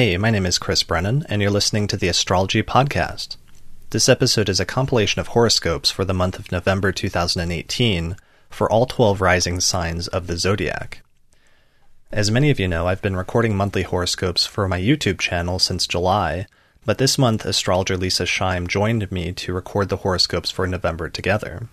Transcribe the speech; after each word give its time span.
Hey, 0.00 0.16
my 0.16 0.30
name 0.30 0.46
is 0.46 0.56
Chris 0.56 0.82
Brennan, 0.82 1.26
and 1.28 1.42
you're 1.42 1.50
listening 1.50 1.86
to 1.88 1.96
the 1.98 2.08
Astrology 2.08 2.62
Podcast. 2.62 3.36
This 3.90 4.08
episode 4.08 4.48
is 4.48 4.58
a 4.58 4.64
compilation 4.64 5.20
of 5.20 5.28
horoscopes 5.28 5.90
for 5.90 6.06
the 6.06 6.14
month 6.14 6.38
of 6.38 6.50
November 6.50 6.90
2018 6.90 8.16
for 8.48 8.72
all 8.72 8.86
12 8.86 9.20
rising 9.20 9.60
signs 9.60 10.08
of 10.08 10.26
the 10.26 10.38
zodiac. 10.38 11.02
As 12.10 12.30
many 12.30 12.48
of 12.48 12.58
you 12.58 12.66
know, 12.66 12.86
I've 12.86 13.02
been 13.02 13.14
recording 13.14 13.54
monthly 13.54 13.82
horoscopes 13.82 14.46
for 14.46 14.66
my 14.66 14.80
YouTube 14.80 15.18
channel 15.18 15.58
since 15.58 15.86
July, 15.86 16.46
but 16.86 16.96
this 16.96 17.18
month 17.18 17.44
astrologer 17.44 17.98
Leisa 17.98 18.24
Schaim 18.24 18.68
joined 18.68 19.12
me 19.12 19.32
to 19.32 19.52
record 19.52 19.90
the 19.90 19.98
horoscopes 19.98 20.50
for 20.50 20.66
November 20.66 21.10
together. 21.10 21.68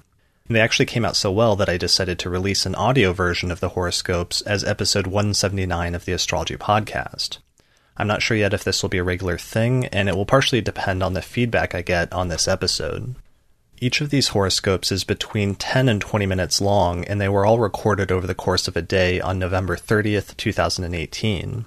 They 0.49 0.59
actually 0.59 0.87
came 0.87 1.05
out 1.05 1.15
so 1.15 1.31
well 1.31 1.55
that 1.55 1.69
I 1.69 1.77
decided 1.77 2.19
to 2.19 2.29
release 2.29 2.65
an 2.65 2.75
audio 2.75 3.13
version 3.13 3.51
of 3.51 3.61
the 3.61 3.69
horoscopes 3.69 4.41
as 4.41 4.65
episode 4.65 5.07
179 5.07 5.95
of 5.95 6.03
the 6.03 6.11
Astrology 6.11 6.57
Podcast. 6.57 7.37
I'm 7.97 8.07
not 8.07 8.21
sure 8.21 8.37
yet 8.37 8.53
if 8.53 8.63
this 8.63 8.81
will 8.81 8.89
be 8.89 8.99
a 8.99 9.03
regular 9.03 9.37
thing, 9.37 9.87
and 9.87 10.07
it 10.07 10.15
will 10.15 10.25
partially 10.25 10.61
depend 10.61 11.01
on 11.01 11.13
the 11.13 11.21
feedback 11.21 11.73
I 11.73 11.81
get 11.81 12.13
on 12.13 12.27
this 12.27 12.47
episode. 12.47 13.15
Each 13.79 14.01
of 14.01 14.09
these 14.09 14.29
horoscopes 14.29 14.91
is 14.91 15.03
between 15.03 15.55
10 15.55 15.89
and 15.89 16.01
20 16.01 16.25
minutes 16.25 16.61
long, 16.61 17.03
and 17.05 17.21
they 17.21 17.29
were 17.29 17.45
all 17.45 17.59
recorded 17.59 18.11
over 18.11 18.25
the 18.25 18.35
course 18.35 18.67
of 18.67 18.75
a 18.75 18.81
day 18.81 19.19
on 19.19 19.37
November 19.37 19.75
30th, 19.75 20.35
2018. 20.37 21.65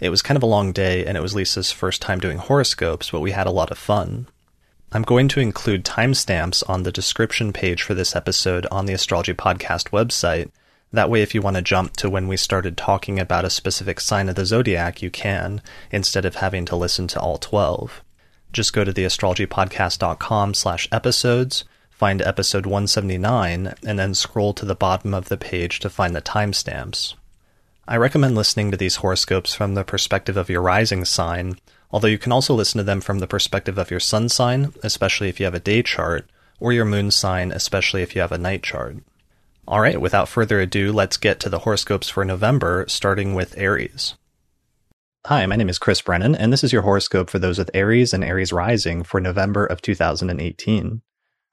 It 0.00 0.08
was 0.08 0.22
kind 0.22 0.36
of 0.36 0.42
a 0.42 0.46
long 0.46 0.72
day, 0.72 1.06
and 1.06 1.16
it 1.16 1.20
was 1.20 1.34
Leisa's 1.34 1.70
first 1.70 2.02
time 2.02 2.18
doing 2.18 2.38
horoscopes, 2.38 3.10
but 3.10 3.20
we 3.20 3.30
had 3.30 3.46
a 3.46 3.52
lot 3.52 3.70
of 3.70 3.78
fun. 3.78 4.26
I'm 4.90 5.02
going 5.02 5.28
to 5.28 5.40
include 5.40 5.84
timestamps 5.84 6.68
on 6.68 6.82
the 6.82 6.92
description 6.92 7.52
page 7.52 7.82
for 7.82 7.94
this 7.94 8.16
episode 8.16 8.66
on 8.70 8.86
the 8.86 8.92
Astrology 8.92 9.32
Podcast 9.32 9.90
website, 9.90 10.50
that 10.92 11.08
way, 11.08 11.22
if 11.22 11.34
you 11.34 11.40
want 11.40 11.56
to 11.56 11.62
jump 11.62 11.96
to 11.96 12.10
when 12.10 12.28
we 12.28 12.36
started 12.36 12.76
talking 12.76 13.18
about 13.18 13.46
a 13.46 13.50
specific 13.50 13.98
sign 13.98 14.28
of 14.28 14.34
the 14.34 14.44
zodiac, 14.44 15.00
you 15.00 15.10
can, 15.10 15.62
instead 15.90 16.26
of 16.26 16.36
having 16.36 16.66
to 16.66 16.76
listen 16.76 17.06
to 17.08 17.20
all 17.20 17.38
12. 17.38 18.02
Just 18.52 18.74
go 18.74 18.84
to 18.84 18.92
theastrologypodcast.com 18.92 20.52
slash 20.52 20.88
episodes, 20.92 21.64
find 21.88 22.20
episode 22.20 22.66
179, 22.66 23.72
and 23.86 23.98
then 23.98 24.12
scroll 24.12 24.52
to 24.52 24.66
the 24.66 24.74
bottom 24.74 25.14
of 25.14 25.30
the 25.30 25.38
page 25.38 25.80
to 25.80 25.88
find 25.88 26.14
the 26.14 26.20
timestamps. 26.20 27.14
I 27.88 27.96
recommend 27.96 28.34
listening 28.34 28.70
to 28.70 28.76
these 28.76 28.96
horoscopes 28.96 29.54
from 29.54 29.74
the 29.74 29.84
perspective 29.84 30.36
of 30.36 30.50
your 30.50 30.60
rising 30.60 31.06
sign, 31.06 31.56
although 31.90 32.08
you 32.08 32.18
can 32.18 32.32
also 32.32 32.54
listen 32.54 32.78
to 32.78 32.84
them 32.84 33.00
from 33.00 33.20
the 33.20 33.26
perspective 33.26 33.78
of 33.78 33.90
your 33.90 34.00
sun 34.00 34.28
sign, 34.28 34.74
especially 34.82 35.30
if 35.30 35.40
you 35.40 35.46
have 35.46 35.54
a 35.54 35.60
day 35.60 35.82
chart, 35.82 36.28
or 36.60 36.74
your 36.74 36.84
moon 36.84 37.10
sign, 37.10 37.50
especially 37.50 38.02
if 38.02 38.14
you 38.14 38.20
have 38.20 38.32
a 38.32 38.38
night 38.38 38.62
chart. 38.62 38.96
All 39.68 39.80
right, 39.80 40.00
without 40.00 40.28
further 40.28 40.58
ado, 40.58 40.92
let's 40.92 41.16
get 41.16 41.38
to 41.40 41.48
the 41.48 41.60
horoscopes 41.60 42.08
for 42.08 42.24
November, 42.24 42.84
starting 42.88 43.32
with 43.32 43.56
Aries. 43.56 44.16
Hi, 45.26 45.46
my 45.46 45.54
name 45.54 45.68
is 45.68 45.78
Chris 45.78 46.02
Brennan, 46.02 46.34
and 46.34 46.52
this 46.52 46.64
is 46.64 46.72
your 46.72 46.82
horoscope 46.82 47.30
for 47.30 47.38
those 47.38 47.58
with 47.58 47.70
Aries 47.72 48.12
and 48.12 48.24
Aries 48.24 48.52
rising 48.52 49.04
for 49.04 49.20
November 49.20 49.64
of 49.64 49.80
2018. 49.80 51.02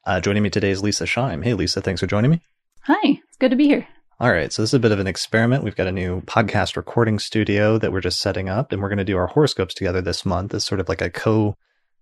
Uh, 0.08 0.20
joining 0.22 0.42
me 0.42 0.50
today 0.50 0.72
is 0.72 0.82
Leisa 0.82 1.06
Schaim. 1.06 1.44
Hey, 1.44 1.52
Leisa, 1.52 1.84
thanks 1.84 2.02
for 2.02 2.08
joining 2.08 2.32
me. 2.32 2.42
Hi, 2.86 2.98
it's 3.04 3.38
good 3.38 3.52
to 3.52 3.56
be 3.56 3.68
here. 3.68 3.88
All 4.20 4.32
right, 4.32 4.52
so 4.52 4.64
this 4.64 4.72
is 4.72 4.74
a 4.74 4.80
bit 4.80 4.92
of 4.92 5.00
an 5.00 5.06
experiment. 5.06 5.64
We've 5.64 5.76
got 5.76 5.86
a 5.86 5.92
new 5.92 6.22
podcast 6.22 6.76
recording 6.78 7.20
studio 7.20 7.78
that 7.78 7.92
we're 7.92 8.02
just 8.02 8.20
setting 8.20 8.50
up, 8.50 8.72
and 8.72 8.82
we're 8.82 8.90
going 8.90 8.98
to 8.98 9.06
do 9.06 9.18
our 9.18 9.28
horoscopes 9.28 9.76
together 9.76 10.02
this 10.02 10.26
month 10.26 10.56
as 10.56 10.66
sort 10.66 10.82
of 10.82 10.90
like 10.90 11.02
a 11.02 11.12
co 11.12 11.58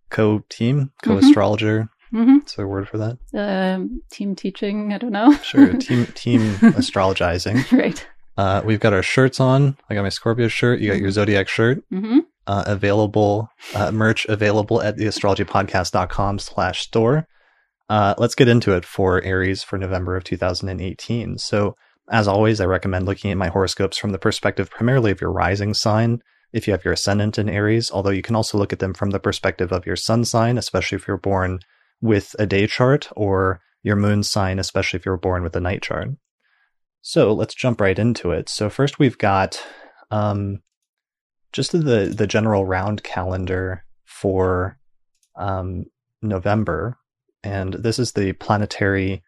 co 0.09 0.41
team, 0.47 0.93
co 1.03 1.17
astrologer 1.17 1.89
Mm-hmm. 2.13 2.37
There 2.55 2.65
a 2.65 2.67
word 2.67 2.87
for 2.87 2.97
that? 2.97 3.17
Um, 3.33 4.01
team 4.11 4.35
teaching. 4.35 4.93
I 4.93 4.97
don't 4.97 5.11
know. 5.11 5.33
Sure. 5.37 5.73
Team 5.77 6.05
team 6.07 6.41
astrologizing. 6.61 7.65
Right. 7.77 8.07
Uh, 8.37 8.61
we've 8.63 8.79
got 8.79 8.93
our 8.93 9.03
shirts 9.03 9.39
on. 9.39 9.77
I 9.89 9.95
got 9.95 10.03
my 10.03 10.09
Scorpio 10.09 10.47
shirt. 10.47 10.79
You 10.79 10.91
got 10.91 10.99
your 10.99 11.11
Zodiac 11.11 11.47
shirt. 11.47 11.83
Mm-hmm. 11.91 12.19
Uh, 12.45 12.63
available 12.67 13.49
uh, 13.73 13.91
merch 13.91 14.25
available 14.27 14.81
at 14.81 14.95
theastrologypodcast.com 14.95 16.39
slash 16.39 16.81
store. 16.81 17.27
Uh, 17.89 18.13
let's 18.17 18.35
get 18.35 18.47
into 18.47 18.73
it 18.73 18.85
for 18.85 19.21
Aries 19.23 19.63
for 19.63 19.77
November 19.77 20.15
of 20.15 20.23
2018. 20.23 21.37
So, 21.39 21.75
as 22.09 22.27
always, 22.27 22.61
I 22.61 22.65
recommend 22.65 23.05
looking 23.05 23.31
at 23.31 23.37
my 23.37 23.49
horoscopes 23.49 23.97
from 23.97 24.11
the 24.11 24.19
perspective 24.19 24.69
primarily 24.69 25.11
of 25.11 25.19
your 25.19 25.31
rising 25.31 25.73
sign 25.73 26.21
if 26.53 26.67
you 26.67 26.71
have 26.73 26.85
your 26.85 26.93
ascendant 26.93 27.37
in 27.37 27.49
Aries, 27.49 27.91
although 27.91 28.11
you 28.11 28.21
can 28.21 28.35
also 28.35 28.57
look 28.57 28.71
at 28.71 28.79
them 28.79 28.93
from 28.93 29.09
the 29.11 29.19
perspective 29.19 29.71
of 29.71 29.85
your 29.85 29.95
sun 29.95 30.23
sign, 30.23 30.57
especially 30.57 30.95
if 30.95 31.07
you're 31.07 31.17
born 31.17 31.59
with 32.01 32.35
a 32.39 32.45
day 32.45 32.67
chart 32.67 33.09
or 33.15 33.61
your 33.83 33.95
moon 33.95 34.23
sign, 34.23 34.59
especially 34.59 34.97
if 34.97 35.05
you 35.05 35.11
were 35.11 35.17
born 35.17 35.43
with 35.43 35.55
a 35.55 35.61
night 35.61 35.81
chart. 35.81 36.09
So 37.01 37.33
let's 37.33 37.55
jump 37.55 37.79
right 37.79 37.97
into 37.97 38.31
it. 38.31 38.49
So 38.49 38.69
first 38.69 38.99
we've 38.99 39.17
got 39.17 39.61
um, 40.11 40.61
just 41.53 41.71
the 41.71 42.13
the 42.15 42.27
general 42.27 42.65
round 42.65 43.03
calendar 43.03 43.85
for 44.03 44.77
um, 45.35 45.85
November, 46.21 46.97
and 47.43 47.73
this 47.73 47.99
is 47.99 48.11
the 48.11 48.33
planetary 48.33 49.23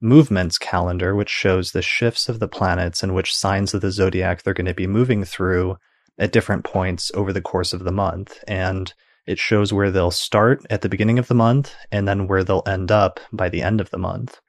movements 0.00 0.58
calendar, 0.58 1.14
which 1.14 1.28
shows 1.28 1.72
the 1.72 1.82
shifts 1.82 2.28
of 2.28 2.40
the 2.40 2.48
planets 2.48 3.02
and 3.02 3.14
which 3.14 3.34
signs 3.34 3.74
of 3.74 3.80
the 3.80 3.90
zodiac 3.90 4.42
they're 4.42 4.54
going 4.54 4.66
to 4.66 4.74
be 4.74 4.86
moving 4.86 5.24
through 5.24 5.76
at 6.18 6.32
different 6.32 6.64
points 6.64 7.10
over 7.14 7.32
the 7.32 7.42
course 7.42 7.72
of 7.72 7.84
the 7.84 7.92
month. 7.92 8.42
And 8.48 8.92
it 9.26 9.38
shows 9.38 9.72
where 9.72 9.90
they'll 9.90 10.10
start 10.10 10.64
at 10.70 10.82
the 10.82 10.88
beginning 10.88 11.18
of 11.18 11.28
the 11.28 11.34
month 11.34 11.74
and 11.92 12.06
then 12.06 12.26
where 12.26 12.44
they'll 12.44 12.62
end 12.66 12.90
up 12.90 13.20
by 13.32 13.48
the 13.48 13.62
end 13.62 13.80
of 13.80 13.90
the 13.90 13.98
month. 13.98 14.40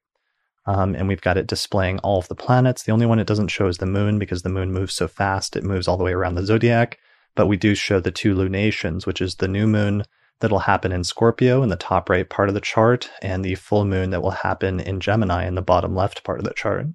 Um, 0.66 0.96
and 0.96 1.08
we've 1.08 1.22
got 1.22 1.38
it 1.38 1.48
displaying 1.48 2.00
all 2.00 2.20
of 2.20 2.28
the 2.28 2.36
planets. 2.36 2.84
The 2.84 2.92
only 2.92 3.06
one 3.06 3.20
it 3.20 3.28
doesn't 3.28 3.48
show 3.48 3.68
is 3.68 3.78
the 3.78 3.86
moon 3.86 4.20
because 4.20 4.44
the 4.44 4.50
moon 4.50 4.72
moves 4.72 4.94
so 4.94 5.08
fast, 5.08 5.56
it 5.56 5.64
moves 5.64 5.88
all 5.88 5.98
the 5.98 6.04
way 6.04 6.14
around 6.14 6.36
the 6.36 6.46
zodiac. 6.46 7.00
But 7.36 7.48
we 7.48 7.58
do 7.58 7.76
show 7.76 8.00
the 8.00 8.12
two 8.12 8.36
lunations, 8.36 9.06
which 9.06 9.22
is 9.22 9.36
the 9.36 9.48
new 9.48 9.66
moon 9.66 10.04
that'll 10.40 10.59
happen 10.59 10.92
in 10.92 11.03
Scorpio 11.03 11.64
in 11.64 11.70
the 11.70 11.76
top 11.76 12.09
right 12.09 12.30
part 12.30 12.50
of 12.50 12.56
the 12.56 12.62
chart, 12.62 13.09
and 13.22 13.44
the 13.44 13.56
full 13.56 13.86
moon 13.86 14.09
that 14.09 14.22
will 14.22 14.32
happen 14.32 14.80
in 14.80 15.00
Gemini 15.00 15.46
in 15.48 15.56
the 15.56 15.62
bottom 15.62 15.96
left 15.96 16.24
part 16.24 16.40
of 16.40 16.46
the 16.46 16.53
chart. 16.53 16.88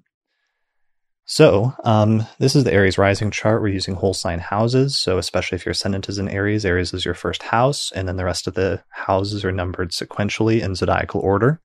So, 1.29 1.73
um, 1.83 2.25
this 2.39 2.55
is 2.55 2.63
the 2.63 2.71
Aries 2.71 2.97
rising 2.97 3.31
chart. 3.31 3.61
We're 3.61 3.67
using 3.67 3.95
whole 3.95 4.13
sign 4.13 4.39
houses. 4.39 4.97
So, 4.97 5.17
especially 5.17 5.57
if 5.57 5.65
your 5.65 5.71
ascendant 5.73 6.07
is 6.07 6.19
in 6.19 6.29
Aries, 6.29 6.63
Aries 6.63 6.93
is 6.93 7.03
your 7.03 7.13
first 7.13 7.43
house, 7.43 7.91
and 7.91 8.07
then 8.07 8.15
the 8.15 8.23
rest 8.23 8.47
of 8.47 8.53
the 8.53 8.81
houses 8.91 9.43
are 9.43 9.51
numbered 9.51 9.91
sequentially 9.91 10.61
in 10.61 10.73
zodiacal 10.73 11.19
order. 11.19 11.59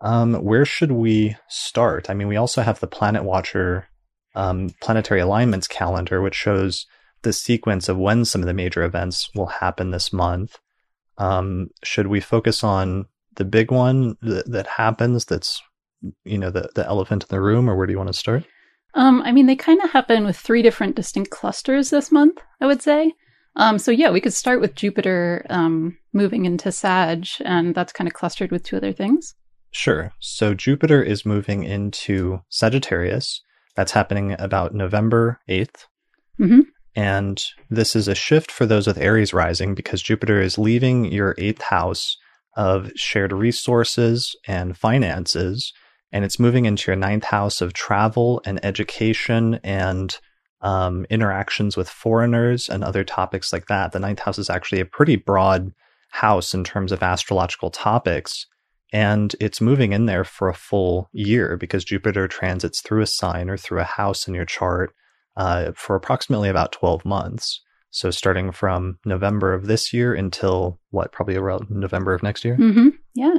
Um, 0.00 0.36
where 0.36 0.64
should 0.64 0.90
we 0.90 1.36
start? 1.48 2.08
I 2.08 2.14
mean, 2.14 2.28
we 2.28 2.36
also 2.36 2.62
have 2.62 2.80
the 2.80 2.86
Planet 2.86 3.24
Watcher 3.24 3.88
um, 4.34 4.70
planetary 4.80 5.20
alignments 5.20 5.68
calendar, 5.68 6.22
which 6.22 6.34
shows 6.34 6.86
the 7.20 7.34
sequence 7.34 7.90
of 7.90 7.98
when 7.98 8.24
some 8.24 8.40
of 8.40 8.46
the 8.46 8.54
major 8.54 8.84
events 8.84 9.28
will 9.34 9.46
happen 9.46 9.90
this 9.90 10.14
month. 10.14 10.58
Um, 11.18 11.68
should 11.82 12.06
we 12.06 12.20
focus 12.20 12.64
on 12.64 13.04
the 13.36 13.44
big 13.44 13.70
one 13.70 14.16
that, 14.22 14.50
that 14.50 14.66
happens 14.66 15.26
that's, 15.26 15.60
you 16.24 16.38
know, 16.38 16.48
the, 16.48 16.70
the 16.74 16.86
elephant 16.86 17.24
in 17.24 17.28
the 17.28 17.42
room, 17.42 17.68
or 17.68 17.76
where 17.76 17.86
do 17.86 17.92
you 17.92 17.98
want 17.98 18.08
to 18.08 18.14
start? 18.14 18.44
Um, 18.94 19.22
I 19.22 19.32
mean, 19.32 19.46
they 19.46 19.56
kind 19.56 19.82
of 19.82 19.90
happen 19.90 20.24
with 20.24 20.36
three 20.36 20.62
different 20.62 20.96
distinct 20.96 21.30
clusters 21.30 21.90
this 21.90 22.12
month, 22.12 22.40
I 22.60 22.66
would 22.66 22.82
say. 22.82 23.12
Um, 23.56 23.78
so 23.78 23.90
yeah, 23.90 24.10
we 24.10 24.20
could 24.20 24.34
start 24.34 24.60
with 24.60 24.74
Jupiter 24.74 25.44
um, 25.50 25.96
moving 26.12 26.44
into 26.44 26.72
Sag, 26.72 27.26
and 27.44 27.74
that's 27.74 27.92
kind 27.92 28.08
of 28.08 28.14
clustered 28.14 28.50
with 28.50 28.64
two 28.64 28.76
other 28.76 28.92
things. 28.92 29.34
Sure. 29.70 30.12
So 30.20 30.54
Jupiter 30.54 31.02
is 31.02 31.26
moving 31.26 31.64
into 31.64 32.40
Sagittarius. 32.48 33.42
That's 33.74 33.92
happening 33.92 34.36
about 34.38 34.74
November 34.74 35.40
8th. 35.48 35.86
Mm-hmm. 36.38 36.60
And 36.96 37.44
this 37.70 37.96
is 37.96 38.06
a 38.06 38.14
shift 38.14 38.52
for 38.52 38.66
those 38.66 38.86
with 38.86 38.98
Aries 38.98 39.34
rising 39.34 39.74
because 39.74 40.00
Jupiter 40.00 40.40
is 40.40 40.58
leaving 40.58 41.06
your 41.06 41.34
eighth 41.38 41.62
house 41.62 42.16
of 42.56 42.92
shared 42.94 43.32
resources 43.32 44.36
and 44.46 44.76
finances 44.76 45.72
and 46.14 46.24
it's 46.24 46.38
moving 46.38 46.64
into 46.64 46.90
your 46.90 46.96
ninth 46.96 47.24
house 47.24 47.60
of 47.60 47.72
travel 47.72 48.40
and 48.46 48.64
education 48.64 49.58
and 49.64 50.16
um, 50.62 51.04
interactions 51.10 51.76
with 51.76 51.90
foreigners 51.90 52.68
and 52.68 52.84
other 52.84 53.02
topics 53.02 53.52
like 53.52 53.66
that. 53.66 53.90
The 53.90 53.98
ninth 53.98 54.20
house 54.20 54.38
is 54.38 54.48
actually 54.48 54.80
a 54.80 54.86
pretty 54.86 55.16
broad 55.16 55.72
house 56.10 56.54
in 56.54 56.62
terms 56.62 56.92
of 56.92 57.02
astrological 57.02 57.68
topics. 57.68 58.46
And 58.92 59.34
it's 59.40 59.60
moving 59.60 59.92
in 59.92 60.06
there 60.06 60.22
for 60.22 60.48
a 60.48 60.54
full 60.54 61.10
year 61.12 61.56
because 61.56 61.84
Jupiter 61.84 62.28
transits 62.28 62.80
through 62.80 63.02
a 63.02 63.06
sign 63.06 63.50
or 63.50 63.56
through 63.56 63.80
a 63.80 63.84
house 63.84 64.28
in 64.28 64.34
your 64.34 64.44
chart 64.44 64.94
uh, 65.36 65.72
for 65.74 65.96
approximately 65.96 66.48
about 66.48 66.70
12 66.70 67.04
months. 67.04 67.60
So 67.90 68.12
starting 68.12 68.52
from 68.52 69.00
November 69.04 69.52
of 69.52 69.66
this 69.66 69.92
year 69.92 70.14
until 70.14 70.78
what, 70.90 71.10
probably 71.10 71.34
around 71.34 71.70
November 71.70 72.14
of 72.14 72.22
next 72.22 72.44
year? 72.44 72.56
Mm-hmm. 72.56 72.90
Yeah. 73.14 73.38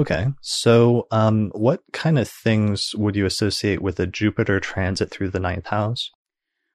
Okay. 0.00 0.26
So, 0.40 1.06
um, 1.10 1.50
what 1.54 1.82
kind 1.92 2.18
of 2.18 2.28
things 2.28 2.94
would 2.94 3.16
you 3.16 3.26
associate 3.26 3.82
with 3.82 3.98
a 3.98 4.06
Jupiter 4.06 4.60
transit 4.60 5.10
through 5.10 5.30
the 5.30 5.40
ninth 5.40 5.66
house? 5.66 6.10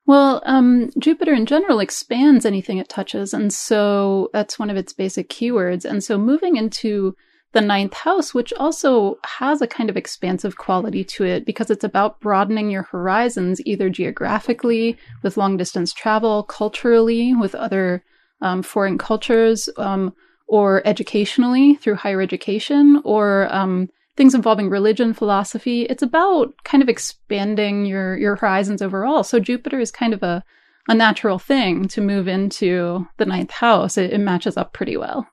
Well, 0.06 0.42
um, 0.46 0.90
Jupiter 0.98 1.34
in 1.34 1.46
general 1.46 1.80
expands 1.80 2.46
anything 2.46 2.80
it 2.80 2.90
touches. 2.90 3.34
And 3.34 3.54
so 3.54 4.30
that's 4.34 4.58
one 4.58 4.70
of 4.70 4.78
its 4.78 4.94
basic 4.94 5.30
keywords. 5.30 5.86
And 5.86 6.04
so 6.04 6.18
moving 6.18 6.56
into 6.56 7.16
the 7.54 7.62
ninth 7.62 7.94
house, 7.94 8.34
which 8.34 8.54
also 8.54 9.20
has 9.26 9.62
a 9.62 9.68
kind 9.68 9.90
of 9.90 9.98
expansive 9.98 10.58
quality 10.58 11.04
to 11.04 11.26
it 11.26 11.46
because 11.46 11.70
it's 11.70 11.84
about 11.84 12.20
broadening 12.20 12.70
your 12.70 12.84
horizons, 12.84 13.62
either 13.66 13.90
geographically, 13.90 14.98
with 15.22 15.38
long 15.38 15.58
distance 15.58 15.94
travel, 15.94 16.44
culturally, 16.44 17.34
with 17.34 17.54
other 17.54 18.04
um, 18.42 18.64
foreign 18.64 18.98
cultures, 18.98 19.70
um, 19.78 20.14
or 20.52 20.86
educationally 20.86 21.76
through 21.76 21.96
higher 21.96 22.22
education, 22.22 23.02
or 23.06 23.48
um, 23.56 23.90
things 24.18 24.36
involving 24.36 24.70
religion, 24.70 25.14
philosophy. 25.14 25.84
It's 25.84 26.04
about 26.04 26.54
kind 26.66 26.84
of 26.84 26.90
expanding 26.90 27.86
your 27.86 28.18
your 28.18 28.36
horizons 28.36 28.82
overall. 28.82 29.24
So 29.24 29.40
Jupiter 29.40 29.80
is 29.80 29.92
kind 29.92 30.14
of 30.14 30.22
a 30.22 30.44
a 30.90 30.94
natural 30.94 31.40
thing 31.40 31.88
to 31.88 32.02
move 32.02 32.28
into 32.28 33.08
the 33.18 33.26
ninth 33.26 33.52
house. 33.52 33.98
It, 33.98 34.12
it 34.12 34.18
matches 34.18 34.58
up 34.58 34.74
pretty 34.74 34.98
well. 34.98 35.26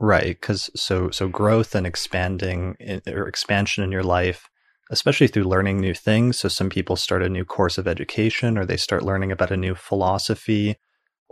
Right, 0.00 0.40
because 0.40 0.70
so 0.74 1.10
so 1.10 1.28
growth 1.28 1.74
and 1.74 1.86
expanding 1.86 2.74
in, 2.80 3.02
or 3.08 3.28
expansion 3.28 3.84
in 3.84 3.92
your 3.92 4.02
life, 4.02 4.48
especially 4.90 5.28
through 5.28 5.44
learning 5.44 5.80
new 5.80 5.92
things. 5.92 6.38
So 6.38 6.48
some 6.48 6.70
people 6.70 6.96
start 6.96 7.22
a 7.22 7.28
new 7.28 7.44
course 7.44 7.76
of 7.76 7.86
education, 7.86 8.56
or 8.56 8.64
they 8.64 8.78
start 8.78 9.04
learning 9.04 9.32
about 9.32 9.52
a 9.52 9.56
new 9.56 9.74
philosophy, 9.74 10.76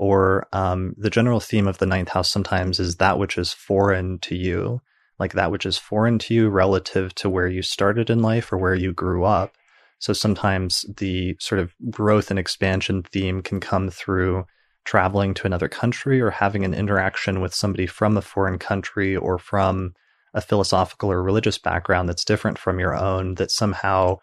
or 0.00 0.48
um, 0.54 0.94
the 0.96 1.10
general 1.10 1.40
theme 1.40 1.68
of 1.68 1.76
the 1.76 1.84
ninth 1.84 2.08
house 2.08 2.30
sometimes 2.30 2.80
is 2.80 2.96
that 2.96 3.18
which 3.18 3.36
is 3.36 3.52
foreign 3.52 4.18
to 4.20 4.34
you, 4.34 4.80
like 5.18 5.34
that 5.34 5.50
which 5.50 5.66
is 5.66 5.76
foreign 5.76 6.18
to 6.18 6.32
you 6.32 6.48
relative 6.48 7.14
to 7.16 7.28
where 7.28 7.46
you 7.46 7.60
started 7.60 8.08
in 8.08 8.22
life 8.22 8.50
or 8.50 8.56
where 8.56 8.74
you 8.74 8.94
grew 8.94 9.26
up. 9.26 9.52
So 9.98 10.14
sometimes 10.14 10.86
the 10.96 11.36
sort 11.38 11.58
of 11.58 11.74
growth 11.90 12.30
and 12.30 12.38
expansion 12.38 13.02
theme 13.02 13.42
can 13.42 13.60
come 13.60 13.90
through 13.90 14.46
traveling 14.86 15.34
to 15.34 15.46
another 15.46 15.68
country 15.68 16.18
or 16.18 16.30
having 16.30 16.64
an 16.64 16.72
interaction 16.72 17.42
with 17.42 17.52
somebody 17.52 17.86
from 17.86 18.16
a 18.16 18.22
foreign 18.22 18.58
country 18.58 19.14
or 19.14 19.38
from 19.38 19.92
a 20.32 20.40
philosophical 20.40 21.12
or 21.12 21.22
religious 21.22 21.58
background 21.58 22.08
that's 22.08 22.24
different 22.24 22.56
from 22.56 22.80
your 22.80 22.96
own 22.96 23.34
that 23.34 23.50
somehow 23.50 24.16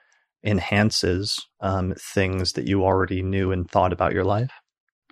enhances 0.44 1.40
um, 1.62 1.94
things 2.00 2.54
that 2.54 2.68
you 2.68 2.84
already 2.84 3.22
knew 3.22 3.52
and 3.52 3.70
thought 3.70 3.94
about 3.94 4.14
your 4.14 4.26
life. 4.26 4.54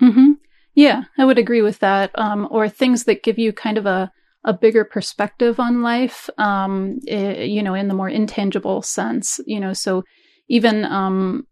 Mm-hmm. 0.02 0.32
Yeah, 0.76 1.04
I 1.18 1.26
would 1.26 1.40
agree 1.40 1.62
with 1.62 1.80
that. 1.80 2.12
Um, 2.16 2.48
or 2.52 2.70
things 2.70 3.06
that 3.06 3.24
give 3.24 3.40
you 3.40 3.54
kind 3.54 3.78
of 3.78 3.86
a 3.86 4.12
a 4.46 4.54
bigger 4.54 4.86
perspective 4.86 5.60
on 5.60 5.82
life, 5.82 6.30
um, 6.38 7.00
it, 7.08 7.38
eh, 7.38 7.44
you 7.46 7.64
know, 7.64 7.74
in 7.74 7.88
the 7.88 7.96
more 7.96 8.10
intangible 8.10 8.84
sense, 8.84 9.40
you 9.48 9.60
know, 9.60 9.74
so 9.74 10.04
even 10.50 10.86
um, 10.86 11.48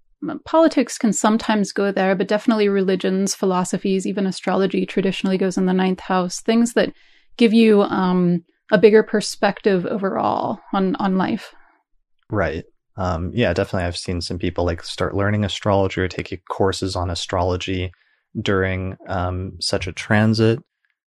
politics 0.45 0.99
can 0.99 1.11
sometimes 1.11 1.71
go 1.71 1.91
there, 1.91 2.15
but 2.15 2.27
definitely 2.27 2.69
religions, 2.69 3.33
philosophies, 3.33 4.05
even 4.05 4.27
astrology 4.27 4.85
traditionally 4.85 5.39
goes 5.39 5.57
in 5.57 5.65
the 5.65 5.73
ninth 5.73 6.01
house. 6.01 6.39
Things 6.39 6.73
that 6.73 6.93
give 7.37 7.51
you 7.51 7.81
um, 7.81 8.43
a 8.71 8.77
bigger 8.77 9.01
perspective 9.01 9.87
overall 9.87 10.59
on 10.71 10.95
on 10.97 11.17
life. 11.17 11.53
Right. 12.29 12.63
Um, 12.95 13.31
yeah, 13.33 13.53
definitely. 13.53 13.87
I've 13.87 13.97
seen 13.97 14.21
some 14.21 14.37
people 14.37 14.65
like 14.65 14.83
start 14.83 15.15
learning 15.15 15.43
astrology 15.43 15.99
or 15.99 16.07
taking 16.07 16.39
courses 16.47 16.95
on 16.95 17.09
astrology 17.09 17.91
during 18.39 18.97
um, 19.07 19.53
such 19.59 19.87
a 19.87 19.93
transit. 19.93 20.59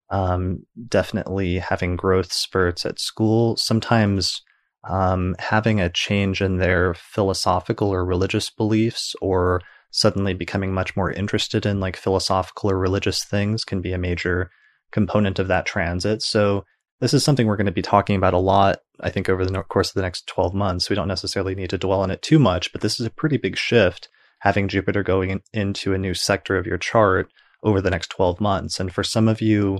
Um, 0.10 0.66
definitely 0.88 1.58
having 1.60 1.96
growth 1.96 2.32
spurts 2.32 2.86
at 2.86 3.00
school. 3.00 3.56
Sometimes 3.58 4.42
um, 4.88 5.36
having 5.40 5.80
a 5.80 5.90
change 5.90 6.42
in 6.42 6.58
their 6.58 6.94
philosophical 6.94 7.90
or 7.90 8.06
religious 8.06 8.50
beliefs 8.50 9.16
or 9.22 9.62
suddenly 9.92 10.34
becoming 10.34 10.74
much 10.74 10.96
more 10.96 11.12
interested 11.12 11.66
in 11.66 11.80
like 11.80 11.96
philosophical 11.96 12.70
or 12.70 12.78
religious 12.78 13.24
things 13.24 13.64
can 13.64 13.80
be 13.80 13.94
a 13.94 13.98
major 13.98 14.50
component 14.92 15.40
of 15.40 15.48
that 15.48 15.66
transit. 15.66 16.22
So 16.22 16.66
this 17.00 17.14
is 17.14 17.24
something 17.24 17.48
we're 17.48 17.58
going 17.58 17.66
to 17.66 17.72
be 17.72 17.82
talking 17.82 18.16
about 18.16 18.34
a 18.34 18.40
lot, 18.40 18.80
I 19.02 19.10
think, 19.10 19.30
over 19.30 19.46
the 19.46 19.64
course 19.64 19.90
of 19.90 19.96
the 19.96 20.02
next 20.02 20.28
12 20.28 20.54
months. 20.54 20.90
We 20.90 20.96
don't 20.96 21.08
necessarily 21.08 21.56
need 21.56 21.70
to 21.72 21.78
dwell 21.78 22.02
on 22.02 22.12
it 22.12 22.22
too 22.22 22.40
much, 22.40 22.72
but 22.72 22.82
this 22.82 23.00
is 23.00 23.06
a 23.06 23.12
pretty 23.12 23.38
big 23.38 23.58
shift 23.58 24.10
having 24.44 24.68
Jupiter 24.68 25.04
going 25.04 25.30
in, 25.30 25.42
into 25.54 25.94
a 25.94 25.98
new 25.98 26.14
sector 26.14 26.58
of 26.58 26.68
your 26.68 26.78
chart 26.78 27.32
over 27.64 27.80
the 27.80 27.90
next 27.90 28.10
12 28.10 28.42
months. 28.42 28.78
And 28.78 28.94
for 28.94 29.02
some 29.02 29.30
of 29.30 29.42
you, 29.42 29.80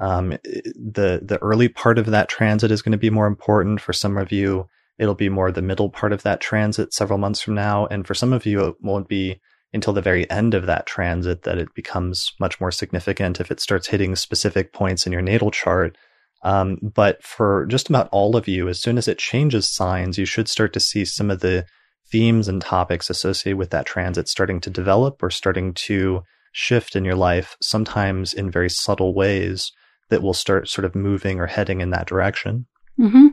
um, 0.00 0.30
the 0.30 1.20
the 1.22 1.38
early 1.42 1.68
part 1.68 1.98
of 1.98 2.06
that 2.06 2.30
transit 2.30 2.70
is 2.70 2.80
going 2.80 2.92
to 2.92 2.98
be 2.98 3.10
more 3.10 3.26
important. 3.26 3.82
For 3.82 3.92
some 3.92 4.16
of 4.16 4.32
you, 4.32 4.66
it'll 4.98 5.14
be 5.14 5.28
more 5.28 5.52
the 5.52 5.60
middle 5.60 5.90
part 5.90 6.14
of 6.14 6.22
that 6.22 6.40
transit 6.40 6.94
several 6.94 7.18
months 7.18 7.42
from 7.42 7.54
now, 7.54 7.86
and 7.86 8.06
for 8.06 8.14
some 8.14 8.32
of 8.32 8.46
you, 8.46 8.64
it 8.64 8.76
won't 8.80 9.08
be 9.08 9.40
until 9.74 9.92
the 9.92 10.00
very 10.00 10.28
end 10.30 10.54
of 10.54 10.64
that 10.64 10.86
transit 10.86 11.42
that 11.42 11.58
it 11.58 11.74
becomes 11.74 12.32
much 12.40 12.58
more 12.60 12.72
significant 12.72 13.40
if 13.40 13.50
it 13.50 13.60
starts 13.60 13.88
hitting 13.88 14.16
specific 14.16 14.72
points 14.72 15.04
in 15.04 15.12
your 15.12 15.20
natal 15.20 15.50
chart. 15.50 15.98
Um, 16.42 16.78
but 16.80 17.22
for 17.22 17.66
just 17.66 17.90
about 17.90 18.08
all 18.10 18.36
of 18.36 18.48
you, 18.48 18.68
as 18.68 18.80
soon 18.80 18.96
as 18.96 19.08
it 19.08 19.18
changes 19.18 19.68
signs, 19.68 20.16
you 20.16 20.24
should 20.24 20.48
start 20.48 20.72
to 20.72 20.80
see 20.80 21.04
some 21.04 21.30
of 21.30 21.40
the 21.40 21.66
themes 22.10 22.48
and 22.48 22.60
topics 22.60 23.10
associated 23.10 23.58
with 23.58 23.70
that 23.70 23.86
transit 23.86 24.28
starting 24.28 24.60
to 24.60 24.70
develop 24.70 25.22
or 25.22 25.30
starting 25.30 25.74
to 25.74 26.22
shift 26.52 26.96
in 26.96 27.04
your 27.04 27.14
life, 27.14 27.56
sometimes 27.60 28.34
in 28.34 28.50
very 28.50 28.70
subtle 28.70 29.14
ways 29.14 29.70
that 30.10 30.22
will 30.22 30.34
start 30.34 30.68
sort 30.68 30.84
of 30.84 30.94
moving 30.94 31.38
or 31.38 31.46
heading 31.46 31.80
in 31.80 31.90
that 31.90 32.06
direction. 32.06 32.66
Mm-hmm. 32.98 33.28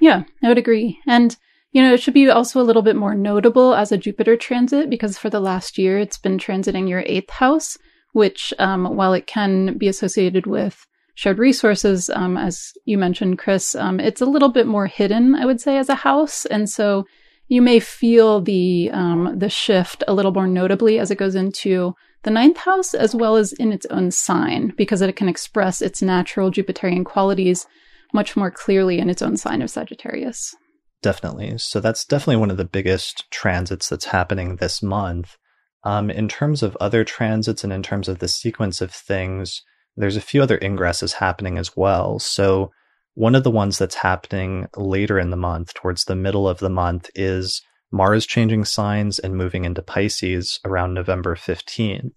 Yeah, 0.00 0.22
I 0.42 0.48
would 0.48 0.58
agree. 0.58 0.98
And, 1.06 1.36
you 1.72 1.82
know, 1.82 1.92
it 1.92 2.00
should 2.00 2.14
be 2.14 2.30
also 2.30 2.60
a 2.60 2.64
little 2.64 2.82
bit 2.82 2.96
more 2.96 3.14
notable 3.14 3.74
as 3.74 3.92
a 3.92 3.98
Jupiter 3.98 4.36
transit 4.36 4.88
because 4.88 5.18
for 5.18 5.28
the 5.28 5.40
last 5.40 5.76
year 5.76 5.98
it's 5.98 6.18
been 6.18 6.38
transiting 6.38 6.88
your 6.88 7.04
eighth 7.06 7.30
house, 7.30 7.76
which, 8.12 8.54
um, 8.58 8.96
while 8.96 9.12
it 9.12 9.26
can 9.26 9.76
be 9.76 9.88
associated 9.88 10.46
with 10.46 10.86
shared 11.14 11.38
resources, 11.38 12.08
um, 12.10 12.36
as 12.36 12.72
you 12.84 12.96
mentioned, 12.96 13.38
Chris, 13.38 13.74
um, 13.74 14.00
it's 14.00 14.20
a 14.20 14.26
little 14.26 14.50
bit 14.50 14.66
more 14.66 14.86
hidden, 14.86 15.34
I 15.34 15.44
would 15.46 15.60
say, 15.60 15.76
as 15.76 15.88
a 15.88 15.96
house. 15.96 16.46
And 16.46 16.70
so 16.70 17.04
you 17.48 17.62
may 17.62 17.80
feel 17.80 18.40
the 18.40 18.90
um, 18.92 19.38
the 19.38 19.48
shift 19.48 20.04
a 20.06 20.14
little 20.14 20.32
more 20.32 20.46
notably 20.46 20.98
as 20.98 21.10
it 21.10 21.18
goes 21.18 21.34
into 21.34 21.94
the 22.22 22.30
ninth 22.30 22.58
house 22.58 22.94
as 22.94 23.14
well 23.14 23.36
as 23.36 23.52
in 23.54 23.72
its 23.72 23.86
own 23.86 24.10
sign 24.10 24.72
because 24.76 25.00
it 25.00 25.16
can 25.16 25.28
express 25.28 25.80
its 25.80 26.02
natural 26.02 26.50
Jupiterian 26.50 27.04
qualities 27.04 27.66
much 28.12 28.36
more 28.36 28.50
clearly 28.50 28.98
in 28.98 29.10
its 29.10 29.22
own 29.22 29.36
sign 29.36 29.62
of 29.62 29.70
Sagittarius. 29.70 30.54
Definitely. 31.02 31.58
So 31.58 31.80
that's 31.80 32.04
definitely 32.04 32.36
one 32.36 32.50
of 32.50 32.56
the 32.56 32.64
biggest 32.64 33.30
transits 33.30 33.88
that's 33.88 34.06
happening 34.06 34.56
this 34.56 34.82
month. 34.82 35.36
Um, 35.84 36.10
in 36.10 36.26
terms 36.26 36.62
of 36.62 36.76
other 36.80 37.04
transits 37.04 37.62
and 37.62 37.72
in 37.72 37.82
terms 37.82 38.08
of 38.08 38.18
the 38.18 38.28
sequence 38.28 38.80
of 38.80 38.90
things, 38.90 39.62
there's 39.96 40.16
a 40.16 40.20
few 40.20 40.42
other 40.42 40.58
ingresses 40.58 41.14
happening 41.14 41.56
as 41.56 41.76
well. 41.76 42.18
So 42.18 42.72
one 43.18 43.34
of 43.34 43.42
the 43.42 43.50
ones 43.50 43.78
that's 43.78 43.96
happening 43.96 44.68
later 44.76 45.18
in 45.18 45.30
the 45.30 45.36
month, 45.36 45.74
towards 45.74 46.04
the 46.04 46.14
middle 46.14 46.48
of 46.48 46.60
the 46.60 46.70
month, 46.70 47.10
is 47.16 47.60
Mars 47.90 48.24
changing 48.24 48.64
signs 48.64 49.18
and 49.18 49.34
moving 49.34 49.64
into 49.64 49.82
Pisces 49.82 50.60
around 50.64 50.94
November 50.94 51.34
15th. 51.34 52.12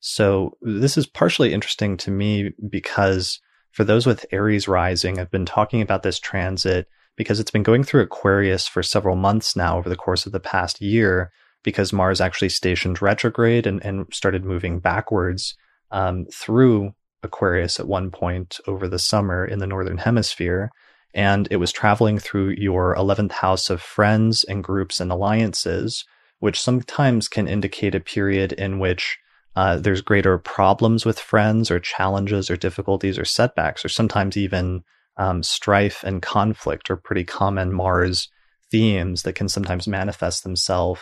So 0.00 0.58
this 0.60 0.98
is 0.98 1.06
partially 1.06 1.54
interesting 1.54 1.96
to 1.98 2.10
me 2.10 2.50
because 2.68 3.38
for 3.70 3.84
those 3.84 4.06
with 4.06 4.26
Aries 4.32 4.66
rising, 4.66 5.20
I've 5.20 5.30
been 5.30 5.46
talking 5.46 5.82
about 5.82 6.02
this 6.02 6.18
transit 6.18 6.88
because 7.16 7.38
it's 7.38 7.52
been 7.52 7.62
going 7.62 7.84
through 7.84 8.02
Aquarius 8.02 8.66
for 8.66 8.82
several 8.82 9.14
months 9.14 9.54
now 9.54 9.78
over 9.78 9.88
the 9.88 9.94
course 9.94 10.26
of 10.26 10.32
the 10.32 10.40
past 10.40 10.80
year 10.80 11.30
because 11.62 11.92
Mars 11.92 12.20
actually 12.20 12.48
stationed 12.48 13.00
retrograde 13.00 13.68
and, 13.68 13.80
and 13.84 14.12
started 14.12 14.44
moving 14.44 14.80
backwards 14.80 15.54
um, 15.92 16.26
through 16.34 16.92
Aquarius 17.22 17.78
at 17.80 17.88
one 17.88 18.10
point 18.10 18.58
over 18.66 18.88
the 18.88 18.98
summer 18.98 19.44
in 19.44 19.58
the 19.58 19.66
Northern 19.66 19.98
Hemisphere 19.98 20.70
and 21.14 21.48
it 21.50 21.56
was 21.56 21.72
traveling 21.72 22.18
through 22.18 22.50
your 22.50 22.94
11th 22.94 23.32
house 23.32 23.70
of 23.70 23.82
friends 23.82 24.44
and 24.44 24.62
groups 24.62 25.00
and 25.00 25.10
alliances, 25.10 26.04
which 26.38 26.60
sometimes 26.60 27.28
can 27.28 27.48
indicate 27.48 27.94
a 27.94 28.00
period 28.00 28.52
in 28.52 28.78
which 28.78 29.18
uh, 29.56 29.76
there's 29.76 30.02
greater 30.02 30.38
problems 30.38 31.04
with 31.04 31.18
friends 31.18 31.70
or 31.70 31.80
challenges 31.80 32.48
or 32.48 32.56
difficulties 32.56 33.18
or 33.18 33.24
setbacks, 33.24 33.84
or 33.84 33.88
sometimes 33.88 34.36
even 34.36 34.84
um, 35.16 35.42
strife 35.42 36.04
and 36.04 36.22
conflict 36.22 36.90
are 36.90 36.96
pretty 36.96 37.24
common 37.24 37.72
Mars 37.72 38.28
themes 38.70 39.22
that 39.22 39.32
can 39.32 39.48
sometimes 39.48 39.88
manifest 39.88 40.44
themselves 40.44 41.00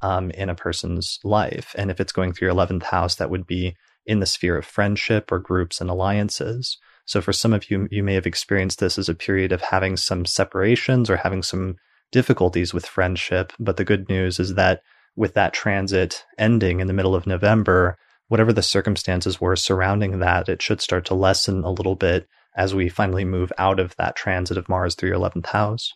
um, 0.00 0.30
in 0.30 0.48
a 0.48 0.54
person's 0.54 1.18
life. 1.22 1.74
And 1.76 1.90
if 1.90 2.00
it's 2.00 2.12
going 2.12 2.32
through 2.32 2.48
your 2.48 2.54
11th 2.54 2.84
house, 2.84 3.16
that 3.16 3.28
would 3.28 3.46
be 3.46 3.76
in 4.10 4.18
the 4.18 4.26
sphere 4.26 4.56
of 4.56 4.66
friendship 4.66 5.30
or 5.30 5.38
groups 5.38 5.80
and 5.80 5.88
alliances. 5.88 6.76
So 7.06 7.20
for 7.20 7.32
some 7.32 7.52
of 7.52 7.70
you, 7.70 7.86
you 7.92 8.02
may 8.02 8.14
have 8.14 8.26
experienced 8.26 8.80
this 8.80 8.98
as 8.98 9.08
a 9.08 9.14
period 9.14 9.52
of 9.52 9.60
having 9.60 9.96
some 9.96 10.24
separations 10.24 11.08
or 11.08 11.16
having 11.16 11.44
some 11.44 11.76
difficulties 12.10 12.74
with 12.74 12.84
friendship. 12.86 13.52
But 13.60 13.76
the 13.76 13.84
good 13.84 14.08
news 14.08 14.40
is 14.40 14.54
that 14.54 14.82
with 15.14 15.34
that 15.34 15.52
transit 15.52 16.24
ending 16.36 16.80
in 16.80 16.88
the 16.88 16.92
middle 16.92 17.14
of 17.14 17.24
November, 17.24 17.96
whatever 18.26 18.52
the 18.52 18.62
circumstances 18.62 19.40
were 19.40 19.54
surrounding 19.54 20.18
that, 20.18 20.48
it 20.48 20.60
should 20.60 20.80
start 20.80 21.04
to 21.04 21.14
lessen 21.14 21.62
a 21.62 21.70
little 21.70 21.94
bit 21.94 22.26
as 22.56 22.74
we 22.74 22.88
finally 22.88 23.24
move 23.24 23.52
out 23.58 23.78
of 23.78 23.94
that 23.96 24.16
transit 24.16 24.56
of 24.56 24.68
Mars 24.68 24.96
through 24.96 25.10
your 25.10 25.18
11th 25.18 25.46
house. 25.46 25.94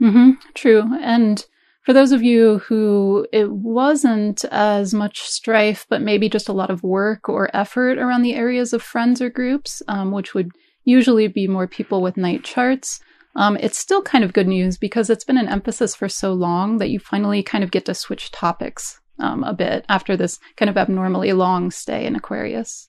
Mm-hmm, 0.00 0.30
true. 0.54 0.88
And 1.00 1.44
for 1.86 1.92
those 1.92 2.10
of 2.10 2.20
you 2.20 2.58
who 2.58 3.28
it 3.32 3.50
wasn't 3.50 4.44
as 4.46 4.92
much 4.92 5.20
strife, 5.20 5.86
but 5.88 6.02
maybe 6.02 6.28
just 6.28 6.48
a 6.48 6.52
lot 6.52 6.68
of 6.68 6.82
work 6.82 7.28
or 7.28 7.48
effort 7.54 7.96
around 7.96 8.22
the 8.22 8.34
areas 8.34 8.72
of 8.72 8.82
friends 8.82 9.22
or 9.22 9.30
groups, 9.30 9.82
um, 9.86 10.10
which 10.10 10.34
would 10.34 10.50
usually 10.84 11.28
be 11.28 11.46
more 11.46 11.68
people 11.68 12.02
with 12.02 12.16
night 12.16 12.42
charts, 12.42 12.98
um, 13.36 13.56
it's 13.58 13.78
still 13.78 14.02
kind 14.02 14.24
of 14.24 14.32
good 14.32 14.48
news 14.48 14.76
because 14.76 15.08
it's 15.08 15.24
been 15.24 15.38
an 15.38 15.48
emphasis 15.48 15.94
for 15.94 16.08
so 16.08 16.32
long 16.32 16.78
that 16.78 16.90
you 16.90 16.98
finally 16.98 17.40
kind 17.44 17.62
of 17.62 17.70
get 17.70 17.84
to 17.84 17.94
switch 17.94 18.32
topics 18.32 18.98
um, 19.20 19.44
a 19.44 19.54
bit 19.54 19.84
after 19.88 20.16
this 20.16 20.40
kind 20.56 20.68
of 20.68 20.76
abnormally 20.76 21.32
long 21.32 21.70
stay 21.70 22.04
in 22.04 22.16
Aquarius. 22.16 22.88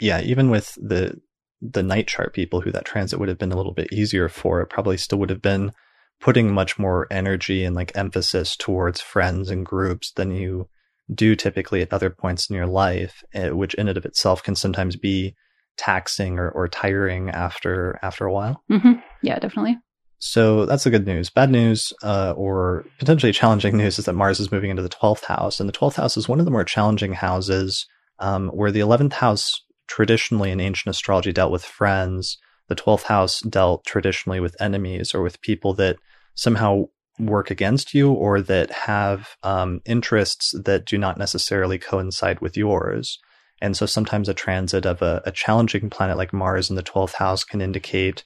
yeah, 0.00 0.20
even 0.20 0.50
with 0.50 0.74
the 0.80 1.20
the 1.60 1.82
night 1.82 2.06
chart 2.06 2.32
people 2.34 2.60
who 2.60 2.70
that 2.70 2.84
transit 2.84 3.18
would 3.18 3.28
have 3.28 3.38
been 3.38 3.50
a 3.50 3.56
little 3.56 3.72
bit 3.72 3.92
easier 3.92 4.28
for, 4.28 4.60
it 4.60 4.68
probably 4.68 4.96
still 4.96 5.18
would 5.18 5.30
have 5.30 5.42
been 5.42 5.72
putting 6.20 6.52
much 6.52 6.78
more 6.78 7.06
energy 7.10 7.64
and 7.64 7.76
like 7.76 7.92
emphasis 7.96 8.56
towards 8.56 9.00
friends 9.00 9.50
and 9.50 9.64
groups 9.64 10.12
than 10.12 10.30
you 10.30 10.68
do 11.14 11.36
typically 11.36 11.82
at 11.82 11.92
other 11.92 12.10
points 12.10 12.50
in 12.50 12.56
your 12.56 12.66
life, 12.66 13.22
eh, 13.34 13.50
which 13.50 13.74
in 13.74 13.88
and 13.88 13.96
of 13.96 14.04
itself 14.04 14.42
can 14.42 14.56
sometimes 14.56 14.96
be 14.96 15.34
taxing 15.76 16.38
or, 16.38 16.48
or 16.50 16.68
tiring 16.68 17.30
after 17.30 17.98
after 18.02 18.24
a 18.24 18.32
while. 18.32 18.62
Mm-hmm. 18.70 18.94
Yeah, 19.22 19.38
definitely. 19.38 19.78
So 20.18 20.64
that's 20.64 20.84
the 20.84 20.90
good 20.90 21.06
news. 21.06 21.28
Bad 21.28 21.50
news, 21.50 21.92
uh, 22.02 22.32
or 22.36 22.86
potentially 22.98 23.32
challenging 23.32 23.76
news, 23.78 23.98
is 23.98 24.06
that 24.06 24.14
Mars 24.14 24.40
is 24.40 24.50
moving 24.50 24.70
into 24.70 24.82
the 24.82 24.88
12th 24.88 25.24
house. 25.24 25.60
And 25.60 25.68
the 25.68 25.74
12th 25.74 25.96
house 25.96 26.16
is 26.16 26.28
one 26.28 26.38
of 26.38 26.44
the 26.44 26.50
more 26.50 26.64
challenging 26.64 27.12
houses 27.12 27.86
um, 28.18 28.48
where 28.48 28.72
the 28.72 28.80
11th 28.80 29.12
house 29.14 29.62
traditionally 29.88 30.50
in 30.50 30.60
ancient 30.60 30.94
astrology 30.94 31.32
dealt 31.32 31.52
with 31.52 31.64
friends. 31.64 32.38
The 32.68 32.76
12th 32.76 33.04
house 33.04 33.40
dealt 33.40 33.84
traditionally 33.84 34.40
with 34.40 34.60
enemies 34.60 35.14
or 35.14 35.22
with 35.22 35.40
people 35.40 35.74
that 35.74 35.96
somehow 36.34 36.86
work 37.18 37.50
against 37.50 37.94
you 37.94 38.12
or 38.12 38.40
that 38.42 38.70
have 38.70 39.36
um, 39.42 39.80
interests 39.86 40.54
that 40.64 40.84
do 40.84 40.98
not 40.98 41.18
necessarily 41.18 41.78
coincide 41.78 42.40
with 42.40 42.56
yours. 42.56 43.18
And 43.62 43.76
so 43.76 43.86
sometimes 43.86 44.28
a 44.28 44.34
transit 44.34 44.84
of 44.84 45.00
a, 45.00 45.22
a 45.24 45.32
challenging 45.32 45.88
planet 45.88 46.16
like 46.16 46.32
Mars 46.32 46.68
in 46.68 46.76
the 46.76 46.82
12th 46.82 47.14
house 47.14 47.42
can 47.42 47.60
indicate 47.60 48.22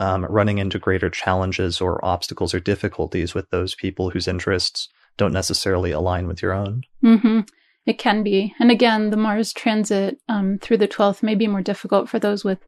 um, 0.00 0.24
running 0.26 0.58
into 0.58 0.78
greater 0.78 1.08
challenges 1.08 1.80
or 1.80 2.04
obstacles 2.04 2.52
or 2.52 2.60
difficulties 2.60 3.34
with 3.34 3.48
those 3.50 3.74
people 3.74 4.10
whose 4.10 4.28
interests 4.28 4.88
don't 5.16 5.32
necessarily 5.32 5.92
align 5.92 6.26
with 6.26 6.42
your 6.42 6.52
own. 6.52 6.82
Mm-hmm. 7.02 7.40
It 7.86 7.98
can 7.98 8.22
be. 8.22 8.54
And 8.58 8.70
again, 8.70 9.10
the 9.10 9.16
Mars 9.16 9.52
transit 9.52 10.18
um, 10.28 10.58
through 10.58 10.78
the 10.78 10.88
12th 10.88 11.22
may 11.22 11.34
be 11.34 11.46
more 11.46 11.62
difficult 11.62 12.08
for 12.08 12.18
those 12.18 12.44
with 12.44 12.58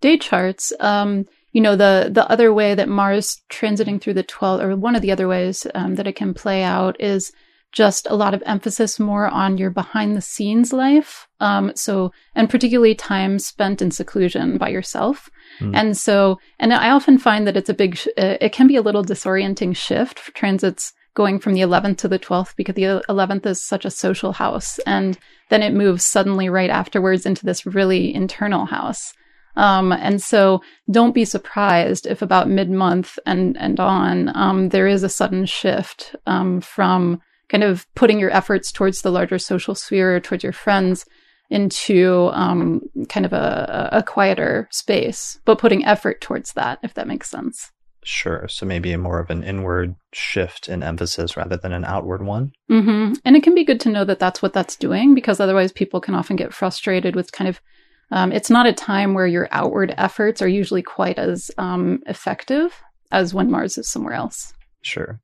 day 0.00 0.16
charts. 0.18 0.72
Um, 0.80 1.26
you 1.52 1.60
know, 1.60 1.74
the, 1.76 2.10
the 2.12 2.30
other 2.30 2.52
way 2.52 2.74
that 2.74 2.88
Mars 2.88 3.42
transiting 3.50 4.00
through 4.00 4.14
the 4.14 4.24
12th, 4.24 4.62
or 4.62 4.76
one 4.76 4.94
of 4.94 5.02
the 5.02 5.12
other 5.12 5.26
ways 5.26 5.66
um, 5.74 5.96
that 5.96 6.06
it 6.06 6.14
can 6.14 6.32
play 6.32 6.62
out 6.62 7.00
is 7.00 7.32
just 7.72 8.06
a 8.10 8.16
lot 8.16 8.34
of 8.34 8.42
emphasis 8.46 8.98
more 8.98 9.28
on 9.28 9.56
your 9.56 9.70
behind 9.70 10.16
the 10.16 10.20
scenes 10.20 10.72
life. 10.72 11.28
Um, 11.38 11.72
so, 11.74 12.12
and 12.34 12.50
particularly 12.50 12.94
time 12.94 13.38
spent 13.38 13.80
in 13.80 13.90
seclusion 13.90 14.58
by 14.58 14.68
yourself. 14.68 15.30
Mm. 15.60 15.76
And 15.76 15.96
so, 15.96 16.38
and 16.58 16.72
I 16.72 16.90
often 16.90 17.18
find 17.18 17.46
that 17.46 17.56
it's 17.56 17.68
a 17.68 17.74
big, 17.74 17.96
sh- 17.96 18.08
uh, 18.18 18.36
it 18.40 18.52
can 18.52 18.66
be 18.66 18.76
a 18.76 18.82
little 18.82 19.04
disorienting 19.04 19.76
shift 19.76 20.18
for 20.18 20.32
transits 20.32 20.92
going 21.14 21.38
from 21.38 21.54
the 21.54 21.60
11th 21.60 21.98
to 21.98 22.08
the 22.08 22.18
12th 22.18 22.54
because 22.56 22.74
the 22.74 23.02
11th 23.08 23.46
is 23.46 23.64
such 23.64 23.84
a 23.84 23.90
social 23.90 24.32
house. 24.32 24.78
And 24.80 25.18
then 25.48 25.62
it 25.62 25.74
moves 25.74 26.04
suddenly 26.04 26.48
right 26.48 26.70
afterwards 26.70 27.26
into 27.26 27.44
this 27.44 27.66
really 27.66 28.14
internal 28.14 28.66
house. 28.66 29.12
Um, 29.56 29.92
and 29.92 30.22
so 30.22 30.62
don't 30.90 31.14
be 31.14 31.24
surprised 31.24 32.06
if 32.06 32.22
about 32.22 32.48
mid 32.48 32.70
month 32.70 33.18
and, 33.26 33.56
and 33.58 33.80
on, 33.80 34.34
um, 34.36 34.68
there 34.68 34.86
is 34.86 35.02
a 35.02 35.08
sudden 35.08 35.46
shift, 35.46 36.14
um, 36.26 36.60
from 36.60 37.20
kind 37.48 37.64
of 37.64 37.86
putting 37.94 38.20
your 38.20 38.30
efforts 38.30 38.70
towards 38.70 39.02
the 39.02 39.10
larger 39.10 39.38
social 39.38 39.74
sphere, 39.74 40.16
or 40.16 40.20
towards 40.20 40.44
your 40.44 40.52
friends 40.52 41.04
into, 41.50 42.30
um, 42.32 42.80
kind 43.08 43.26
of 43.26 43.32
a, 43.32 43.88
a 43.92 44.02
quieter 44.04 44.68
space, 44.70 45.40
but 45.44 45.58
putting 45.58 45.84
effort 45.84 46.20
towards 46.20 46.52
that, 46.52 46.78
if 46.84 46.94
that 46.94 47.08
makes 47.08 47.28
sense. 47.28 47.72
Sure. 48.04 48.46
So 48.48 48.64
maybe 48.64 48.96
more 48.96 49.18
of 49.18 49.30
an 49.30 49.42
inward 49.42 49.94
shift 50.12 50.68
in 50.68 50.82
emphasis 50.82 51.36
rather 51.36 51.56
than 51.56 51.72
an 51.72 51.84
outward 51.84 52.24
one. 52.24 52.52
Mm-hmm. 52.70 53.14
And 53.24 53.36
it 53.36 53.42
can 53.42 53.54
be 53.54 53.64
good 53.64 53.80
to 53.80 53.90
know 53.90 54.04
that 54.04 54.18
that's 54.18 54.40
what 54.40 54.52
that's 54.52 54.76
doing 54.76 55.14
because 55.14 55.38
otherwise 55.38 55.72
people 55.72 56.00
can 56.00 56.14
often 56.14 56.36
get 56.36 56.54
frustrated 56.54 57.14
with 57.14 57.32
kind 57.32 57.48
of, 57.48 57.60
um, 58.10 58.32
it's 58.32 58.50
not 58.50 58.66
a 58.66 58.72
time 58.72 59.14
where 59.14 59.26
your 59.26 59.48
outward 59.50 59.94
efforts 59.96 60.42
are 60.42 60.48
usually 60.48 60.82
quite 60.82 61.18
as 61.18 61.50
um, 61.58 62.02
effective 62.06 62.74
as 63.12 63.34
when 63.34 63.50
Mars 63.50 63.78
is 63.78 63.88
somewhere 63.88 64.14
else. 64.14 64.52
Sure. 64.82 65.20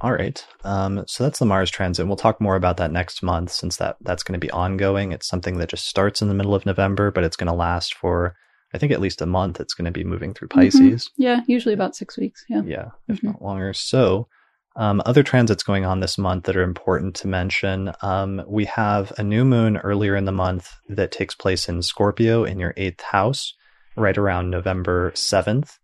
All 0.00 0.12
right. 0.12 0.44
Um, 0.64 1.04
so 1.06 1.24
that's 1.24 1.38
the 1.38 1.46
Mars 1.46 1.70
transit. 1.70 2.06
We'll 2.06 2.16
talk 2.16 2.40
more 2.40 2.56
about 2.56 2.78
that 2.78 2.90
next 2.90 3.22
month 3.22 3.50
since 3.50 3.76
that 3.76 3.96
that's 4.00 4.22
going 4.22 4.38
to 4.38 4.44
be 4.44 4.50
ongoing. 4.50 5.12
It's 5.12 5.28
something 5.28 5.58
that 5.58 5.68
just 5.68 5.86
starts 5.86 6.22
in 6.22 6.28
the 6.28 6.34
middle 6.34 6.54
of 6.54 6.64
November, 6.64 7.10
but 7.10 7.24
it's 7.24 7.36
going 7.36 7.48
to 7.48 7.54
last 7.54 7.94
for 7.94 8.34
I 8.72 8.78
think 8.78 8.92
at 8.92 9.00
least 9.00 9.20
a 9.20 9.26
month 9.26 9.60
it's 9.60 9.74
going 9.74 9.86
to 9.86 9.90
be 9.90 10.04
moving 10.04 10.32
through 10.32 10.48
mm-hmm. 10.48 10.60
Pisces. 10.60 11.08
Mm-hmm. 11.08 11.22
Yeah, 11.22 11.40
usually 11.46 11.74
about 11.74 11.96
six 11.96 12.16
weeks. 12.16 12.44
Yeah. 12.48 12.62
Yeah, 12.64 12.88
if 13.08 13.18
mm-hmm. 13.18 13.28
not 13.28 13.42
longer. 13.42 13.72
So, 13.74 14.28
um, 14.76 15.02
other 15.04 15.22
transits 15.22 15.62
going 15.62 15.84
on 15.84 16.00
this 16.00 16.16
month 16.16 16.44
that 16.44 16.56
are 16.56 16.62
important 16.62 17.14
to 17.16 17.28
mention. 17.28 17.92
Um, 18.02 18.42
we 18.46 18.66
have 18.66 19.12
a 19.18 19.22
new 19.22 19.44
moon 19.44 19.76
earlier 19.78 20.16
in 20.16 20.24
the 20.24 20.32
month 20.32 20.72
that 20.88 21.12
takes 21.12 21.34
place 21.34 21.68
in 21.68 21.82
Scorpio 21.82 22.44
in 22.44 22.58
your 22.58 22.74
eighth 22.76 23.02
house, 23.02 23.54
right 23.96 24.16
around 24.16 24.50
November 24.50 25.10
7th. 25.12 25.78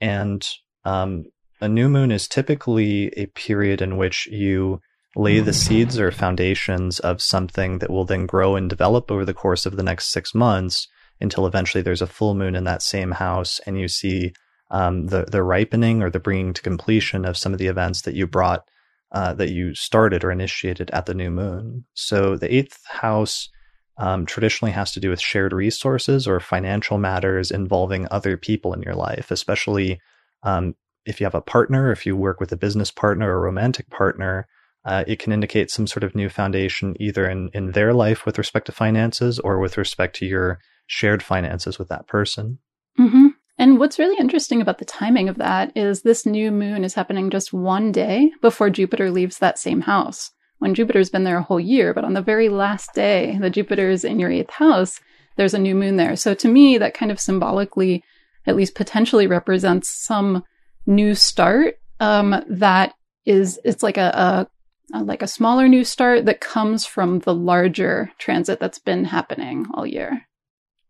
And 0.00 0.46
um, 0.84 1.24
a 1.60 1.68
new 1.68 1.88
moon 1.88 2.12
is 2.12 2.28
typically 2.28 3.08
a 3.16 3.26
period 3.26 3.82
in 3.82 3.96
which 3.96 4.26
you 4.26 4.80
lay 5.16 5.40
the 5.40 5.52
seeds 5.52 5.98
or 5.98 6.12
foundations 6.12 7.00
of 7.00 7.20
something 7.20 7.78
that 7.78 7.90
will 7.90 8.04
then 8.04 8.26
grow 8.26 8.54
and 8.54 8.70
develop 8.70 9.10
over 9.10 9.24
the 9.24 9.34
course 9.34 9.66
of 9.66 9.76
the 9.76 9.82
next 9.82 10.12
six 10.12 10.34
months 10.34 10.86
until 11.20 11.46
eventually 11.46 11.82
there's 11.82 12.02
a 12.02 12.06
full 12.06 12.34
moon 12.34 12.54
in 12.54 12.64
that 12.64 12.82
same 12.82 13.10
house 13.10 13.60
and 13.66 13.80
you 13.80 13.88
see 13.88 14.32
um, 14.70 15.06
the 15.06 15.24
the 15.24 15.42
ripening 15.42 16.02
or 16.02 16.10
the 16.10 16.20
bringing 16.20 16.52
to 16.52 16.62
completion 16.62 17.24
of 17.24 17.36
some 17.36 17.52
of 17.52 17.58
the 17.58 17.68
events 17.68 18.02
that 18.02 18.14
you 18.14 18.26
brought 18.26 18.68
uh, 19.12 19.34
that 19.34 19.50
you 19.50 19.74
started 19.74 20.24
or 20.24 20.30
initiated 20.30 20.90
at 20.90 21.06
the 21.06 21.14
new 21.14 21.30
moon. 21.30 21.84
So 21.94 22.36
the 22.36 22.54
eighth 22.54 22.78
house 22.86 23.48
um, 23.96 24.26
traditionally 24.26 24.72
has 24.72 24.92
to 24.92 25.00
do 25.00 25.10
with 25.10 25.20
shared 25.20 25.52
resources 25.52 26.28
or 26.28 26.40
financial 26.40 26.98
matters 26.98 27.50
involving 27.50 28.06
other 28.10 28.36
people 28.36 28.72
in 28.72 28.82
your 28.82 28.94
life, 28.94 29.30
especially 29.30 30.00
um, 30.42 30.74
if 31.04 31.20
you 31.20 31.24
have 31.24 31.34
a 31.34 31.40
partner, 31.40 31.90
if 31.90 32.06
you 32.06 32.16
work 32.16 32.38
with 32.38 32.52
a 32.52 32.56
business 32.56 32.90
partner 32.90 33.34
or 33.34 33.40
romantic 33.40 33.88
partner. 33.90 34.46
Uh, 34.84 35.04
it 35.06 35.18
can 35.18 35.32
indicate 35.32 35.70
some 35.70 35.86
sort 35.86 36.04
of 36.04 36.14
new 36.14 36.28
foundation 36.28 36.96
either 37.00 37.28
in, 37.28 37.50
in 37.52 37.72
their 37.72 37.92
life 37.92 38.24
with 38.24 38.38
respect 38.38 38.66
to 38.66 38.72
finances 38.72 39.38
or 39.40 39.58
with 39.58 39.76
respect 39.76 40.14
to 40.16 40.24
your 40.24 40.60
shared 40.86 41.22
finances 41.22 41.78
with 41.78 41.88
that 41.88 42.06
person. 42.06 42.58
Mm-hmm. 42.98 43.28
And 43.58 43.78
what's 43.78 43.98
really 43.98 44.16
interesting 44.18 44.60
about 44.62 44.78
the 44.78 44.84
timing 44.84 45.28
of 45.28 45.36
that 45.38 45.76
is 45.76 46.02
this 46.02 46.24
new 46.24 46.52
moon 46.52 46.84
is 46.84 46.94
happening 46.94 47.28
just 47.28 47.52
one 47.52 47.90
day 47.90 48.30
before 48.40 48.70
Jupiter 48.70 49.10
leaves 49.10 49.38
that 49.38 49.58
same 49.58 49.80
house. 49.80 50.30
When 50.58 50.74
Jupiter's 50.74 51.10
been 51.10 51.24
there 51.24 51.38
a 51.38 51.42
whole 51.42 51.60
year, 51.60 51.92
but 51.92 52.04
on 52.04 52.14
the 52.14 52.22
very 52.22 52.48
last 52.48 52.94
day 52.94 53.36
that 53.40 53.50
Jupiter 53.50 53.90
is 53.90 54.04
in 54.04 54.18
your 54.18 54.30
eighth 54.30 54.50
house, 54.50 55.00
there's 55.36 55.54
a 55.54 55.58
new 55.58 55.74
moon 55.74 55.96
there. 55.96 56.16
So 56.16 56.34
to 56.34 56.48
me, 56.48 56.78
that 56.78 56.94
kind 56.94 57.10
of 57.10 57.20
symbolically, 57.20 58.04
at 58.46 58.56
least 58.56 58.74
potentially 58.74 59.26
represents 59.26 59.88
some 59.88 60.44
new 60.86 61.14
start 61.14 61.76
um, 62.00 62.44
that 62.48 62.94
is 63.24 63.60
it's 63.64 63.82
like 63.82 63.98
a, 63.98 64.46
a, 64.94 64.98
a 64.98 65.04
like 65.04 65.22
a 65.22 65.28
smaller 65.28 65.68
new 65.68 65.84
start 65.84 66.24
that 66.24 66.40
comes 66.40 66.86
from 66.86 67.20
the 67.20 67.34
larger 67.34 68.10
transit 68.18 68.58
that's 68.58 68.78
been 68.78 69.04
happening 69.04 69.66
all 69.74 69.86
year. 69.86 70.26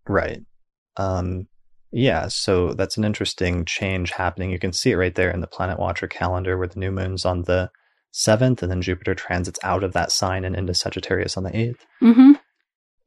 Right. 0.06 0.40
Um, 0.96 1.48
yeah, 1.90 2.28
so 2.28 2.74
that's 2.74 2.96
an 2.96 3.04
interesting 3.04 3.64
change 3.64 4.10
happening. 4.10 4.50
You 4.50 4.58
can 4.58 4.72
see 4.72 4.90
it 4.92 4.96
right 4.96 5.14
there 5.14 5.30
in 5.30 5.40
the 5.40 5.46
Planet 5.46 5.78
Watcher 5.78 6.06
calendar 6.06 6.58
where 6.58 6.68
the 6.68 6.80
new 6.80 6.90
moon's 6.90 7.24
on 7.24 7.42
the 7.42 7.70
7th 8.12 8.62
and 8.62 8.70
then 8.70 8.82
Jupiter 8.82 9.14
transits 9.14 9.58
out 9.62 9.84
of 9.84 9.92
that 9.92 10.12
sign 10.12 10.44
and 10.44 10.56
into 10.56 10.74
Sagittarius 10.74 11.36
on 11.36 11.44
the 11.44 11.50
8th. 11.50 11.80
Mm-hmm. 12.02 12.32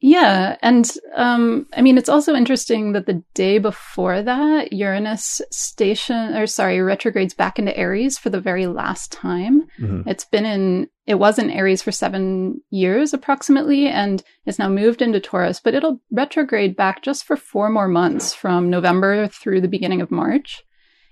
Yeah. 0.04 0.56
And 0.62 0.90
um, 1.14 1.68
I 1.76 1.80
mean, 1.80 1.96
it's 1.96 2.08
also 2.08 2.34
interesting 2.34 2.92
that 2.92 3.06
the 3.06 3.22
day 3.34 3.58
before 3.58 4.20
that, 4.20 4.72
Uranus 4.72 5.40
station, 5.52 6.34
or 6.34 6.48
sorry, 6.48 6.80
retrogrades 6.80 7.34
back 7.34 7.56
into 7.56 7.76
Aries 7.76 8.18
for 8.18 8.28
the 8.28 8.40
very 8.40 8.66
last 8.66 9.12
time. 9.12 9.62
Mm-hmm. 9.78 10.08
It's 10.08 10.24
been 10.24 10.44
in, 10.44 10.88
it 11.06 11.14
was 11.14 11.38
in 11.38 11.50
Aries 11.50 11.82
for 11.82 11.92
seven 11.92 12.60
years 12.70 13.14
approximately, 13.14 13.86
and 13.86 14.24
it's 14.44 14.58
now 14.58 14.68
moved 14.68 15.02
into 15.02 15.20
Taurus, 15.20 15.60
but 15.60 15.72
it'll 15.72 16.00
retrograde 16.10 16.74
back 16.74 17.04
just 17.04 17.24
for 17.24 17.36
four 17.36 17.70
more 17.70 17.88
months 17.88 18.34
from 18.34 18.68
November 18.68 19.28
through 19.28 19.60
the 19.60 19.68
beginning 19.68 20.00
of 20.00 20.10
March. 20.10 20.64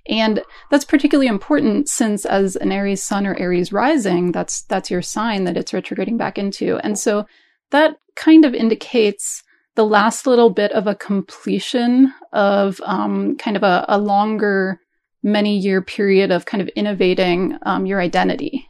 And 0.09 0.42
that's 0.68 0.85
particularly 0.85 1.28
important 1.28 1.88
since 1.88 2.25
as 2.25 2.56
an 2.56 2.73
Aries 2.73 3.04
sun 3.04 3.25
or 3.25 3.37
Aries 3.37 3.73
rising, 3.73 4.32
that's, 4.32 4.62
that's 4.62 4.90
your 4.90 5.02
sign 5.02 5.44
that 5.44 5.56
it's 5.56 5.73
retrograding 5.73 6.16
back 6.16 6.38
into. 6.38 6.78
And 6.78 6.99
so 6.99 7.26
that 7.70 7.96
kind 8.16 8.44
of 8.44 8.54
indicates 8.54 9.42
the 9.76 9.84
last 9.84 10.26
little 10.26 10.50
bit 10.50 10.72
of 10.72 10.86
a 10.86 10.94
completion 10.94 12.12
of 12.32 12.80
um, 12.84 13.36
kind 13.36 13.56
of 13.56 13.62
a, 13.62 13.84
a, 13.88 13.98
longer, 13.98 14.80
many 15.22 15.56
year 15.56 15.80
period 15.80 16.30
of 16.30 16.44
kind 16.44 16.60
of 16.60 16.68
innovating 16.76 17.56
um, 17.62 17.86
your 17.86 18.00
identity. 18.00 18.68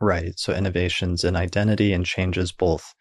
Right. 0.00 0.38
So 0.38 0.52
innovations 0.52 1.24
in 1.24 1.36
identity 1.36 1.92
and 1.92 2.06
changes 2.06 2.52
both 2.52 2.94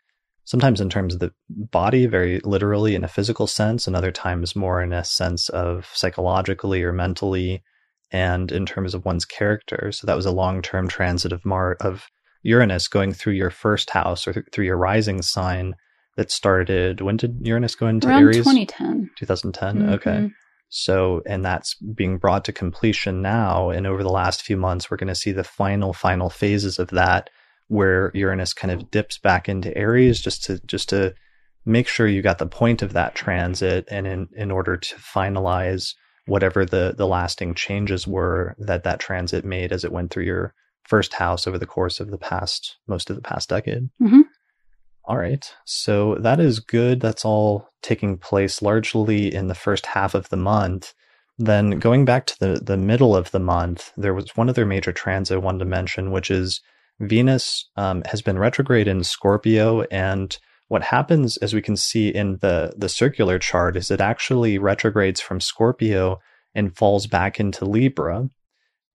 sometimes 0.45 0.81
in 0.81 0.89
terms 0.89 1.13
of 1.13 1.19
the 1.19 1.31
body, 1.49 2.05
very 2.05 2.39
literally 2.43 2.95
in 2.95 3.03
a 3.03 3.09
physical 3.09 3.47
sense, 3.47 3.87
and 3.87 3.95
other 3.95 4.11
times 4.11 4.55
more 4.55 4.81
in 4.81 4.93
a 4.93 5.03
sense 5.03 5.49
of 5.49 5.89
psychologically 5.93 6.83
or 6.83 6.91
mentally, 6.91 7.63
and 8.11 8.51
in 8.51 8.65
terms 8.65 8.93
of 8.93 9.05
one's 9.05 9.25
character. 9.25 9.91
So 9.91 10.05
that 10.07 10.15
was 10.15 10.25
a 10.25 10.31
long 10.31 10.61
term 10.61 10.87
transit 10.87 11.31
of 11.31 11.45
Mar 11.45 11.77
of 11.79 12.07
Uranus 12.43 12.87
going 12.87 13.13
through 13.13 13.33
your 13.33 13.49
first 13.49 13.89
house 13.89 14.27
or 14.27 14.33
th- 14.33 14.45
through 14.51 14.65
your 14.65 14.77
rising 14.77 15.21
sign 15.21 15.75
that 16.17 16.29
started. 16.29 17.01
When 17.01 17.17
did 17.17 17.39
Uranus 17.41 17.75
go 17.75 17.87
into 17.87 18.07
Around 18.07 18.23
Aries? 18.23 18.37
2010. 18.37 19.09
2010. 19.17 19.77
Mhm. 19.77 19.93
Okay. 19.93 20.31
So, 20.69 21.21
and 21.27 21.45
that's 21.45 21.75
being 21.75 22.17
brought 22.17 22.45
to 22.45 22.51
completion 22.51 23.21
now. 23.21 23.69
And 23.69 23.85
over 23.85 24.01
the 24.03 24.09
last 24.09 24.41
few 24.41 24.57
months, 24.57 24.89
we're 24.89 24.97
going 24.97 25.07
to 25.07 25.15
see 25.15 25.31
the 25.31 25.43
final, 25.43 25.93
final 25.93 26.29
phases 26.29 26.79
of 26.79 26.89
that 26.89 27.29
where 27.67 28.11
Uranus 28.13 28.53
kind 28.53 28.71
of 28.71 28.89
dips 28.91 29.17
back 29.17 29.47
into 29.47 29.75
Aries 29.77 30.19
just 30.19 30.43
to, 30.45 30.59
just 30.65 30.89
to 30.89 31.13
make 31.65 31.87
sure 31.87 32.07
you 32.07 32.21
got 32.21 32.39
the 32.39 32.47
point 32.47 32.81
of 32.81 32.93
that 32.93 33.15
transit. 33.15 33.87
And 33.89 34.05
in, 34.07 34.27
in 34.35 34.51
order 34.51 34.75
to 34.75 34.95
finalize 34.95 35.93
whatever 36.25 36.65
the, 36.65 36.93
the 36.97 37.07
lasting 37.07 37.53
changes 37.53 38.07
were 38.07 38.55
that 38.57 38.83
that 38.83 38.99
transit 38.99 39.45
made 39.45 39.71
as 39.71 39.83
it 39.83 39.91
went 39.91 40.11
through 40.11 40.23
your 40.25 40.53
first 40.87 41.13
house 41.13 41.47
over 41.47 41.57
the 41.57 41.65
course 41.65 41.99
of 41.99 42.11
the 42.11 42.17
past, 42.17 42.77
most 42.87 43.09
of 43.09 43.15
the 43.15 43.21
past 43.21 43.49
decade. 43.49 43.89
Mhm. 44.01 44.23
All 45.05 45.17
right. 45.17 45.53
So 45.65 46.15
that 46.15 46.39
is 46.39 46.59
good. 46.59 47.01
That's 47.01 47.25
all 47.25 47.69
taking 47.81 48.17
place 48.17 48.61
largely 48.61 49.33
in 49.33 49.47
the 49.47 49.55
first 49.55 49.85
half 49.85 50.13
of 50.13 50.29
the 50.29 50.37
month. 50.37 50.93
Then 51.37 51.71
going 51.71 52.05
back 52.05 52.25
to 52.27 52.39
the, 52.39 52.59
the 52.63 52.77
middle 52.77 53.15
of 53.15 53.31
the 53.31 53.39
month, 53.39 53.91
there 53.97 54.13
was 54.13 54.35
one 54.35 54.49
other 54.49 54.65
major 54.65 54.93
transit 54.93 55.35
I 55.35 55.39
wanted 55.39 55.59
to 55.59 55.65
mention, 55.65 56.11
which 56.11 56.31
is 56.31 56.61
Venus 56.99 57.69
um, 57.75 58.03
has 58.05 58.21
been 58.21 58.39
retrograde 58.39 58.87
in 58.87 59.03
Scorpio. 59.03 59.81
And 59.83 60.37
what 60.69 60.83
happens, 60.83 61.37
as 61.37 61.53
we 61.53 61.61
can 61.61 61.75
see 61.75 62.07
in 62.07 62.37
the, 62.37 62.73
the 62.77 62.87
circular 62.87 63.39
chart, 63.39 63.75
is 63.75 63.91
it 63.91 63.99
actually 63.99 64.57
retrogrades 64.57 65.19
from 65.19 65.41
Scorpio 65.41 66.19
and 66.55 66.77
falls 66.77 67.07
back 67.07 67.39
into 67.39 67.65
Libra. 67.65 68.29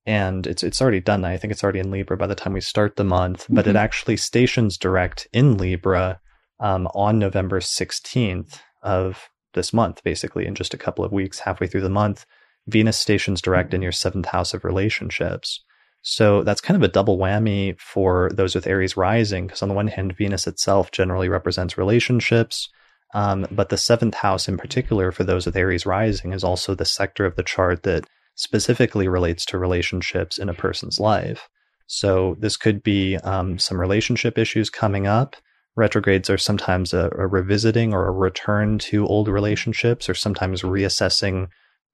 And 0.09 0.47
it's 0.47 0.63
it's 0.63 0.81
already 0.81 1.01
done. 1.01 1.23
I 1.27 1.37
think 1.37 1.53
it's 1.53 1.63
already 1.63 1.81
in 1.81 1.91
Libra 1.91 2.17
by 2.17 2.27
the 2.27 2.35
time 2.35 2.55
we 2.55 2.63
start 2.63 2.97
the 2.97 3.05
month, 3.05 3.45
but 3.51 3.67
it 3.67 3.77
Mhm. 3.77 3.85
actually 3.87 4.17
stations 4.17 4.79
direct 4.79 5.29
in 5.35 5.59
Libra 5.59 6.19
um, 6.61 6.89
on 6.95 7.19
November 7.19 7.61
16th 7.61 8.59
of 8.83 9.29
this 9.53 9.73
month, 9.73 10.03
basically, 10.03 10.47
in 10.47 10.55
just 10.55 10.73
a 10.73 10.79
couple 10.79 11.05
of 11.05 11.13
weeks, 11.13 11.41
halfway 11.41 11.67
through 11.67 11.83
the 11.83 11.91
month. 11.91 12.25
Venus 12.67 12.97
stations 12.97 13.43
direct 13.43 13.75
in 13.75 13.83
your 13.83 13.93
seventh 13.93 14.27
house 14.27 14.55
of 14.55 14.65
relationships. 14.65 15.63
So 16.03 16.43
that's 16.43 16.63
kind 16.63 16.77
of 16.77 16.83
a 16.83 16.93
double 16.93 17.19
whammy 17.19 17.79
for 17.79 18.31
those 18.33 18.55
with 18.55 18.67
Aries 18.67 18.97
rising, 18.97 19.47
because 19.47 19.63
on 19.63 19.69
the 19.69 19.75
one 19.75 19.89
hand, 19.89 20.17
Venus 20.17 20.47
itself 20.47 20.91
generally 20.91 21.29
represents 21.29 21.77
relationships. 21.77 22.69
Um, 23.15 23.47
but 23.51 23.69
the 23.69 23.77
seventh 23.77 24.15
house 24.15 24.49
in 24.49 24.57
particular 24.57 25.13
for 25.13 25.25
those 25.25 25.45
with 25.47 25.57
Aries 25.57 25.85
rising 25.87 26.33
is 26.33 26.45
also 26.45 26.75
the 26.75 26.85
sector 26.85 27.27
of 27.27 27.37
the 27.37 27.43
chart 27.43 27.83
that 27.83 28.05
specifically 28.39 29.09
relates 29.09 29.45
to 29.45 29.59
relationships 29.59 30.39
in 30.39 30.49
a 30.49 30.55
person's 30.55 31.01
life. 31.01 31.49
So 31.89 32.37
this 32.39 32.57
could 32.57 32.85
be 32.85 33.17
um, 33.17 33.59
some 33.59 33.81
relationship 33.81 34.39
issues 34.39 34.71
coming 34.71 35.09
up. 35.09 35.35
Retrogrades 35.75 36.31
are 36.31 36.39
sometimes 36.39 36.95
a, 36.95 37.11
a 37.19 37.27
revisiting 37.27 37.93
or 37.93 38.07
a 38.07 38.13
return 38.13 38.79
to 38.79 39.07
old 39.09 39.27
relationships, 39.27 40.09
or 40.09 40.15
sometimes 40.15 40.63
reassessing 40.63 41.49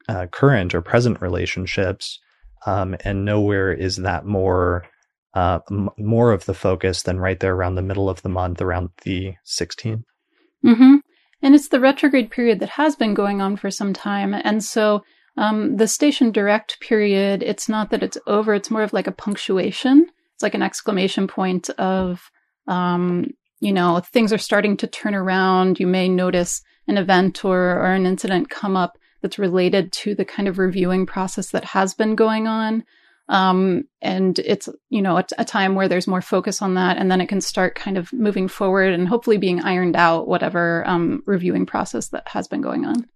uh, 0.09 0.27
current 0.27 0.75
or 0.75 0.83
present 0.83 1.23
relationships. 1.23 2.21
Um, 2.67 2.95
and 3.05 3.25
nowhere 3.25 3.73
is 3.73 3.97
that 3.97 4.27
more 4.27 4.85
uh, 5.33 5.61
m- 5.71 5.91
more 5.99 6.31
of 6.33 6.45
the 6.45 6.55
focus 6.55 7.03
than 7.03 7.19
right 7.19 7.41
there 7.41 7.55
around 7.55 7.77
the 7.77 7.83
middle 7.83 8.11
of 8.11 8.21
the 8.21 8.29
month, 8.29 8.61
around 8.61 8.91
the 9.03 9.35
16th. 9.47 10.05
hmm 10.63 10.97
And 11.40 11.55
it's 11.55 11.68
the 11.68 11.81
retrograde 11.81 12.31
period 12.31 12.61
that 12.61 12.71
has 12.71 12.97
been 12.97 13.14
going 13.14 13.40
on 13.40 13.57
for 13.57 13.71
some 13.71 13.95
time. 13.95 14.35
And 14.35 14.62
so 14.62 15.03
um, 15.37 15.77
the 15.77 15.88
station 15.88 16.31
direct 16.31 16.81
period, 16.81 17.42
it's 17.42 17.68
not 17.68 17.90
that 17.90 18.03
it's 18.03 18.18
over, 18.27 18.55
it's 18.55 18.70
more 18.70 18.83
of 18.83 18.92
like 18.92 19.07
a 19.07 19.12
punctuation. 19.12 20.07
It's 20.35 20.42
like 20.42 20.55
an 20.55 20.62
exclamation 20.62 21.27
point 21.27 21.70
of, 21.70 22.31
um, 22.66 23.27
you 23.61 23.73
know, 23.73 24.01
things 24.01 24.33
are 24.33 24.38
starting 24.38 24.77
to 24.79 24.87
turn 24.87 25.14
around. 25.14 25.79
You 25.79 25.87
may 25.87 26.09
notice 26.09 26.62
an 26.88 26.99
event 26.99 27.44
or, 27.44 27.79
or 27.79 27.87
an 27.87 28.07
incident 28.07 28.51
come 28.51 28.77
up 28.77 28.99
that's 29.23 29.38
related 29.38 29.92
to 29.92 30.14
the 30.14 30.25
kind 30.25 30.49
of 30.49 30.59
reviewing 30.59 31.07
process 31.07 31.51
that 31.51 31.64
has 31.64 31.94
been 31.94 32.14
going 32.14 32.47
on. 32.47 32.85
Um, 33.29 33.85
and 34.03 34.38
it's, 34.40 34.68
you 34.90 35.01
know, 35.01 35.16
a, 35.16 35.25
a 35.38 35.44
time 35.44 35.75
where 35.75 35.88
there's 35.88 36.07
more 36.07 36.20
focus 36.20 36.61
on 36.61 36.75
that. 36.75 36.99
And 36.99 37.11
then 37.11 37.20
it 37.20 37.29
can 37.29 37.40
start 37.40 37.75
kind 37.75 37.97
of 37.97 38.12
moving 38.12 38.49
forward 38.49 38.92
and 38.92 39.09
hopefully 39.09 39.38
being 39.38 39.62
ironed 39.62 39.97
out, 39.97 40.29
whatever 40.29 40.87
um, 40.87 41.23
reviewing 41.27 41.64
process 41.64 42.09
that 42.09 42.29
has 42.29 42.49
been 42.49 42.61
going 42.61 42.85
on. 42.85 43.07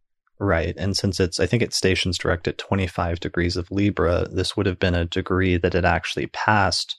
Right. 0.40 0.74
And 0.76 0.96
since 0.96 1.18
it's, 1.18 1.40
I 1.40 1.46
think 1.46 1.62
it 1.62 1.74
stations 1.74 2.16
direct 2.16 2.46
at 2.46 2.58
25 2.58 3.18
degrees 3.18 3.56
of 3.56 3.70
Libra, 3.72 4.28
this 4.30 4.56
would 4.56 4.66
have 4.66 4.78
been 4.78 4.94
a 4.94 5.04
degree 5.04 5.56
that 5.56 5.72
had 5.72 5.84
actually 5.84 6.26
passed 6.28 6.96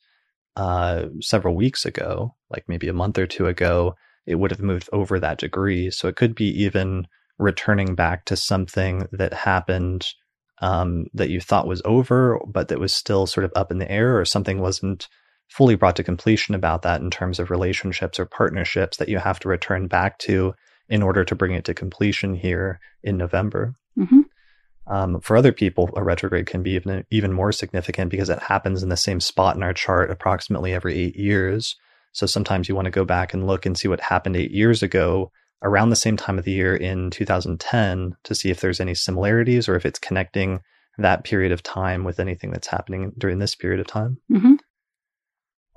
uh, 0.58 1.06
several 1.22 1.56
weeks 1.56 1.86
ago, 1.86 2.36
like 2.50 2.66
maybe 2.68 2.90
a 2.90 2.94
month 2.94 3.18
or 3.18 3.26
two 3.26 3.48
ago. 3.48 3.96
It 4.26 4.36
would 4.36 4.52
have 4.52 4.62
moved 4.62 4.90
over 4.92 5.20
that 5.20 5.38
degree. 5.38 5.90
So 5.90 6.10
it 6.10 6.18
could 6.18 6.36
be 6.36 6.48
even 6.64 7.08
returning 7.38 7.96
back 7.96 8.26
to 8.26 8.36
something 8.36 9.08
that 9.14 9.34
happened 9.34 10.08
um, 10.62 11.06
that 11.14 11.30
you 11.30 11.40
thought 11.40 11.68
was 11.68 11.82
over, 11.86 12.42
but 12.46 12.68
that 12.68 12.80
was 12.80 12.94
still 12.94 13.26
sort 13.26 13.46
of 13.46 13.54
up 13.56 13.72
in 13.72 13.78
the 13.78 13.90
air, 13.90 14.20
or 14.20 14.26
something 14.26 14.60
wasn't 14.60 15.08
fully 15.48 15.76
brought 15.76 15.96
to 15.96 16.04
completion 16.04 16.54
about 16.54 16.82
that 16.82 17.02
in 17.02 17.10
terms 17.10 17.40
of 17.40 17.50
relationships 17.50 18.20
or 18.20 18.26
partnerships 18.26 18.98
that 18.98 19.08
you 19.08 19.18
have 19.18 19.40
to 19.40 19.48
return 19.48 19.88
back 19.88 20.20
to 20.20 20.54
in 20.90 21.04
order 21.04 21.24
to 21.24 21.36
bring 21.36 21.54
it 21.54 21.66
to 21.66 21.74
completion 21.74 22.34
here 22.34 22.80
in 23.04 23.18
November. 23.18 23.74
hmm 23.96 24.22
Um, 24.88 25.22
for 25.22 25.38
other 25.38 25.52
people, 25.52 25.90
a 25.96 26.04
retrograde 26.04 26.48
can 26.48 26.64
be 26.64 26.72
even 26.72 27.06
even 27.12 27.32
more 27.32 27.52
significant 27.52 28.10
because 28.10 28.30
it 28.30 28.40
happens 28.40 28.82
in 28.82 28.90
the 28.90 28.98
same 28.98 29.20
spot 29.20 29.56
in 29.56 29.64
our 29.64 29.74
chart 29.74 30.10
approximately 30.10 30.74
every 30.74 30.96
eight 30.96 31.16
years. 31.16 31.76
So 32.12 32.26
sometimes 32.26 32.68
you 32.68 32.76
want 32.76 32.86
to 32.86 33.00
go 33.00 33.06
back 33.06 33.34
and 33.34 33.46
look 33.46 33.66
and 33.66 33.78
see 33.78 33.88
what 33.88 34.02
happened 34.02 34.36
eight 34.36 34.52
years 34.52 34.82
ago 34.82 35.32
around 35.62 35.90
the 35.90 35.96
same 35.96 36.18
time 36.18 36.40
of 36.40 36.46
the 36.46 36.52
year 36.52 36.76
in 36.76 37.12
2010 37.12 38.16
to 38.24 38.36
see 38.36 38.50
if 38.50 38.62
there's 38.62 38.80
any 38.80 38.96
similarities 38.96 39.70
or 39.70 39.76
if 39.76 39.86
it's 39.86 40.00
connecting 40.00 40.62
that 40.98 41.24
period 41.24 41.52
of 41.52 41.62
time 41.62 42.04
with 42.04 42.20
anything 42.20 42.52
that's 42.52 42.68
happening 42.68 43.12
during 43.18 43.40
this 43.40 43.56
period 43.56 43.80
of 43.80 43.88
time. 43.88 44.18
hmm 44.30 44.56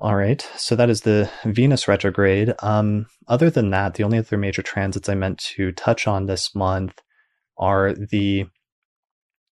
All 0.02 0.16
right. 0.16 0.44
So 0.56 0.74
that 0.74 0.90
is 0.90 1.02
the 1.02 1.30
Venus 1.44 1.86
retrograde. 1.86 2.52
Um, 2.58 3.06
other 3.28 3.50
than 3.50 3.70
that, 3.70 3.94
the 3.94 4.02
only 4.02 4.18
other 4.18 4.36
major 4.36 4.60
transits 4.60 5.08
I 5.08 5.14
meant 5.14 5.38
to 5.54 5.70
touch 5.70 6.08
on 6.08 6.26
this 6.26 6.56
month 6.56 7.00
are 7.56 7.92
the 7.92 8.46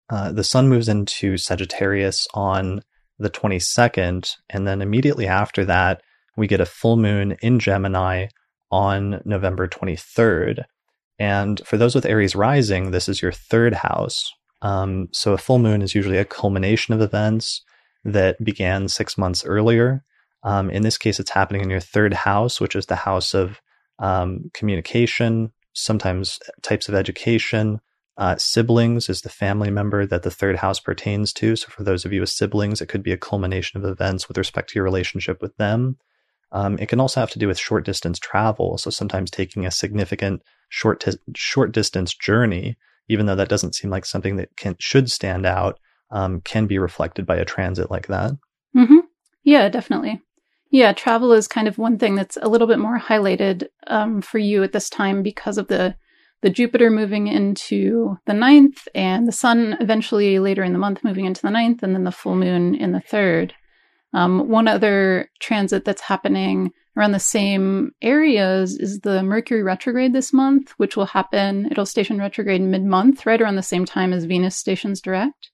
uh, 0.08 0.32
the 0.32 0.44
Sun 0.44 0.70
moves 0.70 0.88
into 0.88 1.36
Sagittarius 1.38 2.28
on 2.36 2.84
the 3.18 3.32
22nd, 3.32 4.36
and 4.52 4.68
then 4.68 4.84
immediately 4.84 5.26
after 5.26 5.66
that, 5.66 6.04
we 6.38 6.46
get 6.46 6.62
a 6.62 6.66
full 6.68 6.96
moon 6.96 7.36
in 7.42 7.58
Gemini 7.58 8.28
on 8.70 9.24
November 9.26 9.68
23rd. 9.68 10.66
And 11.18 11.60
for 11.66 11.78
those 11.78 11.96
with 11.96 12.06
Aries 12.06 12.36
rising, 12.36 12.92
this 12.92 13.10
is 13.10 13.20
your 13.20 13.32
third 13.32 13.74
house. 13.74 14.32
Um, 14.62 15.08
so 15.12 15.34
a 15.34 15.40
full 15.40 15.58
moon 15.58 15.82
is 15.82 15.96
usually 15.96 16.20
a 16.20 16.26
culmination 16.26 16.94
of 16.94 17.02
events 17.02 17.64
that 18.04 18.44
began 18.44 18.88
six 18.90 19.18
months 19.18 19.44
earlier. 19.44 20.04
Um, 20.46 20.70
in 20.70 20.84
this 20.84 20.98
case, 21.00 21.20
it's 21.20 21.32
happening 21.32 21.62
in 21.62 21.72
your 21.72 21.80
third 21.80 22.14
house, 22.14 22.62
which 22.62 22.76
is 22.76 22.86
the 22.86 22.96
house 22.96 23.34
of 23.34 23.60
um, 23.98 24.52
communication, 24.54 25.52
sometimes 25.74 26.40
types 26.62 26.88
of 26.88 26.94
education. 26.94 27.82
Uh, 28.18 28.36
siblings 28.38 29.10
is 29.10 29.22
the 29.22 29.30
family 29.30 29.72
member 29.72 30.06
that 30.06 30.22
the 30.22 30.32
third 30.32 30.58
house 30.58 30.80
pertains 30.80 31.34
to. 31.34 31.56
So, 31.56 31.68
for 31.70 31.84
those 31.84 32.06
of 32.06 32.14
you 32.14 32.22
with 32.22 32.30
siblings, 32.30 32.80
it 32.80 32.88
could 32.88 33.04
be 33.04 33.12
a 33.12 33.18
culmination 33.18 33.78
of 33.78 33.90
events 33.90 34.28
with 34.28 34.38
respect 34.38 34.70
to 34.70 34.76
your 34.76 34.86
relationship 34.86 35.42
with 35.42 35.58
them. 35.58 35.98
Um, 36.52 36.78
it 36.80 36.88
can 36.90 37.00
also 37.00 37.20
have 37.20 37.32
to 37.32 37.40
do 37.40 37.48
with 37.48 37.58
short 37.58 37.84
distance 37.84 38.20
travel. 38.20 38.78
So, 38.78 38.92
sometimes 38.92 39.32
taking 39.32 39.66
a 39.66 39.72
significant 39.72 40.44
short 40.70 41.00
t- 41.02 41.18
short 41.36 41.72
distance 41.72 42.14
journey, 42.14 42.78
even 43.10 43.26
though 43.26 43.36
that 43.36 43.50
doesn't 43.50 43.76
seem 43.76 43.90
like 43.90 44.06
something 44.06 44.36
that 44.36 44.56
can 44.56 44.76
should 44.80 45.10
stand 45.10 45.46
out, 45.46 45.80
um, 46.12 46.40
can 46.42 46.68
be 46.68 46.78
reflected 46.78 47.26
by 47.26 47.38
a 47.38 47.46
transit 47.46 47.90
like 47.90 48.08
that. 48.08 48.34
hmm 48.74 49.00
Yeah, 49.44 49.70
definitely. 49.70 50.22
Yeah, 50.72 50.94
travel 50.94 51.32
is 51.32 51.48
kind 51.48 51.68
of 51.68 51.78
one 51.78 51.98
thing 51.98 52.16
that's 52.16 52.38
a 52.42 52.50
little 52.50 52.68
bit 52.68 52.80
more 52.80 53.00
highlighted 53.00 53.68
um, 53.88 54.22
for 54.22 54.40
you 54.40 54.64
at 54.64 54.74
this 54.74 54.90
time 54.90 55.24
because 55.24 55.58
of 55.58 55.68
the 55.68 55.96
the 56.42 56.50
Jupiter 56.52 56.92
moving 56.92 57.26
into 57.26 58.18
the 58.28 58.34
ninth 58.34 58.88
and 58.94 59.28
the 59.28 59.32
Sun 59.32 59.78
eventually 59.80 60.38
later 60.38 60.64
in 60.64 60.74
the 60.74 60.80
month 60.80 61.04
moving 61.04 61.26
into 61.26 61.42
the 61.42 61.50
ninth, 61.50 61.82
and 61.82 61.96
then 61.96 62.04
the 62.04 62.12
full 62.12 62.36
moon 62.36 62.76
in 62.76 62.92
the 62.92 63.00
third. 63.00 63.54
Um, 64.14 64.48
one 64.48 64.68
other 64.68 65.32
transit 65.40 65.86
that's 65.86 66.02
happening 66.02 66.72
around 66.96 67.12
the 67.12 67.20
same 67.20 67.92
areas 68.02 68.78
is 68.78 69.00
the 69.00 69.24
Mercury 69.24 69.64
retrograde 69.64 70.14
this 70.14 70.32
month, 70.32 70.72
which 70.78 70.96
will 70.96 71.08
happen. 71.08 71.68
It'll 71.72 71.86
station 71.86 72.20
retrograde 72.20 72.62
mid 72.62 72.86
month, 72.86 73.26
right 73.26 73.42
around 73.42 73.56
the 73.56 73.64
same 73.64 73.86
time 73.86 74.14
as 74.14 74.26
Venus 74.26 74.56
stations 74.56 75.02
direct. 75.02 75.50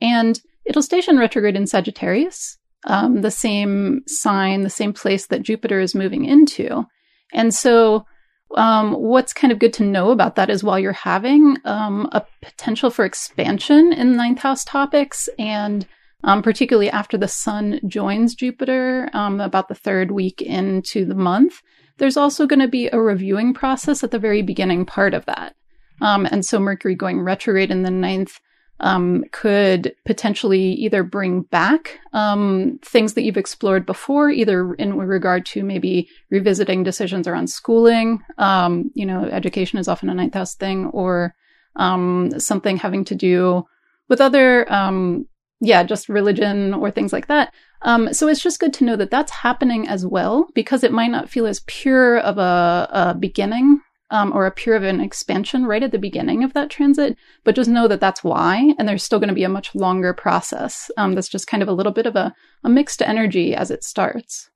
And 0.00 0.40
it'll 0.64 0.82
station 0.82 1.18
retrograde 1.18 1.56
in 1.56 1.66
Sagittarius, 1.66 2.58
um, 2.86 3.22
the 3.22 3.30
same 3.30 4.02
sign, 4.06 4.62
the 4.62 4.70
same 4.70 4.92
place 4.92 5.26
that 5.26 5.42
Jupiter 5.42 5.80
is 5.80 5.94
moving 5.94 6.24
into. 6.24 6.84
And 7.32 7.54
so, 7.54 8.06
um, 8.54 8.92
what's 8.92 9.32
kind 9.32 9.52
of 9.52 9.58
good 9.58 9.72
to 9.74 9.84
know 9.84 10.10
about 10.12 10.36
that 10.36 10.50
is 10.50 10.62
while 10.62 10.78
you're 10.78 10.92
having 10.92 11.56
um, 11.64 12.08
a 12.12 12.24
potential 12.42 12.90
for 12.90 13.04
expansion 13.04 13.92
in 13.92 14.16
ninth 14.16 14.38
house 14.38 14.64
topics 14.64 15.28
and 15.38 15.86
um, 16.24 16.42
particularly 16.42 16.90
after 16.90 17.18
the 17.18 17.28
Sun 17.28 17.80
joins 17.86 18.34
Jupiter 18.34 19.08
um, 19.12 19.40
about 19.40 19.68
the 19.68 19.74
third 19.74 20.10
week 20.10 20.42
into 20.42 21.04
the 21.04 21.14
month. 21.14 21.60
There's 21.98 22.16
also 22.16 22.46
going 22.46 22.60
to 22.60 22.68
be 22.68 22.88
a 22.88 23.00
reviewing 23.00 23.54
process 23.54 24.04
at 24.04 24.10
the 24.10 24.18
very 24.18 24.42
beginning 24.42 24.86
part 24.86 25.14
of 25.14 25.24
that. 25.26 25.54
Um, 26.00 26.26
and 26.26 26.44
so 26.44 26.58
Mercury 26.58 26.94
going 26.94 27.20
retrograde 27.20 27.70
in 27.70 27.82
the 27.82 27.90
ninth 27.90 28.38
um, 28.80 29.24
could 29.32 29.94
potentially 30.04 30.72
either 30.72 31.02
bring 31.02 31.42
back 31.42 31.98
um, 32.12 32.78
things 32.82 33.14
that 33.14 33.22
you've 33.22 33.36
explored 33.36 33.86
before, 33.86 34.30
either 34.30 34.74
in 34.74 34.96
regard 34.96 35.46
to 35.46 35.64
maybe 35.64 36.08
revisiting 36.30 36.82
decisions 36.82 37.26
around 37.26 37.48
schooling. 37.48 38.20
Um, 38.38 38.90
you 38.94 39.06
know, 39.06 39.24
education 39.24 39.78
is 39.78 39.88
often 39.88 40.10
a 40.10 40.14
ninth 40.14 40.34
house 40.34 40.54
thing, 40.54 40.86
or 40.86 41.34
um, 41.76 42.38
something 42.38 42.76
having 42.76 43.04
to 43.06 43.14
do 43.14 43.64
with 44.08 44.20
other, 44.20 44.70
um, 44.72 45.26
yeah, 45.60 45.82
just 45.82 46.08
religion 46.08 46.74
or 46.74 46.90
things 46.90 47.12
like 47.12 47.28
that. 47.28 47.52
Um, 47.82 48.12
so 48.12 48.28
it's 48.28 48.42
just 48.42 48.60
good 48.60 48.72
to 48.74 48.84
know 48.84 48.96
that 48.96 49.10
that's 49.10 49.30
happening 49.30 49.88
as 49.88 50.04
well 50.04 50.48
because 50.54 50.82
it 50.82 50.92
might 50.92 51.10
not 51.10 51.28
feel 51.28 51.46
as 51.46 51.60
pure 51.66 52.18
of 52.18 52.38
a, 52.38 52.88
a 52.90 53.14
beginning 53.14 53.80
um, 54.10 54.32
or 54.32 54.46
a 54.46 54.50
pure 54.50 54.76
of 54.76 54.82
an 54.82 55.00
expansion 55.00 55.66
right 55.66 55.82
at 55.82 55.90
the 55.90 55.98
beginning 55.98 56.44
of 56.44 56.52
that 56.54 56.70
transit, 56.70 57.16
but 57.44 57.56
just 57.56 57.70
know 57.70 57.88
that 57.88 58.00
that's 58.00 58.22
why. 58.22 58.74
And 58.78 58.88
there's 58.88 59.02
still 59.02 59.18
going 59.18 59.28
to 59.28 59.34
be 59.34 59.44
a 59.44 59.48
much 59.48 59.74
longer 59.74 60.12
process 60.12 60.90
um, 60.96 61.14
that's 61.14 61.28
just 61.28 61.46
kind 61.46 61.62
of 61.62 61.68
a 61.68 61.72
little 61.72 61.92
bit 61.92 62.06
of 62.06 62.16
a, 62.16 62.34
a 62.62 62.68
mixed 62.68 63.02
energy 63.02 63.54
as 63.54 63.70
it 63.70 63.82
starts. 63.82 64.50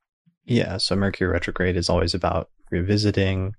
Yeah. 0.45 0.77
So 0.77 0.95
Mercury 0.95 1.29
retrograde 1.29 1.77
is 1.77 1.89
always 1.89 2.13
about 2.13 2.49
revisiting, 2.71 3.53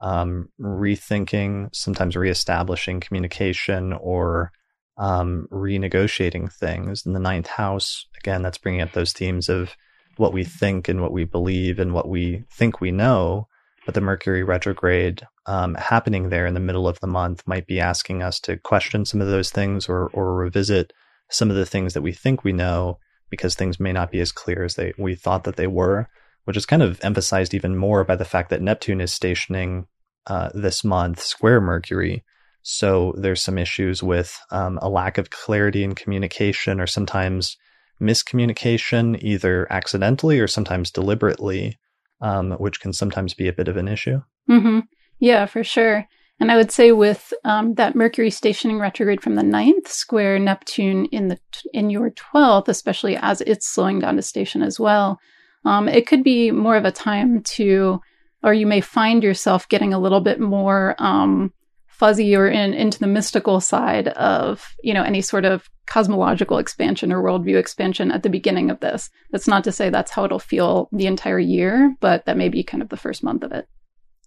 um, 0.00 0.48
rethinking, 0.60 1.74
sometimes 1.74 2.16
reestablishing 2.16 3.00
communication 3.00 3.92
or 3.92 4.50
um, 4.98 5.46
renegotiating 5.50 6.52
things. 6.52 7.04
In 7.06 7.12
the 7.12 7.20
ninth 7.20 7.46
house, 7.46 8.06
again, 8.18 8.42
that's 8.42 8.58
bringing 8.58 8.82
up 8.82 8.92
those 8.92 9.12
themes 9.12 9.48
of 9.48 9.76
what 10.16 10.32
we 10.32 10.44
think 10.44 10.88
and 10.88 11.00
what 11.00 11.12
we 11.12 11.24
believe 11.24 11.78
and 11.78 11.92
what 11.92 12.08
we 12.08 12.44
think 12.50 12.80
we 12.80 12.90
know. 12.90 13.46
But 13.86 13.94
the 13.94 14.00
Mercury 14.00 14.42
retrograde 14.42 15.22
um, 15.46 15.74
happening 15.76 16.28
there 16.28 16.44
in 16.44 16.54
the 16.54 16.60
middle 16.60 16.88
of 16.88 17.00
the 17.00 17.06
month 17.06 17.42
might 17.46 17.66
be 17.66 17.80
asking 17.80 18.22
us 18.22 18.40
to 18.40 18.58
question 18.58 19.04
some 19.04 19.22
of 19.22 19.28
those 19.28 19.50
things 19.50 19.88
or, 19.88 20.08
or 20.08 20.34
revisit 20.34 20.92
some 21.30 21.50
of 21.50 21.56
the 21.56 21.66
things 21.66 21.94
that 21.94 22.02
we 22.02 22.12
think 22.12 22.42
we 22.42 22.52
know 22.52 22.98
because 23.30 23.54
things 23.54 23.80
may 23.80 23.92
not 23.92 24.10
be 24.10 24.20
as 24.20 24.32
clear 24.32 24.64
as 24.64 24.74
they 24.74 24.92
we 24.98 25.14
thought 25.14 25.44
that 25.44 25.56
they 25.56 25.66
were, 25.66 26.08
which 26.44 26.56
is 26.56 26.66
kind 26.66 26.82
of 26.82 26.98
emphasized 27.02 27.54
even 27.54 27.76
more 27.76 28.04
by 28.04 28.16
the 28.16 28.24
fact 28.24 28.50
that 28.50 28.62
Neptune 28.62 29.00
is 29.00 29.12
stationing 29.12 29.86
uh, 30.26 30.50
this 30.52 30.84
month 30.84 31.20
square 31.20 31.60
Mercury. 31.60 32.24
So 32.62 33.14
there's 33.16 33.42
some 33.42 33.58
issues 33.58 34.02
with 34.02 34.36
um, 34.50 34.80
a 34.82 34.88
lack 34.88 35.18
of 35.18 35.30
clarity 35.30 35.84
in 35.84 35.94
communication 35.94 36.80
or 36.80 36.88
sometimes 36.88 37.56
miscommunication, 38.00 39.22
either 39.22 39.66
accidentally 39.70 40.40
or 40.40 40.48
sometimes 40.48 40.90
deliberately, 40.90 41.78
um, 42.20 42.52
which 42.52 42.80
can 42.80 42.92
sometimes 42.92 43.34
be 43.34 43.48
a 43.48 43.52
bit 43.52 43.68
of 43.68 43.76
an 43.76 43.88
issue. 43.88 44.22
Mm-hmm. 44.50 44.80
Yeah, 45.18 45.46
for 45.46 45.64
sure. 45.64 46.06
And 46.38 46.52
I 46.52 46.56
would 46.56 46.70
say 46.70 46.92
with 46.92 47.32
um, 47.44 47.74
that 47.74 47.94
Mercury 47.94 48.30
stationing 48.30 48.78
retrograde 48.78 49.22
from 49.22 49.36
the 49.36 49.42
ninth 49.42 49.88
square 49.88 50.38
Neptune 50.38 51.06
in 51.06 51.28
the 51.28 51.38
in 51.72 51.88
your 51.88 52.10
twelfth, 52.10 52.68
especially 52.68 53.16
as 53.16 53.40
it's 53.40 53.66
slowing 53.66 54.00
down 54.00 54.16
to 54.16 54.22
station 54.22 54.62
as 54.62 54.78
well, 54.78 55.18
um, 55.64 55.88
it 55.88 56.06
could 56.06 56.22
be 56.22 56.50
more 56.50 56.76
of 56.76 56.84
a 56.84 56.92
time 56.92 57.42
to, 57.42 58.00
or 58.42 58.52
you 58.52 58.66
may 58.66 58.82
find 58.82 59.22
yourself 59.22 59.68
getting 59.68 59.94
a 59.94 59.98
little 59.98 60.20
bit 60.20 60.38
more 60.38 60.94
um, 60.98 61.52
fuzzy 61.96 62.36
or 62.36 62.46
in 62.46 62.74
into 62.74 62.98
the 62.98 63.06
mystical 63.06 63.60
side 63.60 64.08
of 64.08 64.74
you 64.82 64.92
know 64.92 65.02
any 65.02 65.20
sort 65.20 65.44
of 65.44 65.68
cosmological 65.86 66.58
expansion 66.58 67.12
or 67.12 67.22
worldview 67.22 67.56
expansion 67.56 68.10
at 68.10 68.22
the 68.22 68.28
beginning 68.28 68.70
of 68.70 68.80
this. 68.80 69.08
That's 69.30 69.48
not 69.48 69.64
to 69.64 69.72
say 69.72 69.88
that's 69.88 70.10
how 70.10 70.24
it'll 70.24 70.38
feel 70.38 70.88
the 70.92 71.06
entire 71.06 71.38
year, 71.38 71.94
but 72.00 72.26
that 72.26 72.36
may 72.36 72.48
be 72.48 72.62
kind 72.62 72.82
of 72.82 72.88
the 72.88 72.96
first 72.96 73.22
month 73.22 73.44
of 73.44 73.52
it. 73.52 73.68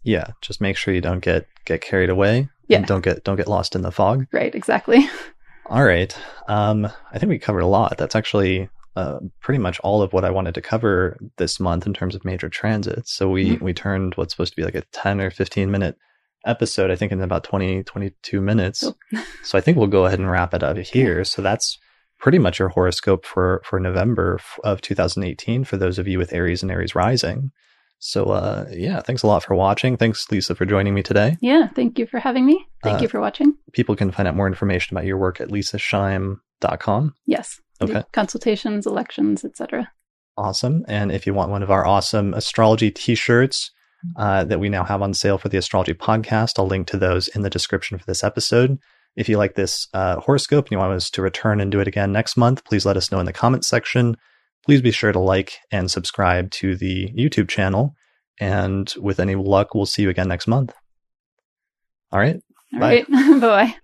Yeah, 0.04 0.28
just 0.42 0.62
make 0.62 0.78
sure 0.78 0.94
you 0.94 1.02
don't 1.02 1.20
get 1.20 1.48
get 1.66 1.82
carried 1.82 2.10
away. 2.10 2.50
Yeah. 2.68 2.82
don't 2.82 3.04
get 3.04 3.24
don't 3.24 3.38
get 3.38 3.48
lost 3.48 3.76
in 3.76 3.82
the 3.82 3.92
fog. 3.92 4.28
Right, 4.32 4.54
exactly. 4.54 5.08
All 5.68 5.84
right. 5.84 6.16
Um, 6.48 6.88
I 7.12 7.20
think 7.20 7.30
we 7.30 7.38
covered 7.38 7.60
a 7.60 7.68
lot. 7.68 7.98
That's 7.98 8.16
actually 8.16 8.70
uh, 8.96 9.20
pretty 9.40 9.60
much 9.60 9.80
all 9.82 10.02
of 10.02 10.14
what 10.14 10.26
I 10.26 10.32
wanted 10.32 10.56
to 10.56 10.62
cover 10.62 11.16
this 11.38 11.60
month 11.60 11.86
in 11.86 11.94
terms 11.94 12.16
of 12.16 12.26
major 12.26 12.50
transits. 12.50 13.14
So 13.14 13.30
we 13.30 13.52
mm-hmm. 13.52 13.64
we 13.64 13.74
turned 13.74 14.16
what's 14.16 14.34
supposed 14.34 14.54
to 14.54 14.58
be 14.58 14.64
like 14.64 14.76
a 14.76 14.82
10 14.92 15.22
or 15.22 15.30
15 15.30 15.70
minute 15.70 15.96
episode, 16.46 16.92
I 16.92 16.96
think 16.96 17.12
in 17.12 17.22
about 17.22 17.44
20, 17.44 17.84
22 17.84 18.42
minutes. 18.42 18.92
So 19.44 19.58
I 19.58 19.62
think 19.62 19.78
we'll 19.78 19.88
go 19.88 20.06
ahead 20.06 20.20
and 20.20 20.30
wrap 20.30 20.54
it 20.54 20.62
up 20.62 20.78
here. 20.78 21.24
So 21.24 21.42
that's 21.42 21.80
pretty 22.20 22.38
much 22.38 22.60
your 22.60 22.70
horoscope 22.70 23.26
for, 23.26 23.62
for 23.66 23.80
November 23.80 24.40
of 24.64 24.82
2018 24.82 25.64
for 25.64 25.78
those 25.78 25.98
of 25.98 26.08
you 26.08 26.20
with 26.20 26.34
Aries 26.34 26.62
and 26.62 26.72
Aries 26.72 26.94
rising. 26.94 27.52
So, 27.98 28.26
uh, 28.26 28.66
yeah, 28.72 29.02
thanks 29.02 29.24
a 29.24 29.28
lot 29.28 29.44
for 29.44 29.56
watching. 29.56 29.98
Thanks, 29.98 30.26
Leisa, 30.28 30.56
for 30.56 30.66
joining 30.66 30.94
me 30.94 31.04
today. 31.04 31.38
Yeah, 31.42 31.68
thank 31.68 31.98
you 31.98 32.06
for 32.06 32.20
having 32.20 32.46
me. 32.46 32.66
Thank 32.84 33.00
uh, 33.00 33.02
you 33.02 33.08
for 33.08 33.20
watching. 33.20 33.56
People 33.74 33.96
can 33.96 34.12
find 34.12 34.28
out 34.28 34.36
more 34.36 34.48
information 34.48 34.96
about 34.96 35.06
your 35.06 35.18
work 35.18 35.42
at 35.42 35.50
leisaschaim.com. 35.50 37.16
Yes. 37.26 37.60
Okay. 37.82 38.04
Consultations, 38.14 38.86
elections, 38.86 39.44
etc. 39.44 39.92
Awesome. 40.38 40.86
And 40.88 41.12
if 41.12 41.28
you 41.28 41.34
want 41.34 41.52
one 41.52 41.64
of 41.64 41.72
our 41.72 41.86
awesome 41.86 42.34
astrology 42.34 42.92
t-shirts 42.92 43.72
uh, 44.16 44.44
that 44.46 44.60
we 44.60 44.70
now 44.70 44.84
have 44.84 45.02
on 45.02 45.14
sale 45.14 45.38
for 45.38 45.50
the 45.50 45.58
astrology 45.58 45.94
podcast, 45.94 46.58
I'll 46.58 46.68
link 46.68 46.88
to 46.88 46.98
those 46.98 47.28
in 47.28 47.42
the 47.42 47.50
description 47.50 47.98
for 47.98 48.06
this 48.06 48.24
episode. 48.24 48.78
If 49.16 49.28
you 49.28 49.38
like 49.38 49.56
this 49.56 49.88
uh, 49.94 50.20
horoscope 50.20 50.66
and 50.66 50.72
you 50.72 50.78
want 50.78 50.94
us 50.94 51.10
to 51.12 51.22
return 51.22 51.60
and 51.60 51.72
do 51.72 51.80
it 51.80 51.88
again 51.88 52.12
next 52.12 52.38
month, 52.38 52.64
please 52.64 52.86
let 52.86 52.98
us 52.98 53.12
know 53.12 53.20
in 53.20 53.26
the 53.26 53.34
comments 53.34 53.68
section 53.68 54.16
please 54.66 54.82
be 54.82 54.92
sure 54.92 55.12
to 55.12 55.20
like 55.20 55.60
and 55.72 55.90
subscribe 55.90 56.52
to 56.52 56.76
the 56.76 57.12
YouTube 57.14 57.50
channel. 57.50 57.96
And 58.40 58.94
with 59.02 59.20
any 59.20 59.36
luck, 59.36 59.74
we'll 59.74 59.86
see 59.86 60.04
you 60.04 60.10
again 60.10 60.28
next 60.28 60.48
month. 60.48 60.74
All 62.12 62.20
right. 62.20 62.40
All 62.74 62.80
bye. 62.80 63.06
Right. 63.10 63.42
bye. 63.42 63.76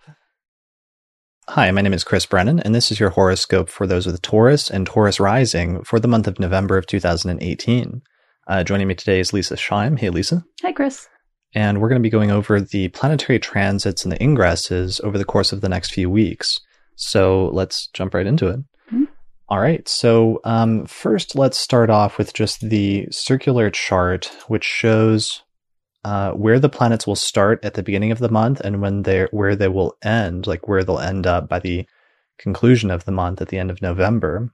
Hi, 1.47 1.69
my 1.71 1.81
name 1.81 1.93
is 1.93 2.03
Chris 2.03 2.25
Brennan, 2.25 2.59
and 2.59 2.73
this 2.73 2.91
is 2.91 2.99
your 2.99 3.11
horoscope 3.11 3.69
for 3.69 3.85
those 3.85 4.07
with 4.07 4.21
Taurus 4.21 4.69
and 4.71 4.85
Taurus 4.85 5.19
rising 5.19 5.83
for 5.83 5.99
the 5.99 6.07
month 6.07 6.27
of 6.27 6.39
November 6.39 6.77
of 6.77 6.87
2018. 6.87 8.01
Uh, 8.47 8.63
joining 8.63 8.87
me 8.87 8.95
today 8.95 9.19
is 9.19 9.31
Leisa 9.31 9.57
Schaim. 9.57 9.97
Hey, 9.97 10.09
Leisa. 10.09 10.43
Hi, 10.61 10.71
Chris. 10.71 11.07
And 11.55 11.81
we're 11.81 11.89
going 11.89 12.01
to 12.01 12.05
be 12.05 12.11
going 12.11 12.31
over 12.31 12.61
the 12.61 12.89
planetary 12.89 13.39
transits 13.39 14.03
and 14.03 14.11
the 14.11 14.19
ingresses 14.19 15.01
over 15.01 15.17
the 15.17 15.25
course 15.25 15.51
of 15.51 15.61
the 15.61 15.69
next 15.69 15.91
few 15.93 16.09
weeks. 16.09 16.59
So 16.95 17.49
let's 17.53 17.87
jump 17.87 18.13
right 18.13 18.27
into 18.27 18.47
it. 18.47 18.59
All 19.47 19.59
right. 19.59 19.87
So 19.87 20.41
um, 20.43 20.85
first, 20.85 21.35
let's 21.35 21.57
start 21.57 21.89
off 21.89 22.17
with 22.17 22.33
just 22.33 22.61
the 22.61 23.07
circular 23.11 23.69
chart, 23.69 24.31
which 24.47 24.63
shows 24.63 25.43
uh, 26.03 26.31
where 26.31 26.59
the 26.59 26.69
planets 26.69 27.05
will 27.05 27.15
start 27.15 27.63
at 27.63 27.75
the 27.75 27.83
beginning 27.83 28.11
of 28.11 28.19
the 28.19 28.29
month 28.29 28.59
and 28.59 28.81
when 28.81 29.03
they 29.03 29.27
where 29.31 29.55
they 29.55 29.67
will 29.67 29.97
end, 30.03 30.47
like 30.47 30.67
where 30.67 30.83
they'll 30.83 30.99
end 30.99 31.27
up 31.27 31.47
by 31.47 31.59
the 31.59 31.85
conclusion 32.37 32.91
of 32.91 33.05
the 33.05 33.11
month 33.11 33.41
at 33.41 33.49
the 33.49 33.57
end 33.57 33.69
of 33.69 33.81
November. 33.81 34.51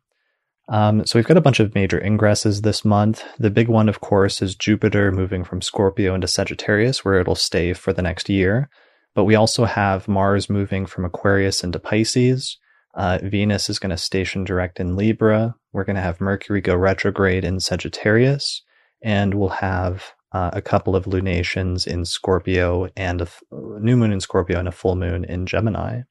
Um, 0.72 1.06
so 1.06 1.20
we've 1.20 1.28
got 1.28 1.36
a 1.36 1.42
bunch 1.42 1.60
of 1.60 1.76
major 1.76 2.00
ingresses 2.00 2.62
this 2.62 2.86
month. 2.86 3.26
The 3.38 3.50
big 3.50 3.68
one, 3.68 3.90
of 3.90 4.00
course, 4.00 4.42
is 4.42 4.56
Jupiter 4.56 5.12
moving 5.12 5.44
from 5.44 5.62
Scorpio 5.62 6.16
into 6.16 6.30
Sagittarius, 6.30 7.04
where 7.04 7.20
it'll 7.20 7.36
stay 7.36 7.74
for 7.74 7.92
the 7.92 8.02
next 8.02 8.30
year. 8.30 8.70
But 9.14 9.26
we 9.26 9.36
also 9.36 9.66
have 9.66 10.08
Mars 10.08 10.50
moving 10.50 10.86
from 10.86 11.04
Aquarius 11.04 11.62
into 11.62 11.78
Pisces. 11.78 12.58
Uh, 12.94 13.20
Venus 13.22 13.70
is 13.70 13.80
going 13.80 13.90
to 13.90 13.98
station 13.98 14.46
direct 14.46 14.80
in 14.80 14.96
Libra. 14.96 15.56
We're 15.74 15.84
going 15.84 15.98
to 15.98 16.02
have 16.02 16.22
Mercury 16.22 16.62
go 16.62 16.76
retrograde 16.76 17.44
in 17.44 17.60
Sagittarius, 17.60 18.62
and 19.02 19.34
we'll 19.34 19.50
have 19.50 20.14
uh, 20.32 20.52
a 20.54 20.62
couple 20.62 20.96
of 20.96 21.06
lunations 21.06 21.86
in 21.86 22.06
Scorpio 22.06 22.88
and 22.96 23.22
a 23.22 23.28
new 23.52 23.98
moon 23.98 24.14
in 24.14 24.22
Scorpio 24.22 24.58
and 24.58 24.70
a 24.70 24.72
full 24.72 24.96
moon 24.96 25.26
in 25.26 25.46
Gemini. 25.46 26.04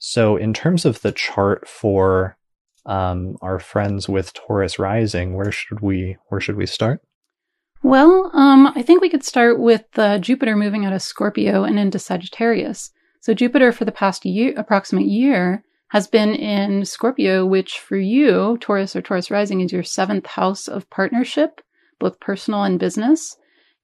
So, 0.00 0.36
in 0.36 0.52
terms 0.52 0.84
of 0.84 1.02
the 1.02 1.12
chart 1.12 1.68
for 1.68 2.36
um, 2.86 3.36
our 3.40 3.58
friends 3.58 4.08
with 4.08 4.32
Taurus 4.34 4.78
rising, 4.78 5.34
where 5.34 5.52
should 5.52 5.80
we 5.80 6.16
where 6.28 6.40
should 6.40 6.56
we 6.56 6.66
start? 6.66 7.00
Well, 7.82 8.30
um, 8.32 8.72
I 8.74 8.82
think 8.82 9.02
we 9.02 9.10
could 9.10 9.24
start 9.24 9.60
with 9.60 9.84
uh, 9.96 10.18
Jupiter 10.18 10.56
moving 10.56 10.86
out 10.86 10.94
of 10.94 11.02
Scorpio 11.02 11.64
and 11.64 11.78
into 11.78 11.98
Sagittarius. 11.98 12.90
So 13.20 13.34
Jupiter 13.34 13.72
for 13.72 13.84
the 13.84 13.92
past 13.92 14.24
year, 14.24 14.54
approximate 14.56 15.06
year, 15.06 15.64
has 15.88 16.06
been 16.06 16.34
in 16.34 16.84
Scorpio, 16.84 17.46
which 17.46 17.78
for 17.78 17.96
you, 17.96 18.58
Taurus 18.60 18.96
or 18.96 19.02
Taurus 19.02 19.30
rising, 19.30 19.60
is 19.60 19.72
your 19.72 19.82
seventh 19.82 20.26
house 20.26 20.66
of 20.66 20.88
partnership, 20.90 21.60
both 22.00 22.20
personal 22.20 22.64
and 22.64 22.80
business, 22.80 23.36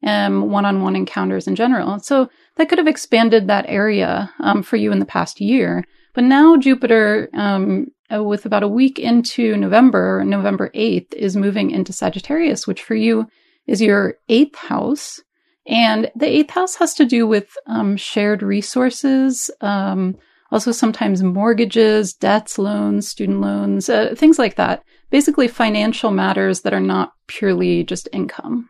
and 0.02 0.50
one 0.50 0.64
on 0.64 0.82
one 0.82 0.96
encounters 0.96 1.46
in 1.46 1.54
general. 1.54 1.98
So 2.00 2.30
that 2.56 2.68
could 2.68 2.78
have 2.78 2.88
expanded 2.88 3.48
that 3.48 3.66
area 3.68 4.32
um, 4.40 4.62
for 4.62 4.76
you 4.76 4.92
in 4.92 4.98
the 4.98 5.04
past 5.04 5.40
year. 5.40 5.84
But 6.14 6.24
now 6.24 6.56
Jupiter, 6.56 7.28
um, 7.34 7.88
uh, 8.12 8.22
with 8.22 8.46
about 8.46 8.62
a 8.62 8.68
week 8.68 8.98
into 8.98 9.56
November, 9.56 10.24
November 10.24 10.70
8th, 10.74 11.12
is 11.14 11.36
moving 11.36 11.70
into 11.70 11.92
Sagittarius, 11.92 12.66
which 12.66 12.82
for 12.82 12.94
you 12.94 13.26
is 13.66 13.80
your 13.80 14.16
eighth 14.28 14.56
house. 14.56 15.20
And 15.66 16.10
the 16.16 16.28
eighth 16.28 16.50
house 16.50 16.74
has 16.76 16.94
to 16.94 17.04
do 17.04 17.26
with 17.26 17.48
um, 17.66 17.96
shared 17.96 18.42
resources, 18.42 19.50
um, 19.60 20.16
Also, 20.52 20.72
sometimes 20.72 21.22
mortgages, 21.22 22.12
debts, 22.12 22.58
loans, 22.58 23.06
student 23.06 23.40
loans, 23.40 23.88
uh, 23.88 24.14
things 24.16 24.36
like 24.36 24.56
that. 24.56 24.82
Basically, 25.10 25.46
financial 25.46 26.10
matters 26.10 26.62
that 26.62 26.74
are 26.74 26.80
not 26.80 27.12
purely 27.28 27.84
just 27.84 28.08
income. 28.12 28.68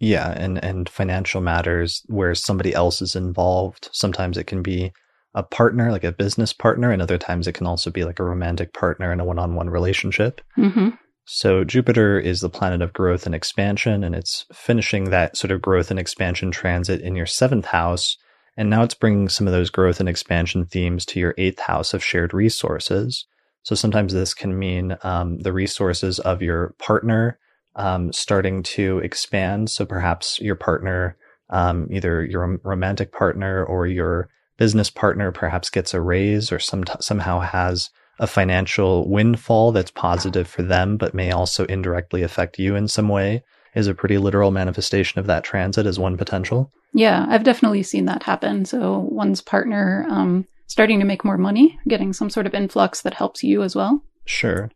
Yeah, 0.00 0.32
and 0.32 0.58
and 0.64 0.88
financial 0.88 1.40
matters 1.40 2.02
where 2.08 2.34
somebody 2.34 2.74
else 2.74 3.00
is 3.00 3.14
involved. 3.14 3.88
Sometimes 3.92 4.36
it 4.36 4.48
can 4.48 4.62
be 4.62 4.90
a 5.34 5.42
partner, 5.42 5.90
like 5.90 6.04
a 6.04 6.12
business 6.12 6.52
partner, 6.52 6.90
and 6.90 7.00
other 7.00 7.18
times 7.18 7.46
it 7.46 7.54
can 7.54 7.66
also 7.66 7.90
be 7.90 8.04
like 8.04 8.18
a 8.18 8.24
romantic 8.24 8.72
partner 8.72 9.12
in 9.12 9.20
a 9.20 9.24
one-on-one 9.24 9.70
relationship. 9.70 10.40
Mm-hmm. 10.58 10.90
So 11.24 11.64
Jupiter 11.64 12.18
is 12.18 12.40
the 12.40 12.50
planet 12.50 12.82
of 12.82 12.92
growth 12.92 13.26
and 13.26 13.34
expansion, 13.34 14.04
and 14.04 14.14
it's 14.14 14.44
finishing 14.52 15.04
that 15.10 15.36
sort 15.36 15.52
of 15.52 15.62
growth 15.62 15.90
and 15.90 15.98
expansion 15.98 16.50
transit 16.50 17.00
in 17.00 17.14
your 17.14 17.26
seventh 17.26 17.66
house. 17.66 18.16
And 18.56 18.68
now 18.68 18.82
it's 18.82 18.94
bringing 18.94 19.28
some 19.28 19.46
of 19.46 19.52
those 19.52 19.70
growth 19.70 20.00
and 20.00 20.08
expansion 20.08 20.66
themes 20.66 21.06
to 21.06 21.20
your 21.20 21.34
eighth 21.38 21.60
house 21.60 21.94
of 21.94 22.04
shared 22.04 22.34
resources. 22.34 23.24
So 23.62 23.74
sometimes 23.74 24.12
this 24.12 24.34
can 24.34 24.58
mean 24.58 24.96
um, 25.02 25.38
the 25.38 25.52
resources 25.52 26.18
of 26.18 26.42
your 26.42 26.74
partner 26.78 27.38
um, 27.76 28.12
starting 28.12 28.62
to 28.64 28.98
expand. 28.98 29.70
So 29.70 29.86
perhaps 29.86 30.40
your 30.40 30.56
partner, 30.56 31.16
um, 31.48 31.86
either 31.90 32.24
your 32.24 32.58
romantic 32.64 33.12
partner 33.12 33.64
or 33.64 33.86
your 33.86 34.28
business 34.62 34.90
partner, 34.90 35.32
perhaps 35.32 35.70
gets 35.70 35.92
a 35.92 36.00
raise 36.00 36.52
or 36.52 36.60
some 36.60 36.84
somehow 37.00 37.40
has 37.40 37.90
a 38.20 38.28
financial 38.28 39.10
windfall 39.10 39.72
that's 39.72 39.90
positive 39.90 40.46
for 40.46 40.62
them, 40.62 40.96
but 40.96 41.14
may 41.14 41.32
also 41.32 41.64
indirectly 41.64 42.22
affect 42.22 42.60
you 42.60 42.76
in 42.76 42.86
some 42.86 43.08
way. 43.08 43.42
Is 43.74 43.88
a 43.88 43.94
pretty 43.94 44.18
literal 44.18 44.52
manifestation 44.52 45.18
of 45.18 45.26
that 45.26 45.42
transit 45.42 45.84
as 45.84 45.98
one 45.98 46.16
potential. 46.16 46.70
Yeah, 46.94 47.26
I've 47.28 47.42
definitely 47.42 47.82
seen 47.82 48.04
that 48.04 48.22
happen. 48.22 48.64
So 48.64 49.00
one's 49.10 49.40
partner 49.40 50.06
um, 50.08 50.46
starting 50.68 51.00
to 51.00 51.06
make 51.06 51.24
more 51.24 51.38
money, 51.38 51.76
getting 51.88 52.12
some 52.12 52.30
sort 52.30 52.46
of 52.46 52.54
influx 52.54 53.02
that 53.02 53.14
helps 53.14 53.42
you 53.42 53.64
as 53.64 53.74
well. 53.74 54.00
Sure. 54.26 54.70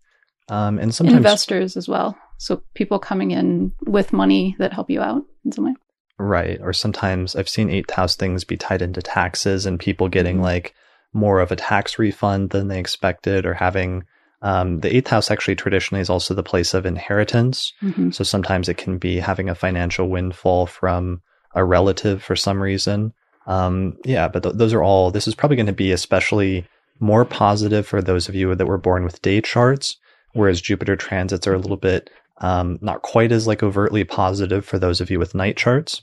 Um, 0.48 0.80
and 0.80 0.92
sometimes 0.92 1.18
investors 1.18 1.76
as 1.76 1.86
well. 1.86 2.18
So 2.38 2.60
people 2.74 2.98
coming 2.98 3.30
in 3.30 3.72
with 3.86 4.12
money 4.12 4.56
that 4.58 4.72
help 4.72 4.90
you 4.90 5.00
out 5.00 5.22
in 5.44 5.52
some 5.52 5.66
way. 5.66 5.74
Right. 6.18 6.58
Or 6.62 6.72
sometimes 6.72 7.36
I've 7.36 7.48
seen 7.48 7.70
eighth 7.70 7.90
house 7.90 8.16
things 8.16 8.44
be 8.44 8.56
tied 8.56 8.82
into 8.82 9.02
taxes 9.02 9.66
and 9.66 9.78
people 9.78 10.08
getting 10.08 10.36
mm-hmm. 10.36 10.44
like 10.44 10.74
more 11.12 11.40
of 11.40 11.52
a 11.52 11.56
tax 11.56 11.98
refund 11.98 12.50
than 12.50 12.68
they 12.68 12.78
expected 12.78 13.46
or 13.46 13.54
having 13.54 14.04
um, 14.42 14.80
the 14.80 14.94
eighth 14.94 15.08
house 15.08 15.30
actually 15.30 15.56
traditionally 15.56 16.00
is 16.00 16.10
also 16.10 16.34
the 16.34 16.42
place 16.42 16.74
of 16.74 16.86
inheritance. 16.86 17.72
Mm-hmm. 17.82 18.10
So 18.10 18.24
sometimes 18.24 18.68
it 18.68 18.76
can 18.76 18.98
be 18.98 19.18
having 19.18 19.48
a 19.48 19.54
financial 19.54 20.08
windfall 20.08 20.66
from 20.66 21.22
a 21.54 21.64
relative 21.64 22.22
for 22.22 22.36
some 22.36 22.62
reason. 22.62 23.12
Um, 23.46 23.96
yeah, 24.04 24.28
but 24.28 24.42
th- 24.42 24.56
those 24.56 24.74
are 24.74 24.82
all, 24.82 25.10
this 25.10 25.26
is 25.26 25.34
probably 25.34 25.56
going 25.56 25.66
to 25.66 25.72
be 25.72 25.92
especially 25.92 26.66
more 27.00 27.24
positive 27.24 27.86
for 27.86 28.02
those 28.02 28.28
of 28.28 28.34
you 28.34 28.54
that 28.54 28.66
were 28.66 28.78
born 28.78 29.04
with 29.04 29.22
day 29.22 29.40
charts, 29.40 29.96
whereas 30.32 30.60
Jupiter 30.60 30.96
transits 30.96 31.46
are 31.46 31.54
a 31.54 31.58
little 31.58 31.76
bit 31.76 32.10
um, 32.38 32.78
not 32.82 33.02
quite 33.02 33.32
as 33.32 33.46
like 33.46 33.62
overtly 33.62 34.04
positive 34.04 34.64
for 34.64 34.78
those 34.78 35.00
of 35.00 35.10
you 35.10 35.18
with 35.18 35.34
night 35.34 35.56
charts. 35.56 36.02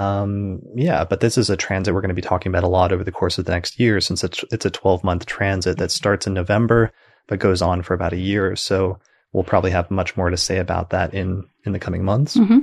Um, 0.00 0.62
yeah, 0.74 1.04
but 1.04 1.20
this 1.20 1.36
is 1.36 1.50
a 1.50 1.56
transit 1.56 1.92
we're 1.92 2.00
going 2.00 2.08
to 2.08 2.14
be 2.14 2.22
talking 2.22 2.50
about 2.50 2.64
a 2.64 2.68
lot 2.68 2.90
over 2.90 3.04
the 3.04 3.12
course 3.12 3.36
of 3.36 3.44
the 3.44 3.52
next 3.52 3.78
year 3.78 4.00
since 4.00 4.24
it's, 4.24 4.42
it's 4.50 4.64
a 4.64 4.70
12 4.70 5.04
month 5.04 5.26
transit 5.26 5.76
that 5.76 5.90
starts 5.90 6.26
in 6.26 6.32
November 6.32 6.92
but 7.28 7.38
goes 7.38 7.60
on 7.62 7.82
for 7.82 7.94
about 7.94 8.14
a 8.14 8.18
year. 8.18 8.56
So 8.56 8.98
we'll 9.32 9.44
probably 9.44 9.70
have 9.70 9.90
much 9.90 10.16
more 10.16 10.30
to 10.30 10.36
say 10.36 10.58
about 10.58 10.90
that 10.90 11.12
in, 11.14 11.44
in 11.64 11.72
the 11.72 11.78
coming 11.78 12.02
months. 12.02 12.36
Mm-hmm. 12.36 12.60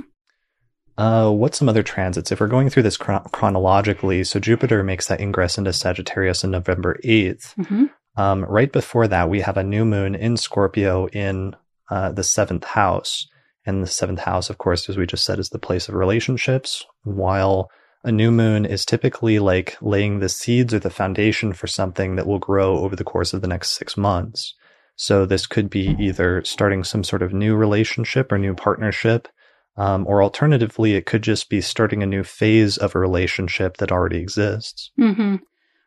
Uh, 1.00 1.30
what's 1.30 1.58
some 1.58 1.68
other 1.68 1.84
transits? 1.84 2.32
If 2.32 2.40
we're 2.40 2.48
going 2.48 2.70
through 2.70 2.82
this 2.82 2.96
chronologically, 2.96 4.24
so 4.24 4.40
Jupiter 4.40 4.82
makes 4.82 5.06
that 5.06 5.20
ingress 5.20 5.56
into 5.58 5.72
Sagittarius 5.72 6.44
on 6.44 6.50
November 6.50 6.98
8th. 7.04 7.54
Mm-hmm. 7.54 7.84
Um, 8.20 8.44
right 8.44 8.70
before 8.70 9.06
that, 9.06 9.30
we 9.30 9.40
have 9.40 9.56
a 9.56 9.62
new 9.62 9.84
moon 9.84 10.16
in 10.16 10.36
Scorpio 10.36 11.06
in 11.06 11.54
uh, 11.88 12.10
the 12.10 12.24
seventh 12.24 12.64
house. 12.64 13.28
And 13.68 13.82
the 13.82 13.86
seventh 13.86 14.20
house, 14.20 14.48
of 14.48 14.56
course, 14.56 14.88
as 14.88 14.96
we 14.96 15.06
just 15.06 15.24
said, 15.24 15.38
is 15.38 15.50
the 15.50 15.58
place 15.58 15.90
of 15.90 15.94
relationships, 15.94 16.86
while 17.02 17.68
a 18.02 18.10
new 18.10 18.30
moon 18.30 18.64
is 18.64 18.86
typically 18.86 19.38
like 19.38 19.76
laying 19.82 20.20
the 20.20 20.30
seeds 20.30 20.72
or 20.72 20.78
the 20.78 20.88
foundation 20.88 21.52
for 21.52 21.66
something 21.66 22.16
that 22.16 22.26
will 22.26 22.38
grow 22.38 22.78
over 22.78 22.96
the 22.96 23.04
course 23.04 23.34
of 23.34 23.42
the 23.42 23.46
next 23.46 23.72
six 23.72 23.94
months. 23.94 24.54
So 24.96 25.26
this 25.26 25.46
could 25.46 25.68
be 25.68 25.94
either 26.00 26.42
starting 26.44 26.82
some 26.82 27.04
sort 27.04 27.20
of 27.20 27.34
new 27.34 27.56
relationship 27.56 28.32
or 28.32 28.38
new 28.38 28.54
partnership, 28.54 29.28
um, 29.76 30.06
or 30.06 30.22
alternatively, 30.22 30.94
it 30.94 31.04
could 31.04 31.22
just 31.22 31.50
be 31.50 31.60
starting 31.60 32.02
a 32.02 32.06
new 32.06 32.24
phase 32.24 32.78
of 32.78 32.94
a 32.94 32.98
relationship 32.98 33.76
that 33.76 33.92
already 33.92 34.16
exists. 34.16 34.92
Mm-hmm. 34.98 35.36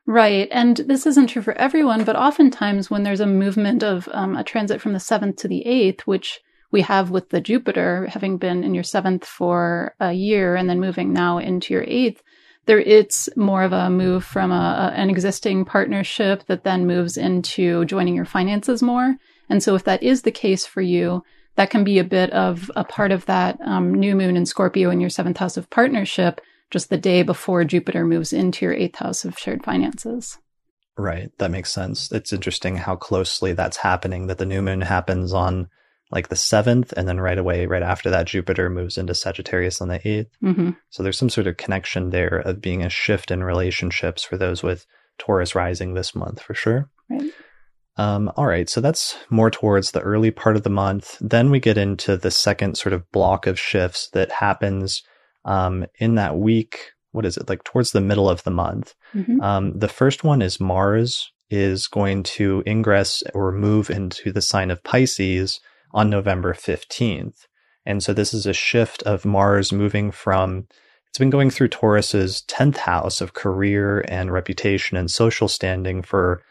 Right. 0.06 0.48
And 0.52 0.78
this 0.78 1.08
isn't 1.08 1.28
true 1.28 1.42
for 1.42 1.54
everyone, 1.54 2.04
but 2.04 2.16
oftentimes 2.16 2.92
when 2.92 3.02
there's 3.02 3.22
a 3.22 3.26
movement 3.26 3.82
of 3.82 4.08
um, 4.12 4.38
a 4.38 4.44
transit 4.44 4.82
from 4.82 4.94
the 4.94 5.00
seventh 5.00 5.38
to 5.38 5.48
the 5.48 5.66
eighth, 5.66 6.06
which 6.06 6.42
we 6.72 6.82
have 6.82 7.12
with 7.12 7.30
the 7.30 7.42
Jupiter 7.42 8.08
having 8.08 8.38
been 8.38 8.64
in 8.64 8.74
your 8.74 8.84
seventh 8.84 9.26
for 9.26 9.94
a 10.00 10.14
year 10.14 10.56
and 10.56 10.70
then 10.70 10.80
moving 10.80 11.14
now 11.14 11.38
into 11.38 11.74
your 11.74 11.84
eighth, 11.86 12.24
there 12.66 12.80
it's 12.80 13.28
more 13.36 13.64
of 13.64 13.74
a 13.74 13.90
move 13.90 14.24
from 14.24 14.52
a, 14.52 14.94
an 14.96 15.10
existing 15.10 15.66
partnership 15.66 16.46
that 16.46 16.64
then 16.64 16.88
moves 16.88 17.18
into 17.18 17.86
joining 17.86 18.16
your 18.16 18.26
finances 18.26 18.82
more. 18.82 19.16
And 19.50 19.62
so 19.62 19.76
if 19.76 19.84
that 19.84 20.02
is 20.02 20.22
the 20.22 20.32
case 20.32 20.66
for 20.66 20.82
you, 20.82 21.24
that 21.56 21.70
can 21.70 21.84
be 21.84 22.00
a 22.00 22.04
bit 22.04 22.32
of 22.32 22.72
a 22.76 22.84
part 22.86 23.12
of 23.12 23.26
that 23.26 23.60
um, 23.62 23.94
new 23.94 24.16
moon 24.16 24.38
in 24.38 24.46
Scorpio 24.46 24.90
in 24.90 25.02
your 25.02 25.10
seventh 25.10 25.38
house 25.38 25.58
of 25.58 25.70
partnership, 25.70 26.40
just 26.70 26.90
the 26.90 26.98
day 26.98 27.24
before 27.24 27.66
Jupiter 27.66 28.06
moves 28.06 28.32
into 28.32 28.64
your 28.64 28.74
eighth 28.74 28.96
house 28.96 29.26
of 29.26 29.38
shared 29.38 29.64
finances. 29.64 30.38
Right. 30.98 31.32
That 31.40 31.52
makes 31.52 31.72
sense. 31.72 32.12
It's 32.12 32.32
interesting 32.32 32.78
how 32.78 32.96
closely 32.96 33.52
that's 33.54 33.78
happening, 33.78 34.28
that 34.28 34.38
the 34.38 34.46
new 34.46 34.62
moon 34.62 34.82
happens 34.82 35.34
on 35.34 35.68
like 36.12 36.28
the 36.28 36.36
seventh, 36.36 36.94
and 36.94 37.08
then 37.08 37.20
right 37.20 37.38
away, 37.38 37.66
right 37.66 37.84
after 37.84 38.10
that, 38.10 38.28
Jupiter 38.28 38.70
moves 38.70 38.98
into 38.98 39.16
Sagittarius 39.16 39.82
on 39.82 39.88
the 39.88 40.00
8th. 40.00 40.30
Mm-hmm. 40.44 40.72
So 40.90 41.04
there's 41.04 41.18
some 41.18 41.30
sort 41.30 41.48
of 41.48 41.58
connection 41.58 42.10
there 42.10 42.38
of 42.38 42.62
being 42.62 42.84
a 42.84 42.90
shift 42.90 43.32
in 43.32 43.44
relationships 43.44 44.24
for 44.24 44.38
those 44.38 44.62
with 44.62 44.86
Taurus 45.18 45.56
rising 45.56 45.94
this 45.94 46.14
month 46.14 46.42
for 46.42 46.54
sure. 46.54 46.90
Right. 47.10 47.32
Um, 47.98 48.32
all 48.36 48.46
right, 48.46 48.70
so 48.70 48.82
that's 48.82 49.18
more 49.30 49.52
towards 49.52 49.92
the 49.92 50.02
early 50.02 50.32
part 50.32 50.56
of 50.56 50.64
the 50.64 50.70
month. 50.70 51.18
Then 51.22 51.50
we 51.50 51.60
get 51.60 51.78
into 51.78 52.18
the 52.18 52.32
second 52.32 52.78
sort 52.78 52.94
of 52.94 53.10
block 53.12 53.48
of 53.48 53.60
shifts 53.60 54.10
that 54.14 54.32
happens 54.32 55.04
um, 55.46 55.86
in 56.00 56.16
that 56.16 56.38
week. 56.38 56.92
What 57.12 57.26
is 57.26 57.38
it 57.38 57.50
like 57.50 57.64
towards 57.64 57.92
the 57.92 58.02
middle 58.02 58.30
of 58.30 58.44
the 58.44 58.52
month? 58.52 58.96
Mm-hmm. 59.14 59.42
Um, 59.42 59.78
the 59.78 59.90
first 59.90 60.24
one 60.24 60.42
is 60.42 60.60
Mars 60.60 61.32
is 61.50 61.88
going 61.88 62.24
to 62.24 62.64
ingress 62.66 63.24
or 63.34 63.52
move 63.52 63.90
into 63.90 64.32
the 64.32 64.42
sign 64.42 64.72
of 64.72 64.84
Pisces 64.84 65.60
on 65.94 66.10
November 66.10 66.54
15th. 66.54 67.48
And 67.86 68.04
so 68.04 68.14
this 68.14 68.34
is 68.34 68.46
a 68.46 68.54
shift 68.54 69.02
of 69.04 69.26
Mars 69.26 69.72
moving 69.72 70.12
from, 70.12 70.68
it's 71.10 71.18
been 71.18 71.30
going 71.30 71.50
through 71.50 71.70
Taurus's 71.70 72.44
10th 72.48 72.78
house 72.78 73.22
of 73.22 73.34
career 73.34 74.06
and 74.08 74.32
reputation 74.32 74.98
and 74.98 75.10
social 75.10 75.48
standing 75.48 76.02
for 76.04 76.44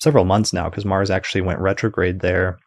several 0.00 0.24
months 0.24 0.52
now, 0.52 0.68
because 0.68 0.84
Mars 0.84 1.10
actually 1.10 1.40
went 1.40 1.60
retrograde 1.60 2.20
there. 2.20 2.58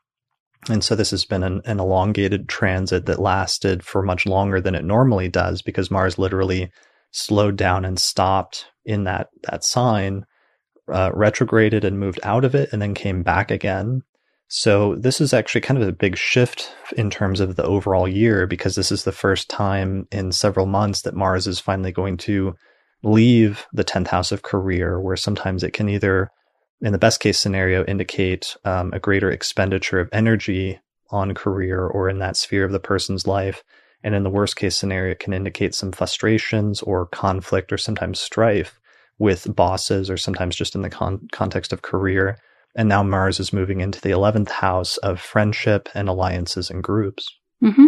And 0.70 0.84
so 0.84 0.96
this 0.96 1.12
has 1.12 1.24
been 1.24 1.44
an, 1.44 1.62
an, 1.66 1.80
elongated 1.80 2.50
transit 2.50 3.06
that 3.06 3.20
lasted 3.20 3.84
for 3.84 4.02
much 4.02 4.26
longer 4.26 4.60
than 4.60 4.76
it 4.76 4.84
normally 4.84 5.30
does 5.30 5.62
because 5.62 5.90
Mars 5.90 6.18
literally 6.18 6.70
slowed 7.12 7.56
down 7.56 7.86
and 7.86 7.98
stopped 7.98 8.66
in 8.84 9.06
that, 9.06 9.30
that 9.44 9.64
sign, 9.64 10.26
uh, 10.92 11.12
retrograded 11.14 11.86
and 11.86 12.00
moved 12.00 12.20
out 12.24 12.44
of 12.44 12.56
it 12.56 12.70
and 12.74 12.82
then 12.82 12.94
came 12.94 13.24
back 13.24 13.52
again. 13.52 14.02
So 14.52 14.96
this 14.96 15.22
is 15.22 15.32
actually 15.32 15.62
kind 15.62 15.80
of 15.80 15.88
a 15.88 15.94
big 15.94 16.18
shift 16.18 16.74
in 16.98 17.12
terms 17.12 17.40
of 17.40 17.56
the 17.56 17.64
overall 17.64 18.08
year 18.08 18.48
because 18.48 18.74
this 18.74 18.92
is 18.92 19.04
the 19.04 19.12
first 19.12 19.48
time 19.48 20.08
in 20.12 20.32
several 20.32 20.66
months 20.66 21.04
that 21.04 21.14
Mars 21.14 21.46
is 21.46 21.60
finally 21.60 21.92
going 21.92 22.18
to 22.18 22.56
leave 23.04 23.68
the 23.72 23.84
10th 23.84 24.08
house 24.08 24.32
of 24.32 24.42
career, 24.42 25.00
where 25.00 25.16
sometimes 25.16 25.64
it 25.64 25.74
can 25.74 25.88
either, 25.88 26.32
in 26.82 26.92
the 26.94 26.98
best 26.98 27.20
case 27.20 27.38
scenario, 27.38 27.86
indicate 27.86 28.58
um, 28.66 28.92
a 28.92 29.00
greater 29.00 29.30
expenditure 29.30 30.00
of 30.00 30.10
energy 30.12 30.80
on 31.12 31.36
career 31.36 31.86
or 31.86 32.10
in 32.10 32.18
that 32.18 32.36
sphere 32.36 32.66
of 32.66 32.72
the 32.72 32.80
person's 32.80 33.28
life. 33.28 33.64
And 34.04 34.16
in 34.16 34.24
the 34.24 34.32
worst 34.32 34.56
case 34.56 34.76
scenario, 34.76 35.12
it 35.12 35.20
can 35.20 35.34
indicate 35.34 35.76
some 35.76 35.92
frustrations 35.92 36.82
or 36.82 37.06
conflict 37.06 37.72
or 37.72 37.78
sometimes 37.78 38.20
strife 38.20 38.80
with 39.20 39.56
bosses 39.56 40.10
or 40.10 40.18
sometimes 40.18 40.56
just 40.56 40.74
in 40.74 40.82
the 40.82 40.90
con- 40.90 41.28
context 41.32 41.72
of 41.72 41.84
career 41.84 42.40
and 42.76 42.90
now 42.90 43.04
Mars 43.04 43.40
is 43.40 43.54
moving 43.54 43.82
into 43.82 44.02
the 44.02 44.10
11th 44.10 44.50
house 44.50 44.98
of 44.98 45.20
friendship 45.20 45.90
and 45.94 46.08
alliances 46.08 46.70
and 46.70 46.84
groups. 46.84 47.28
Mm-hmm. 47.64 47.88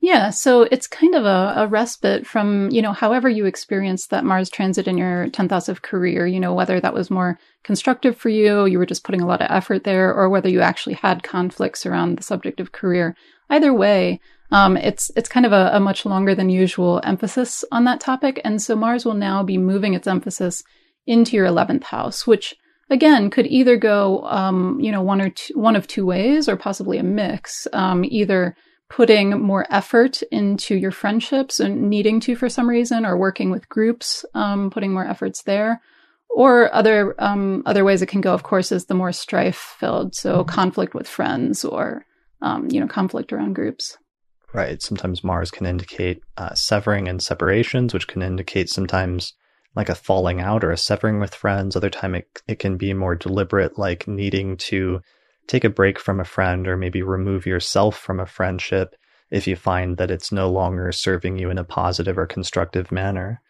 Yeah, 0.00 0.30
so 0.30 0.62
it's 0.62 0.86
kind 0.86 1.14
of 1.14 1.24
a, 1.24 1.54
a, 1.56 1.66
respite 1.66 2.26
from, 2.26 2.70
you 2.70 2.82
know, 2.82 2.92
however 2.92 3.28
you 3.28 3.46
experienced 3.46 4.10
that 4.10 4.24
Mars 4.24 4.50
transit 4.50 4.86
in 4.86 4.98
your 4.98 5.28
10th 5.30 5.50
house 5.50 5.68
of 5.68 5.82
career, 5.82 6.26
you 6.26 6.38
know, 6.38 6.54
whether 6.54 6.80
that 6.80 6.94
was 6.94 7.10
more 7.10 7.38
constructive 7.64 8.16
for 8.16 8.28
you, 8.28 8.66
you 8.66 8.78
were 8.78 8.86
just 8.86 9.04
putting 9.04 9.22
a 9.22 9.26
lot 9.26 9.40
of 9.40 9.50
effort 9.50 9.84
there, 9.84 10.14
or 10.14 10.28
whether 10.28 10.48
you 10.48 10.60
actually 10.60 10.94
had 10.94 11.22
conflicts 11.22 11.86
around 11.86 12.16
the 12.16 12.22
subject 12.22 12.60
of 12.60 12.72
career. 12.72 13.16
Either 13.48 13.72
way, 13.72 14.20
um, 14.52 14.76
it's 14.76 15.10
it's 15.16 15.28
kind 15.28 15.46
of 15.46 15.52
a, 15.52 15.70
a 15.72 15.80
much 15.80 16.06
longer 16.06 16.34
than 16.34 16.50
usual 16.50 17.00
emphasis 17.02 17.64
on 17.72 17.84
that 17.84 17.98
topic. 17.98 18.40
And 18.44 18.62
so 18.62 18.76
Mars 18.76 19.04
will 19.04 19.14
now 19.14 19.42
be 19.42 19.58
moving 19.58 19.94
its 19.94 20.06
emphasis 20.06 20.62
into 21.06 21.36
your 21.36 21.46
11th 21.46 21.84
house, 21.84 22.26
which 22.26 22.54
again 22.90 23.30
could 23.30 23.46
either 23.46 23.76
go, 23.76 24.22
um, 24.24 24.78
you 24.80 24.92
know, 24.92 25.02
one 25.02 25.20
or 25.20 25.30
two, 25.30 25.54
one 25.58 25.76
of 25.76 25.86
two 25.86 26.06
ways, 26.06 26.48
or 26.48 26.56
possibly 26.56 26.98
a 26.98 27.02
mix. 27.02 27.66
Um, 27.72 28.04
either 28.04 28.56
putting 28.88 29.40
more 29.40 29.66
effort 29.70 30.22
into 30.30 30.76
your 30.76 30.92
friendships 30.92 31.58
and 31.58 31.90
needing 31.90 32.20
to 32.20 32.36
for 32.36 32.48
some 32.48 32.68
reason, 32.68 33.04
or 33.04 33.16
working 33.16 33.50
with 33.50 33.68
groups, 33.68 34.24
um, 34.34 34.70
putting 34.70 34.92
more 34.92 35.06
efforts 35.06 35.42
there. 35.42 35.80
Or 36.30 36.72
other 36.74 37.14
um, 37.18 37.62
other 37.66 37.84
ways 37.84 38.02
it 38.02 38.06
can 38.06 38.20
go, 38.20 38.34
of 38.34 38.42
course, 38.42 38.70
is 38.70 38.86
the 38.86 38.94
more 38.94 39.12
strife 39.12 39.76
filled, 39.78 40.14
so 40.14 40.38
mm-hmm. 40.38 40.48
conflict 40.48 40.94
with 40.94 41.08
friends 41.08 41.64
or 41.64 42.04
um, 42.42 42.68
you 42.70 42.80
know 42.80 42.86
conflict 42.86 43.32
around 43.32 43.54
groups. 43.54 43.96
Right. 44.52 44.80
Sometimes 44.80 45.24
Mars 45.24 45.50
can 45.50 45.66
indicate 45.66 46.22
uh, 46.36 46.54
severing 46.54 47.08
and 47.08 47.22
separations, 47.22 47.92
which 47.92 48.06
can 48.06 48.22
indicate 48.22 48.70
sometimes 48.70 49.34
like 49.76 49.90
a 49.90 49.94
falling 49.94 50.40
out 50.40 50.64
or 50.64 50.72
a 50.72 50.76
severing 50.76 51.20
with 51.20 51.34
friends. 51.34 51.76
Other 51.76 51.90
time 51.90 52.14
it, 52.14 52.42
it 52.48 52.58
can 52.58 52.76
be 52.76 52.94
more 52.94 53.14
deliberate, 53.14 53.78
like 53.78 54.08
needing 54.08 54.56
to 54.56 55.00
take 55.46 55.64
a 55.64 55.70
break 55.70 56.00
from 56.00 56.18
a 56.18 56.24
friend 56.24 56.66
or 56.66 56.76
maybe 56.76 57.02
remove 57.02 57.46
yourself 57.46 57.96
from 57.96 58.18
a 58.18 58.26
friendship 58.26 58.96
if 59.30 59.46
you 59.46 59.54
find 59.54 59.98
that 59.98 60.10
it's 60.10 60.32
no 60.32 60.50
longer 60.50 60.90
serving 60.92 61.38
you 61.38 61.50
in 61.50 61.58
a 61.58 61.64
positive 61.64 62.16
or 62.16 62.26
constructive 62.26 62.90
manner. 62.90 63.40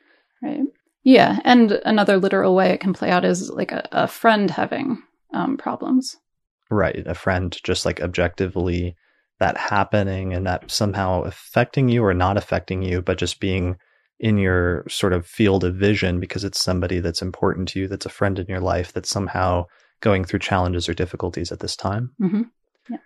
Right. 0.42 0.64
Yeah. 1.04 1.38
And 1.44 1.72
another 1.84 2.18
literal 2.18 2.54
way 2.54 2.70
it 2.70 2.80
can 2.80 2.92
play 2.92 3.10
out 3.10 3.24
is 3.24 3.48
like 3.48 3.72
a, 3.72 3.88
a 3.92 4.08
friend 4.08 4.50
having 4.50 5.02
um, 5.32 5.56
problems. 5.56 6.16
Right. 6.70 7.06
A 7.06 7.14
friend 7.14 7.56
just 7.62 7.86
like 7.86 8.00
objectively 8.00 8.96
that 9.38 9.56
happening 9.56 10.32
and 10.32 10.46
that 10.46 10.70
somehow 10.70 11.22
affecting 11.22 11.88
you 11.88 12.04
or 12.04 12.14
not 12.14 12.36
affecting 12.36 12.82
you, 12.82 13.02
but 13.02 13.18
just 13.18 13.38
being 13.38 13.76
in 14.18 14.38
your 14.38 14.84
sort 14.88 15.12
of 15.12 15.26
field 15.26 15.64
of 15.64 15.74
vision 15.74 16.20
because 16.20 16.44
it's 16.44 16.62
somebody 16.62 17.00
that's 17.00 17.22
important 17.22 17.68
to 17.68 17.80
you, 17.80 17.88
that's 17.88 18.06
a 18.06 18.10
friend 18.10 18.38
in 18.38 18.46
your 18.46 18.60
life, 18.60 18.92
that's 18.92 19.10
somehow 19.10 19.64
going 20.00 20.24
through 20.24 20.38
challenges 20.38 20.88
or 20.88 20.94
difficulties 20.94 21.52
at 21.52 21.60
this 21.60 21.76
time. 21.76 22.12
Mm-hmm. 22.20 22.42
Yeah. 22.90 22.98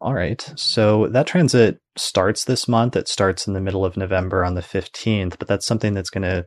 All 0.00 0.14
right. 0.14 0.52
So 0.56 1.08
that 1.08 1.26
transit 1.26 1.80
starts 1.96 2.44
this 2.44 2.68
month. 2.68 2.96
It 2.96 3.08
starts 3.08 3.46
in 3.46 3.54
the 3.54 3.60
middle 3.60 3.84
of 3.84 3.96
November 3.96 4.44
on 4.44 4.54
the 4.54 4.62
15th, 4.62 5.38
but 5.38 5.48
that's 5.48 5.66
something 5.66 5.94
that's 5.94 6.10
going 6.10 6.22
to 6.22 6.46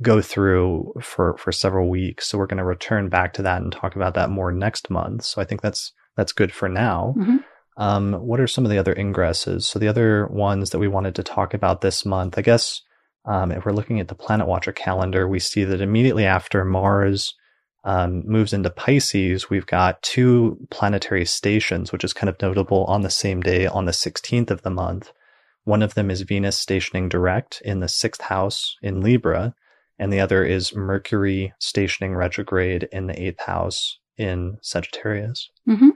go 0.00 0.20
through 0.20 0.92
for, 1.00 1.36
for 1.38 1.52
several 1.52 1.88
weeks. 1.88 2.26
So 2.26 2.38
we're 2.38 2.46
going 2.46 2.58
to 2.58 2.64
return 2.64 3.08
back 3.08 3.32
to 3.34 3.42
that 3.42 3.62
and 3.62 3.72
talk 3.72 3.96
about 3.96 4.14
that 4.14 4.30
more 4.30 4.52
next 4.52 4.90
month. 4.90 5.24
So 5.24 5.40
I 5.40 5.44
think 5.44 5.62
that's, 5.62 5.92
that's 6.16 6.32
good 6.32 6.52
for 6.52 6.68
now. 6.68 7.14
Mm-hmm. 7.16 7.36
Um, 7.78 8.12
what 8.14 8.40
are 8.40 8.46
some 8.46 8.64
of 8.64 8.70
the 8.70 8.78
other 8.78 8.94
ingresses? 8.94 9.62
So 9.62 9.78
the 9.78 9.88
other 9.88 10.26
ones 10.26 10.70
that 10.70 10.78
we 10.78 10.88
wanted 10.88 11.14
to 11.14 11.22
talk 11.22 11.54
about 11.54 11.80
this 11.80 12.04
month, 12.04 12.36
I 12.36 12.42
guess, 12.42 12.82
um, 13.24 13.52
if 13.52 13.64
we're 13.64 13.72
looking 13.72 14.00
at 14.00 14.08
the 14.08 14.14
Planet 14.14 14.46
Watcher 14.46 14.72
calendar, 14.72 15.28
we 15.28 15.38
see 15.38 15.64
that 15.64 15.80
immediately 15.80 16.24
after 16.24 16.64
Mars 16.64 17.34
um, 17.84 18.22
moves 18.26 18.52
into 18.52 18.70
Pisces, 18.70 19.50
we've 19.50 19.66
got 19.66 20.02
two 20.02 20.58
planetary 20.70 21.24
stations, 21.24 21.92
which 21.92 22.04
is 22.04 22.12
kind 22.12 22.28
of 22.28 22.40
notable 22.40 22.84
on 22.84 23.02
the 23.02 23.10
same 23.10 23.40
day 23.40 23.66
on 23.66 23.86
the 23.86 23.92
16th 23.92 24.50
of 24.50 24.62
the 24.62 24.70
month. 24.70 25.12
One 25.64 25.82
of 25.82 25.94
them 25.94 26.10
is 26.10 26.22
Venus 26.22 26.58
stationing 26.58 27.08
direct 27.08 27.62
in 27.64 27.80
the 27.80 27.88
sixth 27.88 28.22
house 28.22 28.76
in 28.82 29.00
Libra, 29.00 29.54
and 29.98 30.12
the 30.12 30.20
other 30.20 30.44
is 30.44 30.74
Mercury 30.74 31.52
stationing 31.58 32.14
retrograde 32.14 32.88
in 32.90 33.06
the 33.06 33.20
eighth 33.20 33.40
house 33.40 33.98
in 34.16 34.58
Sagittarius. 34.60 35.48
Mm-hmm. 35.68 35.90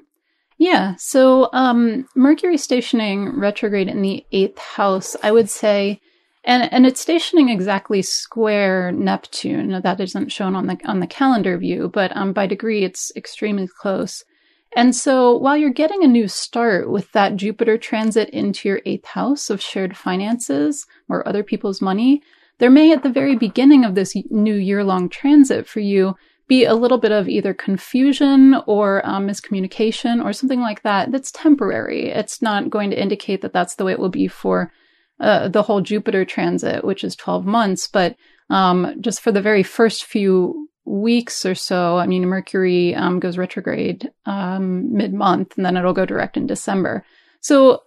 Yeah. 0.59 0.95
So 0.97 1.51
um, 1.53 2.09
Mercury 2.15 2.57
stationing 2.57 3.39
retrograde 3.39 3.89
in 3.89 4.03
the 4.03 4.25
eighth 4.33 4.59
house, 4.59 5.17
I 5.23 5.33
would 5.33 5.51
say 5.51 6.01
and 6.47 6.73
and 6.73 6.87
it's 6.87 7.01
stationing 7.01 7.49
exactly 7.49 8.01
square 8.03 8.93
Neptune. 8.93 9.81
That 9.83 10.01
isn't 10.01 10.31
shown 10.31 10.55
on 10.55 10.69
the 10.69 10.79
on 10.85 11.01
the 11.01 11.07
calendar 11.07 11.59
view, 11.59 11.91
but 11.93 12.17
um, 12.17 12.33
by 12.33 12.47
degree, 12.47 12.85
it's 12.85 13.13
extremely 13.17 13.67
close. 13.67 14.25
And 14.75 14.95
so, 14.95 15.37
while 15.37 15.57
you're 15.57 15.71
getting 15.71 16.05
a 16.05 16.09
new 16.09 16.29
start 16.29 16.89
with 16.91 17.11
that 17.13 17.37
Jupiter 17.37 17.77
transit 17.77 18.31
into 18.31 18.69
your 18.69 18.81
eighth 18.87 19.07
house 19.07 19.51
of 19.51 19.61
shared 19.61 19.97
finances 19.97 20.87
or 21.09 21.27
other 21.27 21.43
people's 21.43 21.83
money, 21.83 22.23
there 22.59 22.71
may, 22.71 22.93
at 22.93 23.03
the 23.03 23.11
very 23.11 23.37
beginning 23.37 23.85
of 23.85 23.95
this 23.95 24.15
new 24.31 24.55
year 24.55 24.85
long 24.85 25.09
transit 25.09 25.67
for 25.67 25.81
you, 25.81 26.15
be 26.47 26.65
a 26.65 26.75
little 26.75 26.99
bit 26.99 27.11
of 27.11 27.29
either 27.29 27.53
confusion 27.53 28.55
or 28.67 29.05
um, 29.05 29.27
miscommunication 29.27 30.25
or 30.25 30.33
something 30.33 30.61
like 30.61 30.83
that 30.83 31.11
that's 31.11 31.33
temporary. 31.33 32.11
It's 32.11 32.41
not 32.41 32.71
going 32.71 32.91
to 32.91 33.01
indicate 33.01 33.41
that 33.43 33.53
that's 33.53 33.75
the 33.75 33.85
way 33.85 33.93
it 33.93 33.99
will 33.99 34.11
be 34.11 34.29
for 34.29 34.71
uh, 35.21 35.49
the 35.49 35.63
whole 35.63 35.81
Jupiter 35.81 36.25
transit, 36.25 36.85
which 36.85 37.05
is 37.05 37.17
12 37.17 37.47
months. 37.47 37.89
But 37.89 38.17
um, 38.51 38.95
just 39.01 39.21
for 39.21 39.33
the 39.33 39.41
very 39.41 39.63
first 39.63 40.05
few 40.05 40.69
weeks 40.85 41.45
or 41.45 41.55
so, 41.55 41.97
I 41.97 42.07
mean, 42.07 42.27
Mercury 42.27 42.95
um, 42.95 43.19
goes 43.19 43.39
retrograde 43.39 44.11
um, 44.25 44.95
mid 44.95 45.13
month 45.13 45.57
and 45.57 45.65
then 45.65 45.77
it'll 45.77 45.93
go 45.93 46.07
direct 46.07 46.37
in 46.37 46.47
December. 46.47 47.05
So 47.41 47.83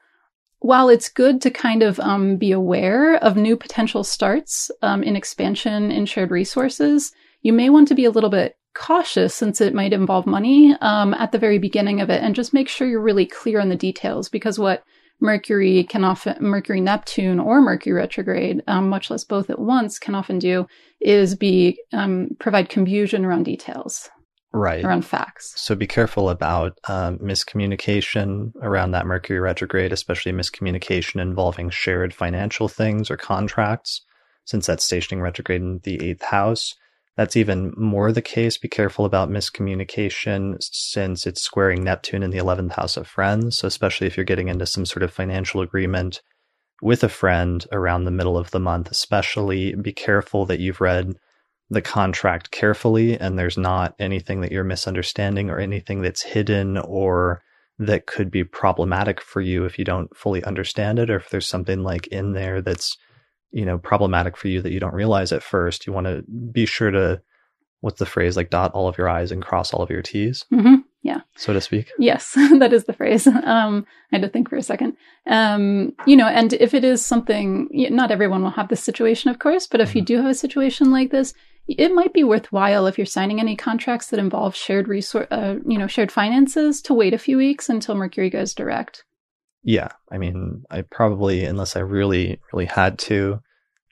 while 0.60 0.90
it's 0.90 1.08
good 1.08 1.42
to 1.42 1.52
kind 1.52 1.84
of 1.84 2.00
um, 2.02 2.36
be 2.36 2.52
aware 2.52 3.16
of 3.24 3.38
new 3.38 3.56
potential 3.56 4.04
starts 4.04 4.70
um, 4.82 5.04
in 5.04 5.16
expansion 5.16 5.92
in 5.92 6.06
shared 6.06 6.32
resources, 6.32 7.14
you 7.42 7.54
may 7.54 7.70
want 7.70 7.88
to 7.88 7.96
be 7.96 8.06
a 8.06 8.12
little 8.12 8.30
bit 8.30 8.58
cautious 8.76 9.34
since 9.34 9.62
it 9.62 9.74
might 9.74 9.94
involve 9.94 10.26
money 10.26 10.76
um, 10.82 11.14
at 11.16 11.32
the 11.32 11.38
very 11.38 11.58
beginning 11.58 12.02
of 12.02 12.10
it 12.10 12.22
and 12.22 12.36
just 12.36 12.54
make 12.54 12.68
sure 12.68 12.88
you're 12.88 13.02
really 13.02 13.26
clear 13.26 13.60
on 13.60 13.70
the 13.70 13.76
details 13.76 14.30
because 14.30 14.60
what 14.60 14.84
Mercury 15.20 15.84
can 15.84 16.04
often, 16.04 16.38
Mercury 16.40 16.82
Neptune 16.82 17.40
or 17.40 17.62
Mercury 17.62 17.94
retrograde, 17.94 18.64
um, 18.68 18.90
much 18.90 19.10
less 19.10 19.24
both 19.24 19.50
at 19.50 19.60
once, 19.60 20.00
can 20.00 20.16
often 20.16 20.40
do 20.40 20.66
is 21.02 21.36
be 21.36 21.80
um, 21.94 22.30
provide 22.40 22.70
confusion 22.70 23.26
around 23.26 23.44
details, 23.44 24.10
right, 24.54 24.84
around 24.84 25.06
facts. 25.06 25.54
So 25.58 25.76
be 25.76 25.88
careful 25.88 26.30
about 26.30 26.80
um, 26.88 27.18
miscommunication 27.20 28.54
around 28.62 28.92
that 28.92 29.06
Mercury 29.06 29.40
retrograde, 29.40 29.92
especially 29.92 30.32
miscommunication 30.32 31.22
involving 31.22 31.70
shared 31.70 32.14
financial 32.14 32.68
things 32.70 33.12
or 33.12 33.18
contracts, 33.18 34.02
since 34.46 34.68
that's 34.68 34.86
stationing 34.86 35.22
retrograde 35.22 35.62
in 35.62 35.82
the 35.84 36.02
eighth 36.04 36.24
house. 36.24 36.76
That's 37.20 37.36
even 37.36 37.74
more 37.76 38.14
the 38.14 38.22
case. 38.22 38.58
Be 38.58 38.70
careful 38.70 39.04
about 39.04 39.30
miscommunication 39.30 40.56
since 40.62 41.28
it's 41.28 41.42
squaring 41.42 41.84
Neptune 41.84 42.24
in 42.24 42.32
the 42.32 42.38
11th 42.38 42.72
house 42.72 42.96
of 42.96 43.10
friends. 43.10 43.58
So, 43.58 43.68
especially 43.68 44.08
if 44.08 44.16
you're 44.16 44.24
getting 44.24 44.48
into 44.48 44.66
some 44.66 44.86
sort 44.86 45.04
of 45.04 45.12
financial 45.12 45.60
agreement 45.60 46.22
with 46.82 47.04
a 47.04 47.10
friend 47.10 47.66
around 47.74 48.06
the 48.06 48.12
middle 48.12 48.38
of 48.38 48.52
the 48.52 48.60
month, 48.62 48.90
especially 48.90 49.76
be 49.76 49.92
careful 49.92 50.46
that 50.46 50.62
you've 50.62 50.80
read 50.80 51.16
the 51.70 51.82
contract 51.82 52.52
carefully 52.52 53.20
and 53.20 53.38
there's 53.38 53.58
not 53.58 53.96
anything 54.00 54.40
that 54.40 54.54
you're 54.54 54.64
misunderstanding 54.64 55.50
or 55.50 55.60
anything 55.60 56.02
that's 56.02 56.24
hidden 56.24 56.78
or 56.78 57.42
that 57.80 58.06
could 58.06 58.32
be 58.32 58.46
problematic 58.46 59.20
for 59.20 59.42
you 59.42 59.66
if 59.66 59.78
you 59.78 59.84
don't 59.84 60.16
fully 60.16 60.42
understand 60.46 61.00
it 61.00 61.10
or 61.10 61.18
if 61.18 61.30
there's 61.30 61.50
something 61.50 61.84
like 61.84 62.08
in 62.08 62.32
there 62.32 62.62
that's 62.62 62.96
you 63.52 63.66
know 63.66 63.78
problematic 63.78 64.38
for 64.38 64.48
you 64.48 64.62
that 64.62 64.72
you 64.72 64.80
don't 64.80 64.94
realize 64.94 65.32
at 65.32 65.44
first. 65.44 65.88
You 65.88 65.94
want 65.94 66.08
to 66.08 66.24
be 66.52 66.66
sure 66.66 66.92
to 66.92 67.22
what's 67.82 68.00
the 68.00 68.06
phrase 68.06 68.36
like 68.36 68.50
dot 68.50 68.72
all 68.74 68.88
of 68.88 68.98
your 68.98 69.10
i's 69.10 69.32
and 69.32 69.42
cross 69.42 69.74
all 69.74 69.82
of 69.82 69.90
your 69.90 70.02
t's 70.02 70.46
mm-hmm. 70.54 70.76
yeah. 71.02 71.22
so 71.36 71.54
to 71.54 71.62
speak? 71.62 71.92
Yes 71.98 72.34
that 72.60 72.74
is 72.74 72.86
the 72.86 72.94
phrase. 72.94 73.28
Um, 73.28 73.86
i 74.12 74.16
had 74.16 74.22
to 74.22 74.30
think 74.30 74.50
for 74.50 74.58
a 74.58 74.64
second. 74.64 74.96
Um, 75.28 75.94
you 76.06 76.16
know 76.16 76.28
and 76.28 76.54
if 76.54 76.74
it 76.74 76.84
is 76.84 77.06
something 77.06 77.68
not 77.72 78.12
everyone 78.12 78.44
will 78.44 78.50
have 78.52 78.70
this 78.70 78.84
situation 78.84 79.30
of 79.30 79.40
course 79.40 79.68
but 79.68 79.82
if 79.82 79.90
mm-hmm. 79.90 80.00
you 80.00 80.06
do 80.06 80.18
have 80.18 80.32
a 80.32 80.36
situation 80.36 80.92
like 80.92 81.12
this 81.12 81.34
it 81.68 81.94
might 81.94 82.14
be 82.14 82.24
worthwhile 82.24 82.88
if 82.88 82.98
you're 82.98 83.06
signing 83.06 83.40
any 83.40 83.56
contracts 83.56 84.08
that 84.08 84.20
involve 84.20 84.56
shared 84.56 84.88
resource 84.88 85.28
uh, 85.32 85.56
you 85.66 85.78
know 85.78 85.88
shared 85.88 86.12
finances 86.12 86.82
to 86.82 86.94
wait 86.94 87.14
a 87.14 87.20
few 87.20 87.38
weeks 87.38 87.70
until 87.70 87.96
mercury 87.96 88.30
goes 88.30 88.54
direct 88.54 89.04
yeah, 89.70 89.90
I 90.12 90.18
mean, 90.18 90.64
I 90.72 90.82
probably, 90.82 91.46
unless 91.46 91.76
I 91.76 91.82
really, 91.82 92.40
really 92.52 92.66
had 92.66 92.98
to, 93.00 93.40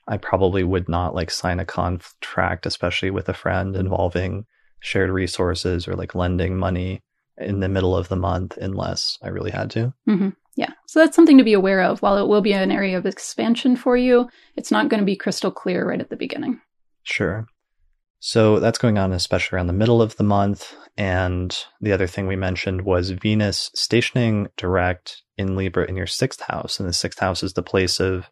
I 0.08 0.16
probably 0.16 0.64
would 0.64 0.88
not 0.88 1.14
like 1.14 1.30
sign 1.30 1.60
a 1.60 1.64
contract, 1.64 2.66
especially 2.66 3.10
with 3.10 3.28
a 3.28 3.32
friend 3.32 3.76
involving 3.76 4.44
shared 4.80 5.08
resources 5.08 5.86
or 5.86 5.94
like 5.94 6.16
lending 6.16 6.56
money 6.56 7.00
in 7.36 7.60
the 7.60 7.68
middle 7.68 7.96
of 7.96 8.08
the 8.08 8.16
month 8.16 8.56
unless 8.56 9.18
I 9.22 9.28
really 9.28 9.52
had 9.52 9.70
to. 9.70 9.94
Mm-hmm. 10.08 10.30
Yeah. 10.56 10.72
So 10.88 10.98
that's 10.98 11.14
something 11.14 11.38
to 11.38 11.44
be 11.44 11.52
aware 11.52 11.82
of. 11.82 12.02
While 12.02 12.18
it 12.18 12.26
will 12.26 12.40
be 12.40 12.54
an 12.54 12.72
area 12.72 12.98
of 12.98 13.06
expansion 13.06 13.76
for 13.76 13.96
you, 13.96 14.28
it's 14.56 14.72
not 14.72 14.88
going 14.88 14.98
to 14.98 15.06
be 15.06 15.14
crystal 15.14 15.52
clear 15.52 15.88
right 15.88 16.00
at 16.00 16.10
the 16.10 16.16
beginning. 16.16 16.60
Sure. 17.04 17.46
So 18.20 18.58
that's 18.58 18.78
going 18.78 18.98
on 18.98 19.12
especially 19.12 19.56
around 19.56 19.68
the 19.68 19.72
middle 19.72 20.02
of 20.02 20.16
the 20.16 20.24
month. 20.24 20.74
And 20.96 21.56
the 21.80 21.92
other 21.92 22.06
thing 22.06 22.26
we 22.26 22.36
mentioned 22.36 22.82
was 22.82 23.10
Venus 23.10 23.70
stationing 23.74 24.48
direct 24.56 25.22
in 25.36 25.54
Libra 25.54 25.86
in 25.86 25.96
your 25.96 26.06
sixth 26.06 26.40
house. 26.42 26.80
And 26.80 26.88
the 26.88 26.92
sixth 26.92 27.20
house 27.20 27.42
is 27.42 27.52
the 27.52 27.62
place 27.62 28.00
of 28.00 28.28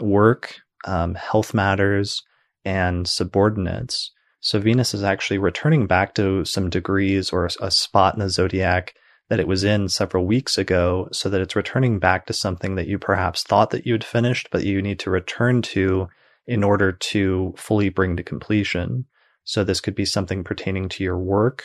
work, 0.00 0.56
um, 0.84 1.14
health 1.14 1.54
matters, 1.54 2.22
and 2.64 3.08
subordinates. 3.08 4.10
So 4.40 4.58
Venus 4.58 4.94
is 4.94 5.02
actually 5.02 5.38
returning 5.38 5.86
back 5.86 6.14
to 6.14 6.44
some 6.44 6.70
degrees 6.70 7.30
or 7.30 7.48
a 7.60 7.70
spot 7.70 8.14
in 8.14 8.20
the 8.20 8.28
zodiac 8.28 8.94
that 9.28 9.40
it 9.40 9.48
was 9.48 9.62
in 9.62 9.88
several 9.88 10.24
weeks 10.24 10.56
ago, 10.56 11.08
so 11.12 11.28
that 11.28 11.40
it's 11.40 11.54
returning 11.54 11.98
back 11.98 12.26
to 12.26 12.32
something 12.32 12.76
that 12.76 12.86
you 12.86 12.98
perhaps 12.98 13.42
thought 13.42 13.70
that 13.70 13.86
you 13.86 13.92
had 13.92 14.04
finished, 14.04 14.48
but 14.50 14.64
you 14.64 14.80
need 14.80 14.98
to 15.00 15.10
return 15.10 15.60
to 15.60 16.08
in 16.46 16.64
order 16.64 16.92
to 16.92 17.52
fully 17.56 17.90
bring 17.90 18.16
to 18.16 18.22
completion. 18.22 19.04
So 19.48 19.64
this 19.64 19.80
could 19.80 19.94
be 19.94 20.04
something 20.04 20.44
pertaining 20.44 20.90
to 20.90 21.02
your 21.02 21.18
work 21.18 21.58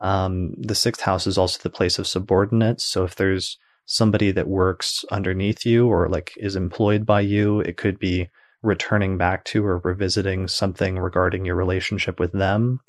Um, 0.00 0.54
the 0.56 0.74
sixth 0.74 1.02
house 1.02 1.26
is 1.26 1.38
also 1.38 1.58
the 1.62 1.70
place 1.70 1.98
of 1.98 2.06
subordinates. 2.06 2.84
So 2.84 3.04
if 3.04 3.16
there's 3.16 3.58
somebody 3.84 4.30
that 4.32 4.46
works 4.48 5.04
underneath 5.10 5.64
you 5.66 5.88
or 5.88 6.08
like 6.08 6.32
is 6.36 6.56
employed 6.56 7.04
by 7.06 7.22
you, 7.22 7.60
it 7.60 7.76
could 7.76 7.98
be 7.98 8.28
returning 8.62 9.18
back 9.18 9.44
to 9.46 9.64
or 9.64 9.78
revisiting 9.78 10.48
something 10.48 10.98
regarding 10.98 11.44
your 11.44 11.56
relationship 11.56 12.20
with 12.20 12.32
them. 12.32 12.80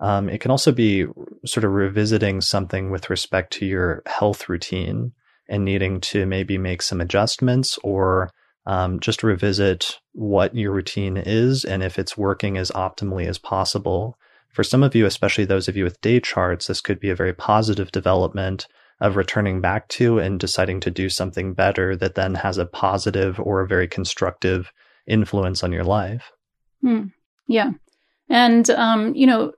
Um, 0.00 0.28
it 0.28 0.40
can 0.40 0.50
also 0.50 0.72
be 0.72 1.06
sort 1.44 1.64
of 1.64 1.72
revisiting 1.72 2.40
something 2.40 2.90
with 2.90 3.10
respect 3.10 3.52
to 3.54 3.66
your 3.66 4.02
health 4.06 4.48
routine 4.48 5.12
and 5.48 5.64
needing 5.64 6.00
to 6.00 6.26
maybe 6.26 6.58
make 6.58 6.82
some 6.82 7.00
adjustments 7.00 7.78
or 7.82 8.30
um, 8.66 9.00
just 9.00 9.22
revisit 9.22 9.98
what 10.12 10.54
your 10.54 10.72
routine 10.72 11.16
is 11.16 11.64
and 11.64 11.82
if 11.82 11.98
it's 11.98 12.18
working 12.18 12.58
as 12.58 12.70
optimally 12.72 13.26
as 13.26 13.38
possible. 13.38 14.18
For 14.50 14.64
some 14.64 14.82
of 14.82 14.94
you, 14.94 15.06
especially 15.06 15.44
those 15.44 15.68
of 15.68 15.76
you 15.76 15.84
with 15.84 16.00
day 16.00 16.18
charts, 16.20 16.66
this 16.66 16.80
could 16.80 16.98
be 16.98 17.10
a 17.10 17.16
very 17.16 17.32
positive 17.32 17.92
development 17.92 18.66
of 19.00 19.16
returning 19.16 19.60
back 19.60 19.88
to 19.88 20.18
and 20.18 20.40
deciding 20.40 20.80
to 20.80 20.90
do 20.90 21.08
something 21.08 21.52
better 21.52 21.94
that 21.96 22.14
then 22.14 22.34
has 22.34 22.56
a 22.58 22.66
positive 22.66 23.38
or 23.38 23.60
a 23.60 23.68
very 23.68 23.86
constructive 23.86 24.72
influence 25.06 25.62
on 25.62 25.72
your 25.72 25.84
life. 25.84 26.32
Hmm. 26.80 27.08
Yeah. 27.46 27.72
And, 28.28 28.68
um, 28.70 29.14
you 29.14 29.26
know, 29.26 29.52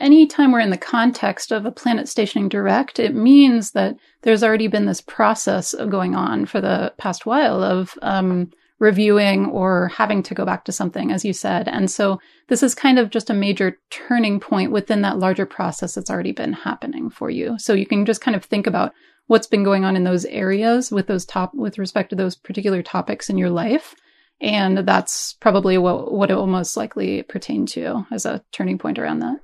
anytime 0.00 0.52
we're 0.52 0.60
in 0.60 0.70
the 0.70 0.76
context 0.76 1.52
of 1.52 1.66
a 1.66 1.72
planet 1.72 2.08
stationing 2.08 2.48
direct, 2.48 2.98
it 2.98 3.14
means 3.14 3.72
that 3.72 3.96
there's 4.22 4.42
already 4.42 4.68
been 4.68 4.86
this 4.86 5.00
process 5.00 5.74
going 5.88 6.14
on 6.14 6.46
for 6.46 6.60
the 6.60 6.92
past 6.98 7.26
while 7.26 7.62
of 7.62 7.96
um, 8.02 8.50
reviewing 8.78 9.46
or 9.46 9.88
having 9.88 10.22
to 10.22 10.34
go 10.34 10.44
back 10.44 10.64
to 10.64 10.72
something, 10.72 11.10
as 11.10 11.24
you 11.24 11.32
said. 11.32 11.68
And 11.68 11.90
so 11.90 12.20
this 12.48 12.62
is 12.62 12.74
kind 12.74 12.98
of 12.98 13.10
just 13.10 13.30
a 13.30 13.34
major 13.34 13.78
turning 13.90 14.40
point 14.40 14.72
within 14.72 15.02
that 15.02 15.18
larger 15.18 15.46
process 15.46 15.94
that's 15.94 16.10
already 16.10 16.32
been 16.32 16.52
happening 16.52 17.08
for 17.10 17.30
you. 17.30 17.56
So 17.58 17.72
you 17.72 17.86
can 17.86 18.04
just 18.04 18.20
kind 18.20 18.36
of 18.36 18.44
think 18.44 18.66
about 18.66 18.92
what's 19.26 19.46
been 19.46 19.64
going 19.64 19.84
on 19.84 19.96
in 19.96 20.04
those 20.04 20.24
areas 20.26 20.90
with 20.90 21.06
those 21.06 21.24
top 21.24 21.54
with 21.54 21.78
respect 21.78 22.10
to 22.10 22.16
those 22.16 22.36
particular 22.36 22.82
topics 22.82 23.30
in 23.30 23.38
your 23.38 23.50
life 23.50 23.94
and 24.40 24.78
that's 24.78 25.34
probably 25.34 25.78
what 25.78 26.12
what 26.12 26.30
it 26.30 26.34
will 26.34 26.46
most 26.46 26.76
likely 26.76 27.22
pertain 27.22 27.64
to 27.64 28.06
as 28.12 28.26
a 28.26 28.42
turning 28.52 28.78
point 28.78 28.98
around 28.98 29.20
that 29.20 29.38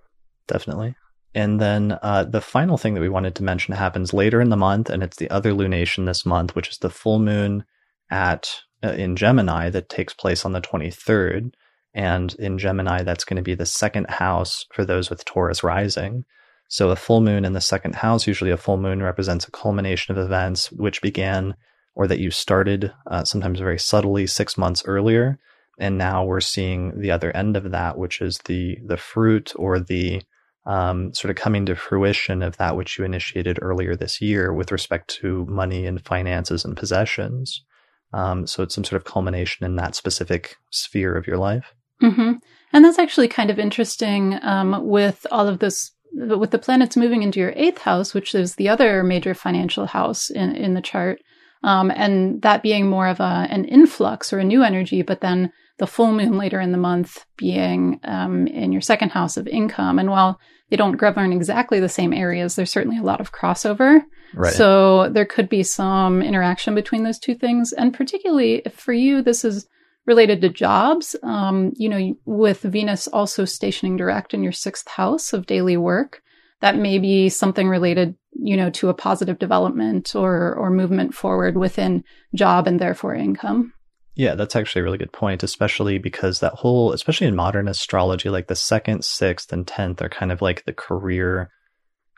definitely. 0.51 0.94
And 1.34 1.61
then 1.61 1.98
uh, 2.03 2.24
the 2.24 2.40
final 2.40 2.76
thing 2.76 2.94
that 2.94 3.01
we 3.01 3.09
wanted 3.09 3.36
to 3.36 3.44
mention 3.44 3.74
happens 3.74 4.12
later 4.12 4.40
in 4.40 4.51
the 4.51 4.57
month, 4.57 4.90
and 4.90 5.03
it's 5.03 5.16
the 5.16 5.30
other 5.30 5.53
lunation 5.53 6.07
this 6.07 6.26
month, 6.26 6.57
which 6.57 6.68
is 6.68 6.78
the 6.78 6.90
full 6.90 7.20
moon 7.20 7.64
at 8.11 8.61
uh, 8.82 8.90
in 8.90 9.14
Gemini 9.14 9.70
that 9.70 9.88
takes 9.88 10.12
place 10.12 10.44
on 10.44 10.53
the 10.53 10.61
23rd. 10.61 11.53
And 11.94 12.34
in 12.34 12.59
Gemini, 12.59 13.03
that's 13.03 13.24
going 13.24 13.36
to 13.36 13.42
be 13.42 13.55
the 13.55 13.66
second 13.66 14.11
house 14.11 14.66
for 14.72 14.84
those 14.84 15.09
with 15.09 15.24
Taurus 15.24 15.62
rising. 15.62 16.24
So 16.68 16.90
a 16.90 16.96
full 16.96 17.20
moon 17.20 17.44
in 17.44 17.53
the 17.53 17.61
second 17.61 17.96
house, 17.96 18.26
usually 18.26 18.53
a 18.53 18.57
full 18.57 18.76
moon 18.76 19.03
represents 19.03 19.46
a 19.46 19.51
culmination 19.51 20.16
of 20.16 20.24
events 20.24 20.70
which 20.70 21.03
began 21.03 21.55
or 21.96 22.07
that 22.07 22.20
you 22.20 22.30
started 22.30 22.92
uh, 23.09 23.24
sometimes 23.24 23.59
very 23.59 23.78
subtly 23.78 24.26
six 24.26 24.57
months 24.57 24.84
earlier. 24.86 25.38
And 25.78 25.98
now 25.98 26.24
we're 26.24 26.40
seeing 26.40 27.01
the 27.01 27.11
other 27.11 27.34
end 27.36 27.57
of 27.57 27.72
that, 27.72 27.98
which 27.98 28.20
is 28.20 28.38
the 28.44 28.78
the 28.84 28.96
fruit 28.96 29.53
or 29.57 29.80
the 29.80 30.22
um, 30.66 31.12
sort 31.14 31.30
of 31.30 31.36
coming 31.36 31.66
to 31.66 31.74
fruition 31.74 32.42
of 32.42 32.56
that 32.58 32.76
which 32.76 32.98
you 32.98 33.04
initiated 33.04 33.58
earlier 33.62 33.96
this 33.96 34.20
year 34.20 34.52
with 34.52 34.72
respect 34.72 35.08
to 35.08 35.46
money 35.46 35.86
and 35.86 36.04
finances 36.04 36.64
and 36.64 36.76
possessions. 36.76 37.64
Um, 38.12 38.46
so 38.46 38.62
it's 38.62 38.74
some 38.74 38.84
sort 38.84 39.00
of 39.00 39.04
culmination 39.04 39.64
in 39.64 39.76
that 39.76 39.94
specific 39.94 40.56
sphere 40.70 41.16
of 41.16 41.26
your 41.26 41.38
life. 41.38 41.72
Mm-hmm. 42.02 42.32
And 42.72 42.84
that's 42.84 42.98
actually 42.98 43.28
kind 43.28 43.50
of 43.50 43.58
interesting 43.58 44.38
um, 44.42 44.86
with 44.86 45.26
all 45.30 45.48
of 45.48 45.58
this, 45.58 45.92
with 46.12 46.50
the 46.50 46.58
planets 46.58 46.96
moving 46.96 47.22
into 47.22 47.40
your 47.40 47.52
eighth 47.56 47.78
house, 47.78 48.14
which 48.14 48.34
is 48.34 48.56
the 48.56 48.68
other 48.68 49.02
major 49.02 49.34
financial 49.34 49.86
house 49.86 50.30
in, 50.30 50.54
in 50.56 50.74
the 50.74 50.82
chart. 50.82 51.20
Um, 51.62 51.90
and 51.94 52.40
that 52.42 52.62
being 52.62 52.88
more 52.88 53.06
of 53.06 53.20
a, 53.20 53.46
an 53.50 53.64
influx 53.66 54.32
or 54.32 54.38
a 54.38 54.44
new 54.44 54.62
energy, 54.62 55.02
but 55.02 55.20
then 55.20 55.52
the 55.81 55.87
full 55.87 56.12
moon 56.12 56.37
later 56.37 56.61
in 56.61 56.72
the 56.72 56.78
month 56.78 57.24
being 57.39 57.99
um, 58.05 58.47
in 58.47 58.70
your 58.70 58.83
second 58.83 59.09
house 59.09 59.39
of 59.39 59.49
income. 59.49 59.99
And 59.99 60.11
while 60.11 60.39
they 60.68 60.76
don't 60.76 60.99
govern 60.99 61.33
exactly 61.33 61.81
the 61.81 61.89
same 61.89 62.12
areas, 62.12 62.55
there's 62.55 62.70
certainly 62.70 62.99
a 62.99 63.03
lot 63.03 63.20
of 63.20 63.33
crossover. 63.33 64.03
Right. 64.35 64.53
So 64.53 65.09
there 65.09 65.24
could 65.24 65.49
be 65.49 65.62
some 65.62 66.20
interaction 66.20 66.74
between 66.74 67.03
those 67.03 67.18
two 67.18 67.35
things. 67.35 67.72
And 67.72 67.95
particularly 67.95 68.61
if 68.66 68.74
for 68.74 68.93
you, 68.93 69.22
this 69.22 69.43
is 69.43 69.66
related 70.05 70.43
to 70.43 70.51
jobs, 70.51 71.16
um, 71.22 71.72
you 71.76 71.89
know, 71.89 72.14
with 72.26 72.61
Venus 72.61 73.09
also 73.09 73.47
stationing 73.47 73.97
direct 73.97 74.35
in 74.35 74.43
your 74.43 74.53
sixth 74.53 74.87
house 74.87 75.33
of 75.33 75.47
daily 75.47 75.78
work, 75.78 76.20
that 76.61 76.76
may 76.76 76.99
be 76.99 77.31
something 77.31 77.70
related, 77.70 78.14
you 78.35 78.57
know, 78.57 78.68
to 78.68 78.91
a 78.91 78.95
positive 78.95 79.39
development 79.39 80.14
or, 80.14 80.55
or 80.57 80.68
movement 80.68 81.14
forward 81.14 81.57
within 81.57 82.05
job 82.35 82.66
and 82.66 82.78
therefore 82.78 83.14
income. 83.14 83.72
Yeah, 84.14 84.34
that's 84.34 84.56
actually 84.56 84.80
a 84.80 84.82
really 84.84 84.98
good 84.98 85.12
point, 85.12 85.42
especially 85.42 85.98
because 85.98 86.40
that 86.40 86.54
whole, 86.54 86.92
especially 86.92 87.28
in 87.28 87.36
modern 87.36 87.68
astrology, 87.68 88.28
like 88.28 88.48
the 88.48 88.56
second, 88.56 89.04
sixth, 89.04 89.52
and 89.52 89.66
tenth 89.66 90.02
are 90.02 90.08
kind 90.08 90.32
of 90.32 90.42
like 90.42 90.64
the 90.64 90.72
career 90.72 91.50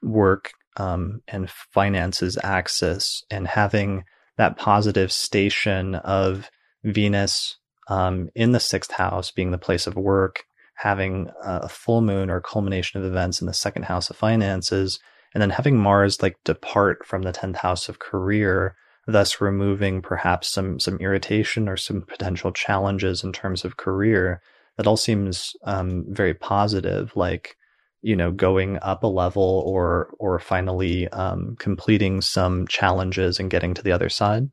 work 0.02 0.52
um, 0.78 1.20
and 1.28 1.50
finances 1.50 2.38
axis, 2.42 3.22
and 3.30 3.46
having 3.46 4.04
that 4.38 4.56
positive 4.56 5.12
station 5.12 5.94
of 5.96 6.50
Venus 6.82 7.58
um, 7.88 8.30
in 8.34 8.52
the 8.52 8.60
sixth 8.60 8.92
house 8.92 9.30
being 9.30 9.50
the 9.50 9.58
place 9.58 9.86
of 9.86 9.94
work, 9.94 10.44
having 10.76 11.30
a 11.44 11.68
full 11.68 12.00
moon 12.00 12.30
or 12.30 12.40
culmination 12.40 12.98
of 13.00 13.06
events 13.06 13.40
in 13.40 13.46
the 13.46 13.52
second 13.52 13.84
house 13.84 14.08
of 14.08 14.16
finances, 14.16 14.98
and 15.34 15.42
then 15.42 15.50
having 15.50 15.76
Mars 15.76 16.22
like 16.22 16.36
depart 16.44 17.06
from 17.06 17.22
the 17.22 17.32
tenth 17.32 17.58
house 17.58 17.88
of 17.88 17.98
career 17.98 18.74
thus 19.06 19.40
removing 19.40 20.02
perhaps 20.02 20.48
some 20.48 20.78
some 20.78 20.98
irritation 20.98 21.68
or 21.68 21.76
some 21.76 22.02
potential 22.02 22.52
challenges 22.52 23.24
in 23.24 23.32
terms 23.32 23.64
of 23.64 23.76
career. 23.76 24.40
That 24.76 24.86
all 24.86 24.96
seems 24.96 25.52
um, 25.64 26.04
very 26.08 26.34
positive, 26.34 27.12
like 27.16 27.56
you 28.00 28.16
know 28.16 28.32
going 28.32 28.78
up 28.82 29.02
a 29.02 29.08
level 29.08 29.62
or 29.66 30.14
or 30.18 30.38
finally 30.38 31.08
um, 31.08 31.56
completing 31.58 32.20
some 32.20 32.66
challenges 32.66 33.38
and 33.38 33.50
getting 33.50 33.74
to 33.74 33.82
the 33.82 33.92
other 33.92 34.08
side. 34.08 34.50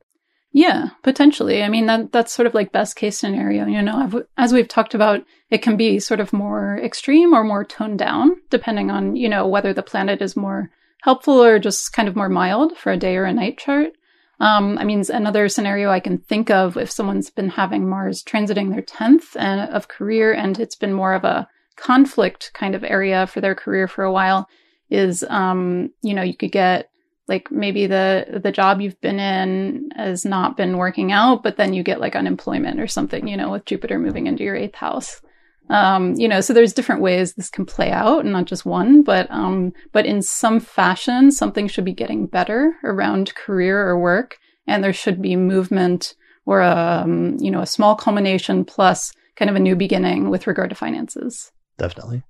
Yeah, 0.52 0.88
potentially. 1.04 1.62
I 1.62 1.68
mean, 1.68 1.86
that 1.86 2.10
that's 2.12 2.32
sort 2.32 2.46
of 2.46 2.54
like 2.54 2.72
best 2.72 2.96
case 2.96 3.16
scenario. 3.16 3.66
You 3.66 3.82
know, 3.82 3.96
I've, 3.96 4.16
as 4.36 4.52
we've 4.52 4.66
talked 4.66 4.94
about, 4.94 5.24
it 5.48 5.62
can 5.62 5.76
be 5.76 6.00
sort 6.00 6.18
of 6.18 6.32
more 6.32 6.78
extreme 6.82 7.32
or 7.32 7.44
more 7.44 7.64
toned 7.64 8.00
down, 8.00 8.32
depending 8.50 8.90
on 8.90 9.14
you 9.14 9.28
know 9.28 9.46
whether 9.46 9.72
the 9.72 9.82
planet 9.82 10.20
is 10.20 10.36
more 10.36 10.70
helpful 11.02 11.42
or 11.42 11.58
just 11.58 11.92
kind 11.92 12.08
of 12.08 12.16
more 12.16 12.28
mild 12.28 12.76
for 12.76 12.90
a 12.90 12.96
day 12.96 13.16
or 13.16 13.24
a 13.24 13.32
night 13.32 13.58
chart. 13.58 13.92
Um, 14.40 14.78
I 14.78 14.84
mean, 14.84 15.04
another 15.10 15.48
scenario 15.48 15.90
I 15.90 16.00
can 16.00 16.18
think 16.18 16.50
of 16.50 16.78
if 16.78 16.90
someone's 16.90 17.28
been 17.28 17.50
having 17.50 17.88
Mars 17.88 18.22
transiting 18.22 18.70
their 18.70 18.82
10th 18.82 19.36
uh, 19.36 19.70
of 19.70 19.88
career 19.88 20.32
and 20.32 20.58
it's 20.58 20.76
been 20.76 20.94
more 20.94 21.12
of 21.12 21.24
a 21.24 21.46
conflict 21.76 22.50
kind 22.54 22.74
of 22.74 22.82
area 22.82 23.26
for 23.26 23.40
their 23.40 23.54
career 23.54 23.86
for 23.86 24.02
a 24.02 24.12
while 24.12 24.48
is, 24.88 25.24
um, 25.28 25.90
you 26.02 26.14
know, 26.14 26.22
you 26.22 26.34
could 26.34 26.52
get 26.52 26.90
like 27.28 27.50
maybe 27.52 27.86
the 27.86 28.40
the 28.42 28.50
job 28.50 28.80
you've 28.80 29.00
been 29.00 29.20
in 29.20 29.90
has 29.94 30.24
not 30.24 30.56
been 30.56 30.76
working 30.76 31.12
out, 31.12 31.42
but 31.44 31.56
then 31.56 31.72
you 31.72 31.82
get 31.82 32.00
like 32.00 32.16
unemployment 32.16 32.80
or 32.80 32.88
something, 32.88 33.28
you 33.28 33.36
know, 33.36 33.52
with 33.52 33.66
Jupiter 33.66 33.98
moving 33.98 34.26
into 34.26 34.42
your 34.42 34.56
eighth 34.56 34.74
house. 34.74 35.22
Um, 35.70 36.14
you 36.16 36.26
know, 36.26 36.40
so 36.40 36.52
there's 36.52 36.72
different 36.72 37.00
ways 37.00 37.34
this 37.34 37.48
can 37.48 37.64
play 37.64 37.92
out, 37.92 38.24
and 38.24 38.32
not 38.32 38.46
just 38.46 38.66
one, 38.66 39.02
but 39.02 39.30
um, 39.30 39.72
but 39.92 40.04
in 40.04 40.20
some 40.20 40.58
fashion, 40.58 41.30
something 41.30 41.68
should 41.68 41.84
be 41.84 41.92
getting 41.92 42.26
better 42.26 42.74
around 42.82 43.34
career 43.36 43.86
or 43.86 43.98
work, 43.98 44.38
and 44.66 44.82
there 44.82 44.92
should 44.92 45.22
be 45.22 45.36
movement 45.36 46.14
or 46.44 46.60
a 46.60 47.02
um, 47.04 47.36
you 47.38 47.50
know 47.50 47.60
a 47.60 47.66
small 47.66 47.94
culmination 47.94 48.64
plus 48.64 49.12
kind 49.36 49.48
of 49.48 49.56
a 49.56 49.60
new 49.60 49.76
beginning 49.76 50.28
with 50.28 50.48
regard 50.48 50.70
to 50.70 50.76
finances. 50.76 51.52
Definitely. 51.78 52.24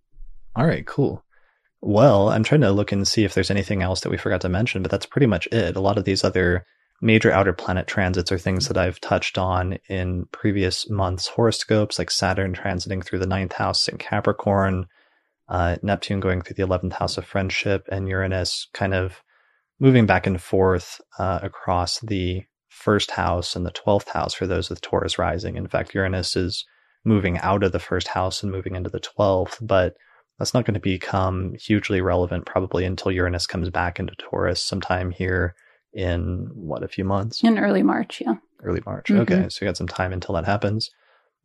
All 0.55 0.67
right, 0.67 0.87
cool. 0.87 1.25
Well, 1.81 2.29
I'm 2.29 2.45
trying 2.45 2.61
to 2.61 2.73
look 2.73 2.93
and 2.93 3.09
see 3.09 3.25
if 3.25 3.33
there's 3.33 3.51
anything 3.51 3.81
else 3.81 4.01
that 4.01 4.11
we 4.11 4.19
forgot 4.19 4.43
to 4.43 4.51
mention, 4.51 4.83
but 4.83 4.91
that's 4.91 5.07
pretty 5.07 5.27
much 5.27 5.49
it. 5.51 5.77
A 5.77 5.81
lot 5.81 5.97
of 5.97 6.05
these 6.05 6.23
other 6.23 6.67
major 7.01 7.31
outer 7.31 7.53
planet 7.53 7.87
transits 7.87 8.31
are 8.31 8.39
things 8.39 8.69
that 8.69 8.77
I've 8.77 9.01
touched 9.01 9.39
on 9.39 9.79
in 9.89 10.27
previous 10.33 10.89
months' 10.91 11.29
horoscopes, 11.29 11.99
like 11.99 12.11
Saturn 12.11 12.55
transiting 12.55 13.05
through 13.05 13.21
the 13.21 13.27
ninth 13.27 13.55
house 13.55 13.89
in 13.89 13.97
Capricorn, 13.99 14.87
uh, 15.49 15.77
Neptune 15.83 16.21
going 16.21 16.43
through 16.43 16.55
the 16.55 16.67
11th 16.67 16.93
house 16.93 17.17
of 17.17 17.25
friendship, 17.25 17.89
and 17.91 18.09
Uranus 18.09 18.69
kind 18.75 18.95
of 18.95 19.23
moving 19.79 20.05
back 20.05 20.27
and 20.27 20.41
forth 20.41 21.01
uh, 21.19 21.41
across 21.43 22.01
the 22.01 22.45
first 22.69 23.11
house 23.13 23.57
and 23.57 23.65
the 23.65 23.73
12th 23.73 24.09
house 24.09 24.35
for 24.35 24.47
those 24.47 24.69
with 24.69 24.81
Taurus 24.81 25.19
rising. 25.19 25.57
In 25.57 25.67
fact, 25.67 25.95
Uranus 25.95 26.37
is 26.37 26.67
moving 27.05 27.39
out 27.39 27.63
of 27.63 27.73
the 27.73 27.79
first 27.79 28.09
house 28.09 28.43
and 28.43 28.53
moving 28.53 28.77
into 28.77 28.91
the 28.91 29.01
12th, 29.01 29.57
but 29.61 29.95
that's 30.39 30.55
not 30.55 30.65
going 30.67 30.75
to 30.75 30.81
become 30.81 31.55
hugely 31.55 32.01
relevant 32.01 32.47
probably 32.47 32.85
until 32.85 33.11
Uranus 33.11 33.47
comes 33.47 33.71
back 33.71 33.99
into 33.99 34.15
Taurus 34.17 34.63
sometime 34.63 35.11
here 35.11 35.55
in 35.93 36.51
what 36.55 36.83
a 36.83 36.89
few 36.89 37.05
months 37.05 37.43
in 37.43 37.59
early 37.59 37.83
March. 37.83 38.21
Yeah, 38.25 38.35
early 38.63 38.83
March. 38.85 39.09
Mm-hmm. 39.09 39.21
Okay, 39.21 39.49
so 39.49 39.65
you 39.65 39.69
got 39.69 39.77
some 39.77 39.89
time 39.89 40.13
until 40.13 40.35
that 40.35 40.45
happens. 40.45 40.91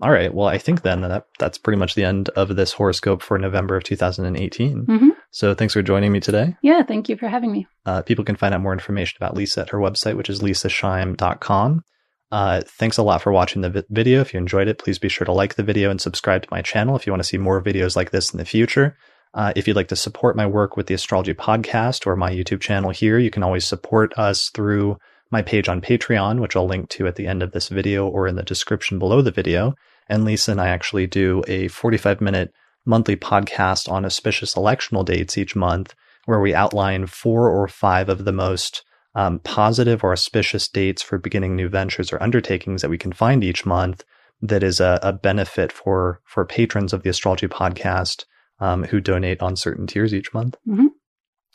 All 0.02 0.12
right. 0.12 0.34
Well, 0.34 0.48
I 0.48 0.58
think 0.58 0.82
then 0.82 1.02
that 1.02 1.26
that's 1.40 1.58
pretty 1.58 1.78
much 1.78 1.96
the 1.96 2.04
end 2.04 2.30
of 2.30 2.56
this 2.56 2.74
horoscope 2.74 3.22
for 3.22 3.38
November 3.38 3.78
of 3.78 3.84
2018. 3.86 4.86
Mm-hmm. 4.86 5.10
So 5.32 5.54
thanks 5.54 5.74
for 5.74 5.82
joining 5.82 6.12
me 6.12 6.20
today. 6.20 6.56
Yeah, 6.62 6.84
thank 6.84 7.08
you 7.08 7.16
for 7.18 7.28
having 7.28 7.52
me. 7.52 7.68
Uh, 7.86 8.02
people 8.02 8.26
can 8.26 8.36
find 8.36 8.54
out 8.54 8.62
more 8.62 8.74
information 8.74 9.18
about 9.20 9.36
Leisa 9.36 9.60
at 9.60 9.70
her 9.70 9.78
website, 9.78 10.18
which 10.18 10.30
is 10.30 10.42
leisaschaim.com. 10.42 11.84
Uh, 12.32 12.62
thanks 12.66 12.98
a 12.98 13.04
lot 13.04 13.22
for 13.22 13.32
watching 13.32 13.62
the 13.62 13.70
vi- 13.70 13.84
video. 13.90 14.20
If 14.20 14.34
you 14.34 14.40
enjoyed 14.40 14.68
it, 14.68 14.80
please 14.80 15.00
be 15.00 15.10
sure 15.10 15.26
to 15.26 15.32
like 15.32 15.56
the 15.56 15.64
video 15.64 15.90
and 15.90 16.02
subscribe 16.02 16.42
to 16.44 16.48
my 16.52 16.62
channel 16.62 16.96
if 16.96 17.06
you 17.06 17.14
want 17.14 17.24
to 17.24 17.28
see 17.28 17.38
more 17.38 17.62
videos 17.62 17.96
like 17.96 18.12
this 18.12 18.34
in 18.34 18.38
the 18.38 18.46
future. 18.46 18.98
Uh, 19.36 19.52
if 19.58 19.68
you'd 19.68 19.76
like 19.76 19.90
to 19.90 19.98
support 19.98 20.38
my 20.38 20.48
work 20.48 20.78
with 20.78 20.88
the 20.88 20.94
Astrology 20.94 21.34
Podcast 21.34 22.08
or 22.08 22.16
my 22.16 22.32
YouTube 22.32 22.62
channel 22.62 22.90
here, 22.90 23.20
you 23.20 23.30
can 23.30 23.44
always 23.44 23.68
support 23.68 24.18
us 24.18 24.50
through 24.50 24.98
my 25.30 25.42
page 25.42 25.68
on 25.68 25.82
Patreon, 25.82 26.40
which 26.40 26.56
I'll 26.56 26.68
link 26.68 26.90
to 26.92 27.06
at 27.06 27.18
the 27.18 27.28
end 27.28 27.44
of 27.44 27.52
this 27.52 27.68
video 27.68 28.08
or 28.08 28.28
in 28.28 28.36
the 28.36 28.44
description 28.44 28.98
below 28.98 29.22
the 29.22 29.32
video. 29.32 29.76
And 30.08 30.24
Leisa 30.24 30.50
and 30.50 30.62
I 30.62 30.70
actually 30.70 31.06
do 31.06 31.44
a 31.50 31.68
45 31.68 32.22
minute 32.22 32.54
monthly 32.86 33.18
podcast 33.18 33.92
on 33.92 34.06
auspicious 34.06 34.56
electional 34.56 35.04
dates 35.04 35.38
each 35.38 35.54
month, 35.54 35.94
where 36.24 36.40
we 36.40 36.56
outline 36.56 37.06
four 37.06 37.50
or 37.50 37.68
five 37.68 38.08
of 38.08 38.24
the 38.24 38.32
most 38.32 38.86
um, 39.16 39.40
positive 39.40 40.02
or 40.02 40.14
auspicious 40.14 40.70
dates 40.70 41.02
for 41.02 41.18
beginning 41.18 41.58
new 41.58 41.68
ventures 41.68 42.14
or 42.14 42.24
undertakings 42.24 42.82
that 42.82 42.90
we 42.90 42.98
can 42.98 43.12
find 43.12 43.44
each 43.44 43.66
month 43.66 44.06
that 44.42 44.64
is 44.64 44.80
a, 44.80 45.00
a 45.02 45.14
benefit 45.14 45.72
for 45.72 46.20
for 46.26 46.46
patrons 46.46 46.94
of 46.94 47.04
the 47.04 47.10
astrology 47.10 47.48
podcast 47.48 48.26
um, 48.60 48.84
who 48.86 49.00
donate 49.02 49.42
on 49.42 49.56
certain 49.56 49.88
tiers 49.88 50.14
each 50.14 50.34
month. 50.34 50.56
Mhm. 50.68 50.88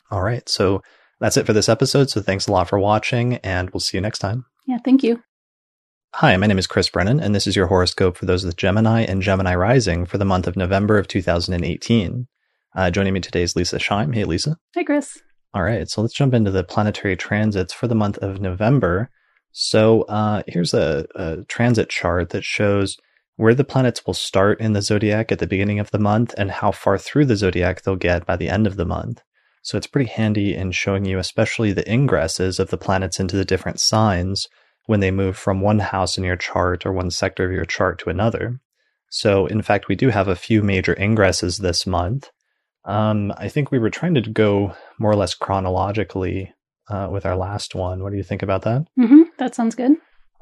All 0.09 0.21
right, 0.21 0.47
so 0.49 0.81
that's 1.19 1.37
it 1.37 1.45
for 1.45 1.53
this 1.53 1.69
episode. 1.69 2.09
So 2.09 2.21
thanks 2.21 2.47
a 2.47 2.51
lot 2.51 2.67
for 2.69 2.79
watching, 2.79 3.35
and 3.37 3.69
we'll 3.69 3.79
see 3.79 3.97
you 3.97 4.01
next 4.01 4.19
time. 4.19 4.45
Yeah, 4.67 4.77
thank 4.83 5.03
you. 5.03 5.21
Hi, 6.15 6.35
my 6.35 6.47
name 6.47 6.57
is 6.59 6.67
Chris 6.67 6.89
Brennan, 6.89 7.19
and 7.21 7.33
this 7.33 7.47
is 7.47 7.55
your 7.55 7.67
horoscope 7.67 8.17
for 8.17 8.25
those 8.25 8.43
with 8.43 8.57
Gemini 8.57 9.01
and 9.03 9.21
Gemini 9.21 9.55
rising 9.55 10.05
for 10.05 10.17
the 10.17 10.25
month 10.25 10.45
of 10.45 10.57
November 10.57 10.97
of 10.97 11.07
2018. 11.07 12.27
Uh, 12.75 12.91
joining 12.91 13.13
me 13.13 13.19
today 13.21 13.43
is 13.43 13.53
Leisa 13.53 13.79
Schaim. 13.79 14.13
Hey, 14.13 14.23
Leisa. 14.25 14.55
Hi, 14.75 14.83
Chris. 14.83 15.21
All 15.53 15.63
right, 15.63 15.89
so 15.89 16.01
let's 16.01 16.13
jump 16.13 16.33
into 16.33 16.51
the 16.51 16.63
planetary 16.63 17.15
transits 17.15 17.73
for 17.73 17.87
the 17.87 17.95
month 17.95 18.17
of 18.17 18.41
November. 18.41 19.09
So 19.51 20.03
uh, 20.03 20.43
here's 20.47 20.73
a, 20.73 21.05
a 21.15 21.43
transit 21.47 21.89
chart 21.89 22.29
that 22.29 22.43
shows 22.43 22.97
where 23.35 23.55
the 23.55 23.63
planets 23.63 24.05
will 24.05 24.13
start 24.13 24.59
in 24.59 24.73
the 24.73 24.81
zodiac 24.81 25.31
at 25.31 25.39
the 25.39 25.47
beginning 25.47 25.79
of 25.79 25.91
the 25.91 25.99
month 25.99 26.33
and 26.37 26.51
how 26.51 26.71
far 26.71 26.97
through 26.97 27.25
the 27.25 27.35
zodiac 27.35 27.81
they'll 27.81 27.95
get 27.95 28.25
by 28.25 28.35
the 28.35 28.49
end 28.49 28.67
of 28.67 28.75
the 28.75 28.85
month. 28.85 29.21
So 29.61 29.77
it's 29.77 29.87
pretty 29.87 30.09
handy 30.09 30.55
in 30.55 30.71
showing 30.71 31.05
you, 31.05 31.19
especially 31.19 31.71
the 31.71 31.83
ingresses 31.83 32.59
of 32.59 32.69
the 32.69 32.77
planets 32.77 33.19
into 33.19 33.35
the 33.35 33.45
different 33.45 33.79
signs 33.79 34.47
when 34.85 34.99
they 34.99 35.11
move 35.11 35.37
from 35.37 35.61
one 35.61 35.79
house 35.79 36.17
in 36.17 36.23
your 36.23 36.35
chart 36.35 36.85
or 36.85 36.91
one 36.91 37.11
sector 37.11 37.45
of 37.45 37.51
your 37.51 37.65
chart 37.65 37.99
to 37.99 38.09
another. 38.09 38.59
So, 39.09 39.45
in 39.45 39.61
fact, 39.61 39.87
we 39.87 39.95
do 39.95 40.09
have 40.09 40.27
a 40.27 40.35
few 40.35 40.63
major 40.63 40.95
ingresses 40.95 41.59
this 41.59 41.85
month. 41.85 42.29
Um, 42.85 43.33
I 43.37 43.49
think 43.49 43.69
we 43.69 43.77
were 43.77 43.89
trying 43.89 44.15
to 44.15 44.21
go 44.21 44.75
more 44.97 45.11
or 45.11 45.15
less 45.15 45.35
chronologically 45.35 46.53
uh, 46.89 47.09
with 47.11 47.25
our 47.25 47.35
last 47.35 47.75
one. 47.75 48.01
What 48.01 48.11
do 48.11 48.17
you 48.17 48.23
think 48.23 48.41
about 48.41 48.63
that? 48.63 48.87
hmm 48.95 49.23
That 49.37 49.53
sounds 49.53 49.75
good. 49.75 49.93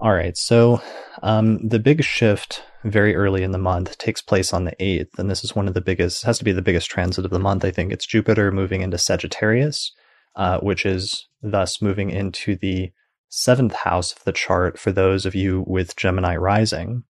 All 0.02 0.14
right. 0.14 0.38
So 0.38 0.82
um, 1.24 1.68
the 1.68 1.80
big 1.80 2.04
shift 2.04 2.64
very 2.86 3.16
early 3.16 3.44
in 3.44 3.52
the 3.52 3.58
month 3.58 3.98
takes 3.98 4.22
place 4.22 4.54
on 4.54 4.64
the 4.64 4.76
8th. 4.80 5.20
And 5.20 5.30
this 5.30 5.44
is 5.44 5.56
one 5.56 5.68
of 5.68 5.74
the 5.74 5.82
biggest, 5.82 6.24
has 6.24 6.38
to 6.38 6.46
be 6.46 6.54
the 6.54 6.62
biggest 6.62 6.90
transit 6.90 7.26
of 7.26 7.32
the 7.32 7.40
month. 7.40 7.66
I 7.66 7.72
think 7.72 7.92
it's 7.92 8.06
Jupiter 8.06 8.52
moving 8.52 8.82
into 8.82 8.98
Sagittarius, 8.98 9.92
uh, 10.38 10.60
which 10.60 10.86
is 10.86 11.28
thus 11.42 11.82
moving 11.82 12.12
into 12.12 12.56
the 12.56 12.92
seventh 13.28 13.74
house 13.74 14.14
of 14.14 14.24
the 14.24 14.32
chart 14.32 14.80
for 14.80 14.94
those 14.94 15.26
of 15.26 15.36
you 15.36 15.66
with 15.68 15.98
Gemini 15.98 16.38
rising. 16.38 17.04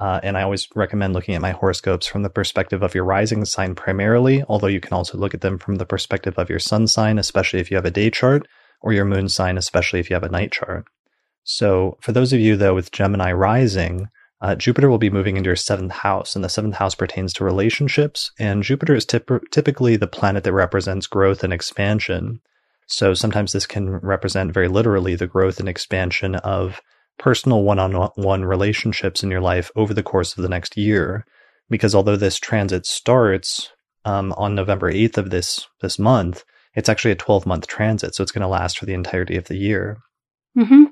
Uh, 0.00 0.18
and 0.24 0.36
I 0.36 0.42
always 0.42 0.66
recommend 0.74 1.14
looking 1.14 1.36
at 1.36 1.40
my 1.40 1.52
horoscopes 1.52 2.08
from 2.08 2.24
the 2.24 2.30
perspective 2.30 2.82
of 2.82 2.96
your 2.96 3.04
rising 3.04 3.44
sign 3.44 3.76
primarily, 3.76 4.42
although 4.48 4.66
you 4.66 4.80
can 4.80 4.92
also 4.92 5.16
look 5.16 5.34
at 5.34 5.40
them 5.40 5.56
from 5.56 5.76
the 5.76 5.86
perspective 5.86 6.34
of 6.36 6.50
your 6.50 6.58
sun 6.58 6.88
sign, 6.88 7.16
especially 7.16 7.60
if 7.60 7.70
you 7.70 7.76
have 7.76 7.84
a 7.84 7.92
day 7.92 8.10
chart, 8.10 8.48
or 8.80 8.92
your 8.92 9.04
moon 9.04 9.28
sign, 9.28 9.56
especially 9.56 10.00
if 10.00 10.10
you 10.10 10.14
have 10.14 10.24
a 10.24 10.28
night 10.28 10.50
chart. 10.50 10.84
So, 11.44 11.98
for 12.00 12.12
those 12.12 12.32
of 12.32 12.40
you 12.40 12.56
though 12.56 12.74
with 12.74 12.90
Gemini 12.90 13.32
rising, 13.32 14.08
uh, 14.40 14.54
Jupiter 14.54 14.90
will 14.90 14.98
be 14.98 15.10
moving 15.10 15.36
into 15.36 15.48
your 15.48 15.56
seventh 15.56 15.92
house, 15.92 16.34
and 16.34 16.44
the 16.44 16.48
seventh 16.48 16.74
house 16.74 16.94
pertains 16.94 17.32
to 17.34 17.44
relationships. 17.44 18.30
And 18.38 18.62
Jupiter 18.62 18.94
is 18.94 19.06
typ- 19.06 19.50
typically 19.50 19.96
the 19.96 20.06
planet 20.06 20.44
that 20.44 20.52
represents 20.52 21.06
growth 21.06 21.42
and 21.44 21.52
expansion. 21.52 22.40
So 22.86 23.14
sometimes 23.14 23.52
this 23.52 23.66
can 23.66 23.88
represent 23.88 24.52
very 24.52 24.68
literally 24.68 25.14
the 25.14 25.26
growth 25.26 25.60
and 25.60 25.68
expansion 25.68 26.34
of 26.34 26.80
personal 27.18 27.62
one 27.62 27.78
on 27.78 27.92
one 28.16 28.44
relationships 28.44 29.22
in 29.22 29.30
your 29.30 29.40
life 29.40 29.70
over 29.76 29.94
the 29.94 30.02
course 30.02 30.36
of 30.36 30.42
the 30.42 30.48
next 30.48 30.76
year. 30.76 31.24
Because 31.70 31.94
although 31.94 32.16
this 32.16 32.38
transit 32.38 32.84
starts 32.84 33.70
um, 34.04 34.34
on 34.36 34.54
November 34.54 34.92
8th 34.92 35.16
of 35.16 35.30
this, 35.30 35.66
this 35.80 35.98
month, 35.98 36.44
it's 36.74 36.88
actually 36.88 37.12
a 37.12 37.16
12 37.16 37.46
month 37.46 37.66
transit. 37.66 38.14
So 38.14 38.22
it's 38.22 38.32
going 38.32 38.42
to 38.42 38.48
last 38.48 38.78
for 38.78 38.84
the 38.84 38.94
entirety 38.94 39.36
of 39.36 39.44
the 39.44 39.56
year. 39.56 39.98
hmm 40.54 40.84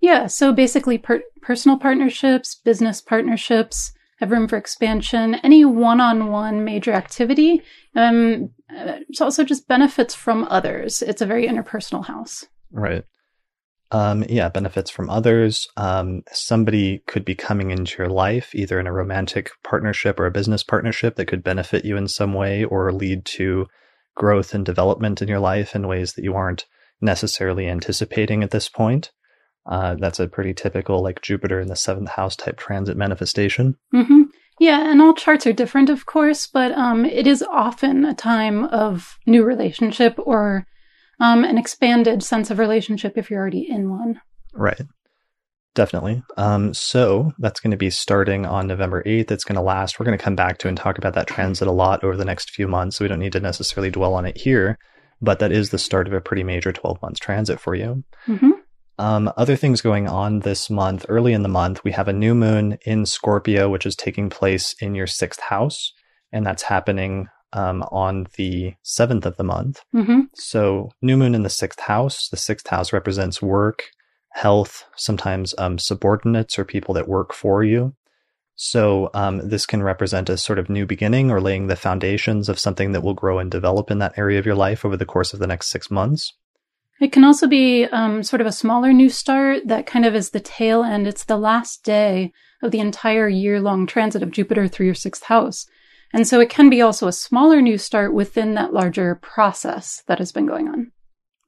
Yeah, 0.00 0.26
so 0.26 0.52
basically, 0.52 0.98
per- 0.98 1.22
personal 1.42 1.78
partnerships, 1.78 2.54
business 2.54 3.00
partnerships 3.00 3.92
have 4.18 4.30
room 4.30 4.48
for 4.48 4.56
expansion. 4.56 5.34
Any 5.36 5.64
one-on-one 5.64 6.64
major 6.64 6.92
activity. 6.92 7.62
Um, 7.96 8.50
uh, 8.70 8.98
it's 9.08 9.20
also 9.20 9.44
just 9.44 9.68
benefits 9.68 10.14
from 10.14 10.46
others. 10.50 11.02
It's 11.02 11.22
a 11.22 11.26
very 11.26 11.46
interpersonal 11.46 12.04
house. 12.04 12.46
Right. 12.70 13.04
Um, 13.92 14.24
yeah, 14.28 14.48
benefits 14.48 14.90
from 14.90 15.10
others. 15.10 15.66
Um, 15.76 16.22
somebody 16.30 17.02
could 17.08 17.24
be 17.24 17.34
coming 17.34 17.70
into 17.70 17.98
your 17.98 18.08
life, 18.08 18.54
either 18.54 18.78
in 18.78 18.86
a 18.86 18.92
romantic 18.92 19.50
partnership 19.64 20.20
or 20.20 20.26
a 20.26 20.30
business 20.30 20.62
partnership 20.62 21.16
that 21.16 21.26
could 21.26 21.42
benefit 21.42 21.84
you 21.84 21.96
in 21.96 22.06
some 22.06 22.32
way 22.32 22.62
or 22.62 22.92
lead 22.92 23.24
to 23.24 23.66
growth 24.14 24.54
and 24.54 24.64
development 24.64 25.20
in 25.20 25.28
your 25.28 25.40
life 25.40 25.74
in 25.74 25.88
ways 25.88 26.12
that 26.12 26.24
you 26.24 26.34
aren't 26.34 26.66
necessarily 27.00 27.66
anticipating 27.68 28.44
at 28.44 28.50
this 28.50 28.68
point. 28.68 29.10
Uh, 29.66 29.94
that's 29.96 30.20
a 30.20 30.28
pretty 30.28 30.54
typical, 30.54 31.02
like 31.02 31.22
Jupiter 31.22 31.60
in 31.60 31.68
the 31.68 31.76
seventh 31.76 32.10
house 32.10 32.36
type 32.36 32.56
transit 32.56 32.96
manifestation. 32.96 33.76
hmm 33.92 34.22
Yeah, 34.58 34.90
and 34.90 35.00
all 35.00 35.14
charts 35.14 35.46
are 35.46 35.52
different, 35.52 35.90
of 35.90 36.06
course, 36.06 36.46
but 36.46 36.72
um, 36.72 37.04
it 37.04 37.26
is 37.26 37.42
often 37.42 38.04
a 38.04 38.14
time 38.14 38.64
of 38.64 39.18
new 39.26 39.44
relationship 39.44 40.14
or 40.18 40.66
um, 41.20 41.44
an 41.44 41.58
expanded 41.58 42.22
sense 42.22 42.50
of 42.50 42.58
relationship 42.58 43.16
if 43.16 43.30
you're 43.30 43.40
already 43.40 43.68
in 43.68 43.90
one. 43.90 44.20
Right. 44.54 44.80
Definitely. 45.74 46.22
Um, 46.36 46.74
so 46.74 47.32
that's 47.38 47.60
going 47.60 47.70
to 47.70 47.76
be 47.76 47.90
starting 47.90 48.44
on 48.44 48.66
November 48.66 49.04
8th. 49.04 49.30
It's 49.30 49.44
going 49.44 49.54
to 49.54 49.62
last. 49.62 50.00
We're 50.00 50.06
going 50.06 50.18
to 50.18 50.24
come 50.24 50.34
back 50.34 50.58
to 50.58 50.68
and 50.68 50.76
talk 50.76 50.98
about 50.98 51.14
that 51.14 51.28
transit 51.28 51.68
a 51.68 51.72
lot 51.72 52.02
over 52.02 52.16
the 52.16 52.24
next 52.24 52.50
few 52.50 52.66
months. 52.66 52.96
So 52.96 53.04
we 53.04 53.08
don't 53.08 53.20
need 53.20 53.32
to 53.32 53.40
necessarily 53.40 53.90
dwell 53.90 54.14
on 54.14 54.26
it 54.26 54.36
here, 54.36 54.78
but 55.22 55.38
that 55.38 55.52
is 55.52 55.70
the 55.70 55.78
start 55.78 56.08
of 56.08 56.12
a 56.12 56.20
pretty 56.20 56.42
major 56.42 56.72
12 56.72 57.00
months 57.02 57.20
transit 57.20 57.60
for 57.60 57.74
you. 57.74 58.02
hmm 58.26 58.50
Um, 59.00 59.32
other 59.38 59.56
things 59.56 59.80
going 59.80 60.08
on 60.08 60.40
this 60.40 60.68
month, 60.68 61.06
early 61.08 61.32
in 61.32 61.42
the 61.42 61.48
month, 61.48 61.82
we 61.84 61.92
have 61.92 62.06
a 62.06 62.12
new 62.12 62.34
moon 62.34 62.76
in 62.84 63.06
Scorpio, 63.06 63.70
which 63.70 63.86
is 63.86 63.96
taking 63.96 64.28
place 64.28 64.74
in 64.74 64.94
your 64.94 65.06
sixth 65.06 65.40
house, 65.40 65.94
and 66.32 66.44
that's 66.44 66.64
happening 66.64 67.28
um, 67.54 67.82
on 67.90 68.26
the 68.36 68.74
seventh 68.82 69.24
of 69.24 69.38
the 69.38 69.42
month. 69.42 69.80
hmm 69.92 70.20
So, 70.34 70.90
new 71.00 71.16
moon 71.16 71.34
in 71.34 71.44
the 71.44 71.48
sixth 71.48 71.80
house. 71.80 72.28
The 72.28 72.36
sixth 72.36 72.66
house 72.66 72.92
represents 72.92 73.40
work, 73.40 73.84
health, 74.34 74.84
sometimes 74.96 75.54
um, 75.56 75.78
subordinates 75.78 76.58
or 76.58 76.66
people 76.66 76.92
that 76.92 77.08
work 77.08 77.32
for 77.32 77.64
you. 77.64 77.94
So, 78.54 79.08
um, 79.14 79.48
this 79.48 79.64
can 79.64 79.82
represent 79.82 80.28
a 80.28 80.36
sort 80.36 80.58
of 80.58 80.68
new 80.68 80.84
beginning 80.84 81.30
or 81.30 81.40
laying 81.40 81.68
the 81.68 81.74
foundations 81.74 82.50
of 82.50 82.58
something 82.58 82.92
that 82.92 83.02
will 83.02 83.14
grow 83.14 83.38
and 83.38 83.50
develop 83.50 83.90
in 83.90 83.98
that 84.00 84.18
area 84.18 84.38
of 84.38 84.44
your 84.44 84.54
life 84.56 84.84
over 84.84 84.98
the 84.98 85.06
course 85.06 85.32
of 85.32 85.38
the 85.40 85.46
next 85.46 85.70
six 85.70 85.90
months. 85.90 86.34
It 87.00 87.12
can 87.12 87.24
also 87.24 87.46
be 87.46 87.84
um, 87.86 88.22
sort 88.22 88.42
of 88.42 88.46
a 88.46 88.52
smaller 88.52 88.92
new 88.92 89.08
start 89.08 89.66
that 89.66 89.86
kind 89.86 90.04
of 90.04 90.14
is 90.14 90.30
the 90.30 90.40
tail 90.40 90.84
end. 90.84 91.06
It's 91.06 91.24
the 91.24 91.38
last 91.38 91.82
day 91.82 92.32
of 92.62 92.72
the 92.72 92.80
entire 92.80 93.28
year 93.28 93.58
long 93.58 93.86
transit 93.86 94.22
of 94.22 94.30
Jupiter 94.30 94.68
through 94.68 94.86
your 94.86 94.94
sixth 94.94 95.24
house. 95.24 95.66
And 96.12 96.26
so 96.26 96.40
it 96.40 96.50
can 96.50 96.68
be 96.68 96.82
also 96.82 97.08
a 97.08 97.12
smaller 97.12 97.62
new 97.62 97.78
start 97.78 98.12
within 98.12 98.54
that 98.54 98.74
larger 98.74 99.14
process 99.14 100.02
that 100.08 100.18
has 100.18 100.30
been 100.30 100.46
going 100.46 100.68
on. 100.68 100.92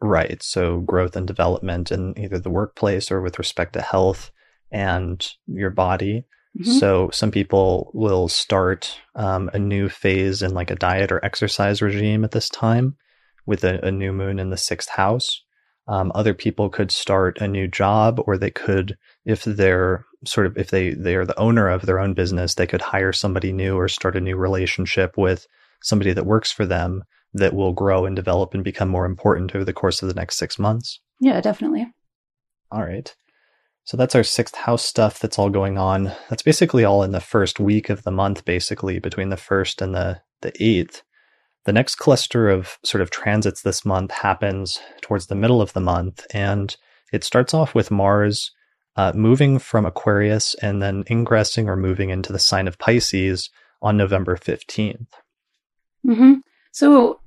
Right. 0.00 0.42
So 0.42 0.80
growth 0.80 1.16
and 1.16 1.26
development 1.26 1.92
in 1.92 2.18
either 2.18 2.38
the 2.38 2.50
workplace 2.50 3.10
or 3.10 3.20
with 3.20 3.38
respect 3.38 3.74
to 3.74 3.82
health 3.82 4.30
and 4.70 5.24
your 5.46 5.70
body. 5.70 6.24
Mhm. 6.58 6.80
So 6.80 7.10
some 7.12 7.30
people 7.30 7.90
will 7.92 8.28
start 8.28 8.98
um, 9.14 9.50
a 9.52 9.58
new 9.58 9.88
phase 9.88 10.42
in 10.42 10.54
like 10.54 10.70
a 10.70 10.76
diet 10.76 11.12
or 11.12 11.24
exercise 11.24 11.82
regime 11.82 12.24
at 12.24 12.30
this 12.30 12.48
time 12.48 12.96
with 13.46 13.64
a, 13.64 13.84
a 13.84 13.90
new 13.90 14.12
moon 14.12 14.38
in 14.38 14.50
the 14.50 14.56
sixth 14.56 14.88
house. 14.88 15.41
Um, 15.88 16.12
other 16.14 16.34
people 16.34 16.68
could 16.68 16.90
start 16.90 17.40
a 17.40 17.48
new 17.48 17.66
job 17.66 18.20
or 18.26 18.38
they 18.38 18.50
could, 18.50 18.96
if 19.24 19.44
they're 19.44 20.04
sort 20.24 20.46
of, 20.46 20.56
if 20.56 20.70
they, 20.70 20.90
they 20.90 21.16
are 21.16 21.26
the 21.26 21.38
owner 21.38 21.68
of 21.68 21.82
their 21.82 21.98
own 21.98 22.14
business, 22.14 22.54
they 22.54 22.66
could 22.66 22.80
hire 22.80 23.12
somebody 23.12 23.52
new 23.52 23.76
or 23.76 23.88
start 23.88 24.16
a 24.16 24.20
new 24.20 24.36
relationship 24.36 25.16
with 25.16 25.46
somebody 25.82 26.12
that 26.12 26.26
works 26.26 26.52
for 26.52 26.64
them 26.64 27.02
that 27.34 27.54
will 27.54 27.72
grow 27.72 28.04
and 28.04 28.14
develop 28.14 28.54
and 28.54 28.62
become 28.62 28.88
more 28.88 29.06
important 29.06 29.54
over 29.54 29.64
the 29.64 29.72
course 29.72 30.02
of 30.02 30.08
the 30.08 30.14
next 30.14 30.36
six 30.36 30.58
months. 30.58 31.00
Yeah, 31.20 31.40
definitely. 31.40 31.86
All 32.70 32.84
right. 32.84 33.14
So 33.84 33.96
that's 33.96 34.14
our 34.14 34.22
sixth 34.22 34.54
house 34.54 34.84
stuff 34.84 35.18
that's 35.18 35.38
all 35.38 35.50
going 35.50 35.76
on. 35.76 36.12
That's 36.30 36.42
basically 36.42 36.84
all 36.84 37.02
in 37.02 37.10
the 37.10 37.20
first 37.20 37.58
week 37.58 37.90
of 37.90 38.04
the 38.04 38.12
month, 38.12 38.44
basically, 38.44 39.00
between 39.00 39.30
the 39.30 39.36
first 39.36 39.82
and 39.82 39.94
the, 39.94 40.20
the 40.42 40.52
eighth. 40.62 41.02
The 41.64 41.72
next 41.72 41.96
cluster 41.96 42.48
of 42.48 42.78
sort 42.84 43.02
of 43.02 43.10
transits 43.10 43.62
this 43.62 43.84
month 43.84 44.10
happens 44.10 44.80
towards 45.00 45.26
the 45.26 45.36
middle 45.36 45.62
of 45.62 45.72
the 45.72 45.80
month, 45.80 46.26
and 46.34 46.76
it 47.12 47.22
starts 47.22 47.54
off 47.54 47.74
with 47.74 47.90
Mars 47.90 48.50
uh, 48.96 49.12
moving 49.14 49.58
from 49.58 49.86
Aquarius 49.86 50.54
and 50.54 50.82
then 50.82 51.04
ingressing 51.08 51.68
or 51.68 51.76
moving 51.76 52.10
into 52.10 52.32
the 52.32 52.38
sign 52.38 52.66
of 52.66 52.78
Pisces 52.78 53.48
on 53.80 53.96
November 53.96 54.36
15th. 54.36 55.06
Mm-hmm. 56.06 56.34
So, 56.72 57.20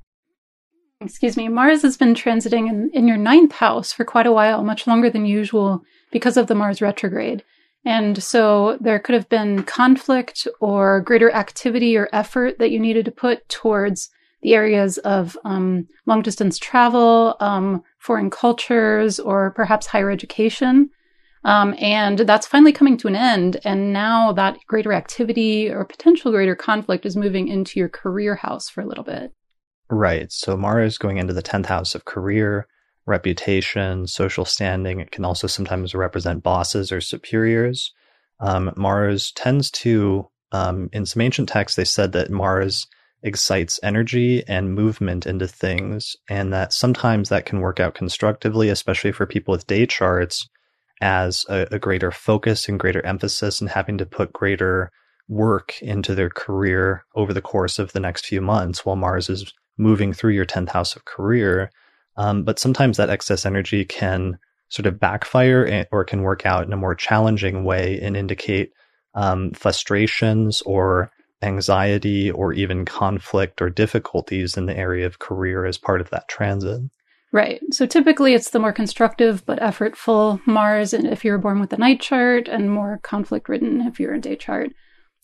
excuse 0.99 1.38
me, 1.38 1.47
Mars 1.47 1.81
has 1.81 1.97
been 1.97 2.13
transiting 2.13 2.69
in, 2.69 2.89
in 2.93 3.07
your 3.07 3.17
ninth 3.17 3.53
house 3.53 3.91
for 3.91 4.03
quite 4.03 4.27
a 4.27 4.31
while, 4.31 4.63
much 4.63 4.86
longer 4.86 5.09
than 5.09 5.25
usual 5.25 5.81
because 6.11 6.38
of 6.38 6.47
the 6.47 6.55
Mars 6.55 6.81
retrograde. 6.81 7.43
And 7.86 8.21
so 8.21 8.77
there 8.81 8.99
could 8.99 9.13
have 9.13 9.29
been 9.29 9.63
conflict 9.63 10.47
or 10.59 11.01
greater 11.01 11.31
activity 11.31 11.95
or 11.95 12.09
effort 12.11 12.57
that 12.57 12.71
you 12.71 12.79
needed 12.79 13.05
to 13.05 13.11
put 13.11 13.47
towards 13.47 14.09
the 14.41 14.53
areas 14.53 14.97
of 14.99 15.38
um, 15.43 15.88
long 16.05 16.21
distance 16.21 16.57
travel, 16.57 17.36
um, 17.39 17.83
foreign 17.99 18.29
cultures, 18.29 19.19
or 19.19 19.51
perhaps 19.51 19.88
higher 19.88 20.11
education. 20.11 20.89
Um, 21.45 21.75
and 21.77 22.19
that's 22.19 22.47
finally 22.47 22.73
coming 22.73 22.97
to 22.97 23.07
an 23.07 23.15
end. 23.15 23.57
And 23.63 23.93
now 23.93 24.31
that 24.33 24.57
greater 24.67 24.93
activity 24.93 25.69
or 25.69 25.86
potential 25.86 26.31
greater 26.31 26.55
conflict 26.55 27.05
is 27.05 27.15
moving 27.15 27.47
into 27.47 27.79
your 27.79 27.89
career 27.89 28.36
house 28.36 28.67
for 28.67 28.81
a 28.81 28.86
little 28.86 29.03
bit. 29.03 29.31
Right. 29.89 30.31
So 30.31 30.57
Mars 30.57 30.93
is 30.93 30.97
going 30.97 31.17
into 31.17 31.33
the 31.33 31.43
10th 31.43 31.67
house 31.67 31.93
of 31.93 32.05
career, 32.05 32.67
reputation, 33.05 34.07
social 34.07 34.43
standing. 34.43 34.99
It 34.99 35.11
can 35.11 35.23
also 35.23 35.45
sometimes 35.45 35.93
represent 35.93 36.41
bosses 36.41 36.91
or 36.91 36.99
superiors. 36.99 37.93
Um, 38.39 38.73
Mars 38.75 39.31
tends 39.36 39.69
to, 39.71 40.27
um, 40.51 40.89
in 40.91 41.05
some 41.05 41.21
ancient 41.21 41.47
texts, 41.47 41.75
they 41.75 41.86
said 41.86 42.11
that 42.13 42.31
Mars 42.31 42.88
excites 43.24 43.80
energy 43.82 44.43
and 44.47 44.74
movement 44.74 45.26
into 45.26 45.47
things, 45.47 46.16
and 46.30 46.53
that 46.53 46.74
sometimes 46.74 47.30
that 47.30 47.45
can 47.45 47.59
work 47.59 47.80
out 47.80 47.95
constructively, 47.95 48.70
especially 48.70 49.11
for 49.11 49.26
people 49.26 49.51
with 49.51 49.68
day 49.68 49.86
charts 49.86 50.47
as 51.01 51.45
a, 51.49 51.68
a 51.72 51.80
greater 51.80 52.11
focus 52.11 52.70
and 52.70 52.80
greater 52.80 53.05
emphasis 53.05 53.59
and 53.59 53.70
having 53.70 53.97
to 53.97 54.05
put 54.05 54.34
greater 54.34 54.91
work 55.28 55.82
into 55.82 56.13
their 56.13 56.30
career 56.30 57.03
over 57.16 57.34
the 57.34 57.41
course 57.41 57.80
of 57.80 57.91
the 57.93 57.99
next 57.99 58.26
few 58.26 58.41
months 58.41 58.86
while 58.86 58.95
Mars 58.95 59.30
is 59.30 59.51
moving 59.78 60.13
through 60.13 60.32
your 60.32 60.45
10th 60.45 60.70
house 60.70 60.95
of 60.95 61.05
career. 61.05 61.70
Um, 62.18 62.43
but 62.43 62.59
sometimes 62.59 62.97
that 62.97 63.09
excess 63.09 63.45
energy 63.45 63.84
can 63.86 64.38
sort 64.70 64.86
of 64.86 64.99
backfire 64.99 65.86
or 65.91 66.03
can 66.03 66.22
work 66.22 66.45
out 66.45 66.66
in 66.66 66.74
a 66.74 66.78
more 66.78 66.95
challenging 66.95 67.63
way 67.63 67.99
and 68.01 68.16
indicate 68.16 68.72
um, 69.13 69.51
frustrations 69.51 70.61
or 70.61 71.11
anxiety 71.41 72.31
or 72.31 72.53
even 72.53 72.86
conflict 72.86 73.61
or 73.61 73.69
difficulties 73.69 74.57
in 74.57 74.65
the 74.65 74.77
area 74.77 75.05
of 75.05 75.19
career 75.19 75.65
as 75.65 75.77
part 75.77 76.01
of 76.01 76.09
that 76.09 76.27
transit. 76.27 76.81
Right. 77.31 77.61
So 77.71 77.86
typically 77.86 78.33
it's 78.33 78.51
the 78.51 78.59
more 78.59 78.71
constructive 78.71 79.45
but 79.45 79.59
effortful 79.59 80.39
Mars 80.47 80.93
and 80.93 81.05
if 81.05 81.25
you're 81.25 81.38
born 81.38 81.59
with 81.59 81.73
a 81.73 81.77
night 81.77 81.99
chart 81.99 82.47
and 82.47 82.71
more 82.71 82.99
conflict 83.03 83.49
ridden 83.49 83.81
if 83.81 83.99
you're 83.99 84.13
a 84.13 84.21
day 84.21 84.36
chart. 84.38 84.71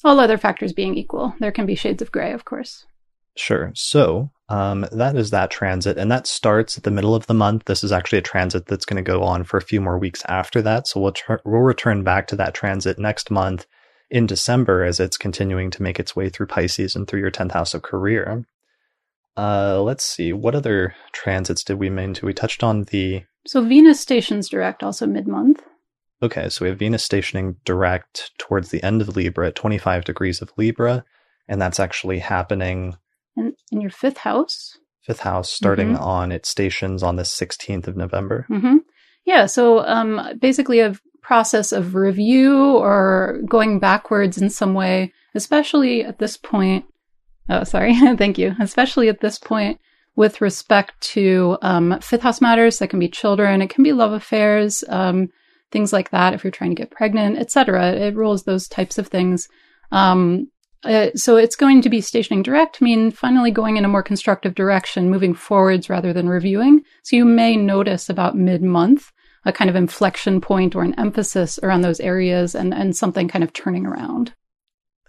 All 0.03 0.19
other 0.19 0.37
factors 0.37 0.73
being 0.73 0.97
equal. 0.97 1.33
There 1.39 1.51
can 1.51 1.65
be 1.65 1.75
shades 1.75 2.01
of 2.01 2.11
gray, 2.11 2.33
of 2.33 2.43
course. 2.43 2.85
Sure. 3.37 3.71
So 3.75 4.29
um, 4.49 4.85
that 4.91 5.15
is 5.15 5.29
that 5.29 5.51
transit, 5.51 5.97
and 5.97 6.11
that 6.11 6.27
starts 6.27 6.77
at 6.77 6.83
the 6.83 6.91
middle 6.91 7.15
of 7.15 7.27
the 7.27 7.33
month. 7.33 7.63
This 7.65 7.83
is 7.83 7.91
actually 7.91 8.17
a 8.17 8.23
transit 8.23 8.65
that's 8.65 8.83
going 8.83 9.01
to 9.01 9.09
go 9.09 9.23
on 9.23 9.45
for 9.45 9.57
a 9.57 9.61
few 9.61 9.79
more 9.79 9.97
weeks 9.97 10.23
after 10.27 10.61
that. 10.63 10.87
So 10.87 10.99
we'll 10.99 11.13
we'll 11.45 11.61
return 11.61 12.03
back 12.03 12.27
to 12.27 12.35
that 12.37 12.53
transit 12.53 12.99
next 12.99 13.31
month 13.31 13.67
in 14.11 14.27
December 14.27 14.83
as 14.83 14.99
it's 14.99 15.17
continuing 15.17 15.71
to 15.71 15.81
make 15.81 15.99
its 15.99 16.15
way 16.15 16.29
through 16.29 16.47
Pisces 16.47 16.95
and 16.95 17.07
through 17.07 17.21
your 17.21 17.31
tenth 17.31 17.53
house 17.53 17.73
of 17.73 17.81
career. 17.81 18.45
Uh, 19.37 19.81
let's 19.81 20.03
see. 20.03 20.33
What 20.33 20.53
other 20.53 20.93
transits 21.13 21.63
did 21.63 21.79
we 21.79 21.89
mention? 21.89 22.27
We 22.27 22.33
touched 22.33 22.61
on 22.61 22.83
the. 22.83 23.23
So 23.47 23.63
Venus 23.63 23.99
stations 23.99 24.49
direct 24.49 24.83
also 24.83 25.07
mid 25.07 25.27
month. 25.27 25.63
Okay, 26.21 26.49
so 26.49 26.65
we 26.65 26.69
have 26.69 26.77
Venus 26.77 27.03
stationing 27.03 27.55
direct 27.65 28.31
towards 28.37 28.69
the 28.69 28.83
end 28.83 29.01
of 29.01 29.15
Libra 29.15 29.47
at 29.47 29.55
25 29.55 30.03
degrees 30.03 30.39
of 30.39 30.51
Libra, 30.55 31.03
and 31.47 31.59
that's 31.59 31.79
actually 31.79 32.19
happening 32.19 32.95
in, 33.35 33.55
in 33.71 33.81
your 33.81 33.89
fifth 33.89 34.17
house. 34.17 34.77
Fifth 35.01 35.21
house, 35.21 35.51
starting 35.51 35.93
mm-hmm. 35.93 36.03
on 36.03 36.31
its 36.31 36.47
stations 36.47 37.01
on 37.01 37.15
the 37.15 37.23
16th 37.23 37.87
of 37.87 37.97
November. 37.97 38.45
Mm-hmm. 38.51 38.77
Yeah, 39.25 39.47
so 39.47 39.79
um, 39.87 40.37
basically 40.39 40.79
a 40.79 40.93
process 41.21 41.71
of 41.71 41.95
review 41.95 42.77
or 42.77 43.39
going 43.47 43.79
backwards 43.79 44.37
in 44.37 44.49
some 44.49 44.73
way, 44.73 45.13
especially 45.35 46.03
at 46.03 46.19
this 46.19 46.37
point 46.37 46.85
Oh, 47.51 47.65
sorry. 47.65 47.95
Thank 48.17 48.37
you. 48.37 48.55
Especially 48.59 49.09
at 49.09 49.19
this 49.19 49.37
point 49.37 49.79
with 50.15 50.41
respect 50.41 50.99
to 51.01 51.57
um, 51.61 51.99
fifth 52.01 52.21
house 52.21 52.41
matters 52.41 52.79
that 52.79 52.89
can 52.89 52.99
be 52.99 53.09
children, 53.09 53.61
it 53.61 53.69
can 53.69 53.83
be 53.83 53.93
love 53.93 54.11
affairs, 54.11 54.83
um, 54.89 55.29
things 55.71 55.93
like 55.93 56.09
that. 56.11 56.33
If 56.33 56.43
you're 56.43 56.51
trying 56.51 56.71
to 56.71 56.81
get 56.81 56.91
pregnant, 56.91 57.37
etc., 57.37 57.93
it 57.93 58.15
rules 58.15 58.43
those 58.43 58.67
types 58.67 58.97
of 58.97 59.07
things. 59.07 59.47
Um, 59.91 60.49
uh, 60.83 61.09
so 61.15 61.37
it's 61.37 61.55
going 61.55 61.81
to 61.81 61.89
be 61.89 62.01
stationing 62.01 62.41
direct, 62.41 62.81
mean 62.81 63.11
finally 63.11 63.51
going 63.51 63.77
in 63.77 63.85
a 63.85 63.89
more 63.89 64.03
constructive 64.03 64.55
direction, 64.55 65.09
moving 65.09 65.33
forwards 65.33 65.89
rather 65.89 66.11
than 66.11 66.27
reviewing. 66.27 66.81
So 67.03 67.15
you 67.15 67.23
may 67.23 67.55
notice 67.55 68.09
about 68.09 68.35
mid 68.35 68.63
month 68.63 69.11
a 69.45 69.51
kind 69.51 69.69
of 69.69 69.75
inflection 69.75 70.41
point 70.41 70.75
or 70.75 70.83
an 70.83 70.97
emphasis 70.99 71.59
around 71.63 71.81
those 71.81 71.99
areas 71.99 72.53
and, 72.55 72.73
and 72.73 72.95
something 72.95 73.27
kind 73.27 73.43
of 73.43 73.53
turning 73.53 73.85
around. 73.85 74.33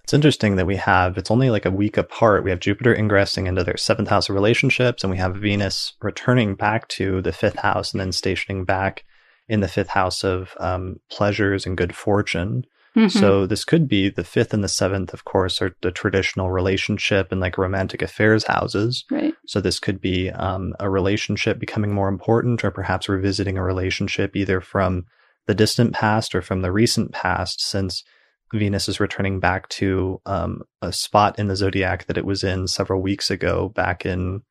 It's 0.05 0.14
interesting 0.14 0.57
that 0.57 0.66
we 0.66 0.76
have, 0.76 1.16
it's 1.16 1.30
only 1.30 1.51
like 1.51 1.64
a 1.64 1.70
week 1.70 1.97
apart. 1.97 2.45
We 2.45 2.51
have 2.51 2.61
Jupiter 2.61 2.95
ingressing 2.95 3.47
into 3.47 3.62
their 3.62 3.76
seventh 3.76 4.09
house 4.09 4.28
of 4.28 4.35
relationships, 4.35 5.05
and 5.05 5.11
we 5.11 5.18
have 5.18 5.37
Venus 5.37 5.95
returning 6.03 6.55
back 6.55 6.89
to 6.89 7.22
the 7.22 7.33
fifth 7.33 7.59
house 7.59 7.93
and 7.93 8.01
then 8.01 8.12
stationing 8.12 8.64
back 8.64 9.05
in 9.49 9.61
the 9.61 9.68
fifth 9.68 9.89
house 9.89 10.24
of 10.24 10.55
um, 10.59 10.97
pleasures 11.11 11.66
and 11.66 11.76
good 11.76 11.95
fortune. 11.95 12.64
Mm-hmm. 12.97 13.18
So 13.18 13.47
this 13.47 13.64
could 13.64 13.88
be 13.88 14.11
the 14.11 14.24
fifth 14.24 14.53
and 14.53 14.62
the 14.62 14.68
seventh, 14.68 15.14
of 15.14 15.24
course, 15.24 15.62
are 15.62 15.74
the 15.80 15.90
traditional 15.90 16.51
relationship 16.51 17.32
and 17.32 17.40
like 17.40 17.57
romantic 17.57 18.03
affairs 18.03 18.45
houses. 18.45 19.05
Right. 19.11 19.34
So 19.47 19.61
this 19.61 19.80
could 19.80 20.01
be 20.01 20.30
um, 20.30 20.74
a 20.78 20.90
relationship 20.90 21.59
becoming 21.59 21.95
more 21.95 22.09
important, 22.09 22.64
or 22.64 22.70
perhaps 22.70 23.09
revisiting 23.09 23.57
a 23.57 23.64
relationship 23.64 24.36
either 24.36 24.61
from 24.61 25.07
the 25.47 25.55
distant 25.55 25.95
past 25.95 26.34
or 26.34 26.43
from 26.43 26.61
the 26.61 26.70
recent 26.70 27.12
past, 27.12 27.61
since 27.62 28.05
Venus 28.53 28.88
is 28.88 29.01
returning 29.01 29.40
back 29.40 29.68
to 29.70 30.20
um, 30.26 30.61
a 30.82 30.93
spot 30.93 31.38
in 31.38 31.49
the 31.49 31.57
zodiac 31.57 32.07
that 32.07 32.18
it 32.18 32.26
was 32.26 32.45
in 32.45 32.68
several 32.68 33.01
weeks 33.01 33.30
ago, 33.30 33.70
back 33.70 34.05
in, 34.05 34.43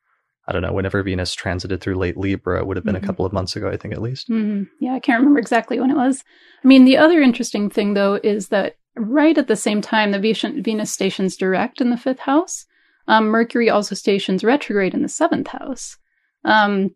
I 0.48 0.52
don't 0.52 0.62
know, 0.62 0.74
whenever 0.74 1.04
Venus 1.04 1.34
transited 1.34 1.82
through 1.82 1.96
late 1.96 2.18
Libra. 2.18 2.60
It 2.60 2.68
would 2.68 2.78
have 2.78 2.84
been 2.84 2.96
mm-hmm. 2.96 3.04
a 3.04 3.08
couple 3.08 3.26
of 3.26 3.34
months 3.34 3.56
ago, 3.56 3.70
I 3.70 3.78
think, 3.78 3.94
at 3.94 4.02
least. 4.02 4.30
Mm-hmm. 4.30 4.64
Yeah, 4.80 4.94
I 4.94 5.00
can't 5.00 5.20
remember 5.20 5.40
exactly 5.40 5.80
when 5.80 5.92
it 5.92 5.98
was. 5.98 6.24
I 6.64 6.68
mean, 6.68 6.86
the 6.86 6.98
other 6.98 7.22
interesting 7.22 7.70
thing, 7.70 7.94
though, 7.94 8.20
is 8.24 8.50
that 8.50 8.76
right 8.96 9.38
at 9.38 9.48
the 9.48 9.56
same 9.56 9.82
time, 9.82 10.12
the 10.12 10.20
Venus 10.20 10.92
stations 10.92 11.38
direct 11.38 11.80
in 11.80 11.90
the 11.90 11.98
fifth 11.98 12.20
house, 12.20 12.66
um, 13.08 13.28
Mercury 13.28 13.70
also 13.70 13.96
stations 13.96 14.44
retrograde 14.44 14.94
in 14.94 15.04
the 15.04 15.10
seventh 15.10 15.48
house. 15.48 15.98
Um, 16.44 16.96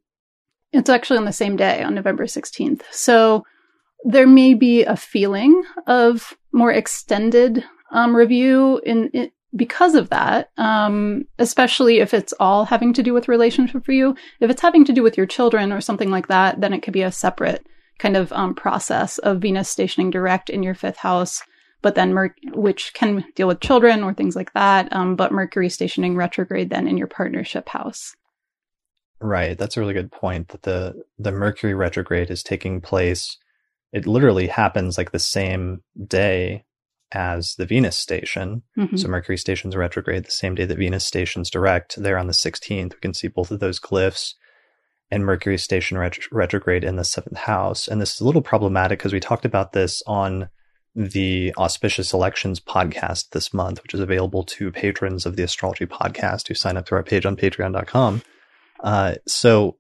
it's 0.72 0.90
actually 0.90 1.18
on 1.18 1.26
the 1.26 1.32
same 1.32 1.56
day, 1.56 1.84
on 1.84 1.96
November 1.96 2.26
16th. 2.26 2.82
So, 2.92 3.44
there 4.04 4.28
may 4.28 4.54
be 4.54 4.84
a 4.84 4.96
feeling 4.96 5.64
of 5.88 6.34
more 6.52 6.72
extended 6.72 7.64
um, 7.92 8.16
review 8.16 8.80
in, 8.86 9.10
in, 9.10 9.32
because 9.56 9.96
of 9.96 10.10
that, 10.10 10.52
um, 10.58 11.26
especially 11.40 12.00
if 12.00 12.14
it's 12.14 12.34
all 12.40 12.66
having 12.66 12.94
to 12.94 13.04
do 13.04 13.14
with 13.14 13.28
relationship 13.28 13.86
for 13.86 13.92
you. 13.92 14.16
If 14.40 14.50
it's 14.50 14.62
having 14.62 14.86
to 14.86 14.94
do 14.94 15.04
with 15.04 15.18
your 15.18 15.26
children 15.26 15.72
or 15.72 15.82
something 15.82 16.10
like 16.10 16.28
that, 16.28 16.62
then 16.62 16.74
it 16.74 16.82
could 16.82 16.94
be 16.94 17.04
a 17.04 17.12
separate 17.12 17.66
kind 17.98 18.18
of 18.18 18.32
um, 18.34 18.54
process 18.54 19.18
of 19.20 19.42
Venus 19.42 19.70
stationing 19.70 20.10
direct 20.10 20.50
in 20.50 20.64
your 20.64 20.76
fifth 20.76 20.98
house, 20.98 21.42
but 21.82 21.96
then 21.96 22.14
Mer- 22.14 22.36
which 22.54 22.94
can 22.94 23.24
deal 23.36 23.48
with 23.48 23.62
children 23.62 24.04
or 24.04 24.14
things 24.14 24.36
like 24.36 24.52
that. 24.54 24.92
Um, 24.94 25.16
but 25.16 25.32
Mercury 25.32 25.70
stationing 25.70 26.16
retrograde 26.16 26.70
then 26.70 26.88
in 26.88 26.98
your 26.98 27.08
partnership 27.08 27.70
house. 27.70 28.16
Right, 29.22 29.58
that's 29.58 29.78
a 29.78 29.80
really 29.80 29.94
good 29.94 30.12
point. 30.12 30.50
That 30.50 30.64
the 30.64 31.04
the 31.18 31.32
Mercury 31.32 31.74
retrograde 31.74 32.30
is 32.30 32.44
taking 32.44 32.82
place 32.82 33.38
it 33.96 34.06
literally 34.06 34.48
happens 34.48 34.98
like 34.98 35.12
the 35.12 35.20
same 35.20 35.82
day 36.06 36.66
as 37.12 37.56
the 37.56 37.66
Venus 37.66 37.98
station. 37.98 38.64
Mm-hmm. 38.78 38.98
So 38.98 39.08
Mercury 39.08 39.38
stations 39.38 39.76
retrograde 39.76 40.26
the 40.26 40.32
same 40.32 40.56
day 40.56 40.66
that 40.66 40.78
Venus 40.78 41.06
stations 41.06 41.50
direct. 41.50 42.02
There 42.02 42.18
on 42.18 42.28
the 42.28 42.34
16th, 42.34 42.94
we 42.94 43.00
can 43.00 43.14
see 43.14 43.28
both 43.28 43.52
of 43.52 43.60
those 43.60 43.80
glyphs 43.80 44.34
and 45.12 45.26
Mercury 45.26 45.58
station 45.58 45.98
ret- 45.98 46.32
retrograde 46.32 46.84
in 46.84 46.96
the 46.96 47.04
seventh 47.04 47.38
house. 47.38 47.88
And 47.88 48.02
this 48.02 48.14
is 48.14 48.22
a 48.22 48.26
little 48.26 48.42
problematic 48.42 49.00
because 49.00 49.14
we 49.14 49.20
talked 49.20 49.46
about 49.46 49.74
this 49.74 50.02
on 50.08 50.50
the 50.96 51.54
Auspicious 51.58 52.14
Elections 52.14 52.60
podcast 52.60 53.30
this 53.32 53.54
month, 53.54 53.84
which 53.84 53.94
is 53.94 54.00
available 54.00 54.44
to 54.44 54.72
patrons 54.72 55.26
of 55.26 55.36
the 55.36 55.44
Astrology 55.44 55.86
Podcast 55.86 56.48
who 56.48 56.54
sign 56.54 56.78
up 56.78 56.86
to 56.88 56.96
our 56.96 57.04
page 57.04 57.26
on 57.26 57.36
patreon.com. 57.36 58.22
Uh, 58.82 59.16
so 59.28 59.78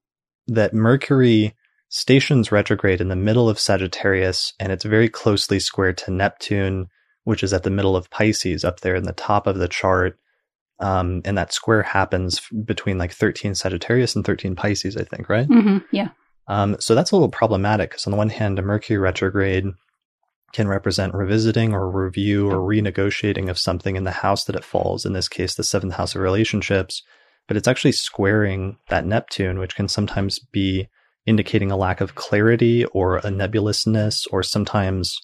that 0.48 0.74
Mercury 0.74 1.56
stations 1.90 2.52
retrograde 2.52 3.00
in 3.00 3.08
the 3.08 3.16
middle 3.16 3.48
of 3.48 3.60
Sagittarius, 3.60 4.54
and 4.60 4.72
it's 4.72 4.84
very 4.84 5.08
closely 5.08 5.60
squared 5.60 5.98
to 6.00 6.12
Neptune, 6.12 6.88
which 7.26 7.44
is 7.44 7.54
at 7.54 7.64
the 7.64 7.70
middle 7.70 7.96
of 7.96 8.10
Pisces, 8.10 8.64
up 8.64 8.80
there 8.80 8.96
in 8.96 9.04
the 9.04 9.14
top 9.14 9.46
of 9.46 9.58
the 9.58 9.68
chart. 9.68 10.18
Um, 10.80 11.22
and 11.26 11.38
that 11.38 11.54
square 11.54 11.84
happens 11.84 12.42
between 12.64 12.98
like 12.98 13.12
13 13.12 13.56
Sagittarius 13.56 14.16
and 14.16 14.26
13 14.26 14.56
Pisces, 14.56 14.98
I 14.98 15.04
think, 15.04 15.30
right? 15.30 15.48
Mm-hmm. 15.48 15.78
Yeah. 15.92 16.10
Um, 16.48 16.78
so 16.80 16.96
that's 16.96 17.12
a 17.12 17.16
little 17.16 17.30
problematic 17.30 17.92
because 17.92 18.08
on 18.08 18.12
the 18.12 18.18
one 18.18 18.30
hand, 18.30 18.60
a 18.60 18.62
Mercury 18.62 18.98
retrograde 18.98 19.66
can 20.54 20.68
represent 20.68 21.14
revisiting 21.14 21.74
or 21.74 21.90
review 21.90 22.50
or 22.50 22.58
renegotiating 22.58 23.50
of 23.50 23.58
something 23.58 23.96
in 23.96 24.06
the 24.06 24.12
house 24.12 24.46
that 24.46 24.56
it 24.56 24.64
falls. 24.64 25.06
In 25.06 25.14
this 25.14 25.28
case, 25.28 25.56
the 25.56 25.64
seventh 25.64 25.96
house 25.96 26.16
of 26.16 26.22
relationships, 26.22 27.04
but 27.48 27.58
it's 27.58 27.68
actually 27.68 27.92
squaring 27.92 28.78
that 28.90 29.06
Neptune, 29.06 29.60
which 29.60 29.76
can 29.76 29.88
sometimes 29.88 30.40
be 30.40 30.88
indicating 31.26 31.72
a 31.72 31.78
lack 31.78 32.00
of 32.00 32.16
clarity 32.16 32.86
or 32.86 33.18
a 33.18 33.32
nebulousness, 33.32 34.28
or 34.32 34.44
sometimes 34.44 35.20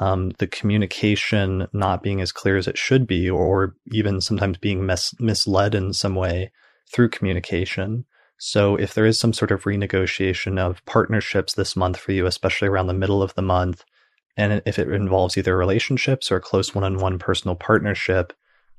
um, 0.00 0.30
the 0.38 0.46
communication 0.46 1.68
not 1.72 2.02
being 2.02 2.20
as 2.20 2.32
clear 2.32 2.56
as 2.56 2.66
it 2.66 2.76
should 2.76 3.06
be, 3.06 3.30
or 3.30 3.76
even 3.92 4.20
sometimes 4.20 4.58
being 4.58 4.84
mis- 4.84 5.14
misled 5.20 5.74
in 5.74 5.92
some 5.92 6.14
way 6.14 6.50
through 6.92 7.10
communication. 7.10 8.04
So, 8.36 8.76
if 8.76 8.94
there 8.94 9.06
is 9.06 9.18
some 9.18 9.32
sort 9.32 9.52
of 9.52 9.62
renegotiation 9.62 10.58
of 10.58 10.84
partnerships 10.84 11.54
this 11.54 11.76
month 11.76 11.96
for 11.96 12.12
you, 12.12 12.26
especially 12.26 12.68
around 12.68 12.88
the 12.88 12.94
middle 12.94 13.22
of 13.22 13.34
the 13.34 13.42
month, 13.42 13.84
and 14.36 14.60
if 14.66 14.78
it 14.78 14.88
involves 14.88 15.38
either 15.38 15.56
relationships 15.56 16.32
or 16.32 16.36
a 16.36 16.40
close 16.40 16.74
one 16.74 16.84
on 16.84 16.98
one 16.98 17.18
personal 17.18 17.54
partnership, 17.54 18.32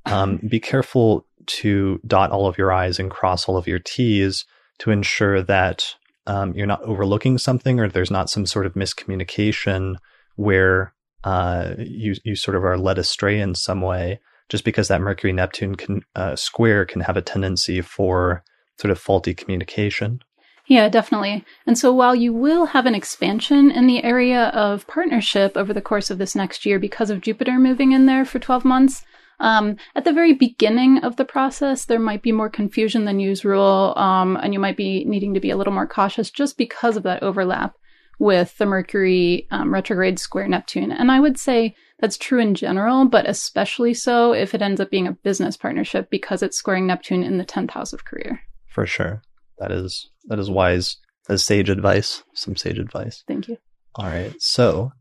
um, 0.04 0.36
be 0.48 0.60
careful 0.60 1.26
to 1.46 2.00
dot 2.06 2.30
all 2.30 2.46
of 2.46 2.58
your 2.58 2.72
I's 2.72 2.98
and 2.98 3.10
cross 3.10 3.48
all 3.48 3.56
of 3.56 3.66
your 3.66 3.78
T's 3.78 4.44
to 4.80 4.90
ensure 4.90 5.42
that 5.42 5.94
um, 6.26 6.52
you're 6.54 6.66
not 6.66 6.82
overlooking 6.82 7.38
something 7.38 7.80
or 7.80 7.88
there's 7.88 8.10
not 8.10 8.28
some 8.28 8.44
sort 8.44 8.66
of 8.66 8.74
miscommunication 8.74 9.96
where 10.34 10.92
uh, 11.26 11.74
you 11.78 12.14
you 12.22 12.36
sort 12.36 12.56
of 12.56 12.64
are 12.64 12.78
led 12.78 12.98
astray 12.98 13.40
in 13.40 13.54
some 13.56 13.80
way. 13.80 14.20
Just 14.48 14.64
because 14.64 14.86
that 14.86 15.00
Mercury 15.00 15.32
Neptune 15.32 15.74
uh, 16.14 16.36
square 16.36 16.84
can 16.86 17.00
have 17.00 17.16
a 17.16 17.22
tendency 17.22 17.80
for 17.80 18.44
sort 18.78 18.92
of 18.92 18.98
faulty 19.00 19.34
communication. 19.34 20.20
Yeah, 20.68 20.88
definitely. 20.88 21.44
And 21.66 21.76
so 21.76 21.92
while 21.92 22.14
you 22.14 22.32
will 22.32 22.66
have 22.66 22.86
an 22.86 22.94
expansion 22.94 23.72
in 23.72 23.88
the 23.88 24.04
area 24.04 24.46
of 24.48 24.86
partnership 24.86 25.56
over 25.56 25.72
the 25.72 25.82
course 25.82 26.10
of 26.10 26.18
this 26.18 26.36
next 26.36 26.64
year 26.64 26.78
because 26.78 27.10
of 27.10 27.22
Jupiter 27.22 27.58
moving 27.58 27.90
in 27.90 28.06
there 28.06 28.24
for 28.24 28.38
12 28.38 28.64
months, 28.64 29.04
um, 29.40 29.76
at 29.96 30.04
the 30.04 30.12
very 30.12 30.32
beginning 30.32 30.98
of 30.98 31.16
the 31.16 31.24
process, 31.24 31.84
there 31.84 31.98
might 31.98 32.22
be 32.22 32.32
more 32.32 32.48
confusion 32.48 33.04
than 33.04 33.18
usual, 33.18 33.94
um, 33.96 34.36
and 34.36 34.52
you 34.52 34.60
might 34.60 34.76
be 34.76 35.04
needing 35.04 35.34
to 35.34 35.40
be 35.40 35.50
a 35.50 35.56
little 35.56 35.72
more 35.72 35.88
cautious 35.88 36.30
just 36.30 36.56
because 36.56 36.96
of 36.96 37.02
that 37.02 37.22
overlap 37.24 37.76
with 38.18 38.56
the 38.58 38.66
Mercury 38.66 39.46
um, 39.50 39.72
retrograde 39.72 40.18
square 40.18 40.48
Neptune. 40.48 40.92
And 40.92 41.10
I 41.10 41.20
would 41.20 41.38
say 41.38 41.74
that's 42.00 42.16
true 42.16 42.40
in 42.40 42.54
general, 42.54 43.06
but 43.06 43.28
especially 43.28 43.94
so 43.94 44.32
if 44.32 44.54
it 44.54 44.62
ends 44.62 44.80
up 44.80 44.90
being 44.90 45.06
a 45.06 45.12
business 45.12 45.56
partnership 45.56 46.08
because 46.10 46.42
it's 46.42 46.56
squaring 46.56 46.86
Neptune 46.86 47.22
in 47.22 47.38
the 47.38 47.44
10th 47.44 47.70
house 47.70 47.92
of 47.92 48.04
career. 48.04 48.40
For 48.66 48.86
sure. 48.86 49.22
That 49.58 49.70
is 49.70 50.10
that 50.26 50.38
is 50.38 50.50
wise. 50.50 50.96
As 51.28 51.44
sage 51.44 51.70
advice. 51.70 52.22
Some 52.34 52.56
sage 52.56 52.78
advice. 52.78 53.24
Thank 53.26 53.48
you. 53.48 53.56
All 53.96 54.06
right. 54.06 54.34
So 54.38 54.92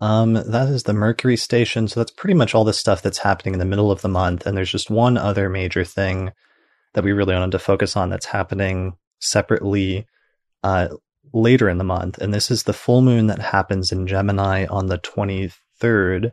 um, 0.00 0.34
that 0.34 0.68
is 0.68 0.84
the 0.84 0.92
Mercury 0.92 1.36
station. 1.36 1.88
So 1.88 2.00
that's 2.00 2.10
pretty 2.10 2.34
much 2.34 2.54
all 2.54 2.64
the 2.64 2.72
stuff 2.72 3.02
that's 3.02 3.18
happening 3.18 3.54
in 3.54 3.60
the 3.60 3.64
middle 3.64 3.90
of 3.90 4.02
the 4.02 4.08
month. 4.08 4.46
And 4.46 4.56
there's 4.56 4.72
just 4.72 4.90
one 4.90 5.16
other 5.16 5.48
major 5.48 5.84
thing 5.84 6.32
that 6.94 7.04
we 7.04 7.12
really 7.12 7.34
wanted 7.34 7.52
to 7.52 7.58
focus 7.58 7.96
on 7.96 8.08
that's 8.08 8.26
happening 8.26 8.94
separately 9.20 10.06
uh, 10.62 10.88
later 11.32 11.68
in 11.68 11.78
the 11.78 11.84
month. 11.84 12.18
And 12.18 12.32
this 12.32 12.50
is 12.50 12.64
the 12.64 12.72
full 12.72 13.02
moon 13.02 13.26
that 13.26 13.38
happens 13.38 13.92
in 13.92 14.06
Gemini 14.06 14.66
on 14.66 14.86
the 14.86 14.98
23rd 14.98 16.32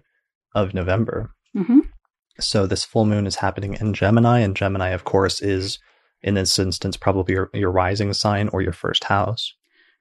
of 0.53 0.73
November. 0.73 1.31
Mm-hmm. 1.55 1.79
So 2.39 2.65
this 2.65 2.83
full 2.83 3.05
moon 3.05 3.27
is 3.27 3.35
happening 3.35 3.77
in 3.79 3.93
Gemini. 3.93 4.39
And 4.39 4.55
Gemini, 4.55 4.89
of 4.89 5.03
course, 5.03 5.41
is 5.41 5.79
in 6.21 6.33
this 6.33 6.57
instance 6.59 6.97
probably 6.97 7.33
your, 7.33 7.49
your 7.53 7.71
rising 7.71 8.13
sign 8.13 8.49
or 8.49 8.61
your 8.61 8.73
first 8.73 9.05
house. 9.05 9.53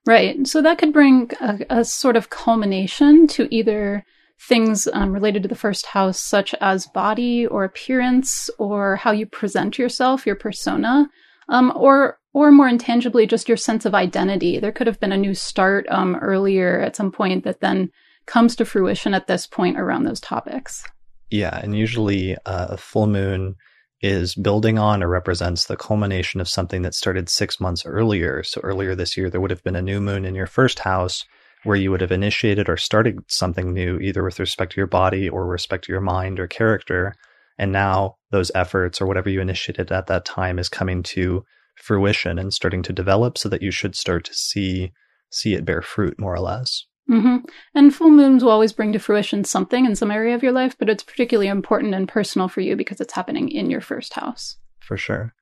Right. 0.05 0.45
So 0.47 0.61
that 0.61 0.77
could 0.77 0.93
bring 0.93 1.31
a, 1.41 1.65
a 1.69 1.85
sort 1.85 2.15
of 2.15 2.29
culmination 2.29 3.27
to 3.27 3.47
either 3.55 4.05
things 4.39 4.87
um, 4.93 5.13
related 5.13 5.43
to 5.43 5.49
the 5.49 5.55
first 5.55 5.87
house, 5.87 6.19
such 6.19 6.53
as 6.61 6.87
body 6.87 7.47
or 7.47 7.63
appearance 7.63 8.49
or 8.59 8.97
how 8.97 9.11
you 9.11 9.25
present 9.25 9.79
yourself, 9.79 10.25
your 10.25 10.35
persona, 10.35 11.09
um, 11.49 11.71
or 11.75 12.19
or 12.35 12.51
more 12.51 12.67
intangibly, 12.67 13.25
just 13.25 13.47
your 13.47 13.55
sense 13.55 13.85
of 13.85 13.95
identity. 13.95 14.59
There 14.59 14.73
could 14.73 14.87
have 14.87 14.99
been 14.99 15.13
a 15.13 15.17
new 15.17 15.33
start 15.33 15.85
um, 15.89 16.17
earlier 16.17 16.81
at 16.81 16.93
some 16.93 17.09
point 17.09 17.45
that 17.45 17.61
then 17.61 17.89
comes 18.25 18.57
to 18.57 18.65
fruition 18.65 19.13
at 19.13 19.27
this 19.27 19.47
point 19.47 19.79
around 19.79 20.03
those 20.03 20.19
topics. 20.19 20.83
Yeah, 21.31 21.57
and 21.63 21.77
usually 21.77 22.35
uh, 22.45 22.67
a 22.71 22.77
full 22.77 23.07
moon 23.07 23.55
is 24.01 24.35
building 24.35 24.77
on 24.77 25.01
or 25.01 25.07
represents 25.07 25.67
the 25.67 25.77
culmination 25.77 26.41
of 26.41 26.49
something 26.49 26.81
that 26.81 26.93
started 26.93 27.29
six 27.29 27.61
months 27.61 27.85
earlier. 27.85 28.43
So 28.43 28.59
earlier 28.65 28.95
this 28.95 29.15
year, 29.15 29.29
there 29.29 29.39
would 29.39 29.51
have 29.51 29.63
been 29.63 29.77
a 29.77 29.81
new 29.81 30.01
moon 30.01 30.25
in 30.25 30.35
your 30.35 30.45
first 30.45 30.79
house 30.79 31.23
where 31.63 31.77
you 31.77 31.89
would 31.89 32.01
have 32.01 32.11
initiated 32.11 32.67
or 32.67 32.75
started 32.75 33.19
something 33.27 33.73
new, 33.73 33.97
either 33.99 34.25
with 34.25 34.41
respect 34.41 34.73
to 34.73 34.77
your 34.77 34.87
body 34.87 35.29
or 35.29 35.47
respect 35.47 35.85
to 35.85 35.93
your 35.93 36.01
mind 36.01 36.37
or 36.41 36.47
character. 36.47 37.15
And 37.57 37.71
now 37.71 38.17
those 38.31 38.51
efforts 38.53 38.99
or 38.99 39.05
whatever 39.05 39.29
you 39.29 39.39
initiated 39.39 39.89
at 39.93 40.07
that 40.07 40.25
time 40.25 40.59
is 40.59 40.67
coming 40.67 41.01
to 41.03 41.45
fruition 41.75 42.39
and 42.39 42.53
starting 42.53 42.83
to 42.83 42.93
develop 42.93 43.37
so 43.37 43.49
that 43.49 43.61
you 43.61 43.71
should 43.71 43.95
start 43.95 44.25
to 44.25 44.33
see 44.33 44.91
see 45.29 45.53
it 45.53 45.65
bear 45.65 45.81
fruit 45.81 46.19
more 46.19 46.33
or 46.33 46.39
less. 46.39 46.85
Mm-hmm. 47.09 47.37
And 47.75 47.93
full 47.93 48.09
moons 48.09 48.43
will 48.43 48.51
always 48.51 48.73
bring 48.73 48.93
to 48.93 48.99
fruition 48.99 49.43
something 49.43 49.85
in 49.85 49.95
some 49.95 50.11
area 50.11 50.33
of 50.33 50.41
your 50.41 50.51
life, 50.51 50.75
but 50.77 50.89
it's 50.89 51.03
particularly 51.03 51.47
important 51.47 51.93
and 51.93 52.07
personal 52.07 52.47
for 52.47 52.61
you 52.61 52.75
because 52.75 52.99
it's 52.99 53.13
happening 53.13 53.49
in 53.49 53.69
your 53.69 53.81
first 53.81 54.13
house. 54.13 54.57
For 54.79 54.97
sure. 54.97 55.33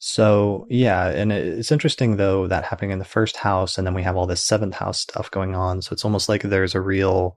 So, 0.00 0.66
yeah, 0.70 1.08
and 1.08 1.32
it's 1.32 1.72
interesting 1.72 2.16
though 2.16 2.46
that 2.46 2.64
happening 2.64 2.92
in 2.92 2.98
the 2.98 3.04
first 3.04 3.38
house, 3.38 3.78
and 3.78 3.86
then 3.86 3.94
we 3.94 4.02
have 4.02 4.16
all 4.16 4.26
this 4.26 4.44
seventh 4.44 4.74
house 4.74 5.00
stuff 5.00 5.30
going 5.30 5.54
on. 5.54 5.82
So 5.82 5.92
it's 5.92 6.04
almost 6.04 6.28
like 6.28 6.42
there's 6.42 6.74
a 6.74 6.80
real, 6.80 7.36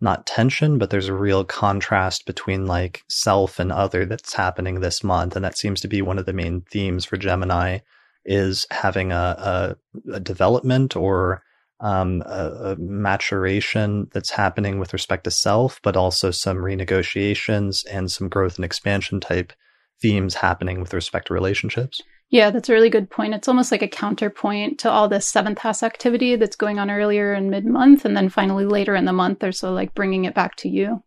not 0.00 0.26
tension, 0.26 0.78
but 0.78 0.90
there's 0.90 1.08
a 1.08 1.14
real 1.14 1.44
contrast 1.44 2.24
between 2.26 2.66
like 2.66 3.02
self 3.08 3.58
and 3.58 3.70
other 3.70 4.06
that's 4.06 4.34
happening 4.34 4.80
this 4.80 5.04
month. 5.04 5.36
And 5.36 5.44
that 5.44 5.58
seems 5.58 5.80
to 5.82 5.88
be 5.88 6.00
one 6.00 6.18
of 6.18 6.26
the 6.26 6.32
main 6.32 6.62
themes 6.62 7.04
for 7.04 7.16
Gemini 7.16 7.78
is 8.24 8.66
having 8.70 9.12
a, 9.12 9.76
a, 10.06 10.14
a 10.14 10.20
development 10.20 10.96
or 10.96 11.42
um, 11.80 12.22
a, 12.26 12.72
a, 12.72 12.76
maturation 12.76 14.08
that's 14.12 14.30
happening 14.30 14.78
with 14.78 14.92
respect 14.92 15.24
to 15.24 15.30
self, 15.30 15.80
but 15.82 15.96
also 15.96 16.30
some 16.30 16.58
renegotiations 16.58 17.84
and 17.90 18.10
some 18.12 18.28
growth 18.28 18.56
and 18.56 18.64
expansion 18.64 19.18
type 19.18 19.52
themes 20.00 20.34
happening 20.34 20.80
with 20.80 20.92
respect 20.92 21.28
to 21.28 21.34
relationships. 21.34 22.02
Yeah, 22.30 22.50
that's 22.50 22.68
a 22.68 22.72
really 22.72 22.90
good 22.90 23.10
point. 23.10 23.34
It's 23.34 23.48
almost 23.48 23.72
like 23.72 23.82
a 23.82 23.88
counterpoint 23.88 24.78
to 24.80 24.90
all 24.90 25.08
this 25.08 25.26
seventh 25.26 25.58
house 25.58 25.82
activity 25.82 26.36
that's 26.36 26.54
going 26.54 26.78
on 26.78 26.90
earlier 26.90 27.34
in 27.34 27.50
mid 27.50 27.66
month. 27.66 28.04
And 28.04 28.16
then 28.16 28.28
finally 28.28 28.64
later 28.64 28.94
in 28.94 29.04
the 29.04 29.12
month, 29.12 29.40
they're 29.40 29.50
so 29.50 29.72
like 29.72 29.94
bringing 29.94 30.24
it 30.26 30.34
back 30.34 30.54
to 30.56 30.68
you. 30.68 31.02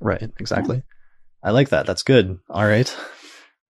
Right, 0.00 0.30
exactly. 0.38 0.76
Yeah. 0.76 0.82
I 1.42 1.50
like 1.50 1.70
that. 1.70 1.86
That's 1.86 2.04
good. 2.04 2.38
All 2.48 2.64
right. 2.64 2.96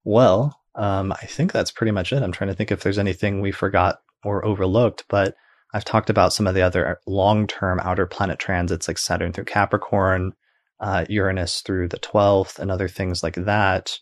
Well, 0.05 0.59
um, 0.75 1.13
I 1.13 1.27
think 1.27 1.51
that's 1.53 1.71
pretty 1.71 1.93
much 1.93 2.13
it. 2.13 2.23
I'm 2.23 2.33
trying 2.33 2.49
to 2.49 2.55
think 2.55 2.71
if 2.71 2.83
there's 2.83 2.99
anything 2.99 3.41
we 3.41 3.53
forgot 3.53 4.01
or 4.23 4.45
overlooked, 4.45 5.05
but 5.09 5.35
I've 5.73 5.85
talked 5.85 6.11
about 6.11 6.33
some 6.33 6.47
of 6.47 6.55
the 6.55 6.63
other 6.63 7.01
long 7.07 7.47
term 7.47 7.81
outer 7.81 8.07
planet 8.07 8.39
transits 8.39 8.87
like 8.87 8.99
Saturn 8.99 9.33
through 9.33 9.45
Capricorn, 9.45 10.33
uh, 10.81 11.05
Uranus 11.09 11.63
through 11.63 11.89
the 11.89 11.99
12th, 11.99 12.59
and 12.59 12.71
other 12.71 12.89
things 12.89 13.23
like 13.23 13.35
that. 13.35 13.99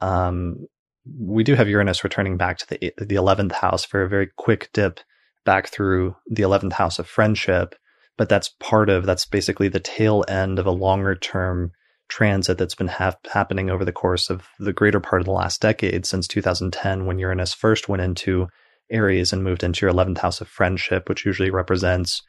Um, 0.00 0.66
we 1.04 1.44
do 1.44 1.54
have 1.54 1.68
Uranus 1.68 2.04
returning 2.04 2.36
back 2.36 2.58
to 2.58 2.66
the, 2.68 2.78
the 2.98 3.16
11th 3.16 3.52
house 3.52 3.84
for 3.84 4.02
a 4.02 4.08
very 4.08 4.28
quick 4.36 4.70
dip 4.72 5.00
back 5.44 5.68
through 5.68 6.16
the 6.28 6.42
11th 6.42 6.74
house 6.74 6.98
of 6.98 7.06
friendship. 7.06 7.74
But 8.16 8.28
that's 8.28 8.50
part 8.60 8.88
of, 8.88 9.06
that's 9.06 9.24
basically 9.24 9.68
the 9.68 9.80
tail 9.80 10.24
end 10.28 10.58
of 10.58 10.66
a 10.66 10.70
longer 10.70 11.14
term 11.14 11.72
transit 12.08 12.58
that's 12.58 12.74
been 12.74 12.88
ha- 12.88 13.16
happening 13.32 13.70
over 13.70 13.84
the 13.84 13.92
course 13.92 14.28
of 14.28 14.46
the 14.58 14.72
greater 14.72 15.00
part 15.00 15.22
of 15.22 15.26
the 15.26 15.32
last 15.32 15.60
decade 15.62 16.04
since 16.04 16.28
2010 16.28 17.06
when 17.06 17.18
Uranus 17.18 17.54
first 17.54 17.88
went 17.88 18.02
into 18.02 18.48
Aries 18.90 19.32
and 19.32 19.42
moved 19.42 19.64
into 19.64 19.86
your 19.86 19.94
11th 19.94 20.18
house 20.18 20.40
of 20.40 20.48
friendship, 20.48 21.08
which 21.08 21.24
usually 21.24 21.50
represents 21.50 22.22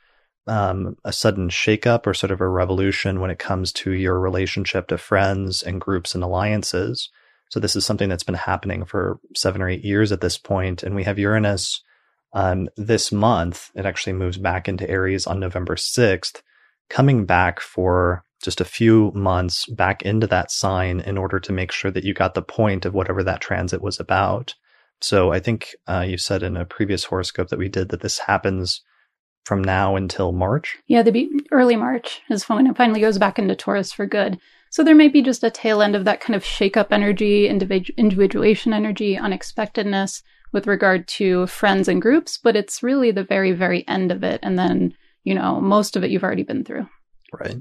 um, 0.48 0.96
a 1.04 1.12
sudden 1.12 1.50
shakeup 1.50 2.08
or 2.08 2.14
sort 2.14 2.32
of 2.32 2.42
a 2.42 2.48
revolution 2.48 3.20
when 3.20 3.30
it 3.30 3.40
comes 3.40 3.72
to 3.74 3.92
your 3.92 4.20
relationship 4.20 4.88
to 4.88 4.98
friends 4.98 5.62
and 5.62 5.82
groups 5.82 6.16
and 6.16 6.24
alliances. 6.24 7.10
So 7.54 7.60
this 7.60 7.76
is 7.76 7.86
something 7.86 8.10
that's 8.10 8.24
been 8.24 8.34
happening 8.34 8.84
for 8.84 9.20
seven 9.36 9.62
or 9.62 9.70
eight 9.70 9.86
years 9.86 10.12
at 10.12 10.22
this 10.22 10.40
point, 10.40 10.82
and 10.82 10.96
we 10.96 11.04
have 11.04 11.20
Uranus 11.20 11.84
um, 12.34 12.68
this 12.78 13.12
month. 13.12 13.70
It 13.76 13.86
actually 13.86 14.14
moves 14.14 14.40
back 14.40 14.68
into 14.68 14.90
Aries 14.90 15.28
on 15.28 15.40
November 15.40 15.78
sixth, 15.78 16.42
coming 16.90 17.28
back 17.28 17.60
for 17.60 18.24
just 18.42 18.60
a 18.60 18.66
few 18.66 19.12
months 19.14 19.68
back 19.68 20.02
into 20.02 20.26
that 20.26 20.50
sign 20.50 21.00
in 21.02 21.16
order 21.16 21.40
to 21.42 21.54
make 21.54 21.72
sure 21.72 21.92
that 21.92 22.04
you 22.04 22.16
got 22.16 22.34
the 22.34 22.42
point 22.42 22.86
of 22.86 22.96
whatever 22.96 23.24
that 23.24 23.40
transit 23.40 23.84
was 23.84 24.00
about. 24.00 24.56
So 25.00 25.32
I 25.32 25.40
think 25.40 25.76
uh, 25.86 26.06
you 26.08 26.18
said 26.18 26.42
in 26.42 26.58
a 26.58 26.66
previous 26.66 27.04
horoscope 27.04 27.50
that 27.50 27.60
we 27.60 27.70
did 27.70 27.90
that 27.90 28.02
this 28.02 28.18
happens 28.18 28.82
from 29.46 29.64
now 29.64 29.96
until 29.96 30.32
March. 30.32 30.76
Yeah, 30.88 31.04
the 31.04 31.12
be- 31.12 31.46
early 31.52 31.76
March 31.76 32.22
is 32.32 32.50
when 32.50 32.66
it 32.66 32.76
finally 32.76 33.02
goes 33.02 33.20
back 33.20 33.38
into 33.38 33.56
Taurus 33.56 33.94
for 33.94 34.08
good. 34.08 34.40
So 34.74 34.84
there 34.84 34.96
might 34.96 35.14
be 35.14 35.22
just 35.22 35.44
a 35.44 35.52
tail 35.52 35.84
end 35.84 35.96
of 35.96 36.04
that 36.06 36.20
kind 36.20 36.36
of 36.36 36.44
shake 36.44 36.76
up 36.78 36.92
energy, 36.92 37.48
individu- 37.48 37.96
individuation 37.96 38.74
energy, 38.74 39.16
unexpectedness 39.16 40.24
with 40.52 40.66
regard 40.66 41.08
to 41.10 41.46
friends 41.46 41.88
and 41.88 42.02
groups, 42.02 42.40
but 42.40 42.56
it's 42.56 42.82
really 42.82 43.12
the 43.12 43.24
very, 43.24 43.52
very 43.52 43.88
end 43.88 44.12
of 44.12 44.24
it. 44.24 44.40
And 44.42 44.58
then, 44.58 44.96
you 45.24 45.36
know, 45.36 45.62
most 45.62 45.96
of 45.96 46.04
it 46.04 46.10
you've 46.10 46.24
already 46.24 46.42
been 46.42 46.64
through. 46.64 46.88
Right. 47.32 47.58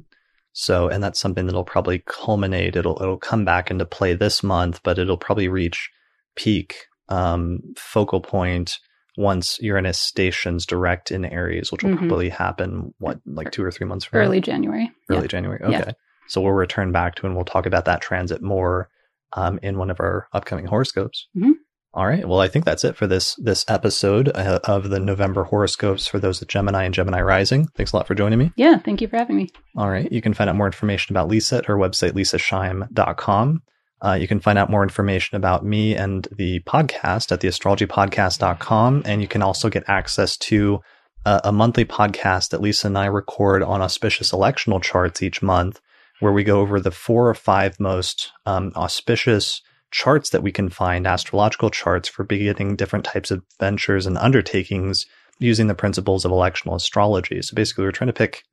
So, 0.54 0.88
and 0.88 1.04
that's 1.04 1.20
something 1.20 1.44
that'll 1.44 1.64
probably 1.64 2.02
culminate. 2.06 2.76
It'll, 2.76 2.96
it'll 3.02 3.18
come 3.18 3.44
back 3.44 3.70
into 3.70 3.84
play 3.84 4.14
this 4.14 4.42
month, 4.42 4.80
but 4.82 4.98
it'll 4.98 5.18
probably 5.18 5.48
reach 5.48 5.90
peak, 6.34 6.86
um, 7.10 7.60
focal 7.76 8.22
point 8.22 8.78
once 9.18 9.58
Uranus 9.60 9.98
stations 9.98 10.64
direct 10.64 11.10
in 11.10 11.26
Aries, 11.26 11.70
which 11.70 11.84
will 11.84 11.90
Mhm. 11.90 12.08
probably 12.08 12.30
happen, 12.30 12.94
what, 13.00 13.20
like 13.26 13.50
two 13.52 13.62
or 13.62 13.70
three 13.70 13.86
months 13.86 14.06
from 14.06 14.18
Early 14.20 14.38
now? 14.38 14.44
January. 14.44 14.90
Early 15.10 15.20
Yeah. 15.20 15.26
January. 15.26 15.60
Yeah. 15.70 15.92
So 16.32 16.40
we'll 16.40 16.52
return 16.52 16.92
back 16.92 17.14
to 17.16 17.26
and 17.26 17.36
we'll 17.36 17.44
talk 17.44 17.66
about 17.66 17.84
that 17.84 18.00
transit 18.00 18.42
more 18.42 18.88
um, 19.34 19.58
in 19.62 19.78
one 19.78 19.90
of 19.90 20.00
our 20.00 20.28
upcoming 20.32 20.66
horoscopes. 20.66 21.28
Mhm. 21.36 21.52
All 21.94 22.06
right. 22.06 22.26
Well, 22.26 22.40
I 22.40 22.48
think 22.48 22.64
that's 22.64 22.84
it 22.84 22.96
for 22.96 23.06
this 23.06 23.34
this 23.34 23.66
episode 23.68 24.30
uh, 24.34 24.60
of 24.64 24.88
the 24.88 24.98
November 24.98 25.44
horoscopes 25.44 26.06
for 26.06 26.18
those 26.18 26.40
with 26.40 26.48
Gemini 26.48 26.84
and 26.84 26.94
Gemini 26.94 27.20
Rising. 27.20 27.66
Thanks 27.76 27.92
a 27.92 27.96
lot 27.96 28.06
for 28.06 28.14
joining 28.14 28.38
me. 28.38 28.50
Yeah. 28.56 28.78
Thank 28.78 29.02
you 29.02 29.08
for 29.08 29.18
having 29.18 29.36
me. 29.36 29.50
All 29.76 29.90
right. 29.90 30.10
You 30.10 30.22
can 30.22 30.32
find 30.32 30.48
out 30.48 30.56
more 30.56 30.64
information 30.66 31.14
about 31.14 31.28
Leisa 31.28 31.58
at 31.58 31.66
her 31.66 31.76
website, 31.76 32.12
leisaschaim.com. 32.12 33.62
Uh, 34.04 34.14
you 34.14 34.26
can 34.26 34.40
find 34.40 34.58
out 34.58 34.70
more 34.70 34.82
information 34.82 35.36
about 35.36 35.64
me 35.64 35.94
and 35.94 36.26
the 36.36 36.60
podcast 36.60 37.30
at 37.30 37.40
theastrologypodcast.com. 37.40 39.02
And 39.04 39.22
you 39.22 39.28
can 39.28 39.42
also 39.42 39.68
get 39.68 39.84
access 39.86 40.36
to 40.38 40.80
a, 41.24 41.40
a 41.44 41.52
monthly 41.52 41.84
podcast 41.84 42.50
that 42.50 42.60
Leisa 42.60 42.86
and 42.86 42.98
I 42.98 43.06
record 43.06 43.62
on 43.62 43.80
auspicious 43.80 44.32
electional 44.32 44.82
charts 44.82 45.22
each 45.22 45.42
month, 45.42 45.80
where 46.22 46.32
we 46.32 46.44
go 46.44 46.60
over 46.60 46.78
the 46.78 46.90
four 46.92 47.28
or 47.28 47.34
five 47.34 47.78
most 47.80 48.30
um, 48.46 48.72
auspicious 48.76 49.60
charts 49.90 50.30
that 50.30 50.42
we 50.42 50.52
can 50.52 50.68
find, 50.68 51.06
astrological 51.06 51.68
charts 51.68 52.08
for 52.08 52.22
beginning 52.24 52.76
different 52.76 53.04
types 53.04 53.30
of 53.30 53.42
ventures 53.58 54.06
and 54.06 54.16
undertakings 54.16 55.04
using 55.40 55.66
the 55.66 55.74
principles 55.74 56.24
of 56.24 56.30
electional 56.30 56.76
astrology. 56.76 57.42
So 57.42 57.54
basically, 57.56 57.84
we're 57.84 57.90
trying 57.92 58.06
to 58.06 58.12
pick 58.12 58.44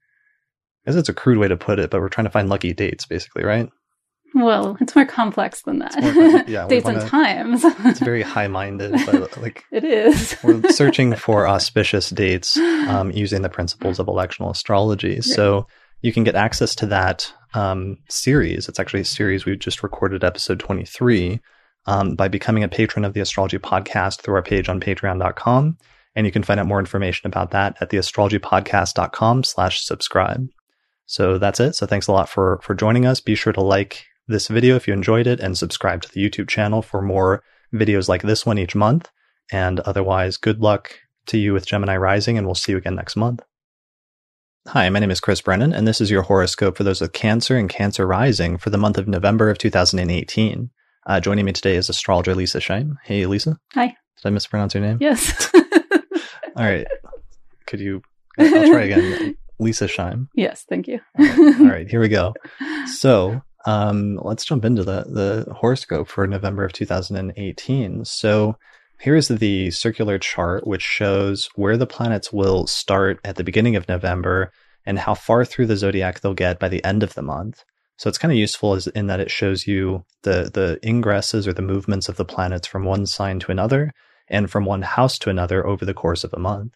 I 0.85 0.91
guess 0.91 0.99
it's 0.99 1.09
a 1.09 1.13
crude 1.13 1.37
way 1.37 1.47
to 1.47 1.57
put 1.57 1.77
it, 1.77 1.91
but 1.91 2.01
we're 2.01 2.09
trying 2.09 2.25
to 2.25 2.31
find 2.31 2.49
lucky 2.49 2.73
dates, 2.73 3.05
basically, 3.05 3.43
right? 3.43 3.69
Well, 4.33 4.77
it's 4.81 4.95
more 4.95 5.05
complex 5.05 5.61
than 5.63 5.79
that. 5.79 6.01
More 6.01 6.43
yeah, 6.47 6.67
Dates 6.67 6.87
and 6.87 6.97
wanna- 6.97 7.09
times. 7.09 7.61
It's 7.63 7.99
very 7.99 8.21
high-minded, 8.21 8.93
but 9.05 9.37
like 9.41 9.65
it 9.71 9.83
is. 9.83 10.37
we're 10.43 10.71
searching 10.71 11.15
for 11.15 11.47
auspicious 11.47 12.09
dates 12.09 12.57
um, 12.57 13.11
using 13.11 13.41
the 13.41 13.49
principles 13.49 13.99
of 13.99 14.07
electional 14.07 14.49
astrology. 14.49 15.21
So 15.21 15.67
you 16.01 16.13
can 16.13 16.23
get 16.23 16.35
access 16.35 16.75
to 16.75 16.85
that 16.87 17.31
um, 17.53 17.97
series. 18.09 18.67
It's 18.67 18.79
actually 18.79 19.01
a 19.01 19.05
series 19.05 19.45
we've 19.45 19.59
just 19.59 19.83
recorded, 19.83 20.23
episode 20.23 20.59
23, 20.59 21.39
um, 21.85 22.15
by 22.15 22.27
becoming 22.27 22.63
a 22.63 22.69
patron 22.69 23.05
of 23.05 23.13
the 23.13 23.21
Astrology 23.21 23.57
Podcast 23.57 24.21
through 24.21 24.35
our 24.35 24.43
page 24.43 24.69
on 24.69 24.79
patreon.com. 24.79 25.77
And 26.15 26.25
you 26.25 26.31
can 26.31 26.43
find 26.43 26.59
out 26.59 26.67
more 26.67 26.79
information 26.79 27.27
about 27.27 27.51
that 27.51 27.77
at 27.81 27.89
theastrologypodcast.com 27.89 29.43
slash 29.43 29.83
subscribe. 29.83 30.49
So 31.05 31.37
that's 31.37 31.59
it. 31.59 31.73
So 31.73 31.85
thanks 31.85 32.07
a 32.07 32.11
lot 32.11 32.29
for, 32.29 32.59
for 32.61 32.75
joining 32.75 33.05
us. 33.05 33.19
Be 33.19 33.35
sure 33.35 33.53
to 33.53 33.61
like 33.61 34.05
this 34.27 34.47
video 34.47 34.75
if 34.75 34.87
you 34.87 34.93
enjoyed 34.93 35.27
it 35.27 35.39
and 35.39 35.57
subscribe 35.57 36.01
to 36.03 36.11
the 36.11 36.23
YouTube 36.23 36.47
channel 36.47 36.81
for 36.81 37.01
more 37.01 37.43
videos 37.73 38.07
like 38.07 38.21
this 38.21 38.45
one 38.45 38.57
each 38.57 38.75
month. 38.75 39.09
And 39.51 39.79
otherwise, 39.81 40.37
good 40.37 40.61
luck 40.61 40.99
to 41.27 41.37
you 41.37 41.53
with 41.53 41.65
Gemini 41.65 41.97
Rising, 41.97 42.37
and 42.37 42.45
we'll 42.45 42.55
see 42.55 42.73
you 42.73 42.77
again 42.77 42.95
next 42.95 43.15
month. 43.15 43.48
Hi, 44.73 44.87
my 44.89 44.99
name 44.99 45.09
is 45.09 45.19
Chris 45.19 45.41
Brennan, 45.41 45.73
and 45.73 45.87
this 45.87 45.99
is 45.99 46.11
your 46.11 46.21
horoscope 46.21 46.77
for 46.77 46.83
those 46.83 47.01
with 47.01 47.11
Cancer 47.11 47.57
and 47.57 47.67
Cancer 47.67 48.05
Rising 48.05 48.59
for 48.59 48.69
the 48.69 48.77
month 48.77 48.99
of 48.99 49.07
November 49.07 49.49
of 49.49 49.57
2018. 49.57 50.69
Uh, 51.07 51.19
joining 51.19 51.45
me 51.45 51.53
today 51.53 51.75
is 51.75 51.89
astrologer 51.89 52.35
Leisa 52.35 52.61
Schaim. 52.61 52.97
Hey, 53.03 53.23
Leisa. 53.23 53.57
Hi. 53.73 53.87
Did 53.87 54.25
I 54.25 54.29
mispronounce 54.29 54.75
your 54.75 54.83
name? 54.83 54.99
Yes. 55.01 55.49
All 56.55 56.65
right. 56.65 56.85
Could 57.65 57.79
you? 57.79 58.03
I'll 58.37 58.47
try 58.47 58.83
again. 58.83 59.35
Leisa 59.59 59.87
Schaim. 59.89 60.27
yes. 60.35 60.67
Thank 60.69 60.87
you. 60.87 60.99
All 61.17 61.65
right, 61.65 61.89
here 61.89 61.99
we 61.99 62.07
go. 62.09 62.35
So 62.85 63.41
um, 63.65 64.19
let's 64.21 64.45
jump 64.45 64.65
into 64.65 64.83
the 64.83 65.03
the 65.03 65.51
horoscope 65.51 66.07
for 66.09 66.27
November 66.27 66.63
of 66.63 66.73
2018. 66.73 68.05
So 68.05 68.55
here 68.99 69.15
is 69.15 69.29
the 69.29 69.71
circular 69.71 70.17
chart, 70.17 70.67
which 70.67 70.81
shows 70.81 71.49
where 71.55 71.77
the 71.77 71.87
planets 71.87 72.33
will 72.33 72.67
start 72.67 73.19
at 73.23 73.37
the 73.37 73.43
beginning 73.43 73.75
of 73.75 73.87
November 73.87 74.51
and 74.85 74.99
how 74.99 75.13
far 75.13 75.45
through 75.45 75.67
the 75.67 75.77
zodiac 75.77 76.19
they'll 76.19 76.33
get 76.33 76.59
by 76.59 76.67
the 76.67 76.83
end 76.83 77.03
of 77.03 77.13
the 77.13 77.21
month. 77.21 77.63
So 77.97 78.07
it's 78.07 78.17
kind 78.17 78.31
of 78.31 78.37
useful 78.37 78.77
in 78.95 79.07
that 79.07 79.19
it 79.19 79.29
shows 79.31 79.67
you 79.67 80.05
the 80.23 80.49
the 80.53 80.79
ingresses 80.83 81.47
or 81.47 81.53
the 81.53 81.61
movements 81.61 82.07
of 82.07 82.15
the 82.15 82.25
planets 82.25 82.67
from 82.67 82.85
one 82.85 83.05
sign 83.05 83.39
to 83.39 83.51
another 83.51 83.91
and 84.29 84.49
from 84.49 84.65
one 84.65 84.83
house 84.83 85.17
to 85.19 85.29
another 85.29 85.65
over 85.65 85.85
the 85.85 85.93
course 85.93 86.23
of 86.23 86.33
a 86.33 86.39
month. 86.39 86.73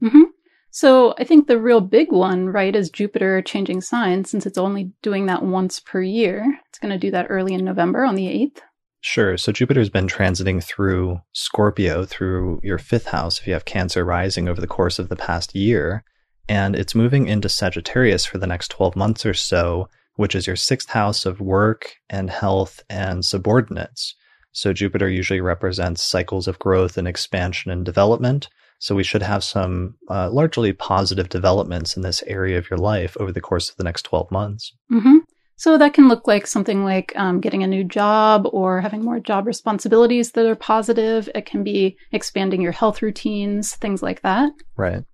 hmm 0.00 0.24
So 0.70 1.14
I 1.18 1.24
think 1.24 1.46
the 1.46 1.60
real 1.60 1.80
big 1.80 2.12
one, 2.12 2.48
right, 2.48 2.74
is 2.74 2.90
Jupiter 2.90 3.42
changing 3.42 3.80
signs 3.80 4.30
since 4.30 4.46
it's 4.46 4.58
only 4.58 4.92
doing 5.02 5.26
that 5.26 5.42
once 5.42 5.80
per 5.80 6.02
year. 6.02 6.60
It's 6.68 6.78
going 6.78 6.92
to 6.92 6.98
do 6.98 7.10
that 7.10 7.26
early 7.28 7.54
in 7.54 7.64
November 7.64 8.04
on 8.04 8.14
the 8.14 8.26
8th. 8.26 8.60
Sure. 9.06 9.36
So 9.36 9.52
Jupiter's 9.52 9.90
been 9.90 10.06
transiting 10.06 10.64
through 10.64 11.20
Scorpio, 11.34 12.06
through 12.06 12.58
your 12.62 12.78
fifth 12.78 13.08
house, 13.08 13.38
if 13.38 13.46
you 13.46 13.52
have 13.52 13.66
Cancer 13.66 14.02
rising 14.02 14.48
over 14.48 14.62
the 14.62 14.66
course 14.66 14.98
of 14.98 15.10
the 15.10 15.14
past 15.14 15.54
year. 15.54 16.04
And 16.48 16.74
it's 16.74 16.94
moving 16.94 17.26
into 17.26 17.50
Sagittarius 17.50 18.24
for 18.24 18.38
the 18.38 18.46
next 18.46 18.68
12 18.68 18.96
months 18.96 19.26
or 19.26 19.34
so, 19.34 19.90
which 20.16 20.34
is 20.34 20.46
your 20.46 20.56
sixth 20.56 20.88
house 20.88 21.26
of 21.26 21.38
work 21.38 21.96
and 22.08 22.30
health 22.30 22.82
and 22.88 23.26
subordinates. 23.26 24.14
So 24.52 24.72
Jupiter 24.72 25.10
usually 25.10 25.42
represents 25.42 26.02
cycles 26.02 26.48
of 26.48 26.58
growth 26.58 26.96
and 26.96 27.06
expansion 27.06 27.70
and 27.70 27.84
development. 27.84 28.48
So 28.78 28.94
we 28.94 29.04
should 29.04 29.22
have 29.22 29.44
some 29.44 29.96
uh, 30.08 30.30
largely 30.30 30.72
positive 30.72 31.28
developments 31.28 31.94
in 31.94 32.02
this 32.02 32.22
area 32.26 32.56
of 32.56 32.70
your 32.70 32.78
life 32.78 33.18
over 33.20 33.32
the 33.32 33.42
course 33.42 33.68
of 33.68 33.76
the 33.76 33.84
next 33.84 34.04
12 34.04 34.30
months. 34.30 34.72
hmm 34.88 35.18
So 35.56 35.78
that 35.78 35.94
can 35.94 36.08
look 36.08 36.26
like 36.26 36.46
something 36.46 36.84
like 36.84 37.12
um, 37.16 37.40
getting 37.40 37.62
a 37.62 37.68
new 37.68 37.84
job 37.84 38.48
or 38.52 38.80
having 38.80 39.04
more 39.04 39.20
job 39.20 39.46
responsibilities 39.46 40.32
that 40.32 40.46
are 40.46 40.56
positive. 40.56 41.28
It 41.34 41.46
can 41.46 41.62
be 41.62 41.96
expanding 42.12 42.60
your 42.60 42.72
health 42.72 43.02
routines, 43.02 43.76
things 43.76 44.02
like 44.02 44.22
that. 44.22 44.52
Right. 44.76 45.04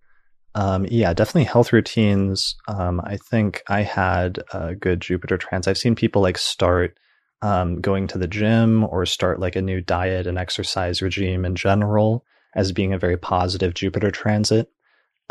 Um, 0.55 0.87
yeah, 0.91 1.13
definitely 1.13 1.45
health 1.45 1.73
routines. 1.73 2.57
Um, 2.67 3.01
I 3.05 3.19
think 3.19 3.63
I 3.69 3.83
had 3.83 4.41
a 4.53 4.75
good 4.75 5.01
Jupiter 5.01 5.37
trans. 5.37 5.69
I've 5.69 5.79
seen 5.79 5.95
people 5.95 6.23
like 6.23 6.39
start 6.39 6.97
um, 7.43 7.81
going 7.81 8.07
to 8.09 8.19
the 8.19 8.27
gym 8.27 8.85
or 8.85 9.07
start 9.07 9.41
like 9.41 9.57
a 9.57 9.63
new 9.63 9.81
diet 9.81 10.27
and 10.27 10.39
exercise 10.39 11.03
regime 11.03 11.45
in 11.45 11.55
general 11.55 12.25
as 12.55 12.73
being 12.73 12.93
a 12.93 12.99
very 12.99 13.17
positive 13.17 13.75
Jupiter 13.75 14.11
transit. 14.11 14.71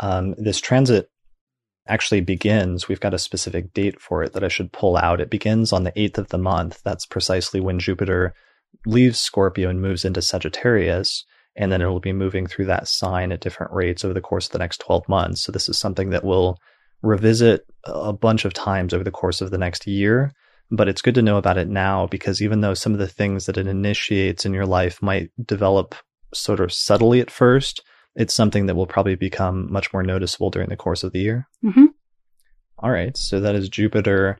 Um, 0.00 0.34
this 0.38 0.60
transit 0.60 1.09
actually 1.90 2.20
begins, 2.20 2.88
we've 2.88 3.00
got 3.00 3.14
a 3.14 3.18
specific 3.18 3.74
date 3.74 4.00
for 4.00 4.22
it 4.22 4.32
that 4.32 4.44
I 4.44 4.48
should 4.48 4.72
pull 4.72 4.96
out. 4.96 5.20
It 5.20 5.30
begins 5.30 5.72
on 5.72 5.84
the 5.84 5.92
8th 5.92 6.18
of 6.18 6.28
the 6.28 6.38
month. 6.38 6.80
That's 6.84 7.06
precisely 7.06 7.60
when 7.60 7.78
Jupiter 7.78 8.34
leaves 8.86 9.18
Scorpio 9.18 9.68
and 9.68 9.82
moves 9.82 10.04
into 10.04 10.22
Sagittarius 10.22 11.24
and 11.56 11.70
then 11.70 11.82
it'll 11.82 12.00
be 12.00 12.12
moving 12.12 12.46
through 12.46 12.66
that 12.66 12.88
sign 12.88 13.32
at 13.32 13.40
different 13.40 13.72
rates 13.72 14.04
over 14.04 14.14
the 14.14 14.20
course 14.20 14.46
of 14.46 14.52
the 14.52 14.58
next 14.58 14.78
12 14.80 15.08
months. 15.08 15.42
So 15.42 15.52
this 15.52 15.68
is 15.68 15.78
something 15.78 16.10
that 16.10 16.24
we'll 16.24 16.58
revisit 17.02 17.66
a 17.84 18.12
bunch 18.12 18.44
of 18.44 18.52
times 18.52 18.94
over 18.94 19.04
the 19.04 19.10
course 19.10 19.40
of 19.40 19.50
the 19.50 19.58
next 19.58 19.86
year, 19.86 20.32
but 20.70 20.88
it's 20.88 21.02
good 21.02 21.14
to 21.16 21.22
know 21.22 21.38
about 21.38 21.58
it 21.58 21.68
now 21.68 22.06
because 22.06 22.40
even 22.40 22.60
though 22.60 22.74
some 22.74 22.92
of 22.92 22.98
the 22.98 23.08
things 23.08 23.46
that 23.46 23.56
it 23.56 23.66
initiates 23.66 24.44
in 24.44 24.54
your 24.54 24.66
life 24.66 25.02
might 25.02 25.30
develop 25.44 25.94
sort 26.32 26.60
of 26.60 26.72
subtly 26.72 27.20
at 27.20 27.30
first, 27.30 27.82
it's 28.16 28.34
something 28.34 28.66
that 28.66 28.74
will 28.74 28.86
probably 28.86 29.14
become 29.14 29.70
much 29.72 29.92
more 29.92 30.02
noticeable 30.02 30.50
during 30.50 30.68
the 30.68 30.76
course 30.76 31.02
of 31.04 31.12
the 31.12 31.20
year. 31.20 31.48
hmm 31.62 31.86
All 32.78 32.90
right, 32.90 33.16
so 33.16 33.40
that 33.40 33.54
is 33.54 33.68
Jupiter 33.68 34.38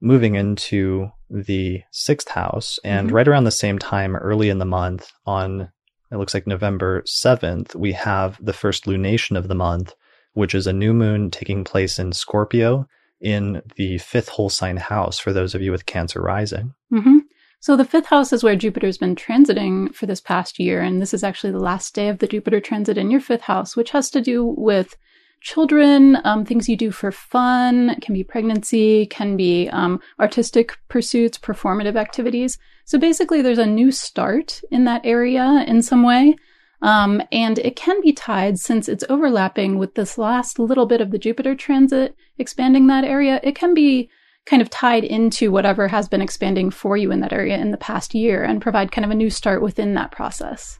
moving 0.00 0.34
into 0.34 1.08
the 1.30 1.82
sixth 1.92 2.28
house, 2.28 2.78
and 2.84 3.08
Mhm. 3.10 3.12
right 3.14 3.28
around 3.28 3.44
the 3.44 3.50
same 3.50 3.78
time, 3.78 4.14
early 4.16 4.48
in 4.50 4.58
the 4.58 4.64
month, 4.64 5.12
on 5.24 5.70
it 6.12 6.16
looks 6.18 6.34
like 6.34 6.46
November 6.46 7.02
7th, 7.06 7.74
we 7.74 7.92
have 7.92 8.38
the 8.44 8.52
first 8.52 8.84
lunation 8.84 9.36
of 9.36 9.48
the 9.48 9.54
month, 9.56 9.94
which 10.34 10.54
is 10.54 10.66
a 10.66 10.72
new 10.72 10.92
moon 10.92 11.30
taking 11.30 11.64
place 11.64 11.98
in 11.98 12.12
Scorpio 12.12 12.86
in 13.20 13.62
the 13.76 13.98
fifth 13.98 14.28
whole 14.28 14.48
sign 14.50 14.76
house 14.76 15.18
for 15.18 15.32
those 15.32 15.54
of 15.54 15.62
you 15.62 15.72
with 15.72 15.86
Cancer 15.86 16.20
rising. 16.20 16.74
hmm 16.90 17.18
So 17.60 17.76
the 17.76 17.84
fifth 17.84 18.06
house 18.06 18.32
is 18.32 18.44
where 18.44 18.54
Jupiter's 18.56 18.98
been 18.98 19.16
transiting 19.16 19.94
for 19.94 20.06
this 20.06 20.20
past 20.20 20.58
year, 20.58 20.82
and 20.82 21.00
this 21.00 21.14
is 21.14 21.24
actually 21.24 21.52
the 21.52 21.58
last 21.58 21.94
day 21.94 22.08
of 22.08 22.18
the 22.18 22.26
Jupiter 22.26 22.60
transit 22.60 22.98
in 22.98 23.10
your 23.10 23.20
fifth 23.20 23.42
house, 23.42 23.76
which 23.76 23.90
has 23.90 24.10
to 24.10 24.20
do 24.20 24.44
with 24.44 24.96
children, 25.40 26.18
um, 26.24 26.44
things 26.44 26.68
you 26.68 26.76
do 26.76 26.90
for 26.90 27.10
fun. 27.10 27.96
Can 28.00 28.14
be 28.14 28.24
pregnancy, 28.24 29.06
can 29.06 29.36
be 29.36 29.68
um, 29.70 30.00
artistic 30.20 30.76
pursuits, 30.88 31.38
performative 31.38 31.96
activities. 31.96 32.58
So 32.84 32.98
basically, 32.98 33.42
there's 33.42 33.58
a 33.58 33.66
new 33.66 33.90
start 33.90 34.60
in 34.70 34.84
that 34.84 35.04
area 35.04 35.64
in 35.66 35.82
some 35.82 36.02
way. 36.02 36.36
Um, 36.82 37.22
and 37.32 37.58
it 37.60 37.74
can 37.74 38.00
be 38.02 38.12
tied 38.12 38.58
since 38.58 38.88
it's 38.88 39.04
overlapping 39.08 39.78
with 39.78 39.94
this 39.94 40.18
last 40.18 40.58
little 40.58 40.86
bit 40.86 41.00
of 41.00 41.10
the 41.10 41.18
Jupiter 41.18 41.54
transit 41.54 42.14
expanding 42.38 42.86
that 42.86 43.04
area. 43.04 43.40
It 43.42 43.54
can 43.54 43.72
be 43.72 44.10
kind 44.46 44.62
of 44.62 44.70
tied 44.70 45.04
into 45.04 45.50
whatever 45.50 45.88
has 45.88 46.08
been 46.08 46.22
expanding 46.22 46.70
for 46.70 46.96
you 46.96 47.10
in 47.10 47.20
that 47.20 47.32
area 47.32 47.58
in 47.58 47.72
the 47.72 47.76
past 47.76 48.14
year 48.14 48.44
and 48.44 48.62
provide 48.62 48.92
kind 48.92 49.04
of 49.04 49.10
a 49.10 49.14
new 49.14 49.28
start 49.28 49.60
within 49.60 49.94
that 49.94 50.12
process. 50.12 50.78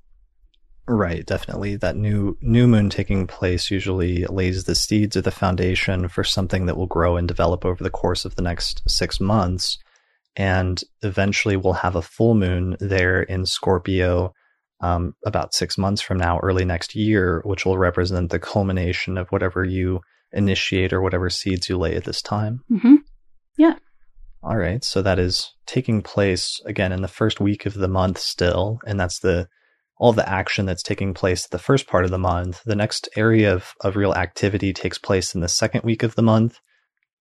Right, 0.88 1.26
definitely. 1.26 1.74
That 1.76 1.96
new 1.96 2.38
new 2.40 2.68
moon 2.68 2.90
taking 2.90 3.26
place 3.26 3.72
usually 3.72 4.24
lays 4.26 4.64
the 4.64 4.76
seeds 4.76 5.16
or 5.16 5.20
the 5.20 5.32
foundation 5.32 6.08
for 6.08 6.22
something 6.22 6.66
that 6.66 6.76
will 6.76 6.86
grow 6.86 7.16
and 7.16 7.26
develop 7.26 7.64
over 7.64 7.82
the 7.82 7.90
course 7.90 8.24
of 8.24 8.36
the 8.36 8.42
next 8.42 8.88
six 8.88 9.18
months. 9.18 9.78
And 10.36 10.80
eventually 11.02 11.56
we'll 11.56 11.72
have 11.72 11.96
a 11.96 12.02
full 12.02 12.34
moon 12.34 12.76
there 12.78 13.22
in 13.22 13.46
Scorpio 13.46 14.32
um, 14.80 15.14
about 15.24 15.54
six 15.54 15.76
months 15.76 16.02
from 16.02 16.18
now, 16.18 16.38
early 16.38 16.64
next 16.64 16.94
year, 16.94 17.42
which 17.44 17.64
will 17.64 17.78
represent 17.78 18.30
the 18.30 18.38
culmination 18.38 19.18
of 19.18 19.28
whatever 19.30 19.64
you 19.64 20.00
initiate 20.32 20.92
or 20.92 21.00
whatever 21.00 21.30
seeds 21.30 21.68
you 21.68 21.78
lay 21.78 21.96
at 21.96 22.04
this 22.04 22.22
time. 22.22 22.60
Mm-hmm. 22.70 22.96
Yeah. 23.56 23.74
All 24.42 24.56
right. 24.56 24.84
So 24.84 25.02
that 25.02 25.18
is 25.18 25.52
taking 25.66 26.02
place 26.02 26.60
again 26.64 26.92
in 26.92 27.02
the 27.02 27.08
first 27.08 27.40
week 27.40 27.66
of 27.66 27.74
the 27.74 27.88
month 27.88 28.18
still. 28.18 28.78
And 28.86 28.98
that's 28.98 29.18
the 29.18 29.48
all 29.98 30.12
the 30.12 30.28
action 30.28 30.66
that's 30.66 30.82
taking 30.82 31.14
place 31.14 31.46
the 31.46 31.58
first 31.58 31.86
part 31.86 32.04
of 32.04 32.10
the 32.10 32.18
month. 32.18 32.62
The 32.64 32.76
next 32.76 33.08
area 33.16 33.52
of, 33.54 33.74
of 33.80 33.96
real 33.96 34.14
activity 34.14 34.72
takes 34.72 34.98
place 34.98 35.34
in 35.34 35.40
the 35.40 35.48
second 35.48 35.84
week 35.84 36.02
of 36.02 36.14
the 36.14 36.22
month. 36.22 36.60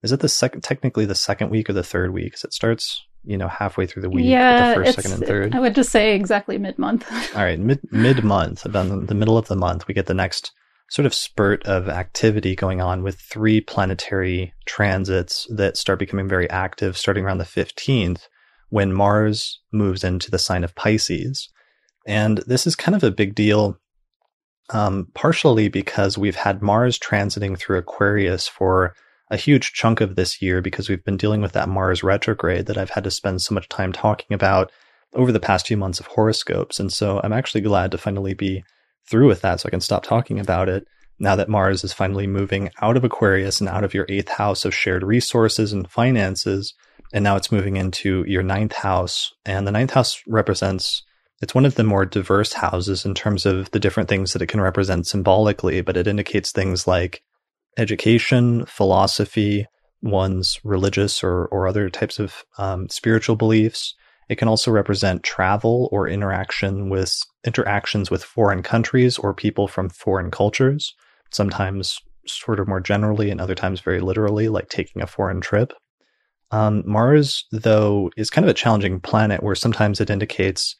Is 0.02 0.12
it 0.12 0.20
the 0.20 0.28
second, 0.28 0.60
technically 0.60 1.06
the 1.06 1.14
second 1.14 1.50
week 1.50 1.70
or 1.70 1.72
the 1.72 1.82
third 1.82 2.12
week? 2.12 2.26
Because 2.26 2.44
it 2.44 2.52
starts, 2.52 3.02
you 3.24 3.38
know, 3.38 3.48
halfway 3.48 3.86
through 3.86 4.02
the 4.02 4.10
week. 4.10 4.26
Yeah, 4.26 4.74
the 4.74 4.84
first, 4.84 4.96
second, 4.96 5.12
and 5.14 5.26
third. 5.26 5.54
I 5.54 5.60
would 5.60 5.74
just 5.74 5.90
say 5.90 6.14
exactly 6.14 6.58
mid 6.58 6.78
month. 6.78 7.10
All 7.34 7.42
right, 7.42 7.58
mid 7.58 7.80
mid 7.90 8.22
month, 8.22 8.66
about 8.66 9.06
the 9.06 9.14
middle 9.14 9.38
of 9.38 9.48
the 9.48 9.56
month, 9.56 9.88
we 9.88 9.94
get 9.94 10.06
the 10.06 10.14
next 10.14 10.52
sort 10.88 11.06
of 11.06 11.14
spurt 11.14 11.64
of 11.66 11.88
activity 11.88 12.54
going 12.54 12.80
on 12.80 13.02
with 13.02 13.20
three 13.20 13.60
planetary 13.60 14.52
transits 14.66 15.46
that 15.50 15.76
start 15.76 15.98
becoming 15.98 16.28
very 16.28 16.48
active 16.48 16.96
starting 16.96 17.24
around 17.24 17.38
the 17.38 17.44
15th 17.44 18.28
when 18.68 18.92
Mars 18.92 19.60
moves 19.72 20.04
into 20.04 20.30
the 20.30 20.38
sign 20.38 20.64
of 20.64 20.74
Pisces. 20.74 21.48
And 22.06 22.38
this 22.46 22.66
is 22.66 22.76
kind 22.76 22.94
of 22.94 23.02
a 23.02 23.10
big 23.10 23.34
deal, 23.34 23.78
um, 24.70 25.08
partially 25.14 25.68
because 25.68 26.16
we've 26.16 26.36
had 26.36 26.62
Mars 26.62 26.98
transiting 26.98 27.58
through 27.58 27.78
Aquarius 27.78 28.46
for 28.46 28.94
a 29.28 29.36
huge 29.36 29.72
chunk 29.72 30.00
of 30.00 30.14
this 30.14 30.40
year 30.40 30.62
because 30.62 30.88
we've 30.88 31.04
been 31.04 31.16
dealing 31.16 31.40
with 31.40 31.52
that 31.52 31.68
Mars 31.68 32.04
retrograde 32.04 32.66
that 32.66 32.78
I've 32.78 32.90
had 32.90 33.04
to 33.04 33.10
spend 33.10 33.42
so 33.42 33.54
much 33.54 33.68
time 33.68 33.92
talking 33.92 34.32
about 34.34 34.70
over 35.14 35.32
the 35.32 35.40
past 35.40 35.66
few 35.66 35.76
months 35.76 35.98
of 35.98 36.06
horoscopes. 36.06 36.78
And 36.78 36.92
so 36.92 37.20
I'm 37.24 37.32
actually 37.32 37.62
glad 37.62 37.90
to 37.90 37.98
finally 37.98 38.34
be 38.34 38.62
through 39.08 39.28
with 39.28 39.42
that 39.42 39.60
so 39.60 39.68
I 39.68 39.70
can 39.70 39.80
stop 39.80 40.02
talking 40.02 40.38
about 40.40 40.68
it 40.68 40.86
now 41.18 41.36
that 41.36 41.48
Mars 41.48 41.84
is 41.84 41.92
finally 41.92 42.26
moving 42.26 42.70
out 42.80 42.96
of 42.96 43.04
Aquarius 43.04 43.60
and 43.60 43.68
out 43.68 43.84
of 43.84 43.94
your 43.94 44.06
eighth 44.08 44.28
house 44.28 44.64
of 44.64 44.74
shared 44.74 45.02
resources 45.02 45.72
and 45.72 45.90
finances. 45.90 46.74
And 47.12 47.24
now 47.24 47.36
it's 47.36 47.52
moving 47.52 47.76
into 47.76 48.24
your 48.26 48.42
ninth 48.42 48.74
house. 48.74 49.32
And 49.44 49.66
the 49.66 49.72
ninth 49.72 49.92
house 49.92 50.22
represents, 50.26 51.02
it's 51.40 51.54
one 51.54 51.64
of 51.64 51.76
the 51.76 51.84
more 51.84 52.04
diverse 52.04 52.52
houses 52.52 53.04
in 53.04 53.14
terms 53.14 53.46
of 53.46 53.70
the 53.70 53.80
different 53.80 54.08
things 54.08 54.32
that 54.32 54.42
it 54.42 54.48
can 54.48 54.60
represent 54.60 55.06
symbolically, 55.06 55.80
but 55.80 55.96
it 55.96 56.06
indicates 56.06 56.52
things 56.52 56.86
like 56.86 57.22
education, 57.78 58.66
philosophy, 58.66 59.66
one's 60.02 60.60
religious 60.64 61.22
or, 61.24 61.46
or 61.46 61.66
other 61.66 61.88
types 61.88 62.18
of 62.18 62.44
um, 62.58 62.88
spiritual 62.88 63.36
beliefs, 63.36 63.94
it 64.28 64.36
can 64.36 64.48
also 64.48 64.70
represent 64.70 65.22
travel 65.22 65.88
or 65.92 66.08
interaction 66.08 66.88
with 66.88 67.16
interactions 67.44 68.10
with 68.10 68.24
foreign 68.24 68.62
countries 68.62 69.18
or 69.18 69.32
people 69.32 69.68
from 69.68 69.88
foreign 69.88 70.30
cultures, 70.30 70.94
sometimes 71.30 72.00
sort 72.26 72.58
of 72.58 72.66
more 72.66 72.80
generally 72.80 73.30
and 73.30 73.40
other 73.40 73.54
times 73.54 73.80
very 73.80 74.00
literally, 74.00 74.48
like 74.48 74.68
taking 74.68 75.00
a 75.02 75.06
foreign 75.06 75.40
trip. 75.40 75.72
Um, 76.50 76.82
Mars, 76.86 77.44
though, 77.52 78.10
is 78.16 78.30
kind 78.30 78.44
of 78.44 78.50
a 78.50 78.54
challenging 78.54 79.00
planet 79.00 79.42
where 79.42 79.54
sometimes 79.54 80.00
it 80.00 80.10
indicates 80.10 80.76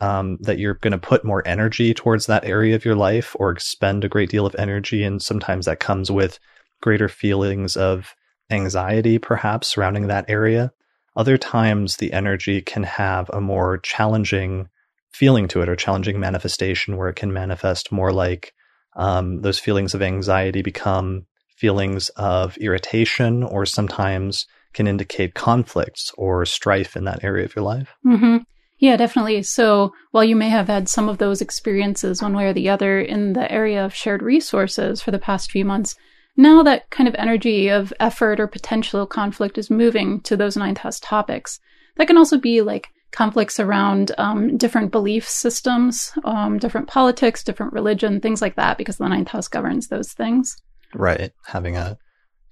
um, 0.00 0.38
that 0.40 0.58
you're 0.58 0.74
going 0.74 0.92
to 0.92 0.98
put 0.98 1.24
more 1.24 1.46
energy 1.46 1.92
towards 1.92 2.26
that 2.26 2.44
area 2.44 2.74
of 2.74 2.84
your 2.84 2.94
life 2.94 3.34
or 3.38 3.50
expend 3.50 4.04
a 4.04 4.08
great 4.08 4.30
deal 4.30 4.46
of 4.46 4.54
energy. 4.56 5.02
And 5.02 5.20
sometimes 5.20 5.66
that 5.66 5.80
comes 5.80 6.10
with 6.10 6.38
greater 6.80 7.08
feelings 7.08 7.76
of 7.76 8.14
anxiety, 8.50 9.18
perhaps 9.18 9.68
surrounding 9.68 10.06
that 10.06 10.24
area. 10.28 10.72
Other 11.18 11.36
times, 11.36 11.96
the 11.96 12.12
energy 12.12 12.62
can 12.62 12.84
have 12.84 13.28
a 13.30 13.40
more 13.40 13.78
challenging 13.78 14.68
feeling 15.10 15.48
to 15.48 15.60
it 15.62 15.68
or 15.68 15.74
challenging 15.74 16.20
manifestation 16.20 16.96
where 16.96 17.08
it 17.08 17.16
can 17.16 17.32
manifest 17.32 17.90
more 17.90 18.12
like 18.12 18.54
um, 18.94 19.40
those 19.40 19.58
feelings 19.58 19.94
of 19.94 20.00
anxiety 20.00 20.62
become 20.62 21.26
feelings 21.56 22.08
of 22.10 22.56
irritation 22.58 23.42
or 23.42 23.66
sometimes 23.66 24.46
can 24.72 24.86
indicate 24.86 25.34
conflicts 25.34 26.12
or 26.16 26.46
strife 26.46 26.96
in 26.96 27.02
that 27.02 27.24
area 27.24 27.44
of 27.44 27.56
your 27.56 27.64
life. 27.64 27.96
Mm-hmm. 28.06 28.36
Yeah, 28.78 28.96
definitely. 28.96 29.42
So 29.42 29.92
while 30.12 30.22
you 30.22 30.36
may 30.36 30.50
have 30.50 30.68
had 30.68 30.88
some 30.88 31.08
of 31.08 31.18
those 31.18 31.40
experiences 31.40 32.22
one 32.22 32.34
way 32.34 32.46
or 32.46 32.52
the 32.52 32.68
other 32.68 33.00
in 33.00 33.32
the 33.32 33.50
area 33.50 33.84
of 33.84 33.92
shared 33.92 34.22
resources 34.22 35.02
for 35.02 35.10
the 35.10 35.18
past 35.18 35.50
few 35.50 35.64
months, 35.64 35.96
now 36.38 36.62
that 36.62 36.88
kind 36.90 37.08
of 37.08 37.16
energy 37.16 37.68
of 37.68 37.92
effort 37.98 38.38
or 38.40 38.46
potential 38.46 39.06
conflict 39.06 39.58
is 39.58 39.70
moving 39.70 40.20
to 40.20 40.36
those 40.36 40.56
ninth 40.56 40.78
house 40.78 41.00
topics. 41.00 41.60
That 41.96 42.06
can 42.06 42.16
also 42.16 42.38
be 42.38 42.62
like 42.62 42.88
conflicts 43.10 43.58
around 43.58 44.12
um, 44.18 44.56
different 44.56 44.92
belief 44.92 45.28
systems, 45.28 46.12
um, 46.24 46.58
different 46.58 46.86
politics, 46.86 47.42
different 47.42 47.72
religion, 47.72 48.20
things 48.20 48.40
like 48.40 48.54
that, 48.54 48.78
because 48.78 48.98
the 48.98 49.08
ninth 49.08 49.28
house 49.28 49.48
governs 49.48 49.88
those 49.88 50.12
things. 50.12 50.56
Right. 50.94 51.32
Having 51.46 51.76
a 51.76 51.98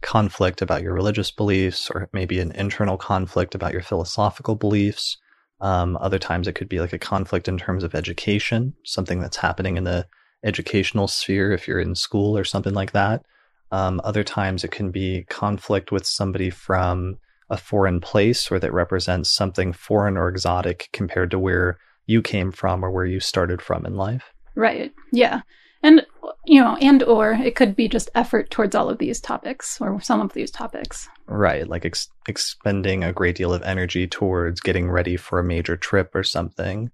conflict 0.02 0.62
about 0.62 0.82
your 0.82 0.92
religious 0.92 1.30
beliefs, 1.30 1.88
or 1.88 2.08
maybe 2.12 2.40
an 2.40 2.52
internal 2.52 2.96
conflict 2.96 3.54
about 3.54 3.72
your 3.72 3.82
philosophical 3.82 4.56
beliefs. 4.56 5.16
Um, 5.60 5.96
other 6.00 6.18
times 6.18 6.48
it 6.48 6.54
could 6.54 6.68
be 6.68 6.80
like 6.80 6.92
a 6.92 6.98
conflict 6.98 7.48
in 7.48 7.56
terms 7.56 7.84
of 7.84 7.94
education, 7.94 8.74
something 8.84 9.20
that's 9.20 9.38
happening 9.38 9.76
in 9.76 9.84
the 9.84 10.06
educational 10.44 11.08
sphere 11.08 11.52
if 11.52 11.66
you're 11.66 11.80
in 11.80 11.94
school 11.94 12.36
or 12.36 12.44
something 12.44 12.74
like 12.74 12.92
that. 12.92 13.24
Um, 13.72 14.00
other 14.04 14.22
times 14.22 14.64
it 14.64 14.70
can 14.70 14.90
be 14.90 15.24
conflict 15.28 15.90
with 15.90 16.06
somebody 16.06 16.50
from 16.50 17.18
a 17.50 17.56
foreign 17.56 18.00
place 18.00 18.50
or 18.50 18.58
that 18.58 18.72
represents 18.72 19.30
something 19.30 19.72
foreign 19.72 20.16
or 20.16 20.28
exotic 20.28 20.88
compared 20.92 21.30
to 21.30 21.38
where 21.38 21.78
you 22.06 22.22
came 22.22 22.52
from 22.52 22.84
or 22.84 22.90
where 22.90 23.04
you 23.04 23.20
started 23.20 23.60
from 23.60 23.84
in 23.86 23.96
life. 23.96 24.32
Right. 24.54 24.92
Yeah. 25.12 25.42
And 25.82 26.06
you 26.46 26.60
know, 26.60 26.76
and 26.80 27.02
or 27.02 27.32
it 27.32 27.56
could 27.56 27.76
be 27.76 27.88
just 27.88 28.10
effort 28.14 28.50
towards 28.50 28.74
all 28.74 28.88
of 28.88 28.98
these 28.98 29.20
topics 29.20 29.80
or 29.80 30.00
some 30.00 30.20
of 30.20 30.32
these 30.32 30.50
topics. 30.50 31.08
Right, 31.26 31.68
like 31.68 31.84
ex- 31.84 32.08
expending 32.28 33.02
a 33.02 33.12
great 33.12 33.36
deal 33.36 33.52
of 33.52 33.62
energy 33.62 34.06
towards 34.06 34.60
getting 34.60 34.90
ready 34.90 35.16
for 35.16 35.38
a 35.38 35.44
major 35.44 35.76
trip 35.76 36.14
or 36.14 36.22
something, 36.22 36.90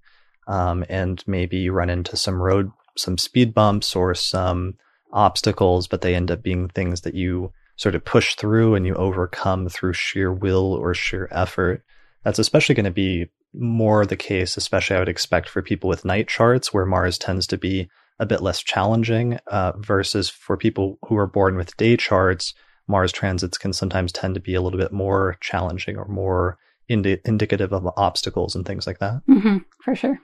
um, 0.48 0.84
and 0.88 1.22
maybe 1.26 1.58
you 1.58 1.72
run 1.72 1.90
into 1.90 2.16
some 2.16 2.40
road, 2.40 2.72
some 2.96 3.18
speed 3.18 3.54
bumps 3.54 3.94
or 3.94 4.14
some 4.14 4.74
obstacles, 5.12 5.86
but 5.86 6.00
they 6.00 6.14
end 6.14 6.30
up 6.30 6.42
being 6.42 6.68
things 6.68 7.02
that 7.02 7.14
you 7.14 7.52
sort 7.76 7.94
of 7.94 8.04
push 8.04 8.34
through 8.34 8.74
and 8.74 8.86
you 8.86 8.94
overcome 8.94 9.68
through 9.68 9.92
sheer 9.92 10.32
will 10.32 10.74
or 10.74 10.94
sheer 10.94 11.28
effort. 11.30 11.82
That's 12.24 12.38
especially 12.38 12.74
going 12.74 12.84
to 12.84 12.90
be 12.90 13.28
more 13.54 14.06
the 14.06 14.16
case, 14.16 14.56
especially 14.56 14.96
I 14.96 14.98
would 15.00 15.08
expect 15.08 15.48
for 15.48 15.62
people 15.62 15.88
with 15.88 16.04
night 16.04 16.28
charts 16.28 16.72
where 16.72 16.86
Mars 16.86 17.18
tends 17.18 17.46
to 17.48 17.58
be 17.58 17.88
a 18.18 18.26
bit 18.26 18.40
less 18.40 18.62
challenging, 18.62 19.38
uh, 19.48 19.72
versus 19.78 20.28
for 20.28 20.56
people 20.56 20.98
who 21.06 21.16
are 21.16 21.26
born 21.26 21.56
with 21.56 21.76
day 21.76 21.96
charts, 21.96 22.54
Mars 22.86 23.12
transits 23.12 23.58
can 23.58 23.72
sometimes 23.72 24.12
tend 24.12 24.34
to 24.34 24.40
be 24.40 24.54
a 24.54 24.60
little 24.60 24.78
bit 24.78 24.92
more 24.92 25.36
challenging 25.40 25.96
or 25.96 26.06
more 26.06 26.58
indi- 26.88 27.20
indicative 27.24 27.72
of 27.72 27.88
obstacles 27.96 28.54
and 28.54 28.66
things 28.66 28.86
like 28.86 28.98
that. 28.98 29.22
Mm-hmm, 29.28 29.58
for 29.80 29.94
sure. 29.94 30.18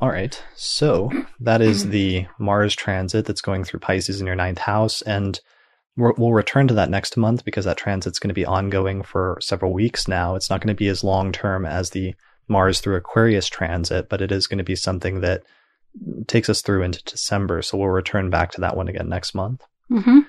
All 0.00 0.08
right. 0.08 0.40
So 0.54 1.10
that 1.40 1.60
is 1.60 1.88
the 1.88 2.26
Mars 2.38 2.76
transit 2.76 3.26
that's 3.26 3.40
going 3.40 3.64
through 3.64 3.80
Pisces 3.80 4.20
in 4.20 4.26
your 4.26 4.36
ninth 4.36 4.58
house. 4.58 5.02
And 5.02 5.40
we'll 5.96 6.32
return 6.32 6.68
to 6.68 6.74
that 6.74 6.90
next 6.90 7.16
month 7.16 7.44
because 7.44 7.64
that 7.64 7.76
transit's 7.76 8.20
going 8.20 8.28
to 8.28 8.34
be 8.34 8.46
ongoing 8.46 9.02
for 9.02 9.38
several 9.40 9.72
weeks 9.72 10.06
now. 10.06 10.36
It's 10.36 10.50
not 10.50 10.60
going 10.60 10.74
to 10.74 10.78
be 10.78 10.88
as 10.88 11.02
long 11.02 11.32
term 11.32 11.66
as 11.66 11.90
the 11.90 12.14
Mars 12.46 12.80
through 12.80 12.96
Aquarius 12.96 13.48
transit, 13.48 14.08
but 14.08 14.22
it 14.22 14.30
is 14.30 14.46
going 14.46 14.58
to 14.58 14.64
be 14.64 14.76
something 14.76 15.20
that 15.20 15.42
takes 16.28 16.48
us 16.48 16.62
through 16.62 16.82
into 16.82 17.02
December. 17.02 17.60
So 17.62 17.76
we'll 17.76 17.88
return 17.88 18.30
back 18.30 18.52
to 18.52 18.60
that 18.60 18.76
one 18.76 18.88
again 18.88 19.08
next 19.08 19.34
month. 19.34 19.64
Mm-hmm. 19.90 20.20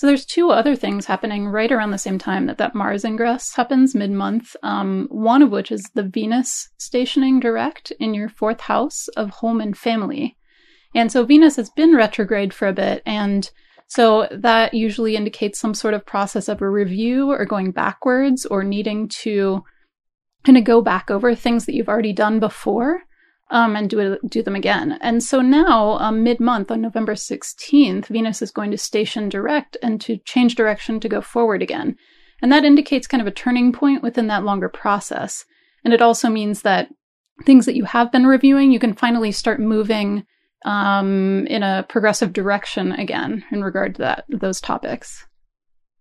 So 0.00 0.06
there's 0.06 0.24
two 0.24 0.50
other 0.50 0.76
things 0.76 1.04
happening 1.04 1.46
right 1.46 1.70
around 1.70 1.90
the 1.90 1.98
same 1.98 2.18
time 2.18 2.46
that 2.46 2.56
that 2.56 2.74
Mars 2.74 3.04
ingress 3.04 3.54
happens 3.54 3.94
mid-month. 3.94 4.56
Um, 4.62 5.08
one 5.10 5.42
of 5.42 5.50
which 5.50 5.70
is 5.70 5.90
the 5.94 6.02
Venus 6.02 6.70
stationing 6.78 7.38
direct 7.38 7.90
in 8.00 8.14
your 8.14 8.30
fourth 8.30 8.62
house 8.62 9.08
of 9.08 9.28
home 9.28 9.60
and 9.60 9.76
family. 9.76 10.38
And 10.94 11.12
so 11.12 11.26
Venus 11.26 11.56
has 11.56 11.68
been 11.68 11.94
retrograde 11.94 12.54
for 12.54 12.66
a 12.66 12.72
bit, 12.72 13.02
and 13.04 13.50
so 13.88 14.26
that 14.30 14.72
usually 14.72 15.16
indicates 15.16 15.60
some 15.60 15.74
sort 15.74 15.92
of 15.92 16.06
process 16.06 16.48
of 16.48 16.62
a 16.62 16.70
review 16.70 17.30
or 17.30 17.44
going 17.44 17.70
backwards 17.70 18.46
or 18.46 18.64
needing 18.64 19.06
to 19.20 19.62
kind 20.44 20.56
of 20.56 20.64
go 20.64 20.80
back 20.80 21.10
over 21.10 21.34
things 21.34 21.66
that 21.66 21.74
you've 21.74 21.90
already 21.90 22.14
done 22.14 22.40
before 22.40 23.02
um, 23.50 23.76
and 23.76 23.90
do 23.90 23.98
it, 23.98 24.20
do 24.28 24.42
them 24.42 24.54
again. 24.54 24.98
And 25.00 25.22
so 25.22 25.40
now, 25.40 25.98
um, 25.98 26.22
mid 26.22 26.40
month 26.40 26.70
on 26.70 26.80
November 26.80 27.14
16th, 27.14 28.06
Venus 28.06 28.42
is 28.42 28.50
going 28.50 28.70
to 28.70 28.78
station 28.78 29.28
direct 29.28 29.76
and 29.82 30.00
to 30.02 30.18
change 30.24 30.54
direction 30.54 31.00
to 31.00 31.08
go 31.08 31.20
forward 31.20 31.62
again. 31.62 31.96
And 32.42 32.50
that 32.52 32.64
indicates 32.64 33.06
kind 33.06 33.20
of 33.20 33.26
a 33.26 33.32
turning 33.32 33.72
point 33.72 34.02
within 34.02 34.28
that 34.28 34.44
longer 34.44 34.68
process. 34.68 35.44
And 35.84 35.92
it 35.92 36.00
also 36.00 36.28
means 36.28 36.62
that 36.62 36.88
things 37.44 37.66
that 37.66 37.76
you 37.76 37.84
have 37.84 38.12
been 38.12 38.26
reviewing, 38.26 38.70
you 38.70 38.78
can 38.78 38.94
finally 38.94 39.32
start 39.32 39.60
moving 39.60 40.24
um, 40.64 41.46
in 41.46 41.62
a 41.62 41.84
progressive 41.88 42.32
direction 42.32 42.92
again 42.92 43.44
in 43.50 43.64
regard 43.64 43.94
to 43.96 44.02
that 44.02 44.24
those 44.28 44.60
topics. 44.60 45.26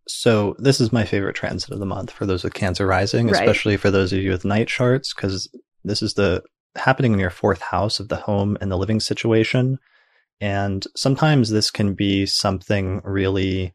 So 0.07 0.55
this 0.57 0.81
is 0.81 0.91
my 0.91 1.05
favorite 1.05 1.35
transit 1.35 1.71
of 1.71 1.79
the 1.79 1.85
month 1.85 2.11
for 2.11 2.25
those 2.25 2.43
with 2.43 2.53
Cancer 2.53 2.87
rising, 2.87 3.27
right. 3.27 3.35
especially 3.35 3.77
for 3.77 3.91
those 3.91 4.11
of 4.11 4.19
you 4.19 4.31
with 4.31 4.43
night 4.43 4.67
charts, 4.67 5.13
because 5.13 5.47
this 5.83 6.01
is 6.01 6.15
the 6.15 6.41
happening 6.75 7.13
in 7.13 7.19
your 7.19 7.29
fourth 7.29 7.61
house 7.61 7.99
of 7.99 8.09
the 8.09 8.15
home 8.15 8.57
and 8.61 8.71
the 8.71 8.77
living 8.77 8.99
situation. 8.99 9.79
And 10.41 10.85
sometimes 10.95 11.49
this 11.49 11.71
can 11.71 11.93
be 11.93 12.25
something 12.25 13.01
really, 13.03 13.73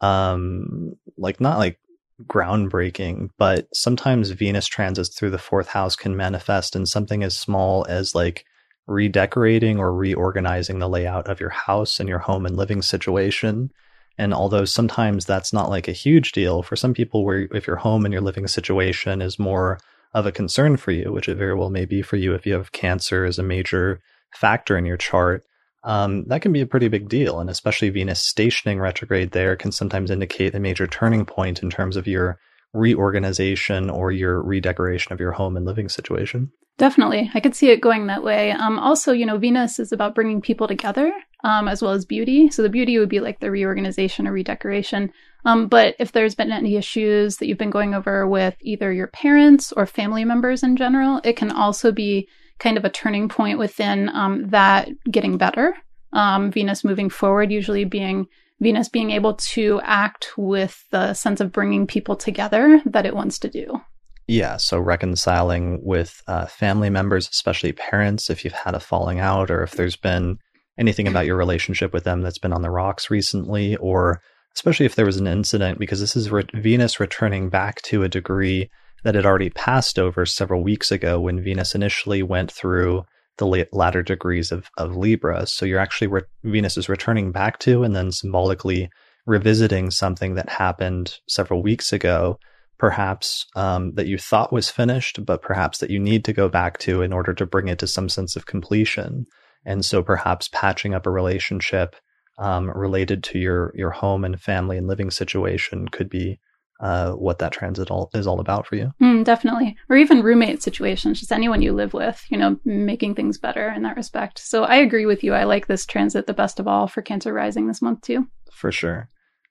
um, 0.00 0.94
like 1.16 1.40
not 1.40 1.58
like 1.58 1.78
groundbreaking, 2.24 3.30
but 3.38 3.68
sometimes 3.74 4.30
Venus 4.30 4.66
transits 4.66 5.16
through 5.16 5.30
the 5.30 5.38
fourth 5.38 5.68
house 5.68 5.94
can 5.96 6.16
manifest 6.16 6.74
in 6.74 6.86
something 6.86 7.22
as 7.22 7.36
small 7.36 7.86
as 7.88 8.14
like 8.14 8.44
redecorating 8.86 9.78
or 9.78 9.94
reorganizing 9.94 10.78
the 10.78 10.88
layout 10.88 11.28
of 11.28 11.40
your 11.40 11.50
house 11.50 12.00
and 12.00 12.08
your 12.08 12.18
home 12.18 12.46
and 12.46 12.56
living 12.56 12.82
situation. 12.82 13.70
And 14.16 14.34
although 14.34 14.64
sometimes 14.64 15.26
that's 15.26 15.52
not 15.52 15.70
like 15.70 15.86
a 15.86 15.92
huge 15.92 16.32
deal 16.32 16.62
for 16.62 16.74
some 16.74 16.94
people, 16.94 17.24
where 17.24 17.46
if 17.54 17.66
your 17.66 17.76
home 17.76 18.04
and 18.04 18.12
your 18.12 18.22
living 18.22 18.48
situation 18.48 19.22
is 19.22 19.38
more 19.38 19.78
of 20.14 20.26
a 20.26 20.32
concern 20.32 20.76
for 20.76 20.90
you, 20.90 21.12
which 21.12 21.28
it 21.28 21.36
very 21.36 21.54
well 21.54 21.70
may 21.70 21.84
be 21.84 22.02
for 22.02 22.16
you 22.16 22.34
if 22.34 22.46
you 22.46 22.54
have 22.54 22.72
cancer 22.72 23.24
as 23.24 23.38
a 23.38 23.42
major 23.42 24.00
factor 24.34 24.76
in 24.76 24.84
your 24.84 24.96
chart, 24.96 25.44
um, 25.84 26.24
that 26.24 26.42
can 26.42 26.52
be 26.52 26.60
a 26.60 26.66
pretty 26.66 26.88
big 26.88 27.08
deal. 27.08 27.40
And 27.40 27.48
especially 27.48 27.90
Venus 27.90 28.20
stationing 28.20 28.78
retrograde 28.78 29.32
there 29.32 29.56
can 29.56 29.72
sometimes 29.72 30.10
indicate 30.10 30.54
a 30.54 30.60
major 30.60 30.86
turning 30.86 31.24
point 31.24 31.62
in 31.62 31.70
terms 31.70 31.96
of 31.96 32.06
your 32.06 32.38
reorganization 32.74 33.88
or 33.88 34.12
your 34.12 34.42
redecoration 34.42 35.12
of 35.12 35.20
your 35.20 35.32
home 35.32 35.56
and 35.56 35.64
living 35.64 35.88
situation. 35.88 36.52
Definitely. 36.76 37.30
I 37.34 37.40
could 37.40 37.56
see 37.56 37.70
it 37.70 37.80
going 37.80 38.06
that 38.06 38.22
way. 38.22 38.52
Um, 38.52 38.78
also, 38.78 39.12
you 39.12 39.26
know, 39.26 39.38
Venus 39.38 39.78
is 39.78 39.90
about 39.90 40.14
bringing 40.14 40.40
people 40.40 40.68
together 40.68 41.12
um, 41.44 41.68
as 41.68 41.82
well 41.82 41.92
as 41.92 42.04
beauty. 42.04 42.50
So 42.50 42.62
the 42.62 42.68
beauty 42.68 42.98
would 42.98 43.08
be 43.08 43.20
like 43.20 43.40
the 43.40 43.50
reorganization 43.50 44.26
or 44.26 44.32
redecoration. 44.32 45.12
Um, 45.44 45.68
but 45.68 45.94
if 45.98 46.12
there's 46.12 46.34
been 46.34 46.52
any 46.52 46.76
issues 46.76 47.36
that 47.36 47.46
you've 47.46 47.58
been 47.58 47.70
going 47.70 47.94
over 47.94 48.26
with 48.26 48.56
either 48.60 48.92
your 48.92 49.06
parents 49.06 49.72
or 49.72 49.86
family 49.86 50.24
members 50.24 50.62
in 50.62 50.76
general, 50.76 51.20
it 51.24 51.36
can 51.36 51.50
also 51.50 51.92
be 51.92 52.28
kind 52.58 52.76
of 52.76 52.84
a 52.84 52.90
turning 52.90 53.28
point 53.28 53.58
within 53.58 54.08
um, 54.10 54.48
that 54.48 54.88
getting 55.10 55.38
better. 55.38 55.76
Um, 56.12 56.50
Venus 56.50 56.84
moving 56.84 57.10
forward, 57.10 57.52
usually 57.52 57.84
being 57.84 58.26
Venus 58.60 58.88
being 58.88 59.10
able 59.12 59.34
to 59.34 59.80
act 59.84 60.36
with 60.36 60.84
the 60.90 61.14
sense 61.14 61.40
of 61.40 61.52
bringing 61.52 61.86
people 61.86 62.16
together 62.16 62.82
that 62.86 63.06
it 63.06 63.14
wants 63.14 63.38
to 63.40 63.48
do. 63.48 63.80
Yeah, 64.26 64.58
so 64.58 64.78
reconciling 64.78 65.80
with 65.82 66.22
uh, 66.26 66.46
family 66.46 66.90
members, 66.90 67.28
especially 67.28 67.72
parents, 67.72 68.28
if 68.28 68.44
you've 68.44 68.52
had 68.52 68.74
a 68.74 68.80
falling 68.80 69.20
out 69.20 69.50
or 69.50 69.62
if 69.62 69.72
there's 69.72 69.96
been 69.96 70.38
anything 70.78 71.08
about 71.08 71.26
your 71.26 71.36
relationship 71.36 71.92
with 71.92 72.04
them 72.04 72.22
that's 72.22 72.38
been 72.38 72.52
on 72.52 72.62
the 72.62 72.70
rocks 72.70 73.10
recently, 73.10 73.76
or 73.76 74.20
especially 74.54 74.86
if 74.86 74.94
there 74.94 75.06
was 75.06 75.18
an 75.18 75.26
incident, 75.26 75.78
because 75.78 76.00
this 76.00 76.16
is 76.16 76.30
re- 76.30 76.44
Venus 76.54 77.00
returning 77.00 77.48
back 77.48 77.82
to 77.82 78.02
a 78.02 78.08
degree 78.08 78.70
that 79.04 79.14
had 79.14 79.26
already 79.26 79.50
passed 79.50 79.98
over 79.98 80.26
several 80.26 80.62
weeks 80.62 80.90
ago 80.90 81.20
when 81.20 81.42
Venus 81.42 81.74
initially 81.74 82.22
went 82.22 82.50
through 82.50 83.04
the 83.38 83.66
latter 83.72 84.02
degrees 84.02 84.50
of, 84.50 84.68
of 84.76 84.96
Libra. 84.96 85.46
So 85.46 85.64
you're 85.64 85.78
actually, 85.78 86.08
re- 86.08 86.22
Venus 86.42 86.76
is 86.76 86.88
returning 86.88 87.30
back 87.30 87.58
to 87.60 87.84
and 87.84 87.94
then 87.94 88.10
symbolically 88.10 88.90
revisiting 89.26 89.90
something 89.90 90.34
that 90.34 90.48
happened 90.48 91.18
several 91.28 91.62
weeks 91.62 91.92
ago, 91.92 92.38
perhaps 92.78 93.46
um, 93.54 93.92
that 93.94 94.06
you 94.06 94.18
thought 94.18 94.52
was 94.52 94.70
finished, 94.70 95.24
but 95.24 95.42
perhaps 95.42 95.78
that 95.78 95.90
you 95.90 96.00
need 96.00 96.24
to 96.24 96.32
go 96.32 96.48
back 96.48 96.78
to 96.78 97.02
in 97.02 97.12
order 97.12 97.32
to 97.34 97.46
bring 97.46 97.68
it 97.68 97.78
to 97.78 97.86
some 97.86 98.08
sense 98.08 98.34
of 98.34 98.46
completion. 98.46 99.26
And 99.64 99.84
so 99.84 100.02
perhaps 100.02 100.48
patching 100.52 100.94
up 100.94 101.06
a 101.06 101.10
relationship 101.10 101.96
um, 102.38 102.70
related 102.70 103.22
to 103.24 103.38
your, 103.38 103.72
your 103.74 103.90
home 103.90 104.24
and 104.24 104.40
family 104.40 104.76
and 104.78 104.86
living 104.86 105.10
situation 105.10 105.88
could 105.88 106.08
be 106.08 106.38
uh, 106.80 107.12
what 107.12 107.40
that 107.40 107.52
transit 107.52 107.90
all, 107.90 108.08
is 108.14 108.26
all 108.26 108.38
about 108.38 108.66
for 108.66 108.76
you. 108.76 108.92
Mm, 109.02 109.24
definitely. 109.24 109.76
Or 109.88 109.96
even 109.96 110.22
roommate 110.22 110.62
situations, 110.62 111.18
just 111.18 111.32
anyone 111.32 111.60
you 111.60 111.72
live 111.72 111.92
with, 111.92 112.24
you 112.30 112.38
know, 112.38 112.58
making 112.64 113.16
things 113.16 113.36
better 113.36 113.68
in 113.68 113.82
that 113.82 113.96
respect. 113.96 114.38
So 114.38 114.64
I 114.64 114.76
agree 114.76 115.06
with 115.06 115.24
you. 115.24 115.34
I 115.34 115.44
like 115.44 115.66
this 115.66 115.84
transit 115.84 116.26
the 116.26 116.34
best 116.34 116.60
of 116.60 116.68
all 116.68 116.86
for 116.86 117.02
Cancer 117.02 117.32
Rising 117.32 117.66
this 117.66 117.82
month 117.82 118.02
too. 118.02 118.28
For 118.52 118.70
sure. 118.70 119.08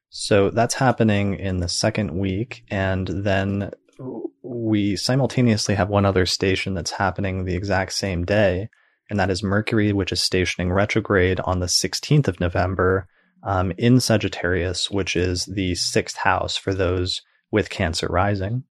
So 0.10 0.50
that's 0.50 0.76
happening 0.76 1.36
in 1.36 1.58
the 1.58 1.68
second 1.68 2.12
week. 2.18 2.64
And 2.70 3.08
then 3.08 3.72
we 4.42 4.96
simultaneously 4.96 5.76
have 5.76 5.90
one 5.90 6.06
other 6.06 6.26
station 6.26 6.74
that's 6.74 6.92
happening 6.92 7.44
the 7.44 7.56
exact 7.56 7.94
same 7.94 8.24
day. 8.24 8.70
And 9.10 9.20
that 9.20 9.30
is 9.30 9.44
Mercury, 9.44 9.94
which 9.94 10.12
is 10.12 10.22
stationing 10.22 10.72
retrograde 10.72 11.40
on 11.42 11.60
the 11.60 11.68
16th 11.68 12.28
of 12.28 12.40
November 12.40 13.08
um, 13.44 13.72
in 13.78 14.00
Sagittarius, 14.00 14.92
which 14.92 15.16
is 15.16 15.46
the 15.46 15.76
sixth 15.76 16.18
house 16.18 16.58
for 16.58 16.74
those 16.74 17.22
with 17.52 17.70
Cancer 17.70 18.08
rising. 18.10 18.64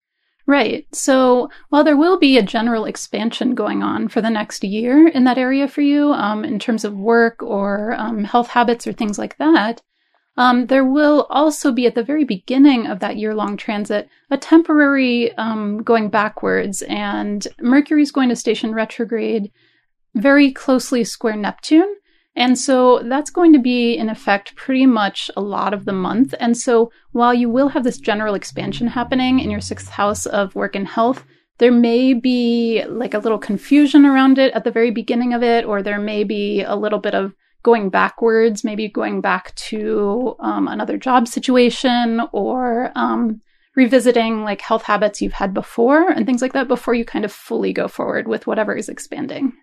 Right. 0.47 0.85
So 0.93 1.49
while 1.69 1.83
there 1.83 1.97
will 1.97 2.19
be 2.19 2.37
a 2.37 2.43
general 2.43 2.85
expansion 2.85 3.55
going 3.55 3.81
on 3.81 4.09
for 4.09 4.21
the 4.21 4.29
next 4.29 4.63
year 4.63 5.07
in 5.07 5.23
that 5.23 5.39
area 5.39 5.67
for 5.67 5.81
you, 5.81 6.13
um, 6.13 6.45
in 6.45 6.59
terms 6.59 6.85
of 6.85 6.95
work 6.95 7.41
or 7.41 7.93
um, 7.97 8.23
health 8.23 8.49
habits 8.49 8.85
or 8.85 8.93
things 8.93 9.17
like 9.17 9.37
that, 9.37 9.81
um, 10.37 10.67
there 10.67 10.85
will 10.85 11.25
also 11.29 11.71
be 11.71 11.87
at 11.87 11.95
the 11.95 12.03
very 12.03 12.25
beginning 12.25 12.87
of 12.87 12.99
that 12.99 13.17
year 13.17 13.33
long 13.33 13.57
transit 13.57 14.09
a 14.29 14.37
temporary 14.37 15.35
um, 15.37 15.81
going 15.81 16.09
backwards, 16.09 16.81
and 16.83 17.47
Mercury 17.61 18.01
is 18.01 18.11
going 18.11 18.29
to 18.29 18.35
station 18.35 18.73
retrograde 18.73 19.51
very 20.15 20.51
closely 20.51 21.03
square 21.03 21.35
Neptune. 21.35 21.93
And 22.37 22.57
so 22.57 23.01
that's 23.03 23.29
going 23.29 23.53
to 23.53 23.59
be 23.59 23.93
in 23.93 24.09
effect 24.09 24.55
pretty 24.55 24.85
much 24.85 25.31
a 25.37 25.41
lot 25.41 25.73
of 25.73 25.85
the 25.85 25.93
month. 25.93 26.33
And 26.39 26.57
so 26.57 26.91
while 27.11 27.33
you 27.33 27.49
will 27.49 27.69
have 27.69 27.83
this 27.83 27.97
general 27.97 28.35
expansion 28.35 28.87
happening 28.87 29.39
in 29.39 29.49
your 29.49 29.61
sixth 29.61 29.89
house 29.89 30.25
of 30.25 30.53
work 30.53 30.75
and 30.75 30.87
health, 30.87 31.23
there 31.59 31.71
may 31.71 32.13
be 32.13 32.83
like 32.89 33.13
a 33.13 33.19
little 33.19 33.37
confusion 33.37 34.05
around 34.05 34.37
it 34.37 34.53
at 34.53 34.65
the 34.65 34.71
very 34.71 34.91
beginning 34.91 35.33
of 35.33 35.43
it, 35.43 35.63
or 35.63 35.81
there 35.81 35.99
may 35.99 36.25
be 36.25 36.61
a 36.61 36.75
little 36.75 36.99
bit 36.99 37.15
of 37.15 37.33
going 37.63 37.89
backwards, 37.89 38.65
maybe 38.65 38.89
going 38.89 39.21
back 39.21 39.55
to 39.55 40.35
um, 40.39 40.67
another 40.67 40.97
job 40.97 41.29
situation 41.29 42.21
or 42.33 42.91
um, 42.95 43.41
revisiting 43.75 44.43
like 44.43 44.59
health 44.61 44.83
habits 44.83 45.21
you've 45.21 45.33
had 45.33 45.53
before 45.53 46.09
and 46.09 46.25
things 46.25 46.41
like 46.41 46.53
that 46.53 46.67
before 46.67 46.93
you 46.93 47.05
kind 47.05 47.23
of 47.23 47.31
fully 47.31 47.71
go 47.71 47.87
forward 47.87 48.27
with 48.27 48.45
whatever 48.45 48.75
is 48.75 48.89
expanding. 48.89 49.53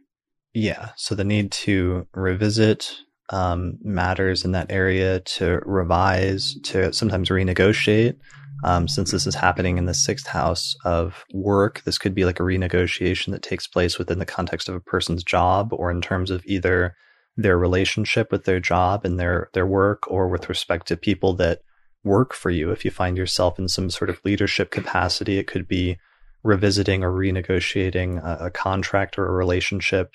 Yeah. 0.54 0.90
So 0.96 1.14
the 1.14 1.24
need 1.24 1.50
to 1.52 2.06
revisit 2.14 2.98
um, 3.30 3.78
matters 3.82 4.44
in 4.44 4.52
that 4.52 4.70
area, 4.70 5.20
to 5.20 5.60
revise, 5.64 6.56
to 6.64 6.92
sometimes 6.92 7.30
renegotiate. 7.30 8.16
Um, 8.64 8.86
since 8.86 9.10
this 9.10 9.26
is 9.26 9.34
happening 9.34 9.78
in 9.78 9.86
the 9.86 9.94
sixth 9.94 10.26
house 10.26 10.76
of 10.84 11.24
work, 11.32 11.82
this 11.84 11.98
could 11.98 12.14
be 12.14 12.24
like 12.24 12.38
a 12.38 12.44
renegotiation 12.44 13.32
that 13.32 13.42
takes 13.42 13.66
place 13.66 13.98
within 13.98 14.18
the 14.18 14.26
context 14.26 14.68
of 14.68 14.74
a 14.74 14.80
person's 14.80 15.24
job 15.24 15.72
or 15.72 15.90
in 15.90 16.00
terms 16.00 16.30
of 16.30 16.44
either 16.46 16.94
their 17.36 17.58
relationship 17.58 18.30
with 18.30 18.44
their 18.44 18.60
job 18.60 19.04
and 19.04 19.18
their, 19.18 19.48
their 19.54 19.66
work 19.66 20.08
or 20.08 20.28
with 20.28 20.48
respect 20.48 20.86
to 20.88 20.96
people 20.96 21.32
that 21.34 21.60
work 22.04 22.34
for 22.34 22.50
you. 22.50 22.70
If 22.70 22.84
you 22.84 22.90
find 22.90 23.16
yourself 23.16 23.58
in 23.58 23.68
some 23.68 23.90
sort 23.90 24.10
of 24.10 24.20
leadership 24.24 24.70
capacity, 24.70 25.38
it 25.38 25.46
could 25.46 25.66
be 25.66 25.96
revisiting 26.44 27.02
or 27.02 27.10
renegotiating 27.10 28.22
a, 28.22 28.46
a 28.46 28.50
contract 28.50 29.18
or 29.18 29.26
a 29.26 29.32
relationship 29.32 30.14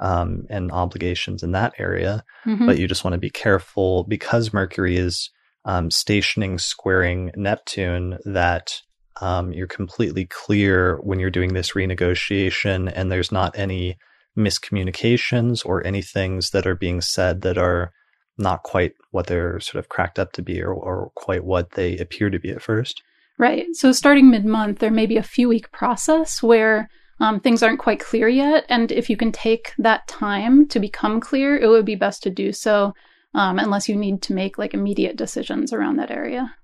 um, 0.00 0.46
and 0.48 0.70
obligations 0.70 1.42
in 1.42 1.52
that 1.52 1.74
area. 1.78 2.24
Mm-hmm. 2.46 2.66
But 2.66 2.78
you 2.78 2.86
just 2.86 3.04
want 3.04 3.14
to 3.14 3.18
be 3.18 3.30
careful 3.30 4.04
because 4.04 4.52
Mercury 4.52 4.96
is 4.96 5.30
um, 5.64 5.90
stationing, 5.90 6.58
squaring 6.58 7.30
Neptune, 7.36 8.18
that 8.24 8.80
um, 9.20 9.52
you're 9.52 9.66
completely 9.66 10.26
clear 10.26 10.96
when 11.02 11.18
you're 11.18 11.30
doing 11.30 11.54
this 11.54 11.72
renegotiation 11.72 12.90
and 12.94 13.10
there's 13.10 13.32
not 13.32 13.58
any 13.58 13.96
miscommunications 14.36 15.66
or 15.66 15.84
any 15.84 16.02
things 16.02 16.50
that 16.50 16.66
are 16.66 16.76
being 16.76 17.00
said 17.00 17.42
that 17.42 17.58
are 17.58 17.92
not 18.38 18.62
quite 18.62 18.92
what 19.10 19.26
they're 19.26 19.58
sort 19.58 19.84
of 19.84 19.88
cracked 19.88 20.18
up 20.18 20.32
to 20.32 20.42
be 20.42 20.62
or, 20.62 20.72
or 20.72 21.10
quite 21.16 21.44
what 21.44 21.72
they 21.72 21.98
appear 21.98 22.30
to 22.30 22.38
be 22.38 22.50
at 22.50 22.62
first. 22.62 23.02
Right. 23.36 23.66
So 23.72 23.92
starting 23.92 24.30
mid 24.30 24.44
month, 24.44 24.78
there 24.78 24.90
may 24.90 25.06
be 25.06 25.16
a 25.16 25.22
few 25.22 25.48
week 25.48 25.70
process 25.72 26.42
where 26.42 26.88
um, 27.20 27.40
things 27.40 27.62
aren't 27.62 27.80
quite 27.80 28.00
clear 28.00 28.28
yet. 28.28 28.64
And 28.68 28.92
if 28.92 29.10
you 29.10 29.16
can 29.16 29.32
take 29.32 29.72
that 29.78 30.06
time 30.06 30.68
to 30.68 30.80
become 30.80 31.20
clear, 31.20 31.56
it 31.56 31.68
would 31.68 31.84
be 31.84 31.96
best 31.96 32.22
to 32.24 32.30
do 32.30 32.52
so 32.52 32.94
um, 33.34 33.58
unless 33.58 33.88
you 33.88 33.96
need 33.96 34.22
to 34.22 34.34
make 34.34 34.58
like 34.58 34.74
immediate 34.74 35.16
decisions 35.16 35.72
around 35.72 35.96
that 35.96 36.10
area. 36.10 36.54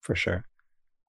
For 0.00 0.14
sure. 0.14 0.44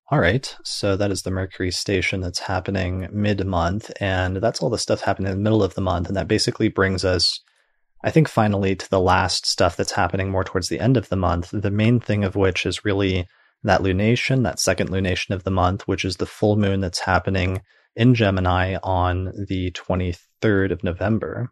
All 0.10 0.20
right. 0.20 0.56
So 0.64 0.98
that 0.98 1.10
is 1.10 1.22
the 1.22 1.32
Mercury 1.32 1.72
station 1.72 2.20
that's 2.20 2.40
happening 2.40 3.08
mid 3.12 3.46
month. 3.46 3.92
And 4.02 4.38
that's 4.38 4.62
all 4.62 4.70
the 4.70 4.78
stuff 4.78 5.02
happening 5.02 5.32
in 5.32 5.38
the 5.38 5.44
middle 5.44 5.64
of 5.64 5.74
the 5.74 5.82
month. 5.82 6.08
And 6.08 6.18
that 6.18 6.28
basically 6.28 6.68
brings 6.68 7.06
us, 7.06 7.40
I 8.04 8.12
think, 8.12 8.28
finally 8.28 8.76
to 8.76 8.90
the 8.90 9.00
last 9.00 9.46
stuff 9.46 9.78
that's 9.78 9.94
happening 9.94 10.30
more 10.30 10.44
towards 10.44 10.68
the 10.68 10.82
end 10.82 10.98
of 10.98 11.08
the 11.10 11.16
month. 11.16 11.52
The 11.54 11.72
main 11.72 12.00
thing 12.02 12.26
of 12.26 12.36
which 12.36 12.66
is 12.66 12.84
really 12.84 13.26
that 13.64 13.82
lunation, 13.82 14.44
that 14.44 14.60
second 14.60 14.90
lunation 14.90 15.34
of 15.34 15.44
the 15.44 15.52
month, 15.52 15.88
which 15.88 16.04
is 16.04 16.18
the 16.18 16.26
full 16.26 16.58
moon 16.58 16.82
that's 16.82 17.00
happening 17.00 17.62
in 17.96 18.16
Gemini 18.16 18.78
on 18.84 19.32
the 19.48 19.72
23rd 19.72 20.72
of 20.72 20.84
November. 20.84 21.52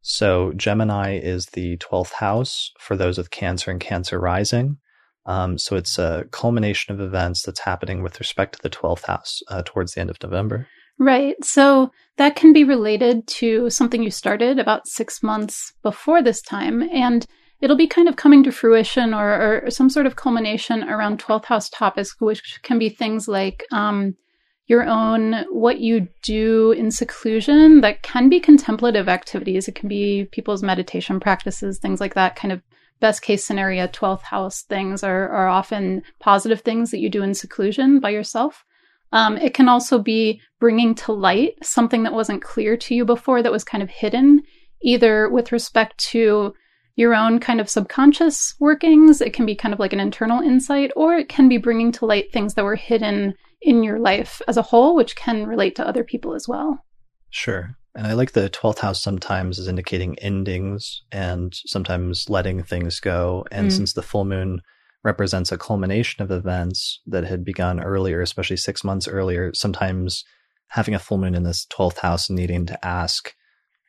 So 0.00 0.52
Gemini 0.56 1.18
is 1.18 1.46
the 1.46 1.76
12th 1.78 2.12
house 2.12 2.72
for 2.78 2.96
those 2.96 3.18
with 3.18 3.30
Cancer 3.30 3.70
and 3.70 3.80
Cancer 3.80 4.18
rising. 4.18 4.78
Um, 5.26 5.58
so 5.58 5.76
it's 5.76 5.98
a 5.98 6.24
culmination 6.32 6.92
of 6.92 7.00
events 7.00 7.42
that's 7.42 7.60
happening 7.60 8.02
with 8.02 8.18
respect 8.18 8.56
to 8.56 8.62
the 8.62 8.70
12th 8.70 9.04
house 9.04 9.40
uh, 9.48 9.62
towards 9.64 9.94
the 9.94 10.00
end 10.00 10.10
of 10.10 10.20
November. 10.22 10.66
Right. 10.98 11.36
So 11.42 11.90
that 12.16 12.36
can 12.36 12.52
be 12.52 12.64
related 12.64 13.26
to 13.26 13.70
something 13.70 14.02
you 14.02 14.10
started 14.10 14.58
about 14.58 14.86
six 14.86 15.22
months 15.22 15.72
before 15.82 16.22
this 16.22 16.42
time. 16.42 16.82
And 16.92 17.24
it'll 17.60 17.76
be 17.76 17.86
kind 17.86 18.08
of 18.08 18.16
coming 18.16 18.42
to 18.44 18.52
fruition 18.52 19.14
or, 19.14 19.64
or 19.64 19.70
some 19.70 19.88
sort 19.88 20.06
of 20.06 20.16
culmination 20.16 20.82
around 20.84 21.20
12th 21.20 21.44
house 21.44 21.70
topics, 21.70 22.14
which 22.20 22.60
can 22.62 22.78
be 22.78 22.88
things 22.88 23.28
like 23.28 23.64
um, 23.72 24.16
your 24.66 24.84
own, 24.84 25.44
what 25.50 25.80
you 25.80 26.08
do 26.22 26.72
in 26.72 26.90
seclusion 26.90 27.80
that 27.80 28.02
can 28.02 28.28
be 28.28 28.40
contemplative 28.40 29.08
activities. 29.08 29.68
It 29.68 29.74
can 29.74 29.88
be 29.88 30.28
people's 30.30 30.62
meditation 30.62 31.20
practices, 31.20 31.78
things 31.78 32.00
like 32.00 32.14
that, 32.14 32.36
kind 32.36 32.52
of 32.52 32.62
best 33.00 33.20
case 33.20 33.44
scenario 33.44 33.88
12th 33.88 34.22
house 34.22 34.62
things 34.62 35.02
are, 35.02 35.28
are 35.28 35.48
often 35.48 36.02
positive 36.20 36.60
things 36.60 36.92
that 36.92 37.00
you 37.00 37.10
do 37.10 37.22
in 37.22 37.34
seclusion 37.34 37.98
by 37.98 38.10
yourself. 38.10 38.64
Um, 39.10 39.36
it 39.36 39.52
can 39.52 39.68
also 39.68 39.98
be 39.98 40.40
bringing 40.60 40.94
to 40.94 41.12
light 41.12 41.54
something 41.62 42.04
that 42.04 42.14
wasn't 42.14 42.42
clear 42.42 42.76
to 42.78 42.94
you 42.94 43.04
before 43.04 43.42
that 43.42 43.52
was 43.52 43.64
kind 43.64 43.82
of 43.82 43.90
hidden, 43.90 44.42
either 44.82 45.28
with 45.28 45.52
respect 45.52 45.98
to 46.12 46.54
your 46.94 47.14
own 47.14 47.40
kind 47.40 47.60
of 47.60 47.68
subconscious 47.68 48.54
workings. 48.60 49.20
It 49.20 49.32
can 49.32 49.46
be 49.46 49.54
kind 49.54 49.74
of 49.74 49.80
like 49.80 49.92
an 49.92 50.00
internal 50.00 50.40
insight, 50.40 50.92
or 50.96 51.14
it 51.14 51.28
can 51.28 51.48
be 51.48 51.58
bringing 51.58 51.92
to 51.92 52.06
light 52.06 52.32
things 52.32 52.54
that 52.54 52.64
were 52.64 52.76
hidden 52.76 53.34
in 53.62 53.82
your 53.82 53.98
life 53.98 54.42
as 54.48 54.56
a 54.56 54.62
whole, 54.62 54.94
which 54.94 55.16
can 55.16 55.46
relate 55.46 55.76
to 55.76 55.86
other 55.86 56.04
people 56.04 56.34
as 56.34 56.48
well. 56.48 56.84
Sure. 57.30 57.76
And 57.94 58.06
I 58.06 58.14
like 58.14 58.32
the 58.32 58.48
12th 58.48 58.78
house 58.78 59.02
sometimes 59.02 59.58
is 59.58 59.68
indicating 59.68 60.18
endings 60.18 61.02
and 61.12 61.54
sometimes 61.66 62.28
letting 62.28 62.62
things 62.62 63.00
go. 63.00 63.44
And 63.50 63.68
mm. 63.68 63.72
since 63.72 63.92
the 63.92 64.02
full 64.02 64.24
moon 64.24 64.62
represents 65.04 65.52
a 65.52 65.58
culmination 65.58 66.22
of 66.22 66.30
events 66.30 67.00
that 67.06 67.24
had 67.24 67.44
begun 67.44 67.80
earlier, 67.80 68.20
especially 68.20 68.56
six 68.56 68.84
months 68.84 69.08
earlier. 69.08 69.52
Sometimes 69.52 70.24
having 70.68 70.94
a 70.94 70.98
full 70.98 71.18
moon 71.18 71.34
in 71.34 71.42
this 71.42 71.66
12th 71.66 71.98
house 71.98 72.28
and 72.28 72.38
needing 72.38 72.66
to 72.66 72.86
ask 72.86 73.34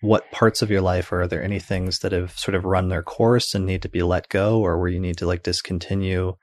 what 0.01 0.29
parts 0.31 0.61
of 0.61 0.69
your 0.69 0.81
life 0.81 1.13
or 1.13 1.21
are 1.21 1.27
there 1.27 1.41
any 1.41 1.59
things 1.59 1.99
that 1.99 2.11
have 2.11 2.37
sort 2.37 2.55
of 2.55 2.65
run 2.65 2.89
their 2.89 3.03
course 3.03 3.55
and 3.55 3.65
need 3.65 3.81
to 3.81 3.87
be 3.87 4.03
let 4.03 4.27
go 4.27 4.59
or 4.59 4.77
where 4.77 4.89
you 4.89 4.99
need 4.99 5.17
to 5.17 5.25
like 5.25 5.43
discontinue 5.43 6.33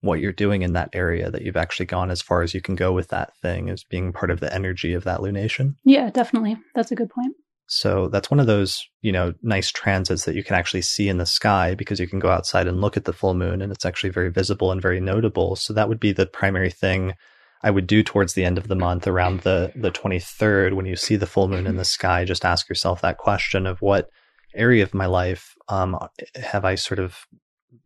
what 0.00 0.20
you're 0.20 0.32
doing 0.32 0.62
in 0.62 0.74
that 0.74 0.90
area 0.92 1.30
that 1.30 1.42
you've 1.42 1.56
actually 1.56 1.86
gone 1.86 2.10
as 2.10 2.22
far 2.22 2.42
as 2.42 2.54
you 2.54 2.60
can 2.60 2.76
go 2.76 2.92
with 2.92 3.08
that 3.08 3.36
thing 3.38 3.68
as 3.68 3.84
being 3.84 4.12
part 4.12 4.30
of 4.30 4.40
the 4.40 4.52
energy 4.54 4.94
of 4.94 5.04
that 5.04 5.20
lunation. 5.20 5.74
Yeah, 5.84 6.10
definitely. 6.10 6.56
That's 6.74 6.92
a 6.92 6.96
good 6.96 7.10
point. 7.10 7.34
So 7.66 8.08
that's 8.08 8.30
one 8.30 8.40
of 8.40 8.46
those, 8.46 8.88
you 9.02 9.12
know, 9.12 9.34
nice 9.42 9.70
transits 9.70 10.24
that 10.24 10.34
you 10.34 10.42
can 10.42 10.56
actually 10.56 10.82
see 10.82 11.08
in 11.08 11.18
the 11.18 11.26
sky 11.26 11.74
because 11.74 12.00
you 12.00 12.06
can 12.06 12.18
go 12.18 12.30
outside 12.30 12.66
and 12.66 12.80
look 12.80 12.96
at 12.96 13.04
the 13.04 13.12
full 13.12 13.34
moon 13.34 13.60
and 13.60 13.70
it's 13.70 13.84
actually 13.84 14.10
very 14.10 14.30
visible 14.30 14.72
and 14.72 14.80
very 14.80 15.00
notable. 15.00 15.54
So 15.54 15.74
that 15.74 15.88
would 15.88 16.00
be 16.00 16.12
the 16.12 16.26
primary 16.26 16.70
thing 16.70 17.12
I 17.62 17.70
would 17.70 17.86
do 17.86 18.02
towards 18.02 18.34
the 18.34 18.44
end 18.44 18.56
of 18.56 18.68
the 18.68 18.76
month 18.76 19.06
around 19.06 19.40
the 19.40 19.72
the 19.74 19.90
23rd 19.90 20.74
when 20.74 20.86
you 20.86 20.96
see 20.96 21.16
the 21.16 21.26
full 21.26 21.48
moon 21.48 21.66
in 21.66 21.76
the 21.76 21.84
sky 21.84 22.24
just 22.24 22.44
ask 22.44 22.68
yourself 22.68 23.00
that 23.00 23.18
question 23.18 23.66
of 23.66 23.82
what 23.82 24.10
area 24.54 24.82
of 24.82 24.94
my 24.94 25.06
life 25.06 25.56
um, 25.68 25.98
have 26.36 26.64
I 26.64 26.76
sort 26.76 27.00
of 27.00 27.26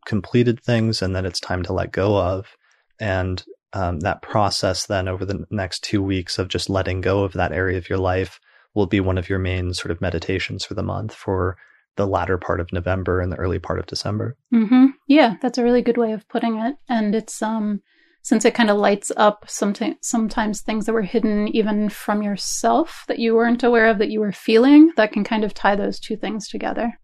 completed 0.06 0.60
things 0.60 1.02
and 1.02 1.14
that 1.14 1.24
it's 1.24 1.40
time 1.40 1.62
to 1.62 1.72
let 1.72 1.92
go 1.92 2.16
of 2.16 2.56
and 3.00 3.44
um, 3.72 4.00
that 4.00 4.22
process 4.22 4.86
then 4.86 5.08
over 5.08 5.24
the 5.24 5.44
next 5.50 5.82
two 5.82 6.02
weeks 6.02 6.38
of 6.38 6.48
just 6.48 6.68
letting 6.68 7.00
go 7.00 7.24
of 7.24 7.32
that 7.32 7.52
area 7.52 7.78
of 7.78 7.88
your 7.88 7.98
life 7.98 8.38
will 8.74 8.86
be 8.86 9.00
one 9.00 9.18
of 9.18 9.28
your 9.28 9.38
main 9.38 9.72
sort 9.74 9.90
of 9.90 10.00
meditations 10.00 10.64
for 10.64 10.74
the 10.74 10.82
month 10.82 11.14
for 11.14 11.56
the 11.96 12.06
latter 12.06 12.38
part 12.38 12.60
of 12.60 12.72
November 12.72 13.20
and 13.20 13.30
the 13.30 13.36
early 13.36 13.58
part 13.58 13.78
of 13.78 13.86
December. 13.86 14.36
Mm-hmm. 14.52 14.86
Yeah, 15.06 15.36
that's 15.42 15.58
a 15.58 15.64
really 15.64 15.82
good 15.82 15.98
way 15.98 16.12
of 16.12 16.26
putting 16.28 16.58
it. 16.58 16.76
And 16.88 17.14
it's 17.14 17.42
um, 17.42 17.82
since 18.22 18.44
it 18.44 18.54
kind 18.54 18.70
of 18.70 18.78
lights 18.78 19.12
up 19.16 19.44
sometimes 19.48 19.96
sometimes 20.00 20.60
things 20.60 20.86
that 20.86 20.92
were 20.92 21.02
hidden 21.02 21.48
even 21.48 21.88
from 21.88 22.22
yourself 22.22 23.04
that 23.08 23.18
you 23.18 23.34
weren't 23.34 23.62
aware 23.62 23.88
of 23.88 23.98
that 23.98 24.10
you 24.10 24.20
were 24.20 24.32
feeling 24.32 24.92
that 24.96 25.12
can 25.12 25.24
kind 25.24 25.44
of 25.44 25.52
tie 25.52 25.76
those 25.76 25.98
two 25.98 26.16
things 26.16 26.48
together. 26.48 26.98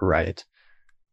Right. 0.00 0.44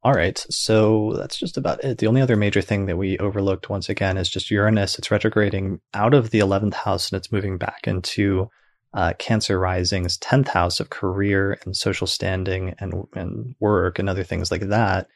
All 0.04 0.14
right, 0.14 0.38
so 0.50 1.14
that's 1.18 1.38
just 1.38 1.58
about 1.58 1.84
it. 1.84 1.98
The 1.98 2.08
only 2.08 2.22
other 2.22 2.36
major 2.36 2.62
thing 2.62 2.86
that 2.86 2.98
we 2.98 3.18
overlooked 3.18 3.70
once 3.70 3.90
again 3.90 4.18
is 4.18 4.30
just 4.30 4.52
Uranus. 4.52 4.98
It's 4.98 5.12
retrograding 5.12 5.82
out 5.94 6.14
of 6.14 6.30
the 6.30 6.40
11th 6.40 6.76
house 6.76 7.12
and 7.12 7.18
it's 7.18 7.32
moving 7.32 7.58
back 7.58 7.88
into 7.88 8.50
uh, 8.94 9.14
Cancer 9.20 9.60
Rising's 9.60 10.18
10th 10.18 10.50
house 10.50 10.80
of 10.80 10.90
career 10.90 11.58
and 11.66 11.76
social 11.76 12.08
standing 12.08 12.76
and, 12.80 13.06
and 13.14 13.56
work 13.60 14.00
and 14.00 14.10
other 14.10 14.24
things 14.24 14.52
like 14.52 14.70
that. 14.70 15.08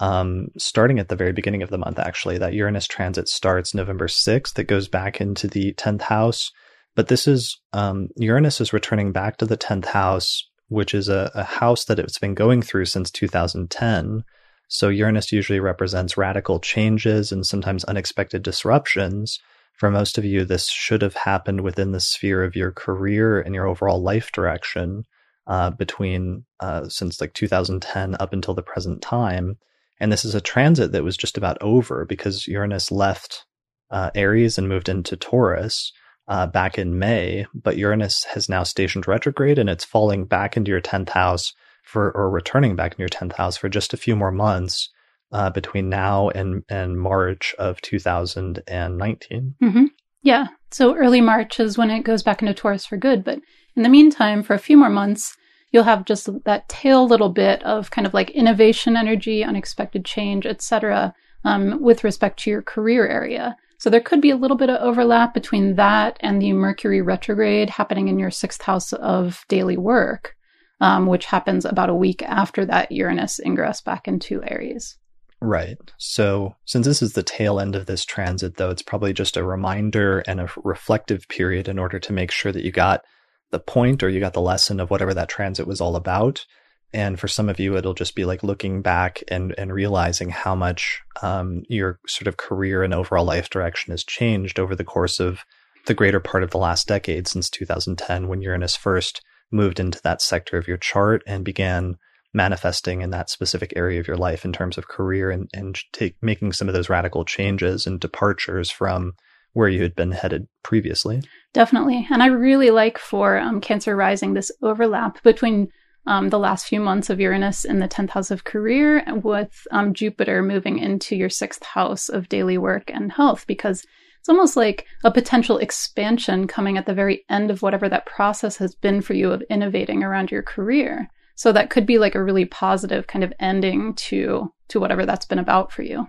Um, 0.00 0.48
starting 0.58 0.98
at 0.98 1.08
the 1.08 1.16
very 1.16 1.32
beginning 1.32 1.62
of 1.62 1.70
the 1.70 1.78
month, 1.78 1.98
actually, 1.98 2.38
that 2.38 2.54
Uranus 2.54 2.86
transit 2.86 3.28
starts 3.28 3.74
November 3.74 4.08
6th. 4.08 4.58
It 4.58 4.64
goes 4.64 4.88
back 4.88 5.20
into 5.20 5.46
the 5.46 5.72
10th 5.74 6.02
house. 6.02 6.52
But 6.96 7.08
this 7.08 7.26
is 7.26 7.58
um, 7.72 8.08
Uranus 8.16 8.60
is 8.60 8.72
returning 8.72 9.12
back 9.12 9.38
to 9.38 9.46
the 9.46 9.56
10th 9.56 9.86
house, 9.86 10.48
which 10.74 10.94
is 10.94 11.08
a, 11.08 11.30
a 11.34 11.44
house 11.44 11.84
that 11.86 11.98
it's 11.98 12.18
been 12.18 12.34
going 12.34 12.62
through 12.62 12.84
since 12.86 13.10
2010. 13.10 14.24
So 14.68 14.88
Uranus 14.88 15.32
usually 15.32 15.60
represents 15.60 16.16
radical 16.16 16.60
changes 16.60 17.32
and 17.32 17.46
sometimes 17.46 17.84
unexpected 17.84 18.42
disruptions 18.42 19.38
for 19.74 19.90
most 19.90 20.18
of 20.18 20.24
you, 20.24 20.44
this 20.44 20.68
should 20.68 21.02
have 21.02 21.14
happened 21.14 21.62
within 21.62 21.92
the 21.92 22.00
sphere 22.00 22.44
of 22.44 22.54
your 22.54 22.70
career 22.70 23.40
and 23.40 23.54
your 23.54 23.66
overall 23.66 24.00
life 24.00 24.30
direction 24.30 25.04
uh, 25.46 25.70
between 25.70 26.44
uh, 26.60 26.88
since 26.88 27.20
like 27.20 27.34
2010 27.34 28.16
up 28.20 28.32
until 28.32 28.54
the 28.54 28.62
present 28.62 29.02
time. 29.02 29.58
And 29.98 30.12
this 30.12 30.24
is 30.24 30.34
a 30.34 30.40
transit 30.40 30.92
that 30.92 31.04
was 31.04 31.16
just 31.16 31.36
about 31.36 31.58
over 31.60 32.04
because 32.04 32.46
Uranus 32.46 32.90
left 32.92 33.44
uh, 33.90 34.10
Aries 34.14 34.58
and 34.58 34.68
moved 34.68 34.88
into 34.88 35.16
Taurus 35.16 35.92
uh, 36.28 36.46
back 36.46 36.78
in 36.78 36.98
May. 36.98 37.46
But 37.54 37.76
Uranus 37.76 38.24
has 38.24 38.48
now 38.48 38.62
stationed 38.62 39.06
retrograde 39.06 39.58
and 39.58 39.68
it's 39.68 39.84
falling 39.84 40.24
back 40.24 40.56
into 40.56 40.70
your 40.70 40.80
10th 40.80 41.10
house 41.10 41.52
for, 41.82 42.10
or 42.12 42.30
returning 42.30 42.76
back 42.76 42.92
into 42.92 43.02
your 43.02 43.08
10th 43.08 43.34
house 43.34 43.56
for 43.56 43.68
just 43.68 43.92
a 43.92 43.98
few 43.98 44.16
more 44.16 44.32
months 44.32 44.90
uh, 45.32 45.50
between 45.50 45.88
now 45.88 46.28
and, 46.30 46.62
and 46.68 46.98
March 46.98 47.54
of 47.58 47.80
2019. 47.82 49.54
Mm-hmm. 49.62 49.84
Yeah. 50.22 50.46
So 50.70 50.96
early 50.96 51.20
March 51.20 51.60
is 51.60 51.76
when 51.76 51.90
it 51.90 52.04
goes 52.04 52.22
back 52.22 52.40
into 52.40 52.54
Taurus 52.54 52.86
for 52.86 52.96
good. 52.96 53.22
But 53.22 53.40
in 53.76 53.82
the 53.82 53.88
meantime, 53.88 54.42
for 54.42 54.54
a 54.54 54.58
few 54.58 54.76
more 54.76 54.90
months, 54.90 55.36
you'll 55.70 55.84
have 55.84 56.04
just 56.04 56.28
that 56.44 56.68
tail 56.68 57.06
little 57.06 57.28
bit 57.28 57.62
of 57.64 57.90
kind 57.90 58.06
of 58.06 58.14
like 58.14 58.30
innovation 58.30 58.96
energy, 58.96 59.44
unexpected 59.44 60.04
change, 60.04 60.46
etc., 60.46 61.12
um, 61.44 61.82
with 61.82 62.04
respect 62.04 62.38
to 62.40 62.50
your 62.50 62.62
career 62.62 63.06
area. 63.06 63.56
So 63.78 63.90
there 63.90 64.00
could 64.00 64.20
be 64.20 64.30
a 64.30 64.36
little 64.36 64.56
bit 64.56 64.70
of 64.70 64.80
overlap 64.80 65.34
between 65.34 65.76
that 65.76 66.16
and 66.20 66.40
the 66.40 66.52
Mercury 66.52 67.02
retrograde 67.02 67.70
happening 67.70 68.08
in 68.08 68.18
your 68.18 68.30
sixth 68.30 68.62
house 68.62 68.92
of 68.92 69.44
daily 69.48 69.76
work, 69.76 70.36
um, 70.80 71.06
which 71.06 71.26
happens 71.26 71.64
about 71.64 71.90
a 71.90 71.94
week 71.94 72.22
after 72.22 72.64
that 72.66 72.92
Uranus 72.92 73.40
ingress 73.40 73.80
back 73.80 74.08
into 74.08 74.42
Aries. 74.44 74.96
Right. 75.40 75.76
So, 75.98 76.56
since 76.64 76.86
this 76.86 77.02
is 77.02 77.12
the 77.12 77.22
tail 77.22 77.60
end 77.60 77.76
of 77.76 77.84
this 77.84 78.04
transit, 78.04 78.56
though, 78.56 78.70
it's 78.70 78.82
probably 78.82 79.12
just 79.12 79.36
a 79.36 79.44
reminder 79.44 80.20
and 80.20 80.40
a 80.40 80.48
reflective 80.62 81.28
period 81.28 81.68
in 81.68 81.78
order 81.78 81.98
to 81.98 82.12
make 82.14 82.30
sure 82.30 82.50
that 82.50 82.64
you 82.64 82.72
got 82.72 83.02
the 83.50 83.58
point 83.60 84.02
or 84.02 84.08
you 84.08 84.20
got 84.20 84.32
the 84.32 84.40
lesson 84.40 84.80
of 84.80 84.90
whatever 84.90 85.12
that 85.12 85.28
transit 85.28 85.66
was 85.66 85.82
all 85.82 85.96
about. 85.96 86.46
And 86.94 87.18
for 87.18 87.26
some 87.26 87.48
of 87.48 87.58
you, 87.58 87.76
it'll 87.76 87.92
just 87.92 88.14
be 88.14 88.24
like 88.24 88.44
looking 88.44 88.80
back 88.80 89.24
and, 89.26 89.52
and 89.58 89.72
realizing 89.72 90.30
how 90.30 90.54
much 90.54 91.02
um, 91.22 91.64
your 91.68 91.98
sort 92.06 92.28
of 92.28 92.36
career 92.36 92.84
and 92.84 92.94
overall 92.94 93.24
life 93.24 93.50
direction 93.50 93.90
has 93.90 94.04
changed 94.04 94.60
over 94.60 94.76
the 94.76 94.84
course 94.84 95.18
of 95.18 95.40
the 95.86 95.94
greater 95.94 96.20
part 96.20 96.44
of 96.44 96.50
the 96.50 96.58
last 96.58 96.86
decade 96.86 97.26
since 97.26 97.50
2010, 97.50 98.28
when 98.28 98.40
Uranus 98.40 98.76
first 98.76 99.22
moved 99.50 99.80
into 99.80 100.00
that 100.04 100.22
sector 100.22 100.56
of 100.56 100.68
your 100.68 100.76
chart 100.76 101.24
and 101.26 101.44
began 101.44 101.96
manifesting 102.32 103.02
in 103.02 103.10
that 103.10 103.28
specific 103.28 103.72
area 103.74 103.98
of 103.98 104.06
your 104.06 104.16
life 104.16 104.44
in 104.44 104.52
terms 104.52 104.78
of 104.78 104.86
career 104.86 105.32
and, 105.32 105.48
and 105.52 105.80
take, 105.92 106.14
making 106.22 106.52
some 106.52 106.68
of 106.68 106.74
those 106.74 106.88
radical 106.88 107.24
changes 107.24 107.88
and 107.88 107.98
departures 107.98 108.70
from 108.70 109.14
where 109.52 109.68
you 109.68 109.82
had 109.82 109.96
been 109.96 110.12
headed 110.12 110.46
previously. 110.62 111.22
Definitely. 111.52 112.06
And 112.08 112.22
I 112.22 112.26
really 112.26 112.70
like 112.70 112.98
for 112.98 113.36
um, 113.36 113.60
Cancer 113.60 113.96
Rising 113.96 114.34
this 114.34 114.52
overlap 114.62 115.20
between 115.24 115.68
um, 116.06 116.28
the 116.28 116.38
last 116.38 116.66
few 116.66 116.80
months 116.80 117.10
of 117.10 117.20
Uranus 117.20 117.64
in 117.64 117.78
the 117.78 117.88
10th 117.88 118.10
house 118.10 118.30
of 118.30 118.44
career 118.44 119.02
with 119.22 119.66
um, 119.70 119.94
Jupiter 119.94 120.42
moving 120.42 120.78
into 120.78 121.16
your 121.16 121.30
sixth 121.30 121.64
house 121.64 122.08
of 122.08 122.28
daily 122.28 122.58
work 122.58 122.90
and 122.92 123.12
health, 123.12 123.46
because 123.46 123.84
it's 124.20 124.28
almost 124.28 124.56
like 124.56 124.86
a 125.04 125.10
potential 125.10 125.58
expansion 125.58 126.46
coming 126.46 126.78
at 126.78 126.86
the 126.86 126.94
very 126.94 127.24
end 127.28 127.50
of 127.50 127.62
whatever 127.62 127.88
that 127.88 128.06
process 128.06 128.56
has 128.56 128.74
been 128.74 129.02
for 129.02 129.14
you 129.14 129.30
of 129.30 129.42
innovating 129.50 130.02
around 130.02 130.30
your 130.30 130.42
career. 130.42 131.08
So 131.34 131.52
that 131.52 131.70
could 131.70 131.84
be 131.84 131.98
like 131.98 132.14
a 132.14 132.22
really 132.22 132.44
positive 132.44 133.06
kind 133.06 133.24
of 133.24 133.32
ending 133.38 133.94
to 133.94 134.52
to 134.68 134.80
whatever 134.80 135.04
that's 135.04 135.26
been 135.26 135.38
about 135.38 135.72
for 135.72 135.82
you. 135.82 136.08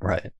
Right. 0.00 0.32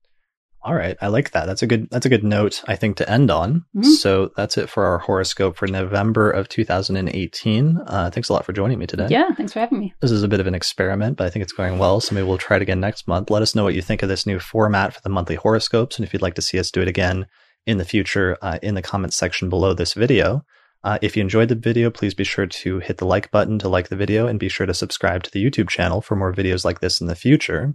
All 0.65 0.73
right, 0.73 0.95
I 1.01 1.07
like 1.07 1.31
that. 1.31 1.45
That's 1.45 1.61
a 1.61 1.67
good 1.67 1.89
that's 1.89 2.05
a 2.05 2.09
good 2.09 2.23
note 2.23 2.63
I 2.67 2.77
think 2.77 2.95
to 2.97 3.09
end 3.09 3.29
on. 3.29 3.65
Mhm. 3.75 3.83
So 3.85 4.31
that's 4.37 4.57
it 4.57 4.69
for 4.69 4.85
our 4.85 4.99
horoscope 4.99 5.57
for 5.57 5.67
November 5.67 6.31
of 6.31 6.47
2018. 6.47 7.79
Uh, 7.85 8.09
thanks 8.09 8.29
a 8.29 8.33
lot 8.33 8.45
for 8.45 8.53
joining 8.53 8.79
me 8.79 8.87
today. 8.87 9.07
Yeah, 9.09 9.33
thanks 9.35 9.53
for 9.53 9.59
having 9.59 9.79
me. 9.79 9.93
This 9.99 10.11
is 10.11 10.23
a 10.23 10.27
bit 10.27 10.39
of 10.39 10.47
an 10.47 10.55
experiment, 10.55 11.17
but 11.17 11.27
I 11.27 11.29
think 11.29 11.43
it's 11.43 11.51
going 11.53 11.79
well. 11.79 11.99
So 11.99 12.15
maybe 12.15 12.27
we'll 12.27 12.37
try 12.37 12.57
it 12.57 12.61
again 12.61 12.79
next 12.79 13.07
month. 13.07 13.29
Let 13.29 13.41
us 13.41 13.55
know 13.55 13.63
what 13.63 13.75
you 13.75 13.81
think 13.81 14.03
of 14.03 14.09
this 14.09 14.25
new 14.25 14.39
format 14.39 14.93
for 14.93 15.01
the 15.01 15.09
monthly 15.09 15.35
horoscopes, 15.35 15.97
and 15.97 16.05
if 16.05 16.13
you'd 16.13 16.21
like 16.21 16.35
to 16.35 16.41
see 16.41 16.59
us 16.59 16.71
do 16.71 16.81
it 16.81 16.87
again 16.87 17.27
in 17.65 17.77
the 17.77 17.85
future, 17.85 18.37
uh, 18.41 18.59
in 18.61 18.75
the 18.75 18.81
comments 18.81 19.17
section 19.17 19.49
below 19.49 19.73
this 19.73 19.93
video. 19.93 20.45
Uh, 20.83 20.97
if 21.01 21.15
you 21.15 21.21
enjoyed 21.21 21.47
the 21.47 21.55
video, 21.55 21.89
please 21.89 22.13
be 22.13 22.25
sure 22.25 22.45
to 22.45 22.79
hit 22.79 22.97
the 22.97 23.05
like 23.05 23.31
button 23.31 23.57
to 23.59 23.69
like 23.69 23.87
the 23.87 23.95
video, 23.95 24.27
and 24.27 24.39
be 24.39 24.49
sure 24.49 24.65
to 24.65 24.73
subscribe 24.73 25.23
to 25.23 25.31
the 25.31 25.43
YouTube 25.43 25.69
channel 25.69 26.01
for 26.01 26.15
more 26.15 26.33
videos 26.33 26.65
like 26.65 26.79
this 26.81 26.99
in 26.99 27.07
the 27.07 27.15
future. 27.15 27.73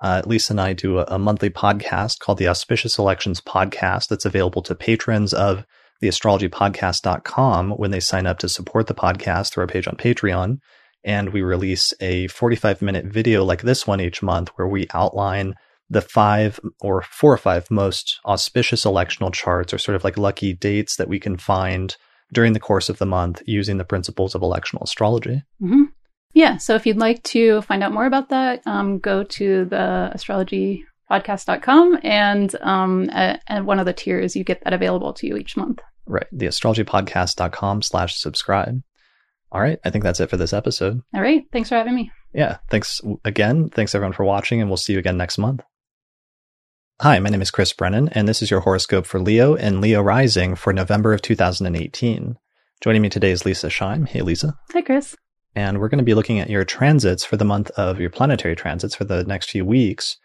Uh, 0.00 0.22
Leisa 0.22 0.50
and 0.50 0.60
I 0.60 0.72
do 0.72 0.98
a, 0.98 1.04
a 1.08 1.18
monthly 1.18 1.50
podcast 1.50 2.18
called 2.18 2.38
the 2.38 2.48
Auspicious 2.48 2.98
Elections 2.98 3.40
Podcast 3.40 4.08
that's 4.08 4.24
available 4.24 4.62
to 4.62 4.74
patrons 4.74 5.32
of 5.32 5.64
the 6.00 6.08
astrologypodcast.com 6.08 7.70
when 7.70 7.90
they 7.90 8.00
sign 8.00 8.26
up 8.26 8.38
to 8.38 8.48
support 8.48 8.86
the 8.86 8.94
podcast 8.94 9.52
through 9.52 9.62
our 9.62 9.68
page 9.68 9.88
on 9.88 9.96
Patreon. 9.96 10.58
And 11.04 11.30
we 11.32 11.42
release 11.42 11.94
a 12.00 12.26
45 12.28 12.82
minute 12.82 13.06
video 13.06 13.44
like 13.44 13.62
this 13.62 13.86
one 13.86 14.00
each 14.00 14.22
month 14.22 14.50
where 14.56 14.68
we 14.68 14.86
outline 14.92 15.54
the 15.88 16.02
five 16.02 16.58
or 16.80 17.02
four 17.02 17.32
or 17.32 17.38
five 17.38 17.70
most 17.70 18.18
auspicious 18.26 18.84
electional 18.84 19.32
charts 19.32 19.72
or 19.72 19.78
sort 19.78 19.94
of 19.94 20.04
like 20.04 20.18
lucky 20.18 20.52
dates 20.52 20.96
that 20.96 21.08
we 21.08 21.20
can 21.20 21.36
find 21.36 21.96
during 22.32 22.52
the 22.54 22.60
course 22.60 22.88
of 22.88 22.98
the 22.98 23.06
month 23.06 23.40
using 23.46 23.78
the 23.78 23.84
principles 23.84 24.34
of 24.34 24.42
electional 24.42 24.82
astrology. 24.82 25.42
hmm 25.60 25.84
Yeah, 26.34 26.58
so 26.58 26.74
if 26.74 26.86
you'd 26.86 26.98
like 26.98 27.22
to 27.24 27.62
find 27.62 27.82
out 27.82 27.92
more 27.92 28.06
about 28.06 28.28
that, 28.28 28.66
um, 28.66 28.98
go 28.98 29.24
to 29.24 29.64
the 29.64 30.12
astrologypodcast.com 30.14 32.00
and 32.02 32.54
um, 32.60 33.08
at, 33.10 33.42
at 33.46 33.64
one 33.64 33.78
of 33.78 33.86
the 33.86 33.92
tiers, 33.94 34.36
you 34.36 34.44
get 34.44 34.62
that 34.64 34.74
available 34.74 35.12
to 35.14 35.26
you 35.26 35.36
each 35.36 35.56
month. 35.56 35.80
Right. 36.06 36.26
The 36.32 36.46
astrologypodcast.com 36.46 37.82
slash 37.82 38.18
subscribe. 38.18 38.82
All 39.50 39.60
right. 39.60 39.78
I 39.84 39.90
think 39.90 40.04
that's 40.04 40.20
it 40.20 40.28
for 40.28 40.36
this 40.36 40.52
episode. 40.52 41.00
All 41.14 41.22
right, 41.22 41.44
thanks 41.52 41.68
for 41.70 41.76
having 41.76 41.94
me. 41.94 42.10
Yeah. 42.34 42.58
Thanks 42.68 43.00
again. 43.24 43.70
Thanks 43.70 43.94
everyone 43.94 44.12
for 44.12 44.24
watching, 44.24 44.60
and 44.60 44.68
we'll 44.68 44.76
see 44.76 44.92
you 44.92 44.98
again 44.98 45.16
next 45.16 45.38
month. 45.38 45.62
Hi, 47.00 47.18
my 47.18 47.28
name 47.28 47.42
is 47.42 47.50
Chris 47.50 47.72
Brennan, 47.74 48.08
and 48.10 48.26
this 48.26 48.40
is 48.42 48.50
your 48.50 48.60
horoscope 48.60 49.06
for 49.06 49.20
Leo 49.20 49.54
and 49.54 49.80
Leo 49.82 50.00
Rising 50.00 50.54
for 50.54 50.72
November 50.72 51.12
of 51.12 51.20
2018. 51.22 52.36
Joining 52.80 53.02
me 53.02 53.08
today 53.08 53.30
is 53.30 53.42
Leisa 53.42 53.68
Schaim. 53.70 54.08
Hey, 54.08 54.20
Leisa. 54.20 54.54
Hi, 54.72 54.80
Chris. 54.82 55.14
And 55.56 55.80
we're 55.80 55.88
going 55.88 55.98
to 55.98 56.04
be 56.04 56.14
looking 56.14 56.38
at 56.38 56.50
your 56.50 56.64
transits 56.64 57.24
for 57.24 57.38
the 57.38 57.44
month 57.44 57.70
of 57.70 57.98
your 57.98 58.10
planetary 58.10 58.54
transits 58.54 58.94
for 58.94 59.04
the 59.04 59.24
next 59.24 59.50
few 59.50 59.64
weeks. 59.64 60.18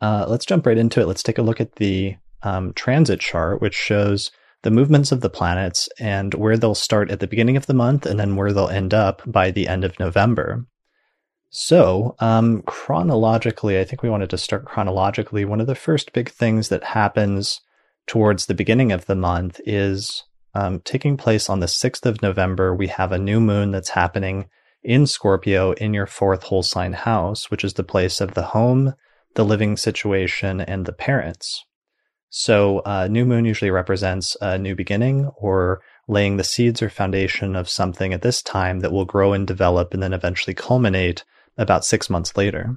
Uh, 0.00 0.26
let's 0.28 0.46
jump 0.46 0.64
right 0.64 0.78
into 0.78 1.00
it. 1.00 1.06
Let's 1.06 1.24
take 1.24 1.38
a 1.38 1.42
look 1.42 1.60
at 1.60 1.74
the 1.74 2.16
um, 2.42 2.72
transit 2.74 3.18
chart, 3.18 3.60
which 3.60 3.74
shows 3.74 4.30
the 4.62 4.70
movements 4.70 5.10
of 5.10 5.22
the 5.22 5.28
planets 5.28 5.88
and 5.98 6.34
where 6.34 6.56
they'll 6.56 6.76
start 6.76 7.10
at 7.10 7.18
the 7.18 7.26
beginning 7.26 7.56
of 7.56 7.66
the 7.66 7.74
month 7.74 8.06
and 8.06 8.18
then 8.18 8.36
where 8.36 8.52
they'll 8.52 8.68
end 8.68 8.94
up 8.94 9.22
by 9.26 9.50
the 9.50 9.66
end 9.66 9.84
of 9.84 9.98
November. 9.98 10.64
So, 11.50 12.14
um, 12.20 12.62
chronologically, 12.62 13.80
I 13.80 13.84
think 13.84 14.04
we 14.04 14.10
wanted 14.10 14.30
to 14.30 14.38
start 14.38 14.66
chronologically. 14.66 15.44
One 15.44 15.60
of 15.60 15.66
the 15.66 15.74
first 15.74 16.12
big 16.12 16.30
things 16.30 16.68
that 16.68 16.84
happens 16.84 17.60
towards 18.06 18.46
the 18.46 18.54
beginning 18.54 18.92
of 18.92 19.06
the 19.06 19.16
month 19.16 19.60
is 19.64 20.22
um, 20.54 20.80
taking 20.80 21.16
place 21.16 21.50
on 21.50 21.58
the 21.58 21.66
6th 21.66 22.06
of 22.06 22.22
November. 22.22 22.72
We 22.72 22.86
have 22.86 23.10
a 23.10 23.18
new 23.18 23.40
moon 23.40 23.72
that's 23.72 23.90
happening 23.90 24.48
in 24.86 25.06
Scorpio 25.06 25.72
in 25.72 25.92
your 25.92 26.06
fourth 26.06 26.44
whole 26.44 26.62
sign 26.62 26.92
house, 26.92 27.50
which 27.50 27.64
is 27.64 27.74
the 27.74 27.82
place 27.82 28.20
of 28.20 28.34
the 28.34 28.42
home, 28.42 28.94
the 29.34 29.44
living 29.44 29.76
situation, 29.76 30.60
and 30.60 30.86
the 30.86 30.92
parents. 30.92 31.64
So, 32.30 32.78
uh, 32.80 33.08
new 33.08 33.24
moon 33.24 33.44
usually 33.44 33.70
represents 33.70 34.36
a 34.40 34.58
new 34.58 34.74
beginning 34.74 35.26
or 35.36 35.80
laying 36.08 36.36
the 36.36 36.44
seeds 36.44 36.80
or 36.80 36.88
foundation 36.88 37.56
of 37.56 37.68
something 37.68 38.12
at 38.12 38.22
this 38.22 38.42
time 38.42 38.80
that 38.80 38.92
will 38.92 39.04
grow 39.04 39.32
and 39.32 39.46
develop 39.46 39.92
and 39.92 40.02
then 40.02 40.12
eventually 40.12 40.54
culminate 40.54 41.24
about 41.58 41.84
six 41.84 42.08
months 42.08 42.36
later. 42.36 42.76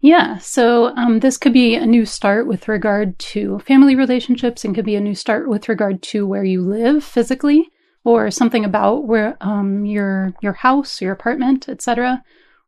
Yeah, 0.00 0.38
so 0.38 0.94
um, 0.96 1.20
this 1.20 1.36
could 1.36 1.52
be 1.52 1.74
a 1.74 1.86
new 1.86 2.06
start 2.06 2.46
with 2.46 2.68
regard 2.68 3.18
to 3.18 3.58
family 3.60 3.96
relationships 3.96 4.64
and 4.64 4.74
could 4.74 4.84
be 4.84 4.96
a 4.96 5.00
new 5.00 5.14
start 5.14 5.48
with 5.48 5.68
regard 5.68 6.02
to 6.02 6.26
where 6.26 6.44
you 6.44 6.62
live 6.62 7.04
physically 7.04 7.68
or 8.04 8.30
something 8.30 8.64
about 8.64 9.06
where 9.06 9.36
um, 9.40 9.84
your 9.84 10.34
your 10.42 10.52
house, 10.52 11.00
your 11.00 11.12
apartment, 11.12 11.68
etc. 11.68 12.22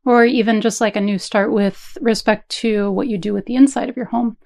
Or 0.04 0.24
even 0.24 0.60
just 0.60 0.80
like 0.80 0.96
a 0.96 1.00
new 1.00 1.18
start 1.18 1.52
with 1.52 1.98
respect 2.00 2.48
to 2.60 2.90
what 2.92 3.08
you 3.08 3.18
do 3.18 3.34
with 3.34 3.46
the 3.46 3.56
inside 3.56 3.88
of 3.88 3.96
your 3.96 4.06
home. 4.06 4.36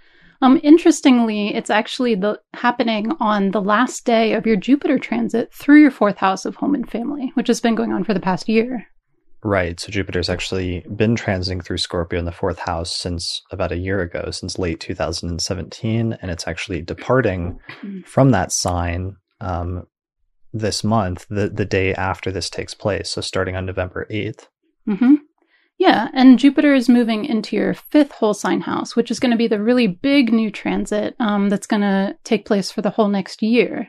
Um, 0.43 0.59
interestingly, 0.62 1.55
it's 1.55 1.69
actually 1.69 2.15
the 2.15 2.41
happening 2.55 3.12
on 3.21 3.51
the 3.51 3.61
last 3.61 4.07
day 4.07 4.33
of 4.33 4.47
your 4.47 4.57
Jupiter 4.57 4.99
transit 4.99 5.53
through 5.53 5.83
your 5.83 5.91
fourth 5.91 6.17
house 6.17 6.47
of 6.47 6.57
home 6.57 6.75
and 6.75 6.91
family, 6.91 7.31
which 7.35 7.49
has 7.49 7.61
been 7.61 7.75
going 7.75 7.93
on 7.93 8.05
for 8.05 8.15
the 8.15 8.21
past 8.21 8.49
year. 8.49 8.87
Right. 9.43 9.79
So 9.81 9.91
Jupiter's 9.91 10.29
actually 10.29 10.85
been 10.95 11.15
transiting 11.17 11.65
through 11.65 11.79
Scorpio 11.79 12.19
in 12.19 12.27
the 12.27 12.33
fourth 12.33 12.59
house 12.59 12.95
since 12.95 13.43
about 13.51 13.73
a 13.73 13.79
year 13.79 14.01
ago, 14.01 14.31
since 14.31 14.59
late 14.59 14.81
2017. 14.81 16.19
And 16.21 16.31
it's 16.31 16.47
actually 16.47 16.83
departing 16.83 17.59
from 18.05 18.31
that 18.31 18.53
sign 18.53 19.17
um, 19.41 19.87
this 20.52 20.82
month, 20.82 21.27
the, 21.28 21.48
the 21.48 21.64
day 21.64 21.94
after 21.94 22.31
this 22.31 22.51
takes 22.51 22.74
place. 22.74 23.10
So 23.10 23.20
starting 23.20 23.56
on 23.56 23.66
November 23.66 24.06
8th. 24.10 24.48
hmm 24.86 25.14
Yeah, 25.78 26.09
and 26.12 26.39
Jupiter 26.39 26.74
is 26.74 26.89
moving 26.89 27.24
into 27.24 27.56
your 27.56 27.74
fifth 27.74 28.12
whole 28.12 28.35
sign 28.35 28.62
house, 28.62 28.97
which 28.97 29.10
is 29.10 29.20
going 29.20 29.31
to 29.31 29.36
be 29.36 29.48
the 29.48 29.62
really 29.62 29.86
big 29.86 30.32
new 30.32 30.51
transit 30.51 31.14
um, 31.20 31.48
that's 31.48 31.66
going 31.66 31.82
to 31.82 32.16
take 32.24 32.47
place 32.47 32.70
for 32.70 32.82
the 32.82 32.90
whole 32.90 33.09
next 33.09 33.43
year. 33.43 33.89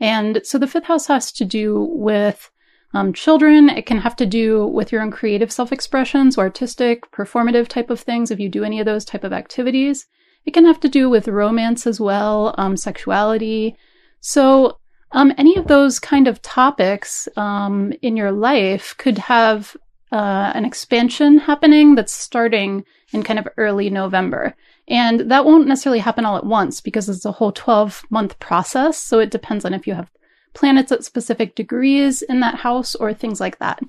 And 0.00 0.40
so 0.44 0.58
the 0.58 0.66
fifth 0.66 0.84
house 0.84 1.06
has 1.06 1.30
to 1.32 1.44
do 1.44 1.86
with 1.92 2.50
um, 2.94 3.12
children. 3.12 3.68
It 3.68 3.86
can 3.86 3.98
have 3.98 4.16
to 4.16 4.26
do 4.26 4.66
with 4.66 4.92
your 4.92 5.00
own 5.02 5.10
creative 5.10 5.52
self 5.52 5.72
expressions, 5.72 6.36
or 6.36 6.42
artistic, 6.42 7.10
performative 7.12 7.68
type 7.68 7.90
of 7.90 8.00
things. 8.00 8.30
If 8.30 8.40
you 8.40 8.48
do 8.48 8.64
any 8.64 8.80
of 8.80 8.86
those 8.86 9.04
type 9.04 9.24
of 9.24 9.32
activities, 9.32 10.06
it 10.44 10.52
can 10.52 10.64
have 10.64 10.80
to 10.80 10.88
do 10.88 11.08
with 11.08 11.28
romance 11.28 11.86
as 11.86 12.00
well, 12.00 12.54
um, 12.58 12.76
sexuality. 12.76 13.76
So 14.20 14.78
um, 15.12 15.32
any 15.38 15.56
of 15.56 15.66
those 15.66 15.98
kind 15.98 16.28
of 16.28 16.42
topics 16.42 17.28
um, 17.36 17.92
in 18.02 18.16
your 18.16 18.32
life 18.32 18.94
could 18.98 19.18
have 19.18 19.76
uh, 20.10 20.52
an 20.54 20.64
expansion 20.64 21.38
happening 21.38 21.94
that's 21.94 22.12
starting 22.12 22.84
in 23.12 23.22
kind 23.22 23.38
of 23.38 23.48
early 23.56 23.90
November. 23.90 24.54
And 24.88 25.30
that 25.30 25.44
won't 25.44 25.68
necessarily 25.68 26.00
happen 26.00 26.24
all 26.24 26.36
at 26.36 26.46
once 26.46 26.80
because 26.80 27.08
it's 27.08 27.24
a 27.24 27.32
whole 27.32 27.52
12 27.52 28.04
month 28.10 28.38
process. 28.38 28.98
So 28.98 29.20
it 29.20 29.30
depends 29.30 29.64
on 29.64 29.74
if 29.74 29.86
you 29.86 29.94
have 29.94 30.10
planets 30.54 30.92
at 30.92 31.04
specific 31.04 31.54
degrees 31.54 32.22
in 32.22 32.40
that 32.40 32.56
house 32.56 32.94
or 32.94 33.14
things 33.14 33.40
like 33.40 33.58
that. 33.58 33.80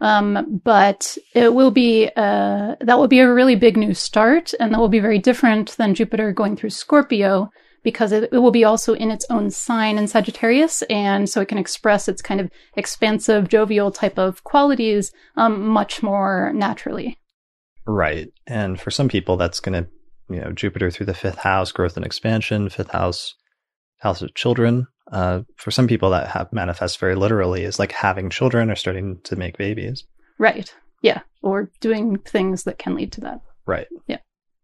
Um, 0.00 0.60
but 0.64 1.16
it 1.32 1.54
will 1.54 1.70
be 1.70 2.10
uh, 2.16 2.74
that 2.80 2.98
will 2.98 3.08
be 3.08 3.20
a 3.20 3.32
really 3.32 3.54
big 3.54 3.76
new 3.76 3.94
start, 3.94 4.52
and 4.58 4.72
that 4.72 4.80
will 4.80 4.88
be 4.88 4.98
very 4.98 5.20
different 5.20 5.76
than 5.76 5.94
Jupiter 5.94 6.32
going 6.32 6.56
through 6.56 6.70
Scorpio 6.70 7.52
because 7.82 8.12
it, 8.12 8.28
it 8.32 8.38
will 8.38 8.50
be 8.50 8.64
also 8.64 8.94
in 8.94 9.10
its 9.10 9.26
own 9.30 9.50
sign 9.50 9.98
in 9.98 10.06
Sagittarius, 10.06 10.82
and 10.82 11.28
so 11.28 11.40
it 11.40 11.48
can 11.48 11.58
express 11.58 12.08
its 12.08 12.22
kind 12.22 12.40
of 12.40 12.50
expansive, 12.76 13.48
jovial 13.48 13.90
type 13.90 14.18
of 14.18 14.44
qualities 14.44 15.12
um, 15.36 15.66
much 15.66 16.02
more 16.02 16.52
naturally. 16.54 17.18
Right. 17.86 18.32
And 18.46 18.80
for 18.80 18.90
some 18.90 19.08
people, 19.08 19.36
that's 19.36 19.60
going 19.60 19.84
to, 19.84 19.90
you 20.32 20.40
know, 20.40 20.52
Jupiter 20.52 20.90
through 20.90 21.06
the 21.06 21.14
fifth 21.14 21.38
house, 21.38 21.72
growth 21.72 21.96
and 21.96 22.06
expansion, 22.06 22.68
fifth 22.68 22.90
house, 22.90 23.34
house 23.98 24.22
of 24.22 24.34
children. 24.34 24.86
Uh, 25.10 25.42
for 25.56 25.70
some 25.70 25.88
people, 25.88 26.10
that 26.10 26.28
have 26.28 26.52
manifests 26.52 26.96
very 26.96 27.16
literally 27.16 27.64
is 27.64 27.78
like 27.78 27.92
having 27.92 28.30
children 28.30 28.70
or 28.70 28.76
starting 28.76 29.18
to 29.24 29.36
make 29.36 29.58
babies. 29.58 30.04
Right. 30.38 30.72
Yeah. 31.02 31.20
Or 31.42 31.70
doing 31.80 32.18
things 32.18 32.62
that 32.64 32.78
can 32.78 32.94
lead 32.94 33.12
to 33.12 33.20
that. 33.22 33.40
Right. 33.66 33.88
Yeah. 34.06 34.18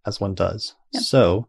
As 0.07 0.20
one 0.20 0.35
does. 0.35 0.74
Yep. 0.93 1.03
So 1.03 1.49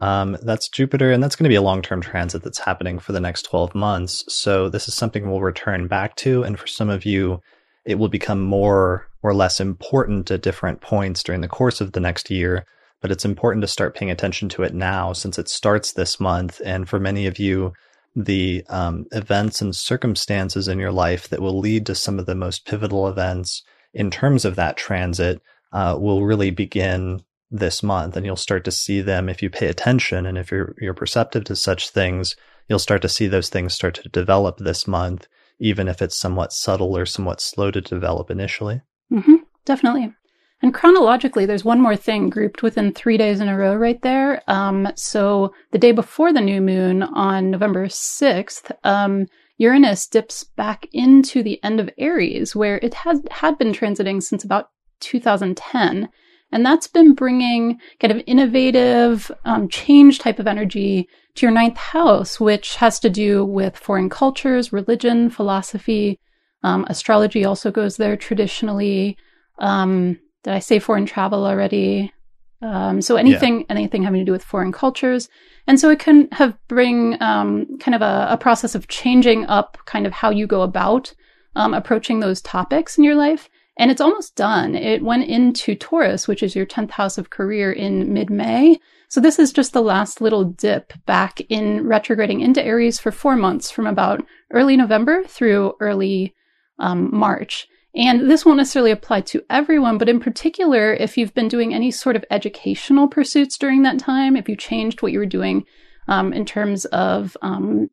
um, 0.00 0.36
that's 0.42 0.68
Jupiter, 0.68 1.10
and 1.10 1.22
that's 1.22 1.36
going 1.36 1.44
to 1.44 1.52
be 1.52 1.56
a 1.56 1.62
long 1.62 1.82
term 1.82 2.00
transit 2.00 2.42
that's 2.42 2.58
happening 2.58 2.98
for 2.98 3.12
the 3.12 3.20
next 3.20 3.42
12 3.42 3.74
months. 3.74 4.24
So 4.28 4.68
this 4.68 4.88
is 4.88 4.94
something 4.94 5.28
we'll 5.28 5.40
return 5.40 5.88
back 5.88 6.16
to. 6.16 6.42
And 6.44 6.58
for 6.58 6.66
some 6.66 6.88
of 6.88 7.04
you, 7.04 7.40
it 7.84 7.96
will 7.96 8.08
become 8.08 8.40
more 8.40 9.08
or 9.22 9.34
less 9.34 9.60
important 9.60 10.30
at 10.30 10.42
different 10.42 10.80
points 10.80 11.22
during 11.22 11.40
the 11.40 11.48
course 11.48 11.80
of 11.80 11.92
the 11.92 12.00
next 12.00 12.30
year. 12.30 12.64
But 13.00 13.10
it's 13.10 13.24
important 13.24 13.62
to 13.62 13.68
start 13.68 13.94
paying 13.94 14.10
attention 14.10 14.48
to 14.50 14.62
it 14.62 14.74
now 14.74 15.12
since 15.12 15.38
it 15.38 15.48
starts 15.48 15.92
this 15.92 16.18
month. 16.20 16.60
And 16.64 16.88
for 16.88 16.98
many 16.98 17.26
of 17.26 17.38
you, 17.38 17.72
the 18.14 18.64
um, 18.68 19.06
events 19.12 19.60
and 19.60 19.74
circumstances 19.74 20.68
in 20.68 20.78
your 20.78 20.90
life 20.90 21.28
that 21.28 21.40
will 21.40 21.58
lead 21.58 21.86
to 21.86 21.94
some 21.94 22.18
of 22.18 22.26
the 22.26 22.34
most 22.34 22.66
pivotal 22.66 23.06
events 23.08 23.62
in 23.94 24.10
terms 24.10 24.44
of 24.44 24.56
that 24.56 24.76
transit 24.76 25.40
uh, 25.72 25.96
will 25.98 26.24
really 26.24 26.50
begin 26.50 27.22
this 27.50 27.82
month 27.82 28.16
and 28.16 28.26
you'll 28.26 28.36
start 28.36 28.64
to 28.64 28.70
see 28.70 29.00
them 29.00 29.28
if 29.28 29.42
you 29.42 29.48
pay 29.48 29.66
attention 29.66 30.26
and 30.26 30.36
if 30.36 30.50
you're 30.50 30.74
you're 30.80 30.94
perceptive 30.94 31.44
to 31.44 31.56
such 31.56 31.90
things 31.90 32.36
you'll 32.68 32.78
start 32.78 33.00
to 33.00 33.08
see 33.08 33.26
those 33.26 33.48
things 33.48 33.72
start 33.72 33.94
to 33.94 34.08
develop 34.10 34.58
this 34.58 34.86
month 34.86 35.26
even 35.58 35.88
if 35.88 36.02
it's 36.02 36.16
somewhat 36.16 36.52
subtle 36.52 36.96
or 36.96 37.06
somewhat 37.06 37.40
slow 37.40 37.70
to 37.70 37.80
develop 37.80 38.30
initially 38.30 38.82
hmm 39.10 39.36
definitely. 39.68 40.12
And 40.60 40.74
chronologically, 40.74 41.46
there's 41.46 41.64
one 41.64 41.80
more 41.80 41.94
thing 41.94 42.30
grouped 42.30 42.64
within 42.64 42.92
three 42.92 43.16
days 43.16 43.40
in 43.40 43.48
a 43.48 43.56
row 43.56 43.76
right 43.76 44.00
there. 44.02 44.42
Um, 44.48 44.88
so 44.96 45.54
the 45.70 45.78
day 45.78 45.92
before 45.92 46.32
the 46.32 46.40
new 46.40 46.60
moon 46.60 47.04
on 47.04 47.52
November 47.52 47.86
6th, 47.86 48.72
um, 48.82 49.26
Uranus 49.58 50.08
dips 50.08 50.42
back 50.42 50.88
into 50.92 51.44
the 51.44 51.62
end 51.62 51.78
of 51.78 51.90
Aries, 51.96 52.56
where 52.56 52.78
it 52.78 52.94
has 52.94 53.20
had 53.30 53.56
been 53.56 53.72
transiting 53.72 54.20
since 54.20 54.42
about 54.42 54.70
2010. 54.98 56.08
And 56.50 56.64
that's 56.64 56.86
been 56.86 57.14
bringing 57.14 57.78
kind 58.00 58.12
of 58.12 58.22
innovative, 58.26 59.30
um, 59.44 59.68
change 59.68 60.18
type 60.18 60.38
of 60.38 60.46
energy 60.46 61.08
to 61.34 61.46
your 61.46 61.52
ninth 61.52 61.76
house, 61.76 62.40
which 62.40 62.76
has 62.76 62.98
to 63.00 63.10
do 63.10 63.44
with 63.44 63.76
foreign 63.76 64.08
cultures, 64.08 64.72
religion, 64.72 65.30
philosophy. 65.30 66.18
Um, 66.62 66.86
astrology 66.88 67.44
also 67.44 67.70
goes 67.70 67.96
there 67.96 68.16
traditionally. 68.16 69.16
Um, 69.58 70.18
did 70.42 70.54
I 70.54 70.58
say 70.58 70.78
foreign 70.78 71.06
travel 71.06 71.44
already? 71.44 72.12
Um, 72.60 73.00
so 73.02 73.16
anything, 73.16 73.60
yeah. 73.60 73.66
anything 73.70 74.02
having 74.02 74.20
to 74.20 74.24
do 74.24 74.32
with 74.32 74.42
foreign 74.42 74.72
cultures, 74.72 75.28
and 75.68 75.78
so 75.78 75.90
it 75.90 76.00
can 76.00 76.28
have 76.32 76.56
bring 76.66 77.20
um, 77.22 77.78
kind 77.78 77.94
of 77.94 78.02
a, 78.02 78.28
a, 78.30 78.36
process 78.36 78.74
of 78.74 78.88
changing 78.88 79.46
up 79.46 79.78
kind 79.84 80.06
of 80.06 80.12
how 80.12 80.30
you 80.30 80.46
go 80.46 80.62
about 80.62 81.14
um, 81.54 81.72
approaching 81.72 82.18
those 82.18 82.42
topics 82.42 82.98
in 82.98 83.04
your 83.04 83.14
life. 83.14 83.48
And 83.78 83.90
it's 83.92 84.00
almost 84.00 84.34
done. 84.34 84.74
It 84.74 85.02
went 85.02 85.28
into 85.28 85.76
Taurus, 85.76 86.26
which 86.26 86.42
is 86.42 86.56
your 86.56 86.66
tenth 86.66 86.90
house 86.90 87.16
of 87.16 87.30
career, 87.30 87.72
in 87.72 88.12
mid-May. 88.12 88.80
So 89.08 89.20
this 89.20 89.38
is 89.38 89.52
just 89.52 89.72
the 89.72 89.80
last 89.80 90.20
little 90.20 90.44
dip 90.44 90.92
back 91.06 91.40
in 91.48 91.86
retrograding 91.86 92.40
into 92.40 92.62
Aries 92.62 92.98
for 92.98 93.12
four 93.12 93.36
months, 93.36 93.70
from 93.70 93.86
about 93.86 94.24
early 94.52 94.76
November 94.76 95.22
through 95.24 95.74
early 95.80 96.34
um, 96.80 97.08
March. 97.16 97.68
And 97.94 98.30
this 98.30 98.44
won't 98.44 98.58
necessarily 98.58 98.90
apply 98.90 99.22
to 99.22 99.42
everyone, 99.48 99.96
but 99.96 100.08
in 100.08 100.20
particular, 100.20 100.92
if 100.92 101.16
you've 101.16 101.34
been 101.34 101.48
doing 101.48 101.72
any 101.72 101.90
sort 101.90 102.16
of 102.16 102.24
educational 102.30 103.08
pursuits 103.08 103.56
during 103.56 103.82
that 103.82 103.98
time, 103.98 104.36
if 104.36 104.48
you 104.48 104.56
changed 104.56 105.02
what 105.02 105.12
you 105.12 105.18
were 105.18 105.26
doing 105.26 105.64
um, 106.06 106.32
in 106.32 106.44
terms 106.44 106.84
of 106.86 107.36
um, 107.42 107.90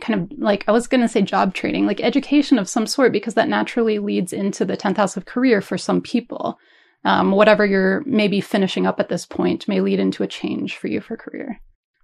kind 0.00 0.20
of 0.20 0.38
like, 0.38 0.64
I 0.66 0.72
was 0.72 0.86
going 0.86 1.00
to 1.00 1.08
say 1.08 1.22
job 1.22 1.54
training, 1.54 1.86
like 1.86 2.00
education 2.00 2.58
of 2.58 2.68
some 2.68 2.86
sort, 2.86 3.12
because 3.12 3.34
that 3.34 3.48
naturally 3.48 3.98
leads 3.98 4.32
into 4.32 4.64
the 4.64 4.76
10th 4.76 4.96
house 4.96 5.16
of 5.16 5.26
career 5.26 5.60
for 5.60 5.78
some 5.78 6.00
people. 6.00 6.58
Um, 7.04 7.32
whatever 7.32 7.64
you're 7.64 8.02
maybe 8.04 8.40
finishing 8.40 8.86
up 8.86 9.00
at 9.00 9.08
this 9.08 9.24
point 9.24 9.66
may 9.66 9.80
lead 9.80 10.00
into 10.00 10.22
a 10.22 10.28
change 10.28 10.76
for 10.76 10.88
you 10.88 11.00
for 11.00 11.16
career. 11.16 11.60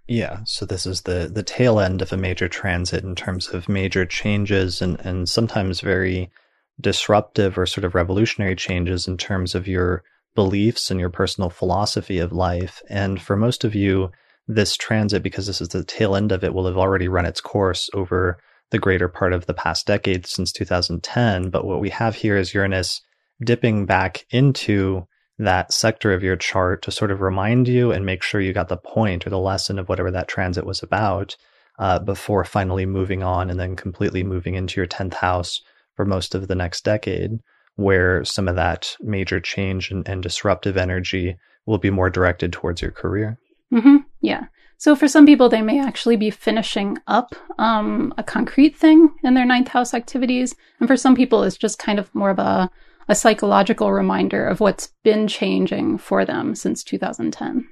Yeah, 0.07 0.39
so 0.45 0.65
this 0.65 0.85
is 0.85 1.01
the 1.01 1.29
the 1.31 1.43
tail 1.43 1.81
end 1.81 2.01
of 2.01 2.13
a 2.13 2.17
major 2.17 2.47
transit 2.47 3.03
in 3.03 3.13
terms 3.13 3.49
of 3.49 3.67
major 3.67 4.05
changes 4.05 4.81
and 4.81 4.97
and 5.01 5.27
sometimes 5.27 5.81
very 5.81 6.31
disruptive 6.79 7.57
or 7.57 7.65
sort 7.65 7.83
of 7.83 7.93
revolutionary 7.93 8.55
changes 8.55 9.07
in 9.07 9.17
terms 9.17 9.53
of 9.53 9.67
your 9.67 10.03
beliefs 10.33 10.89
and 10.91 10.99
your 10.99 11.09
personal 11.09 11.49
philosophy 11.49 12.19
of 12.19 12.31
life. 12.31 12.81
And 12.89 13.21
for 13.21 13.35
most 13.35 13.63
of 13.63 13.75
you, 13.75 14.11
this 14.47 14.77
transit, 14.77 15.23
because 15.23 15.47
this 15.47 15.61
is 15.61 15.69
the 15.69 15.83
tail 15.83 16.15
end 16.15 16.31
of 16.31 16.43
it, 16.43 16.53
will 16.53 16.67
have 16.67 16.77
already 16.77 17.07
run 17.07 17.25
its 17.25 17.41
course 17.41 17.89
over 17.93 18.37
the 18.71 18.79
greater 18.79 19.07
part 19.07 19.33
of 19.33 19.45
the 19.45 19.53
past 19.53 19.87
decade 19.87 20.25
since 20.25 20.51
2010. 20.51 21.49
But 21.49 21.65
what 21.65 21.79
we 21.79 21.89
have 21.89 22.15
here 22.15 22.37
is 22.37 22.53
Uranus 22.53 23.01
dipping 23.43 23.85
back 23.85 24.25
into 24.29 25.07
that 25.39 25.71
sector 25.71 26.13
of 26.13 26.23
your 26.23 26.35
chart 26.35 26.81
to 26.81 26.91
sort 26.91 27.11
of 27.11 27.21
remind 27.21 27.67
you 27.67 27.91
and 27.91 28.05
make 28.05 28.23
sure 28.23 28.41
you 28.41 28.53
got 28.53 28.69
the 28.69 28.77
point 28.77 29.27
or 29.27 29.29
the 29.29 29.37
lesson 29.37 29.77
of 29.77 29.87
whatever 29.87 30.09
that 30.11 30.27
transit 30.27 30.65
was 30.65 30.81
about 30.81 31.35
uh, 31.77 31.99
before 31.99 32.43
finally 32.43 32.85
moving 32.85 33.21
on 33.21 33.49
and 33.49 33.59
then 33.59 33.75
completely 33.75 34.23
moving 34.23 34.55
into 34.55 34.79
your 34.79 34.87
10th 34.87 35.13
house 35.13 35.61
for 35.95 36.05
most 36.05 36.33
of 36.33 36.47
the 36.47 36.55
next 36.55 36.83
decade, 36.83 37.39
where 37.75 38.25
some 38.25 38.47
of 38.47 38.55
that 38.55 38.95
major 38.99 39.39
change 39.39 39.91
and, 39.91 40.07
and 40.07 40.23
disruptive 40.23 40.77
energy 40.77 41.37
will 41.65 41.77
be 41.77 41.91
more 41.91 42.09
directed 42.09 42.51
towards 42.51 42.81
your 42.81 42.91
career. 42.91 43.37
Mm-hmm. 43.73 43.97
Yeah. 44.21 44.45
So 44.77 44.95
for 44.95 45.07
some 45.07 45.25
people, 45.25 45.49
they 45.49 45.61
may 45.61 45.79
actually 45.79 46.17
be 46.17 46.29
finishing 46.29 46.97
up 47.07 47.33
um, 47.57 48.13
a 48.17 48.23
concrete 48.23 48.75
thing 48.75 49.09
in 49.23 49.33
their 49.33 49.45
ninth 49.45 49.69
house 49.69 49.93
activities, 49.93 50.55
and 50.79 50.87
for 50.87 50.95
some 50.95 51.15
people, 51.15 51.43
it's 51.43 51.57
just 51.57 51.79
kind 51.79 51.97
of 51.99 52.13
more 52.13 52.29
of 52.29 52.39
a 52.39 52.69
a 53.07 53.15
psychological 53.15 53.91
reminder 53.91 54.45
of 54.45 54.59
what's 54.59 54.89
been 55.03 55.27
changing 55.27 55.97
for 55.97 56.25
them 56.25 56.55
since 56.55 56.83
2010. 56.83 57.67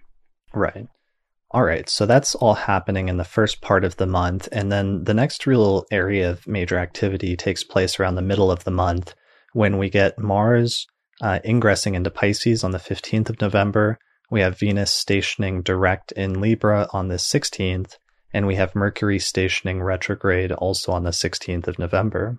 Right. 0.53 0.87
All 1.51 1.63
right, 1.63 1.87
so 1.89 2.05
that's 2.05 2.35
all 2.35 2.53
happening 2.53 3.07
in 3.07 3.17
the 3.17 3.23
first 3.23 3.61
part 3.61 3.85
of 3.85 3.97
the 3.97 4.05
month. 4.05 4.47
And 4.51 4.71
then 4.71 5.03
the 5.03 5.13
next 5.13 5.45
real 5.45 5.85
area 5.91 6.29
of 6.29 6.47
major 6.47 6.77
activity 6.77 7.35
takes 7.37 7.63
place 7.63 7.99
around 7.99 8.15
the 8.15 8.21
middle 8.21 8.51
of 8.51 8.63
the 8.63 8.71
month 8.71 9.13
when 9.53 9.77
we 9.77 9.89
get 9.89 10.19
Mars 10.19 10.85
uh, 11.21 11.39
ingressing 11.45 11.95
into 11.95 12.09
Pisces 12.09 12.63
on 12.63 12.71
the 12.71 12.77
15th 12.77 13.29
of 13.29 13.41
November. 13.41 13.97
We 14.29 14.41
have 14.41 14.59
Venus 14.59 14.91
stationing 14.91 15.61
direct 15.61 16.11
in 16.13 16.41
Libra 16.41 16.87
on 16.91 17.07
the 17.07 17.15
16th, 17.15 17.97
and 18.33 18.47
we 18.47 18.55
have 18.55 18.75
Mercury 18.75 19.19
stationing 19.19 19.81
retrograde 19.81 20.51
also 20.51 20.91
on 20.91 21.03
the 21.03 21.11
16th 21.11 21.67
of 21.67 21.79
November. 21.79 22.37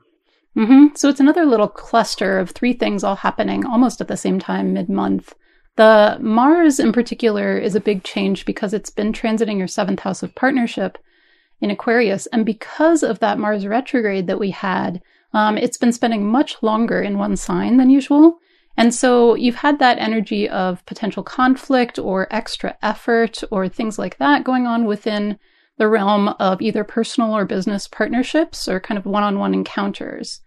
Mm-hmm. 0.57 0.95
So 0.95 1.09
it's 1.09 1.21
another 1.21 1.45
little 1.45 1.69
cluster 1.69 2.39
of 2.39 2.51
three 2.51 2.73
things 2.73 3.05
all 3.05 3.17
happening 3.17 3.67
almost 3.67 4.01
at 4.01 4.09
the 4.09 4.17
same 4.17 4.39
time 4.39 4.73
mid 4.73 4.89
month. 4.89 5.35
The 5.77 6.17
Mars 6.21 6.81
in 6.81 6.93
particular 6.93 7.59
is 7.59 7.75
a 7.75 7.81
big 7.81 8.03
change 8.03 8.47
because 8.47 8.73
it's 8.73 8.89
been 8.89 9.13
transiting 9.13 9.59
your 9.59 9.69
seventh 9.69 10.01
house 10.01 10.23
of 10.23 10.35
partnership 10.35 10.97
in 11.61 11.71
Aquarius. 11.71 12.27
And 12.29 12.47
because 12.47 13.03
of 13.03 13.19
that 13.19 13.39
Mars 13.39 13.67
retrograde 13.67 14.27
that 14.27 14.39
we 14.39 14.51
had, 14.51 15.03
um, 15.35 15.59
it's 15.59 15.77
been 15.77 15.93
spending 15.93 16.27
much 16.27 16.63
longer 16.63 17.03
in 17.03 17.19
one 17.19 17.37
sign 17.37 17.77
than 17.77 17.91
usual. 17.91 18.39
And 18.77 18.95
so 18.95 19.35
you've 19.35 19.57
had 19.57 19.79
that 19.79 19.99
energy 19.99 20.49
of 20.49 20.85
potential 20.87 21.23
conflict 21.23 21.99
or 21.99 22.29
extra 22.31 22.77
effort 22.83 23.43
or 23.51 23.69
things 23.69 23.99
like 23.99 24.19
that 24.19 24.45
going 24.45 24.67
on 24.67 24.85
within 24.85 25.39
the 25.79 25.89
realm 25.89 26.29
of 26.29 26.61
either 26.63 26.85
personal 26.85 27.37
or 27.37 27.45
business 27.45 27.89
partnerships 27.89 28.69
or 28.69 28.81
kind 28.81 28.99
of 28.99 29.07
one 29.07 29.23
on 29.23 29.39
one 29.39 29.55
encounters. 29.55 30.41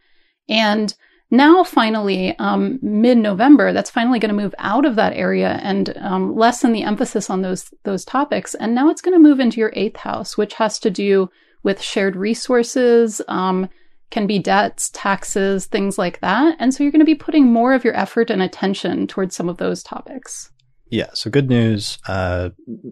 And 0.47 0.93
now, 1.31 1.63
finally, 1.63 2.35
um, 2.39 2.79
mid-November, 2.81 3.71
that's 3.71 3.91
finally 3.91 4.17
going 4.17 4.35
to 4.35 4.41
move 4.41 4.55
out 4.57 4.85
of 4.85 4.95
that 4.95 5.13
area 5.13 5.59
and 5.61 5.95
um, 5.97 6.35
lessen 6.35 6.71
the 6.71 6.81
emphasis 6.81 7.29
on 7.29 7.43
those 7.43 7.71
those 7.83 8.03
topics. 8.03 8.55
And 8.55 8.73
now 8.73 8.89
it's 8.89 9.01
going 9.01 9.13
to 9.13 9.19
move 9.19 9.39
into 9.39 9.59
your 9.59 9.71
eighth 9.75 9.97
house, 9.97 10.37
which 10.37 10.55
has 10.55 10.79
to 10.79 10.89
do 10.89 11.29
with 11.61 11.81
shared 11.81 12.15
resources, 12.15 13.21
um, 13.27 13.69
can 14.09 14.27
be 14.27 14.39
debts, 14.39 14.89
taxes, 14.93 15.65
things 15.65 15.97
like 15.97 16.19
that. 16.21 16.55
And 16.59 16.73
so 16.73 16.83
you're 16.83 16.91
going 16.91 16.99
to 16.99 17.05
be 17.05 17.15
putting 17.15 17.51
more 17.51 17.73
of 17.73 17.83
your 17.83 17.95
effort 17.95 18.29
and 18.29 18.41
attention 18.41 19.07
towards 19.07 19.35
some 19.35 19.49
of 19.49 19.57
those 19.57 19.83
topics. 19.83 20.51
Yeah. 20.87 21.09
So 21.13 21.29
good 21.29 21.49
news. 21.49 21.99
Uh, 22.07 22.49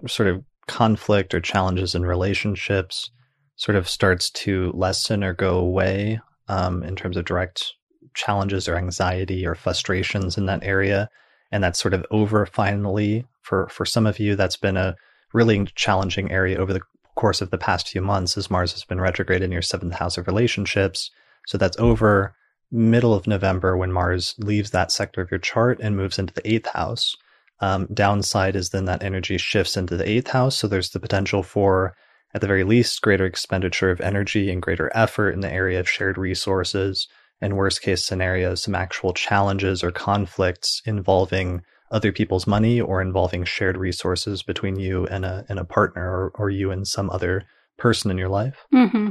sort 0.08 0.30
of 0.30 0.44
conflict 0.68 1.34
or 1.34 1.40
challenges 1.40 1.96
in 1.96 2.06
relationships 2.06 3.10
sort 3.56 3.76
of 3.76 3.90
starts 3.90 4.30
to 4.30 4.72
lessen 4.76 5.24
or 5.24 5.34
go 5.34 5.58
away 5.58 6.20
um, 6.48 6.84
in 6.84 6.96
terms 6.96 7.18
of 7.18 7.26
direct 7.26 7.74
challenges 8.14 8.68
or 8.68 8.76
anxiety 8.76 9.46
or 9.46 9.56
frustrations 9.56 10.38
in 10.38 10.46
that 10.48 10.64
area 10.64 11.10
and 11.52 11.64
that's 11.64 11.80
sort 11.80 11.94
of 11.94 12.06
over 12.12 12.46
finally 12.46 13.26
for 13.42 13.68
for 13.70 13.86
some 13.86 14.06
of 14.06 14.20
you 14.20 14.36
that's 14.36 14.58
been 14.58 14.78
a 14.78 14.96
really 15.34 15.66
challenging 15.76 16.32
area 16.32 16.58
over 16.58 16.74
the 16.74 16.82
course 17.18 17.42
of 17.42 17.52
the 17.52 17.58
past 17.58 17.90
few 17.90 18.02
months 18.02 18.38
as 18.38 18.50
mars 18.50 18.72
has 18.72 18.86
been 18.86 19.02
retrograde 19.02 19.44
in 19.44 19.52
your 19.52 19.62
seventh 19.62 19.96
house 19.96 20.18
of 20.18 20.28
relationships. 20.28 21.12
So 21.48 21.58
that's 21.58 21.78
over 21.78 22.34
middle 22.72 23.14
of 23.14 23.28
november 23.28 23.78
when 23.78 23.92
mars 23.92 24.36
leaves 24.38 24.72
that 24.72 24.92
sector 24.92 25.22
of 25.22 25.32
your 25.32 25.40
chart 25.40 25.80
and 25.82 25.96
moves 25.96 26.20
into 26.20 26.34
the 26.34 26.50
eighth 26.50 26.68
house. 26.68 27.16
Um, 27.60 27.88
downside 27.94 28.56
is 28.56 28.70
then 28.70 28.86
that 28.86 29.04
energy 29.04 29.38
shifts 29.38 29.76
into 29.76 29.98
the 29.98 30.08
eighth 30.08 30.30
house. 30.30 30.58
So 30.58 30.68
there's 30.68 30.92
the 30.92 31.00
potential 31.00 31.44
for 31.44 31.94
at 32.34 32.42
the 32.42 32.48
very 32.48 32.64
least 32.64 33.02
greater 33.02 33.26
expenditure 33.26 33.90
of 33.90 34.02
energy 34.02 34.52
and 34.52 34.62
greater 34.62 34.92
effort 34.94 35.32
in 35.32 35.40
the 35.40 35.52
area 35.52 35.80
of 35.80 35.90
shared 35.90 36.18
resources. 36.18 37.08
And 37.42 37.56
worst 37.56 37.82
case 37.82 38.04
scenarios, 38.04 38.64
some 38.64 38.76
actual 38.76 39.14
challenges 39.14 39.84
or 39.84 39.92
conflicts 39.92 40.82
involving 40.86 41.62
other 41.92 42.12
people's 42.12 42.48
money 42.48 42.82
or 42.82 43.02
involving 43.02 43.44
shared 43.44 43.78
resources 43.78 44.44
between 44.44 44.78
you 44.78 45.06
and 45.08 45.26
a 45.26 45.46
and 45.50 45.60
a 45.60 45.66
partner 45.66 46.04
or, 46.04 46.32
or 46.36 46.50
you 46.50 46.72
and 46.72 46.88
some 46.88 47.10
other 47.10 47.44
person 47.78 48.12
in 48.12 48.18
your 48.18 48.30
life. 48.30 48.66
Mm-hmm. 48.74 49.10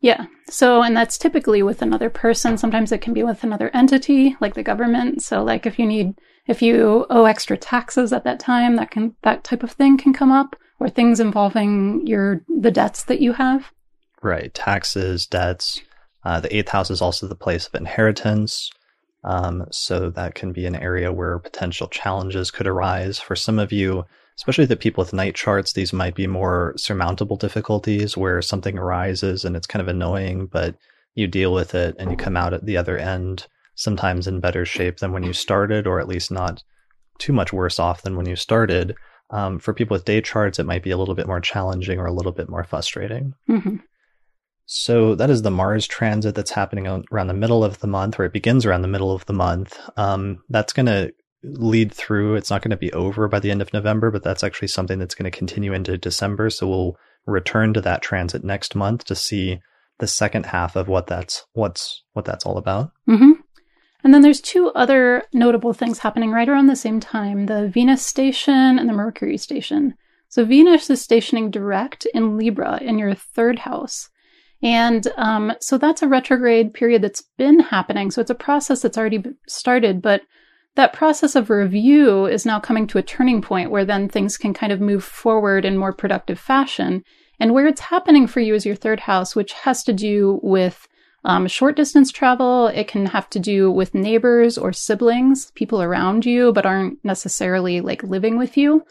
Yeah. 0.00 0.26
So, 0.50 0.82
and 0.82 0.94
that's 0.94 1.16
typically 1.16 1.62
with 1.62 1.80
another 1.80 2.10
person. 2.10 2.58
Sometimes 2.58 2.92
it 2.92 3.00
can 3.00 3.14
be 3.14 3.22
with 3.22 3.42
another 3.42 3.70
entity, 3.72 4.36
like 4.38 4.52
the 4.52 4.62
government. 4.62 5.22
So, 5.22 5.42
like 5.42 5.64
if 5.64 5.78
you 5.78 5.86
need, 5.86 6.18
if 6.46 6.60
you 6.60 7.06
owe 7.08 7.24
extra 7.24 7.56
taxes 7.56 8.12
at 8.12 8.24
that 8.24 8.38
time, 8.38 8.76
that 8.76 8.90
can 8.90 9.16
that 9.22 9.44
type 9.44 9.62
of 9.62 9.72
thing 9.72 9.96
can 9.96 10.12
come 10.12 10.30
up, 10.30 10.56
or 10.78 10.90
things 10.90 11.20
involving 11.20 12.06
your 12.06 12.42
the 12.48 12.70
debts 12.70 13.04
that 13.04 13.20
you 13.20 13.32
have. 13.32 13.72
Right. 14.22 14.52
Taxes, 14.52 15.26
debts. 15.26 15.80
Uh, 16.22 16.40
the 16.40 16.54
eighth 16.54 16.68
house 16.68 16.90
is 16.90 17.00
also 17.00 17.26
the 17.26 17.34
place 17.34 17.66
of 17.66 17.74
inheritance. 17.74 18.70
Um, 19.24 19.66
so 19.70 20.10
that 20.10 20.34
can 20.34 20.52
be 20.52 20.66
an 20.66 20.76
area 20.76 21.12
where 21.12 21.38
potential 21.38 21.88
challenges 21.88 22.50
could 22.50 22.66
arise. 22.66 23.18
For 23.18 23.34
some 23.34 23.58
of 23.58 23.72
you, 23.72 24.04
especially 24.36 24.66
the 24.66 24.76
people 24.76 25.02
with 25.02 25.12
night 25.12 25.34
charts, 25.34 25.72
these 25.72 25.92
might 25.92 26.14
be 26.14 26.26
more 26.26 26.74
surmountable 26.76 27.36
difficulties 27.36 28.16
where 28.16 28.42
something 28.42 28.78
arises 28.78 29.44
and 29.44 29.56
it's 29.56 29.66
kind 29.66 29.80
of 29.80 29.88
annoying, 29.88 30.46
but 30.46 30.76
you 31.14 31.26
deal 31.26 31.54
with 31.54 31.74
it 31.74 31.96
and 31.98 32.10
you 32.10 32.16
come 32.16 32.36
out 32.36 32.52
at 32.52 32.66
the 32.66 32.76
other 32.76 32.98
end 32.98 33.46
sometimes 33.76 34.26
in 34.26 34.40
better 34.40 34.64
shape 34.64 34.98
than 34.98 35.12
when 35.12 35.22
you 35.22 35.32
started, 35.32 35.86
or 35.86 36.00
at 36.00 36.08
least 36.08 36.30
not 36.30 36.62
too 37.18 37.32
much 37.32 37.52
worse 37.52 37.78
off 37.78 38.02
than 38.02 38.16
when 38.16 38.26
you 38.26 38.36
started. 38.36 38.94
Um, 39.30 39.58
for 39.58 39.74
people 39.74 39.94
with 39.94 40.04
day 40.04 40.20
charts, 40.20 40.58
it 40.58 40.66
might 40.66 40.82
be 40.82 40.90
a 40.90 40.96
little 40.96 41.14
bit 41.14 41.26
more 41.26 41.40
challenging 41.40 41.98
or 41.98 42.06
a 42.06 42.12
little 42.12 42.32
bit 42.32 42.48
more 42.48 42.64
frustrating. 42.64 43.34
Mm-hmm. 43.48 43.76
So 44.66 45.14
that 45.16 45.30
is 45.30 45.42
the 45.42 45.50
Mars 45.50 45.86
transit 45.86 46.34
that's 46.34 46.50
happening 46.50 46.86
around 47.12 47.26
the 47.26 47.34
middle 47.34 47.62
of 47.62 47.80
the 47.80 47.86
month, 47.86 48.18
or 48.18 48.24
it 48.24 48.32
begins 48.32 48.64
around 48.64 48.82
the 48.82 48.88
middle 48.88 49.12
of 49.12 49.26
the 49.26 49.32
month. 49.32 49.78
Um, 49.96 50.42
that's 50.48 50.72
going 50.72 50.86
to 50.86 51.12
lead 51.42 51.92
through. 51.92 52.36
It's 52.36 52.50
not 52.50 52.62
going 52.62 52.70
to 52.70 52.76
be 52.76 52.92
over 52.92 53.28
by 53.28 53.40
the 53.40 53.50
end 53.50 53.60
of 53.60 53.72
November, 53.72 54.10
but 54.10 54.22
that's 54.22 54.42
actually 54.42 54.68
something 54.68 54.98
that's 54.98 55.14
going 55.14 55.30
to 55.30 55.36
continue 55.36 55.72
into 55.72 55.98
December. 55.98 56.48
So 56.48 56.66
we'll 56.68 56.96
return 57.26 57.74
to 57.74 57.80
that 57.82 58.02
transit 58.02 58.44
next 58.44 58.74
month 58.74 59.04
to 59.04 59.14
see 59.14 59.60
the 59.98 60.06
second 60.06 60.46
half 60.46 60.76
of 60.76 60.88
what 60.88 61.06
that's 61.06 61.44
what's 61.52 62.02
what 62.12 62.24
that's 62.24 62.46
all 62.46 62.58
about. 62.58 62.90
Mm-hmm. 63.08 63.32
And 64.02 64.12
then 64.12 64.22
there's 64.22 64.40
two 64.40 64.68
other 64.70 65.24
notable 65.32 65.72
things 65.72 65.98
happening 65.98 66.30
right 66.30 66.48
around 66.48 66.66
the 66.66 66.76
same 66.76 67.00
time: 67.00 67.46
the 67.46 67.68
Venus 67.68 68.04
station 68.04 68.78
and 68.78 68.88
the 68.88 68.94
Mercury 68.94 69.36
station. 69.36 69.94
So 70.28 70.44
Venus 70.44 70.90
is 70.90 71.00
stationing 71.00 71.50
direct 71.50 72.06
in 72.12 72.36
Libra 72.36 72.82
in 72.82 72.98
your 72.98 73.14
third 73.14 73.60
house. 73.60 74.10
And 74.64 75.06
um, 75.16 75.52
so 75.60 75.76
that's 75.76 76.02
a 76.02 76.08
retrograde 76.08 76.72
period 76.72 77.02
that's 77.02 77.22
been 77.36 77.60
happening. 77.60 78.10
So 78.10 78.22
it's 78.22 78.30
a 78.30 78.34
process 78.34 78.80
that's 78.80 78.96
already 78.96 79.22
started, 79.46 80.00
but 80.00 80.22
that 80.74 80.94
process 80.94 81.36
of 81.36 81.50
review 81.50 82.24
is 82.24 82.46
now 82.46 82.58
coming 82.58 82.86
to 82.88 82.98
a 82.98 83.02
turning 83.02 83.42
point 83.42 83.70
where 83.70 83.84
then 83.84 84.08
things 84.08 84.38
can 84.38 84.54
kind 84.54 84.72
of 84.72 84.80
move 84.80 85.04
forward 85.04 85.66
in 85.66 85.76
more 85.76 85.92
productive 85.92 86.40
fashion. 86.40 87.04
And 87.38 87.52
where 87.52 87.66
it's 87.66 87.82
happening 87.82 88.26
for 88.26 88.40
you 88.40 88.54
is 88.54 88.64
your 88.64 88.74
third 88.74 89.00
house, 89.00 89.36
which 89.36 89.52
has 89.52 89.84
to 89.84 89.92
do 89.92 90.40
with 90.42 90.88
um, 91.26 91.46
short 91.46 91.76
distance 91.76 92.10
travel. 92.10 92.68
It 92.68 92.88
can 92.88 93.06
have 93.06 93.28
to 93.30 93.38
do 93.38 93.70
with 93.70 93.94
neighbors 93.94 94.56
or 94.56 94.72
siblings, 94.72 95.50
people 95.52 95.82
around 95.82 96.24
you, 96.24 96.52
but 96.54 96.66
aren't 96.66 97.04
necessarily 97.04 97.82
like 97.82 98.02
living 98.02 98.38
with 98.38 98.56
you. 98.56 98.82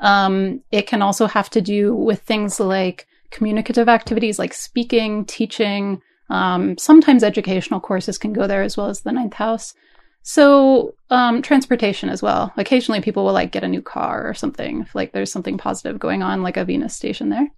Um, 0.00 0.62
it 0.70 0.86
can 0.86 1.02
also 1.02 1.26
have 1.26 1.50
to 1.50 1.60
do 1.60 1.94
with 1.94 2.22
things 2.22 2.58
like 2.60 3.06
communicative 3.30 3.88
activities 3.88 4.38
like 4.38 4.52
speaking, 4.52 5.24
teaching. 5.24 6.00
Um, 6.30 6.76
sometimes 6.78 7.22
educational 7.24 7.80
courses 7.80 8.18
can 8.18 8.32
go 8.32 8.46
there 8.46 8.62
as 8.62 8.76
well 8.76 8.88
as 8.88 9.00
the 9.00 9.12
ninth 9.12 9.34
house. 9.34 9.74
So, 10.22 10.94
um, 11.10 11.40
transportation 11.40 12.10
as 12.10 12.22
well. 12.22 12.52
Occasionally 12.56 13.00
people 13.00 13.24
will 13.24 13.32
like 13.32 13.52
get 13.52 13.64
a 13.64 13.68
new 13.68 13.80
car 13.80 14.28
or 14.28 14.34
something 14.34 14.82
if 14.82 14.94
like 14.94 15.12
there's 15.12 15.32
something 15.32 15.56
positive 15.56 15.98
going 15.98 16.22
on, 16.22 16.42
like 16.42 16.56
a 16.56 16.64
Venus 16.64 16.94
station 16.94 17.30
there. 17.30 17.48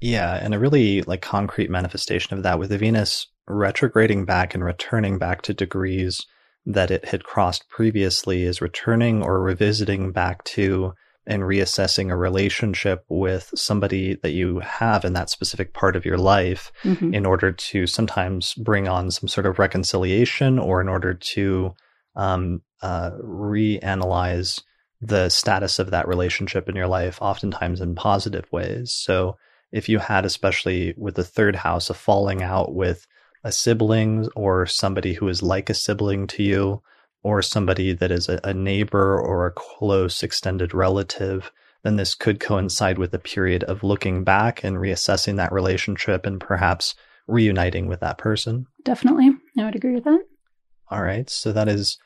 Yeah, 0.00 0.34
and 0.34 0.52
a 0.52 0.58
really 0.58 1.02
like 1.02 1.22
concrete 1.22 1.70
manifestation 1.70 2.36
of 2.36 2.42
that 2.42 2.58
with 2.58 2.70
the 2.70 2.78
Venus 2.78 3.28
retrograding 3.46 4.24
back 4.24 4.54
and 4.54 4.64
returning 4.64 5.18
back 5.18 5.42
to 5.42 5.54
degrees 5.54 6.26
that 6.66 6.90
it 6.90 7.04
had 7.04 7.24
crossed 7.24 7.68
previously 7.68 8.42
is 8.42 8.60
returning 8.60 9.22
or 9.22 9.40
revisiting 9.40 10.12
back 10.12 10.42
to 10.44 10.94
and 11.26 11.42
reassessing 11.42 12.10
a 12.10 12.16
relationship 12.16 13.04
with 13.08 13.50
somebody 13.54 14.14
that 14.16 14.32
you 14.32 14.58
have 14.60 15.04
in 15.04 15.12
that 15.12 15.30
specific 15.30 15.72
part 15.72 15.94
of 15.94 16.04
your 16.04 16.18
life 16.18 16.72
mm-hmm. 16.82 17.14
in 17.14 17.24
order 17.24 17.52
to 17.52 17.86
sometimes 17.86 18.54
bring 18.54 18.88
on 18.88 19.10
some 19.10 19.28
sort 19.28 19.46
of 19.46 19.58
reconciliation 19.58 20.58
or 20.58 20.80
in 20.80 20.88
order 20.88 21.14
to 21.14 21.72
um, 22.16 22.60
uh, 22.82 23.12
reanalyze 23.22 24.62
the 25.00 25.28
status 25.28 25.78
of 25.78 25.90
that 25.90 26.08
relationship 26.08 26.68
in 26.68 26.76
your 26.76 26.86
life, 26.86 27.20
oftentimes 27.20 27.80
in 27.80 27.94
positive 27.94 28.50
ways. 28.52 28.92
So, 28.92 29.36
if 29.72 29.88
you 29.88 29.98
had, 29.98 30.26
especially 30.26 30.92
with 30.98 31.14
the 31.14 31.24
third 31.24 31.56
house, 31.56 31.88
a 31.88 31.94
falling 31.94 32.42
out 32.42 32.74
with 32.74 33.06
a 33.42 33.50
sibling 33.50 34.28
or 34.36 34.66
somebody 34.66 35.14
who 35.14 35.28
is 35.28 35.42
like 35.42 35.70
a 35.70 35.74
sibling 35.74 36.26
to 36.28 36.42
you, 36.42 36.82
or 37.22 37.42
somebody 37.42 37.92
that 37.92 38.10
is 38.10 38.28
a, 38.28 38.40
a 38.44 38.52
neighbor 38.52 39.18
or 39.18 39.46
a 39.46 39.52
close 39.52 40.22
extended 40.22 40.74
relative, 40.74 41.52
then 41.84 41.96
this 41.96 42.14
could 42.14 42.40
coincide 42.40 42.98
with 42.98 43.14
a 43.14 43.18
period 43.18 43.64
of 43.64 43.82
looking 43.82 44.24
back 44.24 44.64
and 44.64 44.76
reassessing 44.76 45.36
that 45.36 45.52
relationship 45.52 46.26
and 46.26 46.40
perhaps 46.40 46.94
reuniting 47.26 47.86
with 47.86 48.00
that 48.00 48.18
person. 48.18 48.66
Definitely. 48.84 49.30
I 49.58 49.64
would 49.64 49.76
agree 49.76 49.94
with 49.94 50.04
that. 50.04 50.20
All 50.90 51.02
right. 51.02 51.28
So 51.30 51.52
that 51.52 51.68
is 51.68 51.98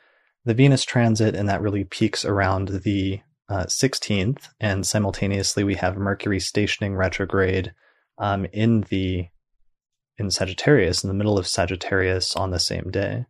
the 0.44 0.54
Venus 0.54 0.84
transit, 0.84 1.34
and 1.34 1.48
that 1.48 1.60
really 1.60 1.84
peaks 1.84 2.24
around 2.24 2.68
the 2.68 3.20
uh, 3.48 3.64
16th. 3.64 4.48
And 4.60 4.86
simultaneously, 4.86 5.64
we 5.64 5.74
have 5.74 5.96
Mercury 5.96 6.40
stationing 6.40 6.94
retrograde 6.94 7.72
um, 8.18 8.46
in 8.52 8.82
the 8.82 9.26
in 10.18 10.30
Sagittarius, 10.30 11.04
in 11.04 11.08
the 11.08 11.14
middle 11.14 11.36
of 11.36 11.46
Sagittarius 11.46 12.34
on 12.36 12.50
the 12.50 12.58
same 12.58 12.90
day. 12.90 13.26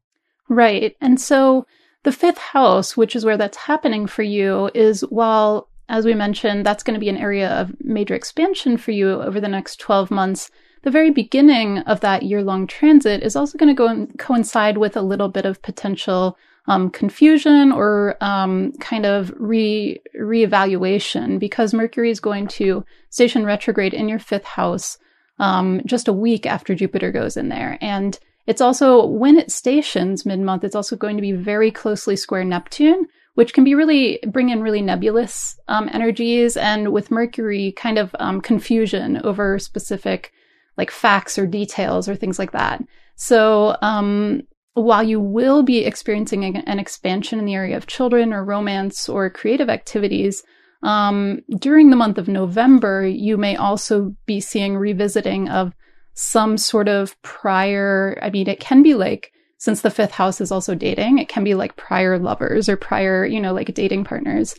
Right. 0.49 0.97
And 1.01 1.21
so 1.21 1.67
the 2.05 2.13
fifth 2.13 2.39
house, 2.39 2.97
which 2.97 3.17
is 3.17 3.25
where 3.25 3.37
that's 3.37 3.57
happening 3.57 4.07
for 4.07 4.23
you, 4.23 4.71
is 4.75 5.01
while, 5.03 5.69
as 5.89 6.05
we 6.05 6.15
mentioned, 6.15 6.65
that's 6.65 6.83
going 6.83 6.95
to 6.95 7.01
be 7.01 7.09
an 7.09 7.17
area 7.17 7.49
of 7.49 7.75
major 7.81 8.15
expansion 8.15 8.77
for 8.77 8.93
you 8.93 9.11
over 9.23 9.41
the 9.41 9.49
next 9.49 9.81
12 9.81 10.11
months. 10.11 10.51
The 10.83 10.91
very 10.91 11.11
beginning 11.11 11.79
of 11.81 12.01
that 12.01 12.23
year 12.23 12.45
long 12.45 12.69
transit 12.69 13.23
is 13.23 13.35
also 13.35 13.59
going 13.59 13.75
to 13.75 13.75
go 13.75 13.89
and 13.89 14.17
coincide 14.19 14.79
with 14.79 14.97
a 14.97 15.03
little 15.03 15.29
bit 15.29 15.45
of 15.45 15.63
potential 15.63 16.39
um, 16.69 16.91
confusion 16.91 17.73
or 17.73 18.17
um, 18.21 18.73
kind 18.75 19.07
of 19.07 19.33
re 19.37 20.01
reevaluation 20.17 21.39
because 21.39 21.75
Mercury 21.75 22.11
is 22.11 22.21
going 22.21 22.47
to 22.49 22.85
station 23.11 23.45
retrograde 23.45 23.95
in 23.95 24.09
your 24.09 24.19
fifth 24.19 24.45
house 24.45 24.99
um, 25.39 25.81
just 25.87 26.09
a 26.09 26.13
week 26.13 26.47
after 26.47 26.75
Jupiter 26.75 27.13
goes 27.13 27.37
in 27.37 27.49
there. 27.49 27.79
And 27.81 28.19
it's 28.47 28.61
also, 28.61 29.05
when 29.05 29.39
it 29.39 29.51
stations 29.51 30.25
mid 30.25 30.41
month, 30.41 30.65
it's 30.65 30.77
also 30.77 30.97
going 30.97 31.17
to 31.17 31.23
be 31.23 31.33
very 31.33 31.71
closely 31.71 32.17
square 32.17 32.45
Neptune, 32.45 33.07
which 33.35 33.53
can 33.53 33.65
be 33.65 33.75
really, 33.75 34.21
bring 34.29 34.51
in 34.51 34.63
really 34.63 34.83
nebulous 34.83 35.59
um, 35.69 35.89
energies. 35.93 36.57
And 36.57 36.93
with 36.93 37.11
Mercury, 37.11 37.73
kind 37.73 37.99
of 37.99 38.15
um, 38.19 38.41
confusion 38.41 39.21
over 39.25 39.59
specific 39.59 40.33
like 40.77 40.91
facts 40.91 41.39
or 41.39 41.47
details 41.47 42.09
or 42.09 42.15
things 42.15 42.39
like 42.39 42.53
that. 42.53 42.83
So, 43.17 43.77
um, 43.83 44.43
while 44.75 45.03
you 45.03 45.19
will 45.19 45.63
be 45.63 45.87
experiencing 45.87 46.45
an 46.45 46.79
expansion 46.79 47.39
in 47.39 47.47
the 47.47 47.55
area 47.55 47.79
of 47.79 47.87
children 47.87 48.35
or 48.35 48.45
romance 48.45 49.09
or 49.09 49.31
creative 49.31 49.71
activities, 49.71 50.43
um, 50.83 51.41
during 51.59 51.89
the 51.89 51.97
month 51.97 52.19
of 52.19 52.29
November, 52.29 53.07
you 53.07 53.39
may 53.39 53.57
also 53.57 54.15
be 54.27 54.39
seeing 54.39 54.77
revisiting 54.77 55.49
of 55.49 55.73
some 56.17 56.57
sort 56.57 56.89
of 56.89 57.21
prior, 57.23 58.19
I 58.23 58.31
mean, 58.31 58.49
it 58.49 58.59
can 58.59 58.83
be 58.83 58.95
like, 58.95 59.33
since 59.59 59.83
the 59.83 59.91
fifth 59.91 60.11
house 60.11 60.41
is 60.41 60.51
also 60.51 60.75
dating, 60.75 61.19
it 61.19 61.29
can 61.29 61.45
be 61.45 61.55
like 61.55 61.77
prior 61.77 62.19
lovers 62.19 62.69
or 62.69 62.77
prior, 62.77 63.25
you 63.25 63.41
know, 63.41 63.53
like 63.53 63.73
dating 63.75 64.05
partners. 64.05 64.55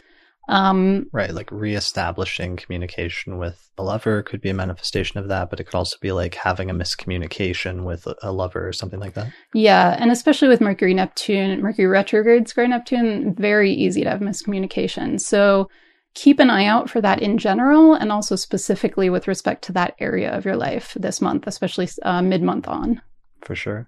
Um, 0.50 1.08
right, 1.12 1.34
like 1.34 1.52
reestablishing 1.52 2.56
communication 2.56 3.38
with 3.38 3.70
a 3.78 3.84
lover 3.84 4.24
could 4.24 4.40
be 4.40 4.50
a 4.50 4.54
manifestation 4.54 5.20
of 5.20 5.28
that, 5.28 5.50
but 5.50 5.60
it 5.60 5.66
could 5.66 5.76
also 5.76 5.98
be 6.00 6.14
like 6.14 6.36
having 6.36 6.70
a 6.70 6.74
miscommunication 6.74 7.84
with 7.86 8.08
a 8.22 8.32
lover 8.32 8.66
or 8.66 8.72
something 8.72 9.00
like 9.00 9.16
that. 9.16 9.28
Yeah, 9.54 9.98
and 10.00 10.10
especially 10.10 10.48
with 10.48 10.62
Mercury 10.62 10.94
Neptune, 10.94 11.62
Mercury 11.62 11.88
retrograde 11.88 12.48
square 12.48 12.68
Neptune, 12.68 13.36
very 13.36 13.74
easy 13.74 14.04
to 14.04 14.10
have 14.10 14.22
miscommunication. 14.22 15.20
So 15.20 15.70
keep 16.18 16.40
an 16.40 16.50
eye 16.50 16.66
out 16.66 16.90
for 16.90 17.00
that 17.00 17.22
in 17.22 17.38
general 17.38 17.94
and 17.94 18.12
also 18.12 18.36
specifically 18.36 19.08
with 19.08 19.28
respect 19.28 19.64
to 19.64 19.72
that 19.72 19.96
area 20.00 20.36
of 20.36 20.46
your 20.46 20.56
life 20.56 20.98
this 21.00 21.22
month, 21.22 21.46
especially 21.46 21.88
uh, 22.02 22.24
mid 22.24 22.42
month 22.42 22.68
on. 22.68 23.00
For 23.44 23.54
sure. 23.54 23.88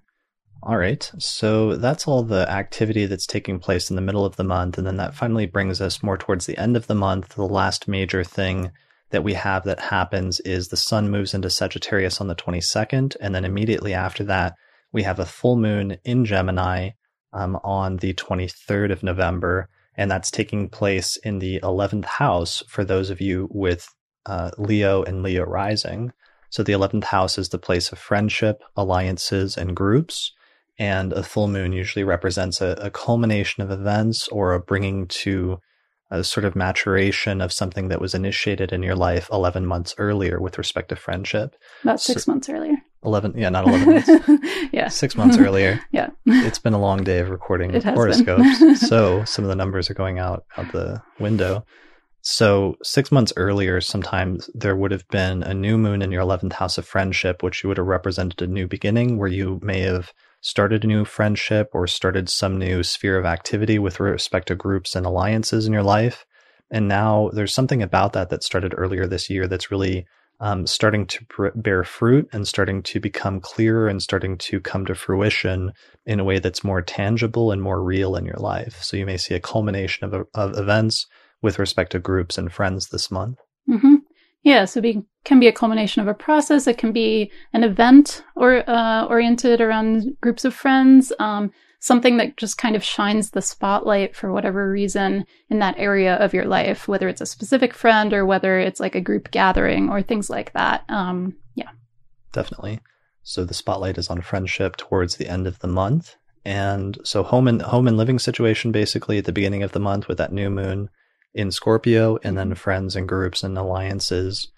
All 0.62 0.76
right. 0.76 1.10
So 1.18 1.74
that's 1.74 2.06
all 2.06 2.22
the 2.22 2.48
activity 2.48 3.06
that's 3.06 3.26
taking 3.26 3.58
place 3.58 3.90
in 3.90 3.96
the 3.96 4.02
middle 4.02 4.24
of 4.24 4.36
the 4.36 4.44
month. 4.44 4.78
And 4.78 4.86
then 4.86 4.96
that 4.98 5.16
finally 5.16 5.46
brings 5.46 5.80
us 5.80 6.04
more 6.04 6.16
towards 6.16 6.46
the 6.46 6.56
end 6.56 6.76
of 6.76 6.86
the 6.86 6.94
month. 6.94 7.34
The 7.34 7.42
last 7.42 7.88
major 7.88 8.22
thing 8.22 8.70
that 9.10 9.24
we 9.24 9.34
have 9.34 9.64
that 9.64 9.80
happens 9.80 10.38
is 10.40 10.68
the 10.68 10.76
sun 10.76 11.10
moves 11.10 11.34
into 11.34 11.50
Sagittarius 11.50 12.20
on 12.20 12.28
the 12.28 12.36
22nd. 12.36 13.16
And 13.20 13.34
then 13.34 13.44
immediately 13.44 13.92
after 13.92 14.22
that, 14.24 14.54
we 14.92 15.02
have 15.02 15.18
a 15.18 15.26
full 15.26 15.56
moon 15.56 15.96
in 16.04 16.24
Gemini 16.24 16.90
um, 17.32 17.58
on 17.64 17.96
the 17.96 18.14
23rd 18.14 18.92
of 18.92 19.02
November 19.02 19.68
and 20.00 20.10
that's 20.10 20.30
taking 20.30 20.66
place 20.66 21.18
in 21.18 21.40
the 21.40 21.60
11th 21.62 22.06
house 22.06 22.62
for 22.66 22.86
those 22.86 23.10
of 23.10 23.20
you 23.20 23.46
with 23.50 23.86
uh, 24.24 24.50
Leo 24.56 25.02
and 25.02 25.22
Leo 25.22 25.44
rising. 25.44 26.10
So 26.48 26.62
the 26.62 26.72
11th 26.72 27.04
house 27.04 27.36
is 27.36 27.50
the 27.50 27.58
place 27.58 27.92
of 27.92 27.98
friendship, 27.98 28.62
alliances, 28.78 29.58
and 29.58 29.76
groups. 29.76 30.32
And 30.78 31.12
a 31.12 31.22
full 31.22 31.48
moon 31.48 31.74
usually 31.74 32.02
represents 32.02 32.62
a, 32.62 32.78
a 32.80 32.90
culmination 32.90 33.62
of 33.62 33.70
events 33.70 34.26
or 34.28 34.54
a 34.54 34.60
bringing 34.60 35.06
to 35.08 35.60
a 36.10 36.24
sort 36.24 36.46
of 36.46 36.56
maturation 36.56 37.42
of 37.42 37.52
something 37.52 37.88
that 37.88 38.00
was 38.00 38.14
initiated 38.14 38.72
in 38.72 38.82
your 38.82 38.96
life 38.96 39.28
11 39.30 39.66
months 39.66 39.94
earlier 39.98 40.40
with 40.40 40.56
respect 40.56 40.88
to 40.88 40.96
friendship. 40.96 41.56
About 41.82 42.00
six 42.00 42.24
so, 42.24 42.32
months 42.32 42.48
earlier. 42.48 42.78
11 43.04 43.34
yeah 43.36 43.48
not 43.48 43.66
11 43.66 43.94
months. 43.94 44.10
Yeah. 44.72 44.88
Six 44.88 45.16
months 45.16 45.38
earlier. 45.38 45.80
Yeah. 45.92 46.10
It's 46.26 46.58
been 46.58 46.74
a 46.74 46.80
long 46.80 47.02
day 47.02 47.18
of 47.18 47.30
recording 47.30 47.80
horoscopes. 47.82 48.80
so 48.88 49.24
some 49.24 49.44
of 49.44 49.48
the 49.48 49.56
numbers 49.56 49.90
are 49.90 49.94
going 49.94 50.18
out 50.18 50.44
out 50.56 50.70
the 50.72 51.02
window. 51.18 51.64
So 52.22 52.76
six 52.82 53.10
months 53.10 53.32
earlier 53.36 53.80
sometimes 53.80 54.50
there 54.54 54.76
would 54.76 54.90
have 54.90 55.08
been 55.08 55.42
a 55.42 55.54
new 55.54 55.78
moon 55.78 56.02
in 56.02 56.12
your 56.12 56.22
11th 56.22 56.52
house 56.54 56.78
of 56.78 56.86
friendship 56.86 57.42
which 57.42 57.64
would 57.64 57.78
have 57.78 57.86
represented 57.86 58.42
a 58.42 58.46
new 58.46 58.66
beginning 58.68 59.16
where 59.18 59.28
you 59.28 59.58
may 59.62 59.80
have 59.80 60.12
started 60.42 60.84
a 60.84 60.86
new 60.86 61.04
friendship 61.04 61.70
or 61.72 61.86
started 61.86 62.28
some 62.28 62.58
new 62.58 62.82
sphere 62.82 63.18
of 63.18 63.26
activity 63.26 63.78
with 63.78 64.00
respect 64.00 64.48
to 64.48 64.54
groups 64.54 64.94
and 64.94 65.04
alliances 65.06 65.66
in 65.66 65.72
your 65.72 65.82
life. 65.82 66.24
And 66.70 66.88
now 66.88 67.30
there's 67.32 67.52
something 67.52 67.82
about 67.82 68.12
that 68.12 68.30
that 68.30 68.44
started 68.44 68.74
earlier 68.76 69.06
this 69.06 69.28
year 69.28 69.46
that's 69.48 69.70
really 69.70 70.06
um, 70.40 70.66
starting 70.66 71.06
to 71.06 71.24
pr- 71.26 71.48
bear 71.54 71.84
fruit 71.84 72.28
and 72.32 72.48
starting 72.48 72.82
to 72.82 72.98
become 72.98 73.40
clearer 73.40 73.88
and 73.88 74.02
starting 74.02 74.38
to 74.38 74.60
come 74.60 74.86
to 74.86 74.94
fruition 74.94 75.72
in 76.06 76.18
a 76.18 76.24
way 76.24 76.38
that's 76.38 76.64
more 76.64 76.82
tangible 76.82 77.52
and 77.52 77.62
more 77.62 77.82
real 77.82 78.16
in 78.16 78.24
your 78.24 78.38
life. 78.38 78.82
So 78.82 78.96
you 78.96 79.06
may 79.06 79.18
see 79.18 79.34
a 79.34 79.40
culmination 79.40 80.04
of, 80.06 80.26
of 80.34 80.58
events 80.58 81.06
with 81.42 81.58
respect 81.58 81.92
to 81.92 81.98
groups 81.98 82.38
and 82.38 82.52
friends 82.52 82.88
this 82.88 83.10
month. 83.10 83.38
Mm-hmm. 83.68 83.96
Yeah, 84.42 84.64
so 84.64 84.80
it 84.80 84.96
can 85.24 85.38
be 85.38 85.48
a 85.48 85.52
culmination 85.52 86.00
of 86.00 86.08
a 86.08 86.14
process. 86.14 86.66
It 86.66 86.78
can 86.78 86.92
be 86.92 87.30
an 87.52 87.62
event 87.62 88.24
or 88.36 88.68
uh, 88.68 89.04
oriented 89.04 89.60
around 89.60 90.16
groups 90.22 90.46
of 90.46 90.54
friends. 90.54 91.12
Um, 91.18 91.52
something 91.80 92.18
that 92.18 92.36
just 92.36 92.58
kind 92.58 92.76
of 92.76 92.84
shines 92.84 93.30
the 93.30 93.42
spotlight 93.42 94.14
for 94.14 94.30
whatever 94.30 94.70
reason 94.70 95.24
in 95.48 95.58
that 95.58 95.78
area 95.78 96.14
of 96.16 96.34
your 96.34 96.44
life, 96.44 96.86
whether 96.86 97.08
it's 97.08 97.22
a 97.22 97.26
specific 97.26 97.74
friend 97.74 98.12
or 98.12 98.24
whether 98.24 98.60
it's 98.60 98.80
like 98.80 98.94
a 98.94 99.00
group 99.00 99.30
gathering 99.30 99.88
or 99.88 100.02
things 100.02 100.28
like 100.28 100.52
that. 100.52 100.84
Um, 100.90 101.34
yeah. 101.54 101.70
Definitely. 102.32 102.80
So 103.22 103.44
the 103.44 103.54
spotlight 103.54 103.96
is 103.96 104.10
on 104.10 104.20
friendship 104.20 104.76
towards 104.76 105.16
the 105.16 105.26
end 105.26 105.46
of 105.46 105.58
the 105.60 105.68
month. 105.68 106.16
And 106.44 106.98
so 107.02 107.22
home 107.22 107.48
and 107.48 107.62
home 107.62 107.88
and 107.88 107.96
living 107.96 108.18
situation 108.18 108.72
basically 108.72 109.18
at 109.18 109.24
the 109.24 109.32
beginning 109.32 109.62
of 109.62 109.72
the 109.72 109.80
month 109.80 110.06
with 110.06 110.18
that 110.18 110.32
new 110.32 110.50
moon 110.50 110.90
in 111.32 111.50
Scorpio, 111.50 112.18
and 112.24 112.36
then 112.36 112.54
friends 112.54 112.96
and 112.96 113.08
groups 113.08 113.44
and 113.44 113.56
alliances 113.56 114.48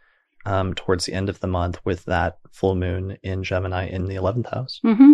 um, 0.46 0.72
towards 0.74 1.04
the 1.04 1.12
end 1.12 1.28
of 1.28 1.40
the 1.40 1.46
month 1.46 1.78
with 1.84 2.04
that 2.06 2.38
full 2.50 2.74
moon 2.74 3.18
in 3.22 3.44
Gemini 3.44 3.86
in 3.88 4.06
the 4.06 4.14
11th 4.14 4.54
house. 4.54 4.80
Mm-hmm 4.84 5.12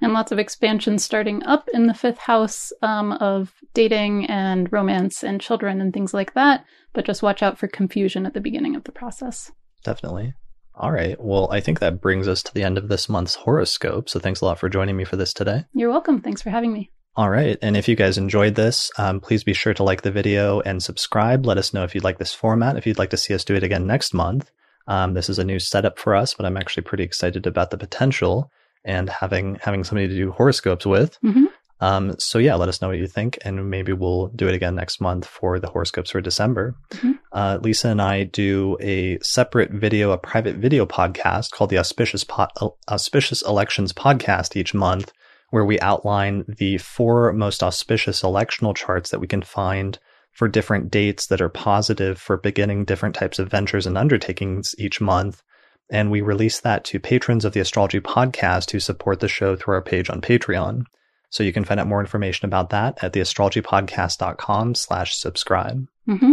and 0.00 0.12
lots 0.12 0.32
of 0.32 0.38
expansion 0.38 0.98
starting 0.98 1.42
up 1.44 1.68
in 1.72 1.86
the 1.86 1.94
fifth 1.94 2.18
house 2.18 2.72
um, 2.82 3.12
of 3.12 3.54
dating 3.74 4.26
and 4.26 4.72
romance 4.72 5.22
and 5.22 5.40
children 5.40 5.80
and 5.80 5.92
things 5.92 6.14
like 6.14 6.34
that. 6.34 6.64
But 6.92 7.04
just 7.04 7.22
watch 7.22 7.42
out 7.42 7.58
for 7.58 7.68
confusion 7.68 8.26
at 8.26 8.34
the 8.34 8.40
beginning 8.40 8.76
of 8.76 8.84
the 8.84 8.92
process. 8.92 9.52
Definitely. 9.84 10.34
All 10.74 10.92
right. 10.92 11.20
Well, 11.20 11.48
I 11.50 11.60
think 11.60 11.80
that 11.80 12.00
brings 12.00 12.26
us 12.26 12.42
to 12.44 12.54
the 12.54 12.62
end 12.62 12.78
of 12.78 12.88
this 12.88 13.08
month's 13.08 13.34
horoscope. 13.34 14.08
So 14.08 14.18
thanks 14.18 14.40
a 14.40 14.46
lot 14.46 14.58
for 14.58 14.68
joining 14.68 14.96
me 14.96 15.04
for 15.04 15.16
this 15.16 15.34
today. 15.34 15.64
You're 15.74 15.90
welcome. 15.90 16.20
Thanks 16.20 16.42
for 16.42 16.50
having 16.50 16.72
me. 16.72 16.90
All 17.16 17.28
right. 17.28 17.58
And 17.60 17.76
if 17.76 17.88
you 17.88 17.96
guys 17.96 18.16
enjoyed 18.16 18.54
this, 18.54 18.90
um, 18.96 19.20
please 19.20 19.44
be 19.44 19.52
sure 19.52 19.74
to 19.74 19.82
like 19.82 20.02
the 20.02 20.12
video 20.12 20.60
and 20.60 20.82
subscribe. 20.82 21.44
Let 21.44 21.58
us 21.58 21.74
know 21.74 21.84
if 21.84 21.94
you'd 21.94 22.04
like 22.04 22.18
this 22.18 22.32
format, 22.32 22.76
if 22.76 22.86
you'd 22.86 22.98
like 22.98 23.10
to 23.10 23.16
see 23.16 23.34
us 23.34 23.44
do 23.44 23.56
it 23.56 23.62
again 23.62 23.86
next 23.86 24.14
month. 24.14 24.50
Um, 24.86 25.14
this 25.14 25.28
is 25.28 25.38
a 25.38 25.44
new 25.44 25.58
setup 25.58 25.98
for 25.98 26.14
us, 26.14 26.34
but 26.34 26.46
I'm 26.46 26.56
actually 26.56 26.84
pretty 26.84 27.04
excited 27.04 27.46
about 27.46 27.70
the 27.70 27.78
potential 27.78 28.50
and 28.84 29.08
having 29.08 29.56
having 29.56 29.84
somebody 29.84 30.08
to 30.08 30.14
do 30.14 30.30
horoscopes 30.32 30.86
with. 30.86 31.18
Mm-hmm. 31.22 31.46
Um, 31.82 32.14
so 32.18 32.38
yeah, 32.38 32.56
let 32.56 32.68
us 32.68 32.82
know 32.82 32.88
what 32.88 32.98
you 32.98 33.06
think, 33.06 33.38
and 33.42 33.70
maybe 33.70 33.92
we'll 33.92 34.28
do 34.28 34.48
it 34.48 34.54
again 34.54 34.74
next 34.74 35.00
month 35.00 35.26
for 35.26 35.58
the 35.58 35.68
horoscopes 35.68 36.10
for 36.10 36.20
December. 36.20 36.74
Mm-hmm. 36.90 37.12
Uh, 37.32 37.58
Leisa 37.58 37.86
and 37.86 38.02
I 38.02 38.24
do 38.24 38.76
a 38.80 39.18
separate 39.20 39.70
video, 39.70 40.10
a 40.10 40.18
private 40.18 40.56
video 40.56 40.84
podcast 40.84 41.52
called 41.52 41.70
the 41.70 41.78
Auspicious 41.78 42.22
po- 42.22 42.76
Auspicious 42.90 43.40
Elections 43.42 43.94
Podcast 43.94 44.56
each 44.56 44.74
month, 44.74 45.12
where 45.50 45.64
we 45.64 45.80
outline 45.80 46.44
the 46.46 46.76
four 46.78 47.32
most 47.32 47.62
auspicious 47.62 48.22
electional 48.22 48.76
charts 48.76 49.10
that 49.10 49.20
we 49.20 49.26
can 49.26 49.42
find 49.42 49.98
for 50.32 50.48
different 50.48 50.90
dates 50.90 51.26
that 51.26 51.40
are 51.40 51.48
positive 51.48 52.18
for 52.18 52.36
beginning 52.36 52.84
different 52.84 53.14
types 53.14 53.38
of 53.38 53.50
ventures 53.50 53.86
and 53.86 53.96
undertakings 53.96 54.74
each 54.78 55.00
month 55.00 55.42
and 55.90 56.10
we 56.10 56.20
release 56.20 56.60
that 56.60 56.84
to 56.84 57.00
patrons 57.00 57.44
of 57.44 57.52
the 57.52 57.60
Astrology 57.60 58.00
Podcast 58.00 58.70
who 58.70 58.80
support 58.80 59.20
the 59.20 59.28
show 59.28 59.56
through 59.56 59.74
our 59.74 59.82
page 59.82 60.08
on 60.10 60.20
Patreon. 60.20 60.84
So 61.30 61.42
you 61.44 61.52
can 61.52 61.64
find 61.64 61.78
out 61.78 61.86
more 61.86 62.00
information 62.00 62.46
about 62.46 62.70
that 62.70 63.02
at 63.02 63.12
theastrologypodcast.com 63.12 64.74
slash 64.74 65.16
subscribe. 65.16 65.86
Mm-hmm. 66.08 66.32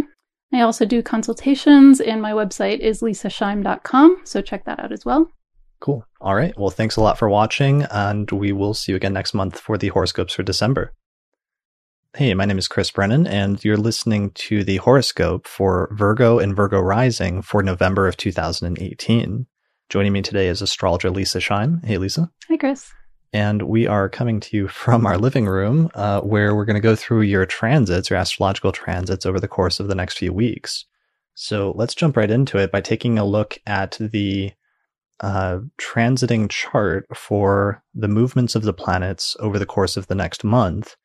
I 0.54 0.62
also 0.62 0.86
do 0.86 1.04
consultations, 1.04 2.00
and 2.00 2.22
my 2.22 2.32
website 2.32 2.80
is 2.80 3.02
leisaschaim.com, 3.02 4.22
so 4.24 4.42
check 4.42 4.66
that 4.66 4.80
out 4.80 4.92
as 4.92 5.04
well. 5.06 5.30
Cool. 5.80 6.06
All 6.22 6.36
right. 6.36 6.58
Well, 6.58 6.70
thanks 6.70 6.96
a 6.96 7.02
lot 7.02 7.20
for 7.20 7.30
watching, 7.30 7.84
and 7.84 8.32
we 8.32 8.52
will 8.52 8.74
see 8.74 8.94
you 8.94 8.96
again 8.96 9.14
next 9.14 9.34
month 9.34 9.60
for 9.60 9.78
the 9.78 9.90
horoscopes 9.90 10.34
for 10.34 10.44
December. 10.44 10.94
Hey, 12.16 12.34
my 12.34 12.46
name 12.46 12.58
is 12.58 12.68
Chris 12.68 12.90
Brennan, 12.90 13.28
and 13.28 13.64
you're 13.64 13.78
listening 13.78 14.32
to 14.32 14.64
the 14.64 14.78
horoscope 14.78 15.46
for 15.46 15.90
Virgo 15.92 16.40
and 16.40 16.56
Virgo 16.56 16.80
Rising 16.80 17.44
for 17.44 17.62
November 17.62 18.08
of 18.08 18.18
2018. 18.18 19.46
Joining 19.90 20.14
me 20.14 20.22
today 20.24 20.48
is 20.48 20.62
astrologer 20.62 21.12
Leisa 21.12 21.40
Schaim. 21.40 21.86
Hey, 21.86 21.98
Leisa. 21.98 22.32
Hi, 22.48 22.58
Chris. 22.58 22.92
And 23.34 23.64
we 23.64 23.86
are 23.86 24.10
coming 24.10 24.40
to 24.40 24.58
you 24.58 24.68
from 24.68 25.06
our 25.06 25.18
living 25.18 25.46
room, 25.46 25.92
uh, 25.94 26.22
where 26.22 26.56
we're 26.56 26.66
going 26.66 26.76
to 26.76 26.80
go 26.80 26.96
through 26.96 27.22
your 27.22 27.46
transits, 27.46 28.10
your 28.10 28.18
astrological 28.18 28.72
transits 28.72 29.26
over 29.26 29.40
the 29.40 29.48
course 29.48 29.80
of 29.80 29.88
the 29.88 29.96
next 29.96 30.18
few 30.18 30.34
weeks. 30.34 30.86
So 31.36 31.74
let's 31.76 31.94
jump 31.94 32.18
right 32.18 32.32
into 32.32 32.58
it 32.58 32.72
by 32.72 32.82
taking 32.82 33.20
a 33.20 33.26
look 33.26 33.60
at 33.68 33.98
the 34.00 34.54
uh, 35.20 35.60
transiting 35.80 36.50
chart 36.50 37.06
for 37.16 37.84
the 37.94 38.08
movements 38.08 38.56
of 38.56 38.64
the 38.64 38.74
planets 38.74 39.38
over 39.40 39.60
the 39.60 39.68
course 39.68 39.98
of 39.98 40.08
the 40.08 40.16
next 40.16 40.44
month 40.44 40.96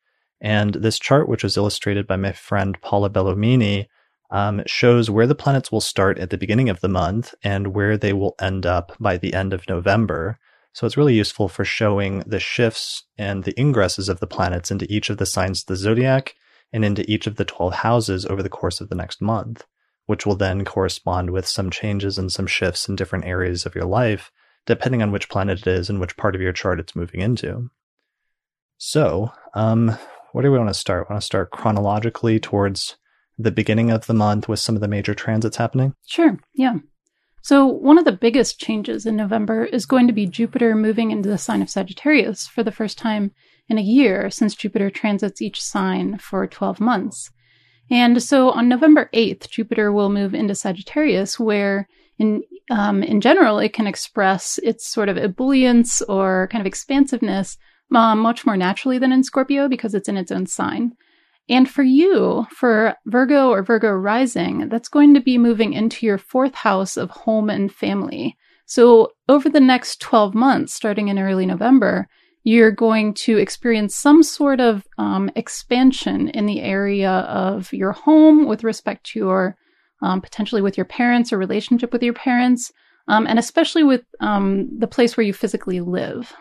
and 0.43 0.75
this 0.75 0.99
chart, 0.99 1.29
which 1.29 1.43
was 1.43 1.55
illustrated 1.55 2.05
by 2.05 2.17
my 2.17 2.33
friend 2.33 2.79
Paula 2.81 3.09
Belluomini, 3.09 3.87
um, 4.29 4.61
shows 4.65 5.09
where 5.09 5.25
the 5.25 5.35
planets 5.35 5.71
will 5.71 5.81
start 5.81 6.19
at 6.19 6.31
the 6.31 6.37
beginning 6.37 6.67
of 6.67 6.81
the 6.81 6.89
month 6.89 7.33
and 7.43 7.67
where 7.67 7.97
they 7.97 8.11
will 8.11 8.35
end 8.41 8.65
up 8.65 8.91
by 8.99 9.17
the 9.17 9.33
end 9.33 9.53
of 9.53 9.67
November. 9.69 10.37
So 10.73 10.85
it's 10.85 10.97
really 10.97 11.13
useful 11.13 11.47
for 11.47 11.63
showing 11.63 12.19
the 12.21 12.41
shifts 12.41 13.05
and 13.17 13.45
the 13.45 13.53
ingresses 13.53 14.09
of 14.09 14.19
the 14.19 14.27
planets 14.27 14.69
into 14.69 14.91
each 14.91 15.09
of 15.09 15.17
the 15.17 15.25
signs 15.25 15.61
of 15.61 15.67
the 15.67 15.75
zodiac 15.77 16.35
and 16.73 16.83
into 16.83 17.09
each 17.09 17.25
of 17.25 17.37
the 17.37 17.45
12 17.45 17.75
houses 17.75 18.25
over 18.25 18.43
the 18.43 18.49
course 18.49 18.81
of 18.81 18.89
the 18.89 18.95
next 18.95 19.21
month, 19.21 19.65
which 20.07 20.25
will 20.25 20.35
then 20.35 20.65
correspond 20.65 21.29
with 21.29 21.47
some 21.47 21.69
changes 21.69 22.17
and 22.17 22.31
some 22.31 22.47
shifts 22.47 22.89
in 22.89 22.97
different 22.97 23.25
areas 23.25 23.65
of 23.65 23.75
your 23.75 23.85
life, 23.85 24.31
depending 24.65 25.01
on 25.01 25.11
which 25.11 25.29
planet 25.29 25.59
it 25.59 25.67
is 25.67 25.89
and 25.89 26.01
which 26.01 26.17
part 26.17 26.35
of 26.35 26.41
your 26.41 26.51
chart 26.51 26.81
it's 26.81 26.95
moving 26.95 27.21
into. 27.21 27.69
So, 28.77 29.31
um, 29.53 29.97
where 30.33 30.41
do 30.41 30.51
we 30.51 30.57
want 30.57 30.69
to 30.69 30.73
start? 30.73 31.07
We 31.07 31.13
Want 31.13 31.21
to 31.21 31.25
start 31.25 31.51
chronologically 31.51 32.39
towards 32.39 32.97
the 33.37 33.51
beginning 33.51 33.91
of 33.91 34.07
the 34.07 34.13
month 34.13 34.49
with 34.49 34.59
some 34.59 34.75
of 34.75 34.81
the 34.81 34.87
major 34.87 35.13
transits 35.13 35.57
happening? 35.57 35.93
Sure. 36.05 36.37
Yeah. 36.53 36.77
So, 37.43 37.65
one 37.65 37.97
of 37.97 38.05
the 38.05 38.11
biggest 38.11 38.59
changes 38.59 39.05
in 39.05 39.15
November 39.15 39.65
is 39.65 39.85
going 39.85 40.07
to 40.07 40.13
be 40.13 40.25
Jupiter 40.25 40.75
moving 40.75 41.11
into 41.11 41.29
the 41.29 41.37
sign 41.37 41.61
of 41.61 41.69
Sagittarius 41.69 42.47
for 42.47 42.63
the 42.63 42.71
first 42.71 42.97
time 42.97 43.31
in 43.69 43.77
a 43.77 43.81
year 43.81 44.29
since 44.29 44.55
Jupiter 44.55 44.89
transits 44.89 45.41
each 45.41 45.61
sign 45.61 46.17
for 46.17 46.47
12 46.47 46.79
months. 46.79 47.29
And 47.91 48.23
so 48.23 48.49
on 48.51 48.69
November 48.69 49.09
8th, 49.13 49.49
Jupiter 49.49 49.91
will 49.91 50.09
move 50.09 50.33
into 50.33 50.55
Sagittarius, 50.55 51.39
where 51.39 51.87
in, 52.17 52.43
um, 52.71 53.03
in 53.03 53.21
general, 53.21 53.59
it 53.59 53.73
can 53.73 53.87
express 53.87 54.57
its 54.63 54.87
sort 54.87 55.09
of 55.09 55.17
ebullience 55.17 56.01
or 56.09 56.47
kind 56.51 56.61
of 56.61 56.67
expansiveness 56.67 57.57
um, 57.95 58.19
much 58.19 58.45
more 58.45 58.57
naturally 58.57 58.97
than 58.97 59.11
in 59.11 59.23
Scorpio 59.23 59.67
because 59.67 59.93
it's 59.93 60.09
in 60.09 60.17
its 60.17 60.31
own 60.31 60.45
sign. 60.45 60.93
And 61.49 61.69
for 61.69 61.83
you, 61.83 62.47
for 62.51 62.95
Virgo 63.05 63.49
or 63.49 63.63
Virgo 63.63 63.91
rising, 63.91 64.69
that's 64.69 64.87
going 64.87 65.13
to 65.13 65.21
be 65.21 65.37
moving 65.37 65.73
into 65.73 66.05
your 66.05 66.17
fourth 66.17 66.55
house 66.55 66.95
of 66.95 67.09
home 67.09 67.49
and 67.49 67.71
family. 67.71 68.37
So 68.65 69.11
over 69.27 69.49
the 69.49 69.59
next 69.59 69.99
12 69.99 70.33
months, 70.33 70.73
starting 70.73 71.09
in 71.09 71.19
early 71.19 71.45
November, 71.45 72.07
you're 72.43 72.71
going 72.71 73.13
to 73.13 73.37
experience 73.37 73.95
some 73.95 74.23
sort 74.23 74.59
of 74.59 74.85
um, 74.97 75.29
expansion 75.35 76.29
in 76.29 76.45
the 76.45 76.61
area 76.61 77.11
of 77.11 77.71
your 77.73 77.91
home 77.91 78.47
with 78.47 78.63
respect 78.63 79.05
to 79.07 79.19
your 79.19 79.57
um, 80.01 80.19
potentially 80.19 80.61
with 80.61 80.77
your 80.77 80.85
parents 80.85 81.31
or 81.31 81.37
relationship 81.37 81.93
with 81.93 82.03
your 82.03 82.13
parents, 82.13 82.71
um, 83.07 83.25
and 83.25 83.39
especially 83.39 83.83
with 83.83 84.01
um, 84.19 84.67
the 84.77 84.87
place 84.87 85.15
where 85.15 85.25
you 85.25 85.33
physically 85.33 85.79
live. 85.79 86.33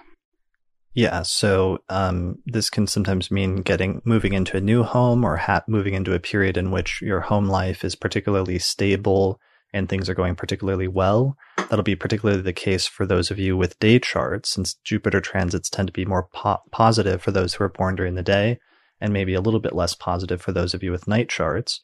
Yeah, 0.95 1.23
so 1.23 1.79
um, 1.89 2.39
this 2.45 2.69
can 2.69 2.87
sometimes 2.87 3.31
mean 3.31 3.63
getting 3.63 4.03
moving 4.05 4.35
into 4.35 4.59
a 4.59 4.61
new 4.61 4.83
home 4.83 5.25
or 5.25 5.39
ha- 5.39 5.65
moving 5.67 5.95
into 5.95 6.15
a 6.15 6.21
period 6.21 6.59
in 6.59 6.71
which 6.71 7.01
your 7.01 7.21
home 7.21 7.47
life 7.47 7.83
is 7.83 7.95
particularly 7.95 8.59
stable 8.59 9.41
and 9.73 9.89
things 9.89 10.11
are 10.11 10.15
going 10.15 10.35
particularly 10.35 10.89
well. 10.89 11.37
That'll 11.57 11.83
be 11.83 11.97
particularly 11.97 12.43
the 12.43 12.53
case 12.53 12.87
for 12.87 13.07
those 13.07 13.31
of 13.31 13.39
you 13.39 13.57
with 13.57 13.79
day 13.79 13.99
charts, 13.99 14.51
since 14.51 14.75
Jupiter 14.85 15.21
transits 15.21 15.71
tend 15.71 15.89
to 15.89 15.93
be 15.93 16.05
more 16.05 16.29
po- 16.35 16.61
positive 16.71 17.23
for 17.23 17.31
those 17.31 17.55
who 17.55 17.65
are 17.65 17.71
born 17.71 17.97
during 17.97 18.15
the 18.15 18.23
day, 18.23 18.59
and 19.01 19.15
maybe 19.15 19.33
a 19.33 19.41
little 19.41 19.61
bit 19.61 19.75
less 19.75 19.95
positive 19.95 20.43
for 20.43 20.53
those 20.53 20.75
of 20.75 20.83
you 20.83 20.91
with 20.91 21.09
night 21.09 21.31
charts. 21.31 21.81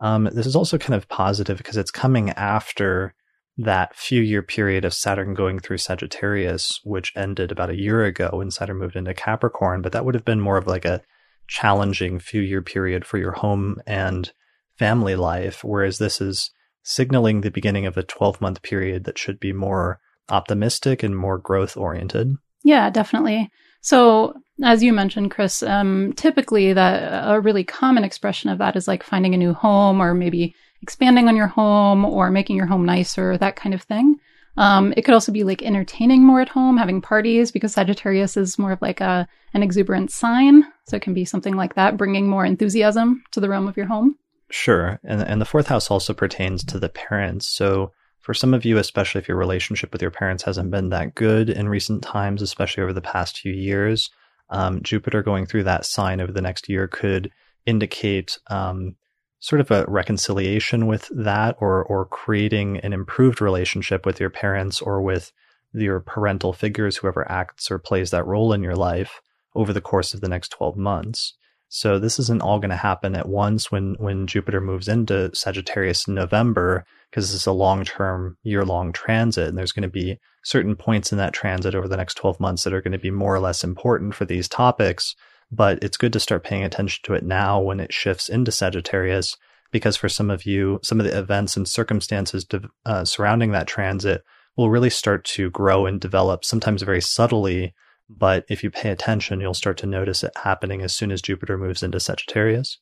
Um, 0.00 0.28
this 0.32 0.46
is 0.46 0.56
also 0.56 0.76
kind 0.76 0.94
of 0.94 1.08
positive 1.08 1.56
because 1.56 1.78
it's 1.78 1.90
coming 1.90 2.30
after 2.30 3.14
that 3.62 3.94
few 3.94 4.22
year 4.22 4.42
period 4.42 4.84
of 4.84 4.94
Saturn 4.94 5.34
going 5.34 5.58
through 5.58 5.78
Sagittarius, 5.78 6.80
which 6.84 7.12
ended 7.14 7.52
about 7.52 7.70
a 7.70 7.78
year 7.78 8.04
ago 8.04 8.30
when 8.32 8.50
Saturn 8.50 8.78
moved 8.78 8.96
into 8.96 9.14
Capricorn, 9.14 9.82
but 9.82 9.92
that 9.92 10.04
would 10.04 10.14
have 10.14 10.24
been 10.24 10.40
more 10.40 10.56
of 10.56 10.66
like 10.66 10.84
a 10.84 11.02
challenging 11.46 12.18
few 12.18 12.40
year 12.40 12.62
period 12.62 13.04
for 13.04 13.18
your 13.18 13.32
home 13.32 13.76
and 13.86 14.32
family 14.78 15.14
life, 15.14 15.62
whereas 15.62 15.98
this 15.98 16.20
is 16.20 16.50
signaling 16.82 17.40
the 17.40 17.50
beginning 17.50 17.86
of 17.86 17.96
a 17.96 18.02
12 18.02 18.40
month 18.40 18.62
period 18.62 19.04
that 19.04 19.18
should 19.18 19.38
be 19.38 19.52
more 19.52 20.00
optimistic 20.30 21.02
and 21.02 21.16
more 21.16 21.36
growth 21.36 21.76
oriented. 21.76 22.34
Yeah, 22.62 22.88
definitely. 22.88 23.50
So, 23.82 24.34
as 24.62 24.82
you 24.82 24.92
mentioned, 24.92 25.30
Chris, 25.30 25.62
um, 25.62 26.12
typically 26.14 26.72
that 26.72 27.30
a 27.30 27.40
really 27.40 27.64
common 27.64 28.04
expression 28.04 28.50
of 28.50 28.58
that 28.58 28.76
is 28.76 28.86
like 28.86 29.02
finding 29.02 29.34
a 29.34 29.38
new 29.38 29.52
home 29.54 30.00
or 30.00 30.14
maybe 30.14 30.54
expanding 30.82 31.28
on 31.28 31.36
your 31.36 31.46
home 31.46 32.04
or 32.04 32.30
making 32.30 32.56
your 32.56 32.66
home 32.66 32.84
nicer, 32.84 33.36
that 33.38 33.56
kind 33.56 33.74
of 33.74 33.82
thing. 33.82 34.16
Um, 34.56 34.92
it 34.96 35.02
could 35.02 35.14
also 35.14 35.32
be 35.32 35.44
like 35.44 35.62
entertaining 35.62 36.24
more 36.24 36.40
at 36.40 36.48
home, 36.48 36.76
having 36.76 37.00
parties, 37.00 37.50
because 37.50 37.72
Sagittarius 37.72 38.36
is 38.36 38.58
more 38.58 38.72
of 38.72 38.82
like 38.82 39.00
a 39.00 39.28
an 39.54 39.62
exuberant 39.62 40.10
sign. 40.10 40.64
So 40.86 40.96
it 40.96 41.02
can 41.02 41.14
be 41.14 41.24
something 41.24 41.54
like 41.54 41.74
that, 41.74 41.96
bringing 41.96 42.28
more 42.28 42.44
enthusiasm 42.44 43.22
to 43.30 43.40
the 43.40 43.48
realm 43.48 43.68
of 43.68 43.76
your 43.76 43.86
home. 43.86 44.16
Sure, 44.50 44.98
and 45.04 45.22
and 45.22 45.40
the 45.40 45.46
fourth 45.46 45.68
house 45.68 45.90
also 45.90 46.12
pertains 46.12 46.64
to 46.64 46.78
the 46.78 46.88
parents. 46.88 47.46
So 47.46 47.92
for 48.18 48.34
some 48.34 48.52
of 48.52 48.64
you, 48.64 48.76
especially 48.78 49.20
if 49.20 49.28
your 49.28 49.38
relationship 49.38 49.92
with 49.92 50.02
your 50.02 50.10
parents 50.10 50.42
hasn't 50.42 50.70
been 50.70 50.90
that 50.90 51.14
good 51.14 51.48
in 51.48 51.68
recent 51.68 52.02
times, 52.02 52.42
especially 52.42 52.82
over 52.82 52.92
the 52.92 53.00
past 53.00 53.38
few 53.38 53.52
years, 53.52 54.10
um, 54.50 54.82
Jupiter 54.82 55.22
going 55.22 55.46
through 55.46 55.64
that 55.64 55.86
sign 55.86 56.20
over 56.20 56.32
the 56.32 56.42
next 56.42 56.68
year 56.68 56.86
could 56.86 57.30
indicate 57.66 58.38
um, 58.48 58.96
sort 59.40 59.60
of 59.60 59.70
a 59.70 59.84
reconciliation 59.88 60.86
with 60.86 61.10
that 61.14 61.56
or 61.60 61.82
or 61.84 62.04
creating 62.04 62.76
an 62.78 62.92
improved 62.92 63.40
relationship 63.40 64.06
with 64.06 64.20
your 64.20 64.30
parents 64.30 64.80
or 64.80 65.00
with 65.02 65.32
your 65.72 66.00
parental 66.00 66.52
figures 66.52 66.98
whoever 66.98 67.30
acts 67.30 67.70
or 67.70 67.78
plays 67.78 68.10
that 68.10 68.26
role 68.26 68.52
in 68.52 68.62
your 68.62 68.76
life 68.76 69.20
over 69.54 69.72
the 69.72 69.80
course 69.80 70.14
of 70.14 70.20
the 70.20 70.28
next 70.28 70.50
12 70.50 70.76
months. 70.76 71.34
So 71.68 71.98
this 71.98 72.18
isn't 72.18 72.42
all 72.42 72.58
going 72.58 72.70
to 72.70 72.76
happen 72.76 73.14
at 73.14 73.28
once 73.28 73.70
when 73.70 73.94
when 73.98 74.26
Jupiter 74.26 74.60
moves 74.60 74.88
into 74.88 75.34
Sagittarius 75.34 76.06
in 76.06 76.14
November 76.14 76.84
because 77.10 77.26
this 77.26 77.40
is 77.40 77.46
a 77.46 77.52
long-term 77.52 78.36
year-long 78.42 78.92
transit 78.92 79.48
and 79.48 79.58
there's 79.58 79.72
going 79.72 79.82
to 79.82 79.88
be 79.88 80.18
certain 80.44 80.76
points 80.76 81.12
in 81.12 81.18
that 81.18 81.32
transit 81.32 81.74
over 81.74 81.88
the 81.88 81.96
next 81.96 82.14
12 82.14 82.38
months 82.40 82.64
that 82.64 82.72
are 82.72 82.82
going 82.82 82.92
to 82.92 82.98
be 82.98 83.10
more 83.10 83.34
or 83.34 83.40
less 83.40 83.64
important 83.64 84.14
for 84.14 84.24
these 84.24 84.48
topics 84.48 85.14
but 85.50 85.82
it's 85.82 85.96
good 85.96 86.12
to 86.12 86.20
start 86.20 86.44
paying 86.44 86.62
attention 86.62 87.00
to 87.04 87.14
it 87.14 87.24
now 87.24 87.60
when 87.60 87.80
it 87.80 87.92
shifts 87.92 88.28
into 88.28 88.52
Sagittarius, 88.52 89.36
because 89.70 89.96
for 89.96 90.08
some 90.08 90.30
of 90.30 90.44
you, 90.44 90.80
some 90.82 91.00
of 91.00 91.06
the 91.06 91.16
events 91.16 91.56
and 91.56 91.66
circumstances 91.66 92.44
to, 92.46 92.62
uh, 92.86 93.04
surrounding 93.04 93.52
that 93.52 93.66
transit 93.66 94.22
will 94.56 94.70
really 94.70 94.90
start 94.90 95.24
to 95.24 95.50
grow 95.50 95.86
and 95.86 96.00
develop, 96.00 96.44
sometimes 96.44 96.82
very 96.82 97.00
subtly. 97.00 97.74
But 98.08 98.44
if 98.48 98.64
you 98.64 98.70
pay 98.70 98.90
attention, 98.90 99.40
you'll 99.40 99.54
start 99.54 99.78
to 99.78 99.86
notice 99.86 100.24
it 100.24 100.32
happening 100.42 100.82
as 100.82 100.92
soon 100.92 101.12
as 101.12 101.22
Jupiter 101.22 101.56
moves 101.56 101.82
into 101.82 102.00
Sagittarius. 102.00 102.78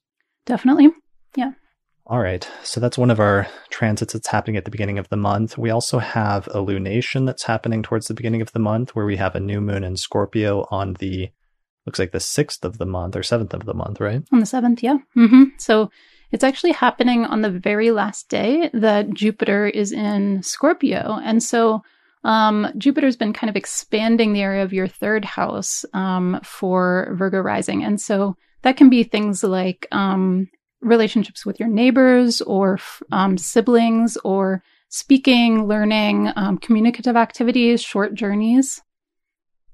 Definitely. 0.46 0.88
Yeah. 1.36 1.52
All 2.06 2.20
right. 2.20 2.48
So 2.62 2.80
that's 2.80 2.96
one 2.96 3.10
of 3.10 3.20
our 3.20 3.46
transits 3.68 4.14
that's 4.14 4.28
happening 4.28 4.56
at 4.56 4.64
the 4.64 4.70
beginning 4.70 4.98
of 4.98 5.10
the 5.10 5.16
month. 5.18 5.58
We 5.58 5.68
also 5.68 5.98
have 5.98 6.46
a 6.48 6.64
lunation 6.64 7.26
that's 7.26 7.42
happening 7.42 7.82
towards 7.82 8.08
the 8.08 8.14
beginning 8.14 8.40
of 8.40 8.52
the 8.52 8.58
month 8.58 8.96
where 8.96 9.04
we 9.04 9.16
have 9.16 9.34
a 9.34 9.40
new 9.40 9.60
moon 9.60 9.84
in 9.84 9.98
Scorpio 9.98 10.66
on 10.70 10.94
the 10.94 11.30
looks 11.88 11.98
like 11.98 12.12
the 12.12 12.20
sixth 12.20 12.66
of 12.66 12.76
the 12.76 12.84
month 12.84 13.16
or 13.16 13.22
seventh 13.22 13.54
of 13.54 13.64
the 13.64 13.72
month, 13.72 13.98
right? 13.98 14.22
On 14.30 14.40
the 14.40 14.46
seventh, 14.46 14.82
yeah. 14.82 14.98
Mm-hmm. 15.16 15.44
So 15.56 15.90
it's 16.32 16.44
actually 16.44 16.72
happening 16.72 17.24
on 17.24 17.40
the 17.40 17.50
very 17.50 17.90
last 17.92 18.28
day 18.28 18.68
that 18.74 19.08
Jupiter 19.14 19.66
is 19.66 19.90
in 19.90 20.42
Scorpio. 20.42 21.18
And 21.24 21.42
so 21.42 21.80
um, 22.24 22.70
Jupiter's 22.76 23.16
been 23.16 23.32
kind 23.32 23.48
of 23.48 23.56
expanding 23.56 24.34
the 24.34 24.42
area 24.42 24.62
of 24.62 24.74
your 24.74 24.86
third 24.86 25.24
house 25.24 25.86
um, 25.94 26.38
for 26.44 27.14
Virgo 27.16 27.40
rising. 27.40 27.82
And 27.82 27.98
so 27.98 28.36
that 28.62 28.76
can 28.76 28.90
be 28.90 29.02
things 29.02 29.42
like 29.42 29.86
um, 29.90 30.50
relationships 30.82 31.46
with 31.46 31.58
your 31.58 31.70
neighbors 31.70 32.42
or 32.42 32.78
um, 33.12 33.38
siblings 33.38 34.18
or 34.24 34.62
speaking, 34.90 35.66
learning, 35.66 36.30
um, 36.36 36.58
communicative 36.58 37.16
activities, 37.16 37.80
short 37.80 38.12
journeys. 38.12 38.82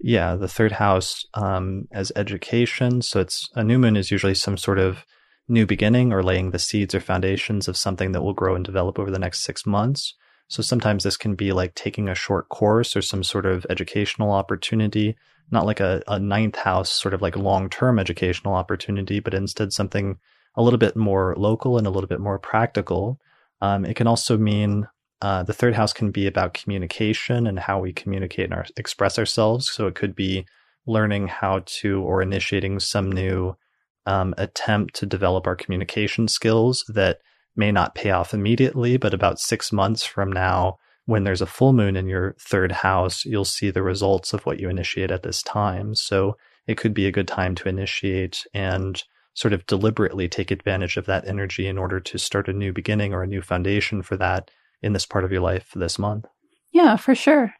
Yeah, 0.07 0.37
the 0.37 0.49
third 0.49 0.73
house 0.73 1.25
um, 1.33 1.89
as 1.91 2.13
education. 2.15 3.01
So 3.01 3.21
it's 3.21 3.49
a 3.55 3.65
new 3.65 3.79
moon 3.79 3.97
is 3.97 4.11
usually 4.11 4.35
some 4.35 4.59
sort 4.59 4.79
of 4.79 5.07
new 5.49 5.65
beginning 5.65 6.13
or 6.13 6.23
laying 6.23 6.51
the 6.51 6.59
seeds 6.59 6.95
or 6.95 7.01
foundations 7.01 7.69
of 7.69 7.79
something 7.79 8.13
that 8.13 8.21
will 8.21 8.35
grow 8.35 8.55
and 8.55 8.63
develop 8.63 8.99
over 8.99 9.11
the 9.11 9.19
next 9.19 9.41
six 9.41 9.65
months. 9.65 10.13
So 10.47 10.63
sometimes 10.63 11.05
this 11.05 11.17
can 11.17 11.35
be 11.37 11.53
like 11.53 11.75
taking 11.75 12.11
a 12.11 12.15
short 12.15 12.51
course 12.51 12.95
or 12.95 13.01
some 13.01 13.25
sort 13.25 13.47
of 13.47 13.65
educational 13.71 14.31
opportunity, 14.31 15.17
not 15.51 15.65
like 15.65 15.81
a, 15.81 16.03
a 16.07 16.19
ninth 16.19 16.57
house 16.57 16.91
sort 16.91 17.15
of 17.15 17.23
like 17.23 17.35
long 17.35 17.71
term 17.71 17.99
educational 17.99 18.53
opportunity, 18.53 19.21
but 19.21 19.33
instead 19.33 19.73
something 19.73 20.19
a 20.55 20.63
little 20.63 20.79
bit 20.79 20.97
more 20.97 21.35
local 21.39 21.79
and 21.79 21.87
a 21.87 21.91
little 21.91 22.09
bit 22.09 22.21
more 22.21 22.39
practical. 22.39 23.19
Um, 23.63 23.87
it 23.87 23.97
can 23.97 24.07
also 24.07 24.37
mean 24.37 24.87
uh, 25.25 25.43
the 25.43 25.55
third 25.55 25.75
house 25.75 25.95
can 25.95 26.11
be 26.11 26.27
about 26.27 26.53
communication 26.53 27.47
and 27.47 27.59
how 27.59 27.79
we 27.79 27.95
communicate 27.95 28.45
and 28.45 28.53
our, 28.53 28.67
express 28.77 29.19
ourselves. 29.19 29.71
So 29.71 29.87
it 29.87 29.95
could 29.95 30.15
be 30.15 30.45
learning 30.87 31.29
how 31.29 31.63
to 31.81 32.03
or 32.03 32.21
initiating 32.21 32.79
some 32.81 33.11
new 33.11 33.57
um, 34.05 34.35
attempt 34.37 34.95
to 34.97 35.07
develop 35.07 35.47
our 35.47 35.57
communication 35.57 36.29
skills 36.29 36.85
that 36.89 37.21
may 37.57 37.73
not 37.73 37.95
pay 37.95 38.11
off 38.11 38.35
immediately, 38.35 38.99
but 38.99 39.15
about 39.15 39.41
six 39.41 39.73
months 39.73 40.05
from 40.05 40.31
now, 40.31 40.77
when 41.07 41.25
there's 41.25 41.41
a 41.41 41.47
full 41.47 41.73
moon 41.73 41.97
in 41.97 42.07
your 42.07 42.37
third 42.39 42.71
house, 42.71 43.25
you'll 43.25 43.47
see 43.47 43.71
the 43.71 43.83
results 43.83 44.35
of 44.35 44.45
what 44.45 44.61
you 44.61 44.69
initiate 44.69 45.11
at 45.11 45.23
this 45.23 45.43
time. 45.43 45.95
So 45.95 46.37
it 46.67 46.77
could 46.77 46.93
be 46.93 47.07
a 47.07 47.13
good 47.13 47.29
time 47.29 47.55
to 47.55 47.69
initiate 47.71 48.45
and 48.53 49.03
sort 49.33 49.55
of 49.55 49.65
deliberately 49.65 50.29
take 50.29 50.51
advantage 50.51 50.99
of 50.99 51.07
that 51.07 51.27
energy 51.27 51.67
in 51.67 51.79
order 51.79 51.99
to 51.99 52.19
start 52.19 52.47
a 52.47 52.53
new 52.53 52.75
beginning 52.75 53.15
or 53.15 53.23
a 53.23 53.27
new 53.27 53.41
foundation 53.41 54.03
for 54.03 54.19
that 54.19 54.51
in 54.85 54.93
this 54.93 55.07
part 55.07 55.25
of 55.25 55.33
your 55.33 55.41
life 55.41 55.73
this 55.75 55.99
month. 55.99 56.27
Yeah, 56.73 56.97
for 56.97 57.15
sure. 57.15 57.55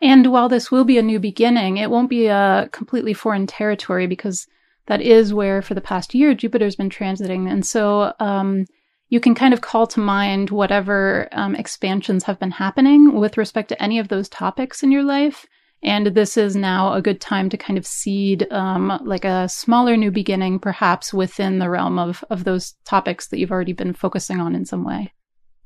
And 0.00 0.32
while 0.32 0.48
this 0.48 0.70
will 0.70 0.84
be 0.84 0.96
a 0.96 1.02
new 1.02 1.20
beginning, 1.20 1.76
it 1.76 1.90
won't 1.90 2.08
be 2.08 2.26
a 2.26 2.68
completely 2.72 3.12
foreign 3.12 3.46
territory 3.46 4.06
because 4.06 4.46
that 4.86 5.02
is 5.02 5.34
where, 5.34 5.60
for 5.60 5.74
the 5.74 5.80
past 5.82 6.14
year, 6.14 6.34
Jupiter's 6.34 6.76
been 6.76 6.88
transiting. 6.88 7.50
And 7.50 7.66
so 7.66 8.14
um, 8.18 8.64
you 9.10 9.20
can 9.20 9.34
kind 9.34 9.52
of 9.52 9.60
call 9.60 9.86
to 9.88 10.00
mind 10.00 10.50
whatever 10.50 11.28
um, 11.32 11.54
expansions 11.54 12.24
have 12.24 12.38
been 12.38 12.50
happening 12.50 13.14
with 13.14 13.36
respect 13.36 13.68
to 13.68 13.82
any 13.82 13.98
of 13.98 14.08
those 14.08 14.28
topics 14.28 14.82
in 14.82 14.90
your 14.90 15.04
life. 15.04 15.46
And 15.82 16.08
this 16.08 16.36
is 16.36 16.56
now 16.56 16.92
a 16.92 17.02
good 17.02 17.20
time 17.20 17.48
to 17.50 17.56
kind 17.56 17.78
of 17.78 17.86
seed 17.86 18.50
um, 18.50 19.00
like 19.04 19.24
a 19.24 19.48
smaller 19.48 19.96
new 19.96 20.10
beginning, 20.10 20.58
perhaps 20.58 21.12
within 21.12 21.58
the 21.58 21.70
realm 21.70 21.98
of, 21.98 22.24
of 22.30 22.44
those 22.44 22.74
topics 22.84 23.28
that 23.28 23.38
you've 23.38 23.52
already 23.52 23.72
been 23.72 23.92
focusing 23.92 24.40
on 24.40 24.54
in 24.54 24.64
some 24.64 24.84
way. 24.84 25.12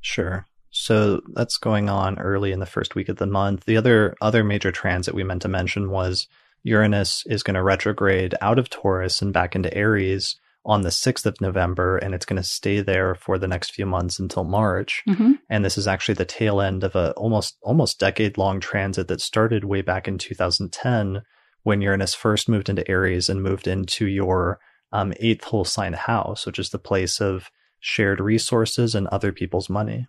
Sure. 0.01 0.47
So 0.77 1.21
that's 1.35 1.57
going 1.57 1.89
on 1.89 2.19
early 2.19 2.51
in 2.51 2.59
the 2.59 2.67
first 2.67 2.97
week 2.97 3.09
of 3.09 3.17
the 3.17 3.29
month. 3.29 3.65
The 3.65 3.77
other 3.77 4.17
other 4.21 4.43
major 4.43 4.73
transit 4.73 5.15
we 5.15 5.23
meant 5.23 5.43
to 5.43 5.49
mention 5.49 5.89
was 5.89 6.27
Uranus 6.65 7.23
is 7.27 7.45
going 7.45 7.55
to 7.55 7.63
retrograde 7.63 8.35
out 8.41 8.59
of 8.59 8.69
Taurus 8.69 9.23
and 9.23 9.33
back 9.33 9.55
into 9.55 9.73
Aries 9.73 10.35
on 10.67 10.83
the 10.83 10.89
6th 10.89 11.27
of 11.27 11.41
November, 11.41 11.99
and 11.99 12.13
it's 12.13 12.27
going 12.27 12.43
to 12.43 12.49
stay 12.49 12.81
there 12.81 13.15
for 13.15 13.39
the 13.39 13.47
next 13.47 13.71
few 13.71 13.87
months 13.87 14.19
until 14.19 14.43
March. 14.43 15.05
Mm-hmm. 15.09 15.35
And 15.49 15.65
this 15.65 15.79
is 15.79 15.87
actually 15.87 16.17
the 16.17 16.25
tail 16.25 16.61
end 16.61 16.83
of 16.83 16.97
a 16.97 17.13
almost 17.13 17.57
almost 17.63 18.01
decade 18.01 18.37
long 18.37 18.59
transit 18.59 19.07
that 19.07 19.21
started 19.21 19.65
way 19.65 19.81
back 19.81 20.09
in 20.09 20.19
2010 20.19 21.23
when 21.63 21.83
Uranus 21.83 22.15
first 22.15 22.49
moved 22.49 22.69
into 22.69 22.91
Aries 22.91 23.29
and 23.29 23.45
moved 23.45 23.69
into 23.69 24.09
your 24.09 24.59
um, 24.91 25.15
eighth 25.21 25.45
whole 25.45 25.65
sign 25.65 25.93
house, 25.93 26.47
which 26.47 26.59
is 26.59 26.71
the 26.71 26.81
place 26.81 27.21
of 27.21 27.49
shared 27.79 28.19
resources 28.19 28.97
and 28.97 29.07
other 29.07 29.31
people's 29.31 29.71
money. 29.71 30.09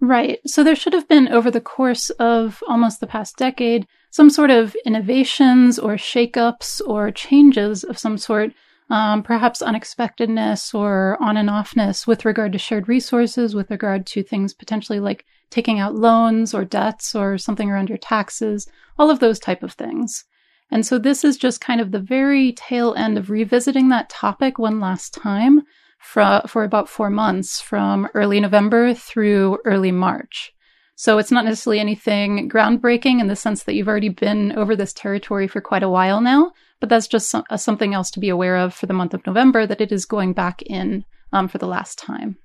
Right. 0.00 0.40
So 0.46 0.62
there 0.62 0.76
should 0.76 0.92
have 0.92 1.08
been, 1.08 1.28
over 1.28 1.50
the 1.50 1.60
course 1.60 2.10
of 2.10 2.62
almost 2.68 3.00
the 3.00 3.06
past 3.06 3.36
decade, 3.36 3.86
some 4.10 4.28
sort 4.28 4.50
of 4.50 4.76
innovations 4.84 5.78
or 5.78 5.94
shakeups 5.94 6.82
or 6.86 7.10
changes 7.10 7.82
of 7.82 7.98
some 7.98 8.18
sort, 8.18 8.52
um, 8.90 9.22
perhaps 9.22 9.62
unexpectedness 9.62 10.74
or 10.74 11.16
on 11.20 11.36
and 11.36 11.48
offness 11.48 12.06
with 12.06 12.24
regard 12.26 12.52
to 12.52 12.58
shared 12.58 12.88
resources, 12.88 13.54
with 13.54 13.70
regard 13.70 14.06
to 14.06 14.22
things 14.22 14.52
potentially 14.52 15.00
like 15.00 15.24
taking 15.50 15.80
out 15.80 15.94
loans 15.94 16.52
or 16.52 16.64
debts 16.64 17.14
or 17.14 17.38
something 17.38 17.70
around 17.70 17.88
your 17.88 17.98
taxes, 17.98 18.68
all 18.98 19.10
of 19.10 19.20
those 19.20 19.38
type 19.38 19.62
of 19.62 19.72
things. 19.72 20.24
And 20.70 20.84
so 20.84 20.98
this 20.98 21.24
is 21.24 21.36
just 21.36 21.60
kind 21.60 21.80
of 21.80 21.90
the 21.90 22.00
very 22.00 22.52
tail 22.52 22.94
end 22.96 23.16
of 23.16 23.30
revisiting 23.30 23.88
that 23.88 24.10
topic 24.10 24.58
one 24.58 24.78
last 24.78 25.14
time 25.14 25.62
for, 26.06 26.42
for 26.46 26.62
about 26.62 26.88
four 26.88 27.10
months 27.10 27.60
from 27.60 28.08
early 28.14 28.38
November 28.40 28.94
through 28.94 29.58
early 29.64 29.92
March. 29.92 30.52
So 30.94 31.18
it's 31.18 31.32
not 31.32 31.44
necessarily 31.44 31.80
anything 31.80 32.48
groundbreaking 32.48 33.20
in 33.20 33.26
the 33.26 33.36
sense 33.36 33.64
that 33.64 33.74
you've 33.74 33.88
already 33.88 34.08
been 34.08 34.52
over 34.52 34.74
this 34.74 34.92
territory 34.92 35.48
for 35.48 35.60
quite 35.60 35.82
a 35.82 35.90
while 35.90 36.20
now, 36.20 36.52
but 36.80 36.88
that's 36.88 37.08
just 37.08 37.28
some, 37.28 37.44
uh, 37.50 37.56
something 37.56 37.92
else 37.92 38.10
to 38.12 38.20
be 38.20 38.28
aware 38.28 38.56
of 38.56 38.72
for 38.72 38.86
the 38.86 38.94
month 38.94 39.12
of 39.12 39.26
November 39.26 39.66
that 39.66 39.80
it 39.80 39.92
is 39.92 40.06
going 40.06 40.32
back 40.32 40.62
in 40.62 41.04
um, 41.32 41.48
for 41.48 41.58
the 41.58 41.66
last 41.66 41.98
time. 41.98 42.38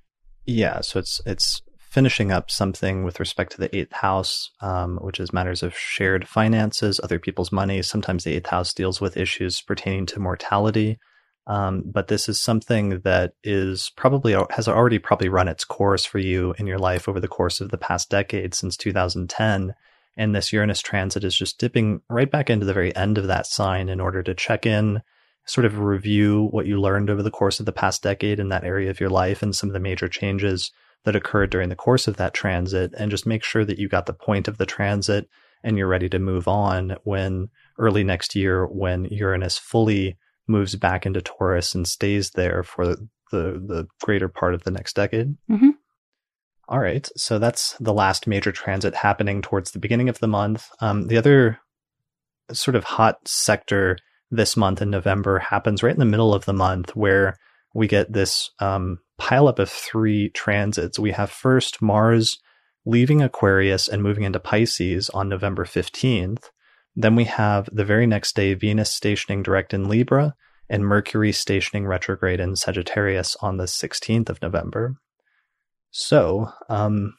Yeah, 0.44 0.80
so 0.80 0.98
it's 0.98 1.20
it's 1.24 1.62
finishing 1.78 2.32
up 2.32 2.50
something 2.50 3.04
with 3.04 3.20
respect 3.20 3.52
to 3.52 3.58
the 3.58 3.74
eighth 3.76 3.92
house, 3.92 4.50
um, 4.60 4.98
which 5.02 5.20
is 5.20 5.32
matters 5.32 5.62
of 5.62 5.76
shared 5.76 6.26
finances, 6.26 7.00
other 7.02 7.18
people's 7.18 7.52
money. 7.52 7.80
Sometimes 7.80 8.24
the 8.24 8.32
eighth 8.32 8.48
house 8.48 8.74
deals 8.74 9.00
with 9.00 9.16
issues 9.16 9.60
pertaining 9.62 10.06
to 10.06 10.18
mortality. 10.18 10.98
Um, 11.46 11.82
but 11.84 12.08
this 12.08 12.28
is 12.28 12.40
something 12.40 13.00
that 13.00 13.34
is 13.42 13.90
probably 13.96 14.36
has 14.50 14.68
already 14.68 14.98
probably 14.98 15.28
run 15.28 15.48
its 15.48 15.64
course 15.64 16.04
for 16.04 16.18
you 16.18 16.54
in 16.58 16.66
your 16.66 16.78
life 16.78 17.08
over 17.08 17.18
the 17.18 17.28
course 17.28 17.60
of 17.60 17.70
the 17.70 17.78
past 17.78 18.10
decade 18.10 18.54
since 18.54 18.76
2010. 18.76 19.74
And 20.16 20.34
this 20.34 20.52
Uranus 20.52 20.80
transit 20.80 21.24
is 21.24 21.36
just 21.36 21.58
dipping 21.58 22.00
right 22.08 22.30
back 22.30 22.48
into 22.48 22.66
the 22.66 22.74
very 22.74 22.94
end 22.94 23.18
of 23.18 23.26
that 23.26 23.46
sign 23.46 23.88
in 23.88 24.00
order 24.00 24.22
to 24.22 24.34
check 24.34 24.66
in, 24.66 25.02
sort 25.46 25.64
of 25.64 25.78
review 25.78 26.48
what 26.50 26.66
you 26.66 26.80
learned 26.80 27.10
over 27.10 27.22
the 27.22 27.30
course 27.30 27.58
of 27.58 27.66
the 27.66 27.72
past 27.72 28.02
decade 28.02 28.38
in 28.38 28.50
that 28.50 28.64
area 28.64 28.90
of 28.90 29.00
your 29.00 29.10
life 29.10 29.42
and 29.42 29.56
some 29.56 29.68
of 29.68 29.72
the 29.72 29.80
major 29.80 30.08
changes 30.08 30.70
that 31.04 31.16
occurred 31.16 31.50
during 31.50 31.68
the 31.68 31.74
course 31.74 32.06
of 32.06 32.16
that 32.18 32.34
transit, 32.34 32.94
and 32.96 33.10
just 33.10 33.26
make 33.26 33.42
sure 33.42 33.64
that 33.64 33.78
you 33.78 33.88
got 33.88 34.06
the 34.06 34.12
point 34.12 34.46
of 34.46 34.58
the 34.58 34.66
transit 34.66 35.28
and 35.64 35.76
you're 35.76 35.88
ready 35.88 36.08
to 36.08 36.18
move 36.18 36.46
on 36.46 36.96
when 37.02 37.48
early 37.78 38.04
next 38.04 38.36
year, 38.36 38.66
when 38.66 39.04
Uranus 39.06 39.58
fully 39.58 40.16
moves 40.46 40.76
back 40.76 41.06
into 41.06 41.22
Taurus 41.22 41.74
and 41.74 41.86
stays 41.86 42.30
there 42.30 42.62
for 42.62 42.86
the, 42.86 42.98
the 43.30 43.86
greater 44.02 44.28
part 44.28 44.54
of 44.54 44.64
the 44.64 44.70
next 44.70 44.94
decade. 44.96 45.36
Mm-hmm. 45.50 45.70
All 46.68 46.78
right. 46.78 47.08
So 47.16 47.38
that's 47.38 47.76
the 47.80 47.92
last 47.92 48.26
major 48.26 48.52
transit 48.52 48.94
happening 48.94 49.42
towards 49.42 49.70
the 49.70 49.78
beginning 49.78 50.08
of 50.08 50.18
the 50.20 50.28
month. 50.28 50.68
Um, 50.80 51.08
the 51.08 51.16
other 51.16 51.58
sort 52.52 52.76
of 52.76 52.84
hot 52.84 53.26
sector 53.26 53.98
this 54.30 54.56
month 54.56 54.80
in 54.80 54.90
November 54.90 55.38
happens 55.38 55.82
right 55.82 55.92
in 55.92 55.98
the 55.98 56.04
middle 56.04 56.34
of 56.34 56.44
the 56.44 56.52
month 56.52 56.96
where 56.96 57.36
we 57.74 57.86
get 57.86 58.12
this 58.12 58.50
um, 58.58 58.98
pileup 59.20 59.58
of 59.58 59.70
three 59.70 60.30
transits. 60.30 60.98
We 60.98 61.12
have 61.12 61.30
first 61.30 61.82
Mars 61.82 62.38
leaving 62.84 63.22
Aquarius 63.22 63.88
and 63.88 64.02
moving 64.02 64.24
into 64.24 64.40
Pisces 64.40 65.10
on 65.10 65.28
November 65.28 65.64
15th. 65.64 66.44
Then 66.94 67.16
we 67.16 67.24
have 67.24 67.68
the 67.72 67.84
very 67.84 68.06
next 68.06 68.36
day 68.36 68.54
Venus 68.54 68.90
stationing 68.90 69.42
direct 69.42 69.72
in 69.72 69.88
Libra 69.88 70.34
and 70.68 70.86
Mercury 70.86 71.32
stationing 71.32 71.86
retrograde 71.86 72.40
in 72.40 72.56
Sagittarius 72.56 73.36
on 73.40 73.56
the 73.56 73.64
16th 73.64 74.28
of 74.28 74.40
November. 74.42 74.96
So, 75.90 76.50
um, 76.68 77.14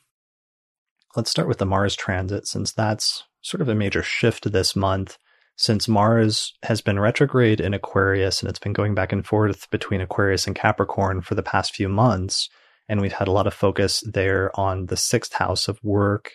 let's 1.15 1.29
start 1.29 1.47
with 1.47 1.59
the 1.59 1.65
Mars 1.65 1.95
transit 1.95 2.47
since 2.47 2.71
that's 2.71 3.23
sort 3.41 3.61
of 3.61 3.69
a 3.69 3.75
major 3.75 4.01
shift 4.01 4.51
this 4.51 4.75
month. 4.75 5.17
Since 5.55 5.87
Mars 5.87 6.53
has 6.63 6.81
been 6.81 6.99
retrograde 6.99 7.61
in 7.61 7.75
Aquarius 7.75 8.41
and 8.41 8.49
it's 8.49 8.59
been 8.59 8.73
going 8.73 8.95
back 8.95 9.11
and 9.11 9.25
forth 9.25 9.69
between 9.69 10.01
Aquarius 10.01 10.47
and 10.47 10.55
Capricorn 10.55 11.21
for 11.21 11.35
the 11.35 11.43
past 11.43 11.75
few 11.75 11.87
months, 11.87 12.49
and 12.89 13.01
we've 13.01 13.13
had 13.13 13.27
a 13.27 13.31
lot 13.31 13.45
of 13.45 13.53
focus 13.53 14.03
there 14.11 14.57
on 14.59 14.87
the 14.87 14.97
sixth 14.97 15.33
house 15.33 15.67
of 15.67 15.79
work, 15.83 16.31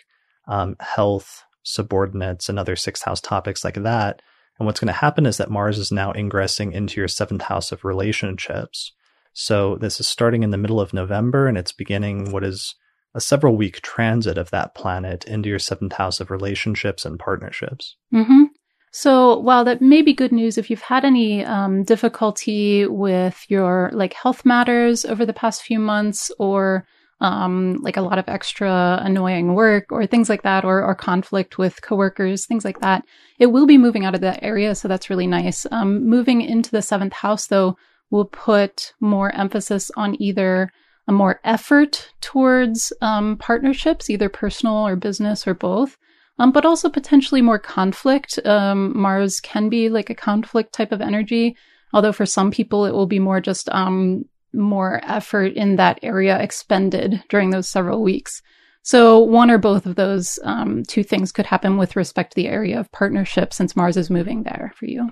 um, 0.47 0.77
health, 0.79 1.43
subordinates, 1.63 2.49
and 2.49 2.57
other 2.57 2.75
sixth 2.75 3.03
house 3.03 3.21
topics 3.21 3.63
like 3.63 3.75
that. 3.75 4.21
And 4.57 4.65
what's 4.65 4.79
going 4.79 4.87
to 4.87 4.93
happen 4.93 5.25
is 5.25 5.37
that 5.37 5.51
Mars 5.51 5.77
is 5.77 5.91
now 5.91 6.11
ingressing 6.11 6.73
into 6.73 6.99
your 6.99 7.07
seventh 7.07 7.43
house 7.43 7.71
of 7.71 7.85
relationships. 7.85 8.91
So 9.33 9.77
this 9.77 9.99
is 9.99 10.07
starting 10.07 10.43
in 10.43 10.51
the 10.51 10.57
middle 10.57 10.81
of 10.81 10.93
November 10.93 11.47
and 11.47 11.57
it's 11.57 11.71
beginning 11.71 12.31
what 12.31 12.43
is 12.43 12.75
a 13.15 13.21
several 13.21 13.55
week 13.55 13.81
transit 13.81 14.37
of 14.37 14.51
that 14.51 14.75
planet 14.75 15.25
into 15.25 15.49
your 15.49 15.59
seventh 15.59 15.93
house 15.93 16.19
of 16.19 16.29
relationships 16.29 17.05
and 17.05 17.17
partnerships. 17.17 17.95
Mm-hmm. 18.13 18.43
So 18.91 19.37
while 19.37 19.63
that 19.65 19.81
may 19.81 20.01
be 20.01 20.13
good 20.13 20.31
news, 20.31 20.57
if 20.57 20.69
you've 20.69 20.81
had 20.81 21.05
any 21.05 21.45
um, 21.45 21.83
difficulty 21.83 22.87
with 22.87 23.45
your 23.47 23.91
like 23.93 24.13
health 24.13 24.45
matters 24.45 25.05
over 25.05 25.25
the 25.25 25.33
past 25.33 25.61
few 25.61 25.79
months, 25.79 26.31
or 26.39 26.85
um, 27.21 27.79
like 27.81 27.97
a 27.97 28.01
lot 28.01 28.17
of 28.17 28.29
extra 28.29 28.99
annoying 29.03 29.53
work 29.53 29.91
or 29.91 30.05
things 30.05 30.29
like 30.29 30.43
that, 30.43 30.63
or, 30.63 30.83
or 30.83 30.95
conflict 30.95 31.57
with 31.57 31.81
coworkers, 31.81 32.45
things 32.45 32.63
like 32.63 32.79
that, 32.79 33.03
it 33.39 33.47
will 33.47 33.65
be 33.65 33.77
moving 33.77 34.05
out 34.05 34.15
of 34.15 34.21
that 34.21 34.41
area. 34.41 34.73
So 34.75 34.87
that's 34.87 35.09
really 35.09 35.27
nice. 35.27 35.65
Um, 35.71 36.05
moving 36.05 36.41
into 36.41 36.71
the 36.71 36.81
seventh 36.81 37.13
house, 37.13 37.47
though, 37.47 37.77
will 38.09 38.25
put 38.25 38.93
more 38.99 39.31
emphasis 39.35 39.91
on 39.95 40.21
either 40.21 40.71
a 41.07 41.11
more 41.11 41.39
effort 41.43 42.11
towards 42.21 42.93
um, 43.01 43.35
partnerships, 43.37 44.09
either 44.09 44.29
personal 44.29 44.87
or 44.87 44.95
business 44.95 45.47
or 45.47 45.55
both, 45.55 45.97
um, 46.37 46.51
but 46.51 46.65
also 46.65 46.87
potentially 46.87 47.41
more 47.41 47.59
conflict. 47.59 48.39
Um, 48.45 48.97
Mars 48.97 49.39
can 49.39 49.69
be 49.69 49.89
like 49.89 50.09
a 50.09 50.15
conflict 50.15 50.71
type 50.71 50.91
of 50.91 51.01
energy, 51.01 51.57
although 51.93 52.11
for 52.11 52.27
some 52.27 52.51
people 52.51 52.85
it 52.85 52.93
will 52.93 53.07
be 53.07 53.19
more 53.19 53.41
just 53.41 53.69
um, 53.69 54.25
more 54.53 55.01
effort 55.03 55.53
in 55.53 55.75
that 55.75 55.99
area 56.01 56.39
expended 56.39 57.23
during 57.29 57.49
those 57.49 57.69
several 57.69 58.01
weeks. 58.01 58.41
So 58.81 59.19
one 59.19 59.51
or 59.51 59.57
both 59.57 59.85
of 59.85 59.95
those 59.95 60.39
um, 60.43 60.83
two 60.83 61.03
things 61.03 61.31
could 61.31 61.45
happen 61.45 61.77
with 61.77 61.95
respect 61.95 62.31
to 62.31 62.35
the 62.35 62.47
area 62.47 62.79
of 62.79 62.91
partnership 62.91 63.53
since 63.53 63.75
Mars 63.75 63.97
is 63.97 64.09
moving 64.09 64.43
there 64.43 64.73
for 64.75 64.85
you. 64.85 65.11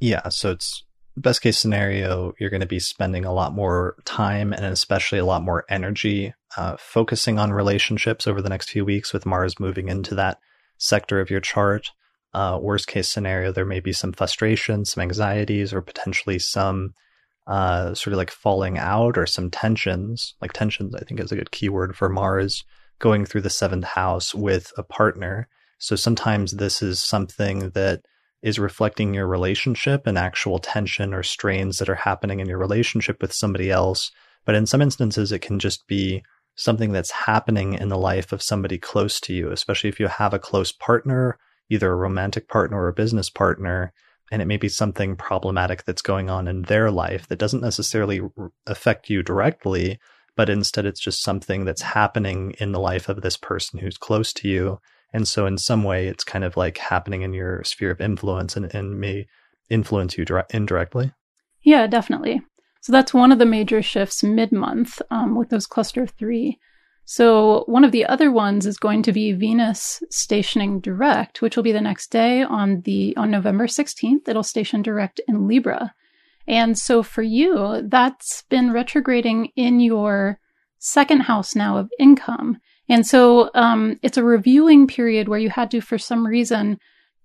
Yeah, 0.00 0.28
so 0.30 0.52
it's 0.52 0.84
best 1.16 1.42
case 1.42 1.58
scenario, 1.58 2.32
you're 2.38 2.50
going 2.50 2.60
to 2.60 2.66
be 2.66 2.80
spending 2.80 3.24
a 3.24 3.32
lot 3.32 3.54
more 3.54 3.96
time 4.04 4.52
and 4.52 4.64
especially 4.64 5.18
a 5.18 5.24
lot 5.24 5.42
more 5.42 5.64
energy 5.68 6.32
uh, 6.56 6.76
focusing 6.78 7.38
on 7.38 7.52
relationships 7.52 8.26
over 8.26 8.42
the 8.42 8.48
next 8.48 8.70
few 8.70 8.84
weeks 8.84 9.12
with 9.12 9.26
Mars 9.26 9.60
moving 9.60 9.88
into 9.88 10.14
that 10.14 10.38
sector 10.78 11.20
of 11.20 11.30
your 11.30 11.40
chart. 11.40 11.90
Uh, 12.32 12.58
worst 12.60 12.86
case 12.86 13.08
scenario, 13.08 13.52
there 13.52 13.64
may 13.64 13.80
be 13.80 13.92
some 13.92 14.12
frustration, 14.12 14.84
some 14.84 15.02
anxieties, 15.02 15.72
or 15.72 15.82
potentially 15.82 16.38
some 16.38 16.94
uh, 17.50 17.94
sort 17.94 18.12
of 18.12 18.18
like 18.18 18.30
falling 18.30 18.78
out 18.78 19.18
or 19.18 19.26
some 19.26 19.50
tensions. 19.50 20.34
Like 20.40 20.52
tensions, 20.52 20.94
I 20.94 21.00
think 21.00 21.18
is 21.18 21.32
a 21.32 21.36
good 21.36 21.50
keyword 21.50 21.96
for 21.96 22.08
Mars 22.08 22.64
going 23.00 23.26
through 23.26 23.40
the 23.40 23.50
seventh 23.50 23.84
house 23.84 24.32
with 24.32 24.72
a 24.78 24.84
partner. 24.84 25.48
So 25.78 25.96
sometimes 25.96 26.52
this 26.52 26.80
is 26.80 27.00
something 27.00 27.70
that 27.70 28.02
is 28.40 28.60
reflecting 28.60 29.14
your 29.14 29.26
relationship 29.26 30.06
and 30.06 30.16
actual 30.16 30.60
tension 30.60 31.12
or 31.12 31.24
strains 31.24 31.78
that 31.78 31.88
are 31.88 31.96
happening 31.96 32.38
in 32.38 32.46
your 32.46 32.58
relationship 32.58 33.20
with 33.20 33.32
somebody 33.32 33.68
else. 33.68 34.12
But 34.44 34.54
in 34.54 34.64
some 34.64 34.80
instances, 34.80 35.32
it 35.32 35.40
can 35.40 35.58
just 35.58 35.88
be 35.88 36.22
something 36.54 36.92
that's 36.92 37.10
happening 37.10 37.74
in 37.74 37.88
the 37.88 37.98
life 37.98 38.32
of 38.32 38.42
somebody 38.42 38.78
close 38.78 39.18
to 39.22 39.34
you, 39.34 39.50
especially 39.50 39.88
if 39.88 39.98
you 39.98 40.06
have 40.06 40.32
a 40.32 40.38
close 40.38 40.70
partner, 40.70 41.36
either 41.68 41.90
a 41.90 41.96
romantic 41.96 42.48
partner 42.48 42.80
or 42.80 42.88
a 42.88 42.92
business 42.92 43.28
partner. 43.28 43.92
And 44.30 44.40
it 44.40 44.46
may 44.46 44.56
be 44.56 44.68
something 44.68 45.16
problematic 45.16 45.84
that's 45.84 46.02
going 46.02 46.30
on 46.30 46.46
in 46.46 46.62
their 46.62 46.90
life 46.90 47.26
that 47.28 47.38
doesn't 47.38 47.62
necessarily 47.62 48.20
affect 48.66 49.10
you 49.10 49.22
directly, 49.22 49.98
but 50.36 50.48
instead 50.48 50.86
it's 50.86 51.00
just 51.00 51.22
something 51.22 51.64
that's 51.64 51.82
happening 51.82 52.54
in 52.58 52.72
the 52.72 52.80
life 52.80 53.08
of 53.08 53.22
this 53.22 53.36
person 53.36 53.80
who's 53.80 53.98
close 53.98 54.32
to 54.34 54.48
you 54.48 54.78
and 55.12 55.26
so, 55.26 55.46
in 55.46 55.58
some 55.58 55.82
way, 55.82 56.06
it's 56.06 56.24
kind 56.24 56.44
of 56.44 56.56
like 56.56 56.78
happening 56.78 57.22
in 57.22 57.34
your 57.34 57.64
sphere 57.64 57.90
of 57.90 58.00
influence 58.00 58.56
and, 58.56 58.72
and 58.74 59.00
may 59.00 59.26
influence 59.68 60.16
you 60.16 60.24
dire- 60.24 60.46
indirectly. 60.50 61.12
Yeah, 61.62 61.86
definitely. 61.86 62.42
So, 62.80 62.92
that's 62.92 63.12
one 63.12 63.32
of 63.32 63.38
the 63.38 63.46
major 63.46 63.82
shifts 63.82 64.22
mid 64.22 64.52
month 64.52 65.02
um, 65.10 65.34
with 65.34 65.48
those 65.48 65.66
cluster 65.66 66.06
three. 66.06 66.58
So, 67.12 67.64
one 67.66 67.82
of 67.82 67.90
the 67.90 68.06
other 68.06 68.30
ones 68.30 68.66
is 68.66 68.76
going 68.76 69.02
to 69.02 69.12
be 69.12 69.32
Venus 69.32 70.00
stationing 70.10 70.78
direct, 70.78 71.42
which 71.42 71.56
will 71.56 71.64
be 71.64 71.72
the 71.72 71.80
next 71.80 72.12
day 72.12 72.44
on 72.44 72.82
the 72.82 73.16
on 73.16 73.32
November 73.32 73.66
16th. 73.66 74.28
It'll 74.28 74.44
station 74.44 74.80
direct 74.80 75.20
in 75.26 75.48
Libra. 75.48 75.92
And 76.46 76.78
so 76.78 77.02
for 77.02 77.22
you, 77.22 77.82
that's 77.84 78.42
been 78.42 78.70
retrograding 78.70 79.46
in 79.56 79.80
your 79.80 80.38
second 80.78 81.22
house 81.22 81.56
now 81.56 81.78
of 81.78 81.90
income. 81.98 82.58
And 82.88 83.04
so 83.04 83.50
um, 83.54 83.98
it's 84.02 84.16
a 84.16 84.22
reviewing 84.22 84.86
period 84.86 85.28
where 85.28 85.40
you 85.40 85.50
had 85.50 85.72
to, 85.72 85.80
for 85.80 85.98
some 85.98 86.24
reason, 86.24 86.78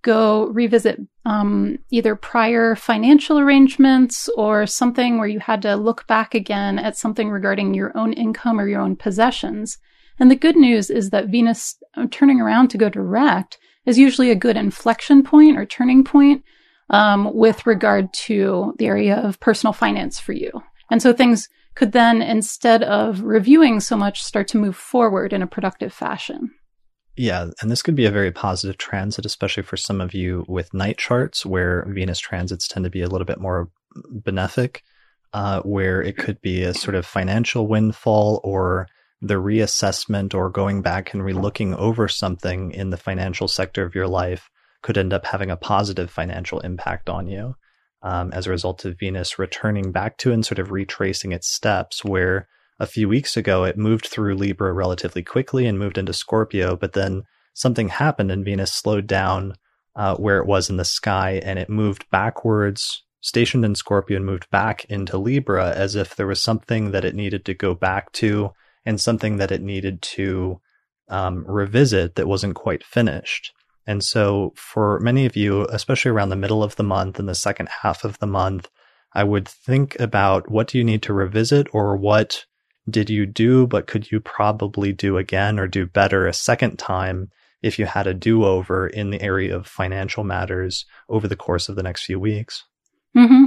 go 0.06 0.46
revisit 0.50 1.00
um, 1.26 1.80
either 1.90 2.16
prior 2.16 2.76
financial 2.76 3.40
arrangements 3.40 4.30
or 4.38 4.68
something 4.68 5.18
where 5.18 5.28
you 5.28 5.40
had 5.40 5.64
to 5.64 5.76
look 5.76 6.06
back 6.06 6.36
again 6.36 6.78
at 6.78 6.96
something 6.96 7.32
regarding 7.32 7.74
your 7.74 7.92
own 7.98 8.14
income 8.14 8.60
or 8.60 8.68
your 8.68 8.82
own 8.82 8.96
possessions. 8.96 9.80
And 10.20 10.30
the 10.30 10.36
good 10.36 10.56
news 10.56 10.92
is 10.92 11.10
that 11.10 11.30
Venus 11.30 11.76
uh, 11.98 12.06
turning 12.12 12.40
around 12.40 12.68
to 12.70 12.78
go 12.78 12.88
direct 12.88 13.58
is 13.88 13.98
usually 13.98 14.30
a 14.30 14.36
good 14.36 14.56
inflection 14.56 15.24
point 15.24 15.58
or 15.58 15.66
turning 15.66 16.04
point 16.04 16.44
um, 16.92 17.34
with 17.34 17.66
regard 17.66 18.14
to 18.14 18.76
the 18.78 18.86
area 18.86 19.18
of 19.18 19.40
personal 19.40 19.74
finance 19.74 20.20
for 20.20 20.34
you. 20.34 20.52
And 20.92 21.02
so 21.02 21.14
things 21.14 21.50
could 21.74 21.94
then, 21.94 22.22
instead 22.22 22.84
of 22.84 23.24
reviewing 23.24 23.80
so 23.80 23.98
much, 23.98 24.24
start 24.24 24.48
to 24.50 24.58
move 24.58 24.76
forward 24.76 25.34
in 25.34 25.42
a 25.42 25.48
productive 25.48 25.92
fashion. 25.92 26.52
Yeah, 27.18 27.50
and 27.62 27.72
this 27.72 27.82
could 27.82 27.96
be 27.96 28.06
a 28.06 28.12
very 28.12 28.32
positive 28.32 28.78
transit, 28.78 29.26
especially 29.26 29.64
for 29.64 29.78
some 29.78 30.02
of 30.02 30.14
you 30.14 30.46
with 30.48 30.74
night 30.74 30.98
charts 30.98 31.46
where 31.46 31.86
Venus 31.88 32.20
transits 32.20 32.68
tend 32.68 32.84
to 32.84 32.90
be 32.90 33.02
a 33.02 33.08
little 33.08 33.26
bit 33.26 33.40
more 33.40 33.70
benefic, 33.96 34.82
uh, 35.34 35.62
where 35.62 36.02
it 36.02 36.18
could 36.18 36.42
be 36.42 36.64
a 36.64 36.74
sort 36.74 36.96
of 36.96 37.06
financial 37.06 37.68
windfall 37.68 38.42
or 38.44 38.88
the 39.22 39.36
reassessment 39.36 40.34
or 40.34 40.50
going 40.50 40.82
back 40.82 41.14
and 41.14 41.24
relooking 41.24 41.76
over 41.78 42.08
something 42.08 42.72
in 42.72 42.90
the 42.90 42.98
financial 42.98 43.48
sector 43.48 43.86
of 43.86 43.96
your 43.96 44.08
life 44.08 44.50
could 44.82 44.98
end 44.98 45.14
up 45.14 45.26
having 45.26 45.50
a 45.50 45.58
positive 45.58 46.12
financial 46.12 46.60
impact 46.60 47.10
on 47.10 47.28
you 47.28 47.56
um, 48.04 48.32
as 48.34 48.46
a 48.46 48.52
result 48.52 48.86
of 48.86 49.00
Venus 49.00 49.40
returning 49.40 49.92
back 49.92 50.18
to 50.18 50.32
and 50.32 50.46
sort 50.46 50.60
of 50.60 50.72
retracing 50.72 51.32
its 51.32 51.48
steps, 51.48 52.04
where 52.04 52.48
a 52.80 52.88
few 52.88 53.08
weeks 53.08 53.38
ago 53.38 53.64
it 53.64 53.78
moved 53.78 54.08
through 54.08 54.36
Libra 54.36 54.74
relatively 54.74 55.24
quickly 55.24 55.66
and 55.66 55.80
moved 55.80 55.98
into 55.98 56.14
Scorpio, 56.14 56.76
but 56.76 56.94
then 56.94 57.24
something 57.54 57.90
happened 57.90 58.32
and 58.32 58.44
Venus 58.44 58.74
slowed 58.74 59.08
down 59.08 59.56
uh, 59.96 60.16
where 60.16 60.40
it 60.40 60.46
was 60.46 60.70
in 60.70 60.78
the 60.78 60.86
sky 60.86 61.42
and 61.44 61.58
it 61.58 61.70
moved 61.70 62.06
backwards, 62.12 63.04
stationed 63.22 63.64
in 63.64 63.76
Scorpio, 63.76 64.18
and 64.18 64.26
moved 64.26 64.50
back 64.50 64.86
into 64.86 65.18
Libra 65.18 65.72
as 65.72 65.96
if 65.96 66.16
there 66.16 66.28
was 66.28 66.42
something 66.42 66.92
that 66.92 67.06
it 67.06 67.16
needed 67.16 67.46
to 67.46 67.54
go 67.54 67.74
back 67.74 68.12
to 68.14 68.52
and 68.86 69.00
something 69.00 69.38
that 69.38 69.52
it 69.52 69.62
needed 69.62 70.02
to 70.02 70.60
um, 71.08 71.46
revisit 71.48 72.16
that 72.16 72.28
wasn't 72.28 72.56
quite 72.56 72.84
finished. 72.84 73.54
And 73.88 74.04
so 74.04 74.52
for 74.56 75.00
many 75.00 75.26
of 75.26 75.36
you, 75.36 75.66
especially 75.70 76.12
around 76.12 76.30
the 76.30 76.36
middle 76.36 76.64
of 76.64 76.76
the 76.76 76.84
month 76.84 77.20
and 77.20 77.30
the 77.30 77.36
second 77.36 77.70
half 77.84 78.04
of 78.04 78.20
the 78.20 78.28
month, 78.28 78.70
I 79.14 79.24
would 79.24 79.48
think 79.48 79.98
about 80.00 80.52
what 80.52 80.68
do 80.68 80.78
you 80.78 80.84
need 80.84 81.04
to 81.04 81.14
revisit 81.14 81.68
or 81.72 81.96
what 81.96 82.46
did 82.90 83.10
you 83.10 83.26
do, 83.26 83.68
but 83.68 83.88
could 83.88 84.12
you 84.12 84.20
probably 84.20 84.94
do 84.94 85.18
again 85.18 85.60
or 85.60 85.68
do 85.68 85.86
better 85.86 86.28
a 86.28 86.34
second 86.34 86.78
time 86.78 87.32
if 87.62 87.80
you 87.80 87.86
had 87.86 88.08
a 88.08 88.14
do 88.14 88.46
over 88.46 88.88
in 88.88 89.10
the 89.10 89.22
area 89.22 89.56
of 89.56 89.68
financial 89.68 90.24
matters 90.24 90.86
over 91.10 91.28
the 91.28 91.36
course 91.36 91.68
of 91.68 91.76
the 91.76 91.84
next 91.84 92.06
few 92.06 92.20
weeks? 92.20 92.64
Mm-hmm. 93.18 93.46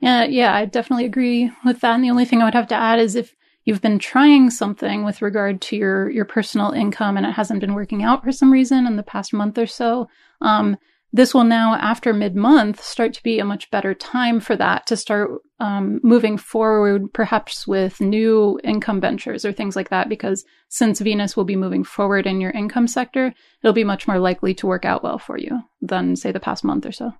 Yeah, 0.00 0.24
yeah, 0.24 0.54
I 0.54 0.66
definitely 0.66 1.06
agree 1.06 1.50
with 1.64 1.80
that. 1.80 1.94
And 1.94 2.04
the 2.04 2.10
only 2.10 2.26
thing 2.26 2.42
I 2.42 2.44
would 2.44 2.54
have 2.54 2.68
to 2.68 2.74
add 2.74 2.98
is 2.98 3.14
if 3.14 3.34
you've 3.64 3.80
been 3.80 3.98
trying 3.98 4.50
something 4.50 5.04
with 5.04 5.22
regard 5.22 5.62
to 5.62 5.76
your 5.76 6.10
your 6.10 6.26
personal 6.26 6.72
income 6.72 7.16
and 7.16 7.24
it 7.24 7.32
hasn't 7.32 7.60
been 7.60 7.74
working 7.74 8.02
out 8.02 8.22
for 8.22 8.32
some 8.32 8.52
reason 8.52 8.86
in 8.86 8.96
the 8.96 9.02
past 9.02 9.32
month 9.32 9.56
or 9.56 9.66
so, 9.66 10.08
um, 10.42 10.76
this 11.14 11.32
will 11.32 11.44
now, 11.44 11.76
after 11.76 12.12
mid 12.12 12.34
month, 12.34 12.82
start 12.82 13.14
to 13.14 13.22
be 13.22 13.38
a 13.38 13.44
much 13.44 13.70
better 13.70 13.94
time 13.94 14.40
for 14.40 14.56
that 14.56 14.86
to 14.88 14.96
start 14.96 15.30
um, 15.64 15.98
moving 16.02 16.36
forward, 16.36 17.10
perhaps 17.14 17.66
with 17.66 17.98
new 17.98 18.60
income 18.62 19.00
ventures 19.00 19.46
or 19.46 19.52
things 19.52 19.74
like 19.74 19.88
that. 19.88 20.10
Because 20.10 20.44
since 20.68 21.00
Venus 21.00 21.36
will 21.36 21.44
be 21.44 21.56
moving 21.56 21.84
forward 21.84 22.26
in 22.26 22.38
your 22.38 22.50
income 22.50 22.86
sector, 22.86 23.32
it'll 23.62 23.72
be 23.72 23.82
much 23.82 24.06
more 24.06 24.18
likely 24.18 24.52
to 24.54 24.66
work 24.66 24.84
out 24.84 25.02
well 25.02 25.18
for 25.18 25.38
you 25.38 25.60
than, 25.80 26.16
say, 26.16 26.32
the 26.32 26.40
past 26.40 26.64
month 26.64 26.84
or 26.84 26.92
so. 26.92 27.12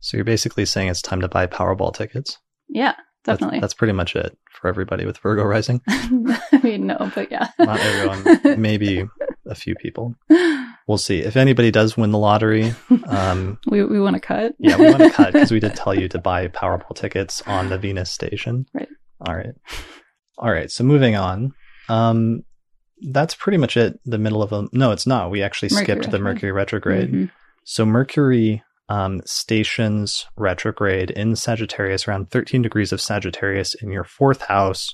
So 0.00 0.18
you're 0.18 0.24
basically 0.24 0.66
saying 0.66 0.88
it's 0.88 1.00
time 1.00 1.22
to 1.22 1.28
buy 1.28 1.46
Powerball 1.46 1.94
tickets? 1.94 2.38
Yeah, 2.68 2.96
definitely. 3.24 3.60
That's, 3.60 3.72
that's 3.72 3.78
pretty 3.78 3.94
much 3.94 4.14
it 4.14 4.36
for 4.50 4.68
everybody 4.68 5.06
with 5.06 5.16
Virgo 5.18 5.44
rising. 5.44 5.80
I 5.88 6.60
mean, 6.62 6.86
no, 6.86 7.10
but 7.14 7.30
yeah. 7.30 7.48
Not 7.58 7.80
everyone. 7.80 8.60
Maybe 8.60 9.08
a 9.50 9.54
few 9.54 9.74
people. 9.74 10.14
We'll 10.88 10.98
see. 10.98 11.20
If 11.20 11.36
anybody 11.36 11.70
does 11.70 11.96
win 11.96 12.10
the 12.10 12.18
lottery, 12.18 12.74
um, 13.06 13.58
we, 13.68 13.84
we 13.84 14.00
want 14.00 14.14
to 14.14 14.20
cut. 14.20 14.54
yeah, 14.58 14.76
we 14.76 14.86
want 14.86 14.98
to 15.04 15.10
cut 15.10 15.32
because 15.34 15.52
we 15.52 15.60
did 15.60 15.76
tell 15.76 15.94
you 15.94 16.08
to 16.08 16.18
buy 16.30 16.48
Powerball 16.48 16.96
tickets 16.96 17.42
on 17.46 17.68
the 17.68 17.78
Venus 17.78 18.10
station. 18.10 18.66
Right. 18.74 18.88
All 19.24 19.36
right. 19.36 19.54
All 20.38 20.50
right. 20.50 20.68
So 20.68 20.82
moving 20.82 21.14
on. 21.14 21.52
Um, 21.88 22.42
that's 23.12 23.36
pretty 23.36 23.58
much 23.58 23.76
it. 23.76 24.00
The 24.04 24.18
middle 24.18 24.42
of 24.42 24.52
a 24.52 24.66
no, 24.72 24.90
it's 24.90 25.06
not. 25.06 25.30
We 25.30 25.42
actually 25.42 25.68
Mercury 25.72 25.84
skipped 25.84 26.10
the. 26.10 26.18
Mercury 26.18 26.50
retrograde. 26.50 27.12
Mhm. 27.12 27.30
So 27.64 27.86
Mercury 27.86 28.64
um, 28.88 29.20
stations 29.26 30.26
retrograde 30.36 31.12
in 31.12 31.36
Sagittarius 31.36 32.08
around 32.08 32.30
13 32.32 32.62
degrees 32.62 32.90
of 32.90 33.00
Sagittarius 33.00 33.74
in 33.74 33.92
your 33.92 34.02
fourth 34.04 34.42
house, 34.42 34.92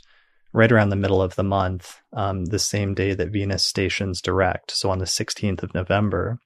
right 0.56 0.72
around 0.72 0.88
the 0.88 0.96
middle 0.96 1.20
of 1.20 1.36
the 1.36 1.44
month, 1.44 2.00
um, 2.14 2.46
the 2.46 2.58
same 2.58 2.94
day 2.94 3.12
that 3.12 3.28
Venus 3.28 3.62
stations 3.62 4.22
direct. 4.22 4.70
So 4.70 4.90
on 4.90 4.98
the 4.98 5.04
16th 5.04 5.62
of 5.62 5.74
November. 5.74 6.38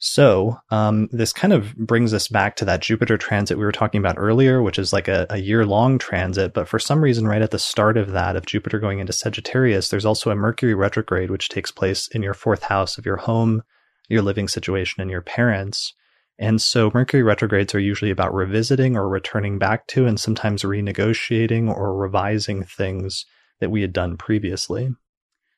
So 0.00 0.58
um, 0.72 1.08
this 1.12 1.32
kind 1.32 1.52
of 1.52 1.76
brings 1.76 2.12
us 2.12 2.26
back 2.26 2.56
to 2.56 2.64
that 2.64 2.82
Jupiter 2.82 3.16
transit 3.16 3.56
we 3.56 3.64
were 3.64 3.70
talking 3.70 4.00
about 4.00 4.18
earlier, 4.18 4.60
which 4.62 4.80
is 4.80 4.92
like 4.92 5.06
a, 5.06 5.28
a 5.30 5.38
year 5.38 5.64
long 5.64 5.98
transit. 5.98 6.52
But 6.54 6.66
for 6.66 6.80
some 6.80 7.00
reason, 7.00 7.28
right 7.28 7.40
at 7.40 7.52
the 7.52 7.58
start 7.60 7.96
of 7.96 8.10
that, 8.10 8.34
of 8.34 8.46
Jupiter 8.46 8.80
going 8.80 8.98
into 8.98 9.12
Sagittarius, 9.12 9.90
there's 9.90 10.04
also 10.04 10.32
a 10.32 10.36
Mercury 10.36 10.74
retrograde, 10.74 11.30
which 11.30 11.48
takes 11.48 11.70
place 11.70 12.08
in 12.08 12.22
your 12.22 12.34
fourth 12.34 12.64
house 12.64 12.98
of 12.98 13.06
your 13.06 13.18
home, 13.18 13.62
your 14.08 14.22
living 14.22 14.48
situation, 14.48 15.00
and 15.00 15.10
your 15.10 15.22
parents. 15.22 15.94
And 16.38 16.62
so 16.62 16.90
Mercury 16.94 17.22
retrogrades 17.22 17.74
are 17.74 17.80
usually 17.80 18.12
about 18.12 18.32
revisiting 18.32 18.96
or 18.96 19.08
returning 19.08 19.58
back 19.58 19.86
to, 19.88 20.06
and 20.06 20.20
sometimes 20.20 20.62
renegotiating 20.62 21.68
or 21.68 21.96
revising 21.96 22.62
things 22.62 23.26
that 23.60 23.70
we 23.70 23.80
had 23.80 23.92
done 23.92 24.16
previously. 24.16 24.94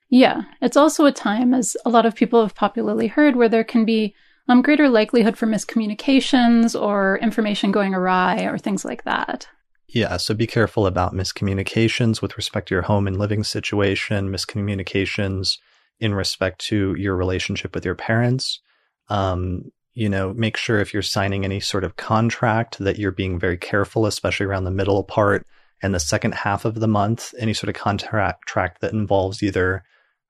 Yeah, 0.08 0.42
it's 0.62 0.76
also 0.76 1.04
a 1.04 1.12
time, 1.12 1.52
as 1.52 1.76
a 1.84 1.90
lot 1.90 2.06
of 2.06 2.14
people 2.14 2.42
have 2.42 2.54
popularly 2.54 3.08
heard, 3.08 3.36
where 3.36 3.48
there 3.48 3.62
can 3.62 3.84
be 3.84 4.14
um, 4.48 4.62
greater 4.62 4.88
likelihood 4.88 5.36
for 5.36 5.46
miscommunications 5.46 6.80
or 6.80 7.18
information 7.18 7.70
going 7.70 7.94
awry 7.94 8.42
or 8.42 8.58
things 8.58 8.84
like 8.84 9.04
that. 9.04 9.48
Yeah, 9.86 10.16
so 10.16 10.34
be 10.34 10.46
careful 10.46 10.86
about 10.86 11.14
miscommunications 11.14 12.22
with 12.22 12.36
respect 12.36 12.68
to 12.68 12.74
your 12.74 12.82
home 12.82 13.06
and 13.06 13.18
living 13.18 13.44
situation, 13.44 14.30
miscommunications 14.30 15.58
in 15.98 16.14
respect 16.14 16.60
to 16.66 16.94
your 16.94 17.16
relationship 17.16 17.74
with 17.74 17.84
your 17.84 17.94
parents. 17.94 18.60
Um, 19.08 19.70
you 19.94 20.08
know, 20.08 20.32
make 20.34 20.56
sure 20.56 20.78
if 20.78 20.92
you're 20.94 21.02
signing 21.02 21.44
any 21.44 21.60
sort 21.60 21.84
of 21.84 21.96
contract 21.96 22.78
that 22.78 22.98
you're 22.98 23.10
being 23.10 23.38
very 23.38 23.58
careful, 23.58 24.06
especially 24.06 24.46
around 24.46 24.64
the 24.64 24.70
middle 24.70 25.02
part 25.02 25.46
and 25.82 25.94
the 25.94 26.00
second 26.00 26.34
half 26.34 26.64
of 26.64 26.76
the 26.76 26.88
month. 26.88 27.34
Any 27.38 27.54
sort 27.54 27.68
of 27.68 27.80
contract 27.80 28.46
tract 28.46 28.80
that 28.80 28.92
involves 28.92 29.42
either 29.42 29.82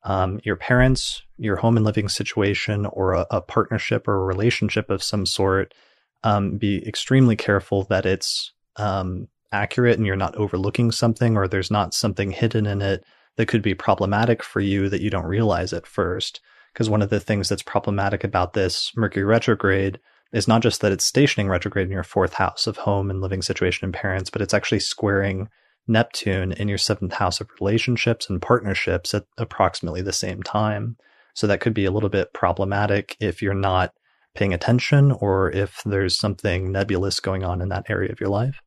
um, 0.03 0.41
your 0.45 0.57
parents, 0.57 1.23
your 1.37 1.57
home 1.57 1.77
and 1.77 1.85
living 1.85 2.09
situation, 2.09 2.87
or 2.87 3.13
a, 3.13 3.27
a 3.31 3.41
partnership 3.41 4.09
or 4.09 4.15
a 4.15 4.25
relationship 4.25 4.89
of 4.91 5.03
some 5.03 5.27
sort. 5.27 5.75
Um, 6.23 6.59
be 6.59 6.87
extremely 6.87 7.37
careful 7.37 7.85
that 7.85 8.05
it's 8.05 8.53
um, 8.77 9.29
accurate 9.53 9.97
and 9.97 10.07
you're 10.07 10.17
not 10.17 10.37
overlooking 10.37 10.93
something 10.93 11.37
or 11.37 11.49
there's 11.49 11.71
not 11.71 11.95
something 11.95 12.31
hidden 12.31 12.67
in 12.67 12.83
it 12.83 13.05
that 13.37 13.47
could 13.47 13.63
be 13.63 13.75
problematic 13.75 14.43
for 14.43 14.61
you 14.61 14.89
that 14.89 15.01
you 15.01 15.11
don't 15.11 15.25
realize 15.25 15.73
at 15.73 15.87
first. 15.87 16.41
Because 16.73 16.89
one 16.89 17.03
of 17.03 17.11
the 17.11 17.21
things 17.21 17.49
that's 17.49 17.63
problematic 17.63 18.25
about 18.25 18.53
this 18.53 18.93
Mercury 18.97 19.25
retrograde 19.25 19.99
is 20.33 20.47
not 20.47 20.63
just 20.63 20.81
that 20.81 20.93
it's 20.93 21.05
stationing 21.05 21.49
retrograde 21.49 21.87
in 21.87 21.93
your 21.93 22.05
fourth 22.05 22.35
house 22.35 22.67
of 22.67 22.79
home 22.79 23.11
and 23.11 23.21
living 23.21 23.43
situation 23.43 23.85
and 23.85 23.95
parents, 23.95 24.31
but 24.31 24.43
it's 24.43 24.55
actually 24.55 24.81
squaring 24.81 25.49
Neptune 25.89 26.53
in 26.53 26.69
your 26.69 26.79
seventh 26.79 27.15
house 27.15 27.41
of 27.41 27.49
relationships 27.61 28.31
and 28.31 28.41
partnerships 28.41 29.13
at 29.13 29.25
approximately 29.39 30.03
the 30.03 30.13
same 30.13 30.43
time. 30.43 30.97
So 31.35 31.47
that 31.47 31.61
could 31.61 31.75
be 31.75 31.85
a 31.85 31.91
little 31.91 32.09
bit 32.09 32.33
problematic 32.33 33.17
if 33.21 33.43
you're 33.43 33.55
not 33.55 33.93
paying 34.35 34.55
attention 34.55 35.11
or 35.11 35.51
if 35.51 35.83
there's 35.85 36.17
something 36.17 36.71
nebulous 36.71 37.19
going 37.19 37.45
on 37.45 37.61
in 37.61 37.69
that 37.71 37.87
area 37.89 38.13
of 38.13 38.21
your 38.21 38.29
life. 38.29 38.61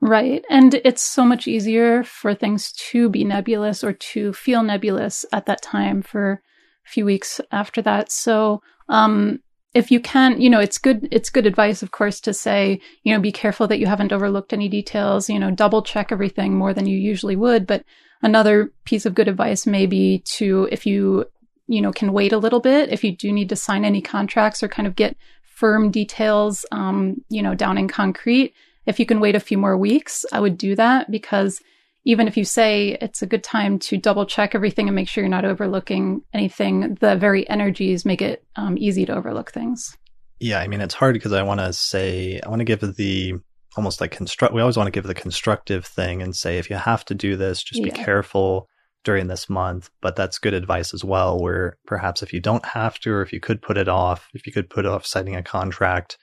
Right. 0.00 0.44
And 0.48 0.74
it's 0.84 1.02
so 1.02 1.24
much 1.24 1.48
easier 1.48 2.04
for 2.04 2.34
things 2.34 2.72
to 2.90 3.08
be 3.08 3.24
nebulous 3.24 3.82
or 3.82 3.92
to 3.92 4.32
feel 4.32 4.62
nebulous 4.62 5.24
at 5.32 5.46
that 5.46 5.62
time 5.62 6.02
for 6.02 6.42
few 6.88 7.04
weeks 7.04 7.40
after 7.52 7.82
that. 7.82 8.10
So, 8.10 8.62
um, 8.88 9.40
if 9.74 9.90
you 9.90 10.00
can, 10.00 10.40
you 10.40 10.48
know, 10.48 10.60
it's 10.60 10.78
good, 10.78 11.08
it's 11.12 11.30
good 11.30 11.46
advice, 11.46 11.82
of 11.82 11.90
course, 11.90 12.20
to 12.20 12.32
say, 12.32 12.80
you 13.04 13.12
know, 13.12 13.20
be 13.20 13.30
careful 13.32 13.66
that 13.68 13.78
you 13.78 13.86
haven't 13.86 14.12
overlooked 14.12 14.52
any 14.52 14.68
details, 14.68 15.28
you 15.28 15.38
know, 15.38 15.50
double 15.50 15.82
check 15.82 16.10
everything 16.10 16.54
more 16.54 16.72
than 16.72 16.86
you 16.86 16.96
usually 16.96 17.36
would. 17.36 17.66
But 17.66 17.84
another 18.22 18.72
piece 18.84 19.04
of 19.06 19.14
good 19.14 19.28
advice 19.28 19.66
may 19.66 19.86
be 19.86 20.20
to, 20.36 20.68
if 20.72 20.86
you, 20.86 21.26
you 21.66 21.82
know, 21.82 21.92
can 21.92 22.12
wait 22.12 22.32
a 22.32 22.38
little 22.38 22.60
bit, 22.60 22.88
if 22.90 23.04
you 23.04 23.14
do 23.14 23.30
need 23.30 23.50
to 23.50 23.56
sign 23.56 23.84
any 23.84 24.00
contracts 24.00 24.62
or 24.62 24.68
kind 24.68 24.88
of 24.88 24.96
get 24.96 25.16
firm 25.44 25.90
details, 25.90 26.64
um, 26.72 27.22
you 27.28 27.42
know, 27.42 27.54
down 27.54 27.76
in 27.76 27.88
concrete, 27.88 28.54
if 28.86 28.98
you 28.98 29.04
can 29.04 29.20
wait 29.20 29.36
a 29.36 29.40
few 29.40 29.58
more 29.58 29.76
weeks, 29.76 30.24
I 30.32 30.40
would 30.40 30.56
do 30.56 30.74
that 30.76 31.10
because 31.10 31.60
even 32.08 32.26
if 32.26 32.38
you 32.38 32.44
say 32.44 32.96
it's 33.02 33.20
a 33.20 33.26
good 33.26 33.44
time 33.44 33.78
to 33.78 33.98
double 33.98 34.24
check 34.24 34.54
everything 34.54 34.88
and 34.88 34.96
make 34.96 35.06
sure 35.06 35.22
you're 35.22 35.28
not 35.28 35.44
overlooking 35.44 36.22
anything, 36.32 36.96
the 37.02 37.16
very 37.16 37.46
energies 37.50 38.06
make 38.06 38.22
it 38.22 38.42
um, 38.56 38.78
easy 38.78 39.04
to 39.04 39.14
overlook 39.14 39.52
things. 39.52 39.94
Yeah, 40.40 40.58
I 40.58 40.68
mean, 40.68 40.80
it's 40.80 40.94
hard 40.94 41.12
because 41.12 41.34
I 41.34 41.42
want 41.42 41.60
to 41.60 41.70
say, 41.74 42.40
I 42.40 42.48
want 42.48 42.60
to 42.60 42.64
give 42.64 42.80
the 42.96 43.34
almost 43.76 44.00
like 44.00 44.12
construct, 44.12 44.54
we 44.54 44.62
always 44.62 44.78
want 44.78 44.86
to 44.86 44.90
give 44.90 45.04
the 45.04 45.12
constructive 45.12 45.84
thing 45.84 46.22
and 46.22 46.34
say, 46.34 46.56
if 46.56 46.70
you 46.70 46.76
have 46.76 47.04
to 47.04 47.14
do 47.14 47.36
this, 47.36 47.62
just 47.62 47.82
be 47.82 47.90
careful 47.90 48.70
during 49.04 49.26
this 49.26 49.50
month. 49.50 49.90
But 50.00 50.16
that's 50.16 50.38
good 50.38 50.54
advice 50.54 50.94
as 50.94 51.04
well, 51.04 51.38
where 51.38 51.76
perhaps 51.86 52.22
if 52.22 52.32
you 52.32 52.40
don't 52.40 52.64
have 52.64 52.98
to, 53.00 53.12
or 53.12 53.20
if 53.20 53.34
you 53.34 53.40
could 53.40 53.60
put 53.60 53.76
it 53.76 53.86
off, 53.86 54.30
if 54.32 54.46
you 54.46 54.52
could 54.54 54.70
put 54.70 54.86
off 54.86 55.04
signing 55.04 55.36
a 55.36 55.42
contract 55.42 56.16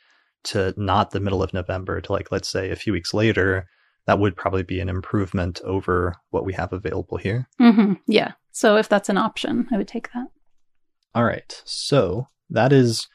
to 0.45 0.74
not 0.78 1.12
the 1.12 1.20
middle 1.20 1.44
of 1.44 1.53
November 1.53 2.02
to 2.02 2.12
like, 2.12 2.32
let's 2.32 2.49
say 2.49 2.72
a 2.72 2.76
few 2.76 2.91
weeks 2.91 3.14
later, 3.14 3.68
that 4.07 4.19
would 4.19 4.36
probably 4.36 4.64
be 4.64 4.80
an 4.80 4.90
improvement 4.90 5.61
over 5.64 6.15
what 6.30 6.45
we 6.45 6.53
have 6.53 6.73
available 6.73 7.18
here. 7.18 7.48
hmm 7.57 7.94
Yeah. 8.07 8.34
So 8.52 8.77
if 8.77 8.88
that's 8.88 9.10
an 9.10 9.18
option, 9.18 9.68
I 9.72 9.77
would 9.77 9.88
take 9.88 10.11
that. 10.14 10.27
All 11.14 11.23
right. 11.23 11.61
So 11.65 12.27
that 12.49 12.72
is 12.72 13.07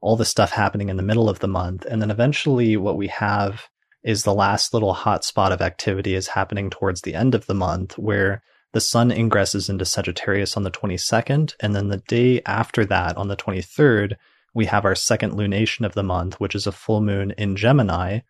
all 0.00 0.16
the 0.16 0.24
stuff 0.24 0.52
happening 0.52 0.88
in 0.88 0.96
the 0.96 1.02
middle 1.02 1.28
of 1.28 1.40
the 1.40 1.48
month. 1.48 1.84
And 1.84 2.00
then 2.00 2.10
eventually 2.10 2.76
what 2.76 2.96
we 2.96 3.08
have 3.08 3.68
is 4.02 4.22
the 4.22 4.34
last 4.34 4.72
little 4.72 4.94
hot 4.94 5.24
spot 5.24 5.52
of 5.52 5.60
activity 5.60 6.14
is 6.14 6.28
happening 6.28 6.70
towards 6.70 7.02
the 7.02 7.14
end 7.14 7.34
of 7.34 7.46
the 7.46 7.54
month 7.54 7.98
where 7.98 8.42
the 8.72 8.80
sun 8.80 9.10
ingresses 9.10 9.68
into 9.68 9.84
Sagittarius 9.84 10.56
on 10.56 10.62
the 10.62 10.70
22nd. 10.70 11.54
And 11.60 11.74
then 11.74 11.88
the 11.88 12.02
day 12.08 12.40
after 12.46 12.84
that, 12.86 13.16
on 13.16 13.28
the 13.28 13.36
23rd, 13.36 14.14
we 14.54 14.66
have 14.66 14.84
our 14.84 14.94
second 14.94 15.32
lunation 15.32 15.84
of 15.84 15.94
the 15.94 16.02
month, 16.02 16.38
which 16.38 16.54
is 16.54 16.66
a 16.66 16.72
full 16.72 17.00
moon 17.00 17.32
in 17.32 17.56
Gemini, 17.56 18.20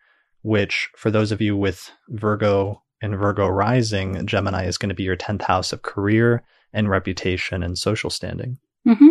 which 0.42 0.88
for 0.96 1.10
those 1.10 1.32
of 1.32 1.40
you 1.40 1.56
with 1.56 1.90
Virgo 2.08 2.82
and 3.00 3.16
Virgo 3.16 3.46
rising, 3.48 4.26
Gemini 4.26 4.64
is 4.64 4.78
going 4.78 4.88
to 4.88 4.94
be 4.94 5.04
your 5.04 5.16
10th 5.16 5.42
house 5.42 5.72
of 5.72 5.82
career 5.82 6.42
and 6.72 6.88
reputation 6.88 7.62
and 7.62 7.78
social 7.78 8.10
standing. 8.10 8.58
hmm 8.84 9.10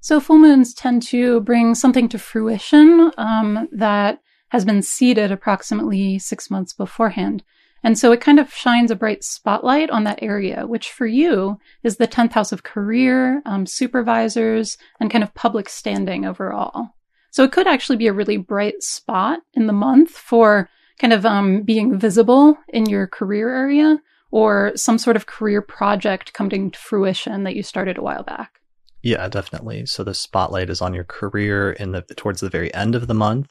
So 0.00 0.20
full 0.20 0.38
moons 0.38 0.74
tend 0.74 1.02
to 1.04 1.40
bring 1.40 1.74
something 1.74 2.08
to 2.10 2.18
fruition 2.18 3.10
um, 3.16 3.68
that 3.72 4.20
has 4.48 4.64
been 4.64 4.82
seeded 4.82 5.32
approximately 5.32 6.18
six 6.18 6.50
months 6.50 6.72
beforehand. 6.72 7.42
And 7.82 7.98
so 7.98 8.10
it 8.10 8.20
kind 8.20 8.40
of 8.40 8.52
shines 8.52 8.90
a 8.90 8.96
bright 8.96 9.22
spotlight 9.22 9.90
on 9.90 10.04
that 10.04 10.20
area, 10.22 10.66
which 10.66 10.90
for 10.90 11.06
you 11.06 11.58
is 11.82 11.96
the 11.96 12.08
10th 12.08 12.32
house 12.32 12.50
of 12.50 12.62
career, 12.62 13.42
um, 13.46 13.66
supervisors, 13.66 14.76
and 14.98 15.10
kind 15.10 15.22
of 15.22 15.34
public 15.34 15.68
standing 15.68 16.24
overall. 16.24 16.95
So 17.36 17.44
it 17.44 17.52
could 17.52 17.66
actually 17.66 17.96
be 17.96 18.06
a 18.06 18.14
really 18.14 18.38
bright 18.38 18.82
spot 18.82 19.40
in 19.52 19.66
the 19.66 19.74
month 19.74 20.08
for 20.08 20.70
kind 20.98 21.12
of 21.12 21.26
um, 21.26 21.64
being 21.64 21.98
visible 21.98 22.56
in 22.68 22.86
your 22.86 23.06
career 23.06 23.54
area 23.54 23.98
or 24.30 24.72
some 24.74 24.96
sort 24.96 25.16
of 25.16 25.26
career 25.26 25.60
project 25.60 26.32
coming 26.32 26.70
to 26.70 26.78
fruition 26.78 27.44
that 27.44 27.54
you 27.54 27.62
started 27.62 27.98
a 27.98 28.02
while 28.02 28.22
back. 28.22 28.52
Yeah, 29.02 29.28
definitely. 29.28 29.84
So 29.84 30.02
the 30.02 30.14
spotlight 30.14 30.70
is 30.70 30.80
on 30.80 30.94
your 30.94 31.04
career 31.04 31.72
in 31.72 31.92
the 31.92 32.00
towards 32.16 32.40
the 32.40 32.48
very 32.48 32.72
end 32.72 32.94
of 32.94 33.06
the 33.06 33.12
month 33.12 33.50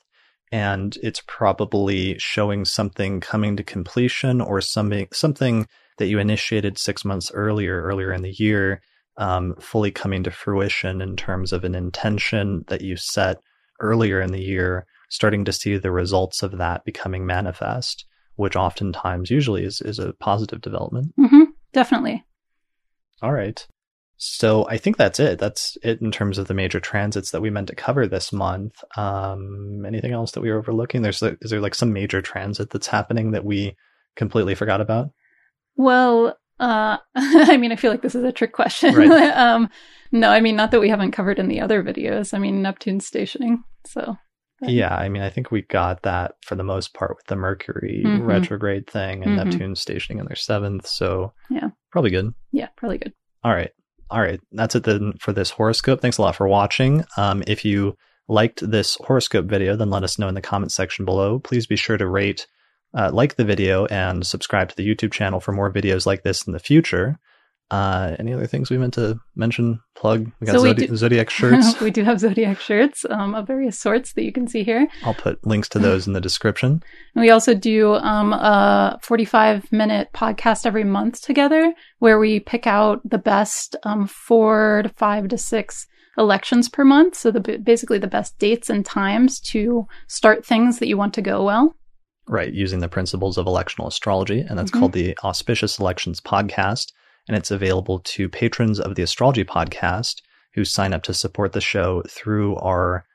and 0.52 0.98
it's 1.04 1.22
probably 1.28 2.18
showing 2.18 2.66
something 2.66 3.20
coming 3.20 3.56
to 3.56 3.64
completion 3.64 4.42
or 4.42 4.62
something 4.62 5.10
something 5.14 5.68
that 6.00 6.08
you 6.08 6.18
initiated 6.18 6.80
6 6.80 7.06
months 7.06 7.32
earlier 7.36 7.84
earlier 7.84 8.12
in 8.12 8.24
the 8.24 8.34
year 8.40 8.82
um, 9.18 9.54
fully 9.60 9.92
coming 9.92 10.24
to 10.24 10.32
fruition 10.32 11.02
in 11.02 11.16
terms 11.16 11.54
of 11.54 11.64
an 11.64 11.76
intention 11.76 12.66
that 12.68 12.82
you 12.82 12.98
set 12.98 13.38
earlier 13.80 14.22
in 14.22 14.32
the 14.32 14.42
year 14.42 14.86
starting 15.10 15.46
to 15.46 15.54
see 15.54 15.78
the 15.78 15.92
results 15.92 16.44
of 16.44 16.58
that 16.58 16.84
becoming 16.84 17.26
manifest 17.26 18.06
which 18.36 18.56
oftentimes 18.56 19.32
usually 19.32 19.64
is, 19.64 19.82
is 19.82 20.00
a 20.00 20.14
positive 20.14 20.62
development. 20.62 21.14
Mm-hmm, 21.18 21.44
definitely. 21.74 22.26
All 23.22 23.34
right. 23.34 23.66
So 24.18 24.68
I 24.70 24.78
think 24.78 24.98
that's 24.98 25.20
it. 25.20 25.40
That's 25.40 25.78
it 25.84 26.02
in 26.02 26.12
terms 26.12 26.38
of 26.38 26.48
the 26.48 26.54
major 26.54 26.80
transits 26.80 27.32
that 27.32 27.42
we 27.42 27.50
meant 27.50 27.68
to 27.68 27.76
cover 27.76 28.08
this 28.08 28.32
month. 28.32 28.82
Um, 28.96 29.86
anything 29.86 30.14
else 30.14 30.32
that 30.32 30.42
we 30.42 30.52
were 30.52 30.58
overlooking? 30.58 31.02
There's 31.02 31.22
is 31.22 31.50
there 31.50 31.60
like 31.60 31.76
some 31.76 31.92
major 31.92 32.22
transit 32.22 32.70
that's 32.70 32.88
happening 32.88 33.32
that 33.32 33.44
we 33.44 33.76
completely 34.16 34.56
forgot 34.56 34.80
about? 34.80 35.10
Well, 35.76 36.38
uh, 36.60 36.98
I 37.16 37.58
mean, 37.58 37.72
I 37.72 37.76
feel 37.76 37.92
like 37.92 38.02
this 38.02 38.16
is 38.16 38.24
a 38.24 38.32
trick 38.32 38.54
question. 38.54 38.96
Right. 38.96 39.10
um, 39.36 39.70
no, 40.12 40.30
I 40.30 40.40
mean, 40.40 40.56
not 40.56 40.72
that 40.72 40.82
we 40.82 40.90
haven't 40.90 41.12
covered 41.12 41.40
in 41.40 41.48
the 41.48 41.62
other 41.62 41.84
videos. 41.84 42.34
I 42.34 42.40
mean, 42.40 42.62
Neptune 42.62 43.00
stationing. 43.00 43.64
So 43.86 44.18
yeah, 44.62 44.96
I 44.96 45.10
mean, 45.10 45.22
I 45.22 45.30
think 45.30 45.52
we 45.52 45.64
got 45.64 46.04
that 46.04 46.36
for 46.42 46.56
the 46.56 46.64
most 46.64 46.94
part 46.94 47.16
with 47.18 47.26
the 47.28 47.36
Mercury 47.36 48.04
mm-hmm. 48.06 48.26
retrograde 48.26 48.88
thing 48.88 49.24
and 49.24 49.38
mm-hmm. 49.38 49.50
Neptune 49.50 49.76
stationing 49.76 50.20
in 50.20 50.26
their 50.26 50.36
seventh. 50.36 50.88
So, 50.88 51.34
yeah, 51.50 51.70
probably 51.92 52.12
good. 52.12 52.34
Yeah, 52.52 52.70
probably 52.78 52.98
good. 52.98 53.14
All 53.44 53.54
right. 53.54 53.72
All 54.10 54.22
right. 54.22 54.40
That's 54.52 54.76
it 54.76 54.84
then 54.84 55.14
for 55.20 55.34
this 55.34 55.50
horoscope. 55.50 56.02
Thanks 56.02 56.18
a 56.18 56.22
lot 56.22 56.36
for 56.36 56.48
watching. 56.48 57.04
Um, 57.18 57.44
if 57.48 57.66
you 57.66 57.98
liked 58.28 58.70
this 58.70 58.96
horoscope 58.96 59.46
video, 59.46 59.76
then 59.76 59.90
let 59.90 60.04
us 60.04 60.18
know 60.18 60.28
in 60.28 60.36
the 60.36 60.42
comment 60.42 60.72
section 60.72 61.06
below. 61.06 61.40
Please 61.40 61.68
be 61.68 61.76
sure 61.76 61.98
to 61.98 62.08
rate, 62.08 62.48
uh, 62.96 63.12
like 63.14 63.36
the 63.36 63.46
video, 63.46 63.86
and 63.88 64.26
subscribe 64.26 64.70
to 64.70 64.76
the 64.76 64.88
YouTube 64.88 65.12
channel 65.12 65.40
for 65.40 65.52
more 65.52 65.72
videos 65.72 66.06
like 66.06 66.24
this 66.24 66.48
in 66.48 66.54
the 66.54 66.60
future. 66.60 67.20
Uh, 67.72 68.16
any 68.20 68.32
other 68.32 68.46
things 68.46 68.70
we 68.70 68.78
meant 68.78 68.94
to 68.94 69.20
mention? 69.36 69.80
Plug? 69.96 70.32
We 70.40 70.46
got 70.46 70.54
so 70.54 70.62
we 70.62 70.74
do- 70.74 70.96
Zodiac 70.96 71.30
shirts. 71.32 71.80
we 71.82 71.90
do 71.90 72.04
have 72.04 72.20
Zodiac 72.20 72.60
shirts 72.60 73.06
um, 73.10 73.34
of 73.34 73.48
various 73.48 73.80
sorts 73.80 74.14
that 74.14 74.24
you 74.24 74.32
can 74.32 74.48
see 74.48 74.64
here. 74.64 74.88
I'll 75.04 75.16
put 75.16 75.46
links 75.46 75.68
to 75.70 75.80
those 75.80 76.06
in 76.06 76.14
the 76.14 76.22
description. 76.22 76.84
And 77.16 77.22
we 77.24 77.32
also 77.32 77.56
do 77.56 77.96
um, 77.96 78.34
a 78.34 79.00
45 79.02 79.72
minute 79.72 80.10
podcast 80.14 80.66
every 80.66 80.84
month 80.84 81.22
together 81.22 81.74
where 82.00 82.20
we 82.20 82.40
pick 82.40 82.68
out 82.68 83.02
the 83.04 83.18
best 83.18 83.76
um, 83.84 84.06
four 84.06 84.82
to 84.84 84.90
five 84.90 85.30
to 85.30 85.38
six 85.38 85.88
elections 86.20 86.70
per 86.70 86.86
month. 86.86 87.16
So, 87.16 87.32
the 87.32 87.40
basically 87.58 87.98
the 87.98 88.08
best 88.08 88.38
dates 88.38 88.70
and 88.70 88.86
times 88.86 89.40
to 89.40 89.88
start 90.08 90.46
things 90.46 90.78
that 90.80 90.88
you 90.88 90.98
want 90.98 91.16
to 91.16 91.22
go 91.22 91.44
well. 91.44 91.76
Right, 92.28 92.52
using 92.52 92.80
the 92.80 92.90
principles 92.90 93.38
of 93.38 93.46
electional 93.46 93.88
astrology. 93.88 94.40
And 94.40 94.58
that's 94.58 94.72
mm-hmm. 94.72 94.80
called 94.80 94.94
the 94.94 95.18
Auspicious 95.24 95.80
Elections 95.80 96.20
Podcast 96.20 96.92
and 97.28 97.36
it's 97.36 97.52
available 97.52 98.00
to 98.00 98.30
patrons 98.30 98.80
of 98.80 98.96
the 98.96 99.04
Astrology 99.04 99.44
Podcast 99.44 100.22
who 100.54 100.64
sign 100.64 100.94
up 100.94 101.04
to 101.04 101.14
support 101.14 101.54
the 101.54 101.62
show 101.62 102.02
through 102.08 102.56
our 102.58 103.06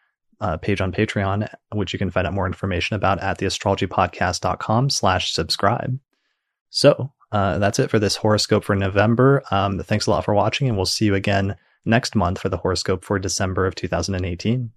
uh, 0.41 0.57
page 0.57 0.81
on 0.81 0.93
Patreon, 0.93 1.53
which 1.73 1.93
you 1.93 1.99
can 1.99 2.11
find 2.11 2.27
out 2.27 2.35
more 2.35 2.47
information 2.47 2.97
about 2.97 3.21
at 3.21 3.39
theastrologypodcast.com 3.39 4.91
slash 4.91 5.33
subscribe. 5.33 5.99
So 6.71 7.13
uh, 7.33 7.59
that's 7.59 7.79
it 7.79 7.91
for 7.91 7.99
this 7.99 8.17
horoscope 8.17 8.65
for 8.65 8.77
November. 8.77 9.43
Um, 9.51 9.79
thanks 9.79 10.07
a 10.07 10.11
lot 10.11 10.25
for 10.25 10.35
watching, 10.35 10.69
and 10.69 10.77
we'll 10.77 10.87
see 10.87 11.07
you 11.07 11.15
again 11.15 11.57
next 11.85 12.15
month 12.15 12.39
for 12.39 12.49
the 12.49 12.59
horoscope 12.59 13.05
for 13.05 13.19
December 13.19 13.67
of 13.67 13.75
2018. 13.75 14.71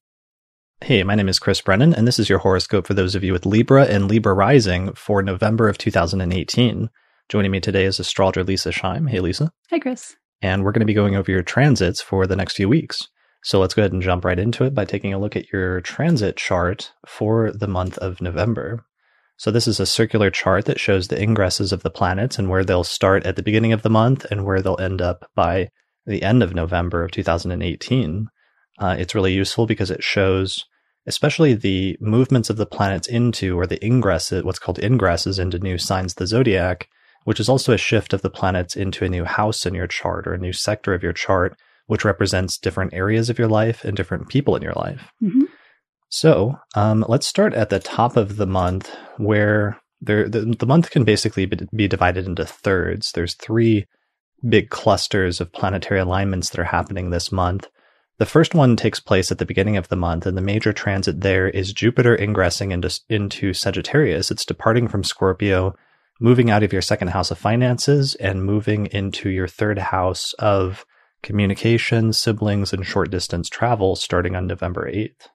Hey, 0.84 1.02
my 1.04 1.16
name 1.16 1.30
is 1.30 1.40
Chris 1.40 1.62
Brennan, 1.62 1.94
and 1.94 2.06
this 2.06 2.20
is 2.20 2.28
your 2.28 2.40
horoscope 2.40 2.86
for 2.86 2.94
those 2.94 3.16
of 3.16 3.24
you 3.24 3.32
with 3.32 3.46
Libra 3.46 3.86
and 3.86 4.10
Libra 4.10 4.34
rising 4.34 4.92
for 4.96 5.24
November 5.24 5.70
of 5.70 5.78
2018. 5.78 6.90
Joining 7.30 7.52
me 7.52 7.62
today 7.62 7.86
is 7.86 8.02
astrologer 8.02 8.44
Leisa 8.44 8.74
Schaim. 8.74 9.10
Hey, 9.10 9.20
Leisa. 9.20 9.52
Hi, 9.70 9.80
Chris. 9.80 10.18
And 10.42 10.62
we're 10.62 10.74
going 10.74 10.82
to 10.82 10.86
be 10.86 10.94
going 10.94 11.16
over 11.16 11.32
your 11.32 11.42
transits 11.42 12.02
for 12.02 12.28
the 12.28 12.36
next 12.36 12.58
few 12.58 12.68
weeks. 12.68 13.08
So 13.44 13.62
let's 13.62 13.74
go 13.74 13.82
ahead 13.82 13.94
and 13.94 14.02
jump 14.02 14.26
right 14.26 14.38
into 14.38 14.66
it 14.66 14.76
by 14.76 14.84
taking 14.84 15.14
a 15.14 15.20
look 15.20 15.38
at 15.38 15.54
your 15.54 15.80
transit 15.80 16.36
chart 16.36 16.92
for 17.06 17.54
the 17.54 17.68
month 17.68 17.98
of 18.00 18.20
November. 18.20 18.84
So 19.38 19.52
this 19.52 19.70
is 19.70 19.80
a 19.80 19.86
circular 19.86 20.30
chart 20.30 20.66
that 20.66 20.82
shows 20.82 21.08
the 21.08 21.16
ingresses 21.16 21.72
of 21.72 21.84
the 21.84 21.92
planets 21.92 22.38
and 22.38 22.50
where 22.50 22.66
they'll 22.66 22.84
start 22.84 23.26
at 23.26 23.38
the 23.38 23.44
beginning 23.44 23.72
of 23.72 23.84
the 23.84 23.90
month 23.90 24.26
and 24.30 24.44
where 24.44 24.62
they'll 24.62 24.82
end 24.82 25.02
up 25.02 25.32
by 25.34 25.70
the 26.06 26.24
end 26.24 26.44
of 26.44 26.54
November 26.54 27.06
of 27.06 27.12
2018. 27.12 28.28
Uh, 28.80 28.96
it's 29.00 29.16
really 29.16 29.32
useful 29.32 29.66
because 29.66 29.90
it 29.90 30.04
shows 30.04 30.66
especially 31.06 31.54
the 31.54 31.98
movements 32.00 32.50
of 32.50 32.58
the 32.58 32.66
planets 32.66 33.08
into 33.08 33.58
or 33.60 33.68
the 33.68 33.80
ingresses, 33.80 34.44
what's 34.44 34.60
called 34.60 34.80
ingresses 34.80 35.40
into 35.40 35.60
new 35.60 35.78
signs 35.78 36.14
of 36.14 36.18
the 36.18 36.28
zodiac, 36.28 36.88
which 37.26 37.40
is 37.40 37.50
also 37.50 37.74
a 37.74 37.78
shift 37.78 38.14
of 38.14 38.22
the 38.22 38.30
planets 38.30 38.76
into 38.76 39.06
a 39.06 39.10
new 39.10 39.26
house 39.26 39.66
in 39.66 39.74
your 39.74 39.88
chart 39.88 40.28
or 40.28 40.34
a 40.34 40.40
new 40.40 40.54
sector 40.54 40.94
of 40.94 41.04
your 41.04 41.14
chart, 41.14 41.58
which 41.88 42.06
represents 42.06 42.58
different 42.58 42.94
areas 42.94 43.30
of 43.30 43.38
your 43.38 43.48
life 43.48 43.84
and 43.84 43.98
different 43.98 44.30
people 44.30 44.56
in 44.56 44.62
your 44.62 44.74
life. 44.74 45.12
Mm-hmm. 45.22 45.44
So 46.10 46.56
um, 46.76 47.04
let's 47.08 47.28
start 47.28 47.54
at 47.54 47.70
the 47.70 47.80
top 47.80 48.18
of 48.18 48.38
the 48.38 48.46
month 48.46 48.96
where 49.18 49.80
there, 50.00 50.30
the, 50.30 50.42
the 50.42 50.66
month 50.66 50.92
can 50.92 51.04
basically 51.04 51.46
be, 51.46 51.58
be 51.76 51.88
divided 51.88 52.28
into 52.28 52.46
thirds. 52.46 53.12
There's 53.12 53.34
three 53.34 53.86
big 54.48 54.70
clusters 54.70 55.42
of 55.42 55.52
planetary 55.52 56.00
alignments 56.00 56.50
that 56.50 56.60
are 56.60 56.66
happening 56.66 57.10
this 57.10 57.32
month. 57.32 57.68
The 58.20 58.26
first 58.26 58.54
one 58.54 58.76
takes 58.76 59.00
place 59.00 59.32
at 59.32 59.40
the 59.40 59.46
beginning 59.46 59.76
of 59.76 59.90
the 59.90 59.96
month, 59.96 60.26
and 60.26 60.38
the 60.38 60.42
major 60.42 60.72
transit 60.72 61.22
there 61.22 61.50
is 61.50 61.74
Jupiter 61.74 62.16
ingressing 62.16 62.72
into, 62.72 63.00
into 63.10 63.54
Sagittarius. 63.54 64.30
It's 64.30 64.46
departing 64.46 64.88
from 64.88 65.04
Scorpio 65.04 65.74
moving 66.20 66.50
out 66.50 66.64
of 66.64 66.72
your 66.72 66.82
second 66.82 67.10
house 67.10 67.32
of 67.32 67.38
finances 67.38 68.16
and 68.16 68.46
moving 68.46 68.86
into 68.88 69.30
your 69.30 69.48
third 69.48 69.80
house 69.80 70.34
of 70.40 70.86
communication, 71.24 72.14
siblings, 72.14 72.72
and 72.72 72.86
short 72.86 73.10
distance 73.10 73.50
travel 73.50 73.96
starting 73.96 74.36
on 74.36 74.46
November 74.46 74.90
8th. 74.92 75.30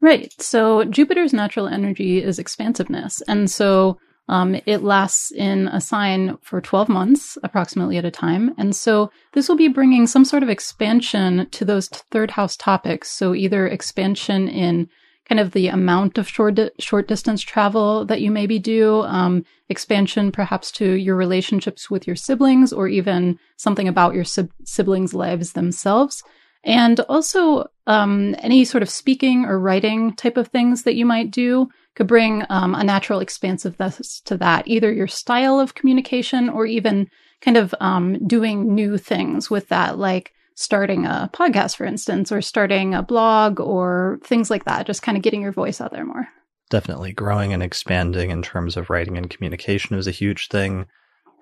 Right. 0.00 0.32
So 0.40 0.84
Jupiter's 0.84 1.34
natural 1.34 1.68
energy 1.68 2.22
is 2.22 2.38
expansiveness. 2.38 3.20
And 3.28 3.50
so 3.50 3.98
um, 4.30 4.60
it 4.64 4.84
lasts 4.84 5.32
in 5.32 5.66
a 5.68 5.80
sign 5.80 6.38
for 6.40 6.60
12 6.60 6.88
months, 6.88 7.36
approximately 7.42 7.96
at 7.96 8.04
a 8.04 8.12
time. 8.12 8.54
And 8.58 8.76
so 8.76 9.10
this 9.32 9.48
will 9.48 9.56
be 9.56 9.66
bringing 9.66 10.06
some 10.06 10.24
sort 10.24 10.44
of 10.44 10.48
expansion 10.48 11.48
to 11.50 11.64
those 11.64 11.88
third 11.88 12.30
house 12.30 12.56
topics. 12.56 13.10
So 13.10 13.34
either 13.34 13.66
expansion 13.66 14.46
in 14.46 14.88
kind 15.28 15.40
of 15.40 15.50
the 15.50 15.66
amount 15.66 16.16
of 16.16 16.28
short 16.28 16.54
di- 16.54 16.70
short 16.78 17.08
distance 17.08 17.42
travel 17.42 18.04
that 18.04 18.20
you 18.20 18.30
maybe 18.30 18.60
do, 18.60 19.02
um, 19.02 19.44
expansion 19.68 20.30
perhaps 20.30 20.70
to 20.72 20.92
your 20.92 21.16
relationships 21.16 21.90
with 21.90 22.06
your 22.06 22.16
siblings, 22.16 22.72
or 22.72 22.86
even 22.86 23.36
something 23.56 23.88
about 23.88 24.14
your 24.14 24.24
sib- 24.24 24.52
siblings' 24.64 25.12
lives 25.12 25.54
themselves, 25.54 26.22
and 26.64 27.00
also 27.00 27.66
um, 27.86 28.34
any 28.38 28.64
sort 28.64 28.82
of 28.82 28.90
speaking 28.90 29.44
or 29.44 29.58
writing 29.58 30.14
type 30.14 30.36
of 30.36 30.48
things 30.48 30.82
that 30.82 30.94
you 30.94 31.06
might 31.06 31.30
do 31.30 31.68
could 31.94 32.06
bring 32.06 32.44
um, 32.50 32.74
a 32.74 32.84
natural 32.84 33.20
expansiveness 33.20 34.20
to 34.22 34.36
that, 34.36 34.68
either 34.68 34.92
your 34.92 35.06
style 35.06 35.58
of 35.58 35.74
communication 35.74 36.48
or 36.48 36.66
even 36.66 37.08
kind 37.40 37.56
of 37.56 37.74
um, 37.80 38.26
doing 38.26 38.74
new 38.74 38.98
things 38.98 39.50
with 39.50 39.68
that, 39.68 39.98
like 39.98 40.32
starting 40.54 41.06
a 41.06 41.30
podcast, 41.32 41.76
for 41.76 41.84
instance, 41.84 42.30
or 42.30 42.42
starting 42.42 42.94
a 42.94 43.02
blog 43.02 43.58
or 43.58 44.18
things 44.22 44.50
like 44.50 44.64
that, 44.64 44.86
just 44.86 45.02
kind 45.02 45.16
of 45.16 45.22
getting 45.22 45.40
your 45.40 45.52
voice 45.52 45.80
out 45.80 45.92
there 45.92 46.04
more. 46.04 46.28
Definitely. 46.68 47.12
Growing 47.12 47.52
and 47.52 47.62
expanding 47.62 48.30
in 48.30 48.42
terms 48.42 48.76
of 48.76 48.90
writing 48.90 49.16
and 49.16 49.28
communication 49.28 49.96
is 49.96 50.06
a 50.06 50.12
huge 50.12 50.48
thing. 50.48 50.86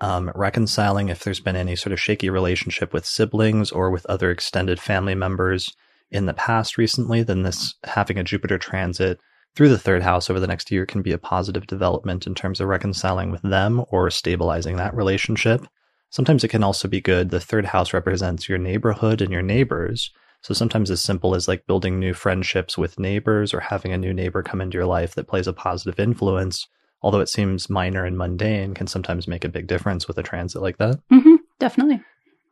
Um, 0.01 0.31
reconciling 0.33 1.09
if 1.09 1.23
there's 1.23 1.41
been 1.41 1.57
any 1.57 1.75
sort 1.75 1.91
of 1.91 1.99
shaky 1.99 2.29
relationship 2.29 2.93
with 2.93 3.05
siblings 3.05 3.71
or 3.71 3.89
with 3.91 4.05
other 4.05 4.31
extended 4.31 4.79
family 4.79 5.15
members 5.15 5.73
in 6.09 6.25
the 6.25 6.33
past 6.33 6.77
recently, 6.77 7.21
then 7.21 7.43
this 7.43 7.75
having 7.83 8.17
a 8.17 8.23
Jupiter 8.23 8.57
transit 8.57 9.19
through 9.55 9.69
the 9.69 9.77
third 9.77 10.03
house 10.03 10.29
over 10.29 10.39
the 10.39 10.47
next 10.47 10.71
year 10.71 10.85
can 10.85 11.01
be 11.01 11.11
a 11.11 11.17
positive 11.17 11.67
development 11.67 12.25
in 12.25 12.33
terms 12.33 12.61
of 12.61 12.67
reconciling 12.67 13.31
with 13.31 13.41
them 13.41 13.83
or 13.89 14.09
stabilizing 14.09 14.77
that 14.77 14.95
relationship. 14.95 15.65
Sometimes 16.09 16.43
it 16.43 16.47
can 16.47 16.63
also 16.63 16.87
be 16.87 17.01
good. 17.01 17.29
The 17.29 17.39
third 17.39 17.65
house 17.65 17.93
represents 17.93 18.47
your 18.47 18.57
neighborhood 18.57 19.21
and 19.21 19.31
your 19.31 19.41
neighbors. 19.41 20.11
So 20.41 20.53
sometimes 20.53 20.89
as 20.89 21.01
simple 21.01 21.35
as 21.35 21.47
like 21.47 21.67
building 21.67 21.99
new 21.99 22.13
friendships 22.13 22.77
with 22.77 22.99
neighbors 22.99 23.53
or 23.53 23.59
having 23.59 23.91
a 23.91 23.97
new 23.97 24.13
neighbor 24.13 24.41
come 24.41 24.61
into 24.61 24.77
your 24.77 24.87
life 24.87 25.13
that 25.15 25.27
plays 25.27 25.47
a 25.47 25.53
positive 25.53 25.99
influence 25.99 26.67
although 27.01 27.19
it 27.19 27.29
seems 27.29 27.69
minor 27.69 28.05
and 28.05 28.17
mundane, 28.17 28.73
can 28.73 28.87
sometimes 28.87 29.27
make 29.27 29.43
a 29.43 29.49
big 29.49 29.67
difference 29.67 30.07
with 30.07 30.17
a 30.17 30.23
transit 30.23 30.61
like 30.61 30.77
that. 30.77 30.99
Mm-hmm, 31.11 31.35
definitely. 31.59 32.01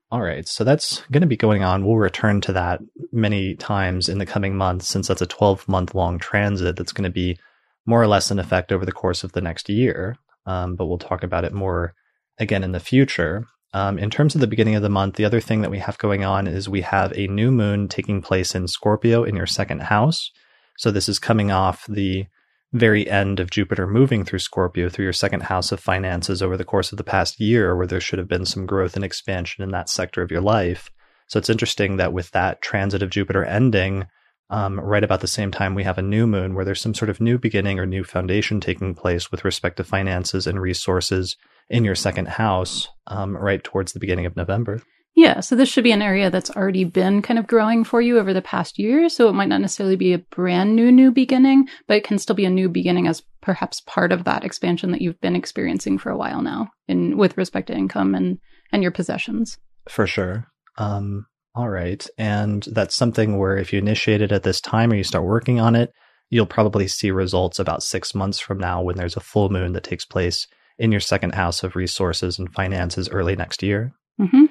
All 0.09 0.21
right, 0.21 0.47
so 0.47 0.63
that's 0.63 1.03
going 1.11 1.21
to 1.21 1.27
be 1.27 1.35
going 1.35 1.63
on. 1.63 1.85
We'll 1.85 1.97
return 1.97 2.39
to 2.41 2.53
that 2.53 2.79
many 3.11 3.55
times 3.55 4.07
in 4.07 4.19
the 4.19 4.25
coming 4.25 4.55
months 4.55 4.87
since 4.87 5.09
that's 5.09 5.21
a 5.21 5.25
12 5.25 5.67
month 5.67 5.93
long 5.93 6.17
transit 6.17 6.77
that's 6.77 6.93
going 6.93 7.03
to 7.03 7.09
be 7.09 7.37
more 7.85 8.01
or 8.01 8.07
less 8.07 8.31
in 8.31 8.39
effect 8.39 8.71
over 8.71 8.85
the 8.85 8.91
course 8.91 9.23
of 9.23 9.33
the 9.33 9.41
next 9.41 9.67
year. 9.67 10.15
Um, 10.45 10.75
but 10.75 10.85
we'll 10.85 10.97
talk 10.97 11.23
about 11.23 11.43
it 11.43 11.53
more 11.53 11.93
again 12.39 12.63
in 12.63 12.71
the 12.71 12.79
future. 12.79 13.47
Um, 13.73 13.99
in 13.99 14.09
terms 14.09 14.33
of 14.33 14.39
the 14.39 14.47
beginning 14.47 14.75
of 14.75 14.81
the 14.81 14.89
month, 14.89 15.15
the 15.15 15.25
other 15.25 15.41
thing 15.41 15.61
that 15.61 15.71
we 15.71 15.79
have 15.79 15.97
going 15.97 16.23
on 16.23 16.47
is 16.47 16.69
we 16.69 16.81
have 16.81 17.11
a 17.17 17.27
new 17.27 17.51
moon 17.51 17.89
taking 17.89 18.21
place 18.21 18.55
in 18.55 18.67
Scorpio 18.67 19.25
in 19.25 19.35
your 19.35 19.45
second 19.45 19.81
house. 19.81 20.31
So 20.77 20.89
this 20.89 21.09
is 21.09 21.19
coming 21.19 21.51
off 21.51 21.85
the 21.87 22.27
very 22.73 23.09
end 23.09 23.39
of 23.39 23.49
Jupiter 23.49 23.87
moving 23.87 24.25
through 24.25 24.39
Scorpio 24.39 24.89
through 24.89 25.05
your 25.05 25.13
second 25.13 25.43
house 25.43 25.71
of 25.71 25.79
finances 25.79 26.41
over 26.41 26.57
the 26.57 26.65
course 26.65 26.91
of 26.91 26.97
the 26.97 27.03
past 27.03 27.39
year, 27.39 27.75
where 27.75 27.87
there 27.87 28.01
should 28.01 28.19
have 28.19 28.27
been 28.27 28.45
some 28.45 28.65
growth 28.65 28.95
and 28.95 29.05
expansion 29.05 29.63
in 29.63 29.71
that 29.71 29.89
sector 29.89 30.21
of 30.21 30.31
your 30.31 30.41
life. 30.41 30.91
So 31.27 31.39
it's 31.39 31.49
interesting 31.49 31.97
that 31.97 32.13
with 32.13 32.31
that 32.31 32.61
transit 32.61 33.01
of 33.01 33.09
Jupiter 33.09 33.43
ending, 33.43 34.07
um, 34.49 34.79
right 34.79 35.03
about 35.03 35.19
the 35.19 35.27
same 35.27 35.51
time 35.51 35.75
we 35.75 35.83
have 35.83 35.97
a 35.97 36.01
new 36.01 36.25
moon 36.25 36.53
where 36.53 36.63
there's 36.63 36.81
some 36.81 36.93
sort 36.93 37.09
of 37.09 37.19
new 37.19 37.37
beginning 37.37 37.79
or 37.79 37.85
new 37.85 38.03
foundation 38.03 38.61
taking 38.61 38.95
place 38.95 39.29
with 39.29 39.43
respect 39.43 39.77
to 39.77 39.83
finances 39.83 40.47
and 40.47 40.61
resources 40.61 41.35
in 41.69 41.83
your 41.83 41.95
second 41.95 42.29
house, 42.29 42.87
um, 43.07 43.35
right 43.35 43.63
towards 43.63 43.91
the 43.91 43.99
beginning 43.99 44.25
of 44.25 44.37
November. 44.37 44.81
Yeah, 45.17 45.39
so 45.39 45.55
this 45.55 45.67
should 45.67 45.83
be 45.83 45.91
an 45.91 46.03
area 46.03 46.29
that's 46.29 46.51
already 46.51 46.83
been 46.83 47.23
kind 47.23 47.39
of 47.39 47.47
growing 47.47 47.83
for 47.83 47.99
you 47.99 48.19
over 48.19 48.35
the 48.35 48.41
past 48.41 48.77
year. 48.77 49.09
So 49.09 49.27
it 49.27 49.33
might 49.33 49.49
not 49.49 49.61
necessarily 49.61 49.95
be 49.95 50.13
a 50.13 50.19
brand 50.19 50.75
new, 50.75 50.91
new 50.91 51.11
beginning, 51.11 51.67
but 51.87 51.97
it 51.97 52.03
can 52.03 52.19
still 52.19 52.35
be 52.35 52.45
a 52.45 52.51
new 52.51 52.69
beginning 52.69 53.07
as 53.07 53.23
perhaps 53.41 53.81
part 53.81 54.11
of 54.11 54.25
that 54.25 54.43
expansion 54.43 54.91
that 54.91 55.01
you've 55.01 55.19
been 55.19 55.35
experiencing 55.35 55.97
for 55.97 56.11
a 56.11 56.17
while 56.17 56.43
now 56.43 56.69
in 56.87 57.17
with 57.17 57.35
respect 57.35 57.65
to 57.65 57.73
income 57.73 58.13
and, 58.13 58.37
and 58.71 58.83
your 58.83 58.91
possessions. 58.91 59.57
For 59.89 60.05
sure. 60.05 60.45
Um, 60.77 61.25
all 61.55 61.69
right. 61.69 62.05
And 62.19 62.61
that's 62.71 62.93
something 62.93 63.39
where 63.39 63.57
if 63.57 63.73
you 63.73 63.79
initiate 63.79 64.21
it 64.21 64.31
at 64.31 64.43
this 64.43 64.61
time 64.61 64.91
or 64.91 64.95
you 64.97 65.03
start 65.03 65.25
working 65.25 65.59
on 65.59 65.75
it, 65.75 65.91
you'll 66.29 66.45
probably 66.45 66.87
see 66.87 67.09
results 67.09 67.57
about 67.57 67.81
six 67.81 68.13
months 68.13 68.39
from 68.39 68.59
now 68.59 68.83
when 68.83 68.97
there's 68.97 69.17
a 69.17 69.21
full 69.21 69.49
moon 69.49 69.73
that 69.73 69.83
takes 69.83 70.05
place 70.05 70.45
in 70.77 70.91
your 70.91 71.01
second 71.01 71.33
house 71.33 71.63
of 71.63 71.75
resources 71.75 72.37
and 72.37 72.53
finances 72.53 73.09
early 73.09 73.35
next 73.35 73.63
year. 73.63 73.93
Mm-hmm. 74.21 74.45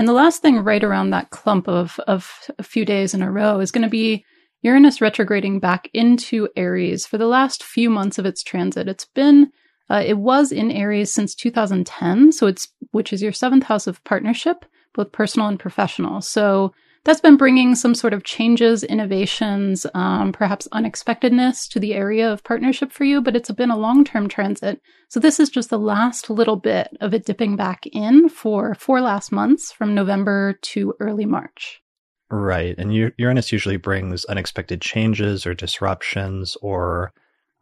And 0.00 0.08
the 0.08 0.14
last 0.14 0.40
thing 0.40 0.60
right 0.60 0.82
around 0.82 1.10
that 1.10 1.28
clump 1.28 1.68
of, 1.68 2.00
of 2.06 2.50
a 2.58 2.62
few 2.62 2.86
days 2.86 3.12
in 3.12 3.20
a 3.20 3.30
row 3.30 3.60
is 3.60 3.70
going 3.70 3.82
to 3.82 3.90
be 3.90 4.24
Uranus 4.62 5.02
retrograding 5.02 5.60
back 5.60 5.90
into 5.92 6.48
Aries 6.56 7.04
for 7.04 7.18
the 7.18 7.26
last 7.26 7.62
few 7.62 7.90
months 7.90 8.16
of 8.16 8.24
its 8.24 8.42
transit. 8.42 8.88
It's 8.88 9.04
been, 9.04 9.52
uh, 9.90 10.02
it 10.02 10.16
was 10.16 10.52
in 10.52 10.70
Aries 10.70 11.12
since 11.12 11.34
2010, 11.34 12.32
so 12.32 12.46
it's, 12.46 12.68
which 12.92 13.12
is 13.12 13.20
your 13.20 13.32
seventh 13.32 13.64
house 13.64 13.86
of 13.86 14.02
partnership, 14.04 14.64
both 14.94 15.12
personal 15.12 15.48
and 15.48 15.60
professional. 15.60 16.22
So 16.22 16.72
that's 17.04 17.20
been 17.20 17.36
bringing 17.36 17.74
some 17.74 17.94
sort 17.94 18.12
of 18.12 18.24
changes, 18.24 18.84
innovations, 18.84 19.86
um, 19.94 20.32
perhaps 20.32 20.68
unexpectedness 20.72 21.66
to 21.68 21.80
the 21.80 21.94
area 21.94 22.30
of 22.30 22.44
partnership 22.44 22.92
for 22.92 23.04
you, 23.04 23.22
but 23.22 23.34
it's 23.34 23.50
been 23.52 23.70
a 23.70 23.76
long 23.76 24.04
term 24.04 24.28
transit. 24.28 24.80
So 25.08 25.18
this 25.18 25.40
is 25.40 25.48
just 25.48 25.70
the 25.70 25.78
last 25.78 26.28
little 26.28 26.56
bit 26.56 26.88
of 27.00 27.14
it 27.14 27.24
dipping 27.24 27.56
back 27.56 27.86
in 27.86 28.28
for 28.28 28.74
four 28.74 29.00
last 29.00 29.32
months 29.32 29.72
from 29.72 29.94
November 29.94 30.58
to 30.62 30.94
early 31.00 31.24
March. 31.24 31.80
Right. 32.30 32.76
And 32.78 32.94
Uranus 32.94 33.50
usually 33.50 33.76
brings 33.76 34.24
unexpected 34.26 34.80
changes 34.80 35.46
or 35.46 35.54
disruptions 35.54 36.56
or 36.62 37.12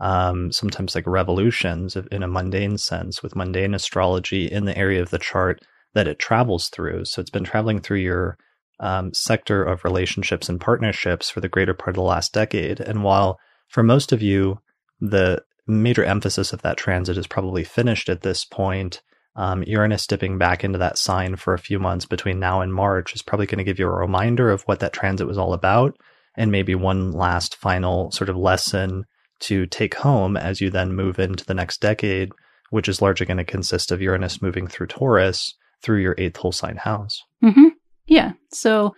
um, 0.01 0.52
sometimes 0.52 0.94
like 0.94 1.06
revolutions 1.06 1.97
in 1.97 2.23
a 2.23 2.28
mundane 2.28 2.77
sense 2.77 3.23
with 3.23 3.35
mundane 3.35 3.74
astrology 3.74 4.47
in 4.47 4.65
the 4.65 4.77
area 4.77 5.01
of 5.01 5.10
the 5.10 5.19
chart 5.19 5.60
that 5.94 6.06
it 6.06 6.19
travels 6.19 6.69
through. 6.69 7.05
So 7.06 7.20
it's 7.20 7.31
been 7.31 7.44
traveling 7.44 7.81
through 7.81 7.98
your 7.98 8.36
um, 8.80 9.12
sector 9.12 9.62
of 9.64 9.84
relationships 9.84 10.48
and 10.48 10.60
partnerships 10.60 11.30
for 11.30 11.40
the 11.40 11.48
greater 11.48 11.74
part 11.74 11.90
of 11.90 11.96
the 11.96 12.02
last 12.02 12.32
decade. 12.32 12.80
And 12.80 13.02
while 13.02 13.38
for 13.68 13.82
most 13.82 14.12
of 14.12 14.22
you, 14.22 14.60
the 15.00 15.42
major 15.66 16.05
emphasis 16.05 16.52
of 16.52 16.62
that 16.62 16.76
transit 16.76 17.18
is 17.18 17.26
probably 17.26 17.64
finished 17.64 18.09
at 18.09 18.22
this 18.22 18.44
point, 18.44 19.02
um, 19.36 19.62
Uranus 19.64 20.06
dipping 20.06 20.38
back 20.38 20.64
into 20.64 20.78
that 20.78 20.98
sign 20.98 21.36
for 21.36 21.55
a 21.55 21.59
few 21.59 21.78
months 21.78 22.06
between 22.06 22.40
now 22.40 22.60
and 22.60 22.74
March 22.74 23.14
is 23.14 23.22
probably 23.22 23.46
going 23.46 23.59
to 23.59 23.64
give 23.64 23.78
you 23.78 23.86
a 23.86 23.90
reminder 23.90 24.50
of 24.50 24.62
what 24.62 24.80
that 24.80 24.92
transit 24.92 25.28
was 25.28 25.38
all 25.38 25.52
about 25.52 25.96
and 26.36 26.50
maybe 26.50 26.74
one 26.74 27.12
last 27.12 27.55
final 27.55 28.10
sort 28.10 28.28
of 28.28 28.36
lesson 28.36 29.05
to 29.40 29.66
take 29.66 29.94
home 29.94 30.36
as 30.36 30.60
you 30.60 30.70
then 30.70 30.92
move 30.92 31.18
into 31.18 31.44
the 31.44 31.55
next 31.55 31.80
decade, 31.80 32.32
which 32.70 32.88
is 32.88 33.02
largely 33.02 33.26
going 33.26 33.36
to 33.36 33.44
consist 33.44 33.92
of 33.92 34.02
Uranus 34.02 34.42
moving 34.42 34.66
through 34.66 34.86
Taurus 34.88 35.55
through 35.82 36.00
your 36.00 36.16
eighth 36.18 36.36
whole 36.38 36.52
sign 36.52 36.76
house. 36.76 37.22
Mm-hmm. 37.44 37.68
Yeah. 38.09 38.32
So 38.51 38.94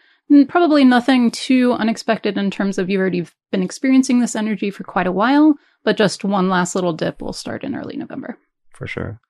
probably 0.48 0.84
nothing 0.84 1.30
too 1.30 1.72
unexpected 1.72 2.38
in 2.38 2.50
terms 2.50 2.78
of 2.78 2.88
you've 2.88 3.00
already 3.00 3.26
been 3.50 3.62
experiencing 3.62 4.20
this 4.20 4.36
energy 4.36 4.70
for 4.70 4.84
quite 4.84 5.06
a 5.06 5.12
while, 5.12 5.54
but 5.84 5.96
just 5.96 6.24
one 6.24 6.48
last 6.48 6.74
little 6.74 6.92
dip 6.92 7.20
will 7.20 7.32
start 7.32 7.64
in 7.64 7.74
early 7.74 7.96
November. 7.96 8.38
For 8.70 8.86
sure. 8.86 9.20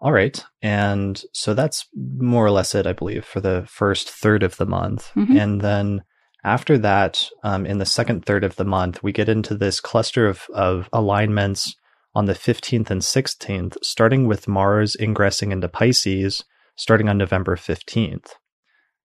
All 0.00 0.12
right. 0.12 0.42
And 0.62 1.22
so 1.32 1.54
that's 1.54 1.86
more 1.94 2.44
or 2.44 2.50
less 2.50 2.74
it, 2.74 2.86
I 2.86 2.92
believe, 2.92 3.24
for 3.24 3.40
the 3.40 3.64
first 3.68 4.10
third 4.10 4.42
of 4.42 4.56
the 4.56 4.66
month. 4.66 5.10
Mm-hmm. 5.14 5.36
And 5.36 5.60
then 5.60 6.02
after 6.44 6.78
that, 6.78 7.28
um, 7.42 7.66
in 7.66 7.78
the 7.78 7.86
second 7.86 8.24
third 8.24 8.44
of 8.44 8.56
the 8.56 8.64
month, 8.64 9.02
we 9.02 9.12
get 9.12 9.28
into 9.28 9.54
this 9.54 9.80
cluster 9.80 10.28
of, 10.28 10.46
of 10.54 10.88
alignments 10.92 11.74
on 12.14 12.26
the 12.26 12.34
15th 12.34 12.90
and 12.90 13.02
16th, 13.02 13.76
starting 13.82 14.26
with 14.26 14.48
Mars 14.48 14.96
ingressing 14.98 15.50
into 15.52 15.68
Pisces, 15.68 16.44
starting 16.76 17.08
on 17.08 17.18
November 17.18 17.56
15th. 17.56 18.32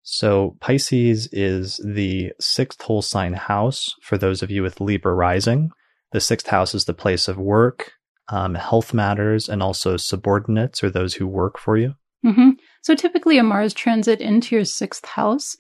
So 0.03 0.57
Pisces 0.60 1.28
is 1.32 1.80
the 1.86 2.34
sixth 2.40 2.82
whole 2.82 3.02
sign 3.02 3.34
house 3.34 3.95
for 4.02 4.18
those 4.18 4.41
of 4.41 4.52
you 4.52 4.64
with 4.64 4.82
Libra 4.82 5.14
rising. 5.14 5.72
The 6.11 6.19
sixth 6.19 6.48
house 6.48 6.73
is 6.73 6.86
the 6.86 6.94
place 6.94 7.28
of 7.28 7.38
work, 7.38 7.94
um, 8.28 8.56
health 8.56 8.94
matters, 8.94 9.48
and 9.48 9.61
also 9.61 9.98
subordinates 9.98 10.84
or 10.84 10.90
those 10.90 11.15
who 11.15 11.28
work 11.28 11.57
for 11.57 11.78
you. 11.78 11.95
Mm-hmm. 12.26 12.52
So 12.82 12.95
typically, 12.95 13.38
a 13.38 13.44
Mars 13.44 13.73
transit 13.73 14.22
into 14.22 14.56
your 14.56 14.65
sixth 14.65 15.06
house 15.06 15.56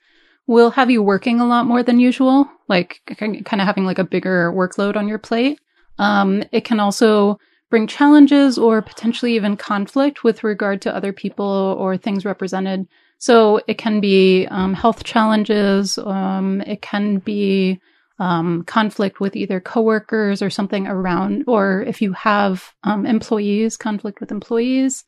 will 0.47 0.71
have 0.71 0.89
you 0.89 1.01
working 1.01 1.39
a 1.39 1.47
lot 1.47 1.65
more 1.65 1.83
than 1.83 1.99
usual, 1.99 2.49
like 2.67 3.01
kind 3.17 3.37
of 3.37 3.59
having 3.59 3.85
like 3.85 3.99
a 3.99 4.03
bigger 4.03 4.51
workload 4.51 4.95
on 4.95 5.07
your 5.07 5.19
plate. 5.19 5.59
Um, 5.97 6.43
it 6.51 6.65
can 6.65 6.79
also 6.79 7.39
bring 7.69 7.87
challenges 7.87 8.57
or 8.57 8.81
potentially 8.81 9.35
even 9.35 9.55
conflict 9.55 10.23
with 10.23 10.43
regard 10.43 10.81
to 10.81 10.95
other 10.95 11.13
people 11.13 11.75
or 11.79 11.95
things 11.95 12.25
represented 12.25 12.87
so 13.21 13.61
it 13.67 13.77
can 13.77 14.01
be 14.01 14.47
um, 14.47 14.73
health 14.73 15.03
challenges. 15.03 15.99
Um, 15.99 16.59
it 16.61 16.81
can 16.81 17.19
be 17.19 17.79
um, 18.17 18.63
conflict 18.63 19.19
with 19.19 19.35
either 19.35 19.59
coworkers 19.59 20.41
or 20.41 20.49
something 20.49 20.87
around, 20.87 21.43
or 21.45 21.83
if 21.83 22.01
you 22.01 22.13
have 22.13 22.73
um, 22.83 23.05
employees, 23.05 23.77
conflict 23.77 24.21
with 24.21 24.31
employees. 24.31 25.03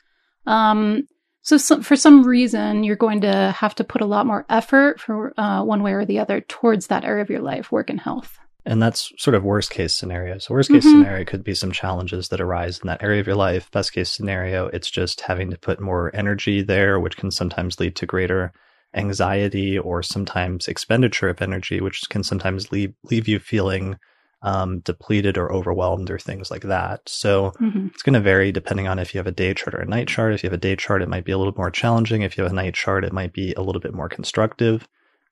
Um, 0.46 1.08
so, 1.42 1.58
for 1.82 1.96
some 1.96 2.24
reason, 2.24 2.84
you're 2.84 2.96
going 2.96 3.22
to 3.22 3.52
have 3.58 3.74
to 3.76 3.84
put 3.84 4.02
a 4.02 4.06
lot 4.06 4.28
more 4.28 4.46
effort 4.48 5.00
for 5.00 5.34
uh, 5.40 5.64
one 5.64 5.82
way 5.82 5.94
or 5.94 6.06
the 6.06 6.20
other 6.20 6.40
towards 6.40 6.88
that 6.88 7.04
area 7.04 7.24
of 7.24 7.32
your 7.32 7.42
life, 7.42 7.72
work 7.72 7.90
and 7.90 8.00
health. 8.00 8.38
And 8.66 8.82
that's 8.82 9.12
sort 9.18 9.36
of 9.36 9.44
worst 9.44 9.72
case 9.72 9.94
scenario. 9.94 10.38
So 10.38 10.54
worst 10.54 10.72
case 10.72 10.86
mm-hmm. 10.86 11.02
scenario 11.02 11.26
could 11.26 11.44
be 11.44 11.54
some 11.54 11.72
challenges 11.72 12.30
that 12.30 12.40
arise 12.40 12.80
in 12.80 12.88
that 12.88 13.04
area 13.04 13.20
of 13.20 13.28
your 13.28 13.36
life. 13.36 13.70
Best 13.72 13.92
case 13.92 14.10
scenario, 14.10 14.68
it's 14.68 14.90
just 14.90 15.22
having 15.22 15.52
to 15.52 15.58
put 15.58 15.82
more 15.82 16.16
energy 16.16 16.62
there, 16.62 17.00
which 17.00 17.18
can 17.18 17.30
sometimes 17.30 17.80
lead 17.80 17.96
to 17.98 18.06
greater 18.06 18.54
anxiety 18.96 19.78
or 19.78 20.02
sometimes 20.02 20.68
expenditure 20.68 21.28
of 21.28 21.42
energy, 21.42 21.82
which 21.82 22.08
can 22.10 22.24
sometimes 22.24 22.72
leave 22.72 22.94
leave 23.04 23.28
you 23.28 23.40
feeling 23.40 23.98
um, 24.44 24.80
depleted 24.80 25.38
or 25.38 25.52
overwhelmed 25.52 26.10
or 26.10 26.20
things 26.20 26.52
like 26.52 26.64
that. 26.64 27.02
So 27.08 27.52
mm-hmm. 27.60 27.88
it's 27.88 28.04
going 28.04 28.14
to 28.14 28.20
vary 28.20 28.52
depending 28.52 28.88
on 28.88 29.00
if 29.00 29.14
you 29.14 29.20
have 29.20 29.28
a 29.28 29.32
day 29.32 29.54
chart 29.54 29.74
or 29.74 29.80
a 29.80 29.86
night 29.86 30.08
chart. 30.08 30.34
If 30.34 30.44
you 30.44 30.48
have 30.48 30.58
a 30.58 30.58
day 30.58 30.76
chart, 30.76 31.02
it 31.02 31.10
might 31.10 31.26
be 31.26 31.32
a 31.32 31.38
little 31.38 31.54
more 31.56 31.72
challenging. 31.72 32.22
If 32.22 32.38
you 32.38 32.44
have 32.44 32.52
a 32.52 32.56
night 32.56 32.76
chart, 32.76 33.06
it 33.06 33.14
might 33.14 33.34
be 33.34 33.54
a 33.54 33.62
little 33.62 33.82
bit 33.82 33.94
more 33.94 34.10
constructive. 34.10 34.88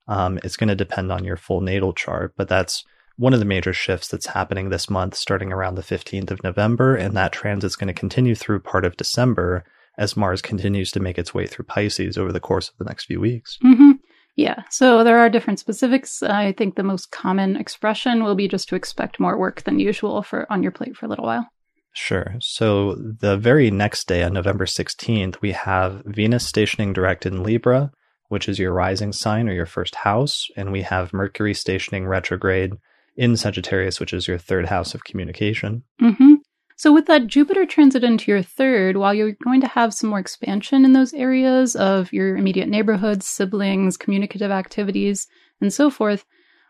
Um, 0.07 0.39
it's 0.43 0.57
going 0.57 0.69
to 0.69 0.75
depend 0.75 1.11
on 1.11 1.23
your 1.23 1.37
full 1.37 1.61
natal 1.61 1.93
chart, 1.93 2.33
but 2.35 2.47
that's 2.47 2.83
one 3.17 3.33
of 3.33 3.39
the 3.39 3.45
major 3.45 3.73
shifts 3.73 4.07
that's 4.07 4.27
happening 4.27 4.69
this 4.69 4.89
month, 4.89 5.15
starting 5.15 5.51
around 5.51 5.75
the 5.75 5.81
15th 5.81 6.31
of 6.31 6.43
November, 6.43 6.95
and 6.95 7.15
that 7.15 7.31
transit's 7.31 7.75
going 7.75 7.87
to 7.87 7.93
continue 7.93 8.35
through 8.35 8.59
part 8.59 8.85
of 8.85 8.97
December 8.97 9.63
as 9.97 10.17
Mars 10.17 10.41
continues 10.41 10.91
to 10.91 10.99
make 10.99 11.17
its 11.17 11.33
way 11.33 11.45
through 11.45 11.65
Pisces 11.65 12.17
over 12.17 12.31
the 12.31 12.39
course 12.39 12.69
of 12.69 12.77
the 12.77 12.85
next 12.85 13.05
few 13.05 13.19
weeks. 13.19 13.57
Mm-hmm. 13.63 13.91
Yeah, 14.35 14.63
so 14.69 15.03
there 15.03 15.19
are 15.19 15.29
different 15.29 15.59
specifics. 15.59 16.23
I 16.23 16.53
think 16.53 16.75
the 16.75 16.83
most 16.83 17.11
common 17.11 17.57
expression 17.57 18.23
will 18.23 18.35
be 18.35 18.47
just 18.47 18.69
to 18.69 18.75
expect 18.75 19.19
more 19.19 19.37
work 19.37 19.63
than 19.63 19.79
usual 19.79 20.23
for 20.23 20.51
on 20.51 20.63
your 20.63 20.71
plate 20.71 20.95
for 20.95 21.05
a 21.05 21.09
little 21.09 21.25
while. 21.25 21.47
Sure. 21.93 22.35
So 22.39 22.95
the 22.95 23.35
very 23.37 23.69
next 23.69 24.07
day 24.07 24.23
on 24.23 24.33
November 24.33 24.65
16th, 24.65 25.41
we 25.41 25.51
have 25.51 26.03
Venus 26.05 26.47
stationing 26.47 26.93
direct 26.93 27.25
in 27.25 27.43
Libra, 27.43 27.91
which 28.29 28.47
is 28.47 28.57
your 28.57 28.71
rising 28.71 29.11
sign 29.11 29.49
or 29.49 29.53
your 29.53 29.65
first 29.65 29.95
house, 29.95 30.47
and 30.55 30.71
we 30.71 30.83
have 30.83 31.11
Mercury 31.11 31.53
stationing 31.53 32.07
retrograde 32.07 32.71
in 33.15 33.35
Sagittarius, 33.35 33.99
which 33.99 34.13
is 34.13 34.27
your 34.27 34.37
third 34.37 34.67
house 34.67 34.93
of 34.93 35.03
communication. 35.03 35.83
Mm-hmm. 36.01 36.35
So, 36.77 36.91
with 36.91 37.05
that 37.05 37.27
Jupiter 37.27 37.65
transit 37.65 38.03
into 38.03 38.31
your 38.31 38.41
third, 38.41 38.97
while 38.97 39.13
you're 39.13 39.37
going 39.43 39.61
to 39.61 39.67
have 39.67 39.93
some 39.93 40.09
more 40.09 40.19
expansion 40.19 40.83
in 40.83 40.93
those 40.93 41.13
areas 41.13 41.75
of 41.75 42.11
your 42.11 42.35
immediate 42.35 42.69
neighborhoods, 42.69 43.27
siblings, 43.27 43.97
communicative 43.97 44.49
activities, 44.49 45.27
and 45.61 45.71
so 45.71 45.91
forth, 45.91 46.25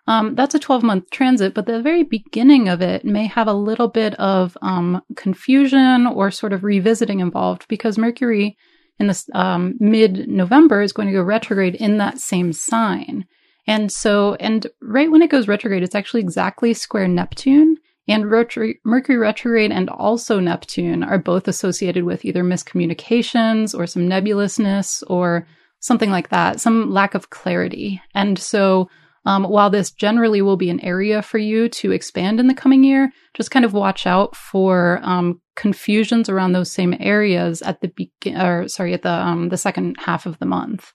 um, 0.07 0.35
that's 0.35 0.55
a 0.55 0.59
12 0.59 0.83
month 0.83 1.09
transit, 1.11 1.53
but 1.53 1.65
the 1.65 1.81
very 1.81 2.03
beginning 2.03 2.67
of 2.67 2.81
it 2.81 3.05
may 3.05 3.27
have 3.27 3.47
a 3.47 3.53
little 3.53 3.87
bit 3.87 4.13
of 4.15 4.57
um, 4.61 5.01
confusion 5.15 6.07
or 6.07 6.31
sort 6.31 6.53
of 6.53 6.63
revisiting 6.63 7.19
involved 7.19 7.65
because 7.69 7.97
Mercury 7.97 8.57
in 8.99 9.07
this 9.07 9.29
um, 9.33 9.75
mid 9.79 10.27
November 10.27 10.81
is 10.81 10.91
going 10.91 11.07
to 11.07 11.13
go 11.13 11.21
retrograde 11.21 11.75
in 11.75 11.97
that 11.97 12.19
same 12.19 12.51
sign. 12.51 13.25
And 13.67 13.91
so, 13.91 14.35
and 14.35 14.67
right 14.81 15.11
when 15.11 15.21
it 15.21 15.29
goes 15.29 15.47
retrograde, 15.47 15.83
it's 15.83 15.95
actually 15.95 16.21
exactly 16.21 16.73
square 16.73 17.07
Neptune. 17.07 17.77
And 18.07 18.29
retro- 18.29 18.73
Mercury 18.83 19.17
retrograde 19.17 19.71
and 19.71 19.89
also 19.89 20.39
Neptune 20.39 21.03
are 21.03 21.19
both 21.19 21.47
associated 21.47 22.03
with 22.03 22.25
either 22.25 22.43
miscommunications 22.43 23.77
or 23.77 23.87
some 23.87 24.09
nebulousness 24.09 25.03
or 25.07 25.47
something 25.79 26.11
like 26.11 26.29
that, 26.29 26.59
some 26.59 26.91
lack 26.91 27.15
of 27.15 27.29
clarity. 27.29 28.01
And 28.13 28.37
so, 28.37 28.89
um, 29.25 29.43
while 29.43 29.69
this 29.69 29.91
generally 29.91 30.41
will 30.41 30.57
be 30.57 30.71
an 30.71 30.79
area 30.79 31.21
for 31.21 31.37
you 31.37 31.69
to 31.69 31.91
expand 31.91 32.39
in 32.39 32.47
the 32.47 32.55
coming 32.55 32.83
year, 32.83 33.11
just 33.35 33.51
kind 33.51 33.63
of 33.63 33.73
watch 33.73 34.07
out 34.07 34.35
for 34.35 34.99
um, 35.03 35.39
confusions 35.55 36.27
around 36.27 36.53
those 36.53 36.71
same 36.71 36.95
areas 36.99 37.61
at 37.61 37.81
the 37.81 37.89
begin, 37.89 38.41
or 38.41 38.67
sorry, 38.67 38.93
at 38.93 39.03
the 39.03 39.11
um, 39.11 39.49
the 39.49 39.57
second 39.57 39.95
half 39.99 40.25
of 40.25 40.39
the 40.39 40.45
month. 40.45 40.91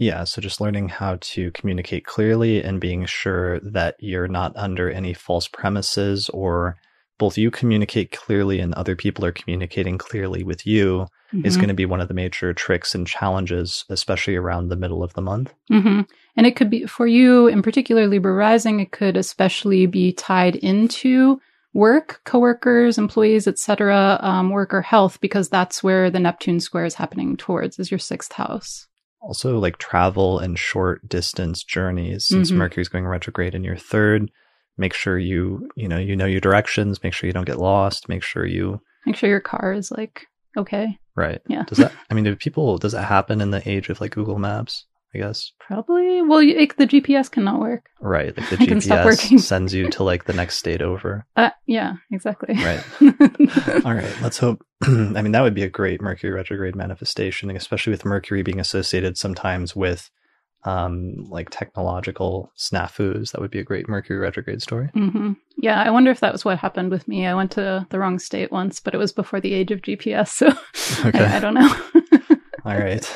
Yeah, 0.00 0.24
so 0.24 0.40
just 0.40 0.62
learning 0.62 0.88
how 0.88 1.18
to 1.20 1.50
communicate 1.50 2.06
clearly 2.06 2.64
and 2.64 2.80
being 2.80 3.04
sure 3.04 3.60
that 3.60 3.96
you're 3.98 4.28
not 4.28 4.56
under 4.56 4.90
any 4.90 5.12
false 5.12 5.46
premises 5.46 6.30
or 6.30 6.78
both 7.18 7.36
you 7.36 7.50
communicate 7.50 8.10
clearly 8.10 8.60
and 8.60 8.72
other 8.72 8.96
people 8.96 9.26
are 9.26 9.30
communicating 9.30 9.98
clearly 9.98 10.42
with 10.42 10.66
you 10.66 11.06
mm-hmm. 11.34 11.44
is 11.44 11.58
going 11.58 11.68
to 11.68 11.74
be 11.74 11.84
one 11.84 12.00
of 12.00 12.08
the 12.08 12.14
major 12.14 12.54
tricks 12.54 12.94
and 12.94 13.06
challenges, 13.06 13.84
especially 13.90 14.36
around 14.36 14.68
the 14.68 14.76
middle 14.76 15.02
of 15.02 15.12
the 15.12 15.20
month. 15.20 15.52
Mm-hmm. 15.70 16.00
And 16.34 16.46
it 16.46 16.56
could 16.56 16.70
be 16.70 16.86
for 16.86 17.06
you 17.06 17.46
in 17.46 17.60
particular, 17.60 18.08
Libra 18.08 18.32
Rising, 18.32 18.80
it 18.80 18.92
could 18.92 19.18
especially 19.18 19.84
be 19.84 20.14
tied 20.14 20.56
into 20.56 21.42
work, 21.74 22.22
coworkers, 22.24 22.96
employees, 22.96 23.46
etc., 23.46 24.18
um, 24.22 24.48
work 24.48 24.72
or 24.72 24.80
health, 24.80 25.20
because 25.20 25.50
that's 25.50 25.82
where 25.82 26.10
the 26.10 26.20
Neptune 26.20 26.58
square 26.58 26.86
is 26.86 26.94
happening 26.94 27.36
towards, 27.36 27.78
is 27.78 27.90
your 27.90 27.98
sixth 27.98 28.32
house 28.32 28.86
also 29.20 29.58
like 29.58 29.78
travel 29.78 30.38
and 30.38 30.58
short 30.58 31.08
distance 31.08 31.62
journeys 31.62 32.26
since 32.26 32.48
mm-hmm. 32.48 32.58
mercury's 32.58 32.88
going 32.88 33.06
retrograde 33.06 33.54
in 33.54 33.64
your 33.64 33.76
third. 33.76 34.30
Make 34.78 34.94
sure 34.94 35.18
you 35.18 35.68
you 35.76 35.88
know 35.88 35.98
you 35.98 36.16
know 36.16 36.26
your 36.26 36.40
directions. 36.40 37.02
Make 37.02 37.12
sure 37.12 37.26
you 37.26 37.32
don't 37.32 37.46
get 37.46 37.58
lost. 37.58 38.08
Make 38.08 38.22
sure 38.22 38.46
you 38.46 38.80
make 39.06 39.16
sure 39.16 39.28
your 39.28 39.40
car 39.40 39.72
is 39.72 39.90
like 39.90 40.26
okay. 40.56 40.98
Right. 41.14 41.40
Yeah. 41.48 41.64
Does 41.64 41.78
that 41.78 41.92
i 42.10 42.14
mean 42.14 42.24
do 42.24 42.34
people 42.36 42.78
does 42.78 42.92
that 42.92 43.04
happen 43.04 43.40
in 43.40 43.50
the 43.50 43.68
age 43.68 43.88
of 43.88 44.00
like 44.00 44.12
google 44.12 44.38
maps 44.38 44.86
I 45.14 45.18
guess. 45.18 45.52
Probably. 45.58 46.22
Well, 46.22 46.40
you, 46.40 46.66
the 46.76 46.86
GPS 46.86 47.30
cannot 47.30 47.60
work. 47.60 47.90
Right. 48.00 48.36
Like 48.36 48.50
the 48.50 48.56
GPS 48.58 49.40
sends 49.40 49.74
you 49.74 49.88
to 49.90 50.04
like 50.04 50.24
the 50.24 50.32
next 50.32 50.56
state 50.56 50.82
over. 50.82 51.26
Uh, 51.36 51.50
yeah, 51.66 51.94
exactly. 52.12 52.54
Right. 52.54 52.84
All 53.84 53.94
right. 53.94 54.14
Let's 54.22 54.38
hope. 54.38 54.64
I 54.82 54.88
mean, 55.22 55.32
that 55.32 55.42
would 55.42 55.54
be 55.54 55.64
a 55.64 55.68
great 55.68 56.00
Mercury 56.00 56.32
retrograde 56.32 56.76
manifestation, 56.76 57.50
especially 57.50 57.90
with 57.90 58.04
Mercury 58.04 58.42
being 58.42 58.60
associated 58.60 59.18
sometimes 59.18 59.74
with 59.74 60.10
um 60.64 61.14
like 61.30 61.48
technological 61.48 62.52
snafus 62.56 63.32
that 63.32 63.40
would 63.40 63.50
be 63.50 63.60
a 63.60 63.64
great 63.64 63.88
mercury 63.88 64.18
retrograde 64.18 64.60
story 64.60 64.90
mm-hmm. 64.94 65.32
yeah 65.56 65.82
i 65.82 65.88
wonder 65.88 66.10
if 66.10 66.20
that 66.20 66.32
was 66.34 66.44
what 66.44 66.58
happened 66.58 66.90
with 66.90 67.08
me 67.08 67.26
i 67.26 67.34
went 67.34 67.50
to 67.50 67.86
the 67.88 67.98
wrong 67.98 68.18
state 68.18 68.52
once 68.52 68.78
but 68.78 68.92
it 68.92 68.98
was 68.98 69.10
before 69.10 69.40
the 69.40 69.54
age 69.54 69.70
of 69.70 69.80
gps 69.80 70.28
so 70.28 70.48
okay. 71.08 71.24
I, 71.24 71.36
I 71.38 71.40
don't 71.40 71.54
know 71.54 71.74
all 72.66 72.76
right 72.76 73.10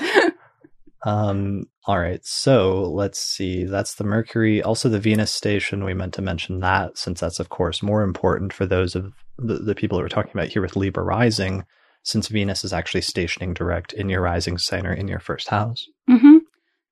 um, 1.05 1.65
all 1.87 1.99
right, 1.99 2.25
so 2.25 2.83
let's 2.83 3.21
see. 3.21 3.65
That's 3.65 3.97
the 3.97 4.05
Mercury, 4.05 4.63
also 4.63 4.89
the 4.89 4.99
Venus 4.99 5.33
station. 5.33 5.85
We 5.85 5.93
meant 5.93 6.15
to 6.15 6.23
mention 6.23 6.61
that 6.61 6.97
since 6.97 7.21
that's, 7.21 7.41
of 7.41 7.51
course, 7.51 7.83
more 7.83 8.03
important 8.03 8.55
for 8.55 8.65
those 8.65 8.95
of 8.95 9.13
the, 9.37 9.59
the 9.59 9.75
people 9.75 9.99
that 9.99 10.03
we're 10.03 10.09
talking 10.09 10.33
about 10.33 10.49
here 10.49 10.63
with 10.63 10.77
Libra 10.77 11.05
rising, 11.05 11.65
since 12.03 12.29
Venus 12.29 12.65
is 12.65 12.73
actually 12.73 13.03
stationing 13.03 13.53
direct 13.53 13.93
in 13.93 14.09
your 14.09 14.23
rising 14.23 14.57
sign 14.57 14.87
or 14.87 14.93
in 14.93 15.09
your 15.09 15.19
first 15.19 15.49
house. 15.49 15.87
Mm-hmm. 16.09 16.39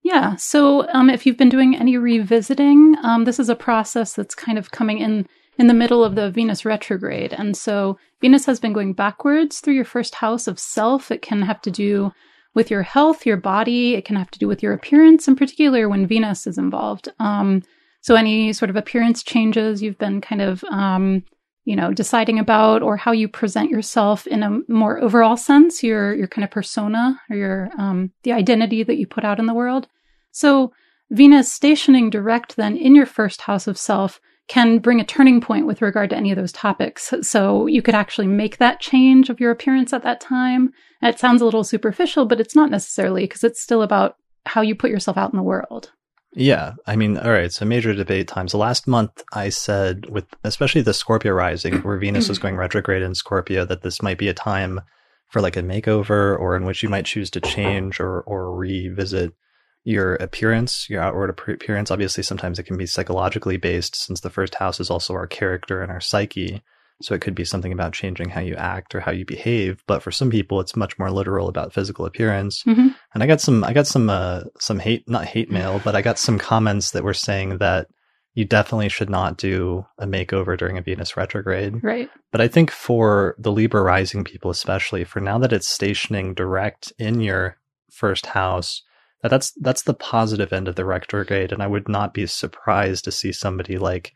Yeah. 0.02 0.36
So 0.36 0.86
um, 0.92 1.08
if 1.08 1.24
you've 1.24 1.38
been 1.38 1.48
doing 1.48 1.76
any 1.76 1.96
revisiting, 1.96 2.96
um, 3.02 3.24
this 3.24 3.38
is 3.38 3.48
a 3.48 3.56
process 3.56 4.14
that's 4.14 4.34
kind 4.34 4.58
of 4.58 4.72
coming 4.72 4.98
in 4.98 5.26
in 5.58 5.66
the 5.68 5.74
middle 5.74 6.02
of 6.02 6.14
the 6.14 6.30
Venus 6.30 6.64
retrograde. 6.64 7.32
And 7.32 7.56
so 7.56 7.98
Venus 8.20 8.46
has 8.46 8.58
been 8.58 8.72
going 8.72 8.94
backwards 8.94 9.60
through 9.60 9.74
your 9.74 9.84
first 9.84 10.16
house 10.16 10.46
of 10.46 10.58
self. 10.58 11.10
It 11.10 11.22
can 11.22 11.42
have 11.42 11.60
to 11.62 11.70
do 11.70 12.12
with 12.54 12.70
your 12.70 12.82
health, 12.82 13.24
your 13.24 13.36
body. 13.36 13.94
It 13.94 14.04
can 14.04 14.16
have 14.16 14.30
to 14.32 14.38
do 14.38 14.48
with 14.48 14.62
your 14.62 14.72
appearance, 14.72 15.28
in 15.28 15.36
particular 15.36 15.88
when 15.88 16.06
Venus 16.06 16.46
is 16.46 16.58
involved. 16.58 17.08
Um, 17.18 17.62
so 18.00 18.14
any 18.14 18.52
sort 18.52 18.70
of 18.70 18.76
appearance 18.76 19.22
changes 19.22 19.82
you've 19.82 19.98
been 19.98 20.20
kind 20.20 20.42
of, 20.42 20.64
um, 20.64 21.22
you 21.64 21.76
know, 21.76 21.92
deciding 21.92 22.38
about, 22.38 22.82
or 22.82 22.96
how 22.96 23.12
you 23.12 23.28
present 23.28 23.70
yourself 23.70 24.26
in 24.26 24.42
a 24.42 24.58
more 24.68 25.00
overall 25.00 25.36
sense, 25.36 25.82
your 25.82 26.14
your 26.14 26.26
kind 26.26 26.44
of 26.44 26.50
persona 26.50 27.20
or 27.30 27.36
your 27.36 27.70
um, 27.78 28.10
the 28.24 28.32
identity 28.32 28.82
that 28.82 28.96
you 28.96 29.06
put 29.06 29.24
out 29.24 29.38
in 29.38 29.46
the 29.46 29.54
world. 29.54 29.86
So 30.32 30.72
Venus 31.10 31.52
stationing 31.52 32.10
direct 32.10 32.56
then 32.56 32.76
in 32.76 32.94
your 32.94 33.06
first 33.06 33.42
house 33.42 33.66
of 33.66 33.78
self 33.78 34.20
can 34.48 34.78
bring 34.78 35.00
a 35.00 35.04
turning 35.04 35.40
point 35.40 35.66
with 35.66 35.82
regard 35.82 36.10
to 36.10 36.16
any 36.16 36.30
of 36.30 36.36
those 36.36 36.52
topics. 36.52 37.14
So 37.22 37.66
you 37.66 37.80
could 37.80 37.94
actually 37.94 38.26
make 38.26 38.58
that 38.58 38.80
change 38.80 39.30
of 39.30 39.40
your 39.40 39.50
appearance 39.50 39.92
at 39.92 40.02
that 40.02 40.20
time. 40.20 40.72
It 41.00 41.18
sounds 41.18 41.40
a 41.40 41.44
little 41.44 41.64
superficial, 41.64 42.26
but 42.26 42.40
it's 42.40 42.56
not 42.56 42.70
necessarily 42.70 43.22
because 43.22 43.44
it's 43.44 43.62
still 43.62 43.82
about 43.82 44.16
how 44.44 44.60
you 44.60 44.74
put 44.74 44.90
yourself 44.90 45.16
out 45.16 45.32
in 45.32 45.36
the 45.36 45.42
world. 45.42 45.92
Yeah, 46.34 46.72
I 46.86 46.96
mean, 46.96 47.18
all 47.18 47.30
right. 47.30 47.52
So 47.52 47.66
major 47.66 47.92
debate 47.94 48.26
times. 48.26 48.52
So 48.52 48.58
last 48.58 48.88
month, 48.88 49.22
I 49.32 49.50
said 49.50 50.08
with 50.08 50.26
especially 50.44 50.80
the 50.80 50.94
Scorpio 50.94 51.32
rising, 51.32 51.74
where 51.82 51.98
Venus 51.98 52.28
was 52.28 52.38
mm-hmm. 52.38 52.48
going 52.48 52.56
retrograde 52.56 53.02
in 53.02 53.14
Scorpio, 53.14 53.64
that 53.66 53.82
this 53.82 54.02
might 54.02 54.18
be 54.18 54.28
a 54.28 54.34
time 54.34 54.80
for 55.28 55.42
like 55.42 55.56
a 55.56 55.62
makeover, 55.62 56.38
or 56.38 56.56
in 56.56 56.64
which 56.64 56.82
you 56.82 56.88
might 56.88 57.04
choose 57.04 57.30
to 57.30 57.40
change 57.40 58.00
or 58.00 58.22
or 58.22 58.54
revisit 58.54 59.34
your 59.84 60.14
appearance, 60.16 60.88
your 60.88 61.02
outward 61.02 61.30
appearance. 61.30 61.90
Obviously, 61.90 62.22
sometimes 62.22 62.58
it 62.58 62.64
can 62.64 62.76
be 62.76 62.86
psychologically 62.86 63.56
based 63.56 63.96
since 63.96 64.20
the 64.20 64.30
first 64.30 64.54
house 64.54 64.80
is 64.80 64.90
also 64.90 65.14
our 65.14 65.26
character 65.26 65.82
and 65.82 65.90
our 65.90 66.00
psyche. 66.00 66.62
So 67.00 67.14
it 67.14 67.20
could 67.20 67.34
be 67.34 67.44
something 67.44 67.72
about 67.72 67.94
changing 67.94 68.28
how 68.28 68.40
you 68.40 68.54
act 68.54 68.94
or 68.94 69.00
how 69.00 69.10
you 69.10 69.24
behave. 69.24 69.82
But 69.88 70.02
for 70.02 70.12
some 70.12 70.30
people, 70.30 70.60
it's 70.60 70.76
much 70.76 70.98
more 71.00 71.10
literal 71.10 71.48
about 71.48 71.72
physical 71.72 72.06
appearance. 72.06 72.62
Mm-hmm. 72.62 72.88
And 73.12 73.22
I 73.22 73.26
got 73.26 73.40
some, 73.40 73.64
I 73.64 73.72
got 73.72 73.88
some, 73.88 74.08
uh, 74.08 74.42
some 74.60 74.78
hate, 74.78 75.08
not 75.08 75.24
hate 75.24 75.50
mail, 75.50 75.80
but 75.82 75.96
I 75.96 76.02
got 76.02 76.18
some 76.18 76.38
comments 76.38 76.92
that 76.92 77.02
were 77.02 77.14
saying 77.14 77.58
that 77.58 77.88
you 78.34 78.44
definitely 78.44 78.88
should 78.88 79.10
not 79.10 79.36
do 79.36 79.84
a 79.98 80.06
makeover 80.06 80.56
during 80.56 80.78
a 80.78 80.82
Venus 80.82 81.16
retrograde. 81.16 81.82
Right. 81.82 82.08
But 82.30 82.40
I 82.40 82.48
think 82.48 82.70
for 82.70 83.34
the 83.36 83.52
Libra 83.52 83.82
rising 83.82 84.22
people, 84.22 84.50
especially 84.50 85.04
for 85.04 85.20
now 85.20 85.38
that 85.38 85.52
it's 85.52 85.68
stationing 85.68 86.34
direct 86.34 86.92
in 86.98 87.20
your 87.20 87.58
first 87.90 88.26
house, 88.26 88.82
that's 89.28 89.52
that's 89.60 89.82
the 89.82 89.94
positive 89.94 90.52
end 90.52 90.68
of 90.68 90.74
the 90.74 90.84
retrograde, 90.84 91.52
and 91.52 91.62
I 91.62 91.66
would 91.66 91.88
not 91.88 92.12
be 92.14 92.26
surprised 92.26 93.04
to 93.04 93.12
see 93.12 93.32
somebody 93.32 93.78
like 93.78 94.12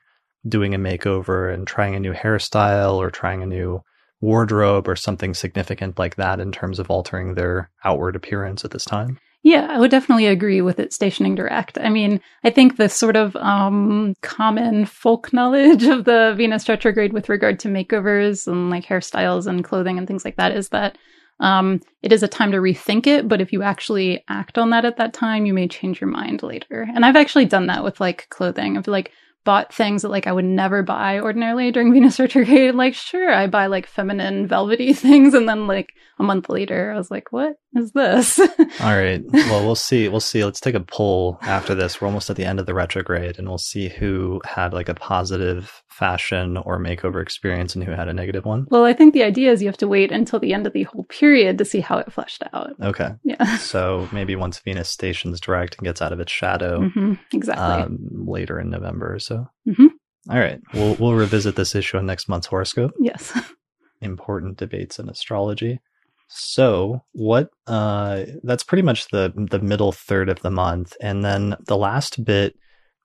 doing 0.48 0.74
a 0.74 0.78
makeover 0.78 1.52
and 1.52 1.66
trying 1.66 1.94
a 1.94 2.00
new 2.00 2.12
hairstyle 2.12 2.96
or 2.96 3.10
trying 3.10 3.42
a 3.42 3.46
new 3.46 3.82
wardrobe 4.20 4.88
or 4.88 4.96
something 4.96 5.34
significant 5.34 5.98
like 5.98 6.16
that 6.16 6.40
in 6.40 6.50
terms 6.50 6.78
of 6.78 6.90
altering 6.90 7.34
their 7.34 7.70
outward 7.84 8.16
appearance 8.16 8.64
at 8.64 8.70
this 8.70 8.84
time. 8.84 9.18
Yeah, 9.42 9.68
I 9.70 9.78
would 9.78 9.92
definitely 9.92 10.26
agree 10.26 10.60
with 10.60 10.80
it 10.80 10.92
stationing 10.92 11.36
direct. 11.36 11.78
I 11.78 11.88
mean, 11.88 12.20
I 12.42 12.50
think 12.50 12.76
the 12.76 12.88
sort 12.88 13.14
of 13.14 13.36
um, 13.36 14.14
common 14.20 14.86
folk 14.86 15.32
knowledge 15.32 15.84
of 15.84 16.04
the 16.04 16.34
Venus 16.36 16.68
retrograde 16.68 17.12
with 17.12 17.28
regard 17.28 17.60
to 17.60 17.68
makeovers 17.68 18.48
and 18.48 18.70
like 18.70 18.84
hairstyles 18.86 19.46
and 19.46 19.62
clothing 19.62 19.98
and 19.98 20.08
things 20.08 20.24
like 20.24 20.36
that 20.36 20.50
is 20.50 20.70
that 20.70 20.98
um, 21.40 21.80
it 22.02 22.12
is 22.12 22.22
a 22.22 22.28
time 22.28 22.52
to 22.52 22.58
rethink 22.58 23.06
it, 23.06 23.28
but 23.28 23.40
if 23.40 23.52
you 23.52 23.62
actually 23.62 24.24
act 24.28 24.58
on 24.58 24.70
that 24.70 24.84
at 24.84 24.96
that 24.96 25.12
time, 25.12 25.46
you 25.46 25.52
may 25.52 25.68
change 25.68 26.00
your 26.00 26.10
mind 26.10 26.42
later. 26.42 26.88
And 26.94 27.04
I've 27.04 27.16
actually 27.16 27.44
done 27.44 27.66
that 27.66 27.84
with 27.84 28.00
like 28.00 28.28
clothing. 28.30 28.78
I've 28.78 28.88
like 28.88 29.12
bought 29.46 29.72
things 29.72 30.02
that 30.02 30.10
like 30.10 30.26
I 30.26 30.32
would 30.32 30.44
never 30.44 30.82
buy 30.82 31.20
ordinarily 31.20 31.70
during 31.72 31.92
Venus 31.94 32.20
retrograde. 32.20 32.74
Like, 32.74 32.92
sure, 32.92 33.32
I 33.32 33.46
buy 33.46 33.66
like 33.66 33.86
feminine 33.86 34.46
velvety 34.46 34.92
things, 34.96 35.32
and 35.32 35.48
then 35.48 35.66
like 35.66 35.94
a 36.18 36.22
month 36.22 36.50
later, 36.50 36.92
I 36.92 36.98
was 36.98 37.10
like, 37.10 37.32
"What 37.32 37.54
is 37.74 37.92
this?" 37.92 38.38
All 38.80 38.96
right. 38.96 39.22
Well, 39.32 39.64
we'll 39.64 39.74
see. 39.74 40.08
We'll 40.08 40.20
see. 40.20 40.44
Let's 40.44 40.60
take 40.60 40.74
a 40.74 40.80
poll 40.80 41.38
after 41.42 41.74
this. 41.74 42.00
We're 42.00 42.08
almost 42.08 42.28
at 42.28 42.36
the 42.36 42.44
end 42.44 42.60
of 42.60 42.66
the 42.66 42.74
retrograde, 42.74 43.38
and 43.38 43.48
we'll 43.48 43.56
see 43.56 43.88
who 43.88 44.42
had 44.44 44.74
like 44.74 44.90
a 44.90 44.94
positive 44.94 45.82
fashion 45.96 46.58
or 46.58 46.78
makeover 46.78 47.22
experience 47.22 47.74
and 47.74 47.82
who 47.82 47.90
had 47.90 48.08
a 48.08 48.12
negative 48.12 48.44
one. 48.44 48.66
Well, 48.70 48.84
I 48.84 48.92
think 48.92 49.14
the 49.14 49.22
idea 49.22 49.50
is 49.50 49.62
you 49.62 49.68
have 49.68 49.78
to 49.78 49.88
wait 49.88 50.12
until 50.12 50.38
the 50.38 50.52
end 50.52 50.66
of 50.66 50.74
the 50.74 50.82
whole 50.82 51.04
period 51.04 51.56
to 51.56 51.64
see 51.64 51.80
how 51.80 51.96
it 51.96 52.12
fleshed 52.12 52.42
out. 52.52 52.74
Okay. 52.80 53.10
Yeah. 53.24 53.58
So 53.66 54.08
maybe 54.12 54.36
once 54.36 54.58
Venus 54.60 54.88
stations 54.88 55.40
direct 55.40 55.76
and 55.76 55.84
gets 55.84 56.00
out 56.00 56.12
of 56.12 56.20
its 56.20 56.30
shadow, 56.30 56.80
mm-hmm. 56.80 57.14
exactly 57.32 57.64
um, 57.64 57.98
later 58.26 58.60
in 58.60 58.70
November 58.70 59.14
or 59.14 59.18
so. 59.18 59.48
Mm-hmm. 59.66 59.86
All 60.30 60.38
right. 60.38 60.60
We'll 60.72 60.94
we'll 60.96 61.14
revisit 61.14 61.56
this 61.56 61.74
issue 61.74 61.98
on 61.98 62.06
next 62.06 62.28
month's 62.28 62.46
horoscope. 62.46 62.92
Yes. 63.00 63.36
important 64.00 64.58
debates 64.58 64.98
in 64.98 65.08
astrology. 65.08 65.80
So, 66.28 67.02
what 67.12 67.50
uh 67.66 68.24
that's 68.42 68.64
pretty 68.64 68.82
much 68.82 69.08
the 69.08 69.32
the 69.50 69.60
middle 69.60 69.92
third 69.92 70.28
of 70.28 70.40
the 70.40 70.50
month 70.50 70.94
and 71.00 71.24
then 71.24 71.56
the 71.66 71.76
last 71.76 72.24
bit 72.24 72.54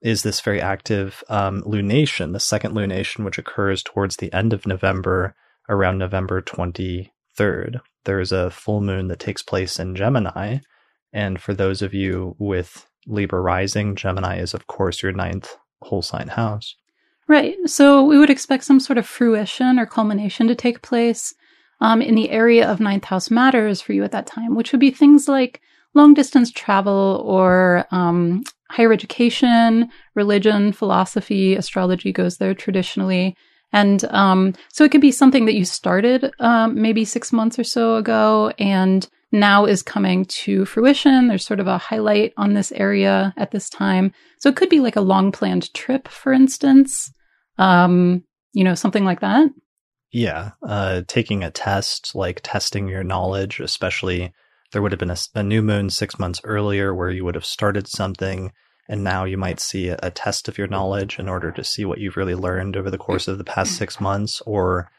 is 0.01 0.23
this 0.23 0.41
very 0.41 0.59
active 0.59 1.23
um, 1.29 1.61
lunation, 1.63 2.33
the 2.33 2.39
second 2.39 2.73
lunation, 2.73 3.23
which 3.23 3.37
occurs 3.37 3.83
towards 3.83 4.17
the 4.17 4.33
end 4.33 4.53
of 4.53 4.65
November, 4.65 5.35
around 5.69 5.97
November 5.97 6.41
23rd. 6.41 7.81
There 8.05 8.19
is 8.19 8.31
a 8.31 8.49
full 8.49 8.81
moon 8.81 9.07
that 9.07 9.19
takes 9.19 9.43
place 9.43 9.79
in 9.79 9.95
Gemini. 9.95 10.59
And 11.13 11.41
for 11.41 11.53
those 11.53 11.81
of 11.81 11.93
you 11.93 12.35
with 12.39 12.87
Libra 13.07 13.41
rising, 13.41 13.95
Gemini 13.95 14.39
is, 14.39 14.53
of 14.53 14.67
course, 14.67 15.03
your 15.03 15.11
ninth 15.11 15.55
whole 15.81 16.01
sign 16.01 16.29
house. 16.29 16.75
Right. 17.27 17.55
So 17.65 18.03
we 18.03 18.17
would 18.17 18.29
expect 18.29 18.63
some 18.63 18.79
sort 18.79 18.97
of 18.97 19.05
fruition 19.05 19.79
or 19.79 19.85
culmination 19.85 20.47
to 20.47 20.55
take 20.55 20.81
place 20.81 21.33
um, 21.79 22.01
in 22.01 22.15
the 22.15 22.29
area 22.29 22.69
of 22.69 22.79
ninth 22.79 23.05
house 23.05 23.31
matters 23.31 23.81
for 23.81 23.93
you 23.93 24.03
at 24.03 24.11
that 24.11 24.27
time, 24.27 24.55
which 24.55 24.71
would 24.71 24.81
be 24.81 24.91
things 24.91 25.27
like 25.27 25.61
long 25.93 26.13
distance 26.13 26.51
travel 26.51 27.23
or 27.25 27.85
um, 27.91 28.43
higher 28.71 28.93
education, 28.93 29.89
religion, 30.15 30.71
philosophy, 30.71 31.55
astrology 31.55 32.11
goes 32.11 32.37
there 32.37 32.53
traditionally. 32.53 33.35
And 33.73 34.03
um, 34.05 34.53
so 34.71 34.83
it 34.83 34.91
could 34.91 35.01
be 35.01 35.11
something 35.11 35.45
that 35.45 35.55
you 35.55 35.65
started 35.65 36.31
um, 36.39 36.81
maybe 36.81 37.05
six 37.05 37.31
months 37.31 37.57
or 37.57 37.63
so 37.63 37.95
ago 37.95 38.51
and 38.59 39.07
now 39.31 39.65
is 39.65 39.81
coming 39.81 40.25
to 40.25 40.65
fruition. 40.65 41.27
There's 41.27 41.45
sort 41.45 41.61
of 41.61 41.67
a 41.67 41.77
highlight 41.77 42.33
on 42.35 42.53
this 42.53 42.71
area 42.73 43.33
at 43.37 43.51
this 43.51 43.69
time. 43.69 44.11
So 44.39 44.49
it 44.49 44.57
could 44.57 44.69
be 44.69 44.81
like 44.81 44.97
a 44.97 45.01
long 45.01 45.31
planned 45.31 45.73
trip, 45.73 46.07
for 46.07 46.33
instance, 46.33 47.11
um, 47.57 48.23
you 48.53 48.63
know, 48.63 48.75
something 48.75 49.05
like 49.05 49.21
that. 49.21 49.49
Yeah. 50.11 50.51
Uh, 50.67 51.03
taking 51.07 51.43
a 51.43 51.51
test, 51.51 52.13
like 52.13 52.41
testing 52.43 52.89
your 52.89 53.03
knowledge, 53.03 53.61
especially 53.61 54.33
there 54.71 54.81
would 54.81 54.91
have 54.91 54.99
been 54.99 55.11
a, 55.11 55.17
a 55.35 55.43
new 55.43 55.61
moon 55.61 55.89
six 55.89 56.19
months 56.19 56.41
earlier 56.43 56.93
where 56.93 57.09
you 57.09 57.23
would 57.25 57.35
have 57.35 57.45
started 57.45 57.87
something 57.87 58.51
and 58.87 59.03
now 59.03 59.23
you 59.23 59.37
might 59.37 59.59
see 59.59 59.89
a, 59.89 59.99
a, 60.03 60.11
test 60.11 60.47
of 60.47 60.57
your 60.57 60.67
knowledge 60.67 61.19
in 61.19 61.29
order 61.29 61.51
to 61.51 61.63
see 61.63 61.85
what 61.85 61.99
you've 61.99 62.17
really 62.17 62.35
learned 62.35 62.75
over 62.75 62.89
the 62.89 62.97
course 62.97 63.27
of 63.27 63.37
the 63.37 63.43
past 63.43 63.77
six 63.77 63.99
months 63.99 64.41
or 64.45 64.89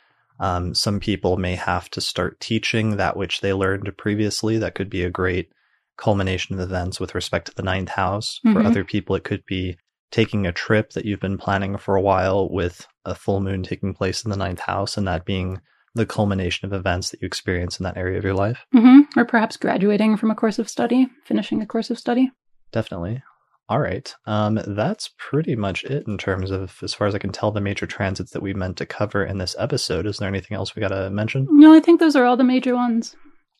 um, 0.40 0.74
some 0.74 0.98
people 0.98 1.36
may 1.36 1.54
have 1.54 1.88
to 1.90 2.00
start 2.00 2.40
teaching 2.40 2.96
that 2.96 3.16
which 3.16 3.40
they 3.40 3.52
learned 3.52 3.96
previously 3.96 4.58
that 4.58 4.74
could 4.74 4.90
be 4.90 5.04
a 5.04 5.10
great 5.10 5.50
culmination 5.96 6.54
of 6.54 6.60
events 6.60 6.98
with 6.98 7.14
respect 7.14 7.46
to 7.46 7.54
the 7.54 7.62
ninth 7.62 7.90
house 7.90 8.40
mm-hmm. 8.44 8.58
for 8.58 8.66
other 8.66 8.84
people 8.84 9.14
it 9.14 9.24
could 9.24 9.44
be 9.46 9.76
taking 10.10 10.46
a 10.46 10.52
trip 10.52 10.90
that 10.90 11.04
you've 11.04 11.20
been 11.20 11.38
planning 11.38 11.76
for 11.76 11.96
a 11.96 12.02
while 12.02 12.48
with 12.48 12.86
a 13.04 13.14
full 13.14 13.40
moon 13.40 13.62
taking 13.62 13.94
place 13.94 14.24
in 14.24 14.30
the 14.30 14.36
ninth 14.36 14.60
house 14.60 14.96
and 14.96 15.06
that 15.06 15.24
being 15.24 15.60
the 15.94 16.06
culmination 16.06 16.66
of 16.66 16.72
events 16.72 17.10
that 17.10 17.20
you 17.20 17.26
experience 17.26 17.78
in 17.78 17.84
that 17.84 17.96
area 17.96 18.18
of 18.18 18.24
your 18.24 18.34
life. 18.34 18.64
Mm-hmm. 18.74 19.18
Or 19.18 19.24
perhaps 19.24 19.56
graduating 19.56 20.16
from 20.16 20.30
a 20.30 20.34
course 20.34 20.58
of 20.58 20.68
study, 20.68 21.08
finishing 21.24 21.60
a 21.60 21.66
course 21.66 21.90
of 21.90 21.98
study. 21.98 22.30
Definitely. 22.70 23.22
All 23.68 23.80
right. 23.80 24.14
Um, 24.26 24.60
that's 24.66 25.10
pretty 25.16 25.56
much 25.56 25.84
it 25.84 26.06
in 26.06 26.18
terms 26.18 26.50
of, 26.50 26.78
as 26.82 26.92
far 26.92 27.06
as 27.06 27.14
I 27.14 27.18
can 27.18 27.32
tell, 27.32 27.52
the 27.52 27.60
major 27.60 27.86
transits 27.86 28.32
that 28.32 28.42
we 28.42 28.52
meant 28.54 28.76
to 28.78 28.86
cover 28.86 29.24
in 29.24 29.38
this 29.38 29.56
episode. 29.58 30.06
Is 30.06 30.18
there 30.18 30.28
anything 30.28 30.56
else 30.56 30.74
we 30.74 30.80
got 30.80 30.88
to 30.88 31.10
mention? 31.10 31.46
No, 31.50 31.72
I 31.72 31.80
think 31.80 32.00
those 32.00 32.16
are 32.16 32.24
all 32.24 32.36
the 32.36 32.44
major 32.44 32.74
ones. 32.74 33.14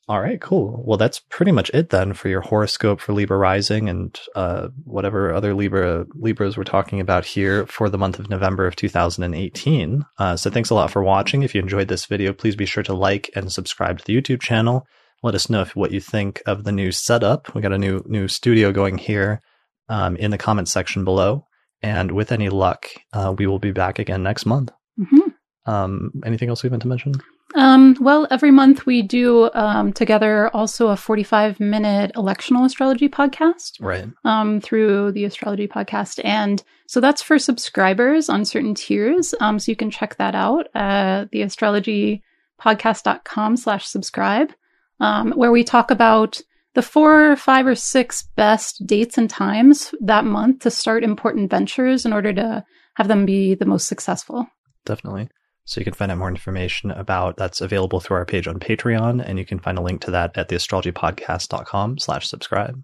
All 0.08 0.20
right, 0.20 0.40
cool. 0.40 0.82
Well, 0.84 0.98
that's 0.98 1.20
pretty 1.20 1.52
much 1.52 1.70
it 1.72 1.90
then 1.90 2.12
for 2.12 2.28
your 2.28 2.40
horoscope 2.40 3.00
for 3.00 3.12
Libra 3.12 3.38
rising 3.38 3.88
and 3.88 4.18
uh, 4.34 4.68
whatever 4.84 5.32
other 5.32 5.54
Libra 5.54 6.06
Libras 6.14 6.56
we're 6.56 6.64
talking 6.64 6.98
about 6.98 7.24
here 7.24 7.66
for 7.66 7.88
the 7.88 7.98
month 7.98 8.18
of 8.18 8.28
November 8.28 8.66
of 8.66 8.74
2018. 8.74 10.04
Uh, 10.18 10.36
so 10.36 10.50
thanks 10.50 10.70
a 10.70 10.74
lot 10.74 10.90
for 10.90 11.04
watching. 11.04 11.44
If 11.44 11.54
you 11.54 11.62
enjoyed 11.62 11.86
this 11.86 12.06
video, 12.06 12.32
please 12.32 12.56
be 12.56 12.66
sure 12.66 12.82
to 12.82 12.94
like 12.94 13.30
and 13.36 13.52
subscribe 13.52 13.98
to 13.98 14.04
the 14.04 14.20
YouTube 14.20 14.40
channel. 14.40 14.86
Let 15.22 15.36
us 15.36 15.48
know 15.48 15.60
if, 15.60 15.76
what 15.76 15.92
you 15.92 16.00
think 16.00 16.42
of 16.46 16.64
the 16.64 16.72
new 16.72 16.90
setup. 16.90 17.54
We 17.54 17.62
got 17.62 17.72
a 17.72 17.78
new 17.78 18.02
new 18.06 18.26
studio 18.26 18.72
going 18.72 18.98
here 18.98 19.40
um, 19.88 20.16
in 20.16 20.32
the 20.32 20.38
comments 20.38 20.72
section 20.72 21.04
below. 21.04 21.46
And 21.80 22.10
with 22.10 22.32
any 22.32 22.48
luck, 22.48 22.88
uh, 23.12 23.34
we 23.36 23.46
will 23.46 23.60
be 23.60 23.72
back 23.72 24.00
again 24.00 24.24
next 24.24 24.46
month. 24.46 24.72
Mm-hmm. 24.98 25.70
Um, 25.70 26.10
anything 26.24 26.48
else 26.48 26.64
we 26.64 26.70
meant 26.70 26.82
to 26.82 26.88
mention? 26.88 27.14
Um, 27.62 27.96
well, 28.00 28.26
every 28.28 28.50
month 28.50 28.86
we 28.86 29.02
do 29.02 29.48
um, 29.54 29.92
together 29.92 30.48
also 30.48 30.88
a 30.88 30.96
45 30.96 31.60
minute 31.60 32.10
electional 32.16 32.64
astrology 32.64 33.08
podcast. 33.08 33.80
Right. 33.80 34.08
Um, 34.24 34.60
through 34.60 35.12
the 35.12 35.24
astrology 35.24 35.68
podcast. 35.68 36.20
And 36.24 36.60
so 36.88 37.00
that's 37.00 37.22
for 37.22 37.38
subscribers 37.38 38.28
on 38.28 38.44
certain 38.44 38.74
tiers. 38.74 39.32
Um, 39.40 39.60
so 39.60 39.70
you 39.70 39.76
can 39.76 39.92
check 39.92 40.16
that 40.16 40.34
out 40.34 40.66
at 40.74 41.30
the 41.30 41.42
astrologypodcast.com 41.42 43.56
slash 43.56 43.86
subscribe, 43.86 44.52
um, 44.98 45.30
where 45.32 45.52
we 45.52 45.62
talk 45.62 45.92
about 45.92 46.40
the 46.74 46.82
four, 46.82 47.36
five, 47.36 47.66
or 47.66 47.76
six 47.76 48.24
best 48.34 48.84
dates 48.86 49.18
and 49.18 49.30
times 49.30 49.94
that 50.00 50.24
month 50.24 50.60
to 50.60 50.70
start 50.70 51.04
important 51.04 51.50
ventures 51.50 52.04
in 52.04 52.12
order 52.12 52.32
to 52.32 52.64
have 52.94 53.06
them 53.06 53.24
be 53.24 53.54
the 53.54 53.66
most 53.66 53.86
successful. 53.86 54.48
Definitely. 54.84 55.28
So 55.64 55.80
you 55.80 55.84
can 55.84 55.94
find 55.94 56.10
out 56.10 56.18
more 56.18 56.28
information 56.28 56.90
about 56.90 57.36
that's 57.36 57.60
available 57.60 58.00
through 58.00 58.16
our 58.16 58.24
page 58.24 58.48
on 58.48 58.58
Patreon, 58.58 59.22
and 59.24 59.38
you 59.38 59.44
can 59.44 59.58
find 59.58 59.78
a 59.78 59.82
link 59.82 60.00
to 60.02 60.10
that 60.10 60.36
at 60.36 60.48
theastrologypodcast.com 60.48 61.98
slash 61.98 62.28
subscribe. 62.28 62.82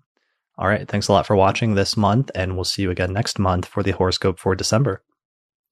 All 0.56 0.68
right, 0.68 0.88
thanks 0.88 1.08
a 1.08 1.12
lot 1.12 1.26
for 1.26 1.36
watching 1.36 1.74
this 1.74 1.96
month, 1.96 2.30
and 2.34 2.54
we'll 2.54 2.64
see 2.64 2.82
you 2.82 2.90
again 2.90 3.12
next 3.12 3.38
month 3.38 3.66
for 3.66 3.82
the 3.82 3.92
horoscope 3.92 4.38
for 4.38 4.54
December. 4.54 5.02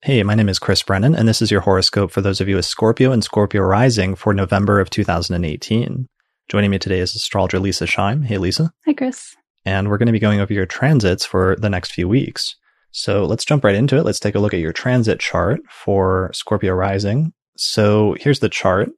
Hey, 0.03 0.23
my 0.23 0.35
name 0.35 0.49
is 0.49 0.59
Chris 0.59 0.83
Brennan, 0.83 1.15
and 1.15 1.27
this 1.27 1.43
is 1.43 1.51
your 1.51 1.63
horoscope 1.63 2.13
for 2.13 2.21
those 2.21 2.41
of 2.41 2.49
you 2.49 2.57
with 2.57 2.65
Scorpio 2.65 3.13
and 3.13 3.25
Scorpio 3.25 3.63
rising 3.63 4.15
for 4.15 4.35
November 4.35 4.79
of 4.79 4.91
2018. 4.91 6.07
Joining 6.49 6.71
me 6.71 6.79
today 6.79 7.01
is 7.01 7.15
astrologer 7.17 7.59
Leisa 7.59 7.87
Schaim. 7.89 8.25
Hey, 8.25 8.37
Leisa. 8.37 8.71
Hi, 8.85 8.93
Chris. 8.93 9.35
And 9.65 9.89
we're 9.89 9.99
going 9.99 10.07
to 10.07 10.13
be 10.13 10.21
going 10.21 10.39
over 10.39 10.53
your 10.53 10.67
transits 10.67 11.25
for 11.25 11.57
the 11.57 11.71
next 11.71 11.93
few 11.93 12.07
weeks. 12.07 12.55
So 12.97 13.27
let's 13.27 13.45
jump 13.45 13.63
right 13.63 13.75
into 13.75 13.99
it. 13.99 14.07
Let's 14.07 14.19
take 14.19 14.35
a 14.35 14.39
look 14.39 14.55
at 14.55 14.61
your 14.61 14.73
transit 14.73 15.21
chart 15.21 15.61
for 15.71 16.31
Scorpio 16.33 16.73
rising. 16.73 17.35
So 17.55 18.17
here's 18.19 18.41
the 18.41 18.49
chart. 18.49 18.89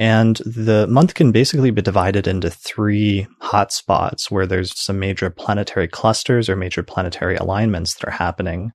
And 0.00 0.36
the 0.38 0.88
month 0.88 1.14
can 1.14 1.30
basically 1.30 1.70
be 1.70 1.80
divided 1.80 2.26
into 2.26 2.50
three 2.50 3.28
hot 3.40 3.72
spots 3.72 4.32
where 4.32 4.48
there's 4.48 4.76
some 4.76 4.98
major 4.98 5.30
planetary 5.30 5.86
clusters 5.86 6.48
or 6.48 6.56
major 6.56 6.82
planetary 6.82 7.36
alignments 7.36 7.94
that 7.94 8.08
are 8.08 8.12
happening. 8.12 8.72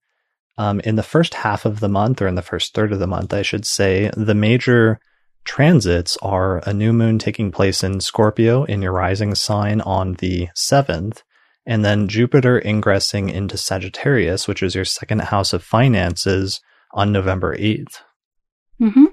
Um, 0.57 0.79
in 0.81 0.95
the 0.95 1.03
first 1.03 1.33
half 1.33 1.65
of 1.65 1.81
the 1.81 1.89
month, 1.89 2.21
or 2.21 2.27
in 2.27 2.35
the 2.35 2.41
first 2.41 2.73
third 2.73 2.93
of 2.93 2.99
the 2.99 3.07
month, 3.07 3.33
I 3.33 3.41
should 3.41 3.65
say, 3.65 4.09
the 4.15 4.35
major 4.35 5.01
transits 5.43 6.15
are 6.21 6.59
a 6.59 6.73
new 6.73 6.93
moon 6.93 7.19
taking 7.19 7.51
place 7.51 7.83
in 7.83 7.99
Scorpio 7.99 8.63
in 8.63 8.81
your 8.81 8.93
rising 8.93 9.35
sign 9.35 9.81
on 9.81 10.13
the 10.13 10.47
7th, 10.55 11.23
and 11.65 11.83
then 11.83 12.07
Jupiter 12.07 12.59
ingressing 12.59 13.29
into 13.29 13.57
Sagittarius, 13.57 14.47
which 14.47 14.61
is 14.61 14.75
your 14.75 14.85
second 14.85 15.21
house 15.21 15.53
of 15.53 15.63
finances, 15.63 16.61
on 16.95 17.11
November 17.11 17.55
8th. 17.55 18.01
Mm-hmm. 18.81 19.05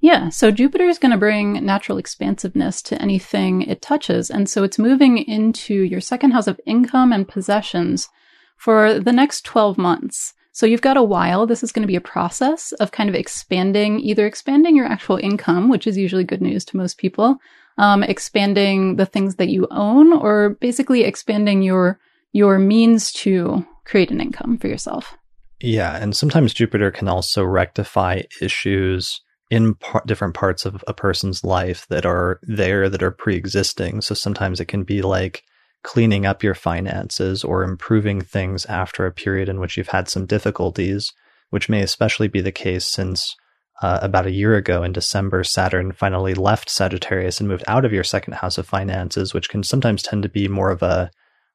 Yeah, 0.00 0.28
so 0.28 0.50
Jupiter 0.50 0.84
is 0.84 0.98
going 0.98 1.12
to 1.12 1.18
bring 1.18 1.64
natural 1.64 1.98
expansiveness 1.98 2.80
to 2.82 3.00
anything 3.02 3.62
it 3.62 3.82
touches. 3.82 4.30
And 4.30 4.48
so 4.48 4.62
it's 4.62 4.78
moving 4.78 5.18
into 5.18 5.74
your 5.74 6.00
second 6.00 6.30
house 6.32 6.46
of 6.46 6.60
income 6.66 7.12
and 7.12 7.28
possessions 7.28 8.08
for 8.56 8.98
the 8.98 9.12
next 9.12 9.44
12 9.44 9.76
months. 9.76 10.34
So 10.52 10.66
you've 10.66 10.80
got 10.80 10.96
a 10.96 11.02
while. 11.02 11.46
This 11.46 11.62
is 11.62 11.72
going 11.72 11.82
to 11.82 11.88
be 11.88 11.96
a 11.96 12.00
process 12.00 12.72
of 12.72 12.92
kind 12.92 13.08
of 13.08 13.14
expanding, 13.14 14.00
either 14.00 14.26
expanding 14.26 14.74
your 14.74 14.86
actual 14.86 15.16
income, 15.16 15.68
which 15.68 15.86
is 15.86 15.96
usually 15.96 16.24
good 16.24 16.42
news 16.42 16.64
to 16.66 16.76
most 16.76 16.98
people, 16.98 17.38
um, 17.78 18.02
expanding 18.02 18.96
the 18.96 19.06
things 19.06 19.36
that 19.36 19.48
you 19.48 19.66
own 19.70 20.12
or 20.12 20.50
basically 20.60 21.04
expanding 21.04 21.62
your 21.62 21.98
your 22.32 22.58
means 22.58 23.10
to 23.12 23.66
create 23.84 24.10
an 24.10 24.20
income 24.20 24.58
for 24.58 24.68
yourself. 24.68 25.16
Yeah, 25.60 25.96
and 25.96 26.14
sometimes 26.14 26.54
Jupiter 26.54 26.90
can 26.90 27.08
also 27.08 27.42
rectify 27.42 28.22
issues 28.40 29.20
in 29.50 29.74
par- 29.74 30.02
different 30.06 30.34
parts 30.34 30.66
of 30.66 30.84
a 30.86 30.92
person's 30.92 31.42
life 31.42 31.86
that 31.88 32.04
are 32.04 32.38
there 32.42 32.88
that 32.88 33.02
are 33.02 33.10
pre-existing. 33.10 34.02
So 34.02 34.14
sometimes 34.14 34.60
it 34.60 34.66
can 34.66 34.82
be 34.84 35.00
like 35.02 35.42
cleaning 35.82 36.26
up 36.26 36.42
your 36.42 36.54
finances 36.54 37.42
or 37.42 37.62
improving 37.62 38.20
things 38.20 38.66
after 38.66 39.06
a 39.06 39.12
period 39.12 39.48
in 39.48 39.58
which 39.58 39.76
you've 39.76 39.88
had 39.88 40.08
some 40.08 40.26
difficulties, 40.26 41.12
which 41.50 41.68
may 41.68 41.80
especially 41.82 42.28
be 42.28 42.40
the 42.40 42.52
case 42.52 42.84
since 42.84 43.34
uh, 43.82 43.98
about 44.02 44.26
a 44.26 44.32
year 44.32 44.56
ago 44.56 44.82
in 44.82 44.92
December, 44.92 45.44
Saturn 45.44 45.92
finally 45.92 46.34
left 46.34 46.68
Sagittarius 46.68 47.40
and 47.40 47.48
moved 47.48 47.64
out 47.66 47.84
of 47.84 47.92
your 47.92 48.04
second 48.04 48.34
house 48.34 48.58
of 48.58 48.66
finances, 48.66 49.32
which 49.32 49.48
can 49.48 49.62
sometimes 49.62 50.02
tend 50.02 50.22
to 50.24 50.28
be 50.28 50.48
more 50.48 50.70
of 50.70 50.82
a 50.82 51.10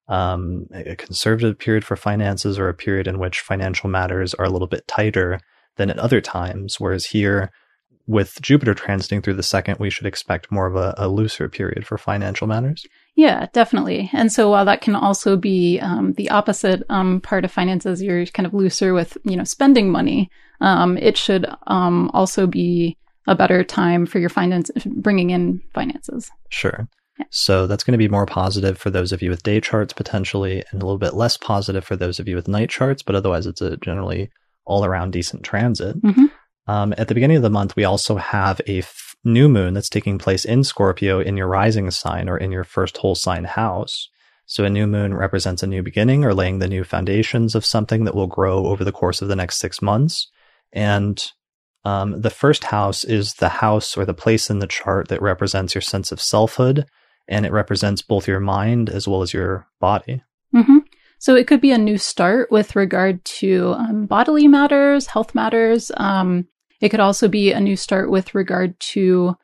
um, 0.07 0.67
a 0.73 0.95
conservative 0.95 1.57
period 1.57 1.85
for 1.85 1.95
finances 1.95 2.59
or 2.59 2.67
a 2.67 2.73
period 2.73 3.07
in 3.07 3.19
which 3.19 3.39
financial 3.39 3.89
matters 3.89 4.33
are 4.33 4.45
a 4.45 4.49
little 4.49 4.67
bit 4.67 4.85
tighter 4.87 5.39
than 5.77 5.89
at 5.89 5.97
other 5.97 6.19
times. 6.19 6.79
Whereas 6.79 7.05
here, 7.05 7.51
with 8.05 8.37
Jupiter 8.41 8.75
transiting 8.75 9.23
through 9.23 9.35
the 9.35 9.43
second, 9.43 9.79
we 9.79 9.89
should 9.89 10.05
expect 10.05 10.51
more 10.51 10.67
of 10.67 10.75
a, 10.75 10.93
a 10.97 11.07
looser 11.07 11.47
period 11.47 11.87
for 11.87 11.97
financial 11.97 12.47
matters. 12.47 12.85
Yeah, 13.15 13.47
definitely. 13.53 14.09
And 14.11 14.31
so 14.31 14.49
while 14.49 14.65
that 14.65 14.81
can 14.81 14.95
also 14.95 15.37
be 15.37 15.79
um, 15.79 16.13
the 16.13 16.29
opposite 16.29 16.83
um, 16.89 17.21
part 17.21 17.45
of 17.45 17.51
finances, 17.51 18.01
you're 18.01 18.25
kind 18.27 18.47
of 18.47 18.53
looser 18.53 18.93
with 18.93 19.17
you 19.23 19.35
know 19.35 19.43
spending 19.43 19.91
money. 19.91 20.29
Um, 20.61 20.97
it 20.97 21.17
should 21.17 21.45
um, 21.67 22.09
also 22.13 22.47
be 22.47 22.97
a 23.27 23.35
better 23.35 23.63
time 23.63 24.05
for 24.05 24.19
your 24.19 24.29
finance, 24.29 24.71
bringing 24.85 25.29
in 25.29 25.61
finances. 25.73 26.31
Sure. 26.49 26.87
Yeah. 27.19 27.25
So 27.29 27.67
that's 27.67 27.83
going 27.83 27.93
to 27.93 27.97
be 27.99 28.07
more 28.07 28.25
positive 28.25 28.77
for 28.77 28.89
those 28.89 29.11
of 29.11 29.21
you 29.21 29.29
with 29.29 29.43
day 29.43 29.61
charts 29.61 29.93
potentially, 29.93 30.63
and 30.71 30.81
a 30.81 30.85
little 30.85 30.97
bit 30.97 31.13
less 31.13 31.37
positive 31.37 31.85
for 31.85 31.95
those 31.95 32.19
of 32.19 32.27
you 32.27 32.35
with 32.35 32.47
night 32.47 32.71
charts. 32.71 33.03
But 33.03 33.15
otherwise, 33.15 33.45
it's 33.45 33.61
a 33.61 33.77
generally 33.77 34.31
all 34.65 34.85
around 34.85 35.11
decent 35.11 35.43
transit. 35.43 36.01
Mm-hmm. 36.01 36.25
Um, 36.65 36.93
at 36.97 37.09
the 37.09 37.13
beginning 37.13 37.37
of 37.37 37.43
the 37.43 37.49
month, 37.49 37.75
we 37.75 37.83
also 37.83 38.15
have 38.15 38.59
a 38.67 38.81
new 39.23 39.47
moon 39.47 39.73
that's 39.73 39.89
taking 39.89 40.17
place 40.17 40.45
in 40.45 40.63
Scorpio 40.63 41.19
in 41.19 41.37
your 41.37 41.47
rising 41.47 41.89
sign 41.91 42.29
or 42.29 42.37
in 42.37 42.51
your 42.51 42.63
first 42.63 42.97
whole 42.97 43.15
sign 43.15 43.45
house. 43.45 44.09
So 44.45 44.65
a 44.65 44.69
new 44.69 44.87
moon 44.87 45.13
represents 45.13 45.63
a 45.63 45.67
new 45.67 45.81
beginning 45.81 46.25
or 46.25 46.33
laying 46.33 46.59
the 46.59 46.67
new 46.67 46.83
foundations 46.83 47.55
of 47.55 47.65
something 47.65 48.03
that 48.03 48.15
will 48.15 48.27
grow 48.27 48.67
over 48.67 48.83
the 48.83 48.91
course 48.91 49.21
of 49.21 49.29
the 49.29 49.35
next 49.35 49.59
six 49.59 49.81
months. 49.81 50.29
And 50.73 51.23
um, 51.85 52.21
the 52.21 52.29
first 52.29 52.65
house 52.65 53.03
is 53.03 53.35
the 53.35 53.49
house 53.49 53.97
or 53.97 54.05
the 54.05 54.13
place 54.13 54.49
in 54.49 54.59
the 54.59 54.67
chart 54.67 55.07
that 55.07 55.21
represents 55.21 55.75
your 55.75 55.81
sense 55.81 56.11
of 56.11 56.21
selfhood, 56.21 56.85
and 57.27 57.45
it 57.45 57.51
represents 57.51 58.01
both 58.01 58.27
your 58.27 58.39
mind 58.39 58.89
as 58.89 59.07
well 59.07 59.21
as 59.21 59.33
your 59.33 59.67
body. 59.79 60.23
Mm-hmm. 60.53 60.79
So 61.19 61.35
it 61.35 61.47
could 61.47 61.61
be 61.61 61.71
a 61.71 61.77
new 61.77 61.97
start 61.97 62.51
with 62.51 62.75
regard 62.75 63.23
to 63.25 63.73
um, 63.77 64.05
bodily 64.07 64.47
matters, 64.47 65.07
health 65.07 65.33
matters. 65.33 65.89
Um, 65.95 66.47
it 66.83 66.89
could 66.89 66.99
also 66.99 67.29
be 67.29 67.53
a 67.53 67.61
new 67.61 67.77
start 67.77 68.11
with 68.11 68.35
regard 68.35 68.77
to 68.91 69.37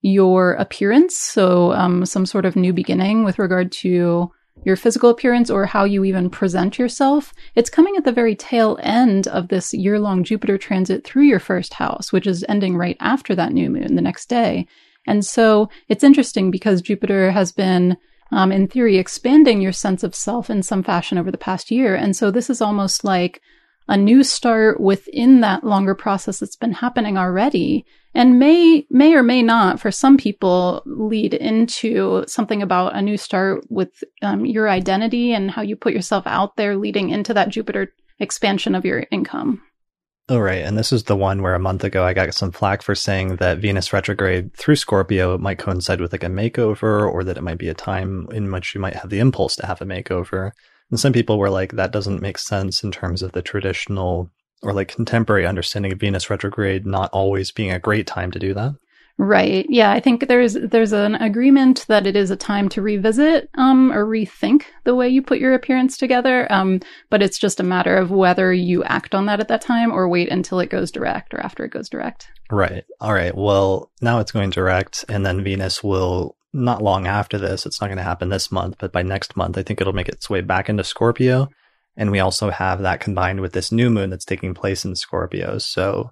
your 0.00 0.54
appearance. 0.54 1.14
So 1.14 1.72
um, 1.72 2.06
some 2.06 2.24
sort 2.24 2.46
of 2.46 2.56
new 2.56 2.72
beginning 2.72 3.22
with 3.22 3.38
regard 3.38 3.70
to 3.82 4.32
your 4.64 4.76
physical 4.76 5.10
appearance 5.10 5.50
or 5.50 5.66
how 5.66 5.84
you 5.84 6.04
even 6.06 6.30
present 6.30 6.78
yourself. 6.78 7.34
It's 7.54 7.68
coming 7.68 7.96
at 7.98 8.04
the 8.04 8.12
very 8.12 8.34
tail 8.34 8.78
end 8.82 9.28
of 9.28 9.48
this 9.48 9.74
year 9.74 9.98
long 9.98 10.24
Jupiter 10.24 10.56
transit 10.56 11.04
through 11.04 11.24
your 11.24 11.38
first 11.38 11.74
house, 11.74 12.14
which 12.14 12.26
is 12.26 12.46
ending 12.48 12.78
right 12.78 12.96
after 12.98 13.34
that 13.34 13.52
new 13.52 13.68
moon 13.68 13.94
the 13.94 14.00
next 14.00 14.30
day. 14.30 14.66
And 15.06 15.22
so 15.22 15.68
it's 15.88 16.02
interesting 16.02 16.50
because 16.50 16.80
Jupiter 16.80 17.30
has 17.30 17.52
been, 17.52 17.98
um, 18.32 18.50
in 18.50 18.68
theory, 18.68 18.96
expanding 18.96 19.60
your 19.60 19.72
sense 19.72 20.02
of 20.02 20.14
self 20.14 20.48
in 20.48 20.62
some 20.62 20.82
fashion 20.82 21.18
over 21.18 21.30
the 21.30 21.36
past 21.36 21.70
year. 21.70 21.94
And 21.94 22.16
so 22.16 22.30
this 22.30 22.48
is 22.48 22.62
almost 22.62 23.04
like 23.04 23.42
a 23.88 23.96
new 23.96 24.22
start 24.24 24.80
within 24.80 25.40
that 25.40 25.64
longer 25.64 25.94
process 25.94 26.38
that's 26.40 26.56
been 26.56 26.72
happening 26.72 27.16
already 27.16 27.84
and 28.14 28.38
may 28.38 28.86
may 28.90 29.14
or 29.14 29.22
may 29.22 29.42
not 29.42 29.78
for 29.78 29.90
some 29.90 30.16
people 30.16 30.82
lead 30.86 31.34
into 31.34 32.24
something 32.26 32.62
about 32.62 32.94
a 32.94 33.02
new 33.02 33.16
start 33.16 33.64
with 33.70 34.02
um, 34.22 34.44
your 34.44 34.68
identity 34.68 35.32
and 35.32 35.50
how 35.50 35.62
you 35.62 35.76
put 35.76 35.92
yourself 35.92 36.26
out 36.26 36.56
there 36.56 36.76
leading 36.76 37.10
into 37.10 37.32
that 37.34 37.48
jupiter 37.48 37.94
expansion 38.18 38.74
of 38.74 38.84
your 38.84 39.06
income 39.10 39.62
Oh, 40.28 40.40
right. 40.40 40.64
And 40.64 40.76
this 40.76 40.92
is 40.92 41.04
the 41.04 41.14
one 41.14 41.40
where 41.40 41.54
a 41.54 41.60
month 41.60 41.84
ago 41.84 42.04
I 42.04 42.12
got 42.12 42.34
some 42.34 42.50
flack 42.50 42.82
for 42.82 42.96
saying 42.96 43.36
that 43.36 43.58
Venus 43.58 43.92
retrograde 43.92 44.52
through 44.54 44.74
Scorpio 44.74 45.38
might 45.38 45.58
coincide 45.58 46.00
with 46.00 46.10
like 46.10 46.24
a 46.24 46.26
makeover 46.26 47.08
or 47.08 47.22
that 47.22 47.36
it 47.36 47.44
might 47.44 47.58
be 47.58 47.68
a 47.68 47.74
time 47.74 48.26
in 48.32 48.50
which 48.50 48.74
you 48.74 48.80
might 48.80 48.96
have 48.96 49.10
the 49.10 49.20
impulse 49.20 49.54
to 49.54 49.66
have 49.66 49.80
a 49.80 49.84
makeover. 49.84 50.50
And 50.90 51.00
some 51.00 51.12
people 51.12 51.38
were 51.38 51.50
like, 51.50 51.72
that 51.72 51.92
doesn't 51.92 52.22
make 52.22 52.38
sense 52.38 52.82
in 52.82 52.92
terms 52.92 53.22
of 53.22 53.32
the 53.32 53.42
traditional 53.42 54.30
or 54.62 54.72
like 54.72 54.88
contemporary 54.88 55.46
understanding 55.46 55.92
of 55.92 56.00
Venus 56.00 56.30
retrograde 56.30 56.86
not 56.86 57.10
always 57.12 57.52
being 57.52 57.70
a 57.70 57.78
great 57.78 58.06
time 58.06 58.30
to 58.30 58.38
do 58.38 58.54
that. 58.54 58.74
Right. 59.18 59.64
Yeah, 59.70 59.92
I 59.92 60.00
think 60.00 60.28
there's 60.28 60.54
there's 60.54 60.92
an 60.92 61.14
agreement 61.14 61.86
that 61.88 62.06
it 62.06 62.16
is 62.16 62.30
a 62.30 62.36
time 62.36 62.68
to 62.70 62.82
revisit 62.82 63.48
um, 63.54 63.90
or 63.90 64.04
rethink 64.04 64.64
the 64.84 64.94
way 64.94 65.08
you 65.08 65.22
put 65.22 65.38
your 65.38 65.54
appearance 65.54 65.96
together. 65.96 66.50
Um, 66.52 66.80
but 67.08 67.22
it's 67.22 67.38
just 67.38 67.58
a 67.58 67.64
matter 67.64 67.96
of 67.96 68.10
whether 68.10 68.52
you 68.52 68.84
act 68.84 69.14
on 69.14 69.24
that 69.26 69.40
at 69.40 69.48
that 69.48 69.62
time 69.62 69.90
or 69.90 70.06
wait 70.06 70.28
until 70.30 70.60
it 70.60 70.68
goes 70.68 70.90
direct 70.90 71.32
or 71.32 71.40
after 71.40 71.64
it 71.64 71.72
goes 71.72 71.88
direct. 71.88 72.28
Right. 72.50 72.84
All 73.00 73.14
right. 73.14 73.34
Well, 73.34 73.90
now 74.02 74.20
it's 74.20 74.32
going 74.32 74.50
direct, 74.50 75.06
and 75.08 75.24
then 75.24 75.42
Venus 75.42 75.82
will 75.82 76.36
not 76.56 76.82
long 76.82 77.06
after 77.06 77.38
this, 77.38 77.66
it's 77.66 77.80
not 77.80 77.88
going 77.88 77.98
to 77.98 78.02
happen 78.02 78.28
this 78.28 78.50
month, 78.50 78.76
but 78.78 78.92
by 78.92 79.02
next 79.02 79.36
month, 79.36 79.58
I 79.58 79.62
think 79.62 79.80
it'll 79.80 79.92
make 79.92 80.08
its 80.08 80.28
way 80.28 80.40
back 80.40 80.68
into 80.68 80.84
Scorpio. 80.84 81.48
And 81.96 82.10
we 82.10 82.20
also 82.20 82.50
have 82.50 82.82
that 82.82 83.00
combined 83.00 83.40
with 83.40 83.52
this 83.52 83.72
new 83.72 83.90
moon 83.90 84.10
that's 84.10 84.24
taking 84.24 84.54
place 84.54 84.84
in 84.84 84.94
Scorpio. 84.96 85.58
So, 85.58 86.10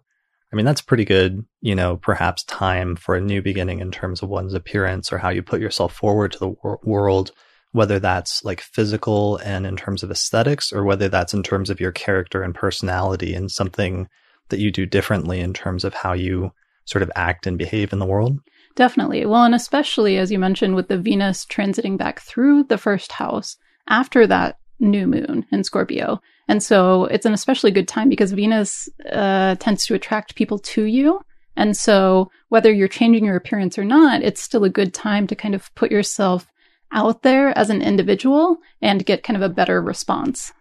I 0.53 0.57
mean, 0.57 0.65
that's 0.65 0.81
pretty 0.81 1.05
good, 1.05 1.45
you 1.61 1.75
know, 1.75 1.97
perhaps 1.97 2.45
time 2.45 2.97
for 2.97 3.16
a 3.16 3.21
new 3.21 3.43
beginning 3.43 3.81
in 3.81 3.91
terms 3.91 4.23
of 4.23 4.29
one's 4.29 4.55
appearance 4.55 5.12
or 5.12 5.19
how 5.19 5.31
you 5.31 5.43
put 5.43 5.61
yourself 5.61 5.95
forward 5.95 6.33
to 6.33 6.39
the 6.39 6.49
wor- 6.49 6.81
world, 6.83 7.33
whether 7.73 7.99
that's 7.99 8.45
like 8.45 8.61
physical 8.61 9.37
and 9.39 9.66
in 9.66 9.77
terms 9.77 10.03
of 10.03 10.11
aesthetics, 10.11 10.73
or 10.73 10.85
whether 10.85 11.09
that's 11.09 11.35
in 11.35 11.43
terms 11.43 11.71
of 11.71 11.81
your 11.81 11.93
character 11.93 12.43
and 12.43 12.55
personality 12.55 13.35
and 13.35 13.51
something 13.51 14.09
that 14.49 14.61
you 14.61 14.71
do 14.71 14.87
differently 14.87 15.41
in 15.41 15.53
terms 15.53 15.85
of 15.85 15.93
how 15.93 16.12
you 16.12 16.53
sort 16.85 17.03
of 17.03 17.11
act 17.16 17.47
and 17.47 17.59
behave 17.59 17.93
in 17.93 17.99
the 17.99 18.07
world. 18.07 18.39
Definitely. 18.77 19.25
Well, 19.25 19.45
and 19.45 19.55
especially 19.55 20.19
as 20.19 20.33
you 20.33 20.39
mentioned 20.39 20.75
with 20.75 20.89
the 20.89 20.99
Venus 20.99 21.47
transiting 21.47 21.97
back 21.97 22.21
through 22.21 22.65
the 22.65 22.79
first 22.79 23.13
house 23.13 23.57
after 23.89 24.27
that 24.27 24.59
new 24.81 25.07
moon 25.07 25.47
in 25.53 25.63
Scorpio. 25.63 26.21
And 26.49 26.63
so 26.63 27.05
it's 27.05 27.27
an 27.27 27.33
especially 27.33 27.71
good 27.71 27.89
time 27.89 28.09
because 28.09 28.33
Venus 28.33 28.89
uh, 29.11 29.55
tends 29.57 29.87
to 29.87 29.95
attract 29.95 30.35
people 30.35 30.59
to 30.59 30.85
you. 30.85 31.21
And 31.57 31.77
so 31.77 32.31
whether 32.49 32.73
you're 32.73 32.89
changing 32.89 33.25
your 33.25 33.37
appearance 33.37 33.79
or 33.79 33.85
not, 33.85 34.23
it's 34.23 34.43
still 34.43 34.65
a 34.65 34.71
good 34.71 34.93
time 34.93 35.27
to 35.29 35.37
kind 35.37 35.55
of 35.55 35.73
put 35.75 35.93
yourself 35.93 36.47
out 36.93 37.23
there 37.23 37.57
as 37.57 37.71
an 37.71 37.83
individual 37.83 38.59
and 38.83 39.07
get 39.07 39.23
kind 39.23 39.37
of 39.37 39.43
a 39.43 39.55
better 39.55 39.81
response. 39.81 40.53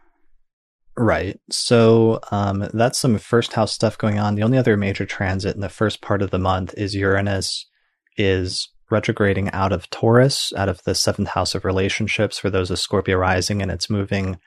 Right. 0.96 1.40
So 1.50 2.20
um, 2.32 2.70
that's 2.74 3.00
some 3.00 3.18
first 3.18 3.54
house 3.54 3.74
stuff 3.74 3.98
going 3.98 4.20
on. 4.20 4.36
The 4.36 4.44
only 4.44 4.60
other 4.60 4.78
major 4.78 5.08
transit 5.08 5.56
in 5.56 5.62
the 5.62 5.70
first 5.70 6.02
part 6.02 6.22
of 6.22 6.30
the 6.30 6.40
month 6.40 6.76
is 6.78 6.96
Uranus 6.96 7.66
is 8.18 8.70
retrograding 8.90 9.50
out 9.52 9.72
of 9.72 9.90
Taurus, 9.90 10.54
out 10.56 10.70
of 10.70 10.84
the 10.84 10.96
seventh 10.96 11.30
house 11.30 11.56
of 11.56 11.66
relationships 11.66 12.38
for 12.38 12.50
those 12.50 12.70
of 12.70 12.80
Scorpio 12.80 13.18
rising, 13.18 13.62
and 13.62 13.72
it's 13.72 13.90
moving, 13.90 14.38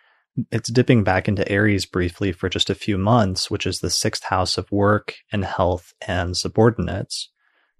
it's 0.52 0.70
dipping 0.70 1.02
back 1.02 1.28
into 1.28 1.50
Aries 1.50 1.86
briefly 1.86 2.32
for 2.32 2.48
just 2.48 2.70
a 2.70 2.74
few 2.74 2.96
months, 2.96 3.50
which 3.50 3.66
is 3.66 3.80
the 3.80 3.90
sixth 3.90 4.24
house 4.24 4.56
of 4.56 4.70
work 4.70 5.14
and 5.32 5.44
health 5.44 5.92
and 6.06 6.36
subordinates. 6.36 7.30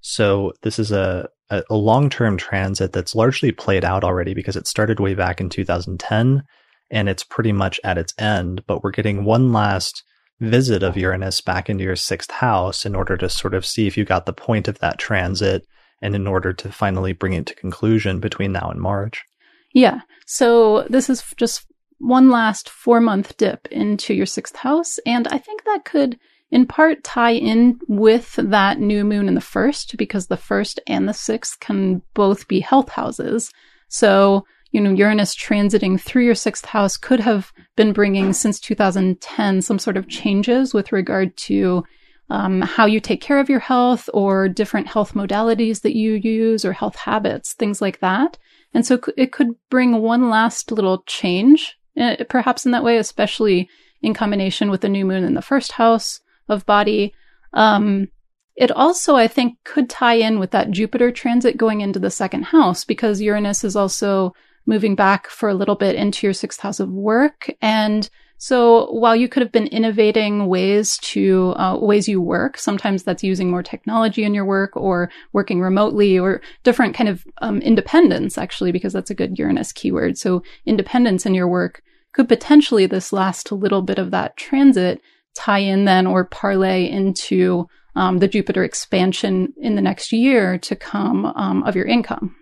So 0.00 0.52
this 0.62 0.78
is 0.78 0.92
a, 0.92 1.28
a, 1.50 1.62
a 1.70 1.76
long 1.76 2.10
term 2.10 2.36
transit 2.36 2.92
that's 2.92 3.14
largely 3.14 3.52
played 3.52 3.84
out 3.84 4.04
already 4.04 4.34
because 4.34 4.56
it 4.56 4.66
started 4.66 5.00
way 5.00 5.14
back 5.14 5.40
in 5.40 5.48
2010 5.48 6.42
and 6.90 7.08
it's 7.08 7.24
pretty 7.24 7.52
much 7.52 7.80
at 7.82 7.98
its 7.98 8.14
end, 8.18 8.62
but 8.66 8.82
we're 8.82 8.90
getting 8.92 9.24
one 9.24 9.52
last 9.52 10.04
visit 10.40 10.82
of 10.82 10.96
Uranus 10.96 11.40
back 11.40 11.70
into 11.70 11.84
your 11.84 11.96
sixth 11.96 12.30
house 12.30 12.84
in 12.84 12.94
order 12.94 13.16
to 13.16 13.28
sort 13.28 13.54
of 13.54 13.64
see 13.64 13.86
if 13.86 13.96
you 13.96 14.04
got 14.04 14.26
the 14.26 14.32
point 14.32 14.68
of 14.68 14.78
that 14.80 14.98
transit 14.98 15.66
and 16.02 16.14
in 16.14 16.26
order 16.26 16.52
to 16.52 16.70
finally 16.70 17.12
bring 17.12 17.32
it 17.32 17.46
to 17.46 17.54
conclusion 17.54 18.20
between 18.20 18.52
now 18.52 18.68
and 18.70 18.80
March. 18.80 19.24
Yeah. 19.72 20.00
So 20.26 20.86
this 20.90 21.08
is 21.08 21.24
just 21.36 21.66
one 21.98 22.30
last 22.30 22.68
four 22.68 23.00
month 23.00 23.36
dip 23.36 23.66
into 23.68 24.14
your 24.14 24.26
sixth 24.26 24.56
house. 24.56 24.98
And 25.06 25.26
I 25.28 25.38
think 25.38 25.64
that 25.64 25.84
could 25.84 26.18
in 26.50 26.66
part 26.66 27.02
tie 27.02 27.32
in 27.32 27.78
with 27.88 28.34
that 28.36 28.78
new 28.78 29.04
moon 29.04 29.28
in 29.28 29.34
the 29.34 29.40
first, 29.40 29.96
because 29.96 30.26
the 30.26 30.36
first 30.36 30.80
and 30.86 31.08
the 31.08 31.14
sixth 31.14 31.58
can 31.60 32.02
both 32.14 32.46
be 32.46 32.60
health 32.60 32.88
houses. 32.90 33.50
So, 33.88 34.44
you 34.76 34.82
know, 34.82 34.92
Uranus 34.92 35.34
transiting 35.34 35.98
through 35.98 36.26
your 36.26 36.34
sixth 36.34 36.66
house 36.66 36.98
could 36.98 37.18
have 37.18 37.50
been 37.76 37.94
bringing 37.94 38.34
since 38.34 38.60
2010 38.60 39.62
some 39.62 39.78
sort 39.78 39.96
of 39.96 40.06
changes 40.06 40.74
with 40.74 40.92
regard 40.92 41.34
to 41.38 41.82
um, 42.28 42.60
how 42.60 42.84
you 42.84 43.00
take 43.00 43.22
care 43.22 43.38
of 43.38 43.48
your 43.48 43.58
health 43.58 44.10
or 44.12 44.50
different 44.50 44.86
health 44.86 45.14
modalities 45.14 45.80
that 45.80 45.96
you 45.96 46.12
use 46.12 46.62
or 46.62 46.74
health 46.74 46.96
habits, 46.96 47.54
things 47.54 47.80
like 47.80 48.00
that. 48.00 48.36
And 48.74 48.84
so 48.84 49.00
it 49.16 49.32
could 49.32 49.52
bring 49.70 50.02
one 50.02 50.28
last 50.28 50.70
little 50.70 51.04
change, 51.06 51.78
eh, 51.96 52.24
perhaps 52.28 52.66
in 52.66 52.72
that 52.72 52.84
way, 52.84 52.98
especially 52.98 53.70
in 54.02 54.12
combination 54.12 54.70
with 54.70 54.82
the 54.82 54.90
new 54.90 55.06
moon 55.06 55.24
in 55.24 55.32
the 55.32 55.40
first 55.40 55.72
house 55.72 56.20
of 56.50 56.66
body. 56.66 57.14
Um, 57.54 58.08
it 58.56 58.70
also, 58.70 59.16
I 59.16 59.26
think, 59.26 59.56
could 59.64 59.88
tie 59.88 60.16
in 60.16 60.38
with 60.38 60.50
that 60.50 60.70
Jupiter 60.70 61.10
transit 61.10 61.56
going 61.56 61.80
into 61.80 61.98
the 61.98 62.10
second 62.10 62.42
house 62.42 62.84
because 62.84 63.22
Uranus 63.22 63.64
is 63.64 63.74
also 63.74 64.34
moving 64.66 64.94
back 64.94 65.28
for 65.28 65.48
a 65.48 65.54
little 65.54 65.76
bit 65.76 65.94
into 65.94 66.26
your 66.26 66.34
sixth 66.34 66.60
house 66.60 66.80
of 66.80 66.90
work. 66.90 67.50
And 67.62 68.08
so 68.38 68.90
while 68.90 69.16
you 69.16 69.28
could 69.28 69.42
have 69.42 69.52
been 69.52 69.68
innovating 69.68 70.46
ways 70.46 70.98
to 70.98 71.54
uh, 71.56 71.78
ways 71.78 72.06
you 72.06 72.20
work, 72.20 72.58
sometimes 72.58 73.02
that's 73.02 73.24
using 73.24 73.50
more 73.50 73.62
technology 73.62 74.24
in 74.24 74.34
your 74.34 74.44
work 74.44 74.76
or 74.76 75.10
working 75.32 75.60
remotely 75.60 76.18
or 76.18 76.42
different 76.62 76.94
kind 76.94 77.08
of 77.08 77.24
um, 77.40 77.60
independence, 77.62 78.36
actually, 78.36 78.72
because 78.72 78.92
that's 78.92 79.10
a 79.10 79.14
good 79.14 79.38
Uranus 79.38 79.72
keyword. 79.72 80.18
So 80.18 80.42
independence 80.66 81.24
in 81.24 81.34
your 81.34 81.48
work 81.48 81.82
could 82.12 82.28
potentially 82.28 82.86
this 82.86 83.12
last 83.12 83.52
little 83.52 83.82
bit 83.82 83.98
of 83.98 84.10
that 84.10 84.36
transit 84.36 85.00
tie 85.34 85.58
in 85.58 85.84
then 85.84 86.06
or 86.06 86.24
parlay 86.24 86.90
into 86.90 87.66
um, 87.94 88.18
the 88.18 88.28
Jupiter 88.28 88.64
expansion 88.64 89.54
in 89.56 89.76
the 89.76 89.82
next 89.82 90.12
year 90.12 90.58
to 90.58 90.76
come 90.76 91.26
um, 91.26 91.62
of 91.62 91.74
your 91.74 91.86
income. 91.86 92.36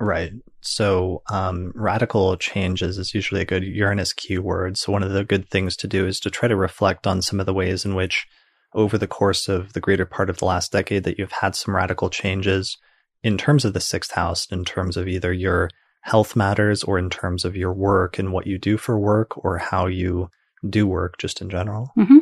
Right. 0.00 0.32
So, 0.60 1.22
um, 1.30 1.72
radical 1.74 2.36
changes 2.36 2.98
is 2.98 3.14
usually 3.14 3.40
a 3.40 3.46
good 3.46 3.64
Uranus 3.64 4.12
keyword. 4.12 4.76
So, 4.76 4.92
one 4.92 5.02
of 5.02 5.12
the 5.12 5.24
good 5.24 5.48
things 5.48 5.76
to 5.76 5.88
do 5.88 6.06
is 6.06 6.20
to 6.20 6.30
try 6.30 6.48
to 6.48 6.56
reflect 6.56 7.06
on 7.06 7.20
some 7.20 7.40
of 7.40 7.46
the 7.46 7.54
ways 7.54 7.84
in 7.84 7.94
which 7.94 8.26
over 8.74 8.96
the 8.96 9.08
course 9.08 9.48
of 9.48 9.72
the 9.72 9.80
greater 9.80 10.04
part 10.04 10.30
of 10.30 10.38
the 10.38 10.44
last 10.44 10.70
decade 10.70 11.04
that 11.04 11.18
you've 11.18 11.32
had 11.32 11.56
some 11.56 11.74
radical 11.74 12.10
changes 12.10 12.76
in 13.22 13.36
terms 13.36 13.64
of 13.64 13.72
the 13.72 13.80
sixth 13.80 14.12
house, 14.12 14.46
in 14.46 14.64
terms 14.64 14.96
of 14.96 15.08
either 15.08 15.32
your 15.32 15.70
health 16.02 16.36
matters 16.36 16.84
or 16.84 16.98
in 16.98 17.10
terms 17.10 17.44
of 17.44 17.56
your 17.56 17.72
work 17.72 18.18
and 18.18 18.32
what 18.32 18.46
you 18.46 18.58
do 18.58 18.76
for 18.76 18.98
work 18.98 19.44
or 19.44 19.58
how 19.58 19.86
you 19.86 20.30
do 20.68 20.86
work 20.86 21.18
just 21.18 21.40
in 21.40 21.50
general. 21.50 21.90
Mm-hmm. 21.98 22.18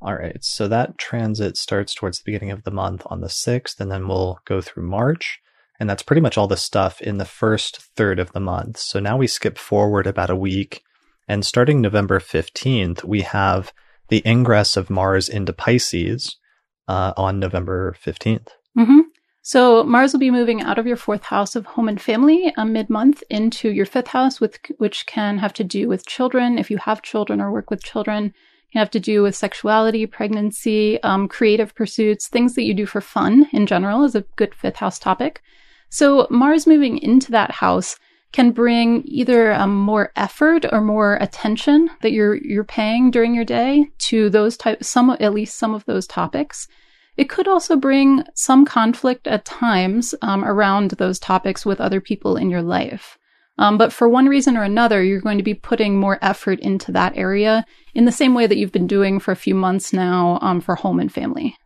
All 0.00 0.14
right. 0.14 0.38
So 0.40 0.68
that 0.68 0.98
transit 0.98 1.56
starts 1.56 1.94
towards 1.94 2.18
the 2.18 2.24
beginning 2.24 2.50
of 2.50 2.64
the 2.64 2.70
month 2.70 3.02
on 3.06 3.20
the 3.20 3.28
6th, 3.28 3.80
and 3.80 3.90
then 3.90 4.06
we'll 4.06 4.38
go 4.44 4.60
through 4.60 4.84
March. 4.84 5.40
And 5.78 5.88
that's 5.88 6.02
pretty 6.02 6.22
much 6.22 6.38
all 6.38 6.46
the 6.46 6.56
stuff 6.56 7.00
in 7.00 7.18
the 7.18 7.24
first 7.24 7.78
third 7.96 8.18
of 8.18 8.32
the 8.32 8.40
month. 8.40 8.78
So 8.78 9.00
now 9.00 9.16
we 9.16 9.26
skip 9.26 9.58
forward 9.58 10.06
about 10.06 10.30
a 10.30 10.36
week. 10.36 10.82
And 11.28 11.44
starting 11.44 11.80
November 11.80 12.20
15th, 12.20 13.04
we 13.04 13.22
have 13.22 13.72
the 14.08 14.22
ingress 14.24 14.76
of 14.76 14.90
Mars 14.90 15.28
into 15.28 15.52
Pisces 15.52 16.36
uh, 16.88 17.12
on 17.16 17.40
November 17.40 17.96
15th. 18.02 18.48
Mm-hmm. 18.78 19.00
So 19.42 19.84
Mars 19.84 20.12
will 20.12 20.20
be 20.20 20.30
moving 20.30 20.62
out 20.62 20.78
of 20.78 20.86
your 20.86 20.96
fourth 20.96 21.24
house 21.24 21.54
of 21.54 21.66
home 21.66 21.88
and 21.88 22.00
family 22.00 22.52
uh, 22.56 22.64
mid-month 22.64 23.22
into 23.30 23.70
your 23.70 23.86
fifth 23.86 24.08
house, 24.08 24.40
with 24.40 24.58
which 24.78 25.06
can 25.06 25.38
have 25.38 25.52
to 25.54 25.64
do 25.64 25.88
with 25.88 26.06
children. 26.06 26.58
If 26.58 26.70
you 26.70 26.78
have 26.78 27.02
children 27.02 27.40
or 27.40 27.52
work 27.52 27.70
with 27.70 27.82
children, 27.82 28.34
can 28.72 28.80
have 28.80 28.90
to 28.90 29.00
do 29.00 29.22
with 29.22 29.36
sexuality, 29.36 30.06
pregnancy, 30.06 31.02
um, 31.02 31.28
creative 31.28 31.74
pursuits, 31.74 32.28
things 32.28 32.54
that 32.54 32.64
you 32.64 32.74
do 32.74 32.86
for 32.86 33.00
fun 33.00 33.48
in 33.52 33.66
general 33.66 34.04
is 34.04 34.14
a 34.14 34.24
good 34.36 34.54
fifth 34.54 34.76
house 34.76 34.98
topic. 34.98 35.42
So 35.88 36.26
Mars 36.30 36.66
moving 36.66 36.98
into 36.98 37.30
that 37.32 37.50
house 37.50 37.96
can 38.32 38.50
bring 38.50 39.02
either 39.06 39.52
um, 39.54 39.74
more 39.74 40.12
effort 40.16 40.66
or 40.70 40.80
more 40.80 41.16
attention 41.20 41.88
that 42.02 42.12
you're 42.12 42.34
you're 42.34 42.64
paying 42.64 43.10
during 43.10 43.34
your 43.34 43.44
day 43.44 43.86
to 43.98 44.28
those 44.28 44.56
type 44.56 44.84
some 44.84 45.16
at 45.20 45.32
least 45.32 45.58
some 45.58 45.74
of 45.74 45.84
those 45.86 46.06
topics. 46.06 46.68
It 47.16 47.30
could 47.30 47.48
also 47.48 47.76
bring 47.76 48.24
some 48.34 48.66
conflict 48.66 49.26
at 49.26 49.46
times 49.46 50.14
um, 50.20 50.44
around 50.44 50.90
those 50.92 51.18
topics 51.18 51.64
with 51.64 51.80
other 51.80 52.00
people 52.00 52.36
in 52.36 52.50
your 52.50 52.62
life. 52.62 53.16
Um, 53.58 53.78
but 53.78 53.90
for 53.90 54.06
one 54.06 54.28
reason 54.28 54.56
or 54.56 54.64
another, 54.64 55.02
you're 55.02 55.20
going 55.20 55.38
to 55.38 55.42
be 55.42 55.54
putting 55.54 55.98
more 55.98 56.18
effort 56.20 56.60
into 56.60 56.92
that 56.92 57.16
area 57.16 57.64
in 57.94 58.04
the 58.04 58.12
same 58.12 58.34
way 58.34 58.46
that 58.46 58.58
you've 58.58 58.72
been 58.72 58.86
doing 58.86 59.18
for 59.18 59.32
a 59.32 59.36
few 59.36 59.54
months 59.54 59.94
now 59.94 60.38
um, 60.42 60.60
for 60.60 60.74
home 60.74 61.00
and 61.00 61.10
family. 61.10 61.56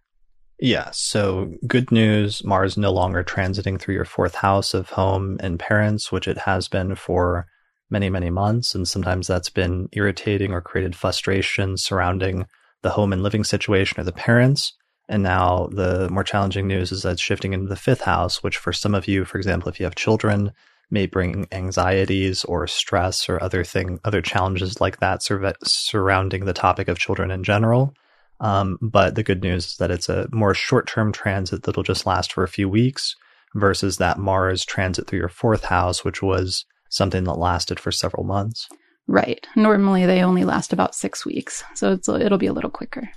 Yeah, 0.62 0.90
so 0.92 1.54
good 1.66 1.90
news 1.90 2.44
Mars 2.44 2.76
no 2.76 2.92
longer 2.92 3.24
transiting 3.24 3.80
through 3.80 3.94
your 3.94 4.04
fourth 4.04 4.34
house 4.34 4.74
of 4.74 4.90
home 4.90 5.38
and 5.40 5.58
parents, 5.58 6.12
which 6.12 6.28
it 6.28 6.36
has 6.36 6.68
been 6.68 6.94
for 6.96 7.46
many, 7.88 8.10
many 8.10 8.28
months. 8.28 8.74
And 8.74 8.86
sometimes 8.86 9.26
that's 9.26 9.48
been 9.48 9.88
irritating 9.92 10.52
or 10.52 10.60
created 10.60 10.94
frustration 10.94 11.78
surrounding 11.78 12.46
the 12.82 12.90
home 12.90 13.14
and 13.14 13.22
living 13.22 13.42
situation 13.42 13.98
or 13.98 14.04
the 14.04 14.12
parents. 14.12 14.74
And 15.08 15.22
now 15.22 15.70
the 15.72 16.10
more 16.10 16.24
challenging 16.24 16.68
news 16.68 16.92
is 16.92 17.02
that 17.02 17.12
it's 17.12 17.22
shifting 17.22 17.54
into 17.54 17.66
the 17.66 17.74
fifth 17.74 18.02
house, 18.02 18.42
which 18.42 18.58
for 18.58 18.72
some 18.72 18.94
of 18.94 19.08
you, 19.08 19.24
for 19.24 19.38
example, 19.38 19.70
if 19.70 19.80
you 19.80 19.84
have 19.84 19.94
children, 19.94 20.52
may 20.90 21.06
bring 21.06 21.46
anxieties 21.52 22.44
or 22.44 22.66
stress 22.66 23.30
or 23.30 23.42
other 23.42 23.64
thing, 23.64 23.98
other 24.04 24.20
challenges 24.20 24.78
like 24.78 25.00
that 25.00 25.22
sur- 25.22 25.54
surrounding 25.64 26.44
the 26.44 26.52
topic 26.52 26.88
of 26.88 26.98
children 26.98 27.30
in 27.30 27.44
general. 27.44 27.94
Um, 28.40 28.78
but 28.80 29.14
the 29.14 29.22
good 29.22 29.42
news 29.42 29.66
is 29.66 29.76
that 29.76 29.90
it's 29.90 30.08
a 30.08 30.28
more 30.32 30.54
short-term 30.54 31.12
transit 31.12 31.62
that'll 31.62 31.82
just 31.82 32.06
last 32.06 32.32
for 32.32 32.42
a 32.42 32.48
few 32.48 32.68
weeks 32.68 33.14
versus 33.54 33.98
that 33.98 34.18
Mars 34.18 34.64
transit 34.64 35.06
through 35.06 35.18
your 35.18 35.28
fourth 35.28 35.64
house, 35.64 36.04
which 36.04 36.22
was 36.22 36.64
something 36.88 37.24
that 37.24 37.34
lasted 37.34 37.78
for 37.78 37.92
several 37.92 38.24
months. 38.24 38.68
Right. 39.06 39.46
Normally 39.56 40.06
they 40.06 40.22
only 40.22 40.44
last 40.44 40.72
about 40.72 40.94
six 40.94 41.26
weeks, 41.26 41.64
so 41.74 41.98
it'll 42.14 42.38
be 42.38 42.46
a 42.46 42.52
little 42.52 42.70
quicker. 42.70 43.10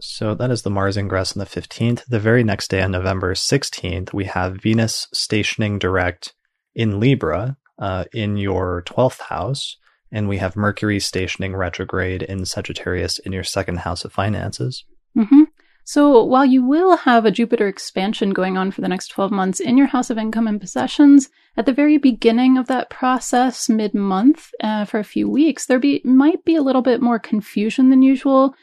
So 0.00 0.34
that 0.34 0.50
is 0.50 0.62
the 0.62 0.70
Mars 0.70 0.96
ingress 0.96 1.36
on 1.36 1.38
the 1.38 1.46
15th. 1.46 2.04
The 2.06 2.18
very 2.18 2.42
next 2.42 2.70
day 2.70 2.82
on 2.82 2.90
November 2.90 3.34
16th, 3.34 4.12
we 4.12 4.24
have 4.24 4.56
Venus 4.56 5.06
stationing 5.12 5.78
direct 5.78 6.34
in 6.74 6.98
Libra 6.98 7.56
uh, 7.78 8.04
in 8.12 8.36
your 8.36 8.82
12th 8.84 9.20
house. 9.20 9.76
And 10.12 10.28
we 10.28 10.38
have 10.38 10.56
Mercury 10.56 11.00
stationing 11.00 11.56
retrograde 11.56 12.22
in 12.22 12.44
Sagittarius 12.44 13.18
in 13.18 13.32
your 13.32 13.44
second 13.44 13.78
house 13.78 14.04
of 14.04 14.12
finances. 14.12 14.84
Mm-hmm. 15.16 15.44
So 15.84 16.22
while 16.22 16.44
you 16.44 16.64
will 16.64 16.96
have 16.98 17.24
a 17.24 17.30
Jupiter 17.30 17.66
expansion 17.66 18.30
going 18.30 18.56
on 18.56 18.70
for 18.70 18.82
the 18.82 18.88
next 18.88 19.08
12 19.08 19.32
months 19.32 19.58
in 19.58 19.76
your 19.76 19.88
house 19.88 20.10
of 20.10 20.18
income 20.18 20.46
and 20.46 20.60
possessions, 20.60 21.28
at 21.56 21.66
the 21.66 21.72
very 21.72 21.98
beginning 21.98 22.56
of 22.56 22.68
that 22.68 22.88
process, 22.88 23.68
mid 23.68 23.94
month, 23.94 24.50
uh, 24.62 24.84
for 24.84 25.00
a 25.00 25.04
few 25.04 25.28
weeks, 25.28 25.66
there 25.66 25.80
be, 25.80 26.00
might 26.04 26.44
be 26.44 26.54
a 26.54 26.62
little 26.62 26.82
bit 26.82 27.02
more 27.02 27.18
confusion 27.18 27.90
than 27.90 28.02
usual 28.02 28.54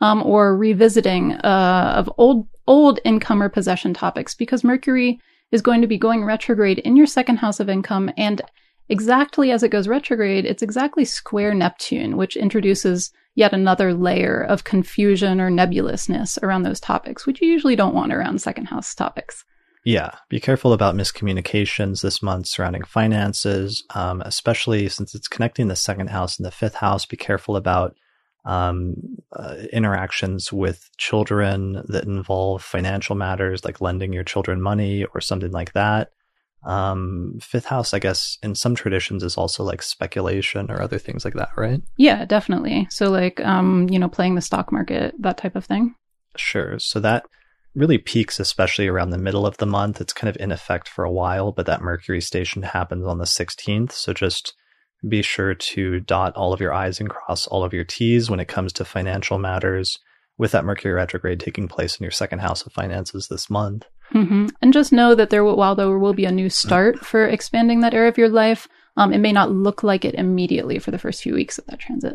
um, 0.00 0.22
or 0.22 0.56
revisiting 0.56 1.32
uh, 1.32 1.94
of 1.96 2.10
old 2.16 2.46
old 2.66 3.00
income 3.04 3.42
or 3.42 3.48
possession 3.48 3.94
topics 3.94 4.34
because 4.34 4.62
Mercury 4.62 5.18
is 5.50 5.62
going 5.62 5.80
to 5.80 5.86
be 5.86 5.96
going 5.96 6.24
retrograde 6.24 6.78
in 6.80 6.96
your 6.96 7.06
second 7.06 7.36
house 7.36 7.60
of 7.60 7.70
income 7.70 8.10
and 8.16 8.42
exactly 8.88 9.50
as 9.50 9.62
it 9.62 9.70
goes 9.70 9.88
retrograde, 9.88 10.44
it's 10.44 10.62
exactly 10.62 11.04
square 11.04 11.54
Neptune, 11.54 12.16
which 12.16 12.36
introduces 12.36 13.12
yet 13.34 13.52
another 13.52 13.94
layer 13.94 14.42
of 14.42 14.64
confusion 14.64 15.40
or 15.40 15.50
nebulousness 15.50 16.38
around 16.42 16.62
those 16.62 16.80
topics, 16.80 17.26
which 17.26 17.40
you 17.40 17.48
usually 17.48 17.76
don't 17.76 17.94
want 17.94 18.12
around 18.12 18.40
second 18.40 18.66
house 18.66 18.94
topics. 18.94 19.44
Yeah, 19.84 20.10
be 20.28 20.40
careful 20.40 20.72
about 20.72 20.96
miscommunications 20.96 22.02
this 22.02 22.22
month 22.22 22.48
surrounding 22.48 22.82
finances, 22.82 23.84
um, 23.94 24.20
especially 24.22 24.88
since 24.88 25.14
it's 25.14 25.28
connecting 25.28 25.68
the 25.68 25.76
second 25.76 26.10
house 26.10 26.36
and 26.36 26.44
the 26.44 26.50
fifth 26.50 26.74
house. 26.74 27.06
Be 27.06 27.16
careful 27.16 27.56
about 27.56 27.94
um, 28.44 28.94
uh, 29.32 29.56
interactions 29.72 30.52
with 30.52 30.90
children 30.96 31.84
that 31.88 32.04
involve 32.04 32.62
financial 32.62 33.14
matters, 33.14 33.64
like 33.64 33.80
lending 33.80 34.12
your 34.12 34.24
children 34.24 34.60
money 34.60 35.04
or 35.14 35.20
something 35.20 35.52
like 35.52 35.72
that. 35.74 36.10
Um, 36.64 37.38
fifth 37.40 37.66
house, 37.66 37.94
I 37.94 37.98
guess, 37.98 38.36
in 38.42 38.54
some 38.54 38.74
traditions 38.74 39.22
is 39.22 39.36
also 39.36 39.62
like 39.62 39.82
speculation 39.82 40.70
or 40.70 40.82
other 40.82 40.98
things 40.98 41.24
like 41.24 41.34
that, 41.34 41.50
right? 41.56 41.80
Yeah, 41.96 42.24
definitely. 42.24 42.88
So, 42.90 43.10
like, 43.10 43.40
um, 43.40 43.88
you 43.88 43.98
know, 43.98 44.08
playing 44.08 44.34
the 44.34 44.40
stock 44.40 44.72
market, 44.72 45.14
that 45.20 45.38
type 45.38 45.56
of 45.56 45.64
thing. 45.64 45.94
Sure. 46.36 46.78
So 46.78 47.00
that 47.00 47.26
really 47.74 47.98
peaks, 47.98 48.40
especially 48.40 48.88
around 48.88 49.10
the 49.10 49.18
middle 49.18 49.46
of 49.46 49.56
the 49.58 49.66
month. 49.66 50.00
It's 50.00 50.12
kind 50.12 50.28
of 50.28 50.36
in 50.40 50.50
effect 50.50 50.88
for 50.88 51.04
a 51.04 51.12
while, 51.12 51.52
but 51.52 51.66
that 51.66 51.80
Mercury 51.80 52.20
station 52.20 52.62
happens 52.62 53.06
on 53.06 53.18
the 53.18 53.24
16th. 53.24 53.92
So 53.92 54.12
just 54.12 54.54
be 55.08 55.22
sure 55.22 55.54
to 55.54 56.00
dot 56.00 56.34
all 56.34 56.52
of 56.52 56.60
your 56.60 56.72
I's 56.72 56.98
and 56.98 57.08
cross 57.08 57.46
all 57.46 57.62
of 57.62 57.72
your 57.72 57.84
T's 57.84 58.28
when 58.28 58.40
it 58.40 58.48
comes 58.48 58.72
to 58.74 58.84
financial 58.84 59.38
matters 59.38 59.98
with 60.38 60.52
that 60.52 60.64
Mercury 60.64 60.94
retrograde 60.94 61.40
taking 61.40 61.68
place 61.68 61.96
in 61.96 62.04
your 62.04 62.10
second 62.10 62.38
house 62.38 62.64
of 62.64 62.72
finances 62.72 63.28
this 63.28 63.50
month. 63.50 63.84
Mm-hmm. 64.14 64.46
And 64.62 64.72
just 64.72 64.92
know 64.92 65.14
that 65.14 65.30
there, 65.30 65.44
will, 65.44 65.56
while 65.56 65.74
there 65.74 65.98
will 65.98 66.14
be 66.14 66.24
a 66.24 66.32
new 66.32 66.48
start 66.48 67.04
for 67.04 67.26
expanding 67.26 67.80
that 67.80 67.92
area 67.92 68.08
of 68.08 68.16
your 68.16 68.28
life, 68.30 68.68
um, 68.96 69.12
it 69.12 69.18
may 69.18 69.32
not 69.32 69.50
look 69.50 69.82
like 69.82 70.04
it 70.04 70.14
immediately 70.14 70.78
for 70.78 70.90
the 70.90 70.98
first 70.98 71.22
few 71.22 71.34
weeks 71.34 71.58
of 71.58 71.66
that 71.66 71.78
transit. 71.78 72.14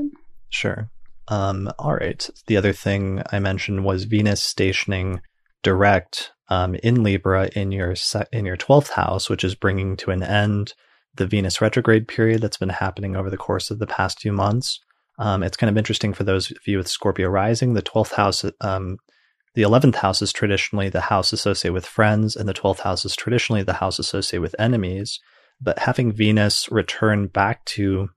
Sure. 0.49 0.89
Um, 1.27 1.71
all 1.77 1.95
right. 1.95 2.27
The 2.47 2.57
other 2.57 2.73
thing 2.73 3.21
I 3.31 3.39
mentioned 3.39 3.85
was 3.85 4.05
Venus 4.05 4.41
stationing 4.41 5.21
direct 5.61 6.31
um, 6.49 6.75
in 6.75 7.03
Libra 7.03 7.49
in 7.55 7.71
your 7.71 7.95
se- 7.95 8.25
in 8.33 8.45
your 8.45 8.57
twelfth 8.57 8.91
house, 8.91 9.29
which 9.29 9.43
is 9.43 9.55
bringing 9.55 9.95
to 9.97 10.11
an 10.11 10.21
end 10.21 10.73
the 11.15 11.25
Venus 11.25 11.61
retrograde 11.61 12.07
period 12.07 12.41
that's 12.41 12.57
been 12.57 12.69
happening 12.69 13.15
over 13.15 13.29
the 13.29 13.37
course 13.37 13.71
of 13.71 13.79
the 13.79 13.87
past 13.87 14.19
few 14.19 14.33
months. 14.33 14.79
Um, 15.19 15.43
it's 15.43 15.57
kind 15.57 15.69
of 15.69 15.77
interesting 15.77 16.13
for 16.13 16.23
those 16.23 16.51
of 16.51 16.57
you 16.65 16.77
with 16.77 16.87
Scorpio 16.87 17.29
rising. 17.29 17.73
The 17.73 17.81
12th 17.81 18.13
house, 18.13 18.45
um, 18.61 18.97
the 19.55 19.61
11th 19.61 19.95
house 19.95 20.21
is 20.21 20.33
traditionally 20.33 20.89
the 20.89 21.01
house 21.01 21.31
associated 21.31 21.73
with 21.73 21.85
friends, 21.85 22.35
and 22.35 22.49
the 22.49 22.53
12th 22.53 22.79
house 22.79 23.05
is 23.05 23.15
traditionally 23.15 23.63
the 23.63 23.73
house 23.73 23.99
associated 23.99 24.41
with 24.41 24.55
enemies. 24.57 25.19
But 25.61 25.79
having 25.79 26.11
Venus 26.11 26.69
return 26.71 27.27
back 27.27 27.63
to 27.65 28.09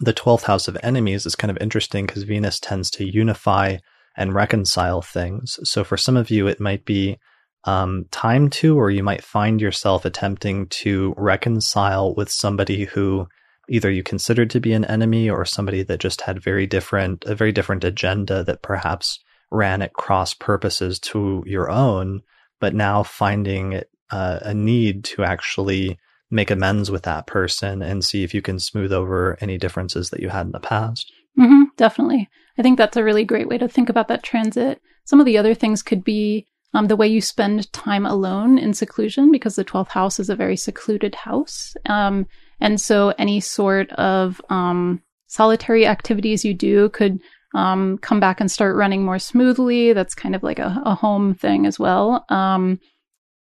the 0.00 0.14
12th 0.14 0.42
house 0.42 0.66
of 0.66 0.78
enemies 0.82 1.26
is 1.26 1.36
kind 1.36 1.50
of 1.50 1.58
interesting 1.60 2.06
because 2.06 2.24
Venus 2.24 2.58
tends 2.58 2.90
to 2.92 3.04
unify 3.04 3.76
and 4.16 4.34
reconcile 4.34 5.02
things. 5.02 5.58
So 5.64 5.84
for 5.84 5.96
some 5.96 6.16
of 6.16 6.30
you, 6.30 6.46
it 6.48 6.60
might 6.60 6.84
be 6.84 7.18
um, 7.64 8.06
time 8.10 8.48
to, 8.50 8.78
or 8.78 8.90
you 8.90 9.02
might 9.02 9.22
find 9.22 9.60
yourself 9.60 10.04
attempting 10.04 10.66
to 10.68 11.14
reconcile 11.16 12.14
with 12.14 12.30
somebody 12.30 12.84
who 12.84 13.28
either 13.70 13.90
you 13.90 14.02
considered 14.02 14.50
to 14.50 14.60
be 14.60 14.72
an 14.72 14.84
enemy 14.84 15.30
or 15.30 15.44
somebody 15.44 15.82
that 15.84 16.00
just 16.00 16.22
had 16.22 16.42
very 16.42 16.66
different, 16.66 17.24
a 17.24 17.34
very 17.34 17.52
different 17.52 17.84
agenda 17.84 18.42
that 18.44 18.62
perhaps 18.62 19.20
ran 19.50 19.80
at 19.80 19.94
cross 19.94 20.34
purposes 20.34 20.98
to 20.98 21.42
your 21.46 21.70
own, 21.70 22.20
but 22.58 22.74
now 22.74 23.02
finding 23.02 23.80
uh, 24.10 24.38
a 24.42 24.52
need 24.52 25.04
to 25.04 25.22
actually 25.22 25.98
make 26.30 26.50
amends 26.50 26.90
with 26.90 27.04
that 27.04 27.26
person 27.26 27.80
and 27.80 28.04
see 28.04 28.24
if 28.24 28.34
you 28.34 28.42
can 28.42 28.58
smooth 28.58 28.92
over 28.92 29.38
any 29.40 29.56
differences 29.56 30.10
that 30.10 30.20
you 30.20 30.28
had 30.28 30.46
in 30.46 30.52
the 30.52 30.60
past. 30.60 31.12
Mm-hmm, 31.38 31.62
definitely. 31.76 32.28
I 32.58 32.62
think 32.62 32.76
that's 32.76 32.96
a 32.96 33.04
really 33.04 33.24
great 33.24 33.48
way 33.48 33.58
to 33.58 33.68
think 33.68 33.88
about 33.88 34.08
that 34.08 34.22
transit. 34.22 34.80
Some 35.04 35.20
of 35.20 35.26
the 35.26 35.38
other 35.38 35.54
things 35.54 35.82
could 35.82 36.04
be 36.04 36.46
um, 36.74 36.86
the 36.86 36.96
way 36.96 37.08
you 37.08 37.20
spend 37.20 37.72
time 37.72 38.06
alone 38.06 38.58
in 38.58 38.74
seclusion, 38.74 39.32
because 39.32 39.56
the 39.56 39.64
12th 39.64 39.88
house 39.88 40.20
is 40.20 40.30
a 40.30 40.36
very 40.36 40.56
secluded 40.56 41.14
house. 41.14 41.74
Um, 41.86 42.26
and 42.60 42.80
so 42.80 43.12
any 43.18 43.40
sort 43.40 43.90
of 43.92 44.40
um, 44.50 45.02
solitary 45.26 45.86
activities 45.86 46.44
you 46.44 46.54
do 46.54 46.88
could 46.90 47.20
um, 47.54 47.98
come 47.98 48.20
back 48.20 48.40
and 48.40 48.50
start 48.50 48.76
running 48.76 49.04
more 49.04 49.18
smoothly. 49.18 49.92
That's 49.92 50.14
kind 50.14 50.36
of 50.36 50.42
like 50.42 50.58
a, 50.58 50.80
a 50.84 50.94
home 50.94 51.34
thing 51.34 51.66
as 51.66 51.78
well. 51.78 52.24
Um, 52.28 52.78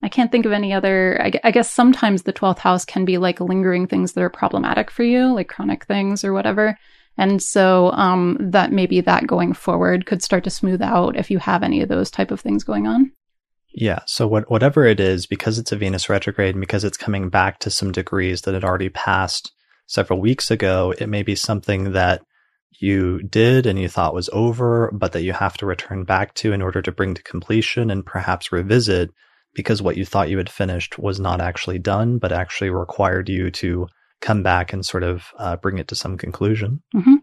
I 0.02 0.10
can't 0.10 0.32
think 0.32 0.46
of 0.46 0.52
any 0.52 0.74
other. 0.74 1.20
I, 1.22 1.32
I, 1.44 1.52
guess 1.52 1.72
sometimes 1.72 2.22
the 2.22 2.32
12th 2.32 2.60
house 2.60 2.86
can 2.86 3.04
be 3.04 3.18
like 3.18 3.42
lingering 3.42 3.88
things 3.88 4.14
that 4.14 4.22
are 4.22 4.30
problematic 4.30 4.92
for 4.92 5.04
you, 5.04 5.34
like 5.34 5.50
chronic 5.50 5.86
things 5.86 6.24
or 6.24 6.34
whatever. 6.34 6.78
And 7.18 7.42
so 7.42 7.92
um, 7.94 8.38
that 8.40 8.72
maybe 8.72 9.02
that 9.02 9.26
going 9.26 9.54
forward 9.54 10.06
could 10.06 10.22
start 10.22 10.44
to 10.44 10.52
smooth 10.52 10.84
out 10.84 11.18
if 11.18 11.32
you 11.32 11.40
have 11.40 11.64
any 11.64 11.82
of 11.82 11.90
those 11.90 12.12
type 12.12 12.30
of 12.30 12.40
things 12.40 12.64
going 12.64 12.86
on. 12.86 13.12
Yeah. 13.74 14.00
So 14.08 14.28
what, 14.28 14.50
whatever 14.50 14.86
it 14.86 15.00
is, 15.00 15.28
because 15.28 15.60
it's 15.60 15.72
a 15.72 15.76
Venus 15.76 16.10
retrograde 16.10 16.56
and 16.56 16.62
because 16.62 16.84
it's 16.84 16.98
coming 16.98 17.30
back 17.30 17.60
to 17.60 17.70
some 17.70 17.92
degrees 17.92 18.42
that 18.42 18.54
had 18.54 18.64
already 18.64 18.90
passed 18.90 19.52
several 19.86 20.20
weeks 20.20 20.50
ago, 20.50 20.94
it 20.98 21.08
may 21.08 21.24
be 21.24 21.36
something 21.36 21.94
that 21.94 22.22
you 22.80 23.22
did 23.24 23.66
and 23.66 23.80
you 23.80 23.88
thought 23.88 24.14
was 24.14 24.30
over, 24.34 24.92
but 24.94 25.12
that 25.14 25.24
you 25.24 25.34
have 25.34 25.58
to 25.58 25.66
return 25.66 26.04
back 26.04 26.34
to 26.36 26.54
in 26.54 26.62
order 26.62 26.82
to 26.82 26.92
bring 26.92 27.14
to 27.14 27.24
completion 27.24 27.90
and 27.90 28.06
perhaps 28.06 28.52
revisit 28.52 29.10
because 29.54 29.82
what 29.82 29.98
you 29.98 30.06
thought 30.06 30.30
you 30.30 30.38
had 30.38 30.50
finished 30.50 31.00
was 31.00 31.20
not 31.20 31.42
actually 31.42 31.80
done, 31.80 32.20
but 32.20 32.32
actually 32.32 32.70
required 32.70 33.28
you 33.28 33.50
to 33.50 33.88
come 34.22 34.44
back 34.44 34.72
and 34.72 34.86
sort 34.86 35.04
of 35.04 35.26
uh, 35.38 35.56
bring 35.58 35.78
it 35.80 35.88
to 35.88 35.96
some 35.96 36.18
conclusion. 36.18 36.82
Mm-hmm. 36.96 37.16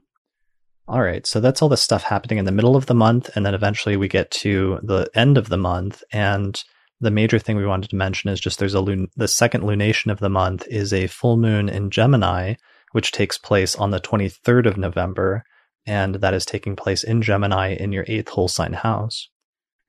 All 0.87 1.01
right. 1.01 1.27
So 1.27 1.41
that's 1.41 1.63
all 1.63 1.69
the 1.69 1.77
stuff 1.77 2.03
happening 2.03 2.39
in 2.39 2.45
the 2.45 2.53
middle 2.53 2.77
of 2.77 2.87
the 2.87 2.95
month. 2.95 3.31
And 3.35 3.45
then 3.45 3.55
eventually 3.55 3.97
we 3.97 4.09
get 4.09 4.31
to 4.33 4.81
the 4.83 5.09
end 5.15 5.39
of 5.39 5.49
the 5.49 5.57
month. 5.57 6.03
And 6.13 6.63
the 7.01 7.11
major 7.11 7.39
thing 7.39 7.57
we 7.57 7.67
wanted 7.67 7.91
to 7.91 7.97
mention 7.97 8.31
is 8.31 8.41
just 8.41 8.59
there's 8.59 8.75
a 8.75 8.81
lun- 8.81 9.09
the 9.17 9.29
second 9.29 9.65
lunation 9.65 10.13
of 10.13 10.21
the 10.21 10.29
month 10.29 10.67
is 10.69 10.93
a 10.93 11.07
full 11.07 11.37
moon 11.37 11.69
in 11.69 11.91
Gemini, 11.91 12.55
which 12.93 13.13
takes 13.13 13.39
place 13.39 13.75
on 13.77 13.91
the 13.91 14.01
23rd 14.01 14.67
of 14.67 14.77
November. 14.77 15.45
And 15.87 16.17
that 16.17 16.35
is 16.35 16.45
taking 16.45 16.77
place 16.77 17.03
in 17.03 17.23
Gemini 17.23 17.75
in 17.75 17.93
your 17.93 18.05
eighth 18.07 18.31
whole 18.31 18.49
sign 18.49 18.75
house. 18.75 19.29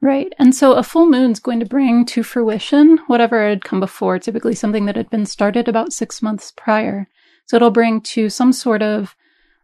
Right. 0.02 0.32
And 0.38 0.54
so 0.54 0.74
a 0.74 0.84
full 0.84 1.10
moon's 1.10 1.40
going 1.40 1.60
to 1.60 1.66
bring 1.66 2.06
to 2.06 2.24
fruition 2.24 3.00
whatever 3.08 3.48
had 3.48 3.64
come 3.64 3.80
before, 3.80 4.20
typically 4.20 4.56
something 4.56 4.86
that 4.86 4.96
had 4.96 5.10
been 5.10 5.26
started 5.26 5.68
about 5.68 5.94
six 5.94 6.22
months 6.22 6.52
prior. 6.56 7.08
So 7.48 7.56
it'll 7.56 7.72
bring 7.72 8.02
to 8.02 8.30
some 8.30 8.54
sort 8.54 8.82
of 8.82 9.16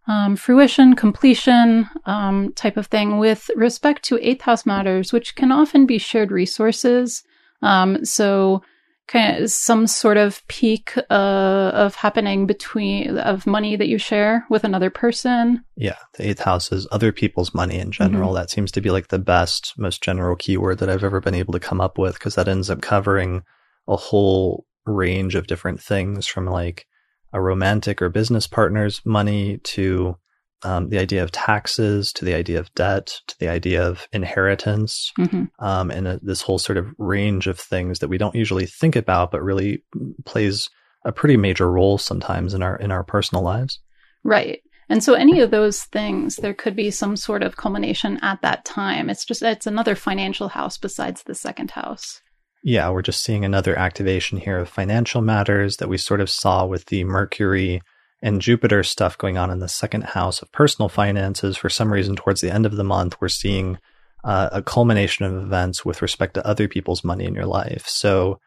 um, 0.07 0.35
fruition, 0.35 0.95
completion 0.95 1.87
um, 2.05 2.53
type 2.53 2.77
of 2.77 2.87
thing 2.87 3.17
with 3.17 3.49
respect 3.55 4.03
to 4.03 4.19
eighth 4.21 4.41
house 4.41 4.65
matters, 4.65 5.13
which 5.13 5.35
can 5.35 5.51
often 5.51 5.85
be 5.85 5.97
shared 5.97 6.31
resources. 6.31 7.23
Um, 7.61 8.03
so 8.03 8.63
kind 9.07 9.43
of 9.43 9.51
some 9.51 9.87
sort 9.87 10.17
of 10.17 10.45
peak 10.47 10.93
uh, 11.09 11.71
of 11.73 11.95
happening 11.95 12.47
between 12.47 13.17
of 13.17 13.45
money 13.45 13.75
that 13.75 13.89
you 13.89 13.97
share 13.97 14.45
with 14.49 14.63
another 14.63 14.89
person. 14.89 15.63
Yeah, 15.75 15.97
the 16.13 16.29
eighth 16.29 16.41
house 16.41 16.71
is 16.71 16.87
other 16.91 17.11
people's 17.11 17.53
money 17.53 17.77
in 17.77 17.91
general. 17.91 18.29
Mm-hmm. 18.29 18.35
That 18.35 18.49
seems 18.49 18.71
to 18.71 18.81
be 18.81 18.89
like 18.89 19.09
the 19.09 19.19
best, 19.19 19.73
most 19.77 20.01
general 20.01 20.35
keyword 20.35 20.79
that 20.79 20.89
I've 20.89 21.03
ever 21.03 21.19
been 21.19 21.35
able 21.35 21.53
to 21.53 21.59
come 21.59 21.81
up 21.81 21.97
with 21.97 22.13
because 22.13 22.35
that 22.35 22.47
ends 22.47 22.69
up 22.69 22.81
covering 22.81 23.43
a 23.87 23.97
whole 23.97 24.65
range 24.85 25.35
of 25.35 25.47
different 25.47 25.81
things 25.81 26.25
from 26.25 26.45
like 26.45 26.87
a 27.33 27.41
romantic 27.41 28.01
or 28.01 28.09
business 28.09 28.47
partner's 28.47 29.01
money 29.05 29.57
to 29.59 30.17
um, 30.63 30.89
the 30.89 30.99
idea 30.99 31.23
of 31.23 31.31
taxes 31.31 32.13
to 32.13 32.25
the 32.25 32.33
idea 32.33 32.59
of 32.59 32.73
debt 32.75 33.19
to 33.27 33.35
the 33.39 33.47
idea 33.47 33.83
of 33.83 34.07
inheritance 34.13 35.11
mm-hmm. 35.17 35.45
um, 35.63 35.89
and 35.89 36.07
a, 36.07 36.19
this 36.21 36.41
whole 36.41 36.59
sort 36.59 36.77
of 36.77 36.87
range 36.97 37.47
of 37.47 37.59
things 37.59 37.99
that 37.99 38.09
we 38.09 38.17
don't 38.17 38.35
usually 38.35 38.65
think 38.65 38.95
about 38.95 39.31
but 39.31 39.41
really 39.41 39.83
plays 40.25 40.69
a 41.03 41.11
pretty 41.11 41.37
major 41.37 41.71
role 41.71 41.97
sometimes 41.97 42.53
in 42.53 42.61
our 42.61 42.75
in 42.75 42.91
our 42.91 43.03
personal 43.03 43.43
lives. 43.43 43.79
Right. 44.23 44.61
And 44.87 45.03
so 45.03 45.13
any 45.13 45.39
of 45.39 45.51
those 45.51 45.83
things 45.83 46.35
there 46.35 46.53
could 46.53 46.75
be 46.75 46.91
some 46.91 47.15
sort 47.15 47.43
of 47.43 47.57
culmination 47.57 48.19
at 48.21 48.41
that 48.41 48.65
time. 48.65 49.09
It's 49.09 49.25
just 49.25 49.41
it's 49.41 49.67
another 49.67 49.95
financial 49.95 50.49
house 50.49 50.77
besides 50.77 51.23
the 51.23 51.35
second 51.35 51.71
house 51.71 52.21
yeah, 52.63 52.89
we're 52.89 53.01
just 53.01 53.23
seeing 53.23 53.43
another 53.43 53.77
activation 53.77 54.37
here 54.37 54.59
of 54.59 54.69
financial 54.69 55.21
matters 55.21 55.77
that 55.77 55.89
we 55.89 55.97
sort 55.97 56.21
of 56.21 56.29
saw 56.29 56.65
with 56.65 56.85
the 56.85 57.03
Mercury 57.03 57.81
and 58.21 58.41
Jupiter 58.41 58.83
stuff 58.83 59.17
going 59.17 59.37
on 59.37 59.49
in 59.49 59.59
the 59.59 59.67
second 59.67 60.03
house 60.03 60.41
of 60.41 60.51
personal 60.51 60.89
finances. 60.89 61.57
For 61.57 61.69
some 61.69 61.91
reason, 61.91 62.15
towards 62.15 62.41
the 62.41 62.53
end 62.53 62.67
of 62.67 62.75
the 62.75 62.83
month, 62.83 63.19
we're 63.19 63.29
seeing 63.29 63.79
uh, 64.23 64.49
a 64.51 64.61
culmination 64.61 65.25
of 65.25 65.33
events 65.33 65.83
with 65.83 66.03
respect 66.03 66.35
to 66.35 66.45
other 66.45 66.67
people's 66.67 67.03
money 67.03 67.25
in 67.25 67.33
your 67.33 67.47
life. 67.47 67.87
So 67.87 68.39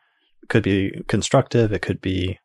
it 0.42 0.48
could 0.48 0.62
be 0.62 1.02
constructive, 1.08 1.72
it 1.72 1.82
could 1.82 2.00
be 2.00 2.38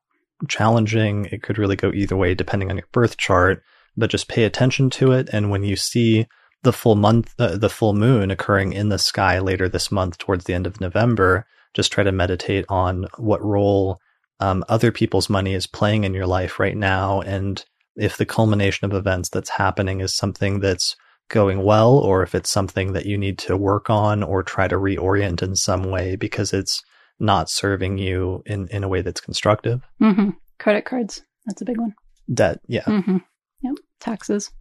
challenging, 0.48 1.26
it 1.26 1.44
could 1.44 1.60
really 1.60 1.76
go 1.76 1.92
either 1.92 2.18
way 2.18 2.34
depending 2.34 2.72
on 2.72 2.78
your 2.78 2.88
birth 2.92 3.18
chart. 3.18 3.62
But 3.96 4.10
just 4.10 4.28
pay 4.28 4.46
attention 4.46 4.90
to 4.92 5.12
it, 5.12 5.30
and 5.34 5.52
when 5.52 5.64
you 5.64 5.76
see 5.76 6.26
the 6.64 6.74
full 6.74 6.96
month, 6.96 7.36
uh, 7.38 7.58
the 7.58 7.70
full 7.70 7.94
moon 7.94 8.32
occurring 8.32 8.72
in 8.74 8.90
the 8.90 8.98
sky 8.98 9.40
later 9.40 9.68
this 9.68 9.92
month, 9.92 10.18
towards 10.18 10.46
the 10.46 10.54
end 10.54 10.66
of 10.66 10.80
November, 10.80 11.46
just 11.74 11.92
try 11.92 12.04
to 12.04 12.12
meditate 12.12 12.66
on 12.70 13.08
what 13.18 13.44
role 13.44 14.00
um, 14.40 14.64
other 14.70 14.92
people's 14.92 15.30
money 15.30 15.54
is 15.54 15.68
playing 15.68 16.04
in 16.04 16.14
your 16.14 16.28
life 16.28 16.60
right 16.60 16.78
now. 16.78 17.22
And 17.22 17.64
if 17.96 18.18
the 18.18 18.26
culmination 18.26 18.86
of 18.86 18.94
events 18.94 19.30
that's 19.30 19.50
happening 19.50 20.00
is 20.00 20.16
something 20.16 20.60
that's 20.60 20.96
going 21.30 21.64
well, 21.64 21.98
or 21.98 22.24
if 22.24 22.34
it's 22.34 22.50
something 22.50 22.94
that 22.94 23.06
you 23.06 23.18
need 23.18 23.38
to 23.40 23.56
work 23.58 23.90
on 23.90 24.24
or 24.24 24.42
try 24.42 24.68
to 24.68 24.76
reorient 24.76 25.44
in 25.44 25.56
some 25.56 25.84
way 25.84 26.16
because 26.16 26.54
it's 26.54 26.82
not 27.20 27.50
serving 27.50 27.98
you 27.98 28.42
in, 28.46 28.68
in 28.70 28.84
a 28.84 28.88
way 28.88 29.02
that's 29.02 29.22
constructive. 29.22 29.82
Mm-hmm. 30.02 30.30
Credit 30.58 30.86
cards. 30.86 31.22
That's 31.46 31.62
a 31.62 31.66
big 31.66 31.78
one. 31.78 31.94
Debt. 32.34 32.62
Yeah. 32.68 32.84
Mm-hmm. 32.84 33.18
Yep. 33.62 33.76
Taxes. 34.00 34.52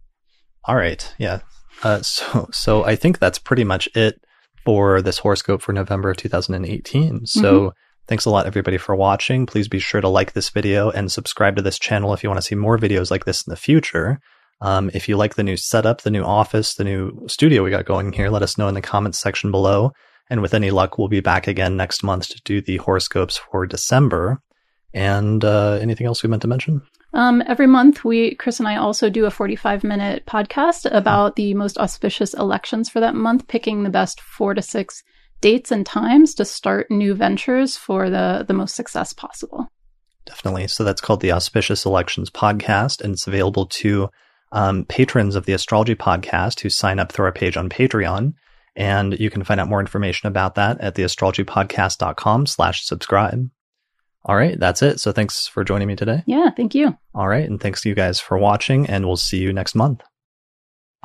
All 0.65 0.75
right. 0.75 1.13
Yeah. 1.17 1.39
Uh, 1.83 2.01
so, 2.01 2.49
so 2.51 2.83
I 2.83 2.95
think 2.95 3.19
that's 3.19 3.39
pretty 3.39 3.63
much 3.63 3.87
it 3.95 4.21
for 4.69 5.01
this 5.01 5.17
horoscope 5.17 5.63
for 5.63 5.73
November 5.73 6.11
of 6.11 6.17
2018. 6.17 7.25
So 7.25 7.41
mm-hmm. 7.41 7.67
thanks 8.05 8.25
a 8.25 8.29
lot, 8.29 8.45
everybody, 8.45 8.77
for 8.77 8.95
watching. 8.95 9.47
Please 9.47 9.67
be 9.67 9.79
sure 9.79 9.99
to 9.99 10.07
like 10.07 10.33
this 10.33 10.51
video 10.51 10.91
and 10.91 11.11
subscribe 11.11 11.55
to 11.55 11.63
this 11.63 11.79
channel 11.79 12.13
if 12.13 12.21
you 12.21 12.29
want 12.29 12.37
to 12.37 12.45
see 12.45 12.53
more 12.53 12.77
videos 12.77 13.09
like 13.09 13.25
this 13.25 13.41
in 13.47 13.49
the 13.49 13.57
future. 13.57 14.19
Um, 14.61 14.91
if 14.93 15.09
you 15.09 15.17
like 15.17 15.33
the 15.33 15.41
new 15.41 15.57
setup, 15.57 16.01
the 16.01 16.11
new 16.11 16.21
office, 16.21 16.75
the 16.75 16.83
new 16.83 17.27
studio 17.27 17.63
we 17.63 17.71
got 17.71 17.85
going 17.85 18.13
here, 18.13 18.29
let 18.29 18.43
us 18.43 18.59
know 18.59 18.67
in 18.67 18.75
the 18.75 18.81
comments 18.81 19.17
section 19.17 19.49
below. 19.49 19.91
And 20.29 20.39
with 20.39 20.53
any 20.53 20.69
luck, 20.69 20.99
we'll 20.99 21.07
be 21.07 21.19
back 21.19 21.47
again 21.47 21.75
next 21.75 22.03
month 22.03 22.27
to 22.27 22.39
do 22.45 22.61
the 22.61 22.77
horoscopes 22.77 23.37
for 23.37 23.65
December. 23.65 24.39
And 24.93 25.43
uh, 25.43 25.79
anything 25.81 26.05
else 26.05 26.21
we 26.21 26.29
meant 26.29 26.43
to 26.43 26.47
mention? 26.47 26.83
Um, 27.13 27.41
every 27.47 27.67
month, 27.67 28.05
we 28.05 28.35
Chris 28.35 28.59
and 28.59 28.67
I 28.67 28.75
also 28.75 29.09
do 29.09 29.25
a 29.25 29.31
45 29.31 29.83
minute 29.83 30.25
podcast 30.25 30.89
about 30.91 31.35
the 31.35 31.53
most 31.53 31.77
auspicious 31.77 32.33
elections 32.33 32.89
for 32.89 32.99
that 32.99 33.15
month, 33.15 33.47
picking 33.47 33.83
the 33.83 33.89
best 33.89 34.21
four 34.21 34.53
to 34.53 34.61
six 34.61 35.03
dates 35.41 35.71
and 35.71 35.85
times 35.85 36.35
to 36.35 36.45
start 36.45 36.91
new 36.91 37.13
ventures 37.15 37.77
for 37.77 38.09
the 38.09 38.45
the 38.47 38.53
most 38.53 38.75
success 38.75 39.13
possible. 39.13 39.67
Definitely. 40.25 40.67
So 40.67 40.83
that's 40.83 41.01
called 41.01 41.21
the 41.21 41.31
Auspicious 41.31 41.85
Elections 41.85 42.29
Podcast, 42.29 43.01
and 43.01 43.13
it's 43.13 43.25
available 43.25 43.65
to 43.65 44.09
um, 44.51 44.85
patrons 44.85 45.35
of 45.35 45.45
the 45.45 45.53
Astrology 45.53 45.95
Podcast 45.95 46.59
who 46.59 46.69
sign 46.69 46.99
up 46.99 47.11
through 47.11 47.25
our 47.25 47.31
page 47.31 47.57
on 47.57 47.69
Patreon. 47.69 48.33
And 48.75 49.19
you 49.19 49.29
can 49.29 49.43
find 49.43 49.59
out 49.59 49.67
more 49.67 49.79
information 49.79 50.27
about 50.27 50.55
that 50.55 50.79
at 50.79 50.95
theastrologypodcast.com 50.95 52.45
slash 52.45 52.85
subscribe. 52.85 53.49
All 54.25 54.35
right, 54.35 54.59
that's 54.59 54.81
it. 54.81 54.99
So 54.99 55.11
thanks 55.11 55.47
for 55.47 55.63
joining 55.63 55.87
me 55.87 55.95
today. 55.95 56.23
Yeah, 56.25 56.49
thank 56.49 56.75
you. 56.75 56.97
All 57.15 57.27
right, 57.27 57.47
and 57.47 57.59
thanks 57.59 57.81
to 57.81 57.89
you 57.89 57.95
guys 57.95 58.19
for 58.19 58.37
watching, 58.37 58.85
and 58.87 59.05
we'll 59.05 59.17
see 59.17 59.37
you 59.37 59.53
next 59.53 59.75
month. 59.75 60.01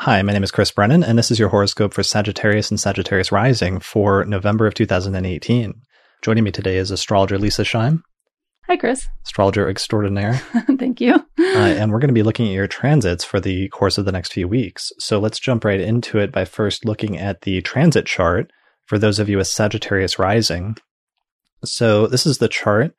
Hi, 0.00 0.20
my 0.22 0.32
name 0.32 0.42
is 0.42 0.50
Chris 0.50 0.72
Brennan, 0.72 1.04
and 1.04 1.16
this 1.16 1.30
is 1.30 1.38
your 1.38 1.50
horoscope 1.50 1.94
for 1.94 2.02
Sagittarius 2.02 2.70
and 2.70 2.80
Sagittarius 2.80 3.30
Rising 3.30 3.78
for 3.78 4.24
November 4.24 4.66
of 4.66 4.74
2018. 4.74 5.74
Joining 6.22 6.42
me 6.42 6.50
today 6.50 6.76
is 6.76 6.90
astrologer 6.90 7.38
Leisa 7.38 7.64
Schaim. 7.64 8.02
Hi, 8.66 8.76
Chris. 8.76 9.06
Astrologer 9.24 9.68
extraordinaire. 9.68 10.34
Thank 10.78 11.00
you. 11.00 11.14
uh, 11.14 11.24
and 11.38 11.92
we're 11.92 12.00
going 12.00 12.08
to 12.08 12.14
be 12.14 12.22
looking 12.22 12.48
at 12.48 12.54
your 12.54 12.66
transits 12.66 13.22
for 13.22 13.38
the 13.38 13.68
course 13.68 13.98
of 13.98 14.06
the 14.06 14.12
next 14.12 14.32
few 14.32 14.48
weeks. 14.48 14.90
So 14.98 15.20
let's 15.20 15.38
jump 15.38 15.64
right 15.64 15.80
into 15.80 16.18
it 16.18 16.32
by 16.32 16.44
first 16.46 16.84
looking 16.84 17.16
at 17.16 17.42
the 17.42 17.60
transit 17.60 18.06
chart 18.06 18.50
for 18.86 18.98
those 18.98 19.18
of 19.18 19.28
you 19.28 19.36
with 19.36 19.46
Sagittarius 19.46 20.18
rising. 20.18 20.76
So 21.64 22.06
this 22.06 22.26
is 22.26 22.38
the 22.38 22.48
chart. 22.48 22.94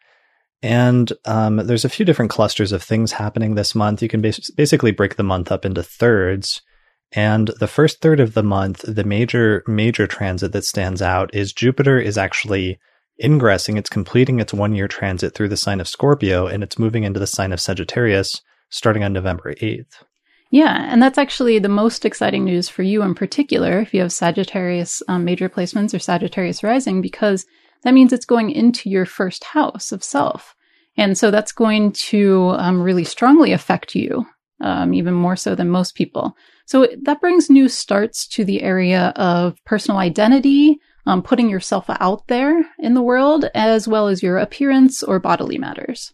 And 0.65 1.13
um, 1.25 1.57
there's 1.57 1.85
a 1.85 1.89
few 1.89 2.07
different 2.07 2.31
clusters 2.31 2.71
of 2.71 2.81
things 2.81 3.11
happening 3.11 3.53
this 3.53 3.75
month. 3.75 4.01
You 4.01 4.07
can 4.07 4.19
bas- 4.19 4.49
basically 4.49 4.89
break 4.89 5.15
the 5.15 5.21
month 5.21 5.51
up 5.51 5.63
into 5.63 5.83
thirds. 5.83 6.63
And 7.11 7.51
the 7.59 7.67
first 7.67 8.01
third 8.01 8.19
of 8.19 8.33
the 8.33 8.41
month, 8.41 8.81
the 8.81 9.03
major, 9.03 9.63
major 9.67 10.07
transit 10.07 10.53
that 10.53 10.65
stands 10.65 11.03
out 11.03 11.29
is 11.35 11.53
Jupiter 11.53 11.99
is 11.99 12.17
actually 12.17 12.79
ingressing. 13.19 13.77
It's 13.77 13.91
completing 13.91 14.39
its 14.39 14.55
one 14.55 14.73
year 14.73 14.87
transit 14.87 15.35
through 15.35 15.49
the 15.49 15.55
sign 15.55 15.79
of 15.79 15.87
Scorpio 15.87 16.47
and 16.47 16.63
it's 16.63 16.79
moving 16.79 17.03
into 17.03 17.19
the 17.19 17.27
sign 17.27 17.51
of 17.53 17.61
Sagittarius 17.61 18.41
starting 18.69 19.03
on 19.03 19.13
November 19.13 19.53
8th. 19.61 20.01
Yeah, 20.49 20.91
and 20.91 20.99
that's 20.99 21.19
actually 21.19 21.59
the 21.59 21.69
most 21.69 22.05
exciting 22.05 22.43
news 22.43 22.69
for 22.69 22.81
you 22.81 23.03
in 23.03 23.13
particular 23.13 23.81
if 23.81 23.93
you 23.93 24.01
have 24.01 24.11
Sagittarius 24.11 25.03
um, 25.07 25.25
major 25.25 25.47
placements 25.47 25.93
or 25.93 25.99
Sagittarius 25.99 26.63
rising, 26.63 27.01
because 27.01 27.45
that 27.83 27.93
means 27.93 28.11
it's 28.11 28.25
going 28.25 28.49
into 28.49 28.89
your 28.89 29.05
first 29.05 29.43
house 29.43 29.91
of 29.91 30.03
self. 30.03 30.54
And 30.97 31.17
so 31.17 31.31
that's 31.31 31.51
going 31.51 31.91
to 31.93 32.55
um, 32.57 32.81
really 32.81 33.03
strongly 33.03 33.51
affect 33.51 33.95
you, 33.95 34.25
um, 34.61 34.93
even 34.93 35.13
more 35.13 35.35
so 35.35 35.55
than 35.55 35.69
most 35.69 35.95
people. 35.95 36.35
So 36.65 36.87
that 37.03 37.21
brings 37.21 37.49
new 37.49 37.69
starts 37.69 38.27
to 38.29 38.45
the 38.45 38.61
area 38.61 39.13
of 39.15 39.57
personal 39.65 39.99
identity, 39.99 40.79
um, 41.05 41.21
putting 41.21 41.49
yourself 41.49 41.85
out 41.89 42.27
there 42.27 42.65
in 42.79 42.93
the 42.93 43.01
world, 43.01 43.45
as 43.53 43.87
well 43.87 44.07
as 44.07 44.23
your 44.23 44.37
appearance 44.37 45.03
or 45.03 45.19
bodily 45.19 45.57
matters. 45.57 46.13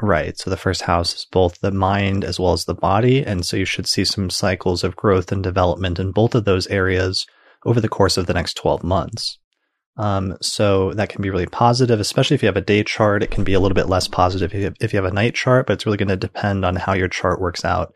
Right. 0.00 0.38
So 0.38 0.50
the 0.50 0.56
first 0.56 0.82
house 0.82 1.14
is 1.14 1.24
both 1.24 1.60
the 1.60 1.72
mind 1.72 2.24
as 2.24 2.38
well 2.38 2.52
as 2.52 2.64
the 2.64 2.74
body. 2.74 3.24
And 3.24 3.44
so 3.44 3.56
you 3.56 3.64
should 3.64 3.88
see 3.88 4.04
some 4.04 4.30
cycles 4.30 4.84
of 4.84 4.94
growth 4.94 5.32
and 5.32 5.42
development 5.42 5.98
in 5.98 6.12
both 6.12 6.34
of 6.34 6.44
those 6.44 6.68
areas 6.68 7.26
over 7.64 7.80
the 7.80 7.88
course 7.88 8.16
of 8.16 8.26
the 8.26 8.34
next 8.34 8.54
12 8.54 8.84
months. 8.84 9.38
Um, 9.98 10.36
so 10.40 10.92
that 10.94 11.08
can 11.08 11.22
be 11.22 11.30
really 11.30 11.46
positive, 11.46 11.98
especially 12.00 12.36
if 12.36 12.42
you 12.42 12.46
have 12.46 12.56
a 12.56 12.62
day 12.62 12.84
chart. 12.84 13.22
It 13.22 13.30
can 13.30 13.44
be 13.44 13.54
a 13.54 13.60
little 13.60 13.74
bit 13.74 13.88
less 13.88 14.08
positive 14.08 14.54
if 14.54 14.58
you 14.58 14.64
have, 14.64 14.76
if 14.80 14.92
you 14.92 15.02
have 15.02 15.10
a 15.10 15.14
night 15.14 15.34
chart, 15.34 15.66
but 15.66 15.74
it's 15.74 15.86
really 15.86 15.98
going 15.98 16.08
to 16.08 16.16
depend 16.16 16.64
on 16.64 16.76
how 16.76 16.94
your 16.94 17.08
chart 17.08 17.40
works 17.40 17.64
out 17.64 17.92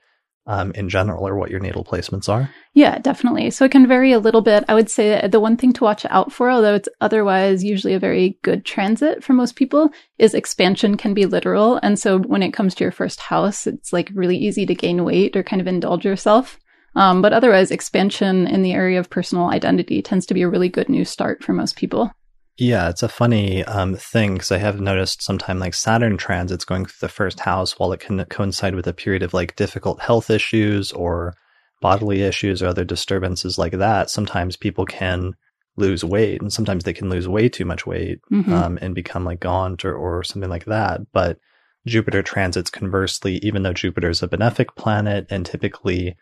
um, 0.47 0.73
in 0.73 0.89
general 0.89 1.27
or 1.27 1.37
what 1.37 1.51
your 1.51 1.61
natal 1.61 1.85
placements 1.85 2.29
are? 2.29 2.51
Yeah, 2.75 2.99
definitely. 2.99 3.51
So 3.51 3.65
it 3.65 3.71
can 3.71 3.87
vary 3.87 4.13
a 4.13 4.19
little 4.19 4.41
bit. 4.41 4.65
I 4.69 4.75
would 4.75 4.91
say 4.91 5.27
the 5.29 5.41
one 5.41 5.57
thing 5.57 5.73
to 5.75 5.85
watch 5.85 6.05
out 6.07 6.33
for, 6.33 6.51
although 6.51 6.75
it's 6.75 6.89
otherwise 7.01 7.63
usually 7.63 7.95
a 7.95 8.01
very 8.01 8.39
good 8.43 8.65
transit 8.65 9.23
for 9.23 9.35
most 9.35 9.57
people, 9.57 9.91
is 10.19 10.35
expansion 10.35 10.97
can 10.97 11.15
be 11.15 11.27
literal. 11.27 11.79
And 11.83 11.99
so 11.99 12.19
when 12.19 12.43
it 12.43 12.53
comes 12.53 12.75
to 12.75 12.85
your 12.85 12.93
first 12.93 13.21
house, 13.21 13.67
it's 13.67 13.93
like 13.93 14.11
really 14.15 14.37
easy 14.37 14.67
to 14.67 14.75
gain 14.75 15.05
weight 15.05 15.37
or 15.37 15.43
kind 15.43 15.61
of 15.61 15.69
indulge 15.69 16.05
yourself. 16.05 16.59
Um, 16.95 17.23
but 17.23 17.33
otherwise, 17.33 17.71
expansion 17.71 18.47
in 18.47 18.63
the 18.63 18.73
area 18.73 19.01
of 19.01 19.11
personal 19.11 19.49
identity 19.49 20.03
tends 20.03 20.27
to 20.27 20.35
be 20.35 20.43
a 20.43 20.49
really 20.49 20.69
good 20.69 20.89
new 20.89 21.05
start 21.05 21.43
for 21.43 21.53
most 21.53 21.77
people. 21.77 22.13
Yeah, 22.59 22.91
it's 22.91 23.03
a 23.03 23.09
funny 23.09 23.65
um, 23.65 23.95
thing 23.95 24.35
because 24.35 24.53
I 24.53 24.59
have 24.59 24.81
noticed 24.81 25.23
sometimes 25.23 25.61
like 25.61 25.75
Saturn 25.75 26.19
transits 26.19 26.67
going 26.67 26.85
through 26.85 27.07
the 27.07 27.13
first 27.13 27.41
house 27.41 27.79
while 27.79 27.93
it 27.93 28.01
can 28.01 28.23
coincide 28.27 28.75
with 28.75 28.87
a 28.87 28.93
period 28.93 29.23
of 29.23 29.33
like 29.33 29.57
difficult 29.57 30.01
health 30.01 30.29
issues 30.29 30.93
or 30.93 31.35
bodily 31.81 32.23
issues 32.23 32.63
or 32.63 32.67
other 32.69 32.85
disturbances 32.85 33.59
like 33.59 33.73
that. 33.73 34.11
Sometimes 34.11 34.57
people 34.57 34.85
can 34.85 35.33
lose 35.77 36.05
weight 36.05 36.43
and 36.43 36.53
sometimes 36.53 36.85
they 36.85 36.93
can 36.93 37.09
lose 37.09 37.27
way 37.27 37.49
too 37.49 37.65
much 37.65 37.87
weight 37.87 38.21
mm-hmm. 38.31 38.53
um, 38.53 38.79
and 38.83 38.95
become 38.95 39.25
like 39.25 39.41
gaunt 39.41 39.85
or, 39.85 39.95
or 39.95 40.23
something 40.23 40.51
like 40.51 40.67
that. 40.67 41.01
But 41.13 41.39
Jupiter 41.87 42.23
transits 42.23 42.71
conversely, 42.71 43.39
even 43.39 43.63
though 43.63 43.73
Jupiter 43.73 44.11
is 44.11 44.23
a 44.23 44.29
benefic 44.29 44.77
planet 44.77 45.27
and 45.31 45.47
typically 45.47 46.17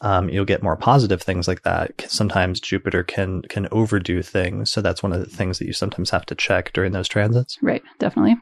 um, 0.00 0.28
you'll 0.28 0.44
get 0.44 0.62
more 0.62 0.76
positive 0.76 1.22
things 1.22 1.48
like 1.48 1.62
that. 1.62 2.04
Sometimes 2.08 2.60
Jupiter 2.60 3.02
can 3.02 3.42
can 3.42 3.68
overdo 3.70 4.22
things, 4.22 4.70
so 4.70 4.80
that's 4.80 5.02
one 5.02 5.12
of 5.12 5.20
the 5.20 5.36
things 5.36 5.58
that 5.58 5.66
you 5.66 5.72
sometimes 5.72 6.10
have 6.10 6.26
to 6.26 6.34
check 6.34 6.72
during 6.72 6.92
those 6.92 7.08
transits. 7.08 7.58
Right, 7.62 7.82
definitely. 7.98 8.36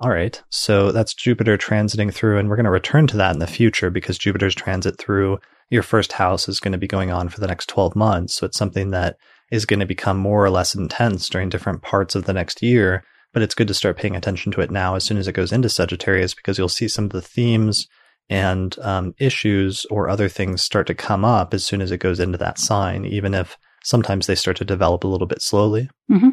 All 0.00 0.10
right, 0.10 0.42
so 0.50 0.92
that's 0.92 1.14
Jupiter 1.14 1.56
transiting 1.56 2.12
through, 2.12 2.38
and 2.38 2.48
we're 2.48 2.56
going 2.56 2.64
to 2.64 2.70
return 2.70 3.06
to 3.08 3.16
that 3.16 3.32
in 3.32 3.38
the 3.38 3.46
future 3.46 3.90
because 3.90 4.18
Jupiter's 4.18 4.54
transit 4.54 4.98
through 4.98 5.38
your 5.70 5.82
first 5.82 6.12
house 6.12 6.48
is 6.48 6.60
going 6.60 6.72
to 6.72 6.78
be 6.78 6.86
going 6.86 7.10
on 7.10 7.28
for 7.28 7.40
the 7.40 7.46
next 7.46 7.68
12 7.68 7.96
months. 7.96 8.34
So 8.34 8.46
it's 8.46 8.58
something 8.58 8.90
that 8.90 9.16
is 9.50 9.66
going 9.66 9.80
to 9.80 9.86
become 9.86 10.18
more 10.18 10.44
or 10.44 10.50
less 10.50 10.74
intense 10.74 11.28
during 11.28 11.48
different 11.48 11.82
parts 11.82 12.14
of 12.14 12.24
the 12.24 12.32
next 12.32 12.62
year. 12.62 13.04
But 13.32 13.42
it's 13.42 13.54
good 13.54 13.68
to 13.68 13.74
start 13.74 13.96
paying 13.96 14.14
attention 14.14 14.52
to 14.52 14.60
it 14.60 14.70
now 14.70 14.94
as 14.94 15.04
soon 15.04 15.16
as 15.16 15.26
it 15.26 15.32
goes 15.32 15.52
into 15.52 15.68
Sagittarius 15.68 16.34
because 16.34 16.56
you'll 16.56 16.68
see 16.68 16.86
some 16.86 17.06
of 17.06 17.10
the 17.10 17.22
themes 17.22 17.88
and 18.28 18.78
um, 18.80 19.14
issues 19.18 19.84
or 19.90 20.08
other 20.08 20.28
things 20.28 20.62
start 20.62 20.86
to 20.86 20.94
come 20.94 21.24
up 21.24 21.54
as 21.54 21.64
soon 21.64 21.80
as 21.80 21.90
it 21.90 21.98
goes 21.98 22.20
into 22.20 22.38
that 22.38 22.58
sign, 22.58 23.04
even 23.04 23.34
if 23.34 23.58
sometimes 23.82 24.26
they 24.26 24.34
start 24.34 24.56
to 24.56 24.64
develop 24.64 25.04
a 25.04 25.08
little 25.08 25.26
bit 25.26 25.42
slowly. 25.42 25.88
Mm-hmm. 26.10 26.30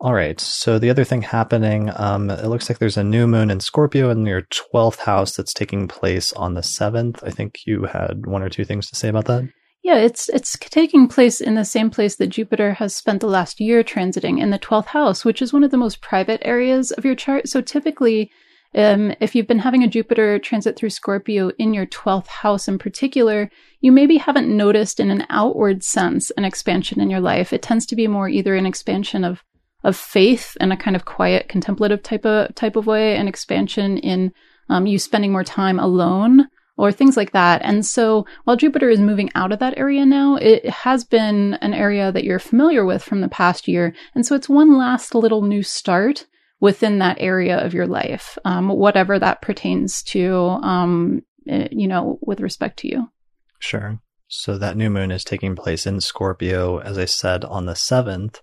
All 0.00 0.14
right. 0.14 0.40
So 0.40 0.78
the 0.78 0.88
other 0.88 1.04
thing 1.04 1.20
happening, 1.20 1.90
um, 1.94 2.30
it 2.30 2.46
looks 2.46 2.70
like 2.70 2.78
there's 2.78 2.96
a 2.96 3.04
new 3.04 3.26
moon 3.26 3.50
in 3.50 3.60
Scorpio 3.60 4.08
in 4.08 4.24
your 4.24 4.42
12th 4.42 5.00
house 5.00 5.36
that's 5.36 5.52
taking 5.52 5.88
place 5.88 6.32
on 6.32 6.54
the 6.54 6.62
7th. 6.62 7.22
I 7.22 7.30
think 7.30 7.66
you 7.66 7.84
had 7.84 8.26
one 8.26 8.42
or 8.42 8.48
two 8.48 8.64
things 8.64 8.88
to 8.88 8.96
say 8.96 9.08
about 9.08 9.26
that. 9.26 9.48
Yeah, 9.82 9.96
it's 9.96 10.28
it's 10.28 10.58
taking 10.58 11.08
place 11.08 11.40
in 11.40 11.54
the 11.54 11.64
same 11.64 11.88
place 11.90 12.16
that 12.16 12.26
Jupiter 12.26 12.74
has 12.74 12.94
spent 12.94 13.20
the 13.20 13.26
last 13.26 13.60
year 13.60 13.82
transiting 13.82 14.38
in 14.38 14.50
the 14.50 14.58
12th 14.58 14.86
house, 14.86 15.24
which 15.24 15.40
is 15.40 15.54
one 15.54 15.64
of 15.64 15.70
the 15.70 15.78
most 15.78 16.02
private 16.02 16.40
areas 16.44 16.90
of 16.92 17.04
your 17.04 17.14
chart. 17.14 17.48
So 17.48 17.62
typically 17.62 18.30
um, 18.74 19.12
if 19.20 19.34
you've 19.34 19.48
been 19.48 19.58
having 19.58 19.82
a 19.82 19.88
Jupiter 19.88 20.38
transit 20.38 20.76
through 20.76 20.90
Scorpio 20.90 21.50
in 21.58 21.74
your 21.74 21.86
12th 21.86 22.28
house 22.28 22.68
in 22.68 22.78
particular, 22.78 23.50
you 23.80 23.90
maybe 23.90 24.16
haven't 24.16 24.54
noticed 24.54 25.00
in 25.00 25.10
an 25.10 25.26
outward 25.28 25.82
sense 25.82 26.30
an 26.32 26.44
expansion 26.44 27.00
in 27.00 27.10
your 27.10 27.20
life. 27.20 27.52
It 27.52 27.62
tends 27.62 27.84
to 27.86 27.96
be 27.96 28.06
more 28.06 28.28
either 28.28 28.54
an 28.54 28.66
expansion 28.66 29.24
of 29.24 29.42
of 29.82 29.96
faith 29.96 30.58
in 30.60 30.70
a 30.70 30.76
kind 30.76 30.94
of 30.94 31.06
quiet 31.06 31.48
contemplative 31.48 32.02
type 32.02 32.26
of 32.26 32.54
type 32.54 32.76
of 32.76 32.86
way, 32.86 33.16
an 33.16 33.26
expansion 33.26 33.96
in 33.98 34.32
um, 34.68 34.86
you 34.86 34.98
spending 34.98 35.32
more 35.32 35.44
time 35.44 35.80
alone 35.80 36.46
or 36.76 36.92
things 36.92 37.16
like 37.16 37.32
that. 37.32 37.60
And 37.62 37.84
so 37.84 38.26
while 38.44 38.56
Jupiter 38.56 38.88
is 38.88 39.00
moving 39.00 39.30
out 39.34 39.52
of 39.52 39.58
that 39.58 39.76
area 39.76 40.06
now, 40.06 40.36
it 40.36 40.68
has 40.68 41.04
been 41.04 41.54
an 41.54 41.74
area 41.74 42.12
that 42.12 42.24
you're 42.24 42.38
familiar 42.38 42.84
with 42.84 43.02
from 43.02 43.20
the 43.20 43.28
past 43.28 43.68
year. 43.68 43.94
And 44.14 44.24
so 44.24 44.34
it's 44.34 44.48
one 44.48 44.78
last 44.78 45.14
little 45.14 45.42
new 45.42 45.62
start 45.62 46.26
within 46.60 46.98
that 46.98 47.16
area 47.20 47.58
of 47.58 47.74
your 47.74 47.86
life, 47.86 48.38
um, 48.44 48.68
whatever 48.68 49.18
that 49.18 49.42
pertains 49.42 50.02
to, 50.02 50.34
um, 50.62 51.22
eh, 51.48 51.68
you 51.70 51.88
know, 51.88 52.18
with 52.20 52.40
respect 52.40 52.78
to 52.80 52.88
you. 52.88 53.10
Sure. 53.58 53.98
So 54.28 54.58
that 54.58 54.76
new 54.76 54.90
moon 54.90 55.10
is 55.10 55.24
taking 55.24 55.56
place 55.56 55.86
in 55.86 56.00
Scorpio, 56.00 56.78
as 56.78 56.98
I 56.98 57.06
said, 57.06 57.44
on 57.44 57.66
the 57.66 57.74
7th. 57.74 58.40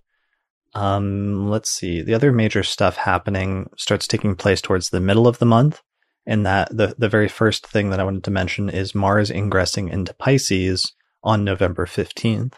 Um, 0.74 1.50
let's 1.50 1.72
see. 1.72 2.02
The 2.02 2.14
other 2.14 2.32
major 2.32 2.62
stuff 2.62 2.98
happening 2.98 3.70
starts 3.78 4.06
taking 4.06 4.36
place 4.36 4.62
towards 4.62 4.90
the 4.90 5.00
middle 5.00 5.28
of 5.28 5.40
the 5.40 5.46
month. 5.46 5.82
And 6.26 6.46
that 6.46 6.76
the, 6.76 6.94
the 6.98 7.08
very 7.08 7.30
first 7.30 7.66
thing 7.66 7.90
that 7.90 8.02
I 8.02 8.04
wanted 8.04 8.26
to 8.26 8.32
mention 8.32 8.70
is 8.70 8.94
Mars 8.94 9.32
ingressing 9.32 9.88
into 9.88 10.14
Pisces 10.14 10.94
on 11.24 11.46
November 11.46 11.86
15th. 11.86 12.54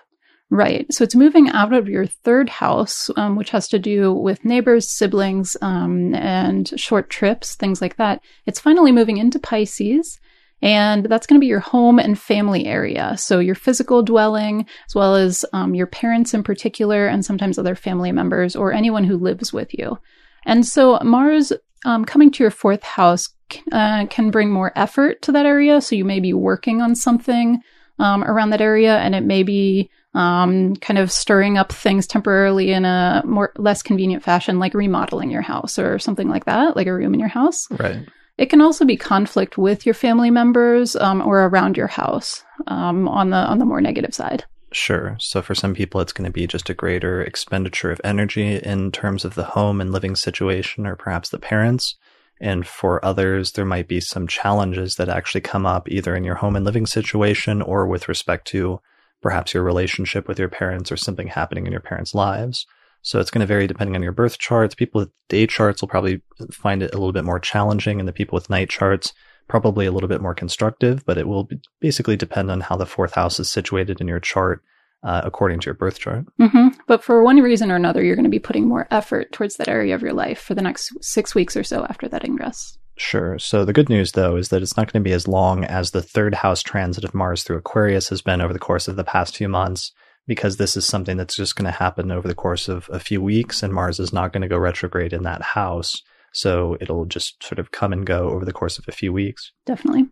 Right. 0.52 0.92
So 0.92 1.04
it's 1.04 1.16
moving 1.16 1.50
out 1.50 1.74
of 1.74 1.88
your 1.88 2.08
third 2.08 2.50
house, 2.50 3.12
um, 3.16 3.36
which 3.36 3.52
has 3.52 3.68
to 3.68 3.78
do 3.78 4.12
with 4.12 4.44
neighbors, 4.44 4.90
siblings, 4.90 5.56
um, 5.62 6.16
and 6.16 6.68
short 6.80 7.12
trips, 7.12 7.56
things 7.56 7.82
like 7.82 7.98
that. 7.98 8.22
It's 8.48 8.60
finally 8.60 8.92
moving 8.92 9.18
into 9.18 9.38
Pisces. 9.38 10.20
And 10.62 11.06
that's 11.06 11.28
going 11.28 11.40
to 11.40 11.44
be 11.44 11.48
your 11.48 11.60
home 11.60 12.00
and 12.00 12.20
family 12.20 12.66
area. 12.66 13.16
So 13.18 13.40
your 13.40 13.56
physical 13.56 14.02
dwelling, 14.04 14.66
as 14.88 14.96
well 14.96 15.16
as 15.16 15.46
um, 15.54 15.74
your 15.74 15.88
parents 15.88 16.34
in 16.34 16.44
particular, 16.44 17.08
and 17.08 17.24
sometimes 17.24 17.58
other 17.58 17.76
family 17.76 18.12
members 18.12 18.56
or 18.56 18.74
anyone 18.74 19.04
who 19.04 19.18
lives 19.18 19.54
with 19.54 19.70
you. 19.74 19.98
And 20.46 20.66
so 20.66 21.00
Mars 21.04 21.54
um, 21.86 22.04
coming 22.04 22.32
to 22.32 22.44
your 22.44 22.52
fourth 22.52 22.84
house 22.84 23.30
uh, 23.72 24.08
can 24.08 24.32
bring 24.32 24.52
more 24.52 24.74
effort 24.76 25.22
to 25.22 25.32
that 25.32 25.46
area. 25.46 25.80
So 25.80 25.96
you 25.96 26.06
may 26.06 26.20
be 26.20 26.34
working 26.34 26.82
on 26.82 26.96
something 26.96 27.62
um, 28.00 28.24
around 28.24 28.50
that 28.50 28.62
area, 28.62 28.98
and 28.98 29.16
it 29.16 29.24
may 29.24 29.44
be 29.44 29.90
um, 30.14 30.76
kind 30.78 30.98
of 30.98 31.12
stirring 31.12 31.58
up 31.58 31.72
things 31.72 32.08
temporarily 32.08 32.72
in 32.72 32.86
a 32.86 33.22
more 33.26 33.54
less 33.58 33.84
convenient 33.84 34.24
fashion, 34.24 34.60
like 34.60 34.74
remodeling 34.74 35.30
your 35.30 35.42
house 35.42 35.78
or 35.78 36.00
something 36.00 36.30
like 36.30 36.46
that, 36.46 36.76
like 36.76 36.88
a 36.88 36.94
room 36.94 37.14
in 37.14 37.20
your 37.20 37.30
house. 37.30 37.70
Right. 37.72 38.08
It 38.38 38.50
can 38.50 38.62
also 38.62 38.86
be 38.86 38.96
conflict 38.96 39.58
with 39.58 39.86
your 39.86 39.94
family 39.94 40.32
members 40.32 40.96
um, 40.96 41.22
or 41.22 41.46
around 41.46 41.76
your 41.76 41.88
house 41.88 42.44
um, 42.68 43.08
on 43.08 43.30
the 43.32 43.38
on 43.38 43.60
the 43.60 43.66
more 43.66 43.82
negative 43.82 44.14
side. 44.14 44.46
Sure. 44.72 45.18
So 45.20 45.42
for 45.42 45.56
some 45.56 45.74
people, 45.74 46.00
it's 46.00 46.14
going 46.14 46.26
to 46.26 46.32
be 46.32 46.48
just 46.48 46.70
a 46.70 46.76
greater 46.76 47.22
expenditure 47.22 47.92
of 47.92 48.00
energy 48.04 48.56
in 48.56 48.92
terms 48.92 49.26
of 49.26 49.36
the 49.36 49.44
home 49.44 49.82
and 49.82 49.92
living 49.92 50.16
situation, 50.16 50.86
or 50.86 50.96
perhaps 50.96 51.30
the 51.30 51.40
parents. 51.40 51.96
And 52.40 52.66
for 52.66 53.04
others, 53.04 53.52
there 53.52 53.66
might 53.66 53.88
be 53.88 54.00
some 54.00 54.28
challenges 54.28 54.96
that 54.96 55.10
actually 55.10 55.42
come 55.42 55.66
up 55.66 55.90
either 55.90 56.16
in 56.16 56.24
your 56.24 56.36
home 56.36 56.56
and 56.56 56.64
living 56.64 56.86
situation 56.86 57.62
or 57.62 57.88
with 57.88 58.08
respect 58.08 58.48
to 58.50 58.80
perhaps 59.22 59.54
your 59.54 59.64
relationship 59.64 60.28
with 60.28 60.40
your 60.40 60.50
parents 60.50 60.92
or 60.92 60.98
something 60.98 61.28
happening 61.28 61.66
in 61.66 61.72
your 61.72 61.82
parents' 61.82 62.16
lives. 62.16 62.66
So 63.02 63.20
it's 63.20 63.32
going 63.32 63.42
to 63.42 63.48
vary 63.48 63.68
depending 63.68 63.96
on 63.96 64.04
your 64.04 64.12
birth 64.12 64.40
charts. 64.40 64.76
People 64.76 65.02
with 65.02 65.12
day 65.30 65.48
charts 65.48 65.82
will 65.82 65.88
probably 65.88 66.22
find 66.52 66.84
it 66.84 66.94
a 66.94 66.98
little 66.98 67.14
bit 67.14 67.24
more 67.24 67.40
challenging, 67.40 68.00
and 68.00 68.08
the 68.08 68.14
people 68.14 68.36
with 68.36 68.50
night 68.50 68.70
charts 68.70 69.14
probably 69.48 69.86
a 69.86 69.92
little 69.92 70.10
bit 70.10 70.22
more 70.22 70.36
constructive, 70.36 71.06
but 71.06 71.18
it 71.18 71.28
will 71.28 71.50
basically 71.82 72.16
depend 72.16 72.52
on 72.52 72.62
how 72.62 72.76
the 72.76 72.86
fourth 72.86 73.16
house 73.16 73.40
is 73.40 73.50
situated 73.50 74.00
in 74.00 74.08
your 74.08 74.20
chart 74.20 74.62
uh, 75.04 75.22
according 75.24 75.60
to 75.62 75.66
your 75.66 75.74
birth 75.74 76.00
chart. 76.00 76.26
Mm-hmm. 76.40 76.68
But 76.88 77.04
for 77.04 77.24
one 77.24 77.38
reason 77.42 77.72
or 77.72 77.76
another, 77.76 78.04
you're 78.04 78.16
going 78.16 78.26
to 78.26 78.30
be 78.30 78.40
putting 78.40 78.68
more 78.68 78.88
effort 78.92 79.32
towards 79.32 79.56
that 79.56 79.68
area 79.68 79.96
of 79.96 80.02
your 80.02 80.14
life 80.14 80.40
for 80.40 80.56
the 80.56 80.62
next 80.62 80.92
six 81.02 81.34
weeks 81.34 81.56
or 81.56 81.64
so 81.64 81.86
after 81.86 82.08
that 82.10 82.24
ingress. 82.24 82.78
Sure. 83.00 83.40
So 83.40 83.64
the 83.64 83.74
good 83.74 83.88
news, 83.88 84.12
though, 84.12 84.36
is 84.36 84.50
that 84.50 84.62
it's 84.62 84.76
not 84.76 84.92
going 84.92 85.02
to 85.02 85.10
be 85.10 85.14
as 85.14 85.28
long 85.28 85.64
as 85.64 85.92
the 85.92 86.02
third 86.02 86.36
house 86.36 86.62
transit 86.62 87.06
of 87.06 87.14
Mars 87.14 87.44
through 87.44 87.58
Aquarius 87.58 88.10
has 88.10 88.22
been 88.22 88.42
over 88.42 88.52
the 88.52 88.60
course 88.60 88.90
of 88.90 88.98
the 88.98 89.06
past 89.06 89.38
few 89.38 89.48
months, 89.48 89.94
because 90.28 90.58
this 90.58 90.76
is 90.76 90.86
something 90.86 91.16
that's 91.16 91.36
just 91.36 91.56
going 91.56 91.66
to 91.66 91.72
happen 91.72 92.12
over 92.12 92.28
the 92.28 92.36
course 92.36 92.68
of 92.68 92.90
a 92.92 93.00
few 93.00 93.22
weeks, 93.22 93.64
and 93.64 93.74
Mars 93.74 94.00
is 94.00 94.12
not 94.12 94.34
going 94.34 94.42
to 94.42 94.50
go 94.50 94.58
retrograde 94.58 95.14
in 95.14 95.24
that 95.24 95.42
house. 95.42 96.04
So 96.34 96.78
it'll 96.82 97.06
just 97.06 97.42
sort 97.42 97.58
of 97.58 97.72
come 97.72 97.94
and 97.94 98.06
go 98.06 98.30
over 98.30 98.44
the 98.44 98.54
course 98.54 98.78
of 98.78 98.86
a 98.88 98.92
few 98.92 99.14
weeks. 99.14 99.54
Definitely. 99.66 100.08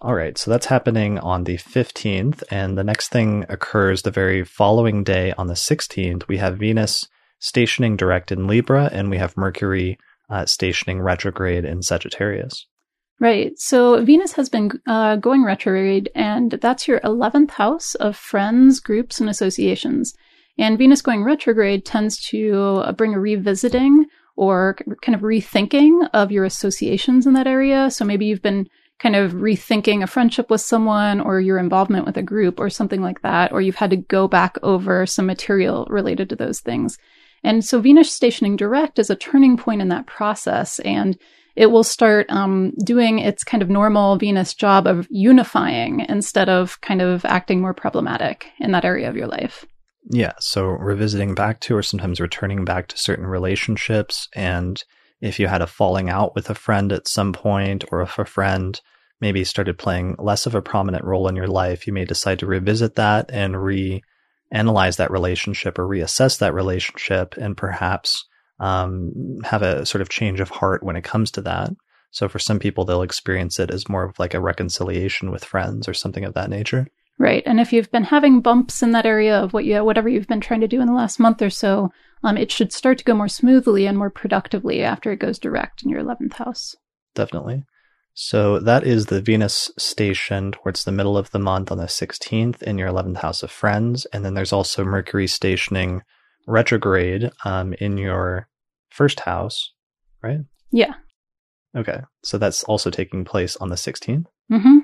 All 0.00 0.14
right. 0.14 0.36
So 0.38 0.50
that's 0.50 0.66
happening 0.66 1.18
on 1.18 1.44
the 1.44 1.56
15th. 1.56 2.44
And 2.50 2.78
the 2.78 2.84
next 2.84 3.08
thing 3.08 3.46
occurs 3.48 4.02
the 4.02 4.12
very 4.12 4.44
following 4.44 5.02
day 5.02 5.32
on 5.38 5.48
the 5.48 5.54
16th. 5.54 6.28
We 6.28 6.36
have 6.36 6.58
Venus 6.58 7.08
stationing 7.40 7.96
direct 7.96 8.30
in 8.30 8.46
Libra, 8.46 8.90
and 8.92 9.10
we 9.10 9.18
have 9.18 9.36
Mercury 9.36 9.98
uh, 10.30 10.46
stationing 10.46 11.00
retrograde 11.00 11.64
in 11.64 11.82
Sagittarius. 11.82 12.66
Right. 13.20 13.58
So 13.58 14.04
Venus 14.04 14.32
has 14.32 14.48
been 14.48 14.70
uh, 14.86 15.16
going 15.16 15.42
retrograde, 15.42 16.08
and 16.14 16.52
that's 16.52 16.86
your 16.86 17.00
11th 17.00 17.50
house 17.50 17.94
of 17.96 18.16
friends, 18.16 18.78
groups, 18.78 19.20
and 19.20 19.28
associations. 19.28 20.14
And 20.56 20.78
Venus 20.78 21.02
going 21.02 21.24
retrograde 21.24 21.84
tends 21.84 22.20
to 22.28 22.82
uh, 22.84 22.92
bring 22.92 23.14
a 23.14 23.20
revisiting 23.20 24.06
or 24.36 24.76
kind 25.02 25.16
of 25.16 25.22
rethinking 25.22 26.08
of 26.12 26.30
your 26.30 26.44
associations 26.44 27.26
in 27.26 27.32
that 27.32 27.48
area. 27.48 27.90
So 27.90 28.04
maybe 28.04 28.26
you've 28.26 28.42
been 28.42 28.68
kind 29.00 29.16
of 29.16 29.32
rethinking 29.32 30.02
a 30.02 30.06
friendship 30.06 30.50
with 30.50 30.60
someone 30.60 31.20
or 31.20 31.40
your 31.40 31.58
involvement 31.58 32.06
with 32.06 32.16
a 32.16 32.22
group 32.22 32.60
or 32.60 32.70
something 32.70 33.02
like 33.02 33.22
that, 33.22 33.52
or 33.52 33.60
you've 33.60 33.76
had 33.76 33.90
to 33.90 33.96
go 33.96 34.28
back 34.28 34.56
over 34.62 35.06
some 35.06 35.26
material 35.26 35.86
related 35.90 36.28
to 36.28 36.36
those 36.36 36.60
things. 36.60 36.98
And 37.44 37.64
so 37.64 37.80
Venus 37.80 38.12
stationing 38.12 38.56
direct 38.56 38.98
is 38.98 39.10
a 39.10 39.16
turning 39.16 39.56
point 39.56 39.82
in 39.82 39.88
that 39.88 40.06
process. 40.06 40.78
And 40.80 41.18
it 41.58 41.72
will 41.72 41.84
start 41.84 42.30
um, 42.30 42.72
doing 42.84 43.18
its 43.18 43.42
kind 43.42 43.64
of 43.64 43.68
normal 43.68 44.16
Venus 44.16 44.54
job 44.54 44.86
of 44.86 45.08
unifying 45.10 46.06
instead 46.08 46.48
of 46.48 46.80
kind 46.82 47.02
of 47.02 47.24
acting 47.24 47.60
more 47.60 47.74
problematic 47.74 48.46
in 48.60 48.70
that 48.72 48.84
area 48.84 49.08
of 49.08 49.16
your 49.16 49.26
life. 49.26 49.64
Yeah. 50.10 50.34
So 50.38 50.64
revisiting 50.66 51.34
back 51.34 51.60
to 51.62 51.76
or 51.76 51.82
sometimes 51.82 52.20
returning 52.20 52.64
back 52.64 52.86
to 52.88 52.96
certain 52.98 53.26
relationships. 53.26 54.28
And 54.34 54.82
if 55.20 55.40
you 55.40 55.48
had 55.48 55.60
a 55.60 55.66
falling 55.66 56.08
out 56.08 56.34
with 56.36 56.48
a 56.48 56.54
friend 56.54 56.92
at 56.92 57.08
some 57.08 57.32
point, 57.32 57.84
or 57.90 58.02
if 58.02 58.18
a 58.18 58.24
friend 58.24 58.80
maybe 59.20 59.42
started 59.42 59.78
playing 59.78 60.14
less 60.18 60.46
of 60.46 60.54
a 60.54 60.62
prominent 60.62 61.04
role 61.04 61.26
in 61.26 61.34
your 61.34 61.48
life, 61.48 61.88
you 61.88 61.92
may 61.92 62.04
decide 62.04 62.38
to 62.38 62.46
revisit 62.46 62.94
that 62.94 63.30
and 63.32 63.60
reanalyze 64.54 64.96
that 64.96 65.10
relationship 65.10 65.78
or 65.78 65.86
reassess 65.86 66.38
that 66.38 66.54
relationship 66.54 67.34
and 67.36 67.56
perhaps 67.56 68.24
um, 68.60 69.38
have 69.44 69.62
a 69.62 69.86
sort 69.86 70.02
of 70.02 70.08
change 70.08 70.40
of 70.40 70.50
heart 70.50 70.82
when 70.82 70.96
it 70.96 71.04
comes 71.04 71.30
to 71.32 71.42
that. 71.42 71.70
So 72.10 72.28
for 72.28 72.38
some 72.38 72.58
people, 72.58 72.84
they'll 72.84 73.02
experience 73.02 73.58
it 73.58 73.70
as 73.70 73.88
more 73.88 74.04
of 74.04 74.18
like 74.18 74.34
a 74.34 74.40
reconciliation 74.40 75.30
with 75.30 75.44
friends 75.44 75.88
or 75.88 75.94
something 75.94 76.24
of 76.24 76.34
that 76.34 76.50
nature. 76.50 76.86
Right. 77.18 77.42
And 77.46 77.60
if 77.60 77.72
you've 77.72 77.90
been 77.90 78.04
having 78.04 78.40
bumps 78.40 78.82
in 78.82 78.92
that 78.92 79.06
area 79.06 79.36
of 79.36 79.52
what 79.52 79.64
you, 79.64 79.84
whatever 79.84 80.08
you've 80.08 80.28
been 80.28 80.40
trying 80.40 80.60
to 80.60 80.68
do 80.68 80.80
in 80.80 80.86
the 80.86 80.92
last 80.92 81.18
month 81.18 81.42
or 81.42 81.50
so, 81.50 81.90
um, 82.22 82.36
it 82.36 82.50
should 82.50 82.72
start 82.72 82.98
to 82.98 83.04
go 83.04 83.14
more 83.14 83.28
smoothly 83.28 83.86
and 83.86 83.98
more 83.98 84.10
productively 84.10 84.82
after 84.82 85.10
it 85.12 85.18
goes 85.18 85.38
direct 85.38 85.82
in 85.82 85.90
your 85.90 86.02
11th 86.02 86.34
house. 86.34 86.76
Definitely. 87.14 87.64
So 88.20 88.58
that 88.58 88.82
is 88.82 89.06
the 89.06 89.20
Venus 89.20 89.70
station 89.78 90.50
towards 90.50 90.82
the 90.82 90.90
middle 90.90 91.16
of 91.16 91.30
the 91.30 91.38
month 91.38 91.70
on 91.70 91.78
the 91.78 91.84
16th 91.84 92.60
in 92.64 92.76
your 92.76 92.88
11th 92.88 93.18
house 93.18 93.44
of 93.44 93.50
friends. 93.52 94.06
And 94.06 94.24
then 94.24 94.34
there's 94.34 94.52
also 94.52 94.84
Mercury 94.84 95.28
stationing 95.28 96.02
retrograde 96.44 97.30
um, 97.44 97.74
in 97.74 97.96
your 97.96 98.48
first 98.88 99.20
house, 99.20 99.72
right? 100.20 100.40
Yeah. 100.72 100.94
Okay. 101.76 102.00
So 102.24 102.38
that's 102.38 102.64
also 102.64 102.90
taking 102.90 103.24
place 103.24 103.54
on 103.58 103.68
the 103.68 103.76
16th? 103.76 104.26
Mm-hmm. 104.50 104.78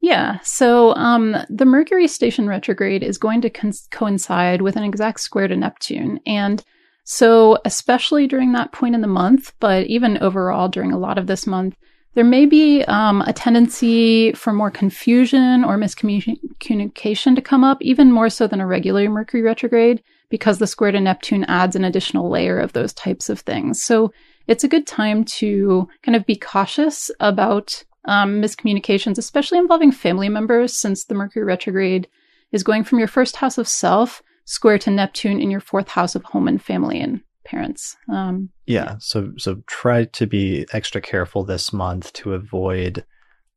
Yeah. 0.00 0.38
So 0.44 0.94
um, 0.94 1.36
the 1.50 1.66
Mercury 1.66 2.06
station 2.06 2.46
retrograde 2.46 3.02
is 3.02 3.18
going 3.18 3.40
to 3.40 3.50
con- 3.50 3.72
coincide 3.90 4.62
with 4.62 4.76
an 4.76 4.84
exact 4.84 5.18
square 5.18 5.48
to 5.48 5.56
Neptune. 5.56 6.20
And 6.26 6.62
so, 7.02 7.58
especially 7.64 8.28
during 8.28 8.52
that 8.52 8.70
point 8.70 8.94
in 8.94 9.00
the 9.00 9.08
month, 9.08 9.52
but 9.58 9.88
even 9.88 10.18
overall 10.18 10.68
during 10.68 10.92
a 10.92 10.98
lot 10.98 11.18
of 11.18 11.26
this 11.26 11.44
month, 11.44 11.74
there 12.14 12.24
may 12.24 12.44
be 12.44 12.82
um, 12.84 13.22
a 13.22 13.32
tendency 13.32 14.32
for 14.32 14.52
more 14.52 14.70
confusion 14.70 15.64
or 15.64 15.76
miscommunication 15.76 17.34
to 17.34 17.42
come 17.42 17.64
up, 17.64 17.78
even 17.80 18.12
more 18.12 18.28
so 18.28 18.46
than 18.46 18.60
a 18.60 18.66
regular 18.66 19.08
Mercury 19.08 19.42
retrograde 19.42 20.02
because 20.28 20.58
the 20.58 20.66
square 20.66 20.92
to 20.92 21.00
Neptune 21.00 21.44
adds 21.44 21.76
an 21.76 21.84
additional 21.84 22.30
layer 22.30 22.58
of 22.58 22.72
those 22.72 22.92
types 22.92 23.28
of 23.28 23.40
things. 23.40 23.82
So 23.82 24.12
it's 24.46 24.64
a 24.64 24.68
good 24.68 24.86
time 24.86 25.24
to 25.24 25.88
kind 26.02 26.16
of 26.16 26.26
be 26.26 26.36
cautious 26.36 27.10
about 27.20 27.84
um, 28.04 28.42
miscommunications, 28.42 29.18
especially 29.18 29.58
involving 29.58 29.92
family 29.92 30.28
members, 30.28 30.76
since 30.76 31.04
the 31.04 31.14
Mercury 31.14 31.44
retrograde 31.44 32.08
is 32.50 32.62
going 32.62 32.84
from 32.84 32.98
your 32.98 33.08
first 33.08 33.36
house 33.36 33.58
of 33.58 33.68
self 33.68 34.22
square 34.44 34.78
to 34.78 34.90
Neptune 34.90 35.40
in 35.40 35.50
your 35.50 35.60
fourth 35.60 35.88
house 35.88 36.14
of 36.14 36.24
home 36.24 36.48
and 36.48 36.60
family 36.60 37.00
and 37.00 37.20
parents. 37.44 37.96
Um, 38.08 38.50
yeah, 38.66 38.84
yeah, 38.84 38.96
so 38.98 39.32
so 39.38 39.62
try 39.66 40.04
to 40.04 40.26
be 40.26 40.66
extra 40.72 41.00
careful 41.00 41.44
this 41.44 41.72
month 41.72 42.12
to 42.14 42.34
avoid 42.34 43.04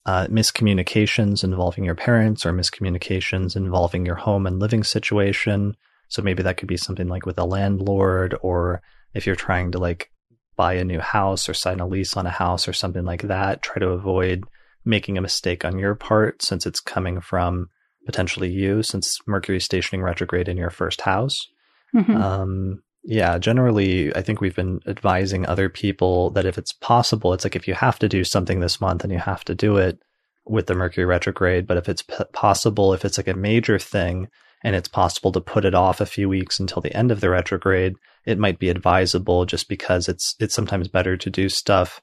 uh, 0.05 0.27
miscommunications 0.27 1.43
involving 1.43 1.83
your 1.83 1.95
parents 1.95 2.45
or 2.45 2.53
miscommunications 2.53 3.55
involving 3.55 4.05
your 4.05 4.15
home 4.15 4.45
and 4.45 4.59
living 4.59 4.83
situation. 4.83 5.75
So 6.09 6.21
maybe 6.21 6.43
that 6.43 6.57
could 6.57 6.67
be 6.67 6.77
something 6.77 7.07
like 7.07 7.25
with 7.25 7.39
a 7.39 7.45
landlord, 7.45 8.35
or 8.41 8.81
if 9.13 9.25
you're 9.25 9.35
trying 9.35 9.71
to 9.71 9.79
like 9.79 10.11
buy 10.55 10.73
a 10.73 10.85
new 10.85 10.99
house 10.99 11.49
or 11.49 11.53
sign 11.53 11.79
a 11.79 11.87
lease 11.87 12.15
on 12.15 12.25
a 12.25 12.31
house 12.31 12.67
or 12.67 12.73
something 12.73 13.03
like 13.03 13.23
that, 13.23 13.61
try 13.61 13.79
to 13.79 13.89
avoid 13.89 14.43
making 14.85 15.17
a 15.17 15.21
mistake 15.21 15.65
on 15.65 15.79
your 15.79 15.95
part 15.95 16.41
since 16.41 16.65
it's 16.65 16.79
coming 16.79 17.19
from 17.19 17.69
potentially 18.05 18.49
you, 18.49 18.83
since 18.83 19.19
Mercury 19.25 19.59
stationing 19.59 20.03
retrograde 20.03 20.47
in 20.47 20.57
your 20.57 20.69
first 20.69 21.01
house. 21.01 21.47
Mm-hmm. 21.95 22.15
Um, 22.15 22.83
yeah, 23.05 23.37
generally, 23.37 24.15
I 24.15 24.21
think 24.21 24.41
we've 24.41 24.55
been 24.55 24.79
advising 24.87 25.45
other 25.45 25.69
people 25.69 26.31
that 26.31 26.45
if 26.45 26.57
it's 26.57 26.73
possible, 26.73 27.33
it's 27.33 27.45
like 27.45 27.55
if 27.55 27.67
you 27.67 27.73
have 27.73 27.99
to 27.99 28.09
do 28.09 28.23
something 28.23 28.59
this 28.59 28.81
month 28.81 29.03
and 29.03 29.13
you 29.13 29.19
have 29.19 29.45
to 29.45 29.55
do 29.55 29.77
it 29.77 29.99
with 30.45 30.67
the 30.67 30.75
Mercury 30.75 31.05
retrograde. 31.05 31.67
But 31.67 31.77
if 31.77 31.87
it's 31.87 32.01
p- 32.01 32.23
possible, 32.33 32.93
if 32.93 33.05
it's 33.05 33.17
like 33.17 33.27
a 33.27 33.35
major 33.35 33.79
thing, 33.79 34.27
and 34.63 34.75
it's 34.75 34.87
possible 34.87 35.31
to 35.31 35.41
put 35.41 35.65
it 35.65 35.75
off 35.75 36.01
a 36.01 36.07
few 36.07 36.27
weeks 36.27 36.59
until 36.59 36.81
the 36.81 36.95
end 36.95 37.11
of 37.11 37.21
the 37.21 37.29
retrograde, 37.29 37.95
it 38.25 38.39
might 38.39 38.57
be 38.57 38.69
advisable 38.69 39.45
just 39.45 39.69
because 39.69 40.09
it's 40.09 40.35
it's 40.39 40.55
sometimes 40.55 40.87
better 40.87 41.15
to 41.15 41.29
do 41.29 41.49
stuff 41.49 42.01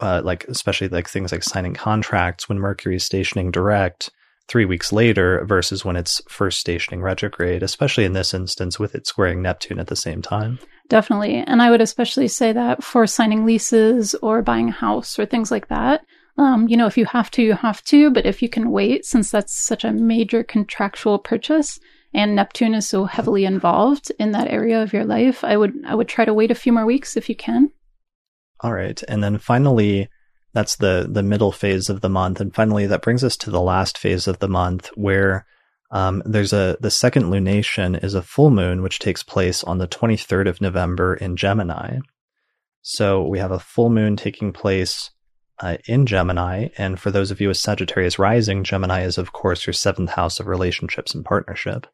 uh, 0.00 0.20
like 0.24 0.44
especially 0.48 0.88
like 0.88 1.08
things 1.08 1.32
like 1.32 1.44
signing 1.44 1.74
contracts 1.74 2.48
when 2.48 2.58
Mercury 2.58 2.96
is 2.96 3.04
stationing 3.04 3.50
direct 3.50 4.10
three 4.52 4.64
weeks 4.66 4.92
later 4.92 5.42
versus 5.46 5.82
when 5.82 5.96
it's 5.96 6.20
first 6.28 6.58
stationing 6.58 7.00
retrograde, 7.00 7.62
especially 7.62 8.04
in 8.04 8.12
this 8.12 8.34
instance 8.34 8.78
with 8.78 8.94
it 8.94 9.06
squaring 9.06 9.40
Neptune 9.40 9.78
at 9.78 9.86
the 9.86 9.96
same 9.96 10.20
time. 10.20 10.58
Definitely. 10.90 11.36
And 11.36 11.62
I 11.62 11.70
would 11.70 11.80
especially 11.80 12.28
say 12.28 12.52
that 12.52 12.84
for 12.84 13.06
signing 13.06 13.46
leases 13.46 14.14
or 14.16 14.42
buying 14.42 14.68
a 14.68 14.72
house 14.72 15.18
or 15.18 15.24
things 15.24 15.50
like 15.50 15.68
that, 15.68 16.02
um, 16.36 16.68
you 16.68 16.76
know, 16.76 16.86
if 16.86 16.98
you 16.98 17.06
have 17.06 17.30
to, 17.30 17.42
you 17.42 17.54
have 17.54 17.82
to, 17.84 18.10
but 18.10 18.26
if 18.26 18.42
you 18.42 18.50
can 18.50 18.70
wait, 18.70 19.06
since 19.06 19.30
that's 19.30 19.58
such 19.58 19.84
a 19.84 19.92
major 19.92 20.44
contractual 20.44 21.18
purchase, 21.18 21.80
and 22.12 22.36
Neptune 22.36 22.74
is 22.74 22.86
so 22.86 23.06
heavily 23.06 23.46
involved 23.46 24.12
in 24.18 24.32
that 24.32 24.48
area 24.48 24.82
of 24.82 24.92
your 24.92 25.06
life, 25.06 25.44
I 25.44 25.56
would 25.56 25.72
I 25.86 25.94
would 25.94 26.08
try 26.08 26.26
to 26.26 26.34
wait 26.34 26.50
a 26.50 26.54
few 26.54 26.74
more 26.74 26.84
weeks 26.84 27.16
if 27.16 27.30
you 27.30 27.34
can. 27.34 27.70
All 28.60 28.74
right. 28.74 29.02
And 29.08 29.24
then 29.24 29.38
finally, 29.38 30.08
that's 30.52 30.76
the 30.76 31.08
the 31.10 31.22
middle 31.22 31.52
phase 31.52 31.88
of 31.88 32.00
the 32.00 32.08
month. 32.08 32.40
And 32.40 32.54
finally 32.54 32.86
that 32.86 33.02
brings 33.02 33.24
us 33.24 33.36
to 33.38 33.50
the 33.50 33.60
last 33.60 33.98
phase 33.98 34.26
of 34.26 34.38
the 34.38 34.48
month 34.48 34.88
where 34.94 35.46
um, 35.90 36.22
there's 36.24 36.52
a 36.52 36.76
the 36.80 36.90
second 36.90 37.24
lunation 37.24 38.02
is 38.02 38.14
a 38.14 38.22
full 38.22 38.50
moon 38.50 38.82
which 38.82 38.98
takes 38.98 39.22
place 39.22 39.62
on 39.64 39.78
the 39.78 39.88
23rd 39.88 40.48
of 40.48 40.60
November 40.60 41.14
in 41.14 41.36
Gemini. 41.36 41.98
So 42.82 43.26
we 43.26 43.38
have 43.38 43.52
a 43.52 43.58
full 43.58 43.90
moon 43.90 44.16
taking 44.16 44.52
place 44.52 45.10
uh, 45.60 45.78
in 45.86 46.06
Gemini. 46.06 46.68
And 46.76 46.98
for 46.98 47.10
those 47.10 47.30
of 47.30 47.40
you 47.40 47.48
with 47.48 47.56
Sagittarius 47.56 48.18
rising, 48.18 48.64
Gemini 48.64 49.04
is, 49.04 49.18
of 49.18 49.32
course, 49.32 49.66
your 49.66 49.72
seventh 49.72 50.10
house 50.10 50.40
of 50.40 50.48
relationships 50.48 51.14
and 51.14 51.24
partnership. 51.24 51.86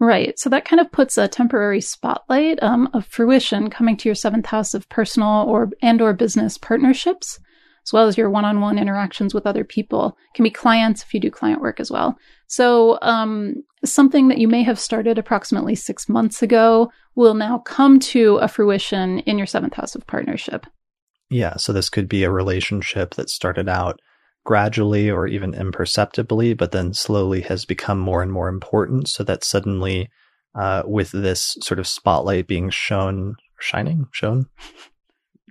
Right. 0.00 0.38
So 0.38 0.50
that 0.50 0.64
kind 0.64 0.80
of 0.80 0.92
puts 0.92 1.16
a 1.16 1.28
temporary 1.28 1.80
spotlight 1.80 2.62
um, 2.62 2.90
of 2.92 3.06
fruition 3.06 3.70
coming 3.70 3.96
to 3.98 4.08
your 4.08 4.14
seventh 4.14 4.46
house 4.46 4.74
of 4.74 4.88
personal 4.88 5.46
or 5.48 5.70
and 5.80 6.02
or 6.02 6.12
business 6.12 6.58
partnerships, 6.58 7.38
as 7.84 7.92
well 7.92 8.06
as 8.06 8.16
your 8.16 8.30
one-on-one 8.30 8.78
interactions 8.78 9.34
with 9.34 9.46
other 9.46 9.64
people. 9.64 10.16
It 10.32 10.36
can 10.36 10.42
be 10.42 10.50
clients 10.50 11.02
if 11.02 11.12
you 11.12 11.20
do 11.20 11.30
client 11.30 11.60
work 11.60 11.80
as 11.80 11.90
well. 11.90 12.16
So 12.46 12.98
um, 13.02 13.62
something 13.84 14.28
that 14.28 14.38
you 14.38 14.48
may 14.48 14.62
have 14.62 14.78
started 14.78 15.18
approximately 15.18 15.74
six 15.74 16.08
months 16.08 16.42
ago 16.42 16.90
will 17.14 17.34
now 17.34 17.58
come 17.58 17.98
to 18.00 18.36
a 18.36 18.48
fruition 18.48 19.20
in 19.20 19.38
your 19.38 19.46
seventh 19.46 19.74
house 19.74 19.94
of 19.94 20.06
partnership. 20.06 20.66
Yeah. 21.30 21.56
So 21.56 21.72
this 21.72 21.88
could 21.88 22.08
be 22.08 22.24
a 22.24 22.30
relationship 22.30 23.14
that 23.14 23.30
started 23.30 23.68
out 23.68 24.00
gradually 24.44 25.10
or 25.10 25.26
even 25.26 25.54
imperceptibly, 25.54 26.54
but 26.54 26.72
then 26.72 26.92
slowly 26.92 27.40
has 27.42 27.64
become 27.64 27.98
more 27.98 28.22
and 28.22 28.32
more 28.32 28.48
important. 28.48 29.08
So 29.08 29.24
that 29.24 29.42
suddenly, 29.42 30.10
uh, 30.54 30.82
with 30.86 31.10
this 31.12 31.56
sort 31.60 31.80
of 31.80 31.86
spotlight 31.86 32.46
being 32.46 32.70
shown, 32.70 33.36
shining, 33.58 34.06
shown, 34.12 34.46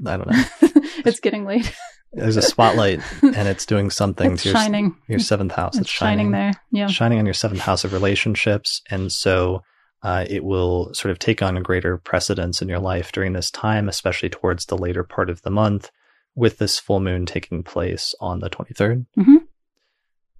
I 0.06 0.18
don't 0.18 0.30
know. 0.30 0.44
it's 1.06 1.20
getting 1.20 1.46
late. 1.46 1.74
There's 2.14 2.38
a 2.38 2.42
spotlight 2.42 3.02
and 3.22 3.48
it's 3.48 3.66
doing 3.66 3.90
something 3.90 4.34
it's 4.34 4.44
to 4.44 4.50
your, 4.50 4.58
shining. 4.58 4.96
your 5.08 5.20
seventh 5.20 5.54
house. 5.54 5.76
It's, 5.76 5.82
it's 5.82 5.90
shining, 5.90 6.28
shining 6.28 6.32
there. 6.32 6.54
Yeah. 6.72 6.88
Shining 6.88 7.20
on 7.20 7.26
your 7.26 7.34
seventh 7.34 7.62
house 7.62 7.84
of 7.84 7.94
relationships. 7.94 8.82
And 8.90 9.12
so 9.12 9.64
uh, 10.04 10.26
it 10.30 10.44
will 10.44 10.94
sort 10.94 11.12
of 11.12 11.20
take 11.20 11.42
on 11.42 11.58
a 11.58 11.62
greater 11.62 11.98
precedence 11.98 12.62
in 12.62 12.70
your 12.70 12.80
life 12.80 13.12
during 13.12 13.34
this 13.34 13.50
time, 13.50 13.90
especially 13.90 14.30
towards 14.30 14.66
the 14.66 14.78
later 14.78 15.04
part 15.04 15.30
of 15.30 15.42
the 15.42 15.50
month 15.50 15.90
with 16.36 16.58
this 16.58 16.80
full 16.80 17.00
moon 17.00 17.26
taking 17.26 17.64
place 17.64 18.14
on 18.20 18.40
the 18.40 18.50
23rd. 18.50 19.06
Mm-hmm. 19.18 19.36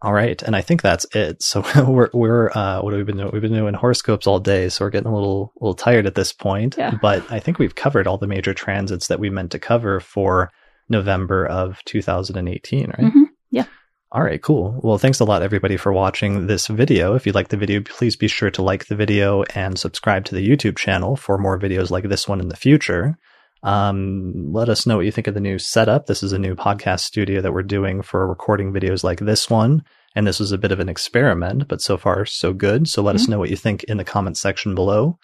All 0.02 0.12
right, 0.12 0.42
and 0.44 0.54
I 0.54 0.60
think 0.60 0.82
that's 0.82 1.06
it. 1.16 1.42
So 1.42 1.64
we're 1.88 2.10
we're 2.14 2.50
uh, 2.50 2.82
what 2.82 2.92
have 2.92 3.00
we 3.00 3.06
been 3.06 3.16
doing? 3.16 3.30
We've 3.32 3.42
been 3.42 3.54
doing 3.54 3.74
horoscopes 3.74 4.28
all 4.28 4.40
day, 4.40 4.68
so 4.68 4.84
we're 4.84 4.90
getting 4.90 5.10
a 5.10 5.16
little 5.16 5.54
a 5.56 5.64
little 5.64 5.76
tired 5.76 6.06
at 6.06 6.16
this 6.16 6.34
point. 6.34 6.76
Yeah. 6.78 6.96
But 7.02 7.32
I 7.32 7.40
think 7.40 7.58
we've 7.58 7.76
covered 7.76 8.06
all 8.06 8.18
the 8.18 8.28
major 8.28 8.54
transits 8.54 9.08
that 9.08 9.22
we 9.22 9.30
meant 9.30 9.52
to 9.52 9.60
cover 9.60 10.02
for 10.02 10.52
November 10.90 11.46
of 11.46 11.82
2018, 11.86 12.88
right? 12.88 13.14
Mhm. 13.14 13.24
Yeah. 13.52 13.66
All 14.12 14.22
right, 14.22 14.42
cool. 14.42 14.80
Well, 14.84 14.98
thanks 15.00 15.20
a 15.20 15.26
lot, 15.26 15.42
everybody, 15.42 15.76
for 15.76 15.92
watching 15.92 16.46
this 16.48 16.68
video. 16.68 17.16
If 17.16 17.26
you 17.26 17.32
like 17.32 17.48
the 17.48 17.58
video, 17.58 17.82
please 17.82 18.16
be 18.16 18.28
sure 18.28 18.52
to 18.52 18.62
like 18.62 18.86
the 18.86 18.96
video 18.96 19.44
and 19.56 19.78
subscribe 19.78 20.26
to 20.26 20.36
the 20.36 20.48
YouTube 20.48 20.78
channel 20.78 21.16
for 21.16 21.38
more 21.40 21.58
videos 21.60 21.90
like 21.90 22.08
this 22.10 22.28
one 22.28 22.40
in 22.40 22.50
the 22.50 22.56
future. 22.56 23.18
Um, 23.64 24.52
let 24.52 24.70
us 24.70 24.86
know 24.86 24.98
what 24.98 25.06
you 25.06 25.12
think 25.12 25.28
of 25.28 25.34
the 25.34 25.40
new 25.40 25.58
setup. 25.58 26.06
This 26.06 26.22
is 26.22 26.34
a 26.34 26.38
new 26.38 26.54
podcast 26.54 27.00
studio 27.00 27.42
that 27.42 27.54
we're 27.54 27.64
doing 27.64 28.02
for 28.02 28.28
recording 28.28 28.72
videos 28.74 29.04
like 29.04 29.20
this 29.20 29.50
one. 29.50 29.84
And 30.16 30.28
this 30.28 30.40
was 30.40 30.52
a 30.52 30.58
bit 30.60 30.72
of 30.72 30.80
an 30.80 30.90
experiment, 30.90 31.68
but 31.68 31.82
so 31.82 31.98
far 31.98 32.26
so 32.26 32.54
good. 32.54 32.88
So 32.88 33.02
let 33.02 33.16
us 33.16 33.28
know 33.28 33.40
what 33.40 33.50
you 33.50 33.56
think 33.56 33.84
in 33.86 33.98
the 33.98 34.04
comment 34.04 34.38
section 34.38 34.76
below. 34.76 35.18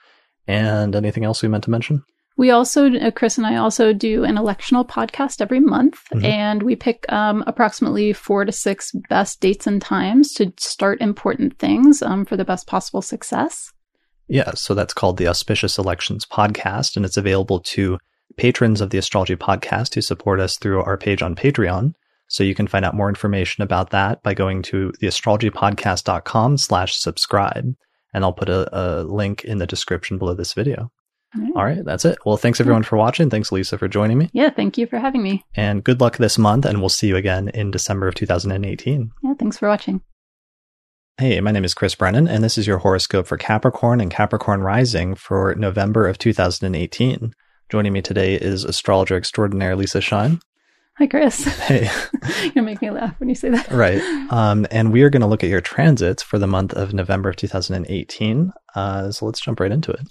And 0.47 0.95
anything 0.95 1.25
else 1.25 1.43
we 1.43 1.49
meant 1.49 1.65
to 1.65 1.69
mention? 1.69 2.03
We 2.39 2.51
also, 2.51 2.89
uh, 2.89 3.11
Chris 3.11 3.37
and 3.37 3.45
I 3.45 3.57
also 3.57 3.91
do 3.91 4.23
an 4.23 4.37
electional 4.37 4.87
podcast 4.87 5.41
every 5.41 5.59
month, 5.59 5.99
Mhm. 6.13 6.23
and 6.23 6.63
we 6.63 6.73
pick 6.77 7.05
um, 7.11 7.43
approximately 7.47 8.13
four 8.13 8.45
to 8.45 8.53
six 8.53 8.93
best 9.09 9.41
dates 9.41 9.67
and 9.67 9.81
times 9.81 10.31
to 10.35 10.53
start 10.57 11.01
important 11.01 11.59
things 11.59 12.01
um, 12.01 12.23
for 12.23 12.37
the 12.37 12.45
best 12.45 12.65
possible 12.65 13.01
success. 13.01 13.73
Yeah, 14.29 14.51
so 14.55 14.73
that's 14.73 14.93
called 14.93 15.17
the 15.17 15.27
Auspicious 15.27 15.77
Elections 15.77 16.25
Podcast, 16.25 16.95
and 16.95 17.03
it's 17.03 17.17
available 17.17 17.59
to 17.75 17.97
patrons 18.37 18.79
of 18.79 18.89
the 18.91 18.97
Astrology 18.97 19.35
Podcast 19.35 19.95
who 19.95 20.01
support 20.01 20.39
us 20.39 20.57
through 20.57 20.81
our 20.81 20.97
page 20.97 21.21
on 21.21 21.35
Patreon. 21.35 21.91
So 22.29 22.45
you 22.45 22.55
can 22.55 22.67
find 22.67 22.85
out 22.85 22.93
more 22.95 23.09
information 23.09 23.63
about 23.63 23.89
that 23.89 24.23
by 24.23 24.33
going 24.33 24.61
to 24.61 24.93
theastrologypodcast.com 25.01 26.57
slash 26.57 26.95
subscribe. 26.95 27.73
And 28.13 28.23
I'll 28.23 28.31
put 28.31 28.47
a, 28.47 28.69
a 28.71 29.03
link 29.03 29.43
in 29.43 29.57
the 29.57 29.67
description 29.67 30.17
below 30.17 30.35
this 30.35 30.53
video. 30.53 30.89
All 31.35 31.41
right. 31.41 31.51
All 31.55 31.63
right, 31.63 31.85
that's 31.85 32.05
it. 32.05 32.17
Well, 32.25 32.37
thanks 32.37 32.59
everyone 32.59 32.83
for 32.83 32.97
watching. 32.97 33.29
Thanks, 33.29 33.51
Leisa, 33.51 33.77
for 33.77 33.87
joining 33.87 34.17
me. 34.17 34.29
Yeah, 34.33 34.49
thank 34.49 34.77
you 34.77 34.87
for 34.87 34.97
having 34.97 35.21
me. 35.21 35.43
And 35.55 35.83
good 35.83 36.01
luck 36.01 36.17
this 36.17 36.37
month, 36.37 36.65
and 36.65 36.79
we'll 36.79 36.89
see 36.89 37.07
you 37.07 37.15
again 37.15 37.49
in 37.49 37.69
December 37.69 38.07
of 38.07 38.15
2018. 38.15 39.11
Yeah, 39.23 39.33
thanks 39.35 39.57
for 39.57 39.67
watching. 39.67 40.01
Hey, 41.17 41.39
my 41.41 41.51
name 41.51 41.65
is 41.65 41.73
Chris 41.73 41.95
Brennan, 41.95 42.27
and 42.27 42.43
this 42.43 42.57
is 42.57 42.65
your 42.65 42.77
horoscope 42.79 43.27
for 43.27 43.37
Capricorn 43.37 43.99
and 44.01 44.09
Capricorn 44.09 44.61
Rising 44.61 45.15
for 45.15 45.53
November 45.55 46.07
of 46.07 46.17
2018. 46.17 47.33
Joining 47.69 47.93
me 47.93 48.01
today 48.01 48.35
is 48.35 48.63
astrologer 48.63 49.15
extraordinaire 49.15 49.75
Leisa 49.75 50.01
Schaim. 50.01 50.41
Hi, 50.97 51.07
Chris. 51.07 51.43
Hey, 51.43 51.89
you 52.55 52.61
make 52.61 52.81
me 52.81 52.89
laugh 52.89 53.19
when 53.19 53.29
you 53.29 53.35
say 53.35 53.49
that. 53.49 53.69
right. 53.69 54.01
Um, 54.31 54.65
and 54.71 54.91
we 54.91 55.03
are 55.03 55.09
going 55.09 55.21
to 55.21 55.27
look 55.27 55.43
at 55.43 55.49
your 55.49 55.61
transits 55.61 56.23
for 56.23 56.39
the 56.39 56.47
month 56.47 56.73
of 56.73 56.93
November 56.93 57.29
of 57.29 57.35
2018. 57.35 58.51
Uh, 58.75 59.11
so 59.11 59.25
let's 59.25 59.39
jump 59.39 59.59
right 59.59 59.71
into 59.71 59.91
it. 59.91 60.01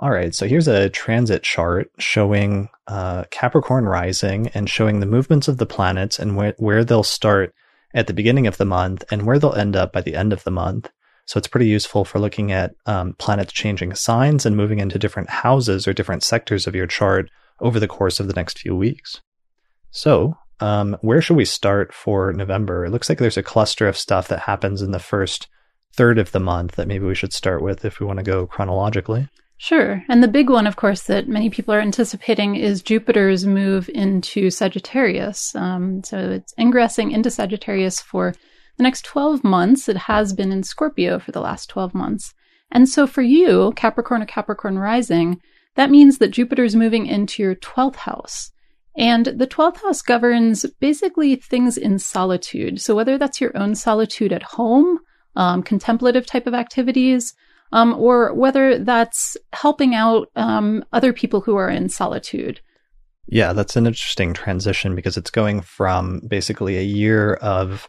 All 0.00 0.10
right. 0.10 0.34
So 0.34 0.46
here's 0.46 0.66
a 0.66 0.88
transit 0.88 1.42
chart 1.42 1.90
showing 1.98 2.70
uh, 2.86 3.24
Capricorn 3.30 3.84
rising 3.84 4.48
and 4.48 4.68
showing 4.68 5.00
the 5.00 5.06
movements 5.06 5.46
of 5.46 5.58
the 5.58 5.66
planets 5.66 6.18
and 6.18 6.36
where, 6.36 6.54
where 6.56 6.84
they'll 6.84 7.02
start 7.02 7.54
at 7.92 8.06
the 8.06 8.14
beginning 8.14 8.46
of 8.46 8.56
the 8.56 8.64
month 8.64 9.04
and 9.10 9.26
where 9.26 9.38
they'll 9.38 9.52
end 9.52 9.76
up 9.76 9.92
by 9.92 10.00
the 10.00 10.14
end 10.14 10.32
of 10.32 10.42
the 10.44 10.50
month. 10.50 10.90
So 11.26 11.36
it's 11.36 11.48
pretty 11.48 11.66
useful 11.66 12.06
for 12.06 12.18
looking 12.18 12.50
at 12.50 12.74
um, 12.86 13.12
planets 13.18 13.52
changing 13.52 13.94
signs 13.94 14.46
and 14.46 14.56
moving 14.56 14.78
into 14.78 14.98
different 14.98 15.28
houses 15.28 15.86
or 15.86 15.92
different 15.92 16.22
sectors 16.22 16.66
of 16.66 16.74
your 16.74 16.86
chart 16.86 17.30
over 17.60 17.78
the 17.78 17.86
course 17.86 18.20
of 18.20 18.26
the 18.26 18.32
next 18.32 18.58
few 18.58 18.74
weeks. 18.74 19.20
So, 19.90 20.34
um, 20.60 20.96
where 21.02 21.20
should 21.20 21.36
we 21.36 21.44
start 21.44 21.92
for 21.92 22.32
November? 22.32 22.86
It 22.86 22.90
looks 22.90 23.10
like 23.10 23.18
there's 23.18 23.36
a 23.36 23.42
cluster 23.42 23.86
of 23.86 23.98
stuff 23.98 24.28
that 24.28 24.40
happens 24.40 24.80
in 24.80 24.92
the 24.92 24.98
first 24.98 25.46
third 25.92 26.18
of 26.18 26.32
the 26.32 26.40
month 26.40 26.76
that 26.76 26.88
maybe 26.88 27.04
we 27.04 27.14
should 27.14 27.34
start 27.34 27.62
with 27.62 27.84
if 27.84 28.00
we 28.00 28.06
want 28.06 28.18
to 28.18 28.24
go 28.24 28.46
chronologically. 28.46 29.28
Sure. 29.62 30.02
And 30.08 30.22
the 30.22 30.26
big 30.28 30.48
one, 30.48 30.66
of 30.66 30.76
course, 30.76 31.02
that 31.02 31.28
many 31.28 31.50
people 31.50 31.74
are 31.74 31.82
anticipating 31.82 32.56
is 32.56 32.80
Jupiter's 32.80 33.44
move 33.44 33.90
into 33.94 34.48
Sagittarius. 34.48 35.54
Um, 35.54 36.02
so 36.02 36.16
it's 36.16 36.54
ingressing 36.58 37.10
into 37.10 37.30
Sagittarius 37.30 38.00
for 38.00 38.32
the 38.78 38.82
next 38.82 39.04
12 39.04 39.44
months. 39.44 39.86
It 39.86 39.98
has 39.98 40.32
been 40.32 40.50
in 40.50 40.62
Scorpio 40.62 41.18
for 41.18 41.30
the 41.30 41.42
last 41.42 41.68
12 41.68 41.92
months. 41.92 42.32
And 42.72 42.88
so 42.88 43.06
for 43.06 43.20
you, 43.20 43.74
Capricorn 43.76 44.22
or 44.22 44.24
Capricorn 44.24 44.78
rising, 44.78 45.42
that 45.74 45.90
means 45.90 46.16
that 46.18 46.30
Jupiter's 46.30 46.74
moving 46.74 47.04
into 47.04 47.42
your 47.42 47.54
12th 47.54 47.96
house. 47.96 48.52
And 48.96 49.26
the 49.26 49.46
12th 49.46 49.82
house 49.82 50.00
governs 50.00 50.64
basically 50.80 51.36
things 51.36 51.76
in 51.76 51.98
solitude. 51.98 52.80
So 52.80 52.94
whether 52.94 53.18
that's 53.18 53.42
your 53.42 53.54
own 53.54 53.74
solitude 53.74 54.32
at 54.32 54.42
home, 54.42 55.00
um, 55.36 55.62
contemplative 55.62 56.24
type 56.24 56.46
of 56.46 56.54
activities, 56.54 57.34
um, 57.72 57.94
or 57.94 58.34
whether 58.34 58.78
that's 58.78 59.36
helping 59.52 59.94
out 59.94 60.28
um, 60.36 60.84
other 60.92 61.12
people 61.12 61.40
who 61.40 61.56
are 61.56 61.68
in 61.68 61.88
solitude. 61.88 62.60
Yeah, 63.26 63.52
that's 63.52 63.76
an 63.76 63.86
interesting 63.86 64.34
transition 64.34 64.94
because 64.94 65.16
it's 65.16 65.30
going 65.30 65.60
from 65.60 66.20
basically 66.26 66.78
a 66.78 66.82
year 66.82 67.34
of 67.34 67.88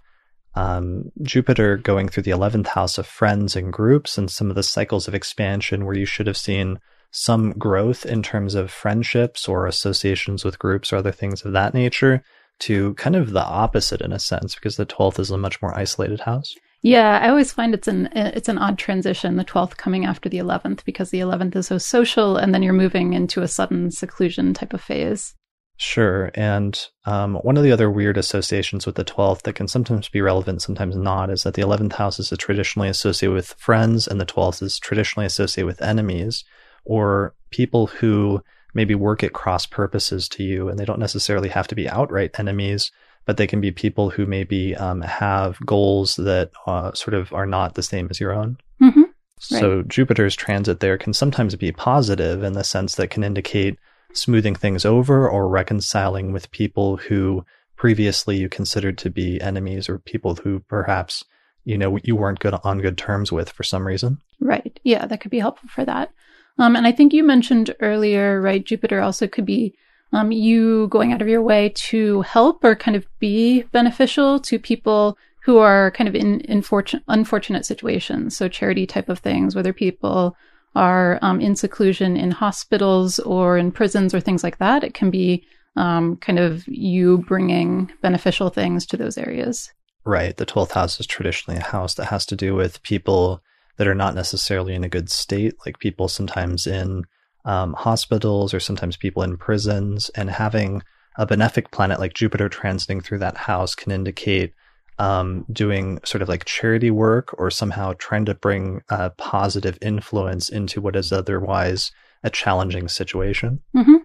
um, 0.54 1.12
Jupiter 1.24 1.78
going 1.78 2.10
through 2.10 2.24
the 2.24 2.32
11th 2.32 2.68
house 2.68 2.98
of 2.98 3.08
friends 3.08 3.56
and 3.56 3.72
groups 3.72 4.18
and 4.18 4.30
some 4.30 4.50
of 4.50 4.56
the 4.56 4.64
cycles 4.64 5.08
of 5.08 5.16
expansion 5.16 5.86
where 5.86 5.98
you 5.98 6.06
should 6.06 6.28
have 6.28 6.38
seen 6.38 6.80
some 7.12 7.52
growth 7.54 8.06
in 8.06 8.22
terms 8.22 8.56
of 8.56 8.72
friendships 8.72 9.48
or 9.48 9.66
associations 9.66 10.46
with 10.46 10.60
groups 10.60 10.92
or 10.92 10.98
other 10.98 11.12
things 11.12 11.44
of 11.44 11.54
that 11.54 11.74
nature 11.74 12.24
to 12.60 12.94
kind 12.94 13.16
of 13.16 13.32
the 13.32 13.44
opposite 13.44 14.02
in 14.02 14.14
a 14.14 14.20
sense 14.20 14.56
because 14.56 14.76
the 14.76 14.86
12th 14.86 15.20
is 15.20 15.32
a 15.32 15.38
much 15.38 15.62
more 15.62 15.78
isolated 15.78 16.22
house. 16.22 16.54
Yeah, 16.84 17.20
I 17.22 17.30
always 17.30 17.52
find 17.54 17.74
it's 17.74 17.88
an 17.88 18.10
it's 18.16 18.50
an 18.50 18.58
odd 18.58 18.78
transition, 18.80 19.36
the 19.36 19.46
12th 19.46 19.78
coming 19.78 20.06
after 20.06 20.30
the 20.30 20.40
11th 20.40 20.84
because 20.84 21.12
the 21.12 21.20
11th 21.20 21.56
is 21.56 21.68
so 21.68 21.78
social 21.78 22.38
and 22.38 22.54
then 22.54 22.64
you're 22.64 22.74
moving 22.74 23.14
into 23.14 23.44
a 23.44 23.48
sudden 23.48 23.92
seclusion 23.92 24.54
type 24.54 24.74
of 24.74 24.82
phase. 24.82 25.36
Sure. 25.78 26.30
And 26.36 26.80
um, 27.06 27.36
one 27.38 27.58
of 27.58 27.64
the 27.64 27.72
other 27.72 27.90
weird 27.90 28.16
associations 28.16 28.86
with 28.86 28.96
the 28.96 29.04
12th 29.04 29.42
that 29.44 29.54
can 29.54 29.68
sometimes 29.68 30.08
be 30.10 30.22
relevant, 30.22 30.62
sometimes 30.62 30.96
not, 30.96 31.32
is 31.32 31.42
that 31.42 31.56
the 31.56 31.64
11th 31.64 31.94
house 31.94 32.20
is 32.20 32.32
traditionally 32.38 32.88
associated 32.88 33.34
with 33.34 33.56
friends 33.58 34.08
and 34.08 34.22
the 34.22 34.26
12th 34.26 34.62
is 34.62 34.78
traditionally 34.78 35.26
associated 35.26 35.66
with 35.66 35.82
enemies 35.82 36.44
or 36.86 37.34
people 37.50 37.88
who 37.88 38.44
maybe 38.76 38.94
work 38.94 39.24
at 39.24 39.34
cross 39.34 39.66
purposes 39.66 40.30
to 40.30 40.44
you. 40.44 40.70
And 40.70 40.78
they 40.78 40.86
don't 40.86 41.00
necessarily 41.00 41.50
have 41.50 41.68
to 41.70 41.76
be 41.76 41.90
outright 41.90 42.40
enemies, 42.40 42.92
but 43.26 43.38
they 43.38 43.48
can 43.48 43.62
be 43.62 43.72
people 43.72 44.10
who 44.10 44.26
maybe 44.26 44.76
um, 44.76 45.02
have 45.02 45.60
goals 45.66 46.16
that 46.16 46.52
uh, 46.66 46.92
sort 46.94 47.14
of 47.14 47.32
are 47.34 47.46
not 47.46 47.76
the 47.76 47.84
same 47.84 48.08
as 48.10 48.20
your 48.20 48.34
own. 48.34 48.58
Mm-hmm. 48.82 49.04
So 49.40 49.82
Jupiter's 49.84 50.36
transit 50.36 50.82
there 50.82 50.98
can 50.98 51.14
sometimes 51.14 51.56
be 51.56 51.72
positive 51.72 52.44
in 52.44 52.54
the 52.54 52.64
sense 52.64 52.96
that 52.96 53.10
can 53.10 53.24
indicate 53.24 53.78
smoothing 54.14 54.56
things 54.56 54.86
over 54.86 55.28
or 55.28 55.48
reconciling 55.48 56.32
with 56.32 56.52
people 56.52 56.98
who 56.98 57.44
previously 57.76 58.38
you 58.38 58.48
considered 58.48 58.98
to 59.00 59.10
be 59.10 59.42
enemies 59.42 59.90
or 59.90 59.98
people 59.98 60.36
who 60.36 60.60
perhaps 60.60 61.24
you 61.64 61.78
know 61.78 61.98
you 62.04 62.16
weren't 62.16 62.40
good 62.40 62.54
on 62.64 62.80
good 62.80 62.98
terms 62.98 63.32
with 63.32 63.50
for 63.50 63.64
some 63.64 63.88
reason. 63.88 64.20
Right. 64.40 64.80
Yeah, 64.84 65.06
that 65.08 65.22
could 65.22 65.32
be 65.32 65.40
helpful 65.40 65.70
for 65.74 65.86
that. 65.86 66.12
Um, 66.60 66.76
and 66.76 66.86
I 66.86 66.92
think 66.92 67.14
you 67.14 67.24
mentioned 67.24 67.74
earlier, 67.80 68.40
right? 68.40 68.64
Jupiter 68.64 69.00
also 69.02 69.28
could 69.28 69.46
be 69.46 69.76
um, 70.14 70.32
you 70.32 70.88
going 70.88 71.14
out 71.14 71.22
of 71.22 71.28
your 71.28 71.42
way 71.42 71.70
to 71.70 72.22
help 72.22 72.64
or 72.64 72.76
kind 72.76 72.98
of 72.98 73.06
be 73.20 73.64
beneficial 73.72 74.40
to 74.42 74.60
people 74.60 75.18
who 75.44 75.58
are 75.58 75.92
kind 75.92 76.08
of 76.08 76.16
in, 76.16 76.42
in 76.42 76.64
unfortunate 77.08 77.66
situations. 77.66 78.38
So 78.38 78.48
charity 78.48 78.86
type 78.86 79.10
of 79.10 79.20
things, 79.20 79.56
whether 79.56 79.74
people 79.74 80.36
are 80.76 81.20
um, 81.22 81.42
in 81.42 81.56
seclusion 81.56 82.16
in 82.16 82.32
hospitals 82.32 83.20
or 83.20 83.58
in 83.58 83.72
prisons 83.72 84.14
or 84.14 84.20
things 84.20 84.44
like 84.44 84.58
that. 84.60 84.84
It 84.84 84.94
can 84.94 85.10
be 85.10 85.46
um, 85.76 86.18
kind 86.18 86.40
of 86.40 86.68
you 86.68 87.20
bringing 87.20 87.92
beneficial 88.02 88.50
things 88.50 88.86
to 88.88 88.98
those 88.98 89.18
areas. 89.18 89.72
Right. 90.04 90.36
The 90.36 90.46
12th 90.46 90.72
house 90.72 91.00
is 91.00 91.08
traditionally 91.08 91.60
a 91.60 91.64
house 91.64 91.94
that 91.96 92.06
has 92.06 92.26
to 92.28 92.36
do 92.36 92.56
with 92.56 92.82
people 92.84 93.42
that 93.78 93.88
are 93.88 93.96
not 93.96 94.16
necessarily 94.16 94.74
in 94.74 94.84
a 94.84 94.90
good 94.90 95.10
state, 95.10 95.56
like 95.66 95.80
people 95.80 96.08
sometimes 96.08 96.68
in 96.68 97.04
um, 97.46 97.74
hospitals 97.74 98.54
or 98.54 98.60
sometimes 98.60 98.98
people 98.98 99.24
in 99.24 99.38
prisons. 99.38 100.10
And 100.10 100.30
having 100.30 100.84
a 101.18 101.28
benefic 101.28 101.72
planet 101.72 102.00
like 102.00 102.14
Jupiter 102.14 102.50
transiting 102.50 103.04
through 103.04 103.20
that 103.20 103.38
house 103.38 103.76
can 103.76 103.92
indicate 103.92 104.54
um, 105.00 105.46
doing 105.52 106.00
sort 106.04 106.22
of 106.22 106.30
like 106.30 106.46
charity 106.46 106.92
work 106.92 107.34
or 107.40 107.50
somehow 107.50 107.94
trying 107.98 108.26
to 108.26 108.36
bring 108.36 108.82
a 108.90 109.10
positive 109.12 109.78
influence 109.82 110.50
into 110.50 110.80
what 110.80 110.96
is 110.96 111.12
otherwise 111.12 111.92
a 112.24 112.30
challenging 112.30 112.88
situation. 112.88 113.62
Mm-hmm. 113.76 113.96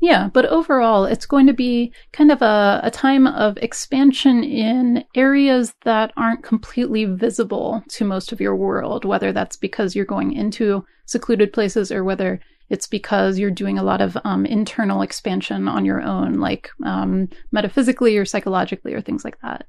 Yeah, 0.00 0.30
but 0.32 0.46
overall, 0.46 1.04
it's 1.04 1.26
going 1.26 1.46
to 1.46 1.52
be 1.52 1.92
kind 2.12 2.32
of 2.32 2.40
a, 2.40 2.80
a 2.82 2.90
time 2.90 3.26
of 3.26 3.58
expansion 3.58 4.42
in 4.42 5.04
areas 5.14 5.74
that 5.84 6.10
aren't 6.16 6.42
completely 6.42 7.04
visible 7.04 7.84
to 7.90 8.04
most 8.06 8.32
of 8.32 8.40
your 8.40 8.56
world, 8.56 9.04
whether 9.04 9.30
that's 9.30 9.56
because 9.56 9.94
you're 9.94 10.06
going 10.06 10.32
into 10.32 10.84
secluded 11.04 11.52
places 11.52 11.92
or 11.92 12.02
whether 12.02 12.40
it's 12.70 12.86
because 12.86 13.38
you're 13.38 13.50
doing 13.50 13.78
a 13.78 13.82
lot 13.82 14.00
of 14.00 14.16
um, 14.24 14.46
internal 14.46 15.02
expansion 15.02 15.66
on 15.68 15.84
your 15.84 16.00
own, 16.00 16.34
like 16.34 16.70
um, 16.84 17.28
metaphysically 17.50 18.16
or 18.16 18.24
psychologically 18.24 18.94
or 18.94 19.00
things 19.00 19.24
like 19.24 19.38
that. 19.40 19.66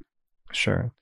Sure. 0.54 0.94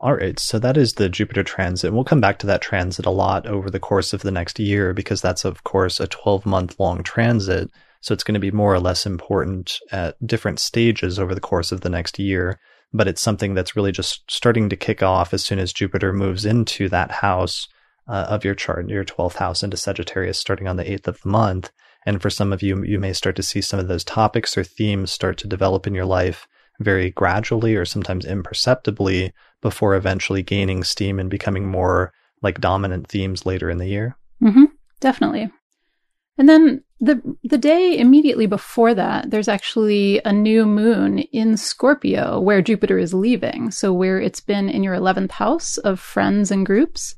All 0.00 0.14
right. 0.14 0.38
So 0.38 0.58
that 0.58 0.76
is 0.76 0.94
the 0.94 1.08
Jupiter 1.08 1.44
transit. 1.44 1.92
We'll 1.92 2.04
come 2.04 2.20
back 2.20 2.40
to 2.40 2.46
that 2.48 2.60
transit 2.60 3.06
a 3.06 3.10
lot 3.10 3.46
over 3.46 3.70
the 3.70 3.80
course 3.80 4.12
of 4.12 4.22
the 4.22 4.32
next 4.32 4.58
year 4.58 4.92
because 4.92 5.22
that's, 5.22 5.44
of 5.44 5.62
course, 5.62 6.00
a 6.00 6.08
12 6.08 6.44
month 6.44 6.78
long 6.80 7.02
transit. 7.04 7.70
So 8.00 8.12
it's 8.12 8.24
going 8.24 8.34
to 8.34 8.40
be 8.40 8.50
more 8.50 8.74
or 8.74 8.80
less 8.80 9.06
important 9.06 9.78
at 9.92 10.16
different 10.26 10.58
stages 10.58 11.18
over 11.18 11.34
the 11.34 11.40
course 11.40 11.72
of 11.72 11.82
the 11.82 11.88
next 11.88 12.18
year. 12.18 12.58
But 12.92 13.08
it's 13.08 13.22
something 13.22 13.54
that's 13.54 13.76
really 13.76 13.92
just 13.92 14.30
starting 14.30 14.68
to 14.68 14.76
kick 14.76 15.02
off 15.02 15.32
as 15.32 15.44
soon 15.44 15.58
as 15.58 15.72
Jupiter 15.72 16.12
moves 16.12 16.44
into 16.44 16.88
that 16.90 17.10
house 17.10 17.68
uh, 18.06 18.26
of 18.28 18.44
your 18.44 18.54
chart, 18.54 18.88
your 18.88 19.04
12th 19.04 19.36
house 19.36 19.62
into 19.62 19.76
Sagittarius, 19.76 20.38
starting 20.38 20.68
on 20.68 20.76
the 20.76 20.84
8th 20.84 21.08
of 21.08 21.20
the 21.22 21.28
month. 21.28 21.70
And 22.06 22.20
for 22.20 22.30
some 22.30 22.52
of 22.52 22.62
you, 22.62 22.82
you 22.84 23.00
may 23.00 23.12
start 23.12 23.36
to 23.36 23.42
see 23.42 23.60
some 23.60 23.80
of 23.80 23.88
those 23.88 24.04
topics 24.04 24.56
or 24.58 24.64
themes 24.64 25.10
start 25.10 25.38
to 25.38 25.48
develop 25.48 25.86
in 25.86 25.94
your 25.94 26.04
life 26.04 26.46
very 26.80 27.10
gradually 27.10 27.76
or 27.76 27.84
sometimes 27.84 28.26
imperceptibly 28.26 29.32
before 29.62 29.94
eventually 29.94 30.42
gaining 30.42 30.84
steam 30.84 31.18
and 31.18 31.30
becoming 31.30 31.66
more 31.66 32.12
like 32.42 32.60
dominant 32.60 33.08
themes 33.08 33.46
later 33.46 33.70
in 33.70 33.78
the 33.78 33.86
year. 33.86 34.16
Mm-hmm, 34.42 34.64
definitely. 35.00 35.50
And 36.36 36.48
then 36.48 36.82
the 37.00 37.22
the 37.44 37.58
day 37.58 37.96
immediately 37.98 38.46
before 38.46 38.94
that, 38.94 39.30
there's 39.30 39.48
actually 39.48 40.20
a 40.24 40.32
new 40.32 40.66
moon 40.66 41.20
in 41.20 41.56
Scorpio 41.56 42.40
where 42.40 42.62
Jupiter 42.62 42.98
is 42.98 43.14
leaving. 43.14 43.70
So 43.70 43.92
where 43.92 44.20
it's 44.20 44.40
been 44.40 44.68
in 44.68 44.82
your 44.82 44.94
eleventh 44.94 45.30
house 45.30 45.78
of 45.78 46.00
friends 46.00 46.50
and 46.50 46.66
groups, 46.66 47.14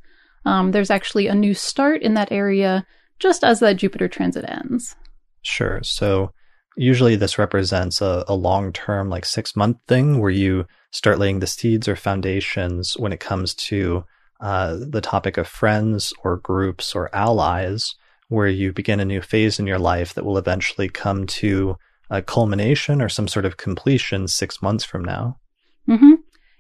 um, 0.47 0.71
there's 0.71 0.91
actually 0.91 1.27
a 1.27 1.35
new 1.35 1.53
start 1.53 2.03
in 2.03 2.15
that 2.15 2.33
area 2.33 2.87
just 3.19 3.45
as 3.45 3.61
that 3.61 3.77
Jupiter 3.77 4.09
transit 4.09 4.45
ends. 4.49 4.95
Sure. 5.43 5.81
So 5.83 6.31
usually 6.77 7.17
this 7.17 7.39
represents 7.39 8.01
a, 8.01 8.25
a 8.29 8.35
long 8.35 8.73
term, 8.73 9.09
like 9.11 9.25
six 9.25 9.57
month 9.57 9.79
thing 9.89 10.19
where 10.19 10.31
you 10.31 10.67
start 10.93 11.19
laying 11.19 11.41
the 11.41 11.47
seeds 11.47 11.89
or 11.89 11.97
foundations 11.97 12.97
when 12.97 13.13
it 13.13 13.21
comes 13.21 13.55
to 13.55 14.05
uh, 14.41 14.77
the 14.79 15.01
topic 15.01 15.37
of 15.37 15.49
friends 15.49 16.13
or 16.23 16.37
groups 16.37 16.95
or 16.95 17.15
allies, 17.15 17.95
where 18.29 18.49
you 18.49 18.73
begin 18.73 19.01
a 19.01 19.05
new 19.05 19.21
phase 19.21 19.59
in 19.59 19.67
your 19.67 19.79
life 19.79 20.15
that 20.15 20.25
will 20.25 20.39
eventually 20.39 20.89
come 20.89 21.27
to 21.27 21.77
a 22.11 22.23
culmination 22.23 23.03
or 23.03 23.09
some 23.09 23.27
sort 23.27 23.45
of 23.45 23.57
completion 23.57 24.29
six 24.29 24.63
months 24.63 24.85
from 24.85 25.05
now. 25.05 25.39
Mm-hmm. 25.89 26.15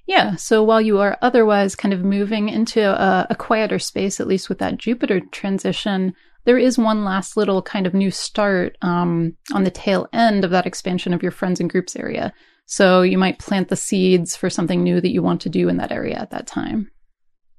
Yeah. 0.06 0.36
So 0.36 0.62
while 0.62 0.80
you 0.80 0.98
are 1.00 1.18
otherwise 1.20 1.74
kind 1.74 1.92
of 1.92 2.04
moving 2.04 2.48
into 2.48 2.80
a, 2.80 3.26
a, 3.30 3.34
quieter 3.34 3.80
space, 3.80 4.20
at 4.20 4.28
least 4.28 4.48
with 4.48 4.58
that 4.58 4.78
Jupiter 4.78 5.20
transition, 5.32 6.14
there 6.44 6.58
is 6.58 6.78
one 6.78 7.04
last 7.04 7.36
little 7.36 7.60
kind 7.60 7.86
of 7.88 7.94
new 7.94 8.12
start 8.12 8.76
um, 8.82 9.36
on 9.52 9.64
the 9.64 9.70
tail 9.70 10.08
end 10.12 10.44
of 10.44 10.52
that 10.52 10.66
expansion 10.66 11.12
of 11.12 11.22
your 11.22 11.32
friends 11.32 11.58
and 11.58 11.68
groups 11.68 11.96
area. 11.96 12.32
So 12.66 13.02
you 13.02 13.18
might 13.18 13.40
plant 13.40 13.68
the 13.68 13.76
seeds 13.76 14.36
for 14.36 14.48
something 14.48 14.82
new 14.82 15.00
that 15.00 15.12
you 15.12 15.22
want 15.22 15.40
to 15.42 15.48
do 15.48 15.68
in 15.68 15.76
that 15.78 15.92
area 15.92 16.14
at 16.14 16.30
that 16.30 16.46
time. 16.46 16.90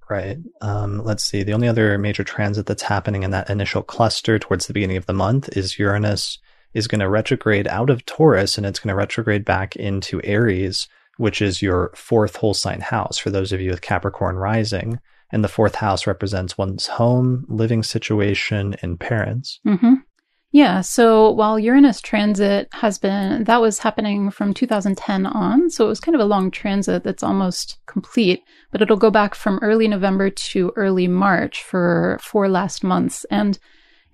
Right. 0.09 0.37
Um, 0.61 1.03
let's 1.03 1.23
see. 1.25 1.43
The 1.43 1.53
only 1.53 1.67
other 1.67 1.97
major 1.97 2.23
transit 2.23 2.65
that's 2.65 2.83
happening 2.83 3.23
in 3.23 3.31
that 3.31 3.49
initial 3.49 3.83
cluster 3.83 4.39
towards 4.39 4.67
the 4.67 4.73
beginning 4.73 4.95
of 4.95 5.05
the 5.05 5.13
month 5.13 5.49
is 5.57 5.77
Uranus 5.77 6.39
is 6.73 6.87
going 6.87 6.99
to 6.99 7.09
retrograde 7.09 7.67
out 7.67 7.89
of 7.89 8.05
Taurus 8.05 8.57
and 8.57 8.65
it's 8.65 8.79
going 8.79 8.89
to 8.89 8.95
retrograde 8.95 9.43
back 9.43 9.75
into 9.75 10.21
Aries, 10.23 10.87
which 11.17 11.41
is 11.41 11.61
your 11.61 11.91
fourth 11.95 12.35
whole 12.35 12.53
sign 12.53 12.81
house 12.81 13.17
for 13.17 13.29
those 13.29 13.51
of 13.51 13.61
you 13.61 13.71
with 13.71 13.81
Capricorn 13.81 14.35
rising 14.35 14.99
and 15.31 15.43
the 15.43 15.49
fourth 15.49 15.75
house 15.75 16.07
represents 16.07 16.57
one's 16.57 16.87
home, 16.87 17.45
living 17.49 17.83
situation, 17.83 18.75
and 18.81 18.99
parents. 18.99 19.59
Mm-hmm. 19.65 19.95
Yeah. 20.51 20.79
So 20.81 21.29
while 21.31 21.59
Uranus 21.59 21.99
transit 21.99 22.69
has 22.71 22.97
been, 22.97 23.43
that 23.43 23.59
was 23.59 23.79
happening 23.79 24.31
from 24.31 24.53
2010 24.53 25.25
on. 25.25 25.69
So 25.69 25.85
it 25.85 25.89
was 25.89 25.99
kind 25.99 26.15
of 26.15 26.21
a 26.21 26.25
long 26.25 26.51
transit 26.51 27.03
that's 27.03 27.23
almost 27.23 27.77
complete, 27.85 28.41
but 28.71 28.81
it'll 28.81 28.95
go 28.95 29.11
back 29.11 29.35
from 29.35 29.59
early 29.61 29.89
November 29.89 30.29
to 30.29 30.71
early 30.77 31.07
March 31.07 31.61
for 31.63 32.17
four 32.21 32.47
last 32.47 32.83
months. 32.83 33.25
And 33.29 33.59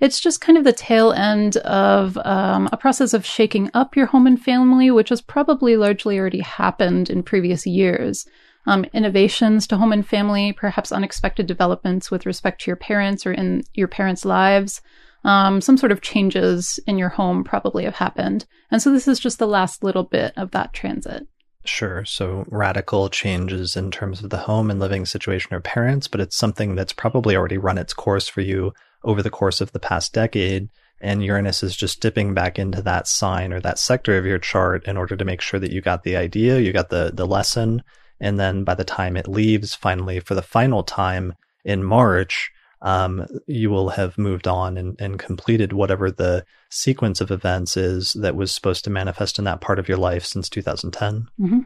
it's 0.04 0.20
just 0.20 0.42
kind 0.42 0.58
of 0.58 0.66
the 0.66 0.74
tail 0.74 1.14
end 1.14 1.56
of 1.58 2.18
um, 2.26 2.68
a 2.74 2.78
process 2.78 3.14
of 3.14 3.26
shaking 3.26 3.72
up 3.74 3.96
your 3.96 4.06
home 4.06 4.28
and 4.28 4.40
family, 4.40 4.92
which 4.92 5.10
has 5.10 5.22
probably 5.22 5.78
largely 5.78 6.20
already 6.20 6.42
happened 6.42 7.10
in 7.10 7.24
previous 7.24 7.66
years 7.66 8.28
um, 8.66 8.86
innovations 8.94 9.66
to 9.68 9.78
home 9.78 9.94
and 9.94 10.06
family, 10.08 10.54
perhaps 10.54 10.92
unexpected 10.92 11.48
developments 11.48 12.12
with 12.12 12.26
respect 12.26 12.62
to 12.62 12.70
your 12.70 12.76
parents 12.76 13.26
or 13.26 13.32
in 13.32 13.64
your 13.74 13.88
parents' 13.88 14.26
lives. 14.26 14.82
Um, 15.24 15.62
some 15.62 15.78
sort 15.78 15.94
of 15.94 16.02
changes 16.02 16.80
in 16.86 16.98
your 16.98 17.10
home 17.10 17.46
probably 17.46 17.86
have 17.86 17.96
happened. 17.96 18.46
And 18.72 18.82
so 18.82 18.92
this 18.92 19.08
is 19.08 19.20
just 19.20 19.40
the 19.40 19.48
last 19.48 19.84
little 19.84 20.04
bit 20.04 20.34
of 20.36 20.52
that 20.52 20.74
transit. 20.74 21.28
Sure. 21.66 22.04
So 22.04 22.44
radical 22.50 23.08
changes 23.08 23.78
in 23.78 23.90
terms 23.90 24.22
of 24.22 24.30
the 24.30 24.38
home 24.38 24.70
and 24.70 24.82
living 24.82 25.06
situation 25.06 25.56
of 25.56 25.64
parents, 25.64 26.10
but 26.10 26.20
it's 26.20 26.36
something 26.36 26.76
that's 26.76 26.92
probably 26.92 27.38
already 27.38 27.58
run 27.58 27.78
its 27.78 27.94
course 27.94 28.28
for 28.28 28.42
you 28.42 28.74
over 29.04 29.22
the 29.22 29.30
course 29.30 29.62
of 29.62 29.72
the 29.72 29.80
past 29.80 30.14
decade. 30.14 30.70
And 31.02 31.24
Uranus 31.24 31.64
is 31.64 31.76
just 31.76 32.00
dipping 32.00 32.34
back 32.34 32.58
into 32.58 32.82
that 32.82 33.08
sign 33.08 33.52
or 33.52 33.60
that 33.60 33.80
sector 33.80 34.18
of 34.18 34.26
your 34.26 34.40
chart 34.40 34.86
in 34.88 34.96
order 34.96 35.18
to 35.18 35.26
make 35.26 35.42
sure 35.42 35.60
that 35.60 35.72
you 35.72 35.82
got 35.82 36.04
the 36.04 36.16
idea, 36.16 36.60
you 36.60 36.72
got 36.72 36.90
the, 36.90 37.12
the 37.14 37.28
lesson, 37.28 37.84
and 38.20 38.40
then 38.40 38.64
by 38.64 38.74
the 38.74 38.86
time 38.86 39.18
it 39.18 39.28
leaves 39.28 39.76
finally 39.76 40.22
for 40.22 40.34
the 40.34 40.42
final 40.42 40.84
time 40.84 41.34
in 41.66 41.84
March, 41.84 42.52
um, 42.82 43.26
you 43.48 43.70
will 43.70 43.90
have 43.90 44.18
moved 44.18 44.48
on 44.48 44.78
and, 44.78 45.00
and 45.00 45.20
completed 45.20 45.74
whatever 45.74 46.12
the 46.12 46.46
sequence 46.70 47.22
of 47.22 47.32
events 47.32 47.76
is 47.78 48.14
that 48.14 48.36
was 48.36 48.52
supposed 48.52 48.84
to 48.84 48.90
manifest 48.90 49.40
in 49.40 49.46
that 49.46 49.62
part 49.62 49.80
of 49.80 49.88
your 49.88 49.98
life 49.98 50.26
since 50.26 50.50
2010. 50.50 51.28
Mm-hmm. 51.40 51.60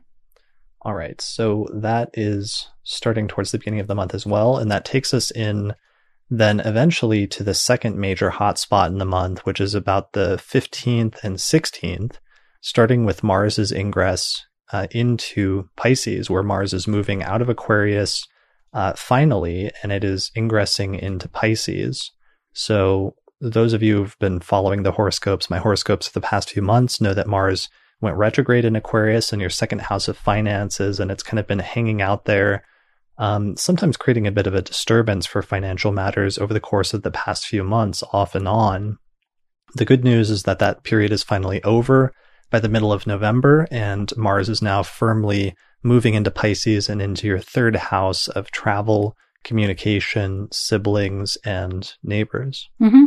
All 0.81 0.93
right. 0.93 1.19
So 1.19 1.67
that 1.73 2.09
is 2.13 2.69
starting 2.83 3.27
towards 3.27 3.51
the 3.51 3.57
beginning 3.57 3.79
of 3.79 3.87
the 3.87 3.95
month 3.95 4.13
as 4.13 4.25
well. 4.25 4.57
And 4.57 4.71
that 4.71 4.85
takes 4.85 5.13
us 5.13 5.31
in 5.31 5.73
then 6.29 6.59
eventually 6.59 7.25
to 7.27 7.43
the 7.43 7.53
second 7.53 7.97
major 7.97 8.31
hotspot 8.31 8.87
in 8.87 8.97
the 8.97 9.05
month, 9.05 9.45
which 9.45 9.61
is 9.61 9.73
about 9.73 10.13
the 10.13 10.35
15th 10.37 11.23
and 11.23 11.37
16th, 11.37 12.15
starting 12.61 13.05
with 13.05 13.23
Mars's 13.23 13.71
ingress 13.71 14.45
uh, 14.71 14.87
into 14.91 15.69
Pisces, 15.77 16.29
where 16.29 16.43
Mars 16.43 16.73
is 16.73 16.87
moving 16.87 17.23
out 17.23 17.41
of 17.41 17.49
Aquarius 17.49 18.27
uh, 18.73 18.93
finally, 18.93 19.71
and 19.81 19.91
it 19.91 20.03
is 20.03 20.31
ingressing 20.35 20.95
into 20.95 21.29
Pisces. 21.29 22.11
So, 22.53 23.15
those 23.39 23.73
of 23.73 23.83
you 23.83 23.97
who've 23.97 24.19
been 24.19 24.39
following 24.39 24.83
the 24.83 24.91
horoscopes, 24.91 25.49
my 25.49 25.59
horoscopes 25.59 26.07
for 26.07 26.13
the 26.13 26.25
past 26.25 26.49
few 26.49 26.61
months, 26.61 26.99
know 26.99 27.13
that 27.13 27.27
Mars 27.27 27.69
went 28.01 28.17
retrograde 28.17 28.65
in 28.65 28.75
Aquarius 28.75 29.31
in 29.31 29.39
your 29.39 29.49
second 29.49 29.81
house 29.81 30.07
of 30.07 30.17
finances, 30.17 30.99
and 30.99 31.11
it's 31.11 31.23
kind 31.23 31.39
of 31.39 31.47
been 31.47 31.59
hanging 31.59 32.01
out 32.01 32.25
there, 32.25 32.63
um, 33.17 33.55
sometimes 33.57 33.97
creating 33.97 34.27
a 34.27 34.31
bit 34.31 34.47
of 34.47 34.53
a 34.53 34.61
disturbance 34.61 35.25
for 35.25 35.41
financial 35.41 35.91
matters 35.91 36.37
over 36.37 36.53
the 36.53 36.59
course 36.59 36.93
of 36.93 37.03
the 37.03 37.11
past 37.11 37.47
few 37.47 37.63
months, 37.63 38.03
off 38.13 38.35
and 38.35 38.47
on. 38.47 38.97
The 39.75 39.85
good 39.85 40.03
news 40.03 40.29
is 40.29 40.43
that 40.43 40.59
that 40.59 40.83
period 40.83 41.11
is 41.11 41.23
finally 41.23 41.63
over 41.63 42.13
by 42.49 42.59
the 42.59 42.69
middle 42.69 42.93
of 42.93 43.07
November, 43.07 43.67
and 43.71 44.15
Mars 44.15 44.49
is 44.49 44.61
now 44.61 44.83
firmly 44.83 45.53
moving 45.83 46.13
into 46.13 46.31
Pisces 46.31 46.89
and 46.89 47.01
into 47.01 47.27
your 47.27 47.39
third 47.39 47.75
house 47.75 48.27
of 48.29 48.51
travel, 48.51 49.15
communication, 49.43 50.47
siblings, 50.51 51.37
and 51.45 51.93
neighbors. 52.03 52.69
Mm-hmm. 52.81 53.05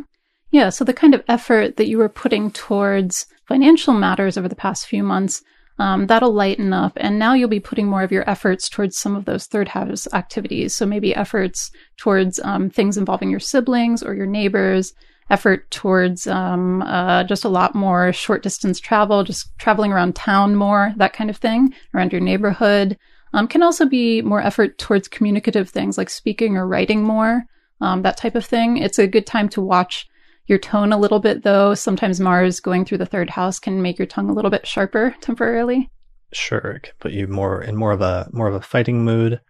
Yeah, 0.51 0.71
so 0.71 0.85
the 0.85 0.93
kind 0.93 1.15
of 1.15 1.23
effort 1.29 1.77
that 1.77 1.87
you 1.87 1.99
were 1.99 2.09
putting 2.09 2.51
towards 2.51 3.27
financial 3.47 3.95
matters 3.95 4.37
over 4.37 4.49
the 4.49 4.57
past 4.57 4.87
few 4.87 5.03
months, 5.03 5.43
um, 5.81 6.09
that'll 6.09 6.35
lighten 6.35 6.75
up. 6.75 6.93
And 6.97 7.19
now 7.19 7.33
you'll 7.33 7.49
be 7.49 7.59
putting 7.59 7.87
more 7.87 8.03
of 8.03 8.13
your 8.13 8.29
efforts 8.29 8.69
towards 8.69 8.99
some 8.99 9.17
of 9.17 9.25
those 9.25 9.47
third 9.47 9.67
house 9.67 10.07
activities. 10.13 10.75
So 10.75 10.85
maybe 10.85 11.15
efforts 11.15 11.71
towards 11.97 12.39
um, 12.41 12.69
things 12.69 12.99
involving 12.99 13.31
your 13.31 13.41
siblings 13.41 14.03
or 14.03 14.13
your 14.13 14.27
neighbors, 14.27 14.93
effort 15.31 15.71
towards 15.71 16.27
um, 16.27 16.83
uh, 16.83 17.25
just 17.25 17.47
a 17.47 17.49
lot 17.49 17.75
more 17.75 18.13
short 18.13 18.43
distance 18.43 18.79
travel, 18.79 19.25
just 19.25 19.57
traveling 19.57 19.91
around 19.91 20.15
town 20.15 20.55
more, 20.55 20.93
that 20.99 21.15
kind 21.15 21.31
of 21.31 21.39
thing, 21.39 21.75
around 21.95 22.13
your 22.13 22.21
neighborhood. 22.21 22.99
Um, 23.33 23.49
can 23.49 23.63
also 23.63 23.87
be 23.87 24.21
more 24.21 24.43
effort 24.43 24.77
towards 24.77 25.09
communicative 25.09 25.71
things 25.71 25.97
like 25.97 26.11
speaking 26.11 26.59
or 26.59 26.67
writing 26.67 27.05
more, 27.05 27.45
um, 27.81 28.03
that 28.03 28.19
type 28.19 28.35
of 28.35 28.45
thing. 28.45 28.77
It's 28.77 28.99
a 28.99 29.07
good 29.07 29.27
time 29.27 29.49
to 29.51 29.63
watch 29.63 30.10
your 30.47 30.59
tone 30.59 30.93
a 30.93 30.99
little 30.99 31.21
bit, 31.21 31.43
though. 31.43 31.75
Sometimes 31.75 32.21
Mars 32.21 32.61
going 32.61 32.85
through 32.85 32.99
the 32.99 33.07
third 33.07 33.31
house 33.31 33.59
can 33.59 33.83
make 33.83 33.99
your 33.99 34.07
tongue 34.07 34.31
a 34.31 34.33
little 34.33 34.51
bit 34.51 34.67
sharper 34.67 35.15
temporarily. 35.21 35.91
Sure, 36.33 36.59
it 36.59 36.83
can 36.85 36.93
put 36.99 37.13
you 37.13 37.27
more 37.27 37.63
in 37.63 37.77
more 37.77 37.93
of 37.93 38.01
a 38.01 38.29
more 38.33 38.49
of 38.49 38.55
a 38.55 38.61
fighting 38.61 39.05
mood. 39.05 39.41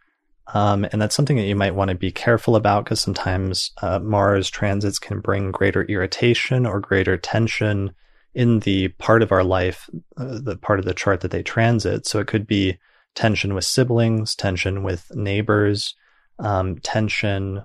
Um, 0.52 0.84
and 0.90 1.00
that's 1.00 1.14
something 1.14 1.36
that 1.36 1.44
you 1.46 1.54
might 1.54 1.74
want 1.74 1.90
to 1.90 1.94
be 1.94 2.10
careful 2.10 2.56
about 2.56 2.84
because 2.84 3.00
sometimes 3.00 3.70
uh, 3.82 4.00
Mars 4.00 4.50
transits 4.50 4.98
can 4.98 5.20
bring 5.20 5.52
greater 5.52 5.84
irritation 5.84 6.66
or 6.66 6.80
greater 6.80 7.16
tension 7.16 7.92
in 8.34 8.60
the 8.60 8.88
part 8.88 9.22
of 9.22 9.32
our 9.32 9.44
life, 9.44 9.88
uh, 10.16 10.38
the 10.40 10.56
part 10.56 10.78
of 10.78 10.84
the 10.84 10.94
chart 10.94 11.20
that 11.20 11.30
they 11.30 11.42
transit. 11.42 12.06
So 12.06 12.18
it 12.18 12.26
could 12.26 12.46
be 12.46 12.78
tension 13.14 13.54
with 13.54 13.64
siblings, 13.64 14.34
tension 14.34 14.82
with 14.82 15.14
neighbors, 15.14 15.94
um, 16.38 16.78
tension 16.78 17.64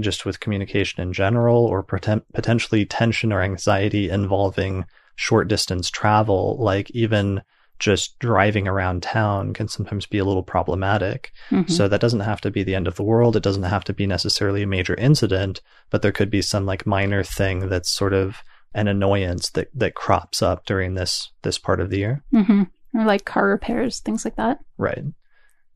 just 0.00 0.24
with 0.24 0.40
communication 0.40 1.02
in 1.02 1.12
general, 1.12 1.64
or 1.64 1.82
poten- 1.82 2.24
potentially 2.32 2.86
tension 2.86 3.32
or 3.32 3.42
anxiety 3.42 4.08
involving 4.08 4.84
short 5.16 5.48
distance 5.48 5.90
travel, 5.90 6.56
like 6.58 6.90
even 6.92 7.42
just 7.78 8.16
driving 8.20 8.68
around 8.68 9.02
town 9.02 9.52
can 9.52 9.66
sometimes 9.66 10.06
be 10.06 10.18
a 10.18 10.24
little 10.24 10.44
problematic. 10.44 11.32
Mm-hmm. 11.50 11.70
So 11.70 11.88
that 11.88 12.00
doesn't 12.00 12.20
have 12.20 12.40
to 12.42 12.50
be 12.50 12.62
the 12.62 12.76
end 12.76 12.86
of 12.86 12.94
the 12.94 13.02
world. 13.02 13.34
It 13.34 13.42
doesn't 13.42 13.64
have 13.64 13.82
to 13.84 13.92
be 13.92 14.06
necessarily 14.06 14.62
a 14.62 14.68
major 14.68 14.94
incident, 14.94 15.60
but 15.90 16.00
there 16.00 16.12
could 16.12 16.30
be 16.30 16.42
some 16.42 16.64
like 16.64 16.86
minor 16.86 17.24
thing 17.24 17.68
that's 17.68 17.90
sort 17.90 18.12
of 18.12 18.44
an 18.72 18.86
annoyance 18.86 19.50
that, 19.50 19.68
that 19.74 19.96
crops 19.96 20.42
up 20.42 20.64
during 20.64 20.94
this 20.94 21.30
this 21.42 21.58
part 21.58 21.80
of 21.80 21.90
the 21.90 21.98
year. 21.98 22.22
Mm-hmm. 22.32 22.62
Or 22.94 23.04
like 23.04 23.24
car 23.24 23.48
repairs, 23.48 23.98
things 23.98 24.24
like 24.24 24.36
that. 24.36 24.60
Right. 24.78 25.02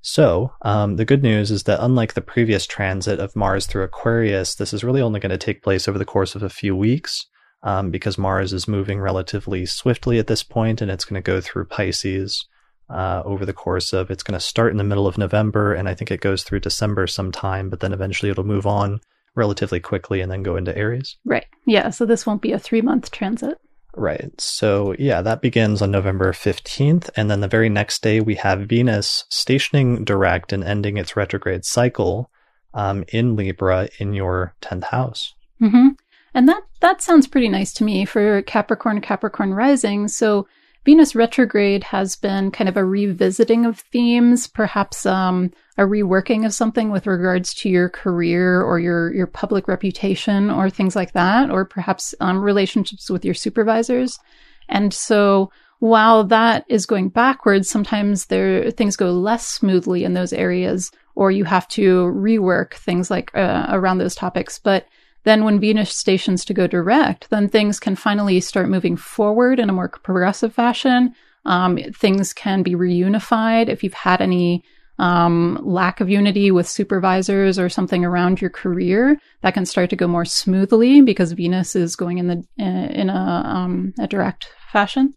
So, 0.09 0.53
um, 0.63 0.95
the 0.95 1.05
good 1.05 1.25
news 1.25 1.51
is 1.51 1.65
that 1.65 1.85
unlike 1.85 2.15
the 2.15 2.21
previous 2.21 2.65
transit 2.65 3.19
of 3.19 3.35
Mars 3.35 3.67
through 3.67 3.83
Aquarius, 3.83 4.55
this 4.55 4.73
is 4.73 4.85
really 4.85 5.01
only 5.01 5.19
going 5.19 5.31
to 5.31 5.37
take 5.37 5.65
place 5.65 5.89
over 5.89 5.99
the 5.99 6.05
course 6.05 6.37
of 6.37 6.45
a 6.45 6.49
few 6.49 6.77
weeks 6.77 7.27
um, 7.65 7.91
because 7.91 8.17
Mars 8.17 8.53
is 8.53 8.69
moving 8.69 9.01
relatively 9.01 9.67
swiftly 9.67 10.21
at 10.21 10.29
this 10.29 10.45
point 10.45 10.81
and 10.81 10.93
it's 10.93 11.05
going 11.05 11.21
to 11.21 11.27
go 11.27 11.41
through 11.41 11.65
Pisces 11.65 12.47
uh, 12.89 13.23
over 13.25 13.45
the 13.45 13.53
course 13.53 13.93
of 13.93 14.09
it's 14.09 14.23
going 14.23 14.39
to 14.39 14.41
start 14.41 14.71
in 14.71 14.77
the 14.77 14.85
middle 14.85 15.09
of 15.09 15.19
November 15.19 15.75
and 15.75 15.89
I 15.89 15.95
think 15.95 16.13
it 16.13 16.21
goes 16.21 16.45
through 16.45 16.61
December 16.61 17.09
sometime, 17.09 17.69
but 17.69 17.81
then 17.81 17.93
eventually 17.93 18.31
it'll 18.31 18.45
move 18.45 18.65
on 18.65 19.01
relatively 19.35 19.81
quickly 19.81 20.21
and 20.21 20.31
then 20.31 20.45
go 20.45 20.55
into 20.55 20.79
Aries. 20.79 21.17
Right. 21.25 21.47
Yeah. 21.67 21.91
So 21.91 22.07
this 22.07 22.25
won't 22.25 22.43
be 22.43 22.53
a 22.53 22.61
three 22.61 22.81
month 22.81 23.11
transit. 23.11 23.59
Right. 23.97 24.39
So, 24.39 24.95
yeah, 24.99 25.23
that 25.23 25.41
begins 25.41 25.81
on 25.81 25.91
November 25.91 26.31
15th. 26.33 27.09
And 27.17 27.31
then 27.31 27.41
the 27.41 27.49
very 27.49 27.71
next 27.71 28.03
day, 28.03 28.21
we 28.21 28.35
have 28.35 28.69
Venus 28.69 29.25
stationing 29.31 30.05
direct 30.05 30.53
and 30.53 30.63
ending 30.63 30.99
its 30.99 31.17
retrograde 31.17 31.65
cycle 31.65 32.31
um, 32.75 33.05
in 33.09 33.37
Libra 33.37 33.89
in 33.99 34.13
your 34.13 34.55
10th 34.61 34.85
house. 34.85 35.35
Mm-hmm. 35.63 35.89
And 36.35 36.49
that, 36.49 36.63
that 36.81 37.01
sounds 37.01 37.27
pretty 37.27 37.49
nice 37.49 37.73
to 37.75 37.85
me 37.85 38.05
for 38.05 38.43
Capricorn, 38.43 39.01
Capricorn 39.01 39.55
rising. 39.55 40.09
So, 40.09 40.47
Venus 40.87 41.17
retrograde 41.17 41.83
has 41.83 42.15
been 42.15 42.53
kind 42.53 42.69
of 42.69 42.77
a 42.77 42.85
revisiting 42.85 43.67
of 43.67 43.81
themes, 43.81 44.47
perhaps 44.47 45.05
um, 45.05 45.51
a 45.77 45.83
reworking 45.83 46.47
of 46.47 46.55
something 46.55 46.93
with 46.93 47.09
regards 47.09 47.53
to 47.55 47.69
your 47.69 47.89
career 47.89 48.63
or 48.63 48.79
your 48.79 49.13
your 49.13 49.27
public 49.27 49.67
reputation 49.67 50.49
or 50.49 50.71
things 50.71 50.95
like 50.95 51.13
that, 51.13 51.51
or 51.51 51.65
perhaps 51.65 52.15
um, 52.21 52.39
relationships 52.39 53.11
with 53.11 53.25
your 53.25 53.35
supervisors. 53.35 54.21
And 54.69 54.95
so, 54.95 55.51
while 55.81 56.23
that 56.23 56.65
is 56.69 56.87
going 56.87 57.09
backwards, 57.09 57.69
sometimes 57.69 58.27
there 58.27 58.71
things 58.71 58.95
go 58.95 59.11
less 59.11 59.45
smoothly 59.45 60.05
in 60.05 60.15
those 60.15 60.33
areas, 60.33 60.93
or 61.17 61.33
you 61.33 61.43
have 61.43 61.67
to 61.71 62.05
rework 62.15 62.75
things 62.75 63.11
like 63.11 63.35
uh, 63.35 63.67
around 63.71 63.99
those 63.99 64.15
topics. 64.15 64.61
But 64.61 64.87
then 65.27 65.43
when 65.43 65.59
Venus 65.59 65.93
stations 65.93 66.45
to 66.45 66.55
go 66.55 66.69
direct, 66.69 67.29
then 67.31 67.49
things 67.49 67.81
can 67.81 67.97
finally 67.97 68.39
start 68.39 68.69
moving 68.69 68.97
forward 68.97 69.59
in 69.59 69.69
a 69.69 69.73
more 69.73 69.89
progressive 69.89 70.55
fashion. 70.55 71.13
Um, 71.45 71.79
things 71.93 72.33
can 72.33 72.63
be 72.63 72.77
reunified 72.77 73.69
if 73.69 73.83
you've 73.83 73.93
had 73.93 74.21
any 74.21 74.63
um, 75.01 75.59
lack 75.65 76.01
of 76.01 76.09
unity 76.09 76.53
with 76.53 76.69
supervisors 76.69 77.59
or 77.59 77.69
something 77.69 78.05
around 78.05 78.41
your 78.41 78.51
career. 78.51 79.19
That 79.43 79.55
can 79.55 79.67
start 79.67 79.91
to 79.91 79.97
go 79.97 80.07
more 80.07 80.25
smoothly 80.25 81.01
because 81.01 81.33
Venus 81.33 81.75
is 81.75 81.97
going 81.97 82.19
in 82.19 82.29
the 82.29 82.45
in 82.57 83.11
a 83.11 83.43
um, 83.45 83.95
a 83.99 84.07
direct 84.07 84.49
fashion. 84.71 85.13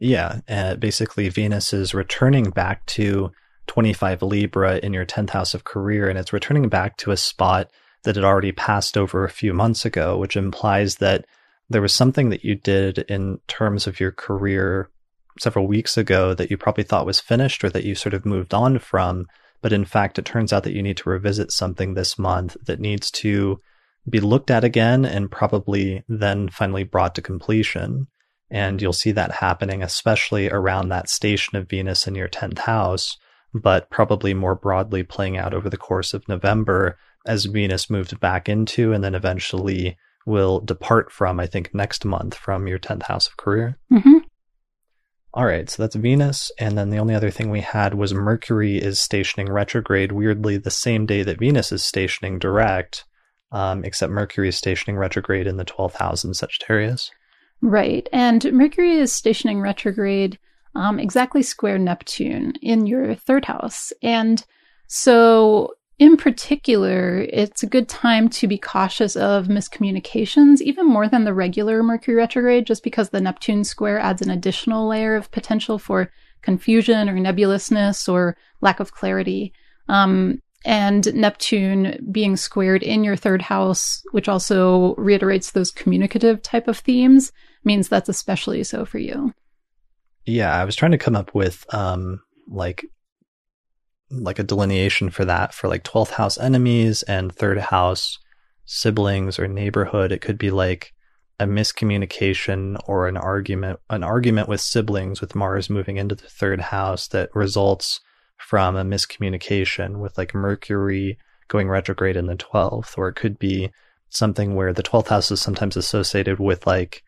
Yeah, 0.00 0.40
uh, 0.48 0.74
basically 0.74 1.28
Venus 1.28 1.72
is 1.72 1.94
returning 1.94 2.50
back 2.50 2.84
to 2.86 3.30
25 3.68 4.22
Libra 4.22 4.78
in 4.78 4.92
your 4.92 5.06
10th 5.06 5.30
house 5.30 5.54
of 5.54 5.62
career, 5.62 6.08
and 6.08 6.18
it's 6.18 6.32
returning 6.32 6.68
back 6.68 6.96
to 6.96 7.12
a 7.12 7.16
spot 7.16 7.70
that 8.04 8.16
had 8.16 8.24
already 8.24 8.52
passed 8.52 8.96
over 8.96 9.24
a 9.24 9.30
few 9.30 9.52
months 9.52 9.84
ago, 9.84 10.16
which 10.16 10.36
implies 10.36 10.96
that 10.96 11.24
there 11.68 11.82
was 11.82 11.94
something 11.94 12.30
that 12.30 12.44
you 12.44 12.54
did 12.54 12.98
in 12.98 13.40
terms 13.46 13.86
of 13.86 14.00
your 14.00 14.12
career 14.12 14.88
several 15.38 15.66
weeks 15.66 15.96
ago 15.96 16.34
that 16.34 16.50
you 16.50 16.56
probably 16.56 16.84
thought 16.84 17.06
was 17.06 17.20
finished 17.20 17.62
or 17.62 17.70
that 17.70 17.84
you 17.84 17.94
sort 17.94 18.14
of 18.14 18.26
moved 18.26 18.54
on 18.54 18.78
from. 18.78 19.26
But 19.60 19.72
in 19.72 19.84
fact, 19.84 20.18
it 20.18 20.24
turns 20.24 20.52
out 20.52 20.64
that 20.64 20.72
you 20.72 20.82
need 20.82 20.96
to 20.98 21.10
revisit 21.10 21.52
something 21.52 21.94
this 21.94 22.18
month 22.18 22.56
that 22.66 22.80
needs 22.80 23.10
to 23.12 23.58
be 24.08 24.20
looked 24.20 24.50
at 24.50 24.64
again 24.64 25.04
and 25.04 25.30
probably 25.30 26.04
then 26.08 26.48
finally 26.48 26.84
brought 26.84 27.14
to 27.16 27.22
completion. 27.22 28.06
And 28.50 28.80
you'll 28.80 28.92
see 28.92 29.10
that 29.12 29.32
happening, 29.32 29.82
especially 29.82 30.48
around 30.48 30.88
that 30.88 31.08
station 31.08 31.58
of 31.58 31.68
Venus 31.68 32.06
in 32.06 32.14
your 32.14 32.28
10th 32.28 32.60
house, 32.60 33.18
but 33.52 33.90
probably 33.90 34.32
more 34.32 34.54
broadly 34.54 35.02
playing 35.02 35.36
out 35.36 35.52
over 35.52 35.68
the 35.68 35.76
course 35.76 36.14
of 36.14 36.26
November 36.28 36.96
as 37.26 37.44
Venus 37.44 37.90
moved 37.90 38.18
back 38.20 38.48
into 38.48 38.92
and 38.92 39.02
then 39.02 39.14
eventually 39.14 39.96
will 40.26 40.60
depart 40.60 41.10
from, 41.10 41.40
I 41.40 41.46
think, 41.46 41.74
next 41.74 42.04
month 42.04 42.34
from 42.34 42.68
your 42.68 42.78
10th 42.78 43.04
house 43.04 43.26
of 43.26 43.36
career. 43.36 43.78
Mm-hmm. 43.92 44.18
All 45.34 45.44
right, 45.44 45.68
so 45.68 45.82
that's 45.82 45.94
Venus. 45.94 46.50
And 46.58 46.76
then 46.76 46.90
the 46.90 46.98
only 46.98 47.14
other 47.14 47.30
thing 47.30 47.50
we 47.50 47.60
had 47.60 47.94
was 47.94 48.14
Mercury 48.14 48.76
is 48.76 48.98
stationing 48.98 49.50
retrograde, 49.50 50.12
weirdly, 50.12 50.56
the 50.56 50.70
same 50.70 51.06
day 51.06 51.22
that 51.22 51.38
Venus 51.38 51.70
is 51.70 51.82
stationing 51.82 52.38
direct, 52.38 53.04
um, 53.52 53.84
except 53.84 54.12
Mercury 54.12 54.48
is 54.48 54.56
stationing 54.56 54.96
retrograde 54.96 55.46
in 55.46 55.56
the 55.56 55.64
12th 55.64 55.94
house 55.94 56.24
in 56.24 56.34
Sagittarius. 56.34 57.10
Right. 57.60 58.08
And 58.12 58.52
Mercury 58.52 58.96
is 58.96 59.12
stationing 59.12 59.60
retrograde 59.60 60.38
um, 60.74 60.98
exactly 60.98 61.42
square 61.42 61.78
Neptune 61.78 62.54
in 62.62 62.86
your 62.86 63.14
third 63.14 63.44
house. 63.44 63.92
And 64.02 64.44
so 64.86 65.74
in 65.98 66.16
particular, 66.16 67.26
it's 67.28 67.62
a 67.62 67.68
good 67.68 67.88
time 67.88 68.28
to 68.28 68.46
be 68.46 68.56
cautious 68.56 69.16
of 69.16 69.48
miscommunications, 69.48 70.60
even 70.60 70.86
more 70.86 71.08
than 71.08 71.24
the 71.24 71.34
regular 71.34 71.82
Mercury 71.82 72.16
retrograde, 72.16 72.66
just 72.66 72.84
because 72.84 73.10
the 73.10 73.20
Neptune 73.20 73.64
square 73.64 73.98
adds 73.98 74.22
an 74.22 74.30
additional 74.30 74.86
layer 74.86 75.16
of 75.16 75.30
potential 75.32 75.78
for 75.78 76.12
confusion 76.40 77.08
or 77.08 77.14
nebulousness 77.14 78.08
or 78.08 78.36
lack 78.60 78.78
of 78.78 78.92
clarity. 78.92 79.52
Um, 79.88 80.40
and 80.64 81.12
Neptune 81.14 82.06
being 82.12 82.36
squared 82.36 82.82
in 82.84 83.02
your 83.02 83.16
third 83.16 83.42
house, 83.42 84.02
which 84.12 84.28
also 84.28 84.94
reiterates 84.94 85.50
those 85.50 85.72
communicative 85.72 86.42
type 86.42 86.68
of 86.68 86.78
themes, 86.78 87.32
means 87.64 87.88
that's 87.88 88.08
especially 88.08 88.62
so 88.62 88.84
for 88.84 88.98
you. 88.98 89.34
Yeah, 90.26 90.54
I 90.54 90.64
was 90.64 90.76
trying 90.76 90.92
to 90.92 90.98
come 90.98 91.16
up 91.16 91.34
with 91.34 91.64
um, 91.74 92.20
like 92.46 92.84
like 94.10 94.38
a 94.38 94.44
delineation 94.44 95.10
for 95.10 95.24
that 95.24 95.52
for 95.52 95.68
like 95.68 95.84
12th 95.84 96.10
house 96.10 96.38
enemies 96.38 97.02
and 97.02 97.32
third 97.32 97.58
house 97.58 98.18
siblings 98.64 99.38
or 99.38 99.48
neighborhood. 99.48 100.12
It 100.12 100.20
could 100.20 100.38
be 100.38 100.50
like 100.50 100.92
a 101.40 101.46
miscommunication 101.46 102.78
or 102.86 103.06
an 103.06 103.16
argument, 103.16 103.80
an 103.90 104.02
argument 104.02 104.48
with 104.48 104.60
siblings 104.60 105.20
with 105.20 105.34
Mars 105.34 105.70
moving 105.70 105.96
into 105.96 106.14
the 106.14 106.26
third 106.26 106.60
house 106.60 107.08
that 107.08 107.34
results 107.34 108.00
from 108.38 108.76
a 108.76 108.84
miscommunication 108.84 109.98
with 109.98 110.16
like 110.18 110.34
Mercury 110.34 111.18
going 111.48 111.68
retrograde 111.68 112.16
in 112.16 112.26
the 112.26 112.36
12th, 112.36 112.96
or 112.98 113.08
it 113.08 113.14
could 113.14 113.38
be 113.38 113.70
something 114.10 114.54
where 114.54 114.72
the 114.72 114.82
12th 114.82 115.08
house 115.08 115.30
is 115.30 115.40
sometimes 115.40 115.76
associated 115.76 116.38
with 116.38 116.66
like 116.66 117.02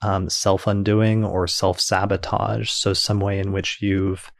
um, 0.00 0.28
self 0.28 0.66
undoing 0.66 1.24
or 1.24 1.46
self 1.46 1.80
sabotage. 1.80 2.70
So, 2.70 2.92
some 2.92 3.20
way 3.20 3.38
in 3.38 3.52
which 3.52 3.80
you've 3.80 4.30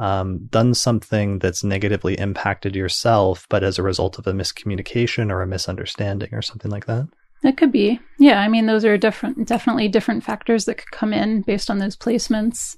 um, 0.00 0.46
done 0.46 0.72
something 0.72 1.38
that's 1.38 1.62
negatively 1.62 2.18
impacted 2.18 2.74
yourself, 2.74 3.46
but 3.50 3.62
as 3.62 3.78
a 3.78 3.82
result 3.82 4.18
of 4.18 4.26
a 4.26 4.32
miscommunication 4.32 5.30
or 5.30 5.42
a 5.42 5.46
misunderstanding 5.46 6.30
or 6.32 6.40
something 6.40 6.70
like 6.70 6.86
that? 6.86 7.06
It 7.44 7.58
could 7.58 7.70
be. 7.70 8.00
Yeah, 8.18 8.40
I 8.40 8.48
mean, 8.48 8.66
those 8.66 8.84
are 8.84 8.96
different, 8.96 9.46
definitely 9.46 9.88
different 9.88 10.24
factors 10.24 10.64
that 10.64 10.76
could 10.76 10.90
come 10.90 11.12
in 11.12 11.42
based 11.42 11.70
on 11.70 11.78
those 11.78 11.96
placements. 11.96 12.76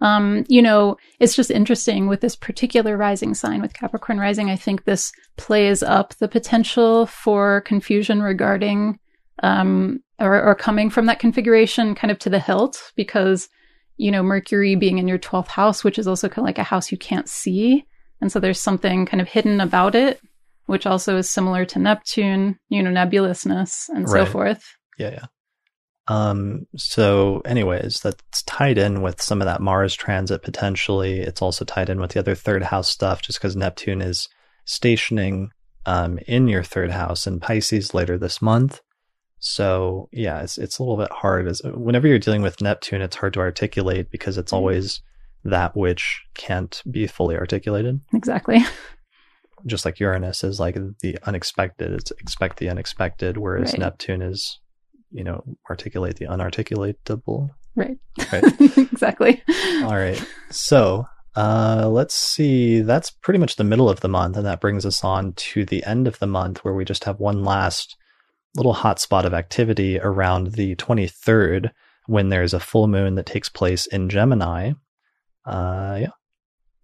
Um, 0.00 0.44
you 0.48 0.60
know, 0.60 0.98
it's 1.18 1.34
just 1.34 1.50
interesting 1.50 2.06
with 2.06 2.20
this 2.20 2.36
particular 2.36 2.96
rising 2.96 3.34
sign 3.34 3.62
with 3.62 3.74
Capricorn 3.74 4.18
rising. 4.18 4.50
I 4.50 4.56
think 4.56 4.84
this 4.84 5.10
plays 5.36 5.82
up 5.82 6.14
the 6.16 6.28
potential 6.28 7.06
for 7.06 7.62
confusion 7.62 8.22
regarding 8.22 8.98
um, 9.42 10.00
or, 10.18 10.42
or 10.42 10.54
coming 10.54 10.90
from 10.90 11.06
that 11.06 11.18
configuration 11.18 11.94
kind 11.94 12.10
of 12.10 12.18
to 12.20 12.30
the 12.30 12.40
hilt 12.40 12.92
because 12.94 13.48
you 13.98 14.10
know, 14.10 14.22
Mercury 14.22 14.76
being 14.76 14.98
in 14.98 15.08
your 15.08 15.18
12th 15.18 15.48
house, 15.48 15.84
which 15.84 15.98
is 15.98 16.06
also 16.06 16.28
kind 16.28 16.38
of 16.38 16.44
like 16.44 16.58
a 16.58 16.62
house 16.62 16.90
you 16.90 16.96
can't 16.96 17.28
see. 17.28 17.84
And 18.20 18.32
so 18.32 18.40
there's 18.40 18.60
something 18.60 19.04
kind 19.06 19.20
of 19.20 19.28
hidden 19.28 19.60
about 19.60 19.94
it, 19.94 20.20
which 20.66 20.86
also 20.86 21.18
is 21.18 21.28
similar 21.28 21.64
to 21.66 21.78
Neptune, 21.78 22.58
you 22.68 22.82
know, 22.82 22.90
nebulousness 22.90 23.88
and 23.90 24.08
right. 24.08 24.26
so 24.26 24.32
forth. 24.32 24.76
Yeah, 24.98 25.10
yeah. 25.10 25.26
Um, 26.08 26.66
so 26.76 27.42
anyways, 27.44 28.00
that's 28.00 28.42
tied 28.44 28.78
in 28.78 29.02
with 29.02 29.20
some 29.20 29.42
of 29.42 29.46
that 29.46 29.60
Mars 29.60 29.94
transit 29.94 30.42
potentially. 30.42 31.20
It's 31.20 31.42
also 31.42 31.64
tied 31.64 31.90
in 31.90 32.00
with 32.00 32.12
the 32.12 32.20
other 32.20 32.34
third 32.34 32.62
house 32.62 32.88
stuff 32.88 33.20
just 33.20 33.38
because 33.38 33.56
Neptune 33.56 34.00
is 34.00 34.28
stationing 34.64 35.50
um, 35.84 36.18
in 36.26 36.48
your 36.48 36.62
third 36.62 36.90
house 36.90 37.26
in 37.26 37.40
Pisces 37.40 37.94
later 37.94 38.16
this 38.16 38.40
month. 38.40 38.80
So 39.40 40.08
yeah, 40.12 40.42
it's 40.42 40.58
it's 40.58 40.78
a 40.78 40.82
little 40.82 40.96
bit 40.96 41.12
hard. 41.12 41.46
As 41.46 41.62
whenever 41.64 42.08
you're 42.08 42.18
dealing 42.18 42.42
with 42.42 42.60
Neptune, 42.60 43.02
it's 43.02 43.16
hard 43.16 43.34
to 43.34 43.40
articulate 43.40 44.10
because 44.10 44.38
it's 44.38 44.50
mm-hmm. 44.50 44.56
always 44.56 45.00
that 45.44 45.76
which 45.76 46.22
can't 46.34 46.82
be 46.90 47.06
fully 47.06 47.36
articulated. 47.36 48.00
Exactly. 48.12 48.64
Just 49.66 49.84
like 49.84 49.98
Uranus 49.98 50.44
is 50.44 50.60
like 50.60 50.76
the 51.00 51.18
unexpected, 51.24 51.92
it's 51.92 52.10
expect 52.12 52.58
the 52.58 52.68
unexpected, 52.68 53.36
whereas 53.36 53.72
right. 53.72 53.80
Neptune 53.80 54.22
is, 54.22 54.60
you 55.10 55.24
know, 55.24 55.42
articulate 55.68 56.16
the 56.16 56.26
unarticulatable. 56.26 57.50
Right. 57.74 57.98
Right. 58.32 58.44
exactly. 58.76 59.42
All 59.82 59.96
right. 59.96 60.24
So 60.50 61.06
uh, 61.34 61.88
let's 61.88 62.14
see. 62.14 62.80
That's 62.80 63.10
pretty 63.10 63.38
much 63.38 63.56
the 63.56 63.64
middle 63.64 63.88
of 63.88 64.00
the 64.00 64.08
month, 64.08 64.36
and 64.36 64.46
that 64.46 64.60
brings 64.60 64.84
us 64.84 65.04
on 65.04 65.32
to 65.34 65.64
the 65.64 65.84
end 65.84 66.08
of 66.08 66.18
the 66.18 66.26
month, 66.26 66.64
where 66.64 66.74
we 66.74 66.84
just 66.84 67.04
have 67.04 67.20
one 67.20 67.44
last 67.44 67.96
little 68.58 68.74
hotspot 68.74 69.24
of 69.24 69.32
activity 69.32 69.98
around 69.98 70.52
the 70.52 70.74
23rd 70.76 71.70
when 72.06 72.28
there's 72.28 72.52
a 72.54 72.60
full 72.60 72.86
moon 72.88 73.14
that 73.14 73.26
takes 73.26 73.48
place 73.48 73.86
in 73.86 74.08
Gemini. 74.08 74.72
Uh, 75.46 75.98
yeah. 76.00 76.10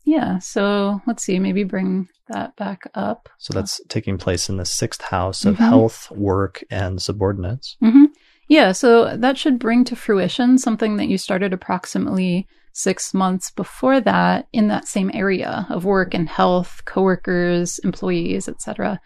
Yeah. 0.05 0.39
So 0.39 1.01
let's 1.07 1.23
see, 1.25 1.39
maybe 1.39 1.65
bring 1.65 2.09
that 2.29 2.55
back 2.57 2.83
up. 2.95 3.29
So 3.39 3.53
that's 3.55 3.81
taking 3.89 4.19
place 4.19 4.49
in 4.49 4.57
the 4.59 4.65
sixth 4.65 5.03
house 5.03 5.45
of 5.45 5.57
Mhm. 5.57 5.69
health, 5.69 6.11
work, 6.11 6.63
and 6.71 7.01
subordinates. 7.01 7.77
hmm 7.81 8.05
Yeah. 8.49 8.73
So 8.73 9.17
that 9.17 9.39
should 9.39 9.59
bring 9.59 9.85
to 9.85 9.97
fruition 9.97 10.59
something 10.59 10.97
that 10.99 11.09
you 11.09 11.17
started 11.19 11.53
approximately 11.53 12.47
six 12.73 13.15
months 13.15 13.51
before 13.51 14.01
that 14.01 14.47
in 14.53 14.69
that 14.69 14.87
same 14.87 15.11
area 15.15 15.67
of 15.71 15.85
work 15.85 16.13
and 16.13 16.29
health, 16.29 16.83
coworkers, 16.85 17.79
employees, 17.81 18.49
etc. 18.49 19.01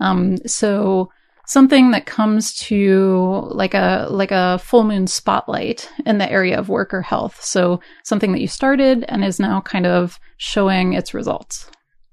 Um, 0.00 0.36
so 0.46 1.10
something 1.46 1.90
that 1.90 2.06
comes 2.06 2.54
to 2.54 3.48
like 3.50 3.74
a 3.74 4.06
like 4.10 4.30
a 4.30 4.58
full 4.58 4.84
moon 4.84 5.06
spotlight 5.06 5.88
in 6.06 6.18
the 6.18 6.30
area 6.30 6.58
of 6.58 6.68
worker 6.68 7.02
health. 7.02 7.42
So 7.42 7.80
something 8.04 8.32
that 8.32 8.40
you 8.40 8.48
started 8.48 9.04
and 9.08 9.24
is 9.24 9.40
now 9.40 9.60
kind 9.60 9.86
of 9.86 10.18
showing 10.36 10.92
its 10.92 11.14
results. 11.14 11.70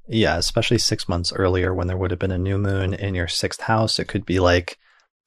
Yeah, 0.08 0.38
especially 0.38 0.80
six 0.80 1.08
months 1.08 1.32
earlier 1.32 1.74
when 1.74 1.88
there 1.88 1.98
would 1.98 2.12
have 2.12 2.20
been 2.20 2.32
a 2.32 2.38
new 2.38 2.58
moon 2.58 2.96
in 2.96 3.14
your 3.14 3.28
sixth 3.28 3.62
house. 3.62 4.00
It 4.00 4.06
could 4.06 4.26
be 4.26 4.40
like 4.40 4.78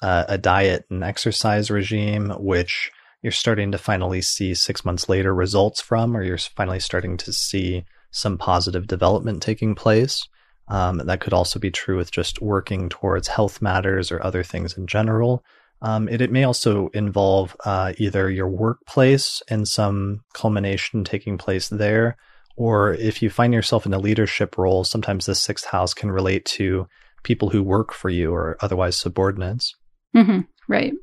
uh, 0.03 0.25
a 0.29 0.39
diet 0.39 0.85
and 0.91 1.05
exercise 1.05 1.71
regime, 1.71 2.31
which 2.31 2.91
you're 3.23 3.31
starting 3.31 3.71
to 3.71 3.79
finally 3.79 4.21
see 4.21 4.55
six 4.55 4.85
months 4.85 5.09
later 5.09 5.33
results 5.33 5.81
from, 5.81 6.17
or 6.17 6.25
you're 6.25 6.39
finally 6.39 6.81
starting 6.81 7.17
to 7.19 7.33
see 7.33 7.85
some 8.11 8.37
positive 8.37 8.89
development 8.89 9.41
taking 9.41 9.77
place. 9.77 10.29
Um, 10.73 11.03
that 11.05 11.21
could 11.21 11.35
also 11.35 11.59
be 11.59 11.71
true 11.71 11.99
with 11.99 12.11
just 12.11 12.41
working 12.41 12.89
towards 12.89 13.29
health 13.29 13.61
matters 13.61 14.11
or 14.11 14.25
other 14.25 14.43
things 14.43 14.79
in 14.79 14.87
general. 14.87 15.45
Um, 15.83 16.09
it, 16.09 16.23
it 16.23 16.33
may 16.33 16.45
also 16.45 16.89
involve 16.95 17.55
uh, 17.67 17.93
either 17.99 18.31
your 18.31 18.49
workplace 18.49 19.43
and 19.49 19.69
some 19.69 20.21
culmination 20.33 21.05
taking 21.05 21.37
place 21.37 21.69
there, 21.69 22.17
or 22.57 22.95
if 22.95 23.21
you 23.21 23.29
find 23.29 23.53
yourself 23.53 23.85
in 23.85 23.93
a 23.93 23.99
leadership 23.99 24.57
role, 24.57 24.83
sometimes 24.83 25.27
the 25.27 25.35
sixth 25.35 25.67
house 25.67 25.93
can 25.93 26.11
relate 26.11 26.47
to 26.47 26.87
people 27.23 27.51
who 27.51 27.63
work 27.63 27.93
for 27.93 28.09
you 28.09 28.33
or 28.33 28.57
otherwise 28.63 28.97
subordinates. 28.97 29.75
hmm 30.15 30.41
Right. 30.69 30.95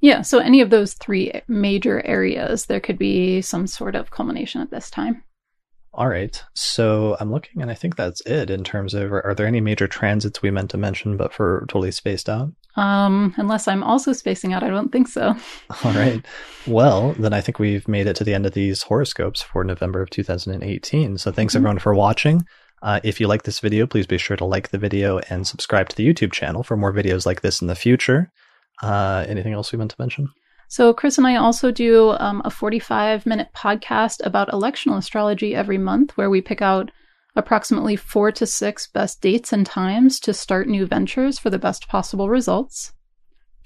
Yeah. 0.00 0.22
So 0.22 0.38
any 0.38 0.62
of 0.62 0.70
those 0.70 0.94
three 0.94 1.42
major 1.48 2.00
areas, 2.06 2.64
there 2.64 2.80
could 2.80 2.96
be 2.98 3.42
some 3.42 3.66
sort 3.66 3.94
of 3.94 4.10
culmination 4.10 4.62
at 4.62 4.70
this 4.70 4.90
time. 4.90 5.22
All 5.94 6.08
right. 6.08 6.42
So 6.54 7.16
I'm 7.18 7.32
looking, 7.32 7.60
and 7.62 7.70
I 7.70 7.74
think 7.74 7.96
that's 7.96 8.20
it 8.22 8.50
in 8.50 8.62
terms 8.62 8.94
of 8.94 9.12
are 9.12 9.34
there 9.36 9.46
any 9.46 9.60
major 9.60 9.88
transits 9.88 10.42
we 10.42 10.50
meant 10.50 10.70
to 10.70 10.76
mention, 10.78 11.16
but 11.16 11.32
for 11.32 11.60
totally 11.68 11.90
spaced 11.90 12.28
out? 12.28 12.52
Um, 12.76 13.34
unless 13.38 13.66
I'm 13.66 13.82
also 13.82 14.12
spacing 14.12 14.52
out, 14.52 14.62
I 14.62 14.68
don't 14.68 14.92
think 14.92 15.08
so. 15.08 15.34
All 15.84 15.92
right. 15.92 16.24
Well, 16.66 17.14
then 17.18 17.32
I 17.32 17.40
think 17.40 17.58
we've 17.58 17.88
made 17.88 18.06
it 18.06 18.14
to 18.16 18.24
the 18.24 18.34
end 18.34 18.46
of 18.46 18.52
these 18.52 18.82
horoscopes 18.82 19.42
for 19.42 19.64
November 19.64 20.00
of 20.00 20.10
2018. 20.10 21.18
So 21.18 21.32
thanks 21.32 21.54
Mhm. 21.54 21.56
everyone 21.56 21.78
for 21.80 21.94
watching. 21.94 22.44
Uh, 22.80 23.00
if 23.02 23.18
you 23.20 23.26
like 23.26 23.42
this 23.42 23.58
video, 23.58 23.86
please 23.88 24.06
be 24.06 24.18
sure 24.18 24.36
to 24.36 24.44
like 24.44 24.68
the 24.68 24.78
video 24.78 25.18
and 25.30 25.44
subscribe 25.48 25.88
to 25.88 25.96
the 25.96 26.06
YouTube 26.06 26.30
channel 26.32 26.62
for 26.62 26.76
more 26.76 26.92
videos 26.92 27.26
like 27.26 27.40
this 27.40 27.60
in 27.60 27.66
the 27.66 27.74
future. 27.74 28.30
Uh, 28.80 29.24
anything 29.26 29.52
else 29.54 29.72
we 29.72 29.78
meant 29.78 29.90
to 29.90 29.96
mention? 29.98 30.28
So 30.68 30.92
Chris 30.92 31.16
and 31.16 31.26
I 31.26 31.36
also 31.36 31.70
do 31.70 32.10
um, 32.10 32.42
a 32.44 32.50
45 32.50 33.24
minute 33.24 33.48
podcast 33.56 34.24
about 34.24 34.48
electional 34.48 34.98
astrology 34.98 35.54
every 35.54 35.78
month, 35.78 36.16
where 36.16 36.30
we 36.30 36.42
pick 36.42 36.60
out 36.60 36.90
approximately 37.34 37.96
four 37.96 38.30
to 38.32 38.46
six 38.46 38.86
best 38.86 39.22
dates 39.22 39.52
and 39.52 39.64
times 39.64 40.20
to 40.20 40.34
start 40.34 40.68
new 40.68 40.86
ventures 40.86 41.38
for 41.38 41.48
the 41.50 41.58
best 41.58 41.88
possible 41.88 42.28
results. 42.28 42.92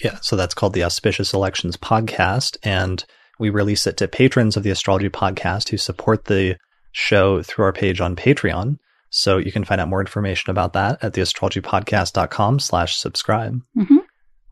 Yeah, 0.02 0.18
so 0.20 0.36
that's 0.36 0.54
called 0.54 0.74
the 0.74 0.84
Auspicious 0.84 1.32
Elections 1.32 1.76
Podcast, 1.76 2.56
and 2.62 3.04
we 3.38 3.50
release 3.50 3.86
it 3.86 3.96
to 3.96 4.08
patrons 4.08 4.56
of 4.56 4.62
the 4.62 4.70
Astrology 4.70 5.08
Podcast 5.08 5.70
who 5.70 5.76
support 5.76 6.26
the 6.26 6.56
show 6.92 7.42
through 7.42 7.64
our 7.64 7.72
page 7.72 8.00
on 8.00 8.14
Patreon. 8.14 8.78
So 9.10 9.38
you 9.38 9.52
can 9.52 9.64
find 9.64 9.80
out 9.80 9.88
more 9.88 10.00
information 10.00 10.50
about 10.50 10.72
that 10.74 11.02
at 11.02 11.14
theastrologypodcast.com 11.14 12.60
slash 12.60 12.96
subscribe. 12.96 13.60
hmm 13.74 13.98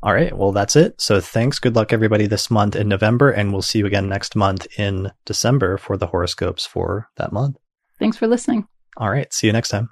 All 0.02 0.14
right, 0.14 0.36
well, 0.36 0.52
that's 0.52 0.76
it. 0.76 0.98
So 0.98 1.20
thanks. 1.20 1.58
Good 1.58 1.76
luck, 1.76 1.92
everybody, 1.92 2.26
this 2.26 2.50
month 2.50 2.74
in 2.74 2.88
November, 2.88 3.30
and 3.30 3.52
we'll 3.52 3.60
see 3.60 3.80
you 3.80 3.86
again 3.86 4.08
next 4.08 4.34
month 4.34 4.66
in 4.78 5.12
December 5.26 5.76
for 5.76 5.98
the 5.98 6.06
horoscopes 6.06 6.64
for 6.64 7.08
that 7.16 7.32
month. 7.32 7.56
Thanks 7.98 8.16
for 8.16 8.26
listening. 8.26 8.66
All 8.96 9.10
right, 9.10 9.30
see 9.32 9.46
you 9.46 9.52
next 9.52 9.68
time. 9.68 9.90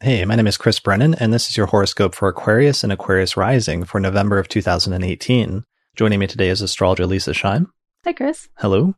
Hey, 0.00 0.24
my 0.24 0.34
name 0.34 0.46
is 0.46 0.56
Chris 0.56 0.80
Brennan, 0.80 1.14
and 1.14 1.32
this 1.34 1.48
is 1.48 1.56
your 1.58 1.66
horoscope 1.66 2.14
for 2.14 2.28
Aquarius 2.28 2.82
and 2.82 2.92
Aquarius 2.92 3.36
Rising 3.36 3.84
for 3.84 4.00
November 4.00 4.38
of 4.38 4.48
2018. 4.48 5.64
Joining 5.94 6.20
me 6.20 6.26
today 6.26 6.48
is 6.48 6.62
astrologer 6.62 7.04
Leisa 7.04 7.34
Schaim. 7.34 7.66
Hi, 8.04 8.14
Chris. 8.14 8.48
Hello. 8.58 8.94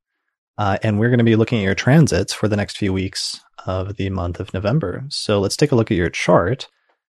Uh, 0.58 0.76
and 0.82 1.00
we're 1.00 1.08
going 1.08 1.18
to 1.18 1.24
be 1.24 1.36
looking 1.36 1.58
at 1.58 1.64
your 1.64 1.74
transits 1.74 2.32
for 2.32 2.46
the 2.46 2.56
next 2.56 2.76
few 2.76 2.92
weeks 2.92 3.40
of 3.66 3.96
the 3.96 4.10
month 4.10 4.38
of 4.38 4.54
November. 4.54 5.04
So 5.08 5.40
let's 5.40 5.56
take 5.56 5.72
a 5.72 5.74
look 5.74 5.90
at 5.90 5.96
your 5.96 6.10
chart. 6.10 6.68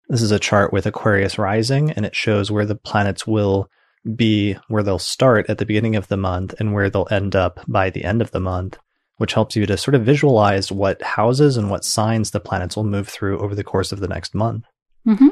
This 0.08 0.22
is 0.22 0.30
a 0.30 0.38
chart 0.38 0.72
with 0.72 0.86
Aquarius 0.86 1.38
rising, 1.38 1.90
and 1.90 2.06
it 2.06 2.16
shows 2.16 2.50
where 2.50 2.64
the 2.64 2.74
planets 2.74 3.26
will 3.26 3.68
be, 4.16 4.56
where 4.68 4.82
they'll 4.82 4.98
start 4.98 5.50
at 5.50 5.58
the 5.58 5.66
beginning 5.66 5.96
of 5.96 6.08
the 6.08 6.16
month 6.16 6.54
and 6.58 6.72
where 6.72 6.88
they'll 6.88 7.08
end 7.10 7.36
up 7.36 7.60
by 7.68 7.90
the 7.90 8.04
end 8.04 8.22
of 8.22 8.30
the 8.30 8.40
month, 8.40 8.78
which 9.18 9.34
helps 9.34 9.54
you 9.54 9.66
to 9.66 9.76
sort 9.76 9.94
of 9.94 10.04
visualize 10.06 10.72
what 10.72 11.02
houses 11.02 11.58
and 11.58 11.70
what 11.70 11.84
signs 11.84 12.30
the 12.30 12.40
planets 12.40 12.74
will 12.74 12.84
move 12.84 13.06
through 13.08 13.38
over 13.38 13.54
the 13.54 13.64
course 13.64 13.92
of 13.92 14.00
the 14.00 14.08
next 14.08 14.34
month. 14.34 14.64
hmm 15.04 15.28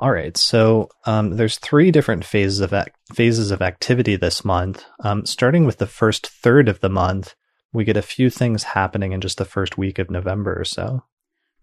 All 0.00 0.10
right, 0.10 0.36
so 0.36 0.88
um, 1.04 1.36
there's 1.36 1.58
three 1.58 1.92
different 1.92 2.24
phases 2.24 2.58
of 2.58 2.72
ac- 2.72 2.90
phases 3.14 3.52
of 3.52 3.62
activity 3.62 4.16
this 4.16 4.44
month. 4.44 4.84
Um, 5.04 5.26
starting 5.26 5.64
with 5.64 5.78
the 5.78 5.86
first 5.86 6.26
third 6.26 6.68
of 6.68 6.80
the 6.80 6.90
month, 6.90 7.36
we 7.72 7.84
get 7.84 7.96
a 7.96 8.02
few 8.02 8.30
things 8.30 8.64
happening 8.64 9.12
in 9.12 9.20
just 9.20 9.38
the 9.38 9.44
first 9.44 9.78
week 9.78 10.00
of 10.00 10.10
November 10.10 10.58
or 10.58 10.64
so. 10.64 11.04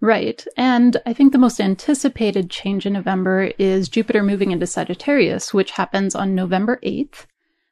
Right. 0.02 0.46
And 0.58 0.98
I 1.06 1.14
think 1.14 1.32
the 1.32 1.38
most 1.38 1.60
anticipated 1.60 2.50
change 2.50 2.86
in 2.86 2.94
November 2.94 3.52
is 3.58 3.90
Jupiter 3.90 4.24
moving 4.24 4.52
into 4.52 4.68
Sagittarius, 4.68 5.54
which 5.54 5.72
happens 5.72 6.16
on 6.16 6.36
November 6.36 6.80
8th. 6.84 7.26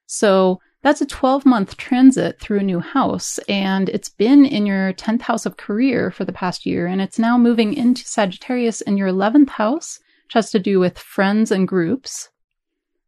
So 0.05 0.59
that's 0.83 1.01
a 1.01 1.05
12 1.05 1.45
month 1.45 1.77
transit 1.77 2.39
through 2.39 2.59
a 2.59 2.63
new 2.63 2.79
house. 2.79 3.39
And 3.49 3.89
it's 3.89 4.09
been 4.09 4.45
in 4.45 4.65
your 4.65 4.93
10th 4.93 5.21
house 5.21 5.45
of 5.45 5.57
career 5.57 6.11
for 6.11 6.25
the 6.25 6.33
past 6.33 6.65
year. 6.65 6.87
And 6.87 7.01
it's 7.01 7.19
now 7.19 7.37
moving 7.37 7.73
into 7.73 8.05
Sagittarius 8.05 8.81
in 8.81 8.97
your 8.97 9.09
11th 9.09 9.49
house, 9.49 9.99
which 10.25 10.33
has 10.33 10.51
to 10.51 10.59
do 10.59 10.79
with 10.79 10.97
friends 10.97 11.51
and 11.51 11.67
groups. 11.67 12.29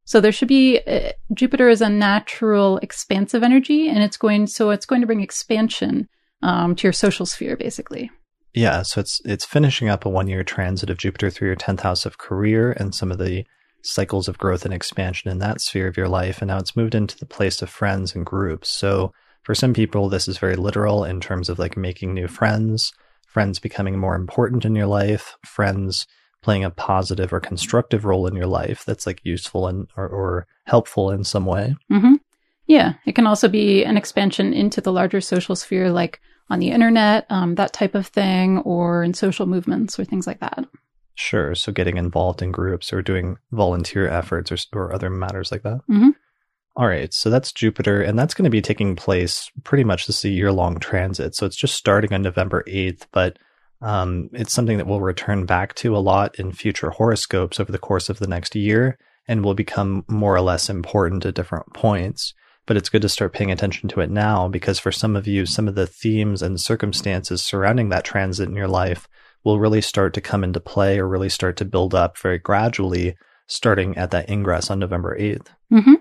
So 0.05 0.21
there 0.21 0.31
should 0.31 0.47
be 0.47 0.79
uh, 0.85 1.13
Jupiter 1.33 1.67
is 1.67 1.81
a 1.81 1.89
natural 1.89 2.77
expansive 2.77 3.41
energy, 3.41 3.89
and 3.89 4.03
it's 4.03 4.17
going 4.17 4.45
so 4.45 4.69
it's 4.69 4.85
going 4.85 5.01
to 5.01 5.07
bring 5.07 5.21
expansion 5.21 6.07
um, 6.43 6.75
to 6.75 6.83
your 6.83 6.93
social 6.93 7.25
sphere, 7.25 7.57
basically. 7.57 8.11
Yeah, 8.55 8.83
so 8.83 9.01
it's 9.01 9.21
it's 9.25 9.45
finishing 9.45 9.89
up 9.89 10.05
a 10.05 10.09
one 10.09 10.27
year 10.27 10.43
transit 10.43 10.89
of 10.89 10.97
Jupiter 10.97 11.29
through 11.29 11.49
your 11.49 11.57
tenth 11.57 11.81
house 11.81 12.05
of 12.05 12.17
career 12.17 12.71
and 12.71 12.95
some 12.95 13.11
of 13.11 13.17
the 13.17 13.45
cycles 13.81 14.27
of 14.27 14.37
growth 14.37 14.63
and 14.63 14.73
expansion 14.73 15.29
in 15.29 15.39
that 15.39 15.59
sphere 15.61 15.87
of 15.87 15.97
your 15.97 16.07
life, 16.07 16.41
and 16.41 16.47
now 16.47 16.57
it's 16.57 16.75
moved 16.75 16.95
into 16.95 17.17
the 17.17 17.25
place 17.25 17.61
of 17.61 17.69
friends 17.69 18.15
and 18.15 18.25
groups. 18.25 18.69
So 18.69 19.11
for 19.43 19.53
some 19.53 19.73
people, 19.73 20.07
this 20.07 20.27
is 20.27 20.37
very 20.37 20.55
literal 20.55 21.03
in 21.03 21.19
terms 21.19 21.49
of 21.49 21.59
like 21.59 21.75
making 21.75 22.13
new 22.13 22.27
friends, 22.27 22.93
friends 23.27 23.59
becoming 23.59 23.99
more 23.99 24.15
important 24.15 24.63
in 24.63 24.73
your 24.73 24.87
life, 24.87 25.35
friends 25.45 26.07
playing 26.41 26.63
a 26.63 26.71
positive 26.71 27.33
or 27.33 27.39
constructive 27.41 28.05
role 28.05 28.25
in 28.25 28.35
your 28.35 28.47
life 28.47 28.85
that's 28.85 29.05
like 29.05 29.19
useful 29.23 29.67
and 29.67 29.87
or, 29.97 30.07
or 30.07 30.47
helpful 30.65 31.11
in 31.11 31.23
some 31.25 31.45
way. 31.45 31.75
hmm 31.89 32.13
Yeah, 32.67 32.93
it 33.05 33.15
can 33.15 33.27
also 33.27 33.49
be 33.49 33.83
an 33.83 33.97
expansion 33.97 34.53
into 34.53 34.79
the 34.79 34.93
larger 34.93 35.19
social 35.19 35.57
sphere, 35.57 35.91
like 35.91 36.21
on 36.49 36.59
the 36.59 36.69
internet, 36.69 37.25
um, 37.29 37.55
that 37.55 37.73
type 37.73 37.95
of 37.95 38.07
thing, 38.07 38.59
or 38.59 39.03
in 39.03 39.13
social 39.13 39.45
movements 39.45 39.99
or 39.99 40.05
things 40.05 40.27
like 40.27 40.39
that. 40.39 40.65
Sure. 41.15 41.55
So 41.55 41.71
getting 41.71 41.97
involved 41.97 42.41
in 42.41 42.51
groups 42.51 42.91
or 42.91 43.01
doing 43.01 43.37
volunteer 43.51 44.07
efforts 44.07 44.51
or, 44.51 44.57
or 44.73 44.93
other 44.93 45.09
matters 45.09 45.51
like 45.51 45.63
that. 45.63 45.79
Mhm. 45.89 46.13
All 46.75 46.87
right. 46.87 47.13
So 47.13 47.29
that's 47.29 47.53
Jupiter, 47.53 48.01
and 48.01 48.19
that's 48.19 48.33
going 48.33 48.43
to 48.43 48.49
be 48.49 48.61
taking 48.61 48.97
place 48.97 49.49
pretty 49.63 49.85
much 49.85 50.07
this 50.07 50.19
is 50.19 50.25
a 50.25 50.29
year 50.29 50.51
long 50.51 50.77
transit. 50.77 51.33
So 51.33 51.45
it's 51.45 51.55
just 51.55 51.75
starting 51.75 52.13
on 52.13 52.21
November 52.21 52.63
8th, 52.67 53.07
but 53.13 53.39
um, 53.81 54.29
it's 54.33 54.53
something 54.53 54.77
that 54.77 54.87
we'll 54.87 54.99
return 54.99 55.45
back 55.45 55.73
to 55.75 55.95
a 55.95 55.99
lot 55.99 56.37
in 56.37 56.51
future 56.51 56.89
horoscopes 56.89 57.59
over 57.59 57.71
the 57.71 57.77
course 57.79 58.09
of 58.09 58.19
the 58.19 58.27
next 58.27 58.55
year 58.55 58.97
and 59.27 59.43
will 59.43 59.53
become 59.53 60.03
more 60.07 60.35
or 60.35 60.41
less 60.41 60.69
important 60.69 61.25
at 61.25 61.35
different 61.35 61.73
points. 61.73 62.33
But 62.65 62.77
it's 62.77 62.89
good 62.89 63.03
to 63.03 63.09
start 63.09 63.33
paying 63.33 63.51
attention 63.51 63.89
to 63.89 64.01
it 64.01 64.09
now 64.09 64.47
because 64.47 64.79
for 64.79 64.91
some 64.91 65.15
of 65.15 65.27
you, 65.27 65.45
some 65.45 65.67
of 65.67 65.75
the 65.75 65.85
themes 65.85 66.41
and 66.41 66.59
circumstances 66.59 67.43
surrounding 67.43 67.89
that 67.89 68.03
transit 68.03 68.49
in 68.49 68.55
your 68.55 68.67
life 68.67 69.07
will 69.43 69.59
really 69.59 69.81
start 69.81 70.13
to 70.15 70.21
come 70.21 70.43
into 70.43 70.59
play 70.59 70.99
or 70.99 71.07
really 71.07 71.29
start 71.29 71.55
to 71.57 71.65
build 71.65 71.93
up 71.93 72.17
very 72.17 72.39
gradually 72.39 73.15
starting 73.47 73.95
at 73.95 74.11
that 74.11 74.29
ingress 74.29 74.71
on 74.71 74.79
November 74.79 75.15
8th. 75.17 75.47
hmm 75.69 75.93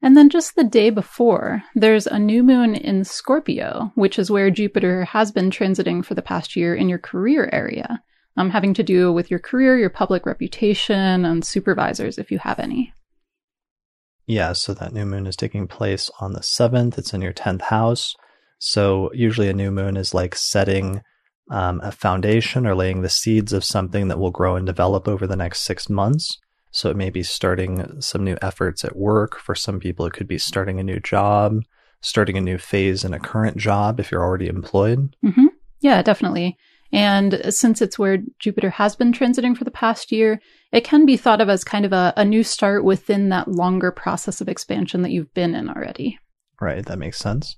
And 0.00 0.16
then 0.16 0.30
just 0.30 0.54
the 0.54 0.64
day 0.64 0.90
before, 0.90 1.64
there's 1.74 2.06
a 2.06 2.18
new 2.18 2.44
moon 2.44 2.76
in 2.76 3.04
Scorpio, 3.04 3.90
which 3.96 4.18
is 4.18 4.30
where 4.30 4.50
Jupiter 4.50 5.04
has 5.06 5.32
been 5.32 5.50
transiting 5.50 6.04
for 6.04 6.14
the 6.14 6.22
past 6.22 6.54
year 6.54 6.74
in 6.74 6.88
your 6.88 6.98
career 7.00 7.50
area, 7.52 8.00
um, 8.36 8.50
having 8.50 8.74
to 8.74 8.84
do 8.84 9.12
with 9.12 9.30
your 9.30 9.40
career, 9.40 9.76
your 9.76 9.90
public 9.90 10.24
reputation, 10.24 11.24
and 11.24 11.44
supervisors 11.44 12.18
if 12.18 12.30
you 12.30 12.38
have 12.38 12.60
any. 12.60 12.94
Yeah, 14.26 14.52
so 14.52 14.74
that 14.74 14.92
new 14.92 15.04
moon 15.04 15.26
is 15.26 15.36
taking 15.36 15.66
place 15.66 16.10
on 16.20 16.32
the 16.32 16.40
7th. 16.40 16.98
It's 16.98 17.12
in 17.12 17.22
your 17.22 17.32
10th 17.32 17.62
house. 17.62 18.14
So 18.58 19.10
usually 19.12 19.48
a 19.48 19.54
new 19.54 19.70
moon 19.70 19.96
is 19.96 20.14
like 20.14 20.36
setting 20.36 21.02
um, 21.50 21.80
a 21.82 21.90
foundation 21.90 22.66
or 22.66 22.74
laying 22.74 23.02
the 23.02 23.08
seeds 23.08 23.52
of 23.52 23.64
something 23.64 24.08
that 24.08 24.18
will 24.18 24.30
grow 24.30 24.56
and 24.56 24.66
develop 24.66 25.08
over 25.08 25.26
the 25.26 25.36
next 25.36 25.60
six 25.62 25.90
months. 25.90 26.38
So 26.70 26.88
it 26.88 26.96
may 26.96 27.10
be 27.10 27.22
starting 27.22 28.00
some 28.00 28.24
new 28.24 28.38
efforts 28.40 28.84
at 28.84 28.96
work. 28.96 29.38
For 29.38 29.54
some 29.54 29.80
people, 29.80 30.06
it 30.06 30.12
could 30.12 30.28
be 30.28 30.38
starting 30.38 30.80
a 30.80 30.84
new 30.84 31.00
job, 31.00 31.60
starting 32.00 32.36
a 32.36 32.40
new 32.40 32.56
phase 32.56 33.04
in 33.04 33.12
a 33.12 33.20
current 33.20 33.56
job 33.56 34.00
if 34.00 34.10
you're 34.10 34.24
already 34.24 34.46
employed. 34.46 35.14
Mm-hmm. 35.24 35.46
Yeah, 35.80 36.00
definitely. 36.00 36.56
And 36.92 37.40
since 37.48 37.80
it's 37.80 37.98
where 37.98 38.18
Jupiter 38.38 38.70
has 38.70 38.96
been 38.96 39.12
transiting 39.12 39.56
for 39.56 39.64
the 39.64 39.70
past 39.70 40.12
year, 40.12 40.40
it 40.72 40.84
can 40.84 41.06
be 41.06 41.16
thought 41.16 41.40
of 41.40 41.48
as 41.48 41.64
kind 41.64 41.86
of 41.86 41.92
a, 41.92 42.12
a 42.16 42.24
new 42.24 42.44
start 42.44 42.84
within 42.84 43.30
that 43.30 43.48
longer 43.48 43.90
process 43.90 44.40
of 44.40 44.48
expansion 44.48 45.02
that 45.02 45.10
you've 45.10 45.32
been 45.32 45.54
in 45.54 45.70
already. 45.70 46.18
Right, 46.60 46.84
that 46.84 46.98
makes 46.98 47.18
sense. 47.18 47.56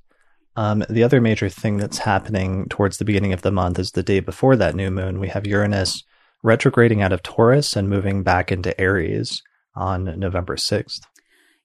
Um, 0.56 0.84
the 0.88 1.02
other 1.02 1.20
major 1.20 1.48
thing 1.48 1.78
that's 1.78 1.98
happening 1.98 2.66
towards 2.68 2.98
the 2.98 3.04
beginning 3.04 3.32
of 3.32 3.42
the 3.42 3.50
month 3.50 3.78
is 3.78 3.90
the 3.90 4.04
day 4.04 4.20
before 4.20 4.54
that 4.56 4.76
new 4.76 4.90
moon. 4.90 5.18
We 5.18 5.28
have 5.28 5.46
Uranus 5.46 6.04
retrograding 6.44 7.02
out 7.02 7.12
of 7.12 7.22
Taurus 7.22 7.74
and 7.74 7.88
moving 7.88 8.22
back 8.22 8.52
into 8.52 8.78
Aries 8.80 9.42
on 9.74 10.18
November 10.18 10.54
6th. 10.54 11.00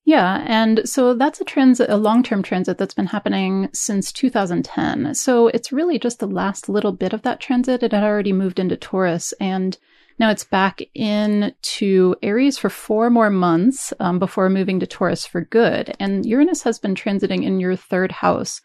Yeah, 0.09 0.43
and 0.47 0.89
so 0.89 1.13
that's 1.13 1.39
a 1.39 1.45
transit, 1.45 1.87
a 1.87 1.95
long-term 1.95 2.41
transit 2.41 2.79
that's 2.79 2.95
been 2.95 3.05
happening 3.05 3.69
since 3.73 4.11
2010. 4.11 5.13
So 5.13 5.49
it's 5.49 5.71
really 5.71 5.99
just 5.99 6.17
the 6.17 6.25
last 6.25 6.67
little 6.67 6.91
bit 6.91 7.13
of 7.13 7.21
that 7.21 7.39
transit. 7.39 7.83
It 7.83 7.91
had 7.91 8.03
already 8.03 8.33
moved 8.33 8.57
into 8.57 8.75
Taurus, 8.75 9.35
and 9.39 9.77
now 10.17 10.31
it's 10.31 10.43
back 10.43 10.81
into 10.95 12.15
Aries 12.23 12.57
for 12.57 12.71
four 12.71 13.11
more 13.11 13.29
months 13.29 13.93
um, 13.99 14.17
before 14.17 14.49
moving 14.49 14.79
to 14.79 14.87
Taurus 14.87 15.27
for 15.27 15.41
good. 15.41 15.95
And 15.99 16.25
Uranus 16.25 16.63
has 16.63 16.79
been 16.79 16.95
transiting 16.95 17.43
in 17.43 17.59
your 17.59 17.75
third 17.75 18.11
house. 18.11 18.61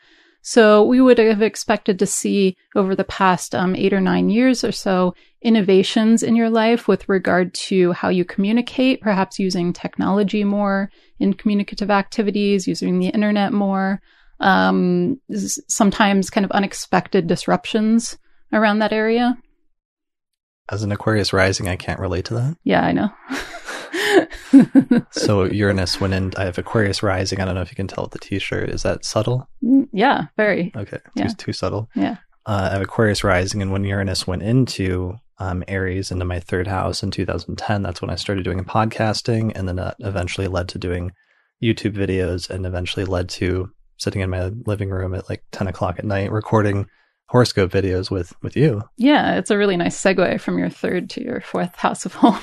So 0.47 0.85
we 0.85 1.01
would 1.01 1.17
have 1.17 1.41
expected 1.41 1.99
to 1.99 2.07
see 2.07 2.55
over 2.77 2.95
the 2.95 3.03
past 3.03 3.55
um, 3.55 3.75
eight 3.75 3.95
or 3.95 4.01
nine 4.01 4.29
years 4.29 4.63
or 4.63 4.73
so 4.73 5.15
innovations 5.41 6.23
in 6.23 6.37
your 6.37 6.51
life 6.51 6.87
with 6.87 7.09
regard 7.09 7.55
to 7.55 7.93
how 7.93 8.11
you 8.11 8.27
communicate, 8.27 9.01
perhaps 9.01 9.39
using 9.39 9.73
technology 9.73 10.45
more 10.45 10.91
in 11.19 11.33
communicative 11.33 11.91
activities, 11.91 12.69
using 12.69 12.99
the 12.99 13.09
internet 13.09 13.55
more. 13.55 14.03
Um, 14.39 15.19
sometimes 15.33 16.29
kind 16.29 16.45
of 16.45 16.51
unexpected 16.51 17.27
disruptions 17.27 18.19
around 18.53 18.81
that 18.81 18.93
area. 18.93 19.39
As 20.69 20.83
an 20.83 20.93
Aquarius 20.93 21.33
rising, 21.33 21.69
I 21.69 21.77
can't 21.77 22.01
relate 22.01 22.27
to 22.27 22.35
that. 22.35 22.59
Yeah, 22.65 22.85
I 22.85 22.93
know. 22.93 23.09
so 25.11 25.45
Uranus 25.45 26.01
went 26.01 26.15
in. 26.15 26.33
I 26.37 26.45
have 26.45 26.59
Aquarius 26.59 27.03
rising. 27.03 27.41
I 27.41 27.45
don't 27.45 27.55
know 27.55 27.61
if 27.63 27.71
you 27.71 27.77
can 27.77 27.87
tell 27.87 28.05
with 28.05 28.13
the 28.13 28.19
T-shirt. 28.19 28.69
Is 28.69 28.83
that 28.83 29.05
subtle? 29.05 29.49
Mm, 29.63 29.89
yeah, 29.93 30.27
very. 30.37 30.73
Okay, 30.77 30.99
yeah. 31.15 31.29
too, 31.29 31.35
too 31.35 31.53
subtle. 31.53 31.89
Yeah. 31.95 32.17
Uh, 32.47 32.69
I 32.71 32.75
have 32.75 32.83
Aquarius 32.83 33.25
rising, 33.25 33.63
and 33.63 33.73
when 33.73 33.85
Uranus 33.85 34.27
went 34.27 34.43
into 34.43 35.15
um, 35.39 35.65
Aries 35.67 36.11
into 36.11 36.25
my 36.25 36.41
third 36.41 36.67
house 36.67 37.03
in 37.03 37.11
2010, 37.11 37.83
that's 37.83 38.03
when 38.03 38.11
I 38.11 38.17
started 38.17 38.45
doing 38.45 38.63
podcasting, 38.65 39.53
and 39.55 39.67
then 39.67 39.77
that 39.77 39.97
eventually 40.01 40.47
led 40.47 40.69
to 40.71 40.79
doing 40.79 41.13
YouTube 41.63 41.95
videos, 41.95 42.51
and 42.51 42.67
eventually 42.67 43.05
led 43.05 43.29
to 43.31 43.71
sitting 43.97 44.23
in 44.23 44.31
my 44.31 44.51
living 44.67 44.91
room 44.91 45.15
at 45.15 45.29
like 45.29 45.43
10 45.53 45.69
o'clock 45.69 45.99
at 45.99 46.05
night 46.05 46.31
recording 46.31 46.87
horoscope 47.35 47.73
videos 47.73 48.13
with 48.13 48.33
with 48.43 48.57
you. 48.57 48.81
Yeah, 48.97 49.39
it's 49.39 49.51
a 49.51 49.59
really 49.59 49.77
nice 49.77 50.01
segue 50.01 50.41
from 50.41 50.57
your 50.57 50.71
third 50.71 51.11
to 51.11 51.25
your 51.25 51.41
fourth 51.41 51.75
house 51.75 52.07
of 52.07 52.15
home. 52.15 52.39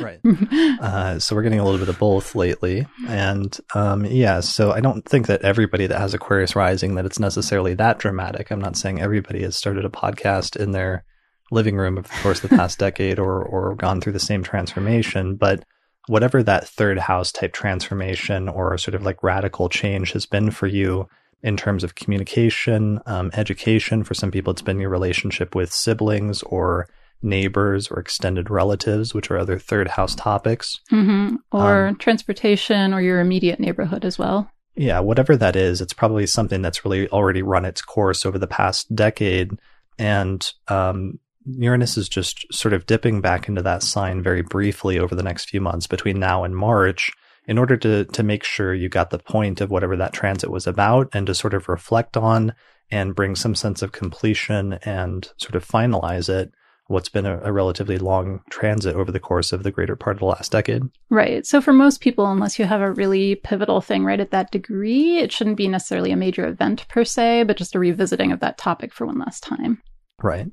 right. 0.00 0.20
right. 0.24 0.80
Uh, 0.80 1.18
so 1.18 1.36
we're 1.36 1.42
getting 1.42 1.60
a 1.60 1.64
little 1.64 1.78
bit 1.78 1.90
of 1.90 1.98
both 1.98 2.34
lately, 2.34 2.86
and 3.06 3.60
um, 3.74 4.06
yeah. 4.06 4.40
So 4.40 4.72
I 4.72 4.80
don't 4.80 5.06
think 5.06 5.26
that 5.26 5.42
everybody 5.42 5.86
that 5.86 6.00
has 6.00 6.14
Aquarius 6.14 6.56
rising 6.56 6.94
that 6.94 7.04
it's 7.04 7.18
necessarily 7.18 7.74
that 7.74 7.98
dramatic. 7.98 8.50
I'm 8.50 8.58
not 8.58 8.78
saying 8.78 9.02
everybody 9.02 9.42
has 9.42 9.54
started 9.54 9.84
a 9.84 9.90
podcast 9.90 10.56
in 10.56 10.70
their 10.70 11.04
living 11.50 11.76
room 11.76 11.98
of 11.98 12.10
course 12.22 12.40
the 12.40 12.48
past 12.48 12.78
decade 12.78 13.18
or 13.18 13.42
or 13.42 13.74
gone 13.74 14.00
through 14.00 14.14
the 14.14 14.18
same 14.18 14.42
transformation, 14.42 15.36
but 15.36 15.62
whatever 16.06 16.42
that 16.42 16.66
third 16.66 16.96
house 16.96 17.30
type 17.30 17.52
transformation 17.52 18.48
or 18.48 18.78
sort 18.78 18.94
of 18.94 19.02
like 19.02 19.22
radical 19.22 19.68
change 19.68 20.12
has 20.12 20.24
been 20.24 20.50
for 20.50 20.66
you 20.66 21.06
in 21.44 21.58
terms 21.58 21.84
of 21.84 21.94
communication, 21.94 22.98
um, 23.04 23.30
education. 23.34 24.02
For 24.02 24.14
some 24.14 24.30
people, 24.30 24.50
it's 24.50 24.62
been 24.62 24.80
your 24.80 24.88
relationship 24.88 25.54
with 25.54 25.70
siblings 25.70 26.42
or 26.44 26.88
neighbors 27.22 27.88
or 27.88 28.00
extended 28.00 28.48
relatives, 28.48 29.12
which 29.12 29.30
are 29.30 29.38
other 29.38 29.58
third 29.58 29.88
house 29.88 30.14
topics. 30.14 30.80
Mm-hmm. 30.90 31.36
Or 31.52 31.88
um, 31.88 31.96
transportation 31.96 32.94
or 32.94 33.02
your 33.02 33.20
immediate 33.20 33.60
neighborhood 33.60 34.06
as 34.06 34.18
well. 34.18 34.50
Yeah, 34.74 35.00
whatever 35.00 35.36
that 35.36 35.54
is, 35.54 35.82
it's 35.82 35.92
probably 35.92 36.26
something 36.26 36.62
that's 36.62 36.82
really 36.82 37.08
already 37.10 37.42
run 37.42 37.66
its 37.66 37.82
course 37.82 38.24
over 38.24 38.38
the 38.38 38.46
past 38.46 38.96
decade. 38.96 39.50
And 39.98 40.50
um, 40.68 41.20
Uranus 41.44 41.98
is 41.98 42.08
just 42.08 42.52
sort 42.52 42.72
of 42.72 42.86
dipping 42.86 43.20
back 43.20 43.48
into 43.48 43.62
that 43.62 43.82
sign 43.82 44.22
very 44.22 44.42
briefly 44.42 44.98
over 44.98 45.14
the 45.14 45.22
next 45.22 45.50
few 45.50 45.60
months 45.60 45.86
between 45.86 46.18
now 46.18 46.42
and 46.42 46.56
March 46.56 47.12
in 47.46 47.58
order 47.58 47.76
to 47.76 48.04
to 48.04 48.22
make 48.22 48.44
sure 48.44 48.74
you 48.74 48.88
got 48.88 49.10
the 49.10 49.18
point 49.18 49.60
of 49.60 49.70
whatever 49.70 49.96
that 49.96 50.12
transit 50.12 50.50
was 50.50 50.66
about 50.66 51.08
and 51.12 51.26
to 51.26 51.34
sort 51.34 51.54
of 51.54 51.68
reflect 51.68 52.16
on 52.16 52.54
and 52.90 53.14
bring 53.14 53.34
some 53.34 53.54
sense 53.54 53.82
of 53.82 53.92
completion 53.92 54.74
and 54.84 55.32
sort 55.36 55.54
of 55.54 55.66
finalize 55.66 56.28
it 56.28 56.52
what's 56.86 57.08
been 57.08 57.26
a, 57.26 57.40
a, 57.42 57.52
relatively 57.52 57.96
long 57.96 58.40
transit 58.50 58.94
over 58.94 59.10
the 59.10 59.20
course 59.20 59.52
of 59.52 59.62
the 59.62 59.70
greater 59.70 59.96
part 59.96 60.16
of 60.16 60.20
the 60.20 60.26
last 60.26 60.52
decade. 60.52 60.82
Right. 61.08 61.46
So 61.46 61.60
for 61.60 61.72
most 61.72 62.00
people, 62.00 62.26
unless 62.26 62.58
you 62.58 62.66
have 62.66 62.82
a 62.82 62.92
really 62.92 63.36
pivotal 63.36 63.80
thing 63.80 64.04
right 64.04 64.20
at 64.20 64.30
that 64.32 64.50
degree, 64.50 65.18
it 65.18 65.32
shouldn't 65.32 65.56
be 65.56 65.68
necessarily 65.68 66.10
a 66.10 66.16
major 66.16 66.46
event 66.46 66.86
per 66.88 67.04
se, 67.04 67.44
but 67.44 67.56
just 67.56 67.74
a 67.74 67.78
revisiting 67.78 68.32
of 68.32 68.40
that 68.40 68.58
topic 68.58 68.92
for 68.92 69.06
one 69.06 69.18
last 69.18 69.42
time. 69.42 69.82
Right. 70.22 70.46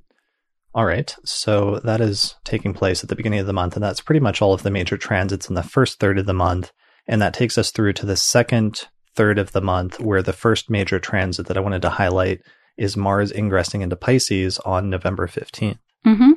All 0.73 0.85
right. 0.85 1.13
So 1.25 1.81
that 1.83 1.99
is 1.99 2.35
taking 2.45 2.73
place 2.73 3.03
at 3.03 3.09
the 3.09 3.15
beginning 3.15 3.39
of 3.39 3.47
the 3.47 3.53
month, 3.53 3.75
and 3.75 3.83
that's 3.83 4.01
pretty 4.01 4.21
much 4.21 4.41
all 4.41 4.53
of 4.53 4.63
the 4.63 4.71
major 4.71 4.97
transits 4.97 5.49
in 5.49 5.55
the 5.55 5.63
first 5.63 5.99
third 5.99 6.17
of 6.17 6.25
the 6.25 6.33
month. 6.33 6.71
And 7.07 7.21
that 7.21 7.33
takes 7.33 7.57
us 7.57 7.71
through 7.71 7.93
to 7.93 8.05
the 8.05 8.15
second 8.15 8.87
third 9.15 9.39
of 9.39 9.51
the 9.51 9.61
month, 9.61 9.99
where 9.99 10.21
the 10.21 10.33
first 10.33 10.69
major 10.69 10.99
transit 10.99 11.47
that 11.47 11.57
I 11.57 11.61
wanted 11.61 11.81
to 11.81 11.89
highlight 11.89 12.41
is 12.77 12.97
Mars 12.97 13.31
ingressing 13.31 13.81
into 13.81 13.95
Pisces 13.95 14.57
on 14.59 14.89
November 14.89 15.27
15th. 15.27 15.77
Mm-hmm. 16.05 16.31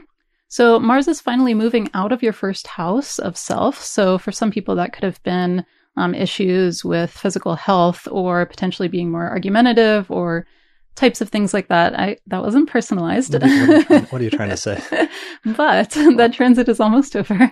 So 0.48 0.78
Mars 0.78 1.08
is 1.08 1.20
finally 1.20 1.54
moving 1.54 1.88
out 1.94 2.12
of 2.12 2.22
your 2.22 2.32
first 2.32 2.66
house 2.66 3.18
of 3.18 3.36
self. 3.36 3.82
So 3.82 4.18
for 4.18 4.32
some 4.32 4.50
people, 4.50 4.76
that 4.76 4.92
could 4.92 5.04
have 5.04 5.22
been 5.22 5.64
um, 5.96 6.14
issues 6.14 6.84
with 6.84 7.10
physical 7.10 7.54
health 7.56 8.06
or 8.10 8.46
potentially 8.46 8.88
being 8.88 9.10
more 9.10 9.28
argumentative 9.28 10.10
or 10.10 10.46
types 10.94 11.20
of 11.20 11.28
things 11.28 11.52
like 11.52 11.68
that. 11.68 11.98
I 11.98 12.16
that 12.26 12.42
wasn't 12.42 12.68
personalized. 12.68 13.32
What 13.32 13.42
are 13.42 13.48
you, 13.48 13.66
what 13.66 13.70
are 13.70 13.74
you, 13.74 13.84
trying, 13.84 14.04
what 14.04 14.20
are 14.20 14.24
you 14.24 14.30
trying, 14.30 14.50
to 14.50 14.56
say? 14.56 15.08
but 15.44 15.90
that 16.16 16.32
transit 16.32 16.68
is 16.68 16.80
almost 16.80 17.16
over, 17.16 17.50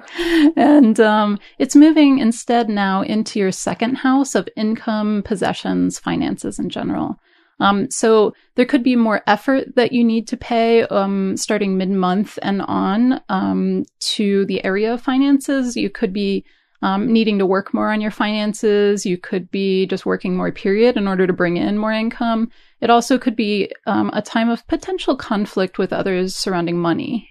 and 0.56 0.98
um, 1.00 1.38
it's 1.58 1.76
moving 1.76 2.18
instead 2.18 2.68
now 2.68 3.02
into 3.02 3.38
your 3.38 3.52
second 3.52 3.96
house 3.96 4.34
of 4.34 4.48
income, 4.56 5.22
possessions, 5.24 5.98
finances 5.98 6.58
in 6.58 6.68
general. 6.68 7.18
Um, 7.60 7.90
so 7.90 8.34
there 8.56 8.66
could 8.66 8.82
be 8.82 8.96
more 8.96 9.22
effort 9.26 9.76
that 9.76 9.92
you 9.92 10.02
need 10.02 10.26
to 10.28 10.36
pay 10.36 10.82
um, 10.84 11.36
starting 11.36 11.76
mid 11.76 11.90
month 11.90 12.38
and 12.42 12.62
on 12.62 13.20
um, 13.28 13.84
to 14.16 14.44
the 14.46 14.64
area 14.64 14.92
of 14.92 15.00
finances. 15.00 15.76
You 15.76 15.88
could 15.88 16.12
be 16.12 16.44
um, 16.82 17.12
needing 17.12 17.38
to 17.38 17.46
work 17.46 17.72
more 17.72 17.92
on 17.92 18.00
your 18.00 18.10
finances. 18.10 19.06
You 19.06 19.16
could 19.16 19.50
be 19.50 19.86
just 19.86 20.04
working 20.04 20.36
more, 20.36 20.50
period, 20.52 20.96
in 20.96 21.08
order 21.08 21.26
to 21.26 21.32
bring 21.32 21.56
in 21.56 21.78
more 21.78 21.92
income. 21.92 22.50
It 22.80 22.90
also 22.90 23.18
could 23.18 23.36
be 23.36 23.70
um, 23.86 24.10
a 24.12 24.22
time 24.22 24.50
of 24.50 24.66
potential 24.66 25.16
conflict 25.16 25.78
with 25.78 25.92
others 25.92 26.34
surrounding 26.34 26.78
money. 26.78 27.28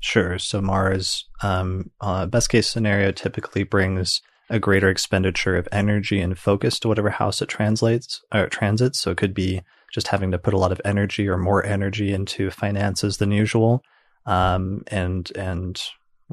Sure. 0.00 0.38
So 0.38 0.60
Mars, 0.60 1.24
um, 1.42 1.90
uh, 2.00 2.26
best 2.26 2.50
case 2.50 2.68
scenario, 2.68 3.10
typically 3.10 3.64
brings 3.64 4.20
a 4.50 4.58
greater 4.58 4.90
expenditure 4.90 5.56
of 5.56 5.66
energy 5.72 6.20
and 6.20 6.38
focus 6.38 6.78
to 6.78 6.88
whatever 6.88 7.10
house 7.10 7.40
it 7.40 7.48
translates 7.48 8.22
or 8.32 8.48
transits. 8.48 9.00
So 9.00 9.10
it 9.10 9.16
could 9.16 9.34
be 9.34 9.62
just 9.92 10.08
having 10.08 10.30
to 10.32 10.38
put 10.38 10.54
a 10.54 10.58
lot 10.58 10.72
of 10.72 10.80
energy 10.84 11.26
or 11.26 11.38
more 11.38 11.64
energy 11.64 12.12
into 12.12 12.50
finances 12.50 13.16
than 13.16 13.32
usual. 13.32 13.82
Um, 14.26 14.82
and 14.88 15.30
and 15.36 15.80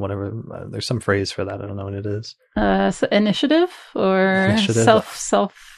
whatever. 0.01 0.33
Uh, 0.53 0.65
there's 0.69 0.85
some 0.85 0.99
phrase 0.99 1.31
for 1.31 1.45
that. 1.45 1.61
I 1.61 1.67
don't 1.67 1.77
know 1.77 1.85
what 1.85 1.93
it 1.93 2.05
is. 2.05 2.35
Uh, 2.55 2.91
so 2.91 3.07
initiative 3.11 3.71
or 3.95 4.47
initiative? 4.49 4.83
self 4.83 5.15
self 5.15 5.71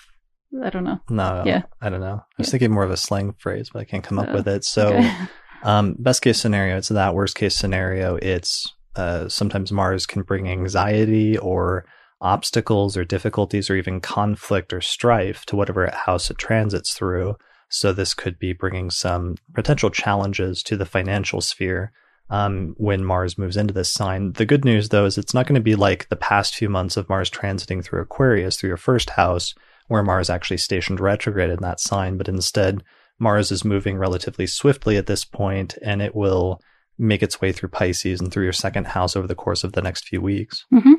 I 0.62 0.70
don't 0.70 0.84
know. 0.84 1.00
No, 1.10 1.44
yeah, 1.46 1.64
I 1.82 1.90
don't 1.90 2.00
know. 2.00 2.22
I 2.22 2.36
was 2.38 2.48
yeah. 2.48 2.52
thinking 2.52 2.72
more 2.72 2.84
of 2.84 2.92
a 2.92 2.98
slang 2.98 3.34
phrase, 3.40 3.70
but 3.74 3.80
I 3.80 3.86
can't 3.86 4.04
come 4.04 4.20
up 4.20 4.30
uh, 4.30 4.34
with 4.34 4.48
it. 4.48 4.64
So, 4.64 4.94
okay. 4.94 5.16
um, 5.64 5.96
best 5.98 6.22
case 6.22 6.40
scenario, 6.40 6.78
it's 6.78 6.90
that. 6.90 7.16
Worst 7.16 7.36
case 7.36 7.56
scenario, 7.56 8.18
it's 8.18 8.72
uh, 8.96 9.28
sometimes 9.30 9.72
Mars 9.72 10.06
can 10.06 10.22
bring 10.22 10.48
anxiety 10.48 11.38
or 11.38 11.86
obstacles 12.22 12.96
or 12.96 13.04
difficulties 13.04 13.70
or 13.70 13.76
even 13.76 14.00
conflict 14.00 14.72
or 14.72 14.82
strife 14.82 15.46
to 15.46 15.56
whatever 15.56 15.90
house 15.92 16.30
it 16.30 16.38
transits 16.38 16.94
through. 16.94 17.36
So 17.70 17.92
this 17.92 18.14
could 18.14 18.38
be 18.38 18.54
bringing 18.54 18.92
some 18.92 19.36
potential 19.54 19.90
challenges 19.90 20.62
to 20.64 20.78
the 20.78 20.86
financial 20.86 21.42
sphere. 21.42 21.92
Um, 22.30 22.74
when 22.78 23.04
Mars 23.04 23.38
moves 23.38 23.58
into 23.58 23.74
this 23.74 23.90
sign. 23.90 24.34
The 24.34 24.46
good 24.46 24.66
news, 24.66 24.90
though, 24.90 25.06
is 25.06 25.18
it's 25.18 25.34
not 25.34 25.46
going 25.46 25.56
to 25.56 25.62
be 25.62 25.76
like 25.76 26.10
the 26.10 26.16
past 26.16 26.56
few 26.56 26.70
months 26.70 26.98
of 26.98 27.10
Mars 27.10 27.30
transiting 27.30 27.84
through 27.84 28.02
Aquarius, 28.02 28.58
through 28.58 28.70
your 28.70 28.78
first 28.78 29.12
house, 29.12 29.54
where 29.88 30.04
Mars 30.04 30.30
actually 30.30 30.58
stationed 30.58 31.00
retrograde 31.00 31.50
in 31.50 31.62
that 31.62 31.80
sign, 31.80 32.18
but 32.18 32.30
instead, 32.30 32.84
Mars 33.20 33.52
is 33.52 33.64
moving 33.64 33.98
relatively 33.98 34.48
swiftly 34.48 34.98
at 34.98 35.06
this 35.06 35.26
point, 35.26 35.78
and 35.84 36.02
it 36.02 36.16
will 36.16 36.60
make 36.98 37.24
its 37.24 37.42
way 37.42 37.52
through 37.52 37.70
Pisces 37.70 38.20
and 38.20 38.32
through 38.32 38.44
your 38.44 38.54
second 38.54 38.88
house 38.88 39.16
over 39.16 39.28
the 39.28 39.36
course 39.36 39.64
of 39.64 39.74
the 39.74 39.82
next 39.82 40.08
few 40.08 40.22
weeks. 40.22 40.66
Mm-hmm. 40.74 40.94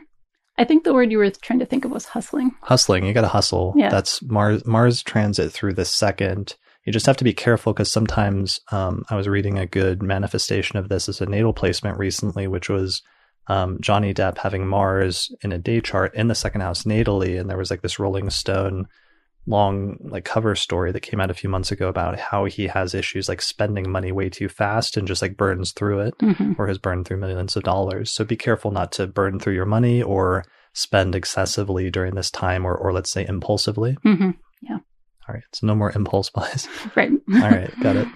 I 0.57 0.65
think 0.65 0.85
the 0.85 0.95
word 0.95 1.11
you 1.11 1.19
were 1.19 1.31
trying 1.31 1.59
to 1.59 1.67
think 1.67 1.85
of 1.85 1.91
was 1.91 2.07
hustling. 2.07 2.53
Hustling, 2.63 3.05
you 3.05 3.13
got 3.13 3.23
to 3.23 3.29
hustle. 3.29 3.75
Yeah. 3.77 3.89
That's 3.89 4.23
Mars. 4.23 4.65
Mars 4.65 5.03
transit 5.03 5.53
through 5.53 5.75
the 5.75 5.85
second. 5.85 6.55
You 6.85 6.93
just 6.93 7.07
have 7.07 7.17
to 7.19 7.25
be 7.25 7.33
careful 7.33 7.73
because 7.73 7.91
sometimes 7.91 8.61
um, 8.71 9.05
I 9.11 9.17
was 9.17 9.29
reading 9.29 9.59
a 9.59 9.67
good 9.67 10.03
manifestation 10.03 10.79
of 10.79 10.89
this 10.89 11.09
as 11.09 11.21
a 11.21 11.27
natal 11.27 11.53
placement 11.55 11.99
recently, 11.99 12.47
which 12.47 12.69
was 12.69 13.03
um, 13.47 13.79
Johnny 13.81 14.13
Depp 14.13 14.39
having 14.39 14.67
Mars 14.67 15.31
in 15.43 15.53
a 15.53 15.59
day 15.59 15.81
chart 15.81 16.15
in 16.15 16.29
the 16.29 16.35
second 16.35 16.61
house 16.61 16.85
natally, 16.85 17.39
and 17.41 17.49
there 17.49 17.59
was 17.59 17.71
like 17.71 17.83
this 17.83 17.99
Rolling 17.99 18.31
Stone 18.31 18.87
long 19.47 19.99
like 20.01 20.25
cover 20.25 20.55
story 20.55 20.91
that 20.91 21.01
came 21.01 21.21
out 21.21 21.31
a 21.31 21.35
few 21.35 21.51
months 21.51 21.71
ago 21.71 21.89
about 21.89 22.19
how 22.19 22.47
he 22.47 22.67
has 22.67 22.95
issues 22.95 23.29
like 23.29 23.43
spending 23.43 23.91
money 23.91 24.11
way 24.11 24.31
too 24.31 24.49
fast 24.49 24.97
and 24.97 25.07
just 25.07 25.21
like 25.21 25.37
burns 25.37 25.73
through 25.73 26.01
it 26.01 26.15
Mm-hmm. 26.19 26.53
or 26.57 26.67
has 26.67 26.79
burned 26.79 27.07
through 27.07 27.19
millions 27.19 27.55
of 27.55 27.63
dollars. 27.63 28.11
So 28.11 28.25
be 28.25 28.37
careful 28.37 28.71
not 28.71 28.91
to 28.93 29.07
burn 29.07 29.39
through 29.39 29.53
your 29.53 29.67
money 29.67 30.03
or 30.03 30.47
spend 30.73 31.15
excessively 31.15 31.91
during 31.91 32.15
this 32.15 32.31
time 32.31 32.65
or 32.65 32.75
or 32.75 32.93
let's 32.93 33.11
say 33.11 33.27
impulsively. 33.27 33.99
Mm-hmm. 34.05 34.31
All 35.29 35.35
right. 35.35 35.45
So 35.53 35.67
no 35.67 35.75
more 35.75 35.93
impulse 35.93 36.31
buys. 36.35 36.69
Right. 36.95 37.13
All 37.35 37.51
right, 37.51 37.73
got 37.81 37.97
it. 37.97 38.09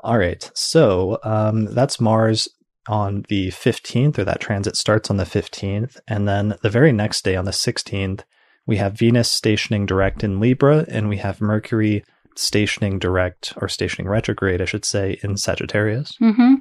All 0.00 0.18
right, 0.18 0.48
so 0.54 1.18
um, 1.24 1.64
that's 1.74 2.00
Mars 2.00 2.48
on 2.86 3.24
the 3.28 3.48
15th, 3.48 4.18
or 4.18 4.24
that 4.24 4.40
transit 4.40 4.76
starts 4.76 5.10
on 5.10 5.16
the 5.16 5.24
15th. 5.24 5.96
And 6.06 6.28
then 6.28 6.54
the 6.62 6.70
very 6.70 6.92
next 6.92 7.24
day, 7.24 7.34
on 7.34 7.44
the 7.44 7.50
16th, 7.50 8.22
we 8.66 8.76
have 8.76 8.98
Venus 8.98 9.30
stationing 9.30 9.84
direct 9.84 10.22
in 10.22 10.38
Libra, 10.38 10.84
and 10.88 11.08
we 11.08 11.16
have 11.16 11.40
Mercury 11.40 12.04
stationing 12.36 12.98
direct, 13.00 13.54
or 13.56 13.68
stationing 13.68 14.08
retrograde, 14.08 14.60
I 14.60 14.66
should 14.66 14.84
say, 14.84 15.18
in 15.22 15.36
Sagittarius. 15.36 16.16
Mm-hmm. 16.22 16.54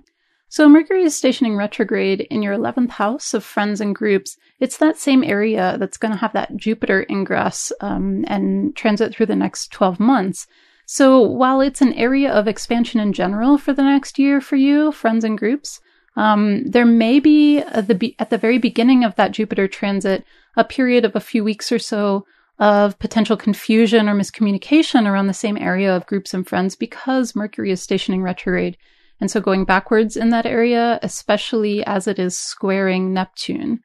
So 0.48 0.70
Mercury 0.70 1.04
is 1.04 1.16
stationing 1.16 1.58
retrograde 1.58 2.22
in 2.22 2.42
your 2.42 2.56
11th 2.56 2.92
house 2.92 3.34
of 3.34 3.44
friends 3.44 3.82
and 3.82 3.96
groups. 3.96 4.38
It's 4.60 4.78
that 4.78 4.98
same 4.98 5.24
area 5.24 5.78
that's 5.80 5.98
going 5.98 6.14
to 6.14 6.20
have 6.20 6.34
that 6.34 6.56
Jupiter 6.56 7.06
ingress 7.10 7.74
um, 7.82 8.24
and 8.28 8.76
transit 8.76 9.14
through 9.14 9.26
the 9.26 9.36
next 9.36 9.72
12 9.72 10.00
months. 10.00 10.48
So 10.86 11.20
while 11.20 11.62
it's 11.62 11.82
an 11.82 11.94
area 11.94 12.32
of 12.32 12.48
expansion 12.48 13.00
in 13.00 13.12
general 13.12 13.58
for 13.58 13.74
the 13.74 13.84
next 13.84 14.20
year 14.20 14.40
for 14.40 14.56
you, 14.56 14.92
friends 14.92 15.24
and 15.24 15.38
groups, 15.38 15.82
um, 16.16 16.64
there 16.66 16.86
may 16.86 17.20
be 17.20 17.62
the, 17.62 17.96
be- 17.96 18.16
at 18.20 18.30
the 18.30 18.38
very 18.38 18.58
beginning 18.58 19.04
of 19.04 19.16
that 19.16 19.32
Jupiter 19.32 19.68
transit 19.68 20.24
a 20.56 20.64
period 20.64 21.04
of 21.04 21.16
a 21.16 21.20
few 21.20 21.44
weeks 21.44 21.72
or 21.72 21.80
so 21.80 22.26
of 22.60 22.98
potential 23.00 23.36
confusion 23.36 24.08
or 24.08 24.16
miscommunication 24.16 25.10
around 25.10 25.28
the 25.28 25.34
same 25.34 25.58
area 25.58 25.94
of 25.94 26.06
groups 26.06 26.34
and 26.34 26.48
friends 26.48 26.76
because 26.76 27.36
Mercury 27.36 27.72
is 27.72 27.82
stationing 27.82 28.22
retrograde. 28.22 28.78
And 29.22 29.32
so 29.32 29.40
going 29.40 29.66
backwards 29.66 30.18
in 30.18 30.30
that 30.30 30.46
area, 30.46 31.00
especially 31.02 31.84
as 31.86 32.08
it 32.08 32.20
is 32.20 32.38
squaring 32.38 33.14
Neptune. 33.14 33.80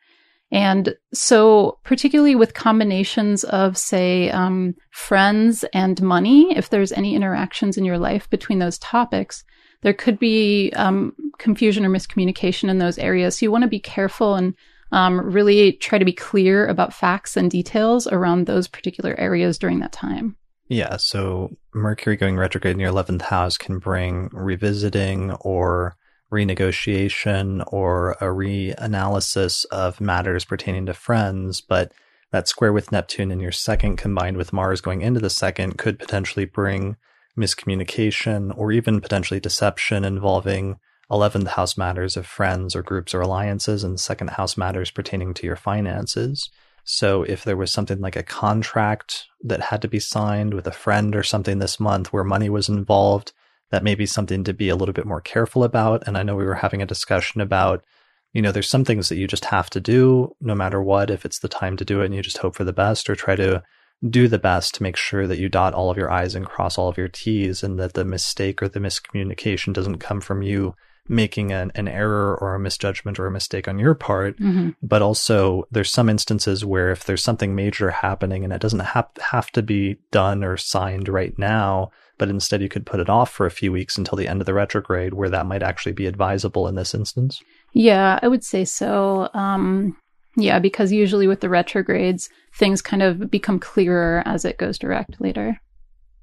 And 0.53 0.97
so, 1.15 1.79
particularly 1.85 2.35
with 2.35 2.55
combinations 2.55 3.45
of, 3.45 3.79
say, 3.79 4.31
um, 4.31 4.75
friends 4.91 5.65
and 5.73 6.03
money, 6.03 6.57
if 6.57 6.71
there's 6.71 6.91
any 6.91 7.15
interactions 7.15 7.79
in 7.79 7.85
your 7.85 7.99
life 7.99 8.29
between 8.31 8.59
those 8.59 8.79
topics, 8.79 9.45
there 9.83 9.95
could 9.95 10.19
be 10.19 10.73
um, 10.75 11.15
confusion 11.39 11.87
or 11.87 11.89
miscommunication 11.89 12.69
in 12.69 12.79
those 12.79 12.99
areas. 12.99 13.39
So, 13.39 13.47
you 13.47 13.53
want 13.53 13.63
to 13.63 13.69
be 13.69 13.79
careful 13.79 14.35
and 14.35 14.55
um, 14.91 15.21
really 15.21 15.75
try 15.75 15.99
to 15.99 16.05
be 16.05 16.13
clear 16.13 16.67
about 16.67 16.93
facts 16.93 17.37
and 17.37 17.49
details 17.49 18.09
around 18.09 18.47
those 18.47 18.67
particular 18.67 19.15
areas 19.21 19.57
during 19.57 19.79
that 19.81 19.93
time. 19.93 20.37
Yeah, 20.71 20.99
so 20.99 21.51
Mercury 21.75 22.15
going 22.15 22.37
retrograde 22.37 22.75
in 22.75 22.81
your 22.81 22.93
11th 22.93 23.23
house 23.23 23.59
can 23.59 23.81
bring 23.81 24.31
revisiting 24.33 25.33
or 25.41 25.97
renegotiation 26.33 27.65
or 27.73 28.13
a 28.13 28.27
reanalysis 28.27 29.67
of 29.73 30.01
matters 30.01 30.45
pertaining 30.45 30.87
to 30.87 30.95
friends, 30.95 31.61
but 31.61 31.91
that 32.31 32.47
square 32.47 32.73
with 32.73 32.93
Neptune 32.93 33.33
in 33.33 33.41
your 33.41 33.51
second 33.51 33.97
combined 33.97 34.37
with 34.37 34.53
Mars 34.53 34.81
going 34.81 35.03
into 35.03 35.19
the 35.19 35.29
second 35.29 35.77
could 35.77 35.99
potentially 35.99 36.45
bring 36.45 36.97
miscommunication 37.37 38.57
or 38.57 38.71
even 38.71 39.01
potentially 39.01 39.41
deception 39.41 40.05
involving 40.05 40.79
11th 41.11 41.49
house 41.49 41.77
matters 41.77 42.17
of 42.17 42.29
friends 42.29 42.77
or 42.77 42.83
groups 42.85 43.13
or 43.13 43.21
alliances 43.21 43.83
and 43.83 43.99
second 43.99 44.31
house 44.31 44.57
matters 44.57 44.93
pertaining 44.93 45.35
to 45.35 45.49
your 45.49 45.57
finances. 45.57 46.49
So 46.85 47.23
if 47.23 47.45
there 47.45 47.57
was 47.57 47.71
something 47.71 48.01
like 48.01 48.17
a 48.17 48.23
contract 48.23 49.27
that 49.43 49.61
had 49.61 49.83
to 49.83 49.89
be 49.89 50.01
signed 50.01 50.55
with 50.55 50.67
a 50.67 50.73
friend 50.73 51.15
or 51.15 51.23
something 51.23 51.59
this 51.59 51.79
month 51.79 52.13
where 52.13 52.25
money 52.25 52.49
was 52.49 52.69
involved, 52.69 53.33
that 53.71 53.85
may 53.85 53.95
be 53.95 54.07
something 54.07 54.45
to 54.45 54.53
be 54.53 54.69
a 54.69 54.77
little 54.77 54.93
bit 54.93 55.07
more 55.07 55.21
careful 55.21 55.65
about. 55.65 56.07
And 56.07 56.19
I 56.19 56.23
know 56.23 56.37
we 56.37 56.45
were 56.45 56.55
having 56.55 56.83
a 56.83 56.87
discussion 56.87 57.41
about, 57.41 57.85
you 58.33 58.43
know, 58.43 58.53
there's 58.53 58.69
some 58.69 58.85
things 58.85 59.09
that 59.09 59.17
you 59.17 59.27
just 59.27 59.47
have 59.47 59.71
to 59.71 59.81
do 59.81 60.35
no 60.41 60.55
matter 60.55 60.83
what, 60.83 61.11
if 61.11 61.25
it's 61.25 61.39
the 61.39 61.49
time 61.49 61.77
to 61.77 61.85
do 61.85 62.01
it 62.01 62.07
and 62.07 62.15
you 62.15 62.23
just 62.23 62.39
hope 62.39 62.57
for 62.57 62.65
the 62.65 62.73
best 62.73 63.09
or 63.09 63.15
try 63.15 63.37
to 63.37 63.63
do 64.09 64.29
the 64.29 64.39
best 64.39 64.75
to 64.75 64.83
make 64.83 64.97
sure 64.97 65.27
that 65.27 65.39
you 65.39 65.49
dot 65.49 65.75
all 65.75 65.91
of 65.91 65.97
your 65.97 66.11
I's 66.11 66.35
and 66.35 66.47
cross 66.47 66.79
all 66.79 66.89
of 66.89 66.97
your 66.97 67.09
T's 67.09 67.63
and 67.63 67.79
that 67.79 67.93
the 67.93 68.05
mistake 68.05 68.63
or 68.63 68.69
the 68.69 68.81
miscommunication 68.81 69.73
doesn't 69.73 69.99
come 69.99 70.21
from 70.21 70.43
you 70.43 70.75
making 71.11 71.53
an, 71.53 71.73
an 71.75 71.89
error 71.89 72.39
or 72.41 72.55
a 72.55 72.61
misjudgment 72.61 73.19
or 73.19 73.27
a 73.27 73.31
mistake 73.31 73.67
on 73.67 73.79
your 73.79 73.95
part. 73.95 74.39
Mm-hmm. 74.39 74.71
But 74.83 75.03
also, 75.03 75.67
there's 75.71 75.91
some 75.91 76.09
instances 76.09 76.65
where 76.65 76.91
if 76.91 77.05
there's 77.05 77.23
something 77.23 77.55
major 77.55 77.91
happening 77.91 78.45
and 78.45 78.53
it 78.53 78.61
doesn't 78.61 78.79
have, 78.79 79.09
have 79.33 79.51
to 79.53 79.63
be 79.63 79.97
done 80.13 80.45
or 80.45 80.57
signed 80.57 81.09
right 81.09 81.37
now, 81.37 81.91
but 82.17 82.29
instead 82.29 82.63
you 82.63 82.69
could 82.69 82.87
put 82.87 83.01
it 83.01 83.11
off 83.11 83.31
for 83.31 83.45
a 83.45 83.51
few 83.51 83.73
weeks 83.73 83.99
until 83.99 84.17
the 84.17 84.29
end 84.29 84.41
of 84.41 84.47
the 84.47 84.55
retrograde, 84.55 85.15
where 85.15 85.29
that 85.31 85.47
might 85.47 85.63
actually 85.63 85.93
be 85.93 86.07
advisable 86.07 86.69
in 86.69 86.77
this 86.77 86.95
instance. 86.95 87.43
Yeah, 87.73 88.21
I 88.23 88.29
would 88.29 88.45
say 88.45 88.65
so. 88.65 89.29
Um, 89.35 89.97
yeah, 90.37 90.61
because 90.61 90.93
usually 90.93 91.27
with 91.27 91.41
the 91.41 91.49
retrogrades, 91.49 92.31
things 92.55 92.81
kind 92.81 93.03
of 93.03 93.31
become 93.31 93.59
clearer 93.59 94.23
as 94.27 94.45
it 94.45 94.59
goes 94.59 94.79
direct 94.79 95.21
later. 95.21 95.61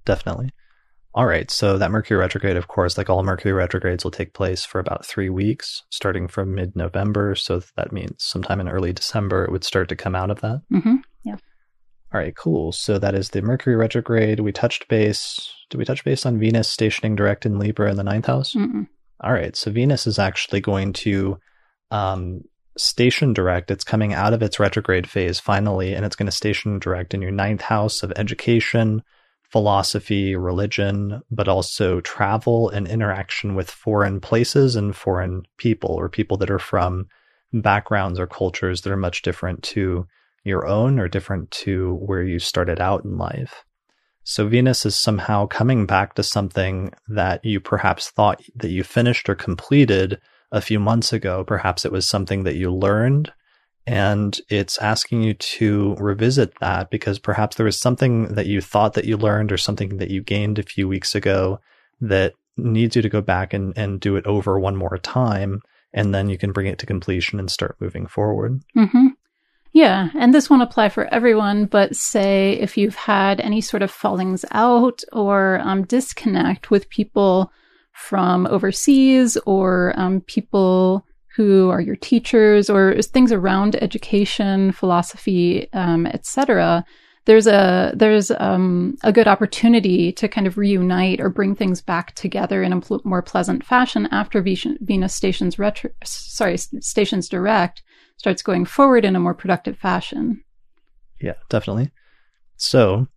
Definitely. 0.06 0.52
All 1.18 1.26
right. 1.26 1.50
So 1.50 1.80
that 1.80 1.90
Mercury 1.90 2.20
retrograde, 2.20 2.58
of 2.58 2.68
course, 2.68 2.96
like 2.96 3.10
all 3.10 3.24
Mercury 3.24 3.52
retrogrades, 3.52 4.04
will 4.04 4.12
take 4.12 4.36
place 4.36 4.64
for 4.64 4.78
about 4.78 5.04
three 5.04 5.30
weeks, 5.30 5.82
starting 5.90 6.28
from 6.28 6.54
mid 6.54 6.76
November. 6.76 7.34
So 7.34 7.60
that 7.76 7.92
means 7.92 8.24
sometime 8.24 8.62
in 8.62 8.70
early 8.70 8.94
December, 8.94 9.44
it 9.44 9.52
would 9.52 9.64
start 9.64 9.90
to 9.90 9.96
come 9.96 10.14
out 10.14 10.30
of 10.30 10.42
that. 10.42 10.62
Mm-hmm. 10.72 10.98
All 12.14 12.22
right, 12.22 12.36
cool. 12.36 12.72
So 12.72 13.00
that 13.00 13.16
is 13.16 13.32
the 13.32 13.42
Mercury 13.42 13.76
retrograde. 13.76 14.42
We 14.42 14.52
touched 14.52 14.88
base. 14.90 15.52
Did 15.72 15.80
we 15.80 15.86
touch 15.86 16.04
base 16.04 16.24
on 16.24 16.38
Venus 16.38 16.70
stationing 16.70 17.16
direct 17.16 17.48
in 17.48 17.58
Libra 17.58 17.90
in 17.90 17.98
the 17.98 18.04
ninth 18.04 18.28
house? 18.28 18.54
Mm-mm. 18.54 18.88
All 19.20 19.34
right. 19.34 19.56
So 19.56 19.72
Venus 19.72 20.06
is 20.06 20.20
actually 20.20 20.62
going 20.62 20.94
to 20.94 21.40
um, 21.90 22.42
station 22.78 23.34
direct. 23.34 23.72
It's 23.72 23.84
coming 23.84 24.14
out 24.14 24.34
of 24.34 24.44
its 24.44 24.60
retrograde 24.60 25.10
phase 25.10 25.40
finally, 25.40 25.96
and 25.96 26.06
it's 26.06 26.16
going 26.16 26.28
to 26.28 26.32
station 26.32 26.78
direct 26.78 27.16
in 27.16 27.24
your 27.24 27.32
ninth 27.32 27.62
house 27.62 28.04
of 28.04 28.14
education, 28.16 29.02
philosophy, 29.50 30.36
religion, 30.36 31.22
but 31.32 31.48
also 31.48 32.02
travel 32.02 32.70
and 32.70 32.88
interaction 32.88 33.56
with 33.56 33.70
foreign 33.70 34.20
places 34.20 34.76
and 34.76 34.96
foreign 34.96 35.44
people 35.58 35.92
or 35.92 36.10
people 36.10 36.38
that 36.38 36.52
are 36.52 36.60
from 36.60 37.08
backgrounds 37.54 38.20
or 38.20 38.28
cultures 38.28 38.82
that 38.82 38.92
are 38.92 38.98
much 38.98 39.22
different 39.22 39.64
to 39.64 40.06
your 40.44 40.68
own 40.68 41.00
or 41.00 41.08
different 41.08 41.50
to 41.52 41.96
where 41.96 42.24
you 42.24 42.40
started 42.40 42.80
out 42.80 43.06
in 43.06 43.18
life. 43.18 43.64
So 44.24 44.48
Venus 44.48 44.86
is 44.86 44.96
somehow 44.96 45.46
coming 45.46 45.86
back 45.86 46.16
to 46.16 46.24
something 46.24 46.94
that 47.08 47.46
you 47.46 47.62
perhaps 47.62 48.10
thought 48.10 48.42
that 48.56 48.72
you 48.72 48.84
finished 48.84 49.30
or 49.30 49.36
completed 49.36 50.20
a 50.52 50.60
few 50.60 50.80
months 50.80 51.14
ago. 51.14 51.46
Perhaps 51.46 51.86
it 51.86 51.92
was 51.94 52.06
something 52.06 52.44
that 52.44 52.56
you 52.56 52.74
learned 52.74 53.32
and 53.88 54.42
it's 54.50 54.78
asking 54.80 55.24
you 55.24 55.34
to 55.34 55.96
revisit 55.96 56.60
that 56.60 56.90
because 56.90 57.20
perhaps 57.20 57.56
there 57.56 57.66
was 57.66 57.80
something 57.80 58.36
that 58.36 58.46
you 58.46 58.60
thought 58.60 58.94
that 58.94 59.06
you 59.06 59.16
learned 59.16 59.50
or 59.50 59.58
something 59.58 59.98
that 59.98 60.12
you 60.12 60.22
gained 60.22 60.60
a 60.60 60.64
few 60.64 60.90
weeks 60.90 61.16
ago 61.16 61.62
that 62.02 62.34
needs 62.58 62.98
you 62.98 63.02
to 63.02 63.08
go 63.08 63.22
back 63.22 63.54
and, 63.54 63.76
and 63.78 64.02
do 64.02 64.18
it 64.18 64.26
over 64.26 64.60
one 64.60 64.76
more 64.76 64.98
time. 64.98 65.62
And 65.94 66.14
then 66.14 66.28
you 66.28 66.38
can 66.38 66.52
bring 66.52 66.68
it 66.68 66.80
to 66.80 66.86
completion 66.86 67.40
and 67.40 67.50
start 67.50 67.78
moving 67.80 68.08
forward. 68.08 68.62
Mm-hmm. 68.76 69.08
Yeah, 69.72 70.10
and 70.16 70.34
this 70.34 70.50
won't 70.50 70.64
apply 70.64 70.90
for 70.90 71.06
everyone, 71.14 71.66
but 71.66 71.96
say 71.96 72.58
if 72.60 72.78
you've 72.78 72.96
had 72.96 73.40
any 73.40 73.62
sort 73.62 73.84
of 73.84 73.92
fallings 73.92 74.44
out 74.52 75.02
or 75.14 75.62
um, 75.64 75.86
disconnect 75.86 76.70
with 76.70 76.90
people 76.90 77.54
from 77.94 78.48
overseas 78.48 79.38
or 79.46 79.94
um, 79.96 80.20
people 80.22 81.06
who 81.38 81.70
are 81.70 81.80
your 81.80 81.96
teachers 81.96 82.68
or 82.68 83.00
things 83.00 83.32
around 83.32 83.76
education, 83.76 84.72
philosophy, 84.72 85.72
um, 85.72 86.08
etc., 86.08 86.84
there's 87.26 87.46
a 87.46 87.92
there's 87.94 88.32
um, 88.32 88.98
a 89.04 89.12
good 89.12 89.28
opportunity 89.28 90.14
to 90.14 90.28
kind 90.28 90.48
of 90.48 90.58
reunite 90.58 91.20
or 91.20 91.30
bring 91.30 91.56
things 91.56 91.82
back 91.82 92.16
together 92.16 92.64
in 92.64 92.72
a 92.72 92.80
pl- 92.80 93.02
more 93.04 93.22
pleasant 93.22 93.66
fashion 93.66 94.08
after 94.12 94.42
Venus 94.42 95.14
stations 95.14 95.60
retro 95.60 95.92
sorry 96.06 96.58
stations 96.58 97.28
direct 97.28 97.84
starts 98.16 98.42
going 98.42 98.66
forward 98.66 99.04
in 99.06 99.16
a 99.16 99.20
more 99.20 99.34
productive 99.34 99.78
fashion. 99.78 100.42
Yeah, 101.22 101.34
definitely. 101.50 101.92
So 102.56 103.08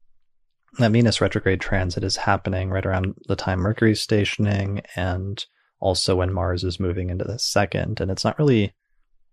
that 0.78 0.90
Venus 0.90 1.20
retrograde 1.20 1.60
transit 1.60 2.02
is 2.02 2.16
happening 2.16 2.70
right 2.70 2.84
around 2.84 3.14
the 3.28 3.36
time 3.36 3.60
Mercury's 3.60 4.00
stationing 4.00 4.82
and 4.96 5.44
also 5.80 6.16
when 6.16 6.32
Mars 6.32 6.64
is 6.64 6.78
moving 6.78 7.10
into 7.10 7.24
the 7.24 7.38
second. 7.38 8.00
And 8.00 8.10
it's 8.10 8.24
not 8.24 8.38
really 8.38 8.74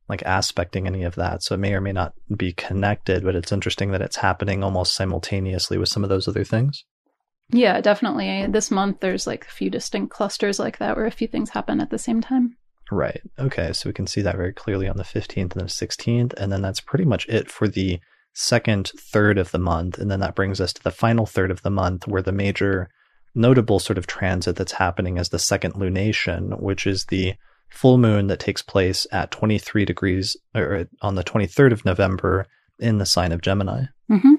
like 0.10 0.24
aspecting 0.26 0.88
any 0.88 1.04
of 1.04 1.16
that. 1.16 1.44
So 1.44 1.56
it 1.56 1.60
may 1.60 1.74
or 1.74 1.82
may 1.82 1.92
not 1.92 2.14
be 2.36 2.54
connected, 2.54 3.24
but 3.24 3.36
it's 3.36 3.52
interesting 3.52 3.92
that 3.92 4.02
it's 4.02 4.16
happening 4.16 4.64
almost 4.64 4.96
simultaneously 4.96 5.78
with 5.78 5.90
some 5.90 6.04
of 6.04 6.10
those 6.10 6.28
other 6.28 6.44
things. 6.44 6.86
Yeah, 7.50 7.80
definitely. 7.82 8.48
This 8.48 8.72
month 8.72 9.00
there's 9.00 9.28
like 9.28 9.46
a 9.46 9.52
few 9.52 9.70
distinct 9.70 10.12
clusters 10.12 10.60
like 10.60 10.80
that 10.80 10.96
where 10.96 11.06
a 11.06 11.12
few 11.12 11.28
things 11.28 11.50
happen 11.50 11.80
at 11.80 11.90
the 11.90 11.98
same 11.98 12.22
time. 12.22 12.58
Right. 12.92 13.22
Okay. 13.38 13.74
So 13.74 13.90
we 13.90 13.94
can 13.94 14.08
see 14.08 14.22
that 14.22 14.38
very 14.38 14.54
clearly 14.54 14.88
on 14.88 14.98
the 14.98 15.04
15th 15.04 15.56
and 15.56 15.62
the 15.62 15.66
16th. 15.66 16.34
And 16.34 16.52
then 16.52 16.62
that's 16.62 16.80
pretty 16.80 17.06
much 17.06 17.28
it 17.28 17.52
for 17.52 17.68
the 17.68 18.00
second 18.34 18.92
third 18.98 19.38
of 19.38 19.52
the 19.52 19.60
month. 19.60 19.98
And 19.98 20.10
then 20.10 20.22
that 20.22 20.36
brings 20.36 20.62
us 20.62 20.72
to 20.74 20.84
the 20.84 20.92
final 20.92 21.26
third 21.26 21.52
of 21.52 21.64
the 21.64 21.70
month 21.70 22.08
where 22.08 22.22
the 22.22 22.32
major 22.32 22.90
notable 23.36 23.80
sort 23.80 23.98
of 23.98 24.08
transit 24.08 24.56
that's 24.56 24.74
happening 24.74 25.18
is 25.18 25.30
the 25.30 25.40
second 25.40 25.74
lunation, 25.74 26.60
which 26.60 26.88
is 26.88 27.06
the 27.06 27.36
full 27.70 27.98
moon 27.98 28.28
that 28.28 28.40
takes 28.40 28.62
place 28.62 29.06
at 29.12 29.32
23 29.32 29.86
degrees 29.86 30.38
or 30.56 30.88
on 31.02 31.16
the 31.16 31.24
23rd 31.24 31.72
of 31.72 31.86
November 31.86 32.48
in 32.80 32.98
the 32.98 33.06
sign 33.06 33.32
of 33.32 33.42
Gemini. 33.42 33.86
Mm-hmm. 34.10 34.36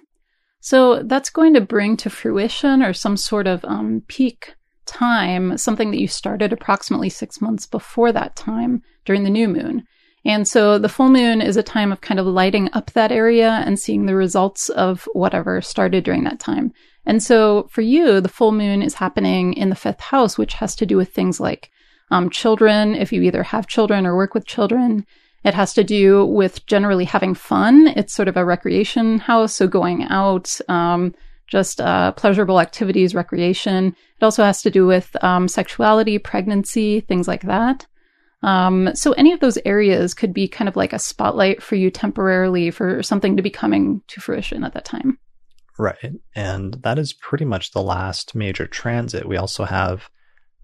So 0.60 1.02
that's 1.02 1.30
going 1.30 1.54
to 1.54 1.60
bring 1.60 1.96
to 1.98 2.10
fruition 2.10 2.82
or 2.82 2.92
some 2.92 3.16
sort 3.16 3.46
of 3.46 3.64
um, 3.64 4.02
peak 4.08 4.54
time 4.88 5.56
something 5.58 5.90
that 5.90 6.00
you 6.00 6.08
started 6.08 6.52
approximately 6.52 7.10
six 7.10 7.40
months 7.40 7.66
before 7.66 8.10
that 8.10 8.34
time 8.34 8.82
during 9.04 9.22
the 9.22 9.30
new 9.30 9.46
moon. 9.46 9.84
And 10.24 10.48
so 10.48 10.78
the 10.78 10.88
full 10.88 11.10
moon 11.10 11.40
is 11.40 11.56
a 11.56 11.62
time 11.62 11.92
of 11.92 12.00
kind 12.00 12.18
of 12.18 12.26
lighting 12.26 12.70
up 12.72 12.90
that 12.92 13.12
area 13.12 13.62
and 13.64 13.78
seeing 13.78 14.06
the 14.06 14.16
results 14.16 14.68
of 14.70 15.08
whatever 15.12 15.60
started 15.60 16.04
during 16.04 16.24
that 16.24 16.40
time. 16.40 16.72
And 17.08 17.22
so 17.22 17.66
for 17.70 17.80
you, 17.80 18.20
the 18.20 18.28
full 18.28 18.52
moon 18.52 18.82
is 18.82 18.94
happening 18.94 19.54
in 19.54 19.70
the 19.70 19.74
fifth 19.74 20.00
house, 20.00 20.36
which 20.36 20.52
has 20.54 20.76
to 20.76 20.86
do 20.86 20.98
with 20.98 21.08
things 21.08 21.40
like 21.40 21.70
um, 22.10 22.28
children, 22.28 22.94
if 22.94 23.12
you 23.12 23.22
either 23.22 23.42
have 23.42 23.66
children 23.66 24.06
or 24.06 24.14
work 24.14 24.34
with 24.34 24.46
children. 24.46 25.06
It 25.42 25.54
has 25.54 25.72
to 25.74 25.84
do 25.84 26.26
with 26.26 26.66
generally 26.66 27.06
having 27.06 27.34
fun. 27.34 27.88
It's 27.96 28.12
sort 28.12 28.28
of 28.28 28.36
a 28.36 28.44
recreation 28.44 29.20
house, 29.20 29.54
so 29.54 29.66
going 29.66 30.04
out, 30.04 30.60
um, 30.68 31.14
just 31.46 31.80
uh, 31.80 32.12
pleasurable 32.12 32.60
activities, 32.60 33.14
recreation. 33.14 33.86
It 33.86 34.24
also 34.24 34.44
has 34.44 34.60
to 34.62 34.70
do 34.70 34.86
with 34.86 35.16
um, 35.24 35.48
sexuality, 35.48 36.18
pregnancy, 36.18 37.00
things 37.00 37.26
like 37.26 37.42
that. 37.42 37.86
Um, 38.42 38.94
so 38.94 39.12
any 39.12 39.32
of 39.32 39.40
those 39.40 39.58
areas 39.64 40.12
could 40.12 40.34
be 40.34 40.46
kind 40.46 40.68
of 40.68 40.76
like 40.76 40.92
a 40.92 40.98
spotlight 40.98 41.62
for 41.62 41.74
you 41.74 41.90
temporarily 41.90 42.70
for 42.70 43.02
something 43.02 43.36
to 43.36 43.42
be 43.42 43.50
coming 43.50 44.02
to 44.08 44.20
fruition 44.20 44.62
at 44.62 44.74
that 44.74 44.84
time. 44.84 45.18
Right. 45.78 46.12
And 46.34 46.74
that 46.82 46.98
is 46.98 47.12
pretty 47.12 47.44
much 47.44 47.70
the 47.70 47.82
last 47.82 48.34
major 48.34 48.66
transit. 48.66 49.28
We 49.28 49.36
also 49.36 49.64
have 49.64 50.10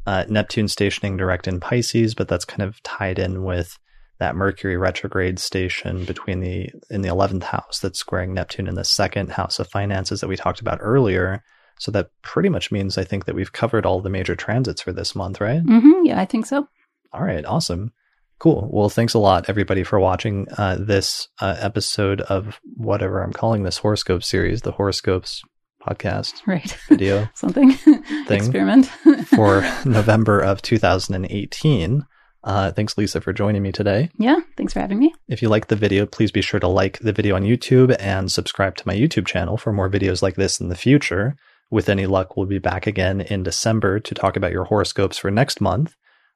uh, 0.07 0.25
Neptune 0.29 0.69
stationing 0.69 1.17
direct 1.17 1.47
in 1.47 1.61
Pisces, 1.61 2.15
but 2.15 2.29
that's 2.29 2.45
kind 2.45 2.63
of 2.63 2.83
tied 2.83 3.19
in 3.19 3.45
with 3.45 3.79
that 4.19 4.37
Mercury 4.37 4.77
retrograde 4.77 5.39
station 5.39 6.05
between 6.05 6.41
the 6.41 6.71
in 6.91 7.03
the 7.03 7.09
11th 7.09 7.45
house 7.45 7.79
that's 7.81 7.99
squaring 7.99 8.35
Neptune 8.35 8.69
in 8.69 8.75
the 8.75 8.85
second 8.85 9.31
house 9.31 9.59
of 9.59 9.69
finances 9.69 10.21
that 10.21 10.29
we 10.29 10.37
talked 10.37 10.61
about 10.61 10.79
earlier. 10.81 11.43
So 11.79 11.91
that 11.93 12.11
pretty 12.23 12.49
much 12.49 12.71
means 12.71 12.97
I 12.97 13.05
think 13.05 13.25
that 13.25 13.35
we've 13.35 13.53
covered 13.53 13.85
all 13.85 14.01
the 14.01 14.11
major 14.11 14.37
transits 14.37 14.83
for 14.83 14.93
this 14.93 15.15
month, 15.15 15.41
right? 15.41 15.65
Mm-hmm. 15.65 16.07
Yeah, 16.07 16.21
I 16.21 16.25
think 16.25 16.47
so. 16.47 16.69
All 17.13 17.23
right, 17.23 17.45
awesome. 17.45 17.93
Cool. 18.39 18.69
Well, 18.73 18.89
thanks 18.89 19.15
a 19.15 19.19
lot, 19.19 19.49
everybody, 19.49 19.85
for 19.85 19.99
watching 19.99 20.47
uh, 20.59 20.77
this 20.79 21.29
uh, 21.41 21.57
episode 21.59 22.21
of 22.23 22.61
whatever 22.77 23.23
I'm 23.23 23.33
calling 23.33 23.63
this 23.63 23.79
horoscope 23.79 24.23
series, 24.23 24.63
the 24.63 24.73
horoscopes 24.73 25.43
podcast, 25.87 26.47
right? 26.47 26.77
Video, 26.89 27.29
something, 27.35 27.73
thing 27.73 28.05
experiment 28.29 28.87
for 29.27 29.63
November 29.85 30.41
of 30.41 30.63
2018. 30.63 32.05
Uh, 32.43 32.71
thanks, 32.73 32.95
Leisa, 32.95 33.23
for 33.23 33.33
joining 33.33 33.63
me 33.63 33.73
today. 33.73 34.11
Yeah, 34.19 34.37
thanks 34.57 34.75
for 34.75 34.81
having 34.81 34.99
me. 34.99 35.15
If 35.29 35.41
you 35.41 35.49
like 35.49 35.69
the 35.69 35.77
video, 35.77 36.05
please 36.05 36.31
be 36.31 36.43
sure 36.43 36.61
to 36.61 36.69
like 36.69 36.99
the 36.99 37.13
video 37.13 37.37
on 37.37 37.43
YouTube 37.43 37.97
and 37.99 38.31
subscribe 38.31 38.77
to 38.77 38.87
my 38.87 38.95
YouTube 38.95 39.27
channel 39.27 39.57
for 39.57 39.73
more 39.73 39.89
videos 39.89 40.21
like 40.21 40.37
this 40.37 40.61
in 40.61 40.69
the 40.69 40.77
future. 40.77 41.37
With 41.71 41.89
any 41.89 42.07
luck, 42.07 42.37
we'll 42.37 42.47
be 42.47 42.59
back 42.59 42.87
again 42.87 43.23
in 43.23 43.43
December 43.43 43.99
to 44.01 44.15
talk 44.15 44.37
about 44.37 44.53
your 44.53 44.65
horoscopes 44.65 45.17
for 45.17 45.31
next 45.31 45.61
month. 45.63 45.95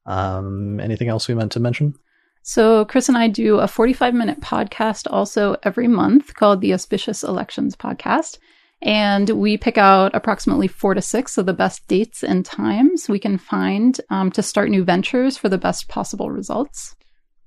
Um, 0.09 0.81
anything 0.81 1.09
else 1.09 1.29
we 1.29 1.35
meant 1.35 1.53
to 1.53 1.61
mention? 1.61 1.95
So, 2.43 2.87
Chris 2.87 3.09
and 3.09 3.19
I 3.19 3.29
do 3.29 3.59
a 3.59 3.69
45 3.69 4.15
minute 4.15 4.41
podcast 4.41 5.07
also 5.11 5.57
every 5.63 5.87
month 5.87 6.35
called 6.35 6.61
the 6.61 6.73
Auspicious 6.73 7.23
Elections 7.23 7.77
Podcast. 7.77 8.39
And 8.81 9.29
we 9.29 9.59
pick 9.59 9.77
out 9.77 10.15
approximately 10.15 10.69
four 10.69 10.95
to 10.95 11.03
six 11.03 11.37
of 11.37 11.47
the 11.47 11.53
best 11.53 11.87
dates 11.89 12.23
and 12.23 12.47
times 12.47 13.09
we 13.09 13.19
can 13.19 13.37
find 13.37 14.01
um, 14.09 14.31
to 14.33 14.43
start 14.43 14.71
new 14.71 14.85
ventures 14.85 15.37
for 15.37 15.49
the 15.49 15.59
best 15.59 15.89
possible 15.89 16.31
results. 16.31 16.97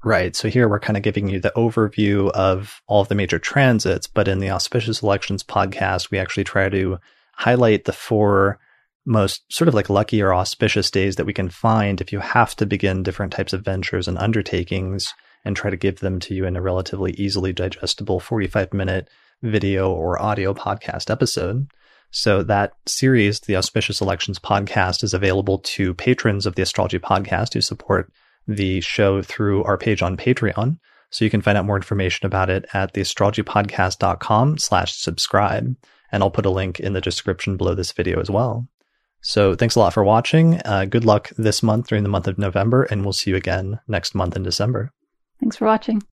Right. 0.04 0.36
So 0.36 0.50
here 0.50 0.68
we're 0.68 0.80
kind 0.80 0.98
of 0.98 1.04
giving 1.04 1.30
you 1.30 1.40
the 1.40 1.54
overview 1.56 2.32
of 2.32 2.82
all 2.88 3.02
of 3.02 3.08
the 3.08 3.16
major 3.16 3.40
transits, 3.40 4.08
but 4.08 4.28
in 4.28 4.40
the 4.40 4.50
Auspicious 4.50 5.02
Elections 5.02 5.44
podcast, 5.44 6.12
we 6.12 6.20
actually 6.20 6.44
try 6.44 6.70
to 6.70 7.00
highlight 7.34 7.86
the 7.86 7.94
four 7.94 8.60
most 9.06 9.44
sort 9.52 9.68
of 9.68 9.74
like 9.74 9.90
lucky 9.90 10.22
or 10.22 10.34
auspicious 10.34 10.92
days 10.92 11.16
that 11.16 11.26
we 11.26 11.34
can 11.34 11.50
find 11.50 12.02
if 12.02 12.12
you 12.12 12.20
have 12.20 12.56
to 12.56 12.66
begin 12.66 13.04
different 13.04 13.34
types 13.34 13.54
of 13.54 13.66
ventures 13.66 14.08
and 14.08 14.18
undertakings 14.18 15.14
and 15.44 15.56
try 15.56 15.70
to 15.70 15.78
give 15.78 16.00
them 16.00 16.20
to 16.20 16.36
you 16.36 16.46
in 16.46 16.56
a 16.56 16.62
relatively 16.62 17.12
easily 17.14 17.52
digestible 17.52 18.20
45 18.20 18.74
minute 18.74 19.10
video 19.42 19.92
or 19.92 20.22
audio 20.22 20.54
podcast 20.54 21.10
episode. 21.10 21.68
So 22.12 22.44
that 22.44 22.74
series, 22.86 23.40
the 23.40 23.56
Auspicious 23.56 24.02
Elections 24.02 24.38
podcast, 24.38 25.04
is 25.04 25.14
available 25.14 25.60
to 25.60 25.94
patrons 25.94 26.46
of 26.46 26.56
the 26.56 26.62
Astrology 26.62 27.00
Podcast 27.00 27.54
who 27.54 27.62
support 27.62 28.12
the 28.48 28.82
show 28.82 29.22
through 29.22 29.64
our 29.64 29.78
page 29.78 30.02
on 30.02 30.18
Patreon. 30.18 30.78
So 31.10 31.26
you 31.26 31.32
can 31.32 31.42
find 31.42 31.58
out 31.58 31.66
more 31.66 31.76
information 31.78 32.26
about 32.26 32.50
it 32.50 32.66
at 32.74 32.94
theastrologypodcast.com 32.94 34.58
slash 34.58 34.94
subscribe. 34.94 35.76
And 36.12 36.22
I'll 36.22 36.32
put 36.32 36.46
a 36.46 36.50
link 36.50 36.80
in 36.80 36.94
the 36.94 37.02
description 37.02 37.56
below 37.56 37.76
this 37.76 37.94
video 37.94 38.20
as 38.20 38.30
well. 38.30 38.68
So 39.22 39.56
thanks 39.56 39.75
a 39.75 39.80
lot 39.80 39.93
for 39.93 40.03
watching. 40.03 40.59
Uh, 40.66 40.85
good 40.85 41.06
luck 41.06 41.32
this 41.38 41.61
month 41.61 41.88
during 41.88 42.03
the 42.03 42.09
month 42.09 42.27
of 42.27 42.38
November, 42.38 42.83
and 42.83 43.03
we'll 43.03 43.14
see 43.14 43.32
you 43.32 43.35
again 43.35 43.80
next 43.88 44.16
month 44.16 44.35
in 44.35 44.43
December. 44.43 44.91
Thanks 45.40 45.58
for 45.58 45.66
watching. 45.66 46.03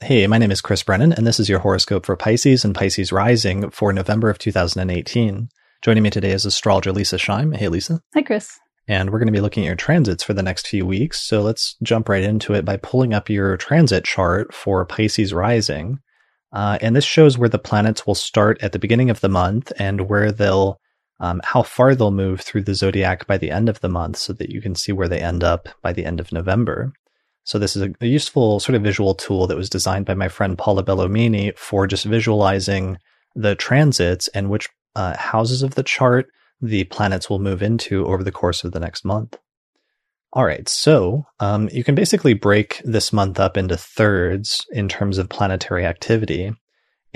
Hey, 0.00 0.26
my 0.28 0.38
name 0.38 0.52
is 0.52 0.60
Chris 0.60 0.84
Brennan, 0.84 1.12
and 1.12 1.26
this 1.26 1.40
is 1.40 1.48
your 1.48 1.58
horoscope 1.58 2.06
for 2.06 2.16
Pisces 2.16 2.64
and 2.64 2.72
Pisces 2.74 3.10
Rising 3.10 3.70
for 3.70 3.92
November 3.92 4.30
of 4.30 4.38
2018. 4.38 5.48
Joining 5.82 6.02
me 6.02 6.10
today 6.10 6.30
is 6.30 6.44
astrologer 6.44 6.92
Leisa 6.92 7.18
Schaim. 7.18 7.56
Hey, 7.56 7.66
Leisa. 7.66 8.00
Hi, 8.14 8.22
Chris. 8.22 8.58
And 8.86 9.10
we're 9.10 9.18
going 9.18 9.26
to 9.26 9.32
be 9.32 9.40
looking 9.40 9.64
at 9.64 9.66
your 9.66 9.76
transits 9.76 10.22
for 10.22 10.34
the 10.34 10.42
next 10.42 10.68
few 10.68 10.86
weeks. 10.86 11.20
So 11.20 11.42
let's 11.42 11.76
jump 11.82 12.08
right 12.08 12.22
into 12.22 12.54
it 12.54 12.64
by 12.64 12.76
pulling 12.76 13.12
up 13.12 13.28
your 13.28 13.56
transit 13.56 14.04
chart 14.04 14.54
for 14.54 14.86
Pisces 14.86 15.34
Rising. 15.34 15.98
Uh, 16.52 16.78
and 16.80 16.96
this 16.96 17.04
shows 17.04 17.36
where 17.36 17.48
the 17.48 17.58
planets 17.58 18.06
will 18.06 18.14
start 18.14 18.56
at 18.62 18.72
the 18.72 18.78
beginning 18.78 19.10
of 19.10 19.20
the 19.20 19.28
month 19.28 19.72
and 19.78 20.08
where 20.08 20.32
they'll, 20.32 20.80
um, 21.20 21.40
how 21.44 21.62
far 21.62 21.94
they'll 21.94 22.10
move 22.10 22.40
through 22.40 22.62
the 22.62 22.74
zodiac 22.74 23.26
by 23.26 23.38
the 23.38 23.50
end 23.50 23.68
of 23.68 23.80
the 23.80 23.88
month 23.88 24.16
so 24.16 24.32
that 24.34 24.50
you 24.50 24.60
can 24.60 24.74
see 24.74 24.92
where 24.92 25.08
they 25.08 25.20
end 25.20 25.42
up 25.42 25.68
by 25.82 25.92
the 25.92 26.04
end 26.04 26.20
of 26.20 26.32
November. 26.32 26.92
So 27.44 27.58
this 27.58 27.76
is 27.76 27.82
a, 27.82 27.94
a, 28.00 28.06
useful 28.06 28.60
sort 28.60 28.76
of 28.76 28.82
visual 28.82 29.14
tool 29.14 29.46
that 29.46 29.56
was 29.56 29.70
designed 29.70 30.06
by 30.06 30.14
my 30.14 30.28
friend 30.28 30.56
Paula 30.56 30.84
Belluomini 30.84 31.56
for 31.56 31.86
just 31.86 32.04
visualizing 32.04 32.98
the 33.34 33.54
transits 33.54 34.28
and 34.28 34.50
which 34.50 34.68
uh, 34.94 35.16
houses 35.16 35.62
of 35.62 35.74
the 35.74 35.82
chart 35.82 36.28
the 36.60 36.84
planets 36.84 37.30
will 37.30 37.38
move 37.38 37.62
into 37.62 38.06
over 38.06 38.22
the 38.22 38.32
course 38.32 38.64
of 38.64 38.72
the 38.72 38.80
next 38.80 39.04
month. 39.04 39.38
All 40.34 40.44
right, 40.44 40.68
so 40.68 41.24
um, 41.40 41.70
you 41.72 41.82
can 41.82 41.94
basically 41.94 42.34
break 42.34 42.82
this 42.84 43.12
month 43.12 43.40
up 43.40 43.56
into 43.56 43.76
thirds 43.76 44.66
in 44.70 44.88
terms 44.88 45.16
of 45.16 45.30
planetary 45.30 45.86
activity. 45.86 46.52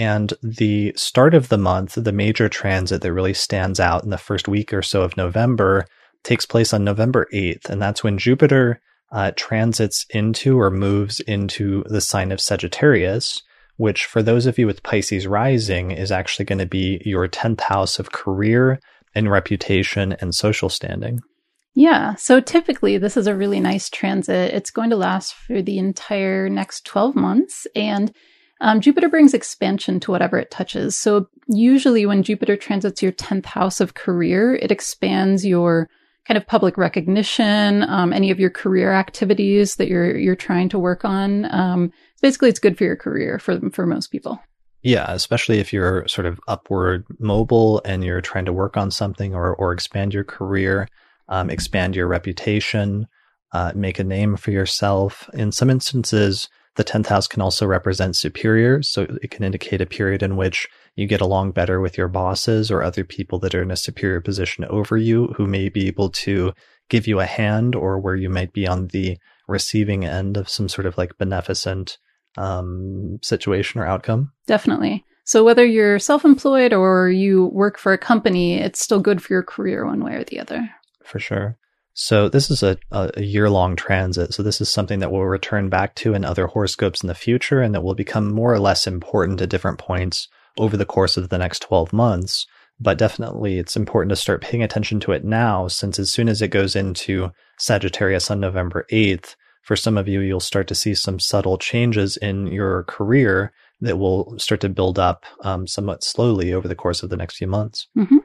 And 0.03 0.35
the 0.43 0.93
start 0.97 1.33
of 1.33 1.49
the 1.49 1.57
month, 1.57 1.95
the 1.95 2.11
major 2.11 2.49
transit 2.49 3.03
that 3.03 3.13
really 3.13 3.35
stands 3.35 3.79
out 3.79 4.03
in 4.03 4.11
the 4.11 4.19
first 4.19 4.49
week 4.49 4.75
or 4.75 4.83
so 4.83 5.03
of 5.03 5.17
November, 5.17 5.87
takes 6.25 6.45
place 6.45 6.75
on 6.75 6.83
November 6.83 7.29
8th. 7.33 7.71
And 7.71 7.81
that's 7.81 8.03
when 8.03 8.19
Jupiter 8.19 8.81
uh, 9.13 9.31
transits 9.37 10.05
into 10.11 10.59
or 10.59 10.73
moves 10.73 11.21
into 11.21 11.85
the 11.87 12.01
sign 12.01 12.33
of 12.33 12.41
Sagittarius, 12.41 13.43
which 13.77 14.05
for 14.05 14.25
those 14.25 14.47
of 14.47 14.59
you 14.59 14.67
with 14.67 14.83
Pisces 14.83 15.29
rising 15.29 15.93
is 15.93 16.11
actually 16.11 16.47
going 16.47 16.59
to 16.59 16.67
be 16.67 17.01
your 17.05 17.29
10th 17.29 17.61
house 17.61 18.01
of 18.01 18.11
career 18.11 18.81
and 19.15 19.31
reputation 19.31 20.17
and 20.21 20.35
social 20.35 20.69
standing. 20.69 21.21
Yeah. 21.75 22.17
So 22.17 22.41
typically, 22.41 22.99
this 22.99 23.17
is 23.17 23.29
a 23.29 23.37
really 23.37 23.61
nice 23.61 23.89
transit. 23.89 24.53
It's 24.53 24.73
going 24.73 24.91
to 24.91 24.97
last 24.97 25.33
for 25.33 25.63
the 25.63 25.79
entire 25.79 26.49
next 26.49 26.85
12 26.87 27.15
months. 27.15 27.69
And 27.77 28.13
Um, 28.63 28.81
Jupiter 28.81 29.09
brings 29.09 29.35
expansion 29.35 29.99
to 30.01 30.13
whatever 30.13 30.39
it 30.39 30.53
touches. 30.53 30.97
So 30.97 31.29
usually 31.49 32.07
when 32.07 32.23
Jupiter 32.23 32.57
transits 32.57 33.03
your 33.03 33.11
10th 33.11 33.45
house 33.45 33.81
of 33.81 33.95
career, 33.95 34.55
it 34.55 34.71
expands 34.71 35.45
your 35.45 35.91
kind 36.27 36.39
of 36.39 36.47
public 36.47 36.79
recognition, 36.79 37.83
um, 37.89 38.13
any 38.13 38.31
of 38.31 38.39
your 38.39 38.51
career 38.51 38.93
activities 38.93 39.75
that 39.77 39.89
you're 39.89 40.17
you're 40.17 40.37
trying 40.37 40.69
to 40.69 40.79
work 40.79 41.05
on. 41.05 41.53
Um, 41.53 41.93
basically, 42.21 42.49
it's 42.49 42.61
good 42.61 42.79
for 42.79 42.85
your 42.85 42.97
career 42.97 43.41
for 43.41 43.59
for 43.71 43.85
most 43.85 44.09
people. 44.09 44.41
Yeah, 44.83 45.13
especially 45.13 45.59
if 45.59 45.73
you're 45.73 46.07
sort 46.07 46.27
of 46.27 46.41
upward 46.47 47.05
mobile 47.19 47.83
and 47.85 48.05
you're 48.05 48.21
trying 48.21 48.45
to 48.45 48.53
work 48.53 48.77
on 48.77 48.93
something 48.93 49.35
or 49.35 49.55
or 49.57 49.73
expand 49.73 50.15
your 50.15 50.25
career, 50.25 50.87
um, 51.29 51.51
expand 51.51 51.97
your 51.97 52.07
reputation, 52.07 53.09
uh, 53.53 53.73
make 53.75 53.99
a 53.99 54.05
name 54.05 54.37
for 54.37 54.53
yourself. 54.53 55.29
In 55.35 55.51
some 55.51 55.71
instances, 55.71 56.49
the 56.77 56.85
10th 56.85 57.07
house 57.07 57.27
can 57.27 57.43
also 57.43 57.67
represent 57.67 58.17
superiors. 58.17 58.89
So 58.89 59.07
it 59.23 59.31
can 59.31 59.45
indicate 59.45 59.81
a 59.81 59.87
period 59.87 60.23
in 60.23 60.37
which 60.37 60.69
you 60.97 61.07
get 61.07 61.21
along 61.21 61.53
better 61.53 61.81
with 61.81 61.99
your 61.99 62.09
bosses 62.09 62.71
or 62.71 62.83
other 62.83 63.05
people 63.05 63.39
that 63.41 63.55
are 63.55 63.63
in 63.63 63.71
a 63.71 63.77
superior 63.77 64.21
position 64.21 64.65
over 64.67 64.97
you 64.97 65.29
who 65.37 65.47
may 65.47 65.69
be 65.69 65.87
able 65.87 66.11
to 66.11 66.53
give 66.89 67.07
you 67.07 67.21
a 67.21 67.27
hand 67.27 67.75
or 67.75 67.99
where 67.99 68.17
you 68.17 68.29
might 68.29 68.53
be 68.53 68.67
on 68.67 68.89
the 68.89 69.17
receiving 69.49 70.05
end 70.05 70.37
of 70.37 70.49
some 70.49 70.69
sort 70.69 70.87
of 70.87 70.97
like 70.97 71.19
beneficent 71.19 71.99
um, 72.37 73.19
situation 73.23 73.81
or 73.81 73.87
outcome. 73.87 74.33
Definitely. 74.47 75.05
So 75.25 75.45
whether 75.45 75.65
you're 75.65 75.99
self-employed 75.99 76.73
or 76.73 77.09
you 77.09 77.47
work 77.47 77.79
for 77.79 77.93
a 77.93 77.99
company, 77.99 78.55
it's 78.55 78.81
still 78.81 79.01
good 79.01 79.23
for 79.23 79.33
your 79.33 79.43
career 79.43 79.87
one 79.87 80.05
way 80.05 80.15
or 80.15 80.25
the 80.25 80.41
other. 80.41 80.69
For 81.05 81.19
sure. 81.19 81.59
So 81.95 82.29
this 82.29 82.51
is 82.51 82.63
a, 82.63 82.79
a 82.91 83.23
year 83.23 83.51
long 83.51 83.77
transit. 83.77 84.33
So 84.33 84.43
this 84.43 84.61
is 84.61 84.69
something 84.69 85.01
that 85.01 85.13
we'll 85.13 85.23
return 85.23 85.69
back 85.69 85.95
to 85.97 86.15
in 86.15 86.25
other 86.25 86.47
horoscopes 86.47 87.03
in 87.03 87.09
the 87.09 87.15
future 87.15 87.61
and 87.61 87.75
that 87.75 87.83
will 87.83 87.95
become 87.95 88.33
more 88.33 88.53
or 88.53 88.59
less 88.59 88.87
important 88.87 89.41
at 89.43 89.51
different 89.51 89.79
points 89.79 90.29
over 90.59 90.77
the 90.77 90.87
course 90.87 91.17
of 91.17 91.29
the 91.29 91.39
next 91.39 91.61
12 91.63 91.93
months. 91.93 92.47
But 92.81 92.99
definitely 92.99 93.59
it's 93.59 93.77
important 93.77 94.11
to 94.11 94.17
start 94.17 94.43
paying 94.43 94.63
attention 94.63 95.01
to 95.01 95.13
it 95.13 95.25
now, 95.25 95.69
since 95.69 95.99
as 95.99 96.11
soon 96.11 96.29
as 96.29 96.43
it 96.43 96.49
goes 96.49 96.75
into 96.75 97.31
Sagittarius 97.59 98.31
on 98.31 98.41
November 98.41 98.87
8th, 98.91 99.37
for 99.63 99.77
some 99.77 99.97
of 99.97 100.09
you, 100.09 100.21
you'll 100.21 100.41
start 100.41 100.67
to 100.69 100.75
see 100.75 100.95
some 100.95 101.21
subtle 101.21 101.57
changes 101.57 102.17
in 102.17 102.49
your 102.49 102.83
career 102.85 103.53
that 103.81 103.99
will 103.99 104.37
start 104.39 104.61
to 104.63 104.69
build 104.69 104.99
up 104.99 105.25
um, 105.45 105.67
somewhat 105.67 106.03
slowly 106.03 106.53
over 106.53 106.67
the 106.67 106.75
course 106.75 107.03
of 107.03 107.11
the 107.11 107.17
next 107.17 107.37
few 107.37 107.47
months. 107.47 107.87
Mm-hmm. 107.97 108.19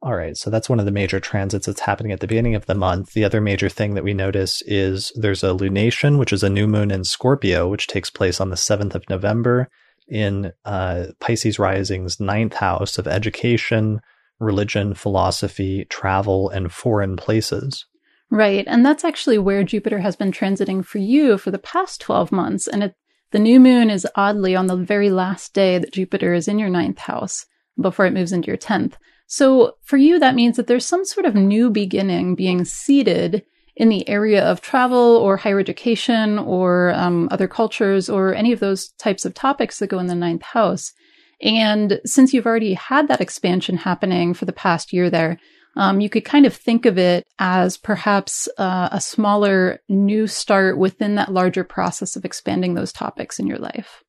All 0.00 0.14
right, 0.14 0.36
so 0.36 0.48
that's 0.48 0.68
one 0.68 0.78
of 0.78 0.84
the 0.84 0.92
major 0.92 1.18
transits 1.18 1.66
that's 1.66 1.80
happening 1.80 2.12
at 2.12 2.20
the 2.20 2.28
beginning 2.28 2.54
of 2.54 2.66
the 2.66 2.74
month. 2.74 3.14
The 3.14 3.24
other 3.24 3.40
major 3.40 3.68
thing 3.68 3.94
that 3.94 4.04
we 4.04 4.14
notice 4.14 4.62
is 4.62 5.10
there's 5.16 5.42
a 5.42 5.48
lunation, 5.48 6.18
which 6.18 6.32
is 6.32 6.44
a 6.44 6.50
new 6.50 6.68
moon 6.68 6.92
in 6.92 7.02
Scorpio, 7.02 7.66
which 7.66 7.88
takes 7.88 8.08
place 8.08 8.40
on 8.40 8.50
the 8.50 8.56
7th 8.56 8.94
of 8.94 9.08
November 9.10 9.68
in 10.06 10.52
uh, 10.64 11.06
Pisces 11.18 11.58
Rising's 11.58 12.20
ninth 12.20 12.54
house 12.54 12.96
of 12.96 13.08
education, 13.08 14.00
religion, 14.38 14.94
philosophy, 14.94 15.84
travel, 15.86 16.48
and 16.48 16.72
foreign 16.72 17.16
places. 17.16 17.84
Right. 18.30 18.64
And 18.68 18.86
that's 18.86 19.04
actually 19.04 19.38
where 19.38 19.64
Jupiter 19.64 19.98
has 19.98 20.14
been 20.14 20.32
transiting 20.32 20.84
for 20.84 20.98
you 20.98 21.38
for 21.38 21.50
the 21.50 21.58
past 21.58 22.00
12 22.02 22.30
months. 22.30 22.68
And 22.68 22.84
it, 22.84 22.94
the 23.32 23.38
new 23.38 23.58
moon 23.58 23.90
is 23.90 24.06
oddly 24.14 24.54
on 24.54 24.66
the 24.66 24.76
very 24.76 25.10
last 25.10 25.54
day 25.54 25.78
that 25.78 25.92
Jupiter 25.92 26.34
is 26.34 26.46
in 26.46 26.58
your 26.58 26.70
ninth 26.70 26.98
house 26.98 27.46
before 27.80 28.06
it 28.06 28.12
moves 28.12 28.32
into 28.32 28.46
your 28.46 28.56
10th. 28.56 28.94
So 29.28 29.76
for 29.82 29.98
you, 29.98 30.18
that 30.18 30.34
means 30.34 30.56
that 30.56 30.66
there's 30.66 30.86
some 30.86 31.04
sort 31.04 31.26
of 31.26 31.34
new 31.34 31.70
beginning 31.70 32.34
being 32.34 32.64
seeded 32.64 33.44
in 33.76 33.90
the 33.90 34.08
area 34.08 34.42
of 34.42 34.62
travel 34.62 34.98
or 34.98 35.36
higher 35.36 35.60
education 35.60 36.38
or 36.38 36.92
um, 36.94 37.28
other 37.30 37.46
cultures 37.46 38.08
or 38.08 38.34
any 38.34 38.52
of 38.52 38.58
those 38.58 38.88
types 38.98 39.26
of 39.26 39.34
topics 39.34 39.78
that 39.78 39.88
go 39.88 39.98
in 39.98 40.06
the 40.06 40.14
ninth 40.14 40.42
house. 40.42 40.94
And 41.42 42.00
since 42.06 42.32
you've 42.32 42.46
already 42.46 42.72
had 42.72 43.06
that 43.08 43.20
expansion 43.20 43.76
happening 43.76 44.32
for 44.32 44.46
the 44.46 44.52
past 44.52 44.94
year 44.94 45.10
there, 45.10 45.38
um, 45.76 46.00
you 46.00 46.08
could 46.08 46.24
kind 46.24 46.46
of 46.46 46.54
think 46.54 46.86
of 46.86 46.96
it 46.96 47.24
as 47.38 47.76
perhaps 47.76 48.48
uh, 48.56 48.88
a 48.90 49.00
smaller 49.00 49.80
new 49.90 50.26
start 50.26 50.78
within 50.78 51.16
that 51.16 51.32
larger 51.32 51.64
process 51.64 52.16
of 52.16 52.24
expanding 52.24 52.74
those 52.74 52.92
topics 52.92 53.38
in 53.38 53.46
your 53.46 53.58
life. 53.58 54.02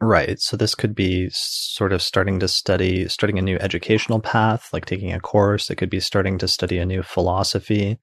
Right. 0.00 0.38
So 0.40 0.56
this 0.56 0.74
could 0.74 0.94
be 0.94 1.28
sort 1.30 1.92
of 1.92 2.02
starting 2.02 2.38
to 2.40 2.48
study, 2.48 3.08
starting 3.08 3.38
a 3.38 3.42
new 3.42 3.56
educational 3.56 4.20
path, 4.20 4.68
like 4.72 4.84
taking 4.84 5.12
a 5.12 5.20
course. 5.20 5.70
It 5.70 5.76
could 5.76 5.88
be 5.88 6.00
starting 6.00 6.36
to 6.38 6.48
study 6.48 6.78
a 6.78 6.86
new 6.86 7.02
philosophy. 7.02 7.98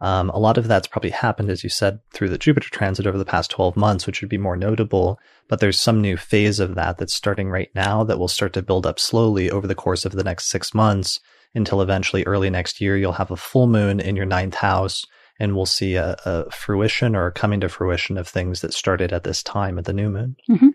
Um, 0.00 0.28
a 0.30 0.38
lot 0.38 0.58
of 0.58 0.68
that's 0.68 0.88
probably 0.88 1.10
happened, 1.10 1.48
as 1.48 1.62
you 1.62 1.70
said, 1.70 2.00
through 2.12 2.28
the 2.28 2.36
Jupiter 2.36 2.68
transit 2.70 3.06
over 3.06 3.16
the 3.16 3.24
past 3.24 3.50
12 3.50 3.76
months, 3.76 4.06
which 4.06 4.20
would 4.20 4.28
be 4.28 4.38
more 4.38 4.56
notable. 4.56 5.18
But 5.48 5.60
there's 5.60 5.80
some 5.80 6.00
new 6.00 6.16
phase 6.16 6.60
of 6.60 6.74
that 6.74 6.98
that's 6.98 7.14
starting 7.14 7.48
right 7.48 7.70
now 7.74 8.04
that 8.04 8.18
will 8.18 8.28
start 8.28 8.52
to 8.54 8.62
build 8.62 8.84
up 8.84 8.98
slowly 8.98 9.50
over 9.50 9.66
the 9.66 9.74
course 9.74 10.04
of 10.04 10.12
the 10.12 10.24
next 10.24 10.48
six 10.48 10.74
months 10.74 11.20
until 11.54 11.80
eventually 11.80 12.22
early 12.24 12.50
next 12.50 12.80
year, 12.80 12.96
you'll 12.96 13.12
have 13.12 13.30
a 13.30 13.36
full 13.36 13.66
moon 13.66 13.98
in 13.98 14.14
your 14.14 14.26
ninth 14.26 14.56
house 14.56 15.04
and 15.40 15.54
we'll 15.54 15.66
see 15.66 15.96
a, 15.96 16.16
a 16.24 16.50
fruition 16.50 17.16
or 17.16 17.30
coming 17.30 17.60
to 17.60 17.68
fruition 17.68 18.18
of 18.18 18.28
things 18.28 18.60
that 18.60 18.74
started 18.74 19.12
at 19.12 19.24
this 19.24 19.42
time 19.42 19.78
at 19.78 19.86
the 19.86 19.92
new 19.92 20.10
moon. 20.10 20.36
Mm-hmm. 20.50 20.68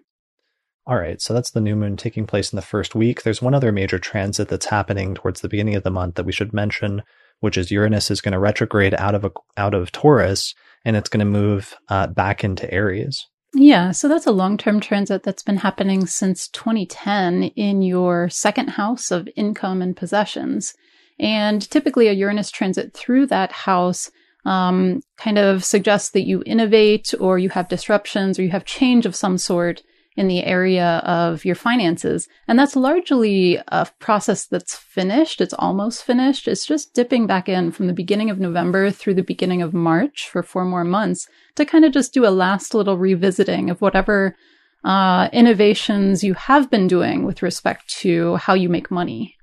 All 0.88 0.98
right, 0.98 1.22
so 1.22 1.34
that's 1.34 1.52
the 1.52 1.62
new 1.62 1.76
moon 1.76 1.96
taking 1.96 2.26
place 2.26 2.52
in 2.52 2.56
the 2.56 2.62
first 2.62 2.96
week. 2.96 3.22
There's 3.22 3.42
one 3.42 3.54
other 3.54 3.72
major 3.72 4.00
transit 4.00 4.48
that's 4.48 4.66
happening 4.66 5.14
towards 5.14 5.42
the 5.42 5.50
beginning 5.50 5.76
of 5.76 5.84
the 5.84 5.92
month 5.92 6.16
that 6.16 6.26
we 6.26 6.32
should 6.32 6.54
mention, 6.54 7.04
which 7.40 7.58
is 7.58 7.70
Uranus 7.72 8.10
is 8.10 8.22
going 8.22 8.32
to 8.32 8.40
retrograde 8.40 8.96
out 8.96 9.14
of 9.14 9.24
a, 9.24 9.32
out 9.58 9.74
of 9.74 9.92
Taurus 9.92 10.56
and 10.84 10.96
it's 10.96 11.10
going 11.10 11.20
to 11.20 11.26
move 11.26 11.76
uh, 11.90 12.08
back 12.08 12.44
into 12.44 12.72
Aries. 12.74 13.28
Yeah, 13.54 13.92
so 13.92 14.08
that's 14.08 14.26
a 14.26 14.32
long 14.32 14.58
term 14.58 14.80
transit 14.80 15.24
that's 15.24 15.44
been 15.44 15.58
happening 15.58 16.06
since 16.06 16.48
2010 16.48 17.44
in 17.44 17.82
your 17.82 18.30
second 18.30 18.70
house 18.70 19.12
of 19.12 19.28
income 19.36 19.82
and 19.82 19.96
possessions. 19.96 20.74
And 21.20 21.70
typically, 21.70 22.08
a 22.08 22.14
Uranus 22.14 22.50
transit 22.50 22.94
through 22.94 23.28
that 23.28 23.52
house 23.52 24.10
um, 24.46 25.02
kind 25.18 25.38
of 25.38 25.64
suggests 25.64 26.12
that 26.12 26.26
you 26.26 26.42
innovate 26.46 27.14
or 27.20 27.38
you 27.38 27.50
have 27.50 27.68
disruptions 27.68 28.40
or 28.40 28.44
you 28.44 28.50
have 28.50 28.66
change 28.66 29.06
of 29.06 29.16
some 29.16 29.38
sort 29.38 29.84
in 30.18 30.28
the 30.28 30.44
area 30.44 30.98
of 31.06 31.46
your 31.46 31.56
finances. 31.56 32.28
And 32.48 32.60
that's 32.60 32.76
largely 32.76 33.60
a 33.70 33.88
process 34.00 34.46
that's 34.46 34.76
finished. 34.76 35.40
It's 35.40 35.54
almost 35.54 36.04
finished. 36.04 36.48
It's 36.48 36.66
just 36.66 36.94
dipping 36.94 37.28
back 37.28 37.48
in 37.48 37.72
from 37.72 37.88
the 37.88 37.94
beginning 37.94 38.30
of 38.30 38.40
November 38.40 38.92
through 38.92 39.14
the 39.14 39.24
beginning 39.24 39.62
of 39.62 39.74
March 39.74 40.28
for 40.30 40.44
four 40.44 40.66
more 40.66 40.84
months 40.84 41.28
to 41.56 41.66
kind 41.66 41.86
of 41.86 41.94
just 41.94 42.14
do 42.14 42.26
a 42.26 42.30
last 42.30 42.74
little 42.74 42.98
revisiting 42.98 43.70
of 43.70 43.82
whatever 43.82 44.36
uh, 44.84 45.30
innovations 45.32 46.24
you 46.24 46.34
have 46.34 46.70
been 46.70 46.88
doing 46.88 47.24
with 47.24 47.42
respect 47.42 47.88
to 48.00 48.36
how 48.38 48.54
you 48.54 48.68
make 48.68 48.92
money. 48.92 49.36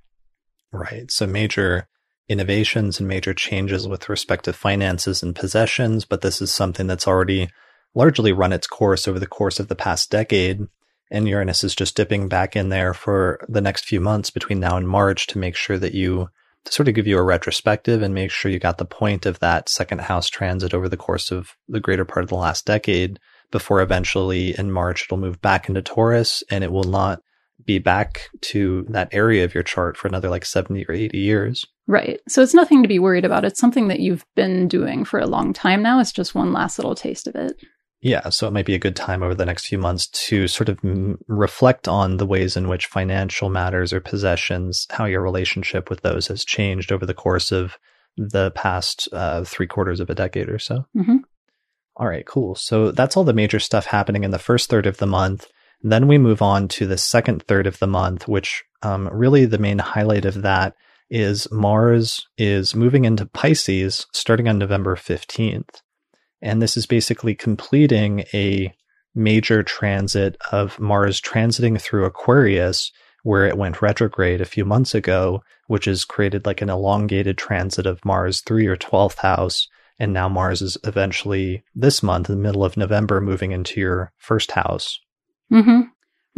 Right. 0.72 1.10
So 1.10 1.26
major 1.26 1.88
innovations 2.28 3.00
and 3.00 3.08
major 3.08 3.32
changes 3.32 3.88
with 3.88 4.08
respect 4.08 4.44
to 4.44 4.52
finances 4.52 5.22
and 5.22 5.34
possessions, 5.34 6.04
but 6.04 6.20
this 6.20 6.42
is 6.42 6.50
something 6.52 6.86
that's 6.86 7.08
already 7.08 7.48
largely 7.98 8.30
run 8.30 8.52
its 8.52 8.68
course 8.68 9.08
over 9.08 9.18
the 9.18 9.26
course 9.26 9.58
of 9.58 9.66
the 9.66 9.74
past 9.74 10.08
decade. 10.08 10.60
And 11.10 11.26
Uranus 11.26 11.64
is 11.64 11.74
just 11.74 11.96
dipping 11.96 12.28
back 12.28 12.54
in 12.54 12.68
there 12.68 12.94
for 12.94 13.44
the 13.48 13.60
next 13.60 13.86
few 13.86 14.00
months 14.00 14.30
between 14.30 14.60
now 14.60 14.76
and 14.76 14.88
March 14.88 15.26
to 15.28 15.38
make 15.38 15.56
sure 15.56 15.78
that 15.78 15.94
you, 15.94 16.28
to 16.64 16.72
sort 16.72 16.86
of 16.86 16.94
give 16.94 17.08
you 17.08 17.18
a 17.18 17.22
retrospective 17.22 18.00
and 18.00 18.14
make 18.14 18.30
sure 18.30 18.52
you 18.52 18.60
got 18.60 18.78
the 18.78 18.84
point 18.84 19.26
of 19.26 19.40
that 19.40 19.68
second 19.68 20.02
house 20.02 20.28
transit 20.28 20.72
over 20.72 20.88
the 20.88 20.96
course 20.96 21.32
of 21.32 21.56
the 21.66 21.80
greater 21.80 22.04
part 22.04 22.22
of 22.22 22.28
the 22.28 22.36
last 22.36 22.64
decade 22.64 23.18
before 23.50 23.80
eventually 23.80 24.56
in 24.56 24.70
March 24.70 25.04
it'll 25.04 25.18
move 25.18 25.40
back 25.40 25.68
into 25.68 25.82
Taurus 25.82 26.44
and 26.50 26.62
it 26.62 26.70
will 26.70 26.84
not 26.84 27.20
be 27.64 27.80
back 27.80 28.28
to 28.40 28.86
that 28.90 29.08
area 29.10 29.44
of 29.44 29.54
your 29.54 29.64
chart 29.64 29.96
for 29.96 30.06
another 30.06 30.28
like 30.28 30.44
70 30.44 30.84
or 30.88 30.92
80 30.92 31.18
years. 31.18 31.66
Right. 31.88 32.20
So 32.28 32.42
it's 32.42 32.54
nothing 32.54 32.82
to 32.82 32.88
be 32.88 33.00
worried 33.00 33.24
about. 33.24 33.44
It's 33.44 33.58
something 33.58 33.88
that 33.88 34.00
you've 34.00 34.24
been 34.36 34.68
doing 34.68 35.04
for 35.04 35.18
a 35.18 35.26
long 35.26 35.52
time 35.52 35.82
now. 35.82 35.98
It's 35.98 36.12
just 36.12 36.34
one 36.34 36.52
last 36.52 36.78
little 36.78 36.94
taste 36.94 37.26
of 37.26 37.34
it. 37.34 37.60
Yeah, 38.00 38.28
so 38.28 38.46
it 38.46 38.52
might 38.52 38.66
be 38.66 38.74
a 38.74 38.78
good 38.78 38.94
time 38.94 39.22
over 39.24 39.34
the 39.34 39.46
next 39.46 39.66
few 39.66 39.78
months 39.78 40.06
to 40.06 40.46
sort 40.46 40.68
of 40.68 40.78
m- 40.84 41.18
reflect 41.26 41.88
on 41.88 42.18
the 42.18 42.26
ways 42.26 42.56
in 42.56 42.68
which 42.68 42.86
financial 42.86 43.50
matters 43.50 43.92
or 43.92 44.00
possessions, 44.00 44.86
how 44.90 45.04
your 45.04 45.20
relationship 45.20 45.90
with 45.90 46.02
those 46.02 46.28
has 46.28 46.44
changed 46.44 46.92
over 46.92 47.04
the 47.04 47.14
course 47.14 47.50
of 47.50 47.76
the 48.16 48.52
past 48.52 49.08
uh, 49.12 49.42
three 49.44 49.66
quarters 49.66 49.98
of 49.98 50.10
a 50.10 50.14
decade 50.14 50.48
or 50.48 50.60
so. 50.60 50.86
Mm-hmm. 50.96 51.18
All 51.96 52.06
right, 52.06 52.24
cool. 52.24 52.54
So 52.54 52.92
that's 52.92 53.16
all 53.16 53.24
the 53.24 53.32
major 53.32 53.58
stuff 53.58 53.86
happening 53.86 54.22
in 54.22 54.30
the 54.30 54.38
first 54.38 54.70
third 54.70 54.86
of 54.86 54.98
the 54.98 55.06
month. 55.06 55.48
Then 55.82 56.06
we 56.06 56.18
move 56.18 56.40
on 56.40 56.68
to 56.68 56.86
the 56.86 56.98
second 56.98 57.42
third 57.44 57.66
of 57.66 57.80
the 57.80 57.86
month, 57.88 58.28
which 58.28 58.62
um, 58.82 59.08
really 59.12 59.44
the 59.44 59.58
main 59.58 59.78
highlight 59.78 60.24
of 60.24 60.42
that 60.42 60.74
is 61.10 61.50
Mars 61.50 62.28
is 62.36 62.74
moving 62.74 63.04
into 63.04 63.26
Pisces 63.26 64.06
starting 64.12 64.48
on 64.48 64.58
November 64.58 64.94
15th. 64.94 65.82
And 66.40 66.62
this 66.62 66.76
is 66.76 66.86
basically 66.86 67.34
completing 67.34 68.24
a 68.32 68.72
major 69.14 69.62
transit 69.62 70.36
of 70.52 70.78
Mars 70.78 71.20
transiting 71.20 71.80
through 71.80 72.04
Aquarius, 72.04 72.92
where 73.24 73.46
it 73.46 73.58
went 73.58 73.82
retrograde 73.82 74.40
a 74.40 74.46
few 74.46 74.64
months 74.64 74.94
ago, 74.94 75.42
which 75.66 75.86
has 75.86 76.04
created 76.04 76.46
like 76.46 76.62
an 76.62 76.70
elongated 76.70 77.36
transit 77.36 77.86
of 77.86 78.04
Mars 78.04 78.40
through 78.40 78.62
your 78.62 78.76
12th 78.76 79.18
house. 79.18 79.68
And 79.98 80.12
now 80.12 80.28
Mars 80.28 80.62
is 80.62 80.78
eventually 80.84 81.64
this 81.74 82.02
month, 82.02 82.30
in 82.30 82.36
the 82.36 82.42
middle 82.42 82.64
of 82.64 82.76
November, 82.76 83.20
moving 83.20 83.50
into 83.50 83.80
your 83.80 84.12
first 84.16 84.52
house. 84.52 85.00
Mm-hmm. 85.52 85.80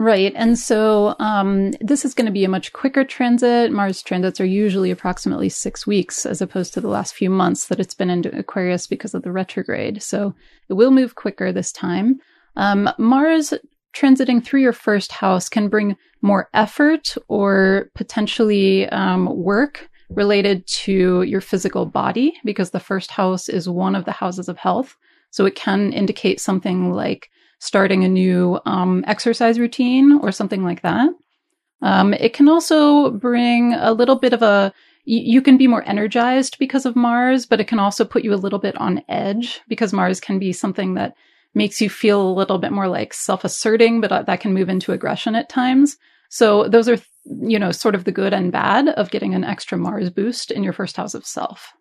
Right. 0.01 0.33
And 0.35 0.59
so 0.59 1.15
um, 1.19 1.73
this 1.83 2.07
is 2.07 2.15
going 2.15 2.25
to 2.25 2.33
be 2.33 2.47
a 2.47 2.49
much 2.49 2.73
quicker 2.73 3.05
transit. 3.05 3.71
Mars 3.71 4.03
transits 4.03 4.41
are 4.41 4.47
usually 4.47 4.91
approximately 4.91 5.51
six 5.51 5.87
weeks 5.87 6.25
as 6.25 6.41
opposed 6.41 6.73
to 6.73 6.81
the 6.81 6.89
last 6.89 7.15
few 7.15 7.29
months 7.29 7.67
that 7.67 7.79
it's 7.79 7.93
been 7.93 8.09
in 8.09 8.25
Aquarius 8.35 8.87
because 8.87 9.13
of 9.13 9.25
the 9.25 9.31
retrograde. 9.31 10.03
So 10.03 10.35
it 10.71 10.73
will 10.73 10.91
move 10.91 11.17
quicker 11.17 11.53
this 11.53 11.71
time. 11.71 12.19
Um, 12.57 12.89
Mars 12.97 13.53
transiting 13.95 14.43
through 14.43 14.63
your 14.63 14.73
first 14.73 15.13
house 15.13 15.51
can 15.51 15.69
bring 15.69 15.99
more 16.23 16.49
effort 16.55 17.15
or 17.29 17.91
potentially 17.95 18.89
um, 18.89 19.27
work 19.37 19.91
related 20.09 20.67
to 20.69 21.25
your 21.25 21.43
physical 21.43 21.85
body 21.85 22.33
because 22.43 22.71
the 22.71 22.81
first 22.81 23.11
house 23.11 23.51
is 23.51 23.69
one 23.69 23.95
of 23.95 24.07
the 24.07 24.13
houses 24.13 24.49
of 24.49 24.57
health. 24.57 24.97
So 25.29 25.45
it 25.45 25.57
can 25.57 25.93
indicate 25.93 26.41
something 26.41 26.91
like 26.91 27.29
starting 27.61 28.05
a 28.05 28.09
new 28.09 28.59
um, 28.67 29.05
exercise 29.07 29.59
routine 29.59 30.19
or 30.23 30.33
something 30.33 30.65
like 30.65 30.83
that. 30.83 31.11
Um, 31.83 32.13
it 32.15 32.33
can 32.33 32.49
also 32.49 33.11
bring 33.11 33.75
a 33.75 33.93
little 33.93 34.17
bit 34.17 34.33
of 34.33 34.43
a 34.43 34.73
you 35.05 35.41
can 35.41 35.57
be 35.57 35.67
more 35.67 35.83
energized 35.89 36.59
because 36.59 36.85
of 36.85 36.95
Mars, 36.95 37.47
but 37.47 37.61
it 37.61 37.67
can 37.67 37.79
also 37.79 38.05
put 38.05 38.23
you 38.23 38.35
a 38.35 38.37
little 38.37 38.59
bit 38.59 38.77
on 38.77 39.03
edge 39.09 39.61
because 39.67 39.93
Mars 39.93 40.21
can 40.21 40.39
be 40.39 40.53
something 40.53 40.95
that 40.95 41.15
makes 41.55 41.81
you 41.81 41.89
feel 41.91 42.21
a 42.21 42.35
little 42.35 42.59
bit 42.59 42.71
more 42.71 42.87
like 42.87 43.15
self 43.15 43.43
asserting, 43.43 44.01
but 44.01 44.13
uh, 44.13 44.23
that 44.23 44.41
can 44.41 44.53
move 44.53 44.69
into 44.69 44.93
aggression 44.93 45.35
at 45.35 45.49
times. 45.49 45.97
So 46.29 46.69
those 46.69 46.89
are, 46.89 46.99
you 47.25 47.59
know, 47.59 47.73
sort 47.73 47.95
of 47.95 48.05
the 48.05 48.13
good 48.13 48.33
and 48.33 48.53
bad 48.53 48.89
of 48.91 49.11
getting 49.11 49.35
an 49.35 49.43
extra 49.43 49.77
Mars 49.77 50.11
boost 50.11 50.51
in 50.51 50.63
your 50.63 50.73
first 50.73 50.97
house 50.97 51.15
of 51.15 51.27
self. 51.27 51.73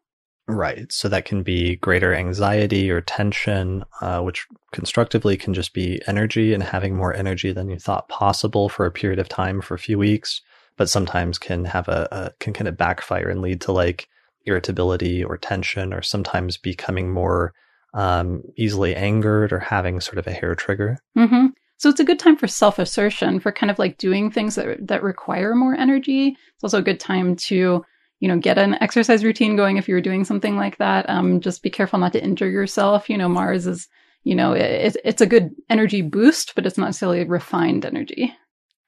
Right. 0.49 0.91
So 0.91 1.07
that 1.09 1.25
can 1.25 1.43
be 1.43 1.75
greater 1.75 2.11
anxiety 2.13 2.89
or 2.89 3.01
tension, 3.01 3.85
uh, 4.01 4.21
which 4.21 4.47
constructively 4.71 5.37
can 5.37 5.53
just 5.53 5.73
be 5.75 6.01
energy 6.07 6.55
and 6.55 6.63
having 6.63 6.95
more 6.95 7.13
energy 7.13 7.51
than 7.51 7.69
you 7.69 7.77
thought 7.77 8.09
possible 8.09 8.67
for 8.67 8.87
a 8.87 8.91
period 8.91 9.19
of 9.19 9.29
time 9.29 9.61
for 9.61 9.75
a 9.75 9.79
few 9.79 9.99
weeks, 9.99 10.41
but 10.75 10.89
sometimes 10.89 11.37
can 11.37 11.65
have 11.65 11.87
a, 11.87 12.07
a 12.11 12.31
can 12.39 12.53
kind 12.53 12.67
of 12.67 12.77
backfire 12.77 13.29
and 13.29 13.43
lead 13.43 13.61
to 13.61 13.71
like 13.71 14.07
irritability 14.47 15.23
or 15.23 15.37
tension 15.37 15.93
or 15.93 16.01
sometimes 16.01 16.57
becoming 16.57 17.11
more 17.11 17.53
um, 17.93 18.41
easily 18.57 18.95
angered 18.95 19.53
or 19.53 19.59
having 19.59 20.01
sort 20.01 20.17
of 20.17 20.25
a 20.25 20.33
hair 20.33 20.55
trigger. 20.55 20.97
Mm-hmm. 21.15 21.47
So 21.77 21.89
it's 21.89 21.99
a 21.99 22.05
good 22.05 22.19
time 22.19 22.37
for 22.37 22.47
self 22.47 22.79
assertion, 22.79 23.39
for 23.39 23.51
kind 23.51 23.69
of 23.69 23.77
like 23.77 23.99
doing 23.99 24.31
things 24.31 24.55
that 24.55 24.87
that 24.87 25.03
require 25.03 25.53
more 25.53 25.75
energy. 25.75 26.29
It's 26.55 26.63
also 26.63 26.79
a 26.79 26.83
good 26.83 26.99
time 26.99 27.35
to 27.35 27.85
you 28.19 28.27
know, 28.27 28.37
get 28.37 28.57
an 28.57 28.75
exercise 28.81 29.23
routine 29.23 29.55
going 29.55 29.77
if 29.77 29.87
you're 29.87 30.01
doing 30.01 30.25
something 30.25 30.55
like 30.55 30.77
that. 30.77 31.09
Um, 31.09 31.39
just 31.39 31.63
be 31.63 31.69
careful 31.69 31.99
not 31.99 32.13
to 32.13 32.23
injure 32.23 32.49
yourself. 32.49 33.09
You 33.09 33.17
know, 33.17 33.29
Mars 33.29 33.65
is, 33.65 33.87
you 34.23 34.35
know, 34.35 34.53
it, 34.53 34.97
it's 35.03 35.21
a 35.21 35.27
good 35.27 35.51
energy 35.69 36.01
boost, 36.01 36.53
but 36.55 36.65
it's 36.65 36.77
not 36.77 36.87
necessarily 36.87 37.23
refined 37.23 37.85
energy. 37.85 38.33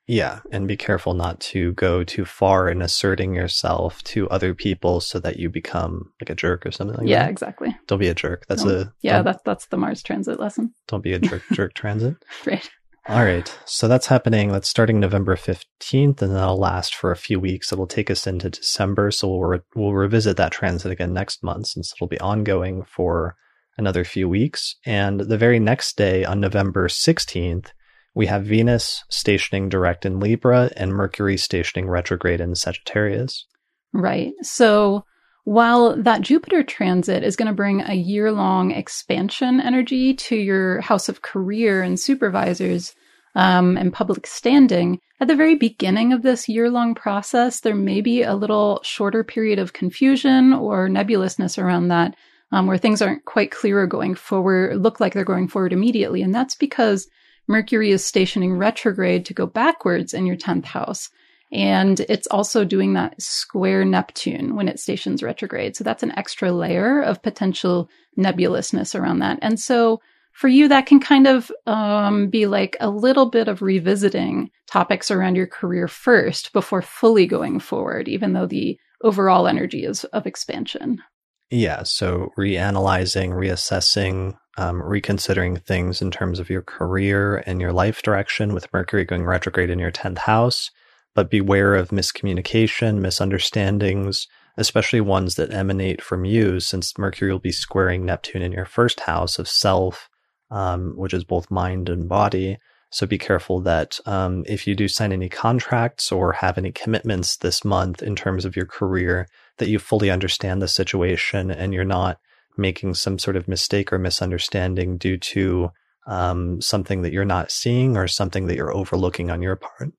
Yeah, 0.07 0.39
and 0.51 0.67
be 0.67 0.75
careful 0.75 1.13
not 1.13 1.39
to 1.39 1.71
go 1.73 2.03
too 2.03 2.25
far 2.25 2.67
in 2.67 2.81
asserting 2.81 3.33
yourself 3.33 4.03
to 4.05 4.27
other 4.29 4.53
people 4.53 4.99
so 4.99 5.19
that 5.19 5.37
you 5.37 5.49
become 5.49 6.11
like 6.19 6.29
a 6.29 6.35
jerk 6.35 6.65
or 6.65 6.71
something 6.71 6.97
like 6.97 7.07
yeah, 7.07 7.19
that. 7.19 7.25
Yeah, 7.25 7.29
exactly. 7.29 7.77
Don't 7.87 7.99
be 7.99 8.09
a 8.09 8.13
jerk. 8.13 8.45
That's 8.49 8.65
a 8.65 8.93
Yeah, 9.01 9.21
that's 9.21 9.41
that's 9.45 9.67
the 9.67 9.77
Mars 9.77 10.03
transit 10.03 10.39
lesson. 10.39 10.73
Don't 10.87 11.03
be 11.03 11.13
a 11.13 11.19
jerk 11.19 11.43
jerk 11.53 11.73
transit. 11.75 12.15
right. 12.45 12.69
All 13.07 13.23
right. 13.25 13.57
So 13.65 13.87
that's 13.87 14.05
happening. 14.07 14.51
That's 14.51 14.69
starting 14.69 14.99
November 14.99 15.35
15th, 15.35 16.21
and 16.21 16.35
that'll 16.35 16.59
last 16.59 16.93
for 16.93 17.11
a 17.11 17.17
few 17.17 17.39
weeks. 17.39 17.73
It'll 17.73 17.87
take 17.87 18.11
us 18.11 18.27
into 18.27 18.49
December. 18.51 19.09
So 19.09 19.27
we'll, 19.27 19.43
re- 19.43 19.59
we'll 19.75 19.93
revisit 19.93 20.37
that 20.37 20.51
transit 20.51 20.91
again 20.91 21.11
next 21.11 21.43
month 21.43 21.67
since 21.67 21.93
it'll 21.93 22.07
be 22.07 22.19
ongoing 22.19 22.83
for 22.83 23.35
another 23.77 24.03
few 24.03 24.29
weeks. 24.29 24.75
And 24.85 25.21
the 25.21 25.37
very 25.37 25.59
next 25.59 25.97
day 25.97 26.23
on 26.25 26.39
November 26.39 26.87
16th, 26.87 27.69
we 28.13 28.27
have 28.27 28.45
Venus 28.45 29.03
stationing 29.09 29.67
direct 29.67 30.05
in 30.05 30.19
Libra 30.19 30.69
and 30.77 30.93
Mercury 30.93 31.37
stationing 31.37 31.89
retrograde 31.89 32.41
in 32.41 32.53
Sagittarius. 32.53 33.47
Right. 33.93 34.33
So 34.41 35.05
while 35.43 35.95
that 35.95 36.21
Jupiter 36.21 36.63
transit 36.63 37.23
is 37.23 37.35
going 37.35 37.47
to 37.47 37.53
bring 37.53 37.81
a 37.81 37.95
year 37.95 38.31
long 38.31 38.71
expansion 38.71 39.59
energy 39.59 40.13
to 40.13 40.35
your 40.35 40.81
house 40.81 41.09
of 41.09 41.21
career 41.21 41.81
and 41.81 41.99
supervisors 41.99 42.93
um, 43.33 43.77
and 43.77 43.93
public 43.93 44.27
standing, 44.27 44.99
at 45.19 45.27
the 45.27 45.35
very 45.35 45.55
beginning 45.55 46.13
of 46.13 46.23
this 46.23 46.49
year 46.49 46.69
long 46.69 46.95
process, 46.95 47.59
there 47.59 47.75
may 47.75 48.01
be 48.01 48.23
a 48.23 48.35
little 48.35 48.81
shorter 48.83 49.23
period 49.23 49.59
of 49.59 49.73
confusion 49.73 50.51
or 50.51 50.89
nebulousness 50.89 51.57
around 51.57 51.89
that. 51.89 52.15
Um, 52.53 52.67
where 52.67 52.77
things 52.77 53.01
aren't 53.01 53.23
quite 53.23 53.49
clear 53.49 53.79
or 53.79 53.87
going 53.87 54.13
forward, 54.13 54.75
look 54.75 54.99
like 54.99 55.13
they're 55.13 55.23
going 55.23 55.47
forward 55.47 55.71
immediately. 55.71 56.21
And 56.21 56.35
that's 56.35 56.53
because 56.53 57.07
Mercury 57.47 57.91
is 57.91 58.03
stationing 58.03 58.57
retrograde 58.57 59.25
to 59.27 59.33
go 59.33 59.45
backwards 59.45 60.13
in 60.13 60.25
your 60.25 60.35
10th 60.35 60.65
house. 60.65 61.09
And 61.51 61.99
it's 62.01 62.27
also 62.27 62.63
doing 62.63 62.93
that 62.93 63.21
square 63.21 63.83
Neptune 63.83 64.55
when 64.55 64.69
it 64.69 64.79
stations 64.79 65.21
retrograde. 65.21 65.75
So 65.75 65.83
that's 65.83 66.03
an 66.03 66.17
extra 66.17 66.51
layer 66.51 67.01
of 67.01 67.21
potential 67.21 67.89
nebulousness 68.17 68.95
around 68.95 69.19
that. 69.19 69.39
And 69.41 69.59
so 69.59 69.99
for 70.31 70.47
you, 70.47 70.69
that 70.69 70.85
can 70.85 71.01
kind 71.01 71.27
of 71.27 71.51
um, 71.67 72.29
be 72.29 72.45
like 72.45 72.77
a 72.79 72.89
little 72.89 73.29
bit 73.29 73.49
of 73.49 73.61
revisiting 73.61 74.49
topics 74.67 75.11
around 75.11 75.35
your 75.35 75.47
career 75.47 75.89
first 75.89 76.53
before 76.53 76.81
fully 76.81 77.27
going 77.27 77.59
forward, 77.59 78.07
even 78.07 78.31
though 78.31 78.45
the 78.45 78.79
overall 79.03 79.47
energy 79.47 79.83
is 79.83 80.05
of 80.05 80.25
expansion. 80.25 81.01
Yeah. 81.49 81.83
So 81.83 82.29
reanalyzing, 82.39 83.31
reassessing, 83.31 84.37
um, 84.57 84.81
reconsidering 84.81 85.57
things 85.57 86.01
in 86.01 86.11
terms 86.11 86.39
of 86.39 86.49
your 86.49 86.61
career 86.61 87.43
and 87.45 87.59
your 87.59 87.73
life 87.73 88.01
direction 88.01 88.53
with 88.53 88.71
Mercury 88.71 89.03
going 89.03 89.25
retrograde 89.25 89.69
in 89.69 89.79
your 89.79 89.91
10th 89.91 90.19
house 90.19 90.71
but 91.13 91.29
beware 91.29 91.75
of 91.75 91.89
miscommunication, 91.89 92.99
misunderstandings, 92.99 94.27
especially 94.57 95.01
ones 95.01 95.35
that 95.35 95.53
emanate 95.53 96.01
from 96.01 96.25
you, 96.25 96.59
since 96.59 96.97
Mercury 96.97 97.31
will 97.31 97.39
be 97.39 97.51
squaring 97.51 98.05
Neptune 98.05 98.41
in 98.41 98.51
your 98.51 98.65
first 98.65 99.01
house 99.01 99.39
of 99.39 99.47
self, 99.47 100.09
um, 100.49 100.93
which 100.95 101.13
is 101.13 101.23
both 101.23 101.51
mind 101.51 101.89
and 101.89 102.07
body. 102.07 102.57
So 102.91 103.07
be 103.07 103.17
careful 103.17 103.61
that 103.61 103.99
um, 104.05 104.43
if 104.47 104.67
you 104.67 104.75
do 104.75 104.89
sign 104.89 105.13
any 105.13 105.29
contracts 105.29 106.11
or 106.11 106.33
have 106.33 106.57
any 106.57 106.71
commitments 106.73 107.37
this 107.37 107.63
month 107.63 108.03
in 108.03 108.15
terms 108.17 108.43
of 108.43 108.55
your 108.55 108.65
career, 108.65 109.27
that 109.57 109.69
you 109.69 109.79
fully 109.79 110.09
understand 110.09 110.61
the 110.61 110.67
situation 110.67 111.49
and 111.49 111.73
you're 111.73 111.85
not 111.85 112.19
making 112.57 112.93
some 112.93 113.17
sort 113.17 113.37
of 113.37 113.47
mistake 113.47 113.93
or 113.93 113.97
misunderstanding 113.97 114.97
due 114.97 115.17
to 115.17 115.69
um, 116.07 116.59
something 116.59 117.01
that 117.01 117.13
you're 117.13 117.23
not 117.23 117.51
seeing 117.51 117.95
or 117.95 118.07
something 118.07 118.47
that 118.47 118.57
you're 118.57 118.75
overlooking 118.75 119.31
on 119.31 119.41
your 119.41 119.55
part. 119.55 119.93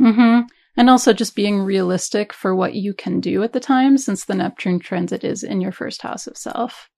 Mm-hmm. 0.00 0.46
And 0.78 0.88
also 0.88 1.12
just 1.12 1.34
being 1.34 1.58
realistic 1.58 2.32
for 2.32 2.54
what 2.54 2.74
you 2.74 2.94
can 2.94 3.20
do 3.20 3.42
at 3.42 3.52
the 3.52 3.58
time, 3.58 3.98
since 3.98 4.24
the 4.24 4.34
Neptune 4.36 4.78
transit 4.78 5.24
is 5.24 5.42
in 5.42 5.60
your 5.60 5.72
first 5.72 6.02
house 6.02 6.28
of 6.28 6.36
self. 6.36 6.88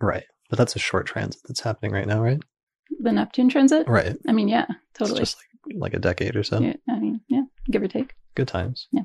Right. 0.00 0.24
But 0.50 0.58
that's 0.58 0.74
a 0.74 0.80
short 0.80 1.06
transit 1.06 1.40
that's 1.46 1.60
happening 1.60 1.92
right 1.92 2.08
now, 2.08 2.20
right? 2.20 2.40
The 3.00 3.12
Neptune 3.12 3.48
transit? 3.48 3.88
Right. 3.88 4.16
I 4.26 4.32
mean, 4.32 4.48
yeah, 4.48 4.66
totally. 4.94 5.20
It's 5.20 5.32
just 5.32 5.44
like, 5.64 5.76
like 5.80 5.94
a 5.94 6.00
decade 6.00 6.34
or 6.34 6.42
so. 6.42 6.58
Yeah, 6.58 6.74
I 6.88 6.98
mean, 6.98 7.20
yeah, 7.28 7.42
give 7.70 7.82
or 7.82 7.88
take. 7.88 8.14
Good 8.34 8.48
times. 8.48 8.88
Yeah. 8.90 9.02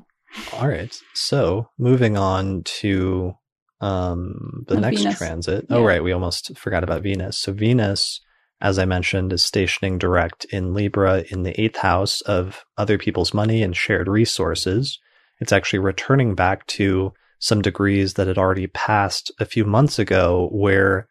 All 0.54 0.66
right. 0.66 0.92
So 1.14 1.68
moving 1.78 2.16
on 2.16 2.64
to 2.80 3.34
um, 3.80 4.64
the 4.66 4.80
next 4.80 5.02
Venus. 5.02 5.18
transit. 5.18 5.66
Yeah. 5.70 5.76
Oh, 5.76 5.84
right. 5.84 6.02
We 6.02 6.10
almost 6.10 6.58
forgot 6.58 6.82
about 6.82 7.02
Venus. 7.02 7.38
So 7.38 7.52
Venus 7.52 8.20
as 8.64 8.78
I 8.78 8.86
mentioned, 8.86 9.30
is 9.34 9.44
stationing 9.44 9.98
direct 9.98 10.46
in 10.46 10.72
Libra 10.72 11.22
in 11.28 11.42
the 11.42 11.60
eighth 11.60 11.76
house 11.76 12.22
of 12.22 12.64
other 12.78 12.96
people's 12.96 13.34
money 13.34 13.62
and 13.62 13.76
shared 13.76 14.08
resources. 14.08 14.98
It's 15.38 15.52
actually 15.52 15.80
returning 15.80 16.34
back 16.34 16.66
to 16.68 17.12
some 17.38 17.60
degrees 17.60 18.14
that 18.14 18.26
had 18.26 18.38
already 18.38 18.66
passed 18.68 19.30
a 19.38 19.44
few 19.44 19.66
months 19.66 19.98
ago, 19.98 20.48
where 20.50 21.08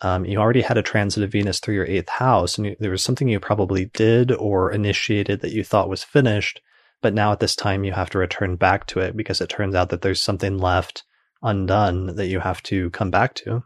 um, 0.00 0.24
you 0.24 0.38
already 0.38 0.62
had 0.62 0.78
a 0.78 0.82
transit 0.82 1.22
of 1.22 1.30
Venus 1.30 1.60
through 1.60 1.74
your 1.74 1.86
eighth 1.86 2.08
house, 2.08 2.56
and 2.56 2.68
you, 2.68 2.76
there 2.80 2.90
was 2.90 3.04
something 3.04 3.28
you 3.28 3.38
probably 3.38 3.90
did 3.92 4.32
or 4.32 4.72
initiated 4.72 5.42
that 5.42 5.52
you 5.52 5.62
thought 5.62 5.90
was 5.90 6.02
finished. 6.02 6.62
But 7.02 7.12
now 7.12 7.32
at 7.32 7.40
this 7.40 7.54
time, 7.54 7.84
you 7.84 7.92
have 7.92 8.08
to 8.10 8.18
return 8.18 8.56
back 8.56 8.86
to 8.86 9.00
it 9.00 9.14
because 9.14 9.42
it 9.42 9.50
turns 9.50 9.74
out 9.74 9.90
that 9.90 10.00
there's 10.00 10.22
something 10.22 10.56
left 10.56 11.04
undone 11.42 12.16
that 12.16 12.28
you 12.28 12.40
have 12.40 12.62
to 12.62 12.88
come 12.90 13.10
back 13.10 13.34
to. 13.34 13.62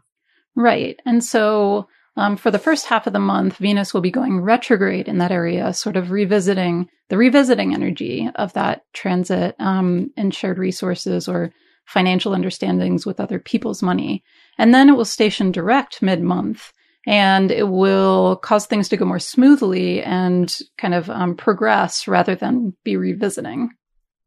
Right. 0.57 0.99
And 1.05 1.23
so 1.23 1.87
um, 2.19 2.35
for 2.35 2.51
the 2.51 2.59
first 2.59 2.85
half 2.87 3.07
of 3.07 3.13
the 3.13 3.19
month, 3.19 3.57
Venus 3.57 3.93
will 3.93 4.01
be 4.01 4.11
going 4.11 4.41
retrograde 4.41 5.07
in 5.07 5.19
that 5.19 5.31
area, 5.31 5.73
sort 5.73 5.95
of 5.95 6.11
revisiting 6.11 6.89
the 7.07 7.17
revisiting 7.17 7.73
energy 7.73 8.29
of 8.35 8.53
that 8.53 8.83
transit 8.93 9.55
um, 9.57 10.11
and 10.17 10.35
shared 10.35 10.57
resources 10.57 11.27
or 11.27 11.51
financial 11.85 12.35
understandings 12.35 13.05
with 13.05 13.19
other 13.19 13.39
people's 13.39 13.81
money. 13.81 14.23
And 14.57 14.73
then 14.73 14.89
it 14.89 14.97
will 14.97 15.05
station 15.05 15.51
direct 15.51 16.01
mid 16.01 16.21
month 16.21 16.73
and 17.07 17.51
it 17.51 17.69
will 17.69 18.35
cause 18.35 18.65
things 18.65 18.89
to 18.89 18.97
go 18.97 19.05
more 19.05 19.17
smoothly 19.19 20.03
and 20.03 20.55
kind 20.77 20.93
of 20.93 21.09
um, 21.09 21.35
progress 21.35 22.07
rather 22.07 22.35
than 22.35 22.73
be 22.83 22.97
revisiting. 22.97 23.69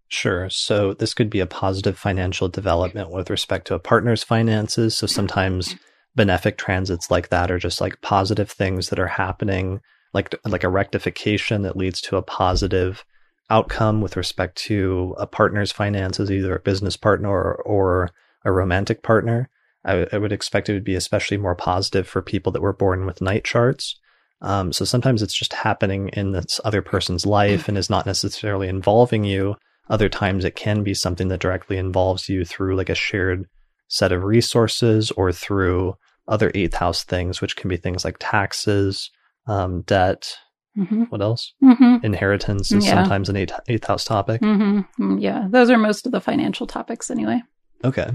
Sure. 0.09 0.51
So 0.51 0.95
this 0.95 1.15
could 1.15 1.31
be 1.31 1.41
a 1.41 1.47
positive 1.47 1.99
financial 1.99 2.49
development 2.49 3.11
with 3.11 3.31
respect 3.31 3.67
to 3.69 3.75
a 3.75 3.79
partner's 3.79 4.25
finances. 4.25 4.97
So 4.97 5.07
sometimes 5.07 5.77
benefic 6.17 6.57
transits 6.57 7.11
like 7.11 7.31
that 7.31 7.51
are 7.51 7.59
just 7.59 7.81
like 7.81 8.01
positive 8.03 8.51
things 8.51 8.91
that 8.91 8.99
are 8.99 9.07
happening 9.07 9.81
like 10.15 10.35
like 10.45 10.65
a 10.65 10.69
rectification 10.69 11.63
that 11.63 11.77
leads 11.77 12.01
to 12.03 12.17
a 12.17 12.23
positive 12.23 13.05
outcome 13.51 14.01
with 14.01 14.17
respect 14.17 14.57
to 14.57 15.15
a 15.19 15.27
partner's 15.27 15.73
finances, 15.73 16.31
either 16.31 16.57
a 16.57 16.61
business 16.61 16.97
partner 16.97 17.29
or, 17.29 17.55
or 17.63 18.11
a 18.45 18.53
romantic 18.53 19.03
partner. 19.03 19.49
I, 19.85 20.07
I 20.13 20.19
would 20.19 20.33
expect 20.33 20.69
it 20.69 20.75
would 20.75 20.85
be 20.85 20.95
especially 20.95 21.37
more 21.37 21.55
positive 21.55 22.09
for 22.09 22.23
people 22.23 22.53
that 22.53 22.63
were 22.63 22.73
born 22.73 23.05
with 23.05 23.21
night 23.21 23.45
charts. 23.45 23.99
Um, 24.41 24.73
so 24.73 24.85
sometimes 24.85 25.23
it's 25.23 25.35
just 25.35 25.53
happening 25.53 26.09
in 26.09 26.33
this 26.33 26.61
other 26.65 26.83
person's 26.83 27.27
life 27.27 27.69
and 27.69 27.77
is 27.77 27.91
not 27.91 28.07
necessarily 28.07 28.69
involving 28.69 29.25
you. 29.25 29.57
Other 29.91 30.09
times 30.09 30.45
it 30.45 30.57
can 30.57 30.83
be 30.83 30.95
something 30.95 31.29
that 31.29 31.41
directly 31.41 31.77
involves 31.77 32.29
you 32.29 32.45
through 32.45 32.77
like 32.77 32.89
a 32.89 32.95
shared 32.95 33.47
set 33.89 34.13
of 34.13 34.25
resources 34.25 35.11
or 35.13 35.31
through 35.31 35.95
other 36.29 36.51
eighth 36.55 36.75
house 36.75 37.05
things, 37.05 37.41
which 37.41 37.57
can 37.57 37.69
be 37.69 37.77
things 37.77 38.05
like 38.05 38.17
taxes, 38.19 39.11
um, 39.47 39.83
debt. 39.83 40.33
Mm-hmm. 40.79 41.03
What 41.05 41.21
else? 41.21 41.53
Mm-hmm. 41.63 42.05
Inheritance 42.05 42.73
is 42.73 42.87
Yeah. 42.87 42.95
sometimes 42.95 43.29
an 43.29 43.37
eighth, 43.37 43.59
eighth 43.69 43.87
house 43.87 44.05
topic. 44.05 44.41
Mm-hmm. 44.41 45.19
Yeah, 45.19 45.47
those 45.51 45.69
are 45.71 45.77
most 45.79 46.07
of 46.07 46.13
the 46.13 46.21
financial 46.21 46.67
topics 46.67 47.11
anyway. 47.11 47.43
Okay. 47.85 48.11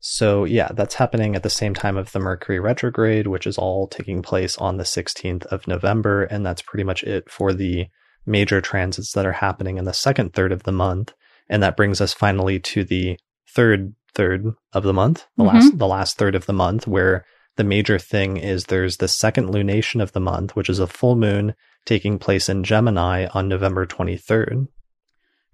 So 0.00 0.44
yeah, 0.44 0.68
that's 0.72 0.94
happening 0.94 1.34
at 1.34 1.42
the 1.42 1.50
same 1.50 1.74
time 1.74 1.96
of 1.96 2.12
the 2.12 2.20
Mercury 2.20 2.60
retrograde, 2.60 3.26
which 3.26 3.46
is 3.48 3.58
all 3.58 3.88
taking 3.88 4.22
place 4.22 4.56
on 4.58 4.76
the 4.76 4.84
16th 4.84 5.44
of 5.46 5.66
November. 5.66 6.22
And 6.24 6.46
that's 6.46 6.62
pretty 6.62 6.84
much 6.84 7.02
it 7.02 7.28
for 7.28 7.52
the 7.52 7.86
major 8.24 8.60
transits 8.60 9.12
that 9.12 9.26
are 9.26 9.32
happening 9.32 9.76
in 9.78 9.84
the 9.84 9.92
second 9.92 10.34
third 10.34 10.52
of 10.52 10.62
the 10.62 10.72
month. 10.72 11.14
And 11.48 11.62
that 11.64 11.76
brings 11.76 12.00
us 12.00 12.12
finally 12.12 12.60
to 12.60 12.84
the 12.84 13.18
third 13.48 13.94
third 14.14 14.44
of 14.72 14.82
the 14.84 14.92
month, 14.92 15.26
the 15.36 15.44
last, 15.44 15.78
the 15.78 15.86
last 15.86 16.16
third 16.18 16.34
of 16.34 16.46
the 16.46 16.52
month, 16.52 16.86
where 16.86 17.24
the 17.58 17.64
major 17.64 17.98
thing 17.98 18.36
is 18.36 18.64
there's 18.64 18.96
the 18.96 19.08
second 19.08 19.48
lunation 19.48 20.00
of 20.00 20.12
the 20.12 20.20
month, 20.20 20.54
which 20.56 20.70
is 20.70 20.78
a 20.78 20.86
full 20.86 21.16
moon 21.16 21.54
taking 21.84 22.18
place 22.18 22.48
in 22.48 22.64
Gemini 22.64 23.26
on 23.34 23.48
November 23.48 23.84
23rd. 23.84 24.68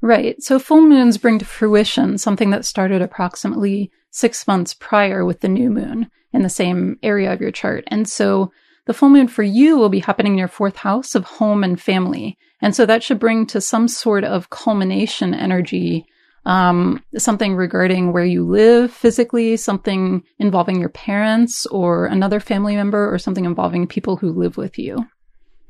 Right. 0.02 0.40
So 0.42 0.58
full 0.58 0.82
moons 0.82 1.16
bring 1.16 1.38
to 1.38 1.46
fruition 1.46 2.18
something 2.18 2.50
that 2.50 2.66
started 2.66 3.00
approximately 3.00 3.90
six 4.10 4.46
months 4.46 4.74
prior 4.74 5.24
with 5.24 5.40
the 5.40 5.48
new 5.48 5.70
moon 5.70 6.10
in 6.30 6.42
the 6.42 6.50
same 6.50 6.98
area 7.02 7.32
of 7.32 7.40
your 7.40 7.50
chart. 7.50 7.84
And 7.86 8.06
so 8.06 8.52
the 8.84 8.92
full 8.92 9.08
moon 9.08 9.26
for 9.26 9.42
you 9.42 9.78
will 9.78 9.88
be 9.88 10.00
happening 10.00 10.32
in 10.32 10.38
your 10.38 10.46
fourth 10.46 10.76
house 10.76 11.14
of 11.14 11.24
home 11.24 11.64
and 11.64 11.80
family. 11.80 12.36
And 12.60 12.76
so 12.76 12.84
that 12.84 13.02
should 13.02 13.18
bring 13.18 13.46
to 13.46 13.62
some 13.62 13.88
sort 13.88 14.24
of 14.24 14.50
culmination 14.50 15.32
energy, 15.32 16.04
um, 16.46 17.02
something 17.16 17.54
regarding 17.54 18.12
where 18.12 18.24
you 18.24 18.44
live 18.44 18.92
physically, 18.92 19.56
something 19.56 20.22
involving 20.38 20.80
your 20.80 20.90
parents 20.90 21.66
or 21.66 22.06
another 22.06 22.40
family 22.40 22.76
member, 22.76 23.12
or 23.12 23.18
something 23.18 23.44
involving 23.44 23.86
people 23.86 24.16
who 24.16 24.30
live 24.30 24.56
with 24.56 24.78
you. 24.78 25.06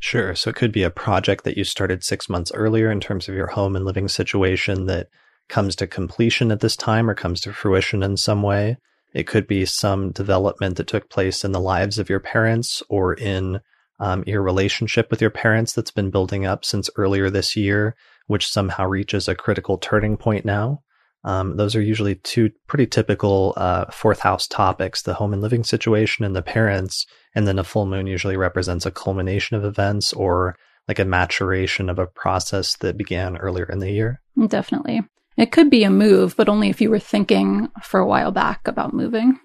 Sure. 0.01 0.35
So 0.35 0.51
it 0.51 0.57
could 0.57 0.73
be 0.73 0.83
a 0.83 0.91
project 0.91 1.45
that 1.45 1.57
you 1.57 1.65
started 1.65 2.05
six 2.05 2.29
months 2.29 2.53
earlier 2.53 2.91
in 2.91 3.01
terms 3.01 3.29
of 3.29 3.35
your 3.35 3.47
home 3.47 3.75
and 3.75 3.85
living 3.85 4.09
situation 4.09 4.87
that 4.87 5.09
comes 5.49 5.77
to 5.77 5.87
completion 5.87 6.51
at 6.51 6.61
this 6.61 6.77
time 6.77 7.09
or 7.09 7.15
comes 7.15 7.41
to 7.43 7.53
fruition 7.53 8.03
in 8.03 8.17
some 8.17 8.43
way. 8.43 8.77
It 9.15 9.27
could 9.27 9.47
be 9.47 9.65
some 9.65 10.11
development 10.11 10.77
that 10.77 10.89
took 10.89 11.09
place 11.09 11.45
in 11.45 11.53
the 11.53 11.61
lives 11.61 11.99
of 11.99 12.11
your 12.11 12.21
parents 12.21 12.83
or 12.89 13.15
in 13.15 13.61
um, 14.01 14.25
your 14.27 14.43
relationship 14.43 15.11
with 15.11 15.21
your 15.21 15.31
parents 15.31 15.73
that's 15.73 15.93
been 15.93 16.11
building 16.11 16.45
up 16.45 16.65
since 16.65 16.91
earlier 16.97 17.31
this 17.31 17.57
year, 17.57 17.95
which 18.27 18.49
somehow 18.49 18.87
reaches 18.87 19.29
a 19.29 19.35
critical 19.35 19.79
turning 19.79 20.17
point 20.17 20.45
now. 20.45 20.81
Um, 21.25 21.57
those 21.57 21.75
are 21.75 21.81
usually 21.81 22.17
two 22.17 22.51
pretty 22.67 22.87
typical 22.87 23.55
uh, 23.57 23.87
fourth 23.91 24.21
house 24.21 24.47
topics 24.47 25.03
the 25.03 25.15
home 25.15 25.33
and 25.33 25.41
living 25.41 25.65
situation 25.65 26.25
and 26.25 26.37
the 26.37 26.43
parents. 26.43 27.07
And 27.35 27.49
then 27.49 27.59
a 27.59 27.65
full 27.65 27.87
moon 27.87 28.07
usually 28.07 28.37
represents 28.37 28.85
a 28.85 28.91
culmination 28.91 29.57
of 29.57 29.65
events 29.65 30.13
or 30.13 30.57
like 30.87 30.99
a 30.99 31.05
maturation 31.05 31.89
of 31.89 31.99
a 31.99 32.07
process 32.07 32.77
that 32.79 32.99
began 32.99 33.39
earlier 33.39 33.65
in 33.65 33.79
the 33.79 33.91
year. 33.91 34.21
Definitely. 34.49 35.01
It 35.37 35.51
could 35.51 35.71
be 35.71 35.83
a 35.83 35.91
move, 35.91 36.37
but 36.37 36.49
only 36.49 36.69
if 36.69 36.81
you 36.81 36.91
were 36.91 36.99
thinking 36.99 37.69
for 37.83 37.99
a 37.99 38.07
while 38.07 38.31
back 38.31 38.69
about 38.69 38.93
moving. 38.93 39.39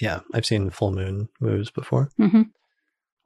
Yeah, 0.00 0.20
I've 0.34 0.44
seen 0.44 0.70
full 0.70 0.92
moon 0.92 1.28
moves 1.40 1.70
before. 1.70 2.10
hmm 2.16 2.42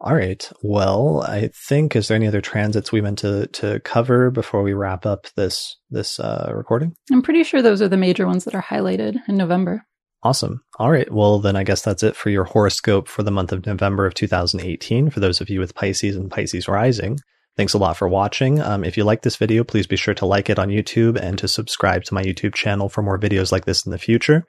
All 0.01 0.15
right. 0.15 0.51
Well, 0.63 1.23
I 1.27 1.51
think 1.69 1.97
is 1.97 2.09
there 2.09 2.17
any 2.17 2.27
other 2.27 2.43
transits 2.43 2.93
we 2.93 3.01
meant 3.01 3.19
to 3.21 3.47
to 3.49 3.81
cover 3.81 4.31
before 4.31 4.63
we 4.63 4.75
wrap 4.75 5.07
up 5.07 5.27
this 5.37 5.77
this 5.91 6.21
uh, 6.21 6.53
recording? 6.55 6.95
I'm 7.11 7.23
pretty 7.23 7.45
sure 7.45 7.63
those 7.63 7.81
are 7.81 7.89
the 7.89 7.97
major 7.97 8.27
ones 8.27 8.45
that 8.45 8.55
are 8.55 8.63
highlighted 8.63 9.17
in 9.27 9.37
November. 9.37 9.87
Awesome. 10.23 10.61
All 10.79 10.91
right. 10.91 11.11
Well, 11.11 11.39
then 11.39 11.57
I 11.57 11.65
guess 11.65 11.83
that's 11.83 12.03
it 12.03 12.17
for 12.17 12.31
your 12.31 12.45
horoscope 12.45 13.09
for 13.09 13.23
the 13.23 13.31
month 13.31 13.53
of 13.53 13.65
November 13.65 14.07
of 14.07 14.15
2018. 14.15 15.11
For 15.11 15.21
those 15.21 15.41
of 15.41 15.49
you 15.49 15.61
with 15.61 15.75
Pisces 15.75 16.17
and 16.17 16.31
Pisces 16.31 16.69
rising, 16.69 17.19
thanks 17.57 17.75
a 17.75 17.79
lot 17.79 17.97
for 17.97 18.09
watching. 18.09 18.61
Um, 18.61 18.85
if 18.85 18.97
you 18.97 19.05
like 19.05 19.23
this 19.23 19.37
video, 19.37 19.63
please 19.65 19.87
be 19.87 19.97
sure 19.97 20.15
to 20.15 20.27
like 20.27 20.51
it 20.51 20.59
on 20.59 20.69
YouTube 20.69 21.19
and 21.19 21.39
to 21.39 21.49
subscribe 21.49 22.05
to 22.05 22.15
my 22.15 22.23
YouTube 22.23 22.55
channel 22.55 22.89
for 22.89 23.03
more 23.03 23.19
videos 23.19 23.53
like 23.53 23.65
this 23.65 23.87
in 23.87 23.93
the 23.93 23.99
future. 23.99 24.45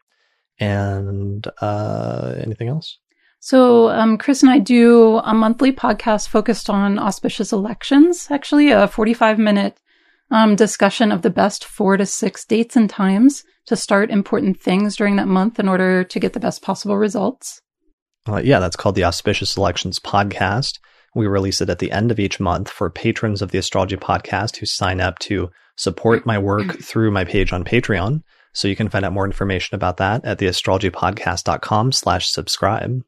And 0.60 1.46
uh, 1.62 2.34
anything 2.38 2.70
else? 2.70 2.98
So, 3.40 3.90
um, 3.90 4.18
Chris 4.18 4.42
and 4.42 4.52
I 4.52 4.60
do 4.60 5.18
a 5.20 5.34
monthly 5.34 5.72
podcast 5.72 6.28
focused 6.28 6.70
on 6.70 7.00
auspicious 7.00 7.54
elections, 7.54 8.28
actually, 8.32 8.72
a 8.72 8.88
45 8.88 9.38
minute 9.40 9.78
um, 10.32 10.56
discussion 10.56 11.12
of 11.12 11.22
the 11.22 11.30
best 11.30 11.64
four 11.64 11.98
to 11.98 12.06
six 12.06 12.46
dates 12.46 12.76
and 12.76 12.90
times 12.90 13.44
to 13.68 13.76
start 13.76 14.10
important 14.10 14.60
things 14.60 14.96
during 14.96 15.18
that 15.18 15.28
month 15.28 15.60
in 15.60 15.68
order 15.68 16.04
to 16.04 16.20
get 16.20 16.34
the 16.34 16.40
best 16.40 16.62
possible 16.62 16.98
results. 16.98 17.62
Uh, 18.28 18.38
yeah, 18.38 18.60
that's 18.60 18.76
called 18.76 18.96
the 18.96 19.06
Auspicious 19.06 19.56
Elections 19.56 20.00
Podcast. 20.00 20.80
We 21.16 21.28
release 21.28 21.62
it 21.62 21.70
at 21.70 21.80
the 21.80 21.92
end 21.92 22.12
of 22.12 22.20
each 22.20 22.40
month 22.40 22.70
for 22.70 22.90
patrons 22.90 23.42
of 23.42 23.52
the 23.52 23.58
Astrology 23.58 23.98
Podcast 23.98 24.58
who 24.58 24.66
sign 24.66 25.00
up 25.00 25.20
to 25.20 25.50
support 25.76 26.26
my 26.26 26.38
work 26.38 26.80
through 26.82 27.12
my 27.12 27.24
page 27.24 27.54
on 27.54 27.64
Patreon. 27.64 28.24
So 28.54 28.68
you 28.68 28.76
can 28.76 28.90
find 28.90 29.06
out 29.06 29.14
more 29.14 29.26
information 29.26 29.76
about 29.76 29.98
that 29.98 30.26
at 30.26 30.40
theastrologypodcast.com 30.40 31.92
slash 31.92 32.28
subscribe. 32.28 33.04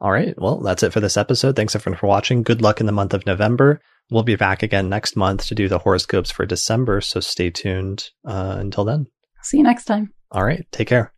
All 0.00 0.10
right. 0.10 0.34
Well, 0.38 0.60
that's 0.60 0.82
it 0.82 0.92
for 0.92 1.00
this 1.00 1.16
episode. 1.16 1.56
Thanks 1.56 1.74
everyone 1.74 1.98
for 1.98 2.06
watching. 2.06 2.42
Good 2.42 2.62
luck 2.62 2.80
in 2.80 2.86
the 2.86 2.92
month 2.92 3.12
of 3.12 3.26
November. 3.26 3.80
We'll 4.10 4.22
be 4.22 4.36
back 4.36 4.62
again 4.62 4.88
next 4.88 5.14
month 5.14 5.46
to 5.46 5.54
do 5.54 5.68
the 5.68 5.78
horoscopes 5.78 6.30
for 6.30 6.46
December. 6.46 7.00
So 7.00 7.20
stay 7.20 7.50
tuned 7.50 8.08
uh, 8.24 8.56
until 8.58 8.84
then. 8.84 9.06
See 9.42 9.58
you 9.58 9.62
next 9.62 9.84
time. 9.84 10.12
All 10.30 10.44
right. 10.44 10.66
Take 10.72 10.88
care. 10.88 11.12